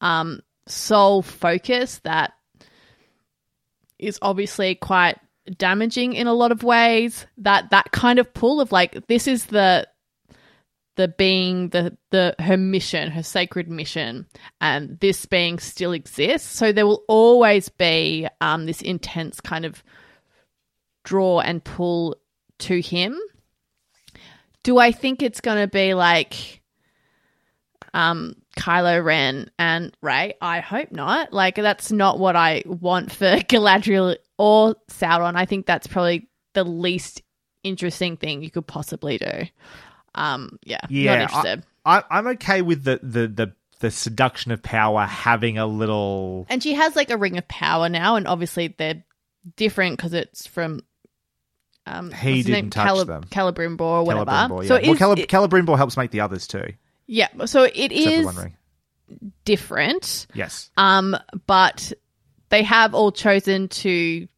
um, 0.03 0.43
sole 0.67 1.23
focus 1.23 2.01
that 2.05 2.35
is 3.99 4.19
obviously 4.21 4.75
quite 4.75 5.17
damaging 5.57 6.13
in 6.15 6.27
a 6.27 6.35
lot 6.35 6.53
of 6.53 6.63
ways. 6.63 7.27
That 7.39 7.71
that 7.71 7.93
kind 7.93 8.19
of 8.19 8.33
pull 8.33 8.61
of 8.61 8.73
like 8.73 9.07
this 9.07 9.27
is 9.27 9.47
the 9.47 9.87
the 10.97 11.09
being 11.09 11.69
the 11.71 11.97
the 12.11 12.35
her 12.39 12.57
mission, 12.57 13.11
her 13.11 13.23
sacred 13.23 13.69
mission, 13.69 14.27
and 14.61 14.99
this 15.01 15.25
being 15.27 15.59
still 15.59 15.93
exists. 15.93 16.57
So 16.57 16.73
there 16.73 16.87
will 16.87 17.05
always 17.09 17.69
be 17.69 18.29
um, 18.41 18.67
this 18.67 18.83
intense 18.83 19.41
kind 19.41 19.65
of 19.65 19.83
draw 21.05 21.41
and 21.41 21.65
pull 21.65 22.17
to 22.61 22.81
him. 22.81 23.19
Do 24.63 24.79
I 24.79 24.93
think 24.93 25.23
it's 25.23 25.41
going 25.41 25.59
to 25.59 25.69
be 25.69 25.95
like 25.95 26.61
um, 27.95 28.35
Kylo 28.57 29.03
Ren 29.03 29.51
and 29.59 29.97
Rey? 30.03 30.35
I 30.43 30.61
hope 30.61 30.93
not. 30.93 31.33
Like 31.33 31.55
that's 31.55 31.91
not 31.91 32.19
what 32.19 32.37
I 32.37 32.63
want 32.67 33.11
for 33.11 33.25
Galadriel 33.25 34.17
or 34.41 34.75
Sauron. 34.91 35.37
I 35.37 35.45
think 35.45 35.67
that's 35.67 35.87
probably 35.87 36.29
the 36.55 36.65
least 36.65 37.21
interesting 37.63 38.17
thing 38.17 38.43
you 38.43 38.51
could 38.51 38.67
possibly 38.67 39.19
do. 39.19 39.43
Um, 40.15 40.59
yeah, 40.65 40.81
Yeah. 40.89 41.57
I, 41.85 42.03
I'm 42.11 42.27
okay 42.29 42.63
with 42.63 42.85
the, 42.85 43.01
the 43.03 43.29
the 43.29 43.53
the 43.81 43.91
seduction 43.91 44.53
of 44.53 44.63
power 44.63 45.05
having 45.07 45.57
a 45.59 45.67
little. 45.67 46.47
And 46.49 46.63
she 46.63 46.75
has 46.75 46.97
like 46.97 47.11
a 47.11 47.17
ring 47.17 47.37
of 47.39 47.47
power 47.49 47.89
now, 47.89 48.17
and 48.17 48.27
obviously 48.27 48.75
they're 48.77 49.05
different 49.57 49.97
because 49.99 50.13
it's 50.15 50.47
from. 50.47 50.81
Um, 51.87 52.13
He 52.13 52.43
didn't 52.43 52.71
touch 52.71 52.87
Calib- 52.87 53.07
them. 53.07 53.23
Celebrimbor 53.25 53.81
or 53.81 54.05
whatever. 54.05 54.31
Celebrimbor, 54.31 54.63
yeah. 54.63 54.69
So 54.69 54.75
well, 54.75 54.93
is- 54.93 54.99
Calib- 54.99 55.19
it- 55.19 55.29
Celebrimbor 55.29 55.77
helps 55.77 55.97
make 55.97 56.11
the 56.11 56.21
others 56.21 56.47
too. 56.47 56.73
yeah, 57.07 57.29
so 57.47 57.63
it 57.65 57.73
Except 57.93 57.93
is 57.95 58.21
for 58.21 58.27
One 58.27 58.37
Ring. 58.37 58.57
different. 59.45 60.27
Yes. 60.35 60.71
Um, 60.77 61.17
but 61.47 61.93
they 62.51 62.63
have 62.63 62.95
all 62.95 63.13
chosen 63.13 63.69
to 63.69 64.29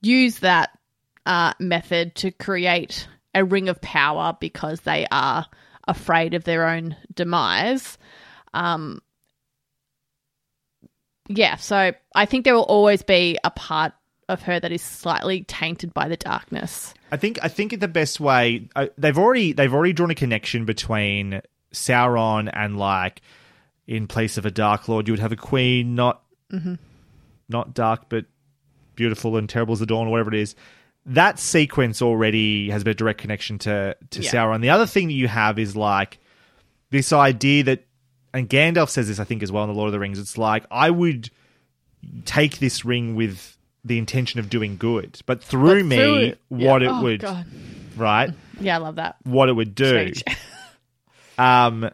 use 0.00 0.40
that 0.40 0.76
uh, 1.24 1.52
method 1.60 2.14
to 2.16 2.30
create 2.30 3.06
a 3.34 3.44
ring 3.44 3.68
of 3.68 3.80
power 3.80 4.36
because 4.40 4.80
they 4.80 5.06
are 5.10 5.46
afraid 5.86 6.34
of 6.34 6.44
their 6.44 6.68
own 6.68 6.96
demise. 7.14 7.96
Um, 8.52 9.00
yeah, 11.28 11.56
so 11.56 11.92
I 12.14 12.26
think 12.26 12.44
there 12.44 12.54
will 12.54 12.62
always 12.62 13.02
be 13.02 13.38
a 13.44 13.50
part 13.50 13.92
of 14.28 14.42
her 14.42 14.58
that 14.58 14.72
is 14.72 14.82
slightly 14.82 15.44
tainted 15.44 15.92
by 15.94 16.08
the 16.08 16.16
darkness. 16.16 16.94
I 17.10 17.16
think 17.16 17.38
I 17.42 17.48
think 17.48 17.78
the 17.78 17.88
best 17.88 18.20
way 18.20 18.68
uh, 18.74 18.86
they've 18.98 19.18
already 19.18 19.52
they've 19.52 19.72
already 19.72 19.92
drawn 19.92 20.10
a 20.10 20.14
connection 20.14 20.64
between 20.64 21.42
Sauron 21.72 22.50
and 22.52 22.78
like 22.78 23.20
in 23.86 24.06
place 24.06 24.38
of 24.38 24.46
a 24.46 24.50
Dark 24.50 24.88
Lord, 24.88 25.08
you 25.08 25.12
would 25.12 25.20
have 25.20 25.32
a 25.32 25.36
queen, 25.36 25.94
not 25.94 26.22
Mhm. 26.50 26.78
Not 27.48 27.74
dark 27.74 28.08
but 28.08 28.24
beautiful 28.94 29.36
and 29.36 29.48
terrible 29.48 29.72
as 29.72 29.78
the 29.80 29.86
dawn, 29.86 30.06
or 30.06 30.10
whatever 30.10 30.32
it 30.34 30.40
is. 30.40 30.54
That 31.06 31.38
sequence 31.38 32.00
already 32.02 32.70
has 32.70 32.82
a 32.86 32.94
direct 32.94 33.20
connection 33.20 33.58
to 33.60 33.96
to 34.10 34.22
Yeah. 34.22 34.30
Sauron. 34.30 34.60
The 34.60 34.70
other 34.70 34.86
thing 34.86 35.08
that 35.08 35.14
you 35.14 35.28
have 35.28 35.58
is 35.58 35.74
like 35.76 36.18
this 36.90 37.12
idea 37.12 37.64
that, 37.64 37.84
and 38.34 38.48
Gandalf 38.48 38.88
says 38.90 39.08
this, 39.08 39.18
I 39.18 39.24
think, 39.24 39.42
as 39.42 39.50
well 39.50 39.64
in 39.64 39.70
the 39.70 39.74
Lord 39.76 39.88
of 39.88 39.92
the 39.92 39.98
Rings. 39.98 40.18
It's 40.18 40.38
like 40.38 40.64
I 40.70 40.90
would 40.90 41.30
take 42.24 42.58
this 42.58 42.84
ring 42.84 43.14
with 43.16 43.56
the 43.84 43.98
intention 43.98 44.38
of 44.38 44.48
doing 44.48 44.76
good, 44.76 45.20
but 45.26 45.42
through 45.42 45.80
But 45.80 45.86
me, 45.86 45.96
through 45.96 46.16
it- 46.18 46.40
what 46.48 46.82
yeah. 46.82 46.88
it 46.88 46.90
Oh, 46.92 47.02
would, 47.02 47.20
God. 47.20 47.46
right? 47.96 48.30
Yeah, 48.60 48.76
I 48.76 48.78
love 48.78 48.94
that. 48.96 49.16
What 49.24 49.48
it 49.48 49.52
would 49.54 49.74
do. 49.74 50.12
Um, 51.38 51.90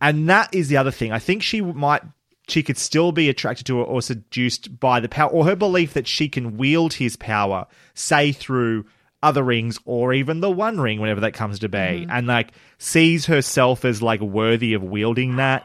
and 0.00 0.28
that 0.28 0.54
is 0.54 0.68
the 0.68 0.76
other 0.76 0.90
thing. 0.90 1.12
I 1.12 1.18
think 1.18 1.42
she 1.42 1.60
might, 1.60 2.02
she 2.48 2.62
could 2.62 2.76
still 2.78 3.12
be 3.12 3.28
attracted 3.28 3.66
to 3.66 3.78
or, 3.78 3.84
or 3.84 4.02
seduced 4.02 4.78
by 4.80 5.00
the 5.00 5.08
power, 5.08 5.30
or 5.30 5.44
her 5.46 5.56
belief 5.56 5.94
that 5.94 6.06
she 6.08 6.28
can 6.28 6.56
wield 6.56 6.94
his 6.94 7.16
power, 7.16 7.66
say 7.94 8.32
through 8.32 8.84
other 9.22 9.42
rings 9.42 9.78
or 9.84 10.12
even 10.12 10.40
the 10.40 10.50
One 10.50 10.80
Ring, 10.80 11.00
whenever 11.00 11.20
that 11.20 11.34
comes 11.34 11.60
to 11.60 11.68
be, 11.68 11.78
Mm-hmm. 11.78 12.10
and 12.10 12.26
like 12.26 12.50
sees 12.78 13.26
herself 13.26 13.84
as 13.84 14.02
like 14.02 14.20
worthy 14.20 14.74
of 14.74 14.82
wielding 14.82 15.36
that. 15.36 15.64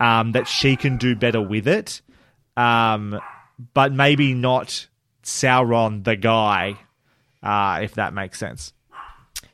Um, 0.00 0.32
that 0.32 0.48
she 0.48 0.76
can 0.76 0.96
do 0.96 1.14
better 1.14 1.42
with 1.42 1.68
it. 1.68 2.00
Um, 2.56 3.20
but 3.74 3.92
maybe 3.92 4.32
not 4.32 4.86
Sauron 5.22 6.04
the 6.04 6.16
guy, 6.16 6.78
uh, 7.42 7.80
if 7.82 7.96
that 7.96 8.14
makes 8.14 8.38
sense. 8.38 8.72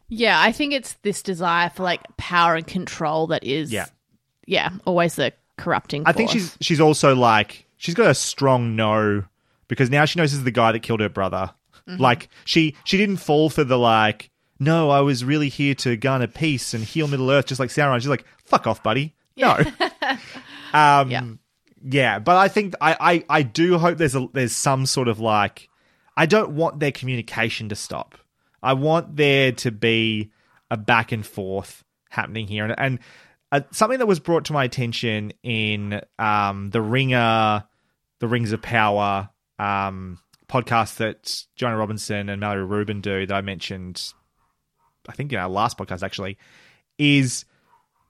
Yeah, 0.08 0.40
I 0.40 0.52
think 0.52 0.72
it's 0.72 0.92
this 1.02 1.22
desire 1.22 1.68
for 1.70 1.82
like 1.82 2.00
power 2.16 2.54
and 2.54 2.64
control 2.64 3.26
that 3.26 3.42
is, 3.42 3.72
Yeah. 3.72 3.86
yeah, 4.46 4.70
always 4.84 5.16
the 5.16 5.32
corrupting. 5.56 6.02
I 6.06 6.12
think 6.12 6.30
she's 6.30 6.56
she's 6.60 6.80
also 6.80 7.14
like 7.14 7.66
she's 7.76 7.94
got 7.94 8.10
a 8.10 8.14
strong 8.14 8.76
no 8.76 9.24
because 9.68 9.90
now 9.90 10.04
she 10.04 10.18
knows 10.18 10.30
this 10.32 10.38
is 10.38 10.44
the 10.44 10.50
guy 10.50 10.72
that 10.72 10.80
killed 10.80 11.00
her 11.00 11.08
brother. 11.08 11.50
Mhm. 11.88 11.98
Like 11.98 12.28
she 12.44 12.74
she 12.84 12.96
didn't 12.96 13.18
fall 13.18 13.50
for 13.50 13.64
the 13.64 13.78
like 13.78 14.30
no, 14.58 14.90
I 14.90 15.00
was 15.00 15.24
really 15.24 15.48
here 15.48 15.74
to 15.76 15.96
garner 15.96 16.26
peace 16.26 16.72
and 16.72 16.82
heal 16.82 17.08
Middle 17.08 17.30
Earth 17.30 17.46
just 17.46 17.60
like 17.60 17.70
Sauron. 17.70 17.98
She's 18.00 18.08
like 18.08 18.24
fuck 18.44 18.66
off, 18.66 18.82
buddy. 18.82 19.14
No. 19.36 19.58
um 20.72 21.38
yeah. 21.82 22.18
but 22.18 22.36
I 22.36 22.48
think 22.48 22.74
I, 22.80 22.96
I 22.98 23.24
I 23.38 23.42
do 23.42 23.78
hope 23.78 23.98
there's 23.98 24.14
a 24.14 24.26
there's 24.32 24.52
some 24.54 24.86
sort 24.86 25.08
of 25.08 25.20
like 25.20 25.68
I 26.16 26.26
don't 26.26 26.52
want 26.52 26.80
their 26.80 26.92
communication 26.92 27.68
to 27.68 27.76
stop. 27.76 28.16
I 28.62 28.72
want 28.72 29.16
there 29.16 29.52
to 29.52 29.70
be 29.70 30.32
a 30.70 30.76
back 30.76 31.12
and 31.12 31.24
forth 31.24 31.84
happening 32.08 32.48
here, 32.48 32.64
and, 32.64 32.74
and 32.78 32.98
uh, 33.52 33.60
something 33.70 33.98
that 33.98 34.06
was 34.06 34.20
brought 34.20 34.46
to 34.46 34.52
my 34.52 34.64
attention 34.64 35.32
in 35.42 36.00
um, 36.18 36.70
the 36.70 36.82
Ringer, 36.82 37.64
the 38.18 38.28
Rings 38.28 38.52
of 38.52 38.62
Power 38.62 39.30
um, 39.58 40.18
podcast 40.48 40.96
that 40.96 41.44
Joanna 41.54 41.76
Robinson 41.76 42.28
and 42.28 42.40
Mallory 42.40 42.64
Rubin 42.64 43.00
do 43.00 43.26
that 43.26 43.34
I 43.34 43.40
mentioned, 43.40 44.12
I 45.08 45.12
think 45.12 45.32
in 45.32 45.38
our 45.38 45.48
last 45.48 45.78
podcast 45.78 46.02
actually, 46.02 46.38
is 46.98 47.44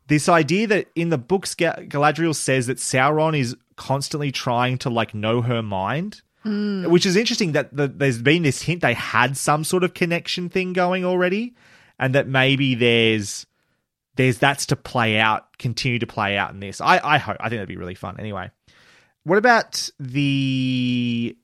this 0.08 0.28
idea 0.28 0.66
that 0.68 0.88
in 0.94 1.10
the 1.10 1.18
books 1.18 1.54
Ga- 1.54 1.86
Galadriel 1.86 2.34
says 2.34 2.66
that 2.68 2.78
Sauron 2.78 3.38
is 3.38 3.56
constantly 3.76 4.32
trying 4.32 4.78
to 4.78 4.90
like 4.90 5.14
know 5.14 5.42
her 5.42 5.62
mind. 5.62 6.22
Mm. 6.44 6.90
Which 6.90 7.06
is 7.06 7.16
interesting 7.16 7.52
that 7.52 7.76
the, 7.76 7.88
there's 7.88 8.22
been 8.22 8.44
this 8.44 8.62
hint 8.62 8.80
they 8.80 8.94
had 8.94 9.36
some 9.36 9.64
sort 9.64 9.82
of 9.82 9.94
connection 9.94 10.48
thing 10.48 10.72
going 10.72 11.04
already, 11.04 11.56
and 11.98 12.14
that 12.14 12.28
maybe 12.28 12.76
there's 12.76 13.46
there's 14.16 14.38
that's 14.38 14.66
to 14.66 14.76
play 14.76 15.18
out, 15.18 15.56
continue 15.58 15.98
to 15.98 16.06
play 16.06 16.36
out 16.36 16.52
in 16.52 16.60
this. 16.60 16.80
I 16.80 16.98
I 17.02 17.18
hope 17.18 17.36
I 17.40 17.48
think 17.48 17.58
that'd 17.58 17.68
be 17.68 17.76
really 17.76 17.94
fun. 17.94 18.16
Anyway, 18.18 18.50
what 19.24 19.38
about 19.38 19.88
the 20.00 21.36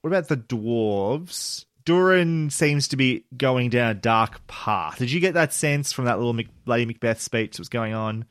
what 0.00 0.08
about 0.08 0.28
the 0.28 0.36
dwarves? 0.36 1.64
Durin 1.84 2.48
seems 2.48 2.88
to 2.88 2.96
be 2.96 3.26
going 3.36 3.68
down 3.68 3.90
a 3.90 3.94
dark 3.94 4.46
path. 4.46 4.98
Did 4.98 5.10
you 5.12 5.20
get 5.20 5.34
that 5.34 5.52
sense 5.52 5.92
from 5.92 6.06
that 6.06 6.16
little 6.16 6.32
Mac- 6.32 6.46
Lady 6.64 6.86
Macbeth 6.86 7.20
speech 7.20 7.52
that 7.52 7.60
was 7.60 7.68
going 7.68 7.92
on? 7.92 8.24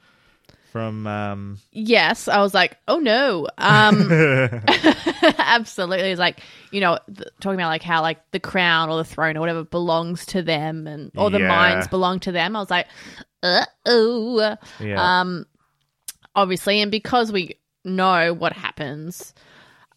From 0.74 1.06
um, 1.06 1.60
Yes, 1.72 2.28
I 2.28 2.40
was 2.42 2.52
like, 2.56 2.78
oh 2.88 2.98
no. 2.98 3.48
Um, 3.60 4.12
absolutely. 5.38 6.10
It's 6.10 6.20
like, 6.20 6.40
you 6.72 6.82
know, 6.82 6.98
th- 7.16 7.30
talking 7.40 7.60
about 7.60 7.68
like 7.70 7.84
how 7.84 8.02
like 8.02 8.20
the 8.32 8.40
crown 8.40 8.90
or 8.90 8.98
the 8.98 9.04
throne 9.04 9.38
or 9.38 9.40
whatever 9.40 9.64
belongs 9.64 10.26
to 10.28 10.42
them 10.42 10.88
and 10.88 11.12
or 11.16 11.30
the 11.30 11.40
Yeah. 11.40 11.48
mines 11.48 11.88
belong 11.88 12.22
to 12.22 12.32
them. 12.32 12.56
I 12.56 12.60
was 12.60 12.72
like, 12.72 12.88
uh 13.44 13.66
oh. 13.86 14.58
Yeah. 14.80 15.20
Um, 15.22 15.46
obviously, 16.36 16.82
and 16.82 16.90
because 16.90 17.32
we 17.32 17.60
know 17.86 18.34
what 18.34 18.54
happens, 18.54 19.34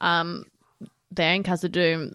um, 0.02 0.44
there 1.10 1.32
in 1.32 1.42
Khazad-dûm, 1.42 2.12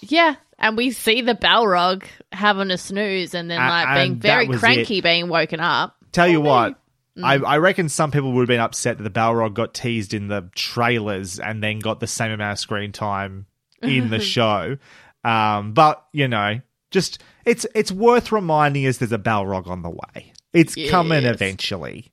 yeah, 0.00 0.36
and 0.60 0.76
we 0.76 0.92
see 0.92 1.22
the 1.22 1.34
Balrog 1.34 2.04
having 2.30 2.70
a 2.70 2.78
snooze 2.78 3.34
and 3.34 3.50
then 3.50 3.58
like 3.58 3.96
being 3.96 4.12
and 4.12 4.22
that 4.22 4.46
very 4.46 4.58
cranky, 4.58 4.98
it. 4.98 5.02
being 5.02 5.28
woken 5.28 5.58
up. 5.58 5.96
Tell 6.12 6.28
you 6.28 6.40
what, 6.40 6.78
Mm. 7.16 7.24
I, 7.24 7.54
I 7.54 7.58
reckon 7.58 7.88
some 7.88 8.10
people 8.10 8.32
would 8.32 8.42
have 8.42 8.48
been 8.48 8.60
upset 8.60 8.98
that 8.98 9.04
the 9.04 9.10
Balrog 9.10 9.54
got 9.54 9.74
teased 9.74 10.14
in 10.14 10.28
the 10.28 10.50
trailers 10.54 11.38
and 11.38 11.62
then 11.62 11.78
got 11.78 12.00
the 12.00 12.06
same 12.06 12.32
amount 12.32 12.52
of 12.52 12.58
screen 12.58 12.92
time 12.92 13.46
in 13.82 14.10
the 14.10 14.20
show. 14.20 14.78
Um, 15.22 15.72
but 15.72 16.04
you 16.12 16.28
know, 16.28 16.60
just 16.90 17.22
it's 17.44 17.66
it's 17.74 17.92
worth 17.92 18.32
reminding 18.32 18.86
us 18.86 18.98
there's 18.98 19.12
a 19.12 19.18
Balrog 19.18 19.66
on 19.68 19.82
the 19.82 19.90
way. 19.90 20.32
It's 20.52 20.76
coming 20.90 21.24
eventually. 21.24 22.12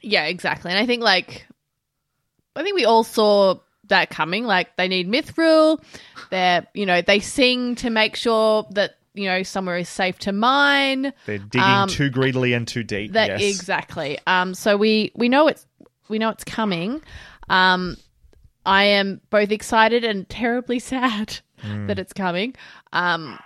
Yeah, 0.00 0.26
exactly. 0.26 0.70
And 0.70 0.78
I 0.78 0.86
think 0.86 1.02
like 1.02 1.46
I 2.54 2.62
think 2.62 2.74
we 2.74 2.84
all 2.84 3.04
saw 3.04 3.56
that 3.88 4.10
coming. 4.10 4.44
Like 4.44 4.76
they 4.76 4.88
need 4.88 5.08
Mithril. 5.08 5.82
They're 6.30 6.66
you 6.74 6.86
know, 6.86 7.02
they 7.02 7.20
sing 7.20 7.74
to 7.76 7.90
make 7.90 8.16
sure 8.16 8.66
that, 8.72 8.96
you 9.16 9.24
know, 9.24 9.42
somewhere 9.42 9.78
is 9.78 9.88
safe 9.88 10.18
to 10.20 10.32
mine. 10.32 11.12
They're 11.26 11.38
digging 11.38 11.60
Um, 11.62 11.88
too 11.88 12.10
greedily 12.10 12.52
and 12.52 12.68
too 12.68 12.82
deep. 12.84 13.12
That 13.12 13.40
yes. 13.40 13.56
exactly. 13.56 14.18
Um 14.26 14.54
so 14.54 14.76
we 14.76 15.10
we 15.14 15.28
know 15.28 15.48
it's 15.48 15.66
we 16.08 16.18
know 16.18 16.28
it's 16.28 16.44
coming. 16.44 17.02
Um 17.48 17.96
I 18.64 18.84
am 18.84 19.20
both 19.30 19.50
excited 19.50 20.04
and 20.04 20.28
terribly 20.28 20.78
sad 20.92 21.38
Mm. 21.64 21.86
that 21.88 21.98
it's 21.98 22.12
coming. 22.12 22.54
Um 22.92 23.38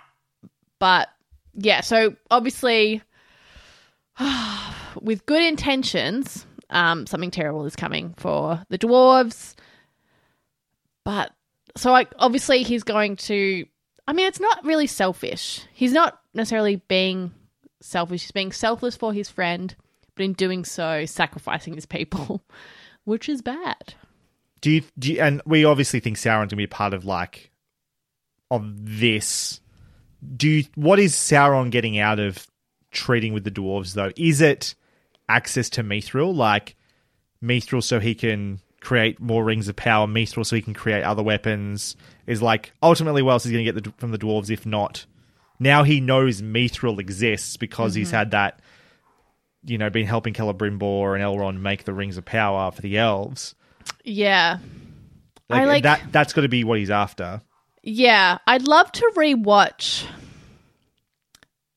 but 0.79 1.07
yeah, 1.55 1.79
so 1.81 2.15
obviously 2.29 3.01
with 5.01 5.25
good 5.25 5.41
intentions, 5.41 6.45
um, 6.69 7.05
something 7.07 7.31
terrible 7.31 7.65
is 7.65 7.75
coming 7.75 8.13
for 8.17 8.61
the 8.69 8.77
dwarves. 8.77 9.55
But 11.03 11.31
so, 11.77 11.91
like, 11.91 12.09
obviously, 12.17 12.63
he's 12.63 12.83
going 12.83 13.15
to. 13.17 13.65
I 14.11 14.13
mean, 14.13 14.27
it's 14.27 14.41
not 14.41 14.65
really 14.65 14.87
selfish. 14.87 15.65
He's 15.71 15.93
not 15.93 16.19
necessarily 16.33 16.75
being 16.89 17.31
selfish. 17.79 18.23
He's 18.23 18.31
being 18.31 18.51
selfless 18.51 18.97
for 18.97 19.13
his 19.13 19.29
friend, 19.29 19.73
but 20.15 20.25
in 20.25 20.33
doing 20.33 20.65
so, 20.65 21.05
sacrificing 21.05 21.75
his 21.75 21.85
people, 21.85 22.43
which 23.05 23.29
is 23.29 23.41
bad. 23.41 23.93
Do 24.59 24.69
you, 24.69 24.83
do 24.99 25.13
you, 25.13 25.21
and 25.21 25.41
we 25.45 25.63
obviously 25.63 26.01
think 26.01 26.17
Sauron's 26.17 26.49
gonna 26.51 26.57
be 26.57 26.65
a 26.65 26.67
part 26.67 26.93
of 26.93 27.05
like 27.05 27.51
of 28.51 28.65
this. 28.99 29.61
Do 30.35 30.49
you, 30.49 30.65
what 30.75 30.99
is 30.99 31.13
Sauron 31.13 31.71
getting 31.71 31.97
out 31.97 32.19
of 32.19 32.45
treating 32.91 33.31
with 33.31 33.45
the 33.45 33.49
dwarves 33.49 33.93
though? 33.93 34.11
Is 34.17 34.41
it 34.41 34.75
access 35.29 35.69
to 35.69 35.85
Mithril, 35.85 36.35
like 36.35 36.75
Mithril, 37.41 37.81
so 37.81 38.01
he 38.01 38.13
can 38.13 38.59
create 38.81 39.19
more 39.21 39.43
rings 39.43 39.67
of 39.69 39.75
power, 39.75 40.07
Mithril, 40.07 40.45
so 40.45 40.55
he 40.55 40.61
can 40.61 40.73
create 40.73 41.03
other 41.03 41.23
weapons? 41.23 41.95
Is 42.27 42.41
like 42.41 42.73
ultimately, 42.83 43.21
what 43.21 43.31
else 43.33 43.45
is 43.45 43.51
gonna 43.51 43.63
get 43.63 43.81
the, 43.83 43.93
from 43.97 44.11
the 44.11 44.17
dwarves 44.17 44.49
if 44.49 44.65
not? 44.65 45.05
Now 45.59 45.83
he 45.83 46.01
knows 46.01 46.41
Mithril 46.41 46.99
exists 46.99 47.55
because 47.57 47.93
he's 47.93 48.09
Mhm. 48.09 48.15
had 48.15 48.31
that, 48.31 48.59
you 49.63 49.77
know, 49.77 49.89
been 49.91 50.07
helping 50.07 50.33
Celebrimbor 50.33 51.13
and 51.15 51.23
Elrond 51.23 51.59
make 51.61 51.83
the 51.83 51.93
rings 51.93 52.17
of 52.17 52.25
power 52.25 52.71
for 52.71 52.81
the 52.81 52.97
elves. 52.97 53.53
Yeah. 54.03 54.57
Like, 55.49 55.61
I 55.61 55.65
like 55.65 55.83
that. 55.83 56.01
That's 56.11 56.33
got 56.33 56.41
to 56.41 56.49
be 56.49 56.63
what 56.63 56.79
he's 56.79 56.89
after. 56.89 57.41
Yeah, 57.83 58.37
I'd 58.47 58.67
love 58.67 58.91
to 58.93 59.11
rewatch 59.15 60.05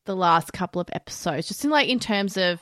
the 0.04 0.14
last 0.16 0.52
couple 0.52 0.80
of 0.80 0.88
episodes, 0.92 1.48
just 1.48 1.64
in 1.64 1.70
like 1.70 1.88
in 1.88 1.98
terms 1.98 2.36
of 2.36 2.60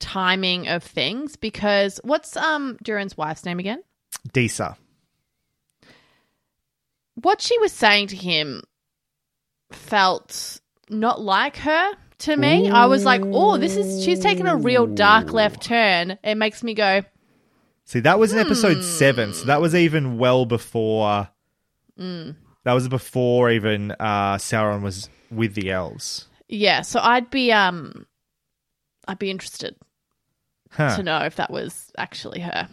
timing 0.00 0.68
of 0.68 0.82
things. 0.82 1.36
Because 1.36 2.00
what's 2.04 2.36
um 2.36 2.76
Durin's 2.82 3.16
wife's 3.16 3.44
name 3.44 3.58
again? 3.58 3.82
Disa. 4.32 4.76
What 7.14 7.40
she 7.40 7.58
was 7.58 7.72
saying 7.72 8.08
to 8.08 8.16
him 8.16 8.62
felt 9.72 10.60
not 10.88 11.20
like 11.20 11.56
her 11.58 11.92
to 12.18 12.36
me. 12.36 12.68
I 12.68 12.86
was 12.86 13.04
like, 13.04 13.22
oh, 13.32 13.58
this 13.58 13.76
is 13.76 14.02
she's 14.02 14.18
taken 14.20 14.46
a 14.46 14.56
real 14.56 14.86
dark 14.86 15.32
left 15.32 15.62
turn. 15.62 16.18
It 16.22 16.36
makes 16.36 16.62
me 16.62 16.74
go, 16.74 17.02
See, 17.84 18.00
that 18.00 18.18
was 18.18 18.32
in 18.32 18.38
Hmm. 18.38 18.42
episode 18.46 18.82
seven, 18.82 19.32
so 19.32 19.46
that 19.46 19.60
was 19.60 19.74
even 19.74 20.18
well 20.18 20.44
before. 20.44 21.28
mm, 21.98 22.36
That 22.64 22.72
was 22.74 22.86
before 22.88 23.50
even 23.50 23.92
uh, 23.92 24.36
Sauron 24.36 24.82
was 24.82 25.08
with 25.30 25.54
the 25.54 25.70
elves. 25.70 26.26
Yeah, 26.48 26.82
so 26.82 27.00
I'd 27.02 27.30
be 27.30 27.50
um 27.52 28.06
I'd 29.06 29.18
be 29.18 29.30
interested 29.30 29.74
Huh. 30.70 30.96
to 30.96 31.02
know 31.02 31.18
if 31.20 31.36
that 31.36 31.50
was 31.50 31.90
actually 31.96 32.40
her. 32.40 32.68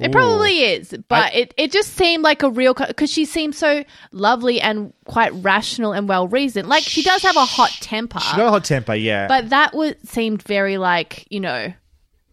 It 0.00 0.08
Ooh. 0.08 0.12
probably 0.12 0.64
is, 0.64 0.94
but 1.08 1.34
it, 1.34 1.54
it 1.56 1.70
just 1.70 1.94
seemed 1.94 2.24
like 2.24 2.42
a 2.42 2.50
real 2.50 2.74
because 2.74 3.10
she 3.10 3.24
seems 3.24 3.58
so 3.58 3.84
lovely 4.10 4.60
and 4.60 4.92
quite 5.04 5.32
rational 5.34 5.92
and 5.92 6.08
well 6.08 6.26
reasoned. 6.26 6.68
Like 6.68 6.82
she 6.82 7.02
does 7.02 7.22
have 7.22 7.36
a 7.36 7.44
hot 7.44 7.70
temper, 7.80 8.18
She's 8.20 8.36
got 8.36 8.46
a 8.46 8.50
hot 8.50 8.64
temper, 8.64 8.94
yeah. 8.94 9.28
but 9.28 9.50
that 9.50 9.74
was 9.74 9.94
seemed 10.04 10.42
very 10.42 10.78
like 10.78 11.26
you 11.30 11.40
know, 11.40 11.72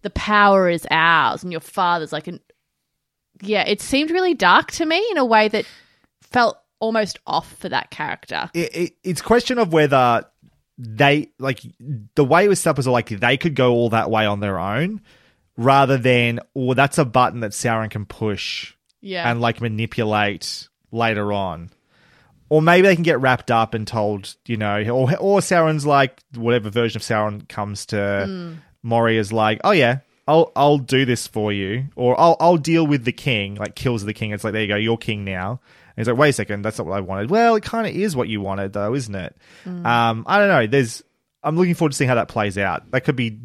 the 0.01 0.09
power 0.09 0.69
is 0.69 0.87
ours 0.89 1.43
and 1.43 1.51
your 1.51 1.61
father's 1.61 2.13
like 2.13 2.27
an. 2.27 2.39
Yeah, 3.41 3.63
it 3.67 3.81
seemed 3.81 4.11
really 4.11 4.33
dark 4.33 4.71
to 4.73 4.85
me 4.85 5.05
in 5.11 5.17
a 5.17 5.25
way 5.25 5.47
that 5.49 5.65
felt 6.21 6.57
almost 6.79 7.19
off 7.27 7.55
for 7.57 7.69
that 7.69 7.91
character. 7.91 8.49
it, 8.53 8.75
it, 8.75 8.93
it's 9.03 9.21
question 9.21 9.57
of 9.57 9.73
whether 9.73 10.25
they 10.81 11.29
like 11.39 11.59
the 12.15 12.23
way 12.23 12.45
it 12.45 12.47
was 12.47 12.59
set 12.61 12.69
up 12.71 12.77
was 12.77 12.87
like 12.87 13.09
they 13.09 13.35
could 13.35 13.53
go 13.53 13.73
all 13.73 13.89
that 13.89 14.09
way 14.09 14.25
on 14.25 14.39
their 14.39 14.57
own 14.57 15.01
rather 15.57 15.97
than 15.97 16.39
or 16.53 16.73
that's 16.73 16.97
a 16.97 17.03
button 17.03 17.41
that 17.41 17.51
Sauron 17.51 17.89
can 17.89 18.05
push 18.05 18.73
Yeah. 19.01 19.29
and 19.29 19.41
like 19.41 19.59
manipulate 19.61 20.69
later 20.91 21.33
on. 21.33 21.69
Or 22.51 22.61
maybe 22.63 22.87
they 22.87 22.95
can 22.95 23.03
get 23.03 23.19
wrapped 23.19 23.51
up 23.51 23.73
and 23.75 23.85
told, 23.85 24.35
you 24.47 24.57
know, 24.57 24.81
or 24.89 25.15
or 25.17 25.39
Sauron's 25.41 25.85
like 25.85 26.17
whatever 26.33 26.69
version 26.69 26.97
of 26.97 27.03
Sauron 27.03 27.47
comes 27.47 27.85
to 27.87 27.95
Mm. 27.95 28.57
Moria 28.81 29.19
is 29.19 29.31
like, 29.33 29.59
oh 29.65 29.71
yeah, 29.71 29.99
I'll 30.27 30.51
I'll 30.55 30.77
do 30.77 31.03
this 31.05 31.27
for 31.27 31.51
you, 31.51 31.87
or 31.95 32.17
I'll 32.19 32.37
I'll 32.39 32.57
deal 32.57 32.87
with 32.87 33.03
the 33.03 33.11
king. 33.11 33.55
Like 33.55 33.75
kills 33.75 34.03
the 34.05 34.13
king. 34.13 34.31
It's 34.31 34.43
like 34.45 34.53
there 34.53 34.61
you 34.61 34.67
go, 34.69 34.77
you're 34.77 34.97
king 34.97 35.25
now. 35.25 35.59
He's 35.99 36.07
like, 36.07 36.17
wait 36.17 36.29
a 36.29 36.33
second, 36.33 36.63
that's 36.63 36.77
not 36.77 36.87
what 36.87 36.97
I 36.97 37.01
wanted. 37.01 37.29
Well, 37.29 37.55
it 37.55 37.63
kind 37.63 37.85
of 37.87 37.93
is 37.93 38.15
what 38.15 38.27
you 38.29 38.41
wanted, 38.41 38.73
though, 38.73 38.93
isn't 38.95 39.13
it? 39.13 39.35
Mm. 39.65 39.85
Um, 39.85 40.23
I 40.27 40.39
don't 40.39 40.47
know. 40.47 40.65
There's, 40.67 41.03
I'm 41.43 41.57
looking 41.57 41.73
forward 41.75 41.91
to 41.91 41.97
seeing 41.97 42.07
how 42.07 42.15
that 42.15 42.27
plays 42.29 42.57
out. 42.57 42.89
That 42.91 43.01
could 43.01 43.15
be, 43.15 43.39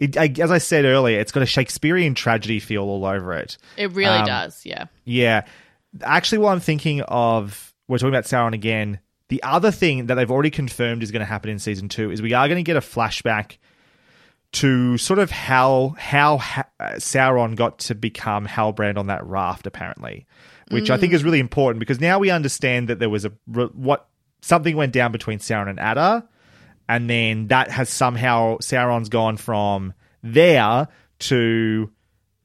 it, 0.00 0.16
I, 0.16 0.32
as 0.40 0.50
I 0.50 0.58
said 0.58 0.84
earlier, 0.84 1.20
it's 1.20 1.32
got 1.32 1.42
a 1.42 1.46
Shakespearean 1.46 2.14
tragedy 2.14 2.60
feel 2.60 2.82
all 2.82 3.04
over 3.04 3.34
it. 3.34 3.58
It 3.76 3.92
really 3.92 4.08
Um, 4.18 4.26
does, 4.26 4.64
yeah. 4.64 4.86
Yeah. 5.04 5.44
Actually, 6.02 6.38
what 6.38 6.52
I'm 6.52 6.60
thinking 6.60 7.02
of, 7.02 7.74
we're 7.88 7.98
talking 7.98 8.14
about 8.14 8.24
Sauron 8.24 8.54
again. 8.54 8.98
The 9.28 9.42
other 9.42 9.70
thing 9.70 10.06
that 10.06 10.14
they've 10.16 10.30
already 10.30 10.50
confirmed 10.50 11.02
is 11.02 11.10
going 11.10 11.20
to 11.20 11.26
happen 11.26 11.50
in 11.50 11.58
season 11.58 11.88
two 11.88 12.10
is 12.10 12.20
we 12.20 12.32
are 12.32 12.48
going 12.48 12.56
to 12.56 12.62
get 12.62 12.76
a 12.76 12.80
flashback 12.80 13.58
to 14.52 14.98
sort 14.98 15.18
of 15.18 15.30
how 15.30 15.94
how 15.98 16.36
ha- 16.36 16.68
uh, 16.78 16.90
Sauron 16.96 17.56
got 17.56 17.78
to 17.80 17.94
become 17.94 18.46
Halbrand 18.46 18.98
on 18.98 19.06
that 19.06 19.24
raft, 19.26 19.66
apparently, 19.66 20.26
which 20.72 20.90
I 20.90 20.96
think 20.96 21.12
Mm. 21.12 21.16
is 21.16 21.24
really 21.24 21.40
important 21.40 21.78
because 21.80 22.00
now 22.00 22.18
we 22.18 22.30
understand 22.30 22.88
that 22.88 22.98
there 22.98 23.10
was 23.10 23.24
a 23.24 23.32
what 23.46 24.08
something 24.40 24.76
went 24.76 24.92
down 24.92 25.12
between 25.12 25.38
Sauron 25.38 25.70
and 25.70 25.78
Adar, 25.78 26.24
and 26.88 27.08
then 27.08 27.48
that 27.48 27.70
has 27.70 27.88
somehow 27.88 28.58
Sauron's 28.58 29.08
gone 29.08 29.36
from 29.36 29.94
there 30.22 30.88
to 31.20 31.90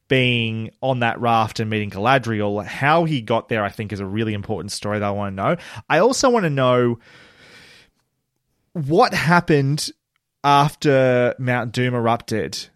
being 0.07 0.71
on 0.81 0.99
that 0.99 1.19
raft 1.19 1.59
and 1.59 1.69
meeting 1.69 1.89
Galadriel. 1.89 2.63
How 2.65 3.03
he 3.05 3.21
got 3.21 3.49
there, 3.49 3.63
I 3.63 3.69
think, 3.69 3.91
is 3.91 3.99
a 3.99 4.05
really 4.05 4.33
important 4.33 4.71
story 4.71 4.99
that 4.99 5.05
I 5.05 5.11
want 5.11 5.35
to 5.35 5.43
know. 5.43 5.55
I 5.89 5.99
also 5.99 6.29
want 6.29 6.43
to 6.43 6.49
know 6.49 6.99
what 8.73 9.13
happened 9.13 9.89
after 10.43 11.35
Mount 11.39 11.71
Doom 11.71 11.93
erupted. 11.93 12.69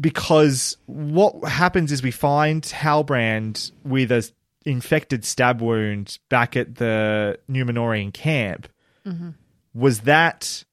Because 0.00 0.76
what 0.86 1.48
happens 1.48 1.90
is 1.90 2.04
we 2.04 2.12
find 2.12 2.62
Halbrand 2.62 3.72
with 3.82 4.12
a 4.12 4.30
infected 4.64 5.24
stab 5.24 5.60
wound 5.60 6.18
back 6.28 6.56
at 6.56 6.76
the 6.76 7.38
Númenórean 7.50 8.12
camp. 8.12 8.68
Mhm. 9.06 9.34
Was 9.74 10.00
that 10.00 10.64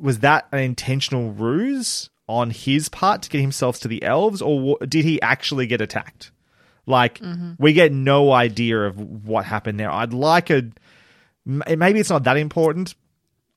was 0.00 0.20
that 0.20 0.46
an 0.52 0.60
intentional 0.60 1.30
ruse 1.32 2.08
on 2.26 2.48
his 2.50 2.88
part 2.88 3.20
to 3.22 3.28
get 3.28 3.42
himself 3.42 3.78
to 3.80 3.88
the 3.88 4.02
elves, 4.02 4.40
or 4.40 4.78
did 4.88 5.04
he 5.04 5.20
actually 5.20 5.66
get 5.66 5.82
attacked? 5.82 6.30
Like 6.86 7.18
Mhm. 7.18 7.56
we 7.58 7.74
get 7.74 7.92
no 7.92 8.32
idea 8.32 8.80
of 8.86 8.98
what 8.98 9.44
happened 9.44 9.78
there. 9.78 9.90
I'd 9.90 10.14
like 10.14 10.48
a 10.50 10.64
maybe 11.44 12.00
it's 12.00 12.08
not 12.10 12.24
that 12.24 12.38
important. 12.38 12.94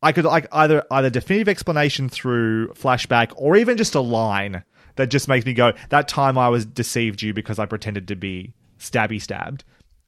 I 0.03 0.11
could 0.11 0.25
like 0.25 0.47
either 0.51 0.83
either 0.91 1.09
definitive 1.09 1.47
explanation 1.47 2.09
through 2.09 2.69
flashback 2.73 3.31
or 3.35 3.55
even 3.55 3.77
just 3.77 3.95
a 3.95 4.01
line 4.01 4.63
that 4.97 5.07
just 5.07 5.27
makes 5.27 5.45
me 5.45 5.53
go, 5.53 5.71
"That 5.89 6.07
time 6.07 6.37
I 6.37 6.49
was 6.49 6.65
deceived 6.65 7.21
you 7.21 7.33
because 7.33 7.59
I 7.59 7.65
pretended 7.65 8.07
to 8.09 8.15
be 8.15 8.53
stabby 8.79 9.21
stabbed." 9.21 9.63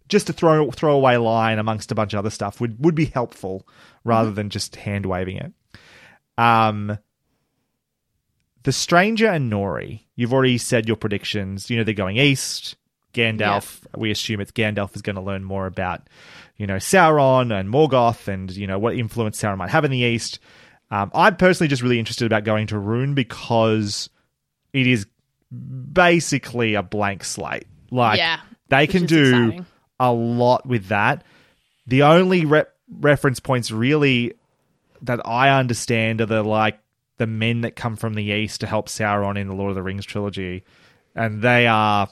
Just 0.08 0.30
a 0.30 0.34
throw 0.34 0.72
throwaway 0.72 1.18
line 1.18 1.60
amongst 1.60 1.92
a 1.92 1.96
bunch 1.96 2.14
of 2.14 2.20
other 2.20 2.30
stuff 2.30 2.60
would 2.60 2.84
would 2.84 2.96
be 2.96 3.06
helpful 3.06 3.68
rather 4.04 4.32
than 4.32 4.50
just 4.50 4.76
hand 4.76 5.06
waving 5.06 5.38
it. 5.38 5.54
Um, 6.38 6.98
the 8.64 8.72
stranger 8.72 9.28
and 9.28 9.52
Nori. 9.52 10.02
You've 10.16 10.34
already 10.34 10.58
said 10.58 10.88
your 10.88 10.98
predictions. 10.98 11.70
You 11.70 11.78
know 11.78 11.84
they're 11.84 11.94
going 11.94 12.18
east. 12.18 12.76
Gandalf. 13.14 13.82
We 13.96 14.12
assume 14.12 14.40
it's 14.40 14.52
Gandalf 14.52 14.96
is 14.96 15.02
going 15.02 15.16
to 15.16 15.22
learn 15.22 15.44
more 15.44 15.66
about, 15.66 16.08
you 16.58 16.68
know, 16.68 16.76
Sauron 16.76 17.58
and 17.58 17.70
Morgoth, 17.70 18.28
and 18.28 18.56
you 18.56 18.68
know 18.68 18.80
what 18.80 18.96
influence 18.96 19.42
Sauron 19.42 19.58
might 19.58 19.70
have 19.70 19.86
in 19.86 19.92
the 19.92 19.98
east. 19.98 20.40
Um, 20.92 21.12
I'm 21.14 21.36
personally 21.36 21.68
just 21.68 21.82
really 21.82 22.00
interested 22.00 22.26
about 22.26 22.44
going 22.44 22.68
to 22.68 22.76
Rhûn 22.76 23.16
because 23.16 24.10
it 24.74 24.88
is 24.88 25.06
basically 25.52 26.76
a 26.76 26.84
blank 26.84 27.24
slate. 27.24 27.68
Like 27.92 28.18
Yeah, 28.18 28.40
they 28.70 28.84
which 28.84 28.92
can 28.92 29.06
do 29.06 29.48
exciting. 29.48 29.66
a 30.00 30.12
lot 30.12 30.66
with 30.66 30.88
that. 30.88 31.24
The 31.88 32.04
only 32.04 32.46
re- 32.46 32.66
reference 32.92 33.40
points 33.40 33.72
really 33.72 34.34
that 35.02 35.26
I 35.26 35.58
understand 35.58 36.22
are 36.22 36.26
the 36.26 36.44
like 36.44 36.80
the 37.18 37.28
men 37.28 37.62
that 37.62 37.76
come 37.76 37.96
from 37.96 38.14
the 38.14 38.24
east 38.24 38.62
to 38.62 38.68
help 38.68 38.88
Sauron 38.88 39.38
in 39.38 39.48
the 39.48 39.54
Lord 39.54 39.70
of 39.70 39.76
the 39.76 39.84
Rings 39.84 40.06
trilogy, 40.06 40.64
and 41.16 41.42
they 41.42 41.68
are 41.68 42.08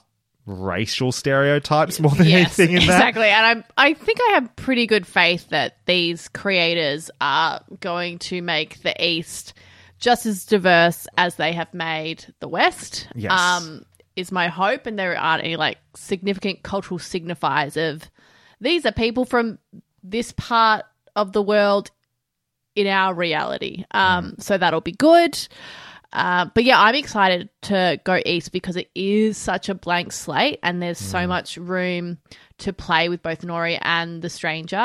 racial 0.45 1.11
stereotypes 1.11 1.99
more 1.99 2.11
than 2.11 2.27
yes, 2.27 2.57
anything 2.57 2.77
in 2.77 2.87
that. 2.87 2.95
exactly. 2.95 3.27
And 3.27 3.45
I'm, 3.45 3.63
I 3.77 3.93
think 3.93 4.19
I 4.29 4.33
have 4.35 4.55
pretty 4.55 4.87
good 4.87 5.05
faith 5.05 5.49
that 5.49 5.77
these 5.85 6.29
creators 6.29 7.11
are 7.19 7.61
going 7.81 8.19
to 8.19 8.41
make 8.41 8.81
the 8.81 8.95
East 9.05 9.53
just 9.99 10.25
as 10.25 10.45
diverse 10.45 11.07
as 11.17 11.35
they 11.35 11.53
have 11.53 11.73
made 11.73 12.33
the 12.39 12.47
West. 12.47 13.07
Yes. 13.15 13.31
Um, 13.31 13.83
is 14.17 14.31
my 14.31 14.49
hope, 14.49 14.85
and 14.85 14.99
there 14.99 15.17
aren't 15.17 15.43
any 15.43 15.55
like 15.55 15.77
significant 15.95 16.63
cultural 16.63 16.99
signifiers 16.99 17.77
of 17.77 18.09
these 18.59 18.85
are 18.85 18.91
people 18.91 19.23
from 19.23 19.59
this 20.03 20.33
part 20.33 20.85
of 21.15 21.31
the 21.31 21.41
world 21.41 21.91
in 22.75 22.87
our 22.87 23.13
reality. 23.13 23.85
Um, 23.91 24.35
so 24.39 24.57
that'll 24.57 24.81
be 24.81 24.91
good. 24.91 25.47
Uh, 26.13 26.45
but 26.53 26.63
yeah, 26.63 26.81
I'm 26.81 26.95
excited 26.95 27.49
to 27.63 27.99
go 28.03 28.19
east 28.25 28.51
because 28.51 28.75
it 28.75 28.89
is 28.95 29.37
such 29.37 29.67
a 29.67 29.75
blank 29.75 30.13
slate 30.13 30.59
and 30.63 30.81
there's 30.81 30.97
so 30.97 31.27
much 31.27 31.57
room 31.57 32.17
to 32.59 32.71
play 32.71 33.09
with 33.09 33.21
both 33.21 33.41
Nori 33.41 33.77
and 33.81 34.21
the 34.21 34.29
stranger 34.29 34.77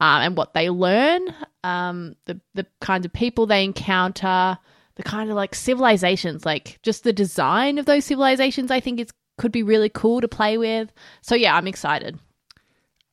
um, 0.00 0.22
and 0.22 0.36
what 0.36 0.54
they 0.54 0.70
learn, 0.70 1.34
um, 1.62 2.16
the, 2.24 2.40
the 2.54 2.66
kinds 2.80 3.04
of 3.04 3.12
people 3.12 3.46
they 3.46 3.62
encounter, 3.62 4.58
the 4.96 5.02
kind 5.02 5.30
of 5.30 5.36
like 5.36 5.54
civilizations, 5.54 6.46
like 6.46 6.78
just 6.82 7.04
the 7.04 7.12
design 7.12 7.78
of 7.78 7.86
those 7.86 8.04
civilizations, 8.04 8.70
I 8.70 8.80
think 8.80 9.00
is 9.00 9.10
could 9.36 9.52
be 9.52 9.62
really 9.62 9.88
cool 9.88 10.20
to 10.20 10.28
play 10.28 10.56
with. 10.58 10.92
So 11.22 11.34
yeah, 11.34 11.56
I'm 11.56 11.66
excited. 11.66 12.18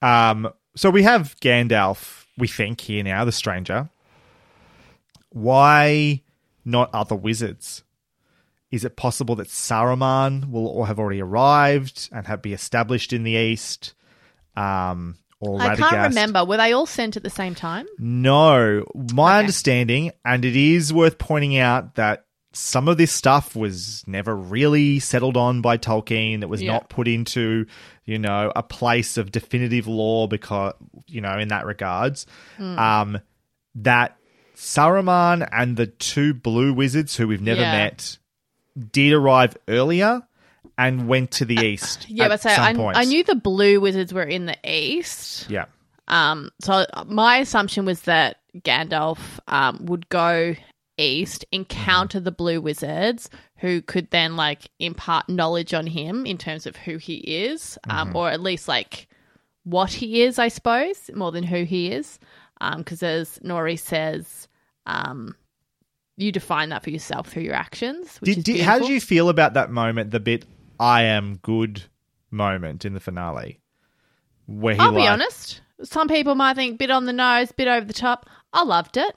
Um, 0.02 0.52
so 0.76 0.90
we 0.90 1.04
have 1.04 1.36
Gandalf, 1.42 2.26
we 2.38 2.48
think 2.48 2.82
here 2.82 3.04
now, 3.04 3.26
the 3.26 3.32
stranger. 3.32 3.90
Why 5.30 6.22
not 6.64 6.94
other 6.94 7.16
wizards? 7.16 7.84
Is 8.72 8.86
it 8.86 8.96
possible 8.96 9.36
that 9.36 9.48
Saruman 9.48 10.50
will 10.50 10.86
have 10.86 11.00
already 11.00 11.22
arrived 11.22 12.10
and 12.12 12.28
have 12.28 12.42
be 12.42 12.54
established 12.54 13.12
in 13.12 13.24
the 13.24 13.32
east? 13.32 13.94
Um, 14.56 15.18
or 15.42 15.62
I 15.62 15.76
can't 15.76 16.10
remember. 16.10 16.46
Were 16.46 16.58
they 16.58 16.72
all 16.72 16.86
sent 16.86 17.18
at 17.18 17.24
the 17.24 17.30
same 17.30 17.56
time? 17.56 17.88
No, 17.98 18.86
my 19.14 19.40
understanding, 19.40 20.12
and 20.24 20.46
it 20.46 20.56
is 20.56 20.94
worth 20.94 21.18
pointing 21.18 21.58
out 21.58 21.96
that 21.96 22.26
some 22.54 22.88
of 22.88 22.98
this 22.98 23.12
stuff 23.12 23.56
was 23.56 24.04
never 24.08 24.36
really 24.36 25.00
settled 25.00 25.38
on 25.38 25.62
by 25.62 25.78
Tolkien. 25.78 26.42
That 26.42 26.48
was 26.50 26.62
Yeah. 26.62 26.74
not 26.74 26.90
put 26.90 27.08
into, 27.08 27.66
you 28.06 28.20
know, 28.20 28.52
a 28.56 28.62
place 28.62 29.18
of 29.18 29.32
definitive 29.32 29.88
law 29.88 30.28
because, 30.28 30.74
you 31.08 31.22
know, 31.22 31.38
in 31.40 31.48
that 31.48 31.66
regards. 31.66 32.26
Hmm. 32.58 32.78
Um, 32.80 33.20
that 33.76 34.18
Saruman 34.56 35.48
and 35.52 35.78
the 35.78 35.88
two 35.88 36.34
blue 36.34 36.74
wizards 36.74 37.16
who 37.16 37.28
we've 37.28 37.42
never 37.42 37.62
Yeah. 37.62 37.72
met 37.72 38.18
did 38.92 39.14
arrive 39.14 39.58
earlier 39.68 40.22
and 40.78 41.08
went 41.08 41.32
to 41.32 41.46
the 41.46 41.56
east. 41.56 42.10
Yeah, 42.10 42.28
but 42.28 42.42
so 42.42 42.50
I. 42.50 42.74
I 42.96 43.04
knew 43.06 43.24
the 43.24 43.36
blue 43.36 43.80
wizards 43.80 44.14
were 44.14 44.24
in 44.24 44.46
the 44.46 44.58
east. 44.64 45.50
Yeah. 45.50 45.66
Um, 46.08 46.50
so 46.62 46.86
my 47.08 47.38
assumption 47.38 47.86
was 47.86 48.02
that 48.02 48.38
Gandalf 48.60 49.40
um, 49.48 49.86
would 49.86 50.10
go 50.10 50.56
east, 50.98 51.46
encounter 51.52 52.20
the 52.20 52.32
blue 52.32 52.60
wizards, 52.62 53.30
who 53.58 53.82
could 53.82 54.10
then 54.12 54.36
like 54.36 54.70
impart 54.80 55.30
knowledge 55.30 55.74
on 55.74 55.88
him 55.88 56.26
in 56.26 56.38
terms 56.38 56.66
of 56.66 56.76
who 56.76 56.98
he 56.98 57.16
is, 57.16 57.78
um, 57.90 58.12
Mhm. 58.12 58.16
or 58.16 58.30
at 58.30 58.42
least 58.42 58.68
like 58.68 59.08
what 59.64 59.94
he 59.94 60.24
is, 60.24 60.38
I 60.40 60.48
suppose, 60.50 61.10
more 61.16 61.32
than 61.32 61.44
who 61.44 61.64
he 61.64 61.92
is. 61.92 62.20
because 62.78 63.02
as 63.02 63.40
Nori 63.40 63.80
says, 63.80 64.48
um, 64.86 65.36
you 66.22 66.32
define 66.32 66.70
that 66.70 66.84
for 66.84 66.90
yourself 66.90 67.28
through 67.28 67.44
your 67.44 67.56
actions. 67.56 68.18
Which 68.20 68.30
Did, 68.30 68.38
is 68.40 68.44
did, 68.44 68.62
how 68.62 68.80
did 68.80 68.90
you 68.90 69.02
feel 69.02 69.30
about 69.30 69.54
that 69.56 69.72
moment, 69.72 70.12
the 70.12 70.20
bit 70.20 70.46
"I 70.80 71.04
am 71.04 71.38
good" 71.38 71.84
moment 72.30 72.86
in 72.86 72.94
the 72.94 73.00
finale, 73.00 73.60
where 74.48 74.74
he 74.76 74.80
I'll 74.80 74.94
be 74.94 75.08
honest. 75.08 75.62
Some 75.84 76.08
people 76.08 76.36
might 76.36 76.56
think 76.56 76.78
bit 76.78 76.92
on 76.92 77.06
the 77.06 77.14
nose, 77.14 77.52
bit 77.52 77.68
over 77.68 77.86
the 77.86 77.94
top. 77.94 78.30
I 78.54 78.64
loved 78.64 78.98
it. 78.98 79.16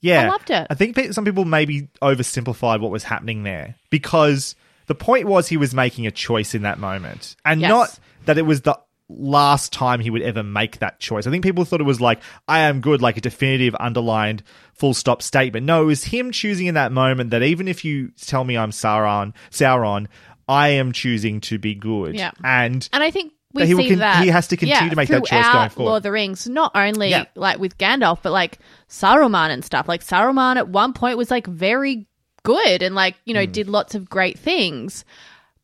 Yeah, 0.00 0.22
I 0.22 0.28
loved 0.28 0.50
it. 0.50 0.66
I 0.68 0.74
think 0.74 0.96
some 1.12 1.24
people 1.24 1.44
maybe 1.44 1.88
oversimplified 2.02 2.80
what 2.80 2.90
was 2.90 3.04
happening 3.04 3.44
there 3.44 3.76
because 3.88 4.56
the 4.86 4.96
point 4.96 5.26
was 5.26 5.46
he 5.48 5.56
was 5.56 5.72
making 5.74 6.06
a 6.08 6.10
choice 6.10 6.54
in 6.54 6.62
that 6.62 6.78
moment, 6.80 7.36
and 7.44 7.60
Yes. 7.60 7.68
not 7.68 7.98
that 8.24 8.36
it 8.36 8.42
was 8.42 8.62
the 8.62 8.78
last 9.18 9.72
time 9.72 10.00
he 10.00 10.10
would 10.10 10.22
ever 10.22 10.42
make 10.42 10.78
that 10.80 11.00
choice. 11.00 11.26
I 11.26 11.30
think 11.30 11.44
people 11.44 11.64
thought 11.64 11.80
it 11.80 11.84
was 11.84 12.00
like 12.00 12.20
"I 12.48 12.60
am 12.60 12.80
good," 12.80 13.02
like 13.02 13.16
a 13.16 13.20
definitive, 13.20 13.74
underlined, 13.78 14.42
full 14.74 14.94
stop 14.94 15.22
statement. 15.22 15.66
No, 15.66 15.82
it 15.82 15.86
was 15.86 16.04
him 16.04 16.30
choosing 16.32 16.66
in 16.66 16.74
that 16.74 16.92
moment 16.92 17.30
that 17.30 17.42
even 17.42 17.68
if 17.68 17.84
you 17.84 18.10
tell 18.20 18.44
me 18.44 18.56
I'm 18.56 18.70
Sauron, 18.70 19.32
Sauron, 19.50 20.06
I 20.48 20.68
am 20.70 20.92
choosing 20.92 21.40
to 21.42 21.58
be 21.58 21.74
good. 21.74 22.14
Yeah. 22.16 22.32
and 22.44 22.88
And 22.92 23.02
I 23.02 23.10
think 23.10 23.32
we 23.54 23.66
he 23.66 23.74
see 23.74 23.88
con- 23.90 23.98
that 23.98 24.22
he 24.24 24.30
has 24.30 24.48
to 24.48 24.56
continue 24.56 24.82
yeah, 24.84 24.90
to 24.90 24.96
make 24.96 25.08
that 25.10 25.24
choice 25.24 25.46
going 25.52 25.68
forward. 25.70 25.88
Lord 25.90 25.96
of 25.98 26.02
the 26.04 26.12
Rings, 26.12 26.48
not 26.48 26.72
only 26.74 27.10
Yeah. 27.10 27.24
like 27.34 27.58
with 27.58 27.76
Gandalf, 27.78 28.20
but 28.22 28.32
like 28.32 28.58
Saruman 28.88 29.50
and 29.50 29.64
stuff. 29.64 29.88
Like 29.88 30.02
Saruman 30.04 30.56
at 30.56 30.68
one 30.68 30.92
point 30.94 31.18
was 31.18 31.30
like 31.30 31.46
very 31.46 32.06
good 32.44 32.82
and 32.82 32.94
like 32.94 33.14
you 33.24 33.34
know 33.34 33.44
Hmm. 33.44 33.52
did 33.52 33.68
lots 33.68 33.94
of 33.94 34.08
great 34.10 34.38
things, 34.38 35.04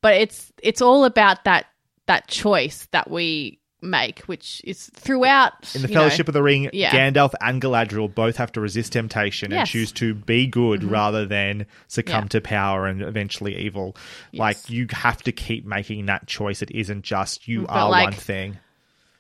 but 0.03 0.15
it's 0.15 0.53
it's 0.63 0.81
all 0.83 1.05
about 1.05 1.45
that 1.45 1.67
that 2.09 2.27
choice 2.29 2.89
that 2.91 3.09
we 3.11 3.61
make, 3.81 4.19
which 4.23 4.61
is 4.65 4.91
throughout 4.97 5.53
In 5.77 5.83
the 5.83 5.89
you 5.89 5.95
know- 5.95 6.01
Fellowship 6.01 6.27
of 6.27 6.35
the 6.35 6.43
Ring, 6.43 6.69
Yeah. 6.73 6.91
Gandalf 6.91 7.33
and 7.41 7.63
Galadriel 7.63 8.13
both 8.13 8.37
have 8.39 8.51
to 8.53 8.61
resist 8.61 8.93
temptation 8.95 9.53
and 9.53 9.69
choose 9.69 9.93
to 9.93 10.15
be 10.15 10.49
good 10.49 10.81
Mhm. 10.81 10.91
rather 10.91 11.25
than 11.27 11.65
succumb 11.87 12.25
Yeah. 12.25 12.29
to 12.31 12.41
power 12.41 12.89
and 12.89 13.03
eventually 13.03 13.57
evil. 13.57 13.97
Like 14.33 14.57
you 14.69 14.89
have 14.91 15.23
to 15.23 15.31
keep 15.33 15.65
making 15.65 16.07
that 16.07 16.27
choice. 16.27 16.61
It 16.61 16.73
isn't 16.73 17.03
just 17.05 17.47
you 17.47 17.63
But, 17.63 17.71
are 17.71 17.89
like, 17.89 18.05
one 18.07 18.13
thing. 18.15 18.59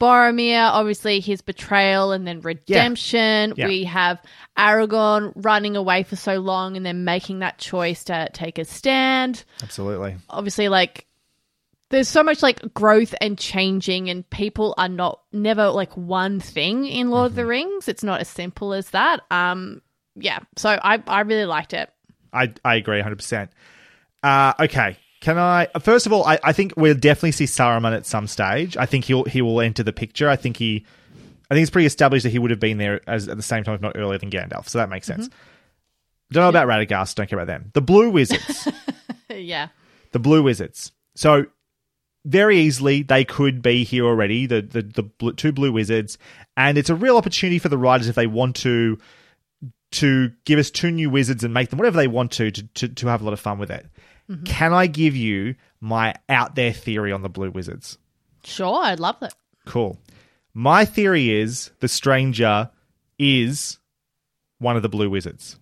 Boromir, 0.00 0.60
obviously 0.70 1.18
his 1.20 1.40
betrayal 1.40 2.12
and 2.12 2.26
then 2.26 2.40
redemption. 2.40 3.54
Yeah. 3.56 3.66
We 3.66 3.82
have 3.84 4.20
Aragorn 4.56 5.32
running 5.36 5.76
away 5.76 6.04
for 6.04 6.14
so 6.16 6.38
long 6.38 6.76
and 6.76 6.86
then 6.86 7.04
making 7.04 7.40
that 7.40 7.58
choice 7.58 8.04
to 8.04 8.28
take 8.32 8.58
a 8.58 8.64
stand. 8.64 9.44
Absolutely. 9.62 10.16
Obviously, 10.30 10.68
like 10.68 11.06
there's 11.90 12.08
so 12.08 12.22
much 12.22 12.42
like 12.42 12.74
growth 12.74 13.14
and 13.20 13.38
changing, 13.38 14.10
and 14.10 14.28
people 14.30 14.74
are 14.76 14.88
not 14.88 15.20
never 15.32 15.68
like 15.68 15.96
one 15.96 16.40
thing 16.40 16.86
in 16.86 17.10
Lord 17.10 17.30
of 17.30 17.34
the 17.34 17.46
Rings. 17.46 17.88
It's 17.88 18.02
not 18.02 18.20
as 18.20 18.28
simple 18.28 18.74
as 18.74 18.90
that. 18.90 19.20
Um, 19.30 19.82
yeah. 20.14 20.40
So 20.56 20.78
I 20.82 21.02
I 21.06 21.20
really 21.20 21.46
liked 21.46 21.72
it. 21.72 21.90
I 22.32 22.52
I 22.64 22.76
agree 22.76 23.00
100%. 23.00 23.48
Uh, 24.22 24.52
okay. 24.60 24.96
Can 25.20 25.38
I 25.38 25.68
first 25.80 26.06
of 26.06 26.12
all? 26.12 26.24
I, 26.24 26.38
I 26.44 26.52
think 26.52 26.74
we'll 26.76 26.94
definitely 26.94 27.32
see 27.32 27.46
Saruman 27.46 27.96
at 27.96 28.06
some 28.06 28.26
stage. 28.26 28.76
I 28.76 28.86
think 28.86 29.04
he'll 29.04 29.24
he 29.24 29.42
will 29.42 29.60
enter 29.60 29.82
the 29.82 29.92
picture. 29.92 30.28
I 30.28 30.36
think 30.36 30.56
he, 30.56 30.84
I 31.50 31.54
think 31.54 31.62
it's 31.62 31.70
pretty 31.70 31.86
established 31.86 32.22
that 32.22 32.30
he 32.30 32.38
would 32.38 32.50
have 32.50 32.60
been 32.60 32.78
there 32.78 33.00
as 33.08 33.28
at 33.28 33.36
the 33.36 33.42
same 33.42 33.64
time, 33.64 33.74
if 33.74 33.80
not 33.80 33.96
earlier 33.96 34.18
than 34.18 34.30
Gandalf. 34.30 34.68
So 34.68 34.78
that 34.78 34.88
makes 34.88 35.06
sense. 35.06 35.28
Don't 36.30 36.42
know 36.42 36.48
about 36.48 36.68
Radagast. 36.68 37.14
Don't 37.14 37.28
care 37.28 37.38
about 37.38 37.46
them. 37.50 37.70
The 37.74 37.80
Blue 37.80 38.10
Wizards. 38.10 38.68
yeah. 39.30 39.68
the 40.12 40.18
Blue 40.18 40.42
Wizards. 40.42 40.92
So 41.16 41.46
very 42.24 42.58
easily 42.58 43.02
they 43.02 43.24
could 43.24 43.62
be 43.62 43.84
here 43.84 44.04
already. 44.04 44.46
The 44.46 44.62
the 44.62 44.82
the 44.82 45.02
bl- 45.02 45.30
two 45.30 45.52
Blue 45.52 45.72
Wizards, 45.72 46.18
and 46.56 46.76
it's 46.78 46.90
a 46.90 46.94
real 46.94 47.16
opportunity 47.16 47.58
for 47.58 47.68
the 47.68 47.78
writers 47.78 48.08
if 48.08 48.14
they 48.16 48.26
want 48.26 48.56
to 48.56 48.98
to 49.90 50.30
give 50.44 50.58
us 50.58 50.70
two 50.70 50.90
new 50.90 51.08
wizards 51.08 51.42
and 51.44 51.54
make 51.54 51.70
them 51.70 51.78
whatever 51.78 51.96
they 51.96 52.08
want 52.08 52.32
to 52.32 52.50
to 52.50 52.62
to, 52.74 52.88
to 52.88 53.06
have 53.06 53.22
a 53.22 53.24
lot 53.24 53.32
of 53.32 53.40
fun 53.40 53.58
with 53.58 53.70
it. 53.70 53.86
Mhm. 54.30 54.44
Can 54.44 54.74
I 54.74 54.86
give 54.86 55.16
you 55.16 55.54
my 55.80 56.14
out 56.28 56.54
there 56.54 56.72
theory 56.72 57.12
on 57.12 57.22
the 57.22 57.30
Blue 57.30 57.50
Wizards? 57.50 57.96
Sure, 58.44 58.82
I'd 58.84 59.00
love 59.00 59.16
it. 59.22 59.32
Cool. 59.64 59.98
My 60.52 60.84
theory 60.84 61.30
is 61.30 61.70
the 61.80 61.88
stranger 61.88 62.70
is 63.18 63.78
one 64.58 64.76
of 64.76 64.82
the 64.82 64.88
Blue 64.88 65.08
Wizards. 65.08 65.58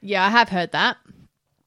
Yeah, 0.00 0.24
I 0.24 0.30
have 0.30 0.48
heard 0.48 0.72
that. 0.72 0.96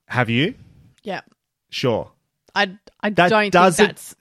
Have 0.07 0.29
you? 0.29 0.55
Yeah. 1.03 1.21
Sure. 1.69 2.11
I 2.55 2.77
I 3.01 3.09
That 3.11 3.29
don't 3.29 3.41
think 3.41 3.53
that's 3.53 4.15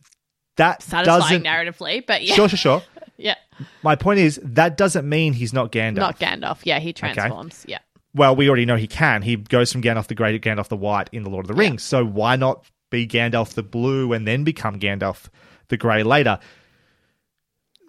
That 0.56 0.82
satisfying 0.82 1.42
doesn't 1.42 1.44
narratively, 1.44 2.04
but 2.06 2.22
yeah. 2.24 2.34
Sure, 2.34 2.48
sure, 2.48 2.56
sure. 2.58 2.82
yeah. 3.16 3.36
My 3.82 3.96
point 3.96 4.20
is 4.20 4.40
that 4.42 4.76
doesn't 4.76 5.08
mean 5.08 5.32
he's 5.32 5.52
not 5.52 5.72
Gandalf. 5.72 5.96
Not 5.96 6.18
Gandalf. 6.20 6.60
Yeah, 6.64 6.78
he 6.78 6.92
transforms. 6.92 7.64
Yeah. 7.68 7.78
Well, 8.14 8.34
we 8.34 8.48
already 8.48 8.64
know 8.64 8.76
he 8.76 8.86
can. 8.86 9.22
He 9.22 9.36
goes 9.36 9.70
from 9.72 9.82
Gandalf 9.82 10.06
the 10.08 10.14
Grey 10.14 10.36
to 10.36 10.40
Gandalf 10.40 10.68
the 10.68 10.76
White 10.76 11.08
in 11.12 11.22
the 11.24 11.30
Lord 11.30 11.44
of 11.44 11.48
the 11.48 11.54
Rings. 11.54 11.82
So 11.82 12.04
why 12.04 12.36
not 12.36 12.64
be 12.90 13.06
Gandalf 13.06 13.54
the 13.54 13.62
Blue 13.62 14.12
and 14.12 14.26
then 14.26 14.44
become 14.44 14.80
Gandalf 14.80 15.28
the 15.68 15.76
Grey 15.76 16.02
later? 16.02 16.38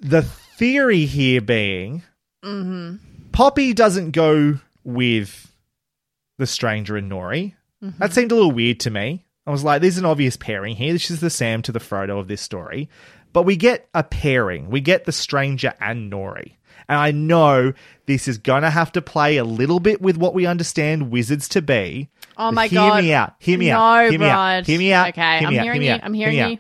The 0.02 0.22
theory 0.22 1.06
here 1.06 1.42
being 1.42 2.04
Mm-hmm. 2.44 2.96
Poppy 3.34 3.74
doesn't 3.74 4.12
go 4.12 4.60
with 4.86 5.52
the 6.38 6.48
stranger 6.48 6.96
and 6.96 7.12
Nori. 7.12 7.54
Mhm. 7.84 7.98
That 7.98 8.14
seemed 8.14 8.32
a 8.32 8.36
little 8.36 8.52
weird 8.52 8.80
to 8.82 8.90
me. 8.90 9.26
I 9.50 9.52
was 9.52 9.64
like, 9.64 9.82
there's 9.82 9.98
an 9.98 10.06
obvious 10.06 10.38
pairing 10.38 10.76
here. 10.76 10.94
This 10.94 11.10
is 11.10 11.22
the 11.22 11.32
Sam 11.32 11.64
to 11.64 11.72
the 11.72 11.80
Frodo 11.80 12.20
of 12.20 12.28
this 12.28 12.40
story. 12.42 12.88
But 13.34 13.44
we 13.44 13.56
get 13.56 13.90
a 13.96 14.04
pairing. 14.04 14.70
We 14.70 14.80
get 14.80 15.06
the 15.06 15.12
stranger 15.12 15.74
and 15.82 16.12
Nori. 16.12 16.54
And 16.88 17.00
I 17.00 17.10
know 17.12 17.74
this 18.06 18.28
is 18.28 18.38
going 18.38 18.62
to 18.62 18.70
have 18.70 18.92
to 18.92 19.02
play 19.02 19.38
a 19.38 19.44
little 19.44 19.80
bit 19.80 20.02
with 20.02 20.18
what 20.18 20.36
we 20.36 20.46
understand 20.46 21.10
wizards 21.10 21.48
to 21.50 21.64
be. 21.64 22.10
Oh 22.38 22.52
my 22.52 22.68
hear 22.68 22.80
God. 22.80 23.04
me 23.04 23.14
out. 23.14 23.34
Hear 23.40 23.58
me 23.58 23.70
No, 23.70 23.78
out. 23.78 24.10
Hear 24.12 24.20
me 24.20 24.26
out. 24.28 24.66
Hear 24.68 24.78
me 24.80 24.94
out. 24.94 25.08
Okay, 25.10 25.40
Hear 25.40 25.48
I'm 25.48 25.54
me 25.54 25.58
out. 25.60 25.64
hearing 25.64 25.82
Hear 25.82 25.90
you. 25.92 25.96
out. 25.96 26.04
I'm 26.04 26.14
Hear 26.14 26.28
me 26.30 26.36
hearing 26.36 26.60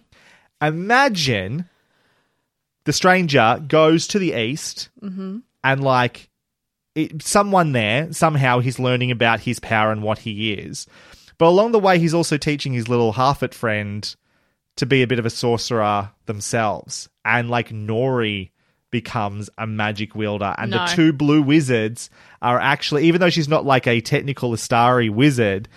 out. 0.61 0.67
Imagine 0.67 1.69
the 2.85 2.93
stranger 2.93 3.63
goes 3.67 4.07
to 4.07 4.19
the 4.19 4.33
east 4.33 4.89
Mm-hmm. 5.01 5.37
and 5.63 5.83
like 5.83 6.29
it, 6.95 7.21
someone 7.21 7.71
there 7.71 8.11
somehow 8.13 8.59
he's 8.59 8.79
learning 8.79 9.11
about 9.11 9.41
his 9.41 9.59
power 9.59 9.91
and 9.91 10.01
what 10.03 10.19
he 10.19 10.53
is 10.53 10.87
but 11.39 11.47
along 11.47 11.71
the 11.71 11.79
way 11.79 11.97
he's 11.97 12.13
also 12.13 12.37
teaching 12.37 12.73
his 12.73 12.87
little 12.87 13.13
half-it 13.13 13.55
friend 13.55 14.15
to 14.75 14.85
be 14.85 15.01
a 15.01 15.07
bit 15.07 15.17
of 15.17 15.25
a 15.25 15.29
sorcerer 15.31 16.11
themselves 16.27 17.09
and 17.25 17.49
like 17.49 17.69
nori 17.69 18.51
becomes 18.91 19.49
a 19.57 19.65
magic 19.65 20.13
wielder 20.13 20.53
and 20.59 20.69
No. 20.71 20.77
the 20.85 20.85
two 20.93 21.11
blue 21.13 21.41
wizards 21.41 22.11
are 22.41 22.59
actually 22.59 23.05
even 23.05 23.19
though 23.19 23.29
she's 23.31 23.49
not 23.49 23.65
like 23.65 23.87
a 23.87 24.01
technical 24.01 24.51
Istari 24.51 25.09
wizard 25.09 25.67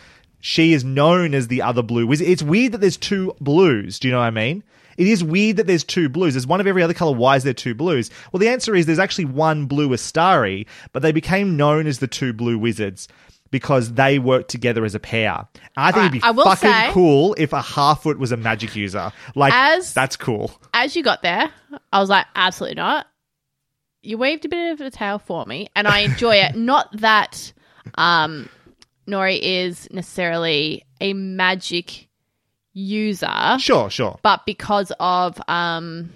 she 0.40 0.72
is 0.72 0.84
known 0.84 1.34
as 1.34 1.48
the 1.48 1.62
other 1.62 1.82
blue 1.82 2.06
wizard 2.06 2.26
it's 2.28 2.42
weird 2.42 2.72
that 2.72 2.78
there's 2.82 2.96
two 2.98 3.34
blues 3.40 3.98
do 3.98 4.08
you 4.08 4.12
know 4.12 4.18
what 4.18 4.26
i 4.26 4.30
mean 4.30 4.62
it 4.96 5.06
is 5.06 5.24
weird 5.24 5.56
that 5.56 5.66
there's 5.66 5.84
two 5.84 6.10
blues. 6.10 6.34
There's 6.34 6.46
one 6.46 6.60
of 6.60 6.66
every 6.66 6.82
other 6.82 6.92
color. 6.92 7.16
Why 7.16 7.36
is 7.36 7.44
there 7.44 7.54
two 7.54 7.74
blues? 7.74 8.10
Well, 8.30 8.40
the 8.40 8.50
answer 8.50 8.74
is 8.74 8.84
there's 8.84 8.98
actually 8.98 9.24
one 9.24 9.64
blue 9.64 9.88
Istari, 9.88 10.66
but 10.92 11.00
they 11.00 11.12
became 11.12 11.56
known 11.56 11.86
as 11.86 11.98
the 11.98 12.06
two 12.06 12.34
blue 12.34 12.58
wizards 12.58 13.08
because 13.52 13.92
they 13.92 14.18
work 14.18 14.48
together 14.48 14.84
as 14.84 14.96
a 14.96 14.98
pair. 14.98 15.46
I 15.76 15.92
think 15.92 15.96
Alright, 15.96 16.14
it'd 16.24 16.36
be 16.36 16.42
fucking 16.42 16.68
say- 16.70 16.90
cool 16.90 17.36
if 17.38 17.52
a 17.52 17.60
Harfoot 17.60 18.18
was 18.18 18.32
a 18.32 18.36
magic 18.36 18.74
user. 18.74 19.12
Like 19.36 19.52
As- 19.54 19.94
that's 19.94 20.16
cool. 20.16 20.50
As 20.74 20.96
you 20.96 21.04
got 21.04 21.22
there, 21.22 21.48
I 21.92 22.00
was 22.00 22.08
like, 22.08 22.26
absolutely 22.34 22.74
not. 22.76 23.06
You 24.02 24.18
waved 24.18 24.44
a 24.44 24.48
bit 24.48 24.72
of 24.72 24.80
a 24.80 24.90
tail 24.90 25.20
for 25.20 25.46
me, 25.46 25.68
and 25.76 25.86
I 25.86 26.00
enjoy 26.00 26.34
it. 26.34 26.56
Not 26.56 26.88
that 27.02 27.52
um, 27.94 28.48
Nori 29.06 29.38
is 29.40 29.86
necessarily 29.92 30.84
a 31.00 31.12
magic 31.12 32.08
user. 32.72 33.58
Sure, 33.60 33.88
sure. 33.90 34.18
But 34.24 34.44
because 34.44 34.90
of 34.98 35.40
um 35.46 36.10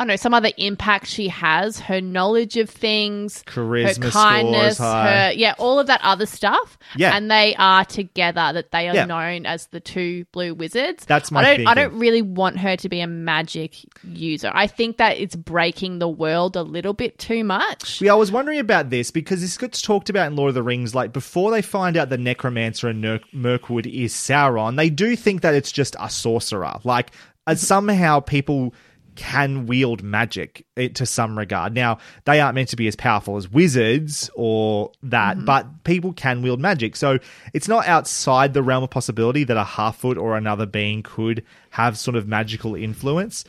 I 0.00 0.04
don't 0.04 0.08
know, 0.08 0.16
some 0.16 0.32
other 0.32 0.48
impact 0.56 1.08
she 1.08 1.28
has, 1.28 1.78
her 1.78 2.00
knowledge 2.00 2.56
of 2.56 2.70
things, 2.70 3.42
Charisma 3.46 4.04
her 4.04 4.10
kindness, 4.10 4.78
her 4.78 5.32
yeah, 5.34 5.54
all 5.58 5.78
of 5.78 5.88
that 5.88 6.00
other 6.02 6.24
stuff. 6.24 6.78
Yeah. 6.96 7.14
And 7.14 7.30
they 7.30 7.54
are 7.56 7.84
together, 7.84 8.50
that 8.54 8.70
they 8.70 8.88
are 8.88 8.94
Yeah. 8.94 9.04
known 9.04 9.44
as 9.44 9.66
the 9.66 9.78
two 9.78 10.24
blue 10.32 10.54
wizards. 10.54 11.04
That's 11.04 11.30
my 11.30 11.40
I 11.40 11.56
don't 11.58 11.66
I 11.66 11.74
don't 11.74 11.98
really 11.98 12.22
want 12.22 12.58
her 12.60 12.78
to 12.78 12.88
be 12.88 13.00
a 13.00 13.06
magic 13.06 13.74
user. 14.02 14.50
I 14.54 14.68
think 14.68 14.96
that 14.96 15.18
it's 15.18 15.36
breaking 15.36 15.98
the 15.98 16.08
world 16.08 16.56
a 16.56 16.62
little 16.62 16.94
bit 16.94 17.18
too 17.18 17.44
much. 17.44 18.00
Yeah, 18.00 18.12
I 18.12 18.16
was 18.16 18.32
wondering 18.32 18.58
about 18.58 18.88
this 18.88 19.10
because 19.10 19.42
this 19.42 19.58
gets 19.58 19.82
talked 19.82 20.08
about 20.08 20.28
in 20.28 20.34
Lord 20.34 20.48
of 20.48 20.54
the 20.54 20.62
Rings. 20.62 20.94
Like 20.94 21.12
before 21.12 21.50
they 21.50 21.60
find 21.60 21.98
out 21.98 22.08
the 22.08 22.16
Necromancer 22.16 22.88
and 22.88 23.02
Ner- 23.02 23.20
Mirkwood 23.34 23.86
is 23.86 24.14
Sauron, 24.14 24.76
they 24.78 24.88
do 24.88 25.14
think 25.14 25.42
that 25.42 25.52
it's 25.52 25.70
just 25.70 25.94
a 26.00 26.08
sorcerer. 26.08 26.78
Like 26.84 27.10
uh, 27.46 27.54
somehow 27.54 28.20
people 28.20 28.72
can 29.16 29.66
wield 29.66 30.02
magic 30.02 30.66
eh, 30.76 30.88
to 30.88 31.06
some 31.06 31.36
regard. 31.38 31.74
Now 31.74 31.98
they 32.24 32.40
aren't 32.40 32.54
meant 32.54 32.68
to 32.70 32.76
be 32.76 32.86
as 32.88 32.96
powerful 32.96 33.36
as 33.36 33.50
wizards 33.50 34.30
or 34.34 34.92
that, 35.02 35.44
but 35.44 35.84
people 35.84 36.12
can 36.12 36.42
wield 36.42 36.60
magic. 36.60 36.96
So 36.96 37.18
it's 37.52 37.68
not 37.68 37.86
outside 37.86 38.54
the 38.54 38.62
realm 38.62 38.82
of 38.84 38.90
possibility 38.90 39.44
that 39.44 39.56
a 39.56 39.64
Harfoot 39.64 40.16
or 40.18 40.36
another 40.36 40.66
being 40.66 41.02
could 41.02 41.44
have 41.70 41.98
sort 41.98 42.16
of 42.16 42.26
magical 42.28 42.74
influence. 42.74 43.44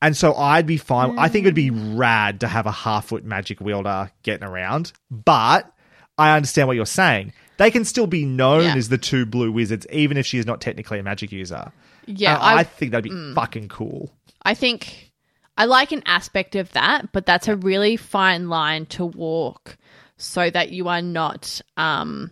And 0.00 0.16
so 0.16 0.34
I'd 0.34 0.66
be 0.66 0.78
fine. 0.78 1.16
I 1.18 1.28
think 1.28 1.44
it'd 1.44 1.54
be 1.54 1.70
rad 1.70 2.40
to 2.40 2.48
have 2.48 2.66
a 2.66 2.72
Harfoot 2.72 3.22
magic 3.22 3.60
wielder 3.60 4.10
getting 4.24 4.44
around, 4.46 4.92
but 5.10 5.72
I 6.18 6.34
understand 6.34 6.66
what 6.66 6.74
you're 6.76 6.86
saying. 6.86 7.32
They 7.58 7.70
can 7.70 7.84
still 7.84 8.08
be 8.08 8.24
known 8.24 8.64
Yeah. 8.64 8.74
as 8.74 8.88
the 8.88 8.98
two 8.98 9.24
blue 9.26 9.52
wizards, 9.52 9.86
even 9.92 10.16
if 10.16 10.26
she 10.26 10.38
is 10.38 10.46
not 10.46 10.60
technically 10.60 10.98
a 10.98 11.02
magic 11.04 11.30
user. 11.30 11.70
Yeah, 12.06 12.34
And 12.34 12.42
I, 12.42 12.58
I- 12.58 12.64
think 12.64 12.90
that'd 12.90 13.04
be 13.04 13.10
mm. 13.10 13.34
fucking 13.34 13.68
cool. 13.68 14.10
I 14.44 14.54
think 14.54 15.12
I 15.56 15.66
like 15.66 15.92
an 15.92 16.02
aspect 16.06 16.54
of 16.56 16.72
that, 16.72 17.12
but 17.12 17.26
that's 17.26 17.48
a 17.48 17.56
really 17.56 17.96
fine 17.96 18.48
line 18.48 18.86
to 18.86 19.04
walk 19.04 19.76
so 20.16 20.48
that 20.50 20.70
you 20.70 20.88
are 20.88 21.02
not 21.02 21.60
um 21.76 22.30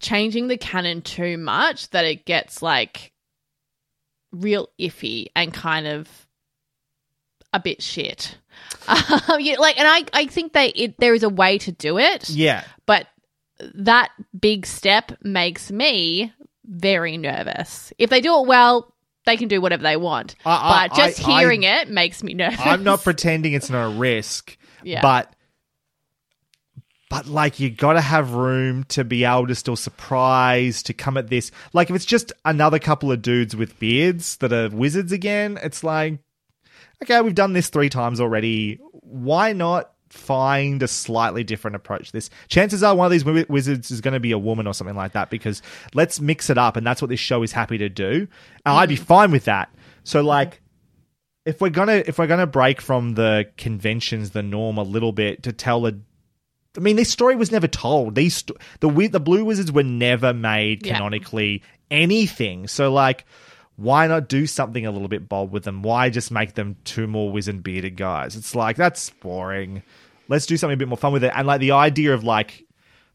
changing 0.00 0.48
the 0.48 0.56
canon 0.56 1.02
too 1.02 1.36
much 1.38 1.90
that 1.90 2.04
it 2.04 2.24
gets 2.24 2.62
like 2.62 3.12
real 4.32 4.68
iffy 4.78 5.26
and 5.34 5.52
kind 5.52 5.86
of 5.86 6.08
a 7.52 7.60
bit 7.60 7.82
shit. 7.82 8.36
Um, 8.88 9.38
yeah, 9.38 9.56
like, 9.58 9.78
and 9.78 9.86
I, 9.86 10.04
I 10.14 10.26
think 10.26 10.54
that 10.54 10.72
it, 10.74 10.96
there 10.98 11.14
is 11.14 11.22
a 11.22 11.28
way 11.28 11.58
to 11.58 11.72
do 11.72 11.98
it, 11.98 12.28
Yeah. 12.30 12.64
but 12.86 13.06
that 13.74 14.10
big 14.38 14.64
step 14.66 15.12
makes 15.22 15.70
me 15.70 16.32
very 16.64 17.18
nervous. 17.18 17.92
If 17.98 18.08
they 18.10 18.20
do 18.22 18.40
it 18.40 18.46
well, 18.46 18.94
they 19.28 19.36
can 19.36 19.46
do 19.48 19.60
whatever 19.60 19.82
they 19.84 19.96
want. 19.96 20.34
I- 20.44 20.50
I- 20.84 20.88
but 20.88 20.96
just 20.96 21.28
I- 21.28 21.38
hearing 21.40 21.62
it 21.62 21.88
makes 21.88 22.22
me 22.22 22.34
nervous. 22.34 22.58
I'm 22.60 22.82
not 22.82 23.02
pretending 23.04 23.52
it's 23.52 23.70
not 23.70 23.84
a 23.86 23.88
risk, 23.96 24.56
Yeah. 24.82 25.02
but 25.02 25.32
but 27.10 27.26
like 27.26 27.58
you 27.58 27.70
got 27.70 27.94
to 27.94 28.00
have 28.02 28.32
room 28.32 28.84
to 28.84 29.02
be 29.02 29.24
able 29.24 29.46
to 29.46 29.54
still 29.54 29.76
surprise 29.76 30.82
to 30.82 30.92
come 30.92 31.16
at 31.16 31.28
this. 31.28 31.50
Like 31.72 31.88
if 31.88 31.96
it's 31.96 32.04
just 32.04 32.32
another 32.44 32.78
couple 32.78 33.10
of 33.10 33.22
dudes 33.22 33.56
with 33.56 33.78
beards 33.78 34.36
that 34.38 34.52
are 34.52 34.68
wizards 34.68 35.10
again, 35.12 35.58
it's 35.62 35.82
like 35.82 36.18
okay, 37.02 37.20
we've 37.20 37.34
done 37.34 37.52
this 37.52 37.68
3 37.68 37.88
times 37.88 38.20
already. 38.20 38.78
Why 38.92 39.52
not 39.52 39.90
find 40.10 40.82
a 40.82 40.88
slightly 40.88 41.44
different 41.44 41.76
approach 41.76 42.08
to 42.08 42.12
this? 42.12 42.30
Chances 42.48 42.82
are 42.82 42.94
one 42.94 43.06
of 43.06 43.12
these 43.12 43.24
wizards 43.48 43.90
is 43.90 44.00
going 44.00 44.14
to 44.14 44.20
be 44.20 44.32
a 44.32 44.38
woman 44.38 44.66
or 44.66 44.74
something 44.74 44.96
like 44.96 45.12
that 45.12 45.30
because 45.30 45.62
let's 45.94 46.20
mix 46.20 46.50
it 46.50 46.58
up 46.58 46.76
and 46.76 46.86
that's 46.86 47.00
what 47.02 47.08
this 47.08 47.20
show 47.20 47.42
is 47.42 47.52
happy 47.52 47.78
to 47.78 47.88
do. 47.88 48.28
And 48.66 48.76
I'd 48.76 48.88
be 48.88 48.96
mm. 48.96 49.00
fine 49.00 49.30
with 49.30 49.44
that. 49.44 49.72
So 50.04 50.22
like 50.22 50.60
if 51.48 51.62
we're 51.62 51.70
gonna 51.70 52.02
if 52.06 52.18
we're 52.18 52.26
gonna 52.26 52.46
break 52.46 52.80
from 52.80 53.14
the 53.14 53.48
conventions, 53.56 54.30
the 54.30 54.42
norm 54.42 54.76
a 54.76 54.82
little 54.82 55.12
bit 55.12 55.42
to 55.44 55.52
tell 55.52 55.86
a, 55.86 55.92
I 56.76 56.80
mean, 56.80 56.96
this 56.96 57.08
story 57.08 57.36
was 57.36 57.50
never 57.50 57.66
told. 57.66 58.14
These 58.14 58.36
st- 58.36 58.58
the 58.80 59.08
the 59.08 59.18
Blue 59.18 59.46
Wizards 59.46 59.72
were 59.72 59.82
never 59.82 60.34
made 60.34 60.84
Yeah. 60.84 60.94
canonically 60.94 61.62
anything. 61.90 62.68
So 62.68 62.92
like, 62.92 63.24
why 63.78 64.08
not 64.08 64.28
do 64.28 64.44
something 64.44 64.84
a 64.84 64.90
little 64.90 65.06
bit 65.06 65.28
bold 65.28 65.52
with 65.52 65.62
them? 65.62 65.82
Why 65.82 66.10
just 66.10 66.32
make 66.32 66.54
them 66.54 66.76
two 66.84 67.06
more 67.06 67.30
wizened 67.30 67.62
bearded 67.62 67.96
guys? 67.96 68.34
It's 68.34 68.54
like 68.56 68.76
that's 68.76 69.08
boring. 69.10 69.84
Let's 70.26 70.46
do 70.46 70.56
something 70.56 70.74
a 70.74 70.76
bit 70.76 70.88
more 70.88 70.98
fun 70.98 71.12
with 71.12 71.22
it. 71.22 71.32
And 71.34 71.46
like 71.46 71.60
the 71.60 71.70
idea 71.70 72.12
of 72.12 72.24
like 72.24 72.66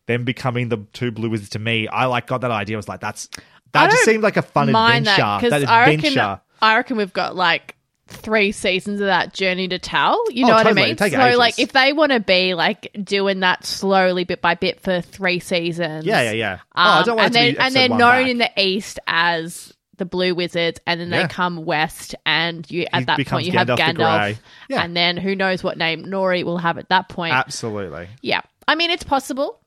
them 0.05 0.23
becoming 0.23 0.69
the 0.69 0.77
two 0.93 1.11
Blue 1.11 1.29
Wizards 1.29 1.49
to 1.51 1.59
me, 1.59 1.87
I 1.89 2.05
like 2.05 2.27
got 2.27 2.41
that 2.41 2.51
idea. 2.51 2.75
I 2.75 2.77
was 2.77 2.87
like, 2.87 3.01
that's 3.01 3.27
that 3.73 3.91
just 3.91 4.05
seemed 4.05 4.23
like 4.23 4.37
a 4.37 4.41
fun 4.41 4.69
adventure. 4.69 5.05
that 5.17 5.41
That, 5.49 5.69
I 5.69 5.89
adventure. 5.91 6.19
reckon 6.19 6.39
I 6.61 6.75
reckon 6.77 6.95
we've 6.97 7.11
got 7.13 7.35
like 7.35 7.75
three 8.07 8.51
seasons 8.53 9.01
of 9.01 9.07
that 9.07 9.33
journey 9.33 9.67
to 9.67 9.79
tell. 9.79 10.23
You 10.31 10.45
Oh, 10.45 10.47
know 10.49 10.53
what 10.55 10.63
totally. 10.63 10.81
I 10.83 10.87
mean? 10.87 10.97
So 10.97 11.05
ages. 11.05 11.37
like 11.37 11.59
if 11.59 11.73
they 11.73 11.91
want 11.91 12.13
to 12.13 12.19
be 12.21 12.53
like 12.53 12.89
doing 13.03 13.41
that 13.41 13.65
slowly 13.65 14.23
bit 14.23 14.41
by 14.41 14.55
bit 14.55 14.79
for 14.79 15.01
three 15.01 15.39
seasons. 15.39 16.05
Yeah, 16.05 16.21
yeah, 16.21 16.31
yeah. 16.31 16.57
Oh, 16.61 16.67
I 16.75 16.99
Um, 16.99 17.03
don't 17.05 17.15
want 17.17 17.25
and 17.25 17.33
to 17.33 17.39
then 17.39 17.55
and 17.59 17.75
they're 17.75 17.89
known 17.89 17.99
back. 18.23 18.27
in 18.29 18.37
the 18.37 18.51
east 18.57 18.99
as 19.07 19.73
the 19.97 20.05
Blue 20.05 20.33
Wizards, 20.35 20.79
and 20.87 20.99
then 20.99 21.09
Yeah. 21.11 21.23
they 21.23 21.27
come 21.27 21.65
west, 21.65 22.15
and 22.25 22.69
you 22.71 22.85
at 22.91 22.99
He 23.01 23.05
that 23.05 23.27
point 23.27 23.45
you 23.45 23.51
have 23.53 23.67
Gandalf 23.67 23.77
the 23.77 24.03
Gandalf, 24.03 24.37
Yeah. 24.69 24.81
and 24.83 24.95
then 24.97 25.17
who 25.17 25.35
knows 25.35 25.63
what 25.63 25.77
name 25.77 26.05
Nori 26.05 26.43
will 26.43 26.57
have 26.57 26.77
at 26.77 26.89
that 26.89 27.09
point. 27.09 27.33
Absolutely. 27.33 28.07
Yeah. 28.21 28.41
I 28.67 28.75
mean, 28.75 28.89
it's 28.91 29.03
possible. 29.03 29.59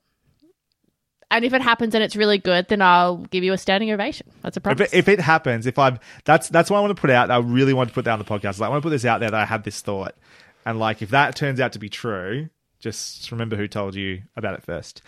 And 1.31 1.45
if 1.45 1.53
it 1.53 1.61
happens 1.61 1.95
and 1.95 2.05
it's 2.05 2.15
really 2.15 2.39
good, 2.39 2.69
then 2.69 2.81
I'll 2.81 3.17
give 3.17 3.43
you 3.43 3.53
a 3.53 3.59
standing 3.59 3.91
ovation. 3.91 4.29
That's 4.43 4.57
a 4.57 4.61
If 4.61 4.63
promise. 4.63 4.93
it, 4.93 4.97
if 4.97 5.09
it 5.09 5.19
happens, 5.21 5.67
if 5.67 5.77
I'm 5.79 5.99
that's 6.25 6.49
that's 6.49 6.71
what 6.71 6.79
I 6.79 6.81
want 6.81 6.97
to 6.97 7.01
put 7.01 7.11
out. 7.11 7.31
I 7.33 7.39
really 7.39 7.73
want 7.73 7.89
to 7.89 7.95
put 7.95 8.05
that 8.05 8.13
on 8.13 8.19
the 8.21 8.25
podcast. 8.25 8.61
Like, 8.61 8.69
I 8.69 8.71
want 8.71 8.83
to 8.83 8.87
put 8.87 8.91
this 8.91 9.05
out 9.05 9.19
there 9.21 9.31
that 9.31 9.41
I 9.41 9.45
had 9.45 9.65
this 9.65 9.81
thought, 9.81 10.15
and 10.65 10.79
like 10.79 11.03
if 11.03 11.11
that 11.11 11.35
turns 11.35 11.59
out 11.61 11.73
to 11.73 11.81
be 11.81 11.89
true, 11.89 12.49
just 12.92 13.31
remember 13.32 13.56
who 13.56 13.66
told 13.68 13.94
you 13.94 14.23
about 14.36 14.55
it 14.55 14.62
first. 14.62 15.02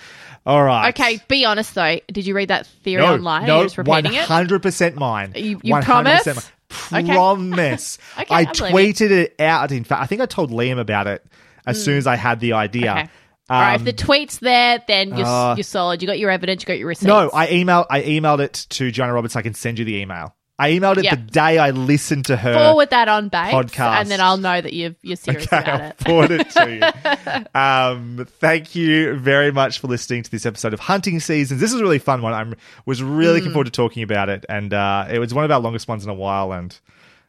All 0.45 0.63
right. 0.63 0.89
okay, 0.91 1.21
be 1.29 1.45
honest 1.45 1.75
though. 1.75 2.01
Did 2.13 2.27
you 2.27 2.35
read 2.35 2.49
that 2.49 2.67
theory 2.67 3.03
No, 3.03 3.15
online? 3.15 3.47
no, 3.47 3.57
You're 3.59 3.65
just 3.67 3.79
repeating 3.79 4.05
one 4.13 4.15
it? 4.15 4.25
hundred 4.27 4.63
percent 4.63 4.97
mine. 4.97 5.33
You- 5.37 5.61
you 5.63 5.75
100% 5.75 5.83
promise? 5.85 6.51
mine. 6.91 7.07
Promise. 7.07 7.99
Okay, 8.21 8.35
I 8.35 8.39
I 8.41 8.45
believe 8.45 8.97
tweeted 8.97 9.11
it 9.11 9.41
out. 9.41 9.71
In 9.73 9.85
fact, 9.85 10.03
I 10.03 10.07
think 10.07 10.21
I 10.21 10.27
told 10.27 10.51
Liam 10.51 10.79
about 10.81 11.07
it 11.07 11.25
as 11.67 11.83
soon 11.83 11.97
as 11.99 12.07
I 12.07 12.17
had 12.17 12.41
the 12.41 12.55
idea. 12.55 12.91
Okay. 12.93 13.09
All 13.51 13.61
right, 13.61 13.75
if 13.77 13.81
Um, 13.81 13.85
the 13.87 13.93
tweet's 13.95 14.39
there, 14.39 14.83
then 14.87 15.17
you're, 15.17 15.27
uh, 15.27 15.55
you're 15.57 15.63
solid. 15.63 16.03
You 16.03 16.07
got 16.09 16.19
your 16.19 16.31
evidence, 16.31 16.63
you 16.63 16.67
got 16.67 16.79
your 16.79 16.89
receipts. 16.89 17.07
No, 17.07 17.31
I 17.33 17.47
emailed 17.47 17.87
I 17.89 18.03
emailed 18.03 18.41
it 18.41 18.67
to 18.71 18.91
Joanna 18.91 19.15
Roberts. 19.15 19.37
I 19.37 19.43
can 19.43 19.55
send 19.55 19.79
you 19.79 19.85
the 19.87 19.97
email. 19.97 20.35
I 20.61 20.73
emailed 20.73 20.97
it 20.99 21.05
Yeah. 21.05 21.15
the 21.15 21.21
day 21.23 21.59
I 21.59 21.71
listened 21.71 22.27
to 22.27 22.37
her 22.37 22.53
forward 22.55 22.91
that 22.91 23.07
on 23.09 23.29
base, 23.29 23.53
podcast. 23.55 24.01
and 24.01 24.11
then 24.11 24.21
I'll 24.21 24.39
know 24.39 24.61
that 24.61 24.73
you've, 24.73 24.97
you're 25.03 25.15
serious 25.17 25.47
Okay, 25.47 25.59
about 25.59 25.81
I'll 25.81 25.89
it. 25.91 25.97
forward 26.05 26.31
it 26.33 26.51
to 26.51 27.45
you. 27.45 27.45
um, 27.61 28.27
thank 28.41 28.75
you 28.75 29.15
very 29.15 29.53
much 29.53 29.79
for 29.79 29.87
listening 29.87 30.23
to 30.25 30.31
this 30.31 30.45
episode 30.47 30.75
of 30.75 30.81
Hunting 30.81 31.21
Seasons. 31.21 31.61
This 31.61 31.73
is 31.73 31.81
a 31.81 31.83
really 31.83 32.01
fun 32.01 32.23
one. 32.23 32.33
I 32.33 32.55
was 32.87 33.03
really 33.03 33.29
Mm. 33.29 33.35
looking 33.35 33.53
forward 33.53 33.67
to 33.67 33.71
talking 33.71 34.03
about 34.03 34.29
it, 34.29 34.45
and 34.49 34.75
uh, 34.75 35.07
it 35.11 35.19
was 35.21 35.33
one 35.33 35.45
of 35.45 35.51
our 35.51 35.61
longest 35.61 35.87
ones 35.87 36.03
in 36.05 36.11
a 36.11 36.15
while. 36.15 36.53
And 36.53 36.77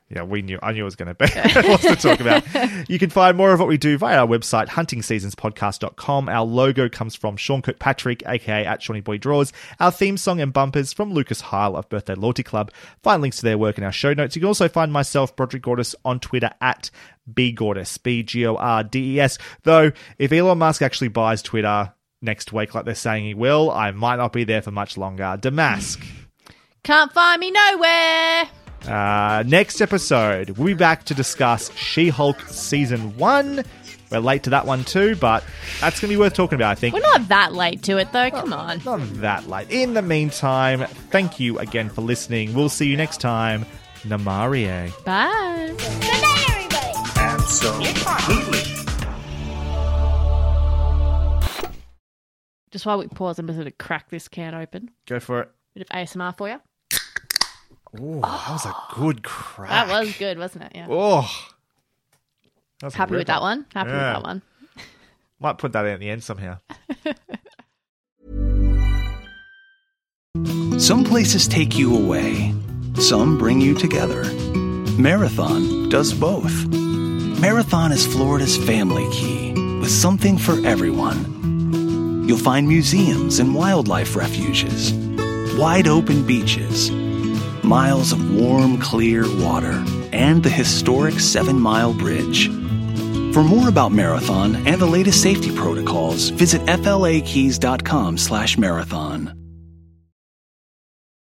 yeah, 0.10 0.24
we 0.24 0.42
knew 0.42 0.58
I 0.64 0.72
knew 0.72 0.82
it 0.82 0.86
was 0.86 0.96
going 0.96 1.14
to 1.14 1.14
be 1.14 1.26
lots 1.70 1.84
to 1.84 1.96
talk 1.96 2.20
about. 2.20 2.44
You 2.90 2.98
can 2.98 3.10
find 3.12 3.38
more 3.38 3.52
of 3.52 3.60
what 3.60 3.68
we 3.68 3.78
do 3.78 3.98
via 3.98 4.20
our 4.20 4.28
website, 4.28 4.68
huntingseasonspodcast.com. 4.68 6.30
Our 6.30 6.44
logo 6.46 6.90
comes 6.90 7.14
from 7.14 7.38
Sean 7.38 7.62
Kirkpatrick, 7.62 8.24
aka 8.26 8.66
at 8.66 8.82
Shawnee 8.82 9.02
Boy 9.02 9.18
Draws. 9.18 9.54
Our 9.80 9.92
theme 9.92 10.18
song 10.18 10.42
and 10.42 10.52
bumpers 10.52 10.92
from 10.92 11.14
Lucas 11.14 11.42
Heil 11.42 11.76
of 11.76 11.88
Birthday 11.90 12.16
Loyalty 12.16 12.42
Club. 12.42 12.72
Find 13.04 13.22
links 13.22 13.38
to 13.38 13.44
their 13.44 13.58
work 13.58 13.78
in 13.78 13.84
our 13.84 13.92
show 13.92 14.14
notes. 14.14 14.36
You 14.36 14.40
can 14.40 14.48
also 14.48 14.68
find 14.68 14.92
myself, 14.92 15.36
Broderick 15.36 15.64
Gordes, 15.64 15.94
on 16.04 16.20
Twitter 16.20 16.50
at 16.62 16.90
bgordes, 17.32 18.02
B 18.02 18.24
G 18.24 18.48
O 18.48 18.56
R 18.56 18.84
D 18.84 19.16
E 19.16 19.20
S. 19.20 19.38
Though, 19.64 19.92
if 20.18 20.32
Elon 20.32 20.58
Musk 20.58 20.82
actually 20.82 21.10
buys 21.10 21.44
Twitter 21.44 21.94
next 22.22 22.52
week, 22.52 22.74
like 22.74 22.86
they're 22.86 22.96
saying 22.96 23.26
he 23.26 23.36
will, 23.36 23.70
I 23.70 23.92
might 23.92 24.16
not 24.16 24.34
be 24.34 24.46
there 24.46 24.64
for 24.64 24.72
much 24.72 24.98
longer. 24.98 25.38
Damask. 25.40 26.04
Can't 26.84 27.12
find 27.12 27.40
me 27.40 27.52
nowhere. 27.52 28.50
Uh, 28.88 29.44
next 29.46 29.82
episode, 29.82 30.52
we'll 30.52 30.68
be 30.68 30.74
back 30.74 31.04
to 31.06 31.14
discuss 31.14 31.72
She 31.76 32.10
Hulk 32.10 32.40
Season 32.42 33.16
1. 33.18 33.64
We're 34.12 34.20
late 34.20 34.44
to 34.44 34.50
that 34.52 34.66
one 34.66 34.84
too, 34.86 35.16
but 35.18 35.44
that's 35.82 36.00
going 36.00 36.10
to 36.10 36.16
be 36.16 36.18
worth 36.18 36.34
talking 36.34 36.56
about, 36.56 36.72
I 36.72 36.76
think. 36.76 36.96
We're 36.96 37.02
not 37.02 37.28
that 37.28 37.54
late 37.54 37.84
to 37.84 37.98
it, 37.98 38.12
though. 38.12 38.32
Come 38.32 38.54
on. 38.54 38.82
Not 38.84 39.00
that 39.22 39.48
late. 39.48 39.70
In 39.70 39.94
the 39.94 40.02
meantime, 40.02 40.86
thank 41.12 41.40
you 41.40 41.60
again 41.60 41.90
for 41.90 42.02
listening. 42.02 42.56
We'll 42.56 42.70
see 42.70 42.88
you 42.88 42.98
next 42.98 43.22
time. 43.22 43.66
Namarie. 44.04 44.92
Bye. 45.06 45.76
Good 45.78 46.02
night, 46.02 46.46
everybody. 46.50 47.10
Absolutely. 47.20 48.64
Just 52.72 52.86
while 52.86 53.00
we 53.00 53.08
pause, 53.08 53.40
I'm 53.40 53.48
just 53.48 53.58
going 53.58 53.66
to 53.66 53.72
crack 53.72 54.10
this 54.10 54.28
can 54.28 54.54
open. 54.54 54.92
Go 55.08 55.20
for 55.20 55.42
it. 55.42 55.52
Bit 55.74 55.82
of 55.82 55.90
ASMR 55.90 56.38
for 56.38 56.50
you. 56.50 56.60
Oh, 57.98 58.22
that 58.22 58.52
was 58.52 58.66
a 58.66 58.76
good 58.94 59.24
crack. 59.24 59.88
That 59.88 59.88
was 59.88 60.16
good, 60.18 60.38
wasn't 60.38 60.66
it? 60.66 60.72
Yeah. 60.76 60.88
Oh. 60.90 61.30
That's 62.82 62.96
Happy 62.96 63.16
with 63.16 63.28
that 63.28 63.42
one. 63.42 63.66
Happy 63.74 63.92
with 63.92 64.00
that 64.00 64.24
one. 64.24 64.42
Might 65.40 65.58
put 65.58 65.74
that 65.74 65.86
in 65.86 65.94
at 65.94 66.00
the 66.00 66.10
end 66.10 66.24
somehow. 66.24 66.58
Some 70.78 71.04
places 71.04 71.48
take 71.48 71.78
you 71.78 71.96
away, 71.96 72.54
some 72.96 73.38
bring 73.38 73.60
you 73.60 73.74
together. 73.74 74.24
Marathon 74.98 75.90
does 75.90 76.14
both. 76.14 76.68
Marathon 76.70 77.92
is 77.92 78.08
Florida's 78.08 78.56
family 78.58 79.08
key 79.12 79.52
with 79.80 79.92
something 79.92 80.38
for 80.38 80.54
everyone. 80.66 82.26
You'll 82.28 82.38
find 82.38 82.68
museums 82.68 83.40
and 83.40 83.56
wildlife 83.56 84.16
refuges, 84.16 84.94
wide 85.58 85.88
open 85.88 86.26
beaches, 86.26 86.90
miles 87.70 88.12
of 88.12 88.34
warm, 88.34 88.80
clear 88.80 89.24
water, 89.38 89.86
and 90.12 90.42
the 90.42 90.50
historic 90.50 91.20
Seven 91.20 91.60
Mile 91.60 91.94
Bridge. 91.94 92.48
For 93.32 93.44
more 93.44 93.70
about 93.70 93.92
Marathon 93.92 94.56
and 94.68 94.82
the 94.82 94.88
latest 94.88 95.22
safety 95.22 95.56
protocols, 95.56 96.30
visit 96.30 96.66
flakeys.com 96.68 98.18
slash 98.18 98.58
marathon. 98.58 99.39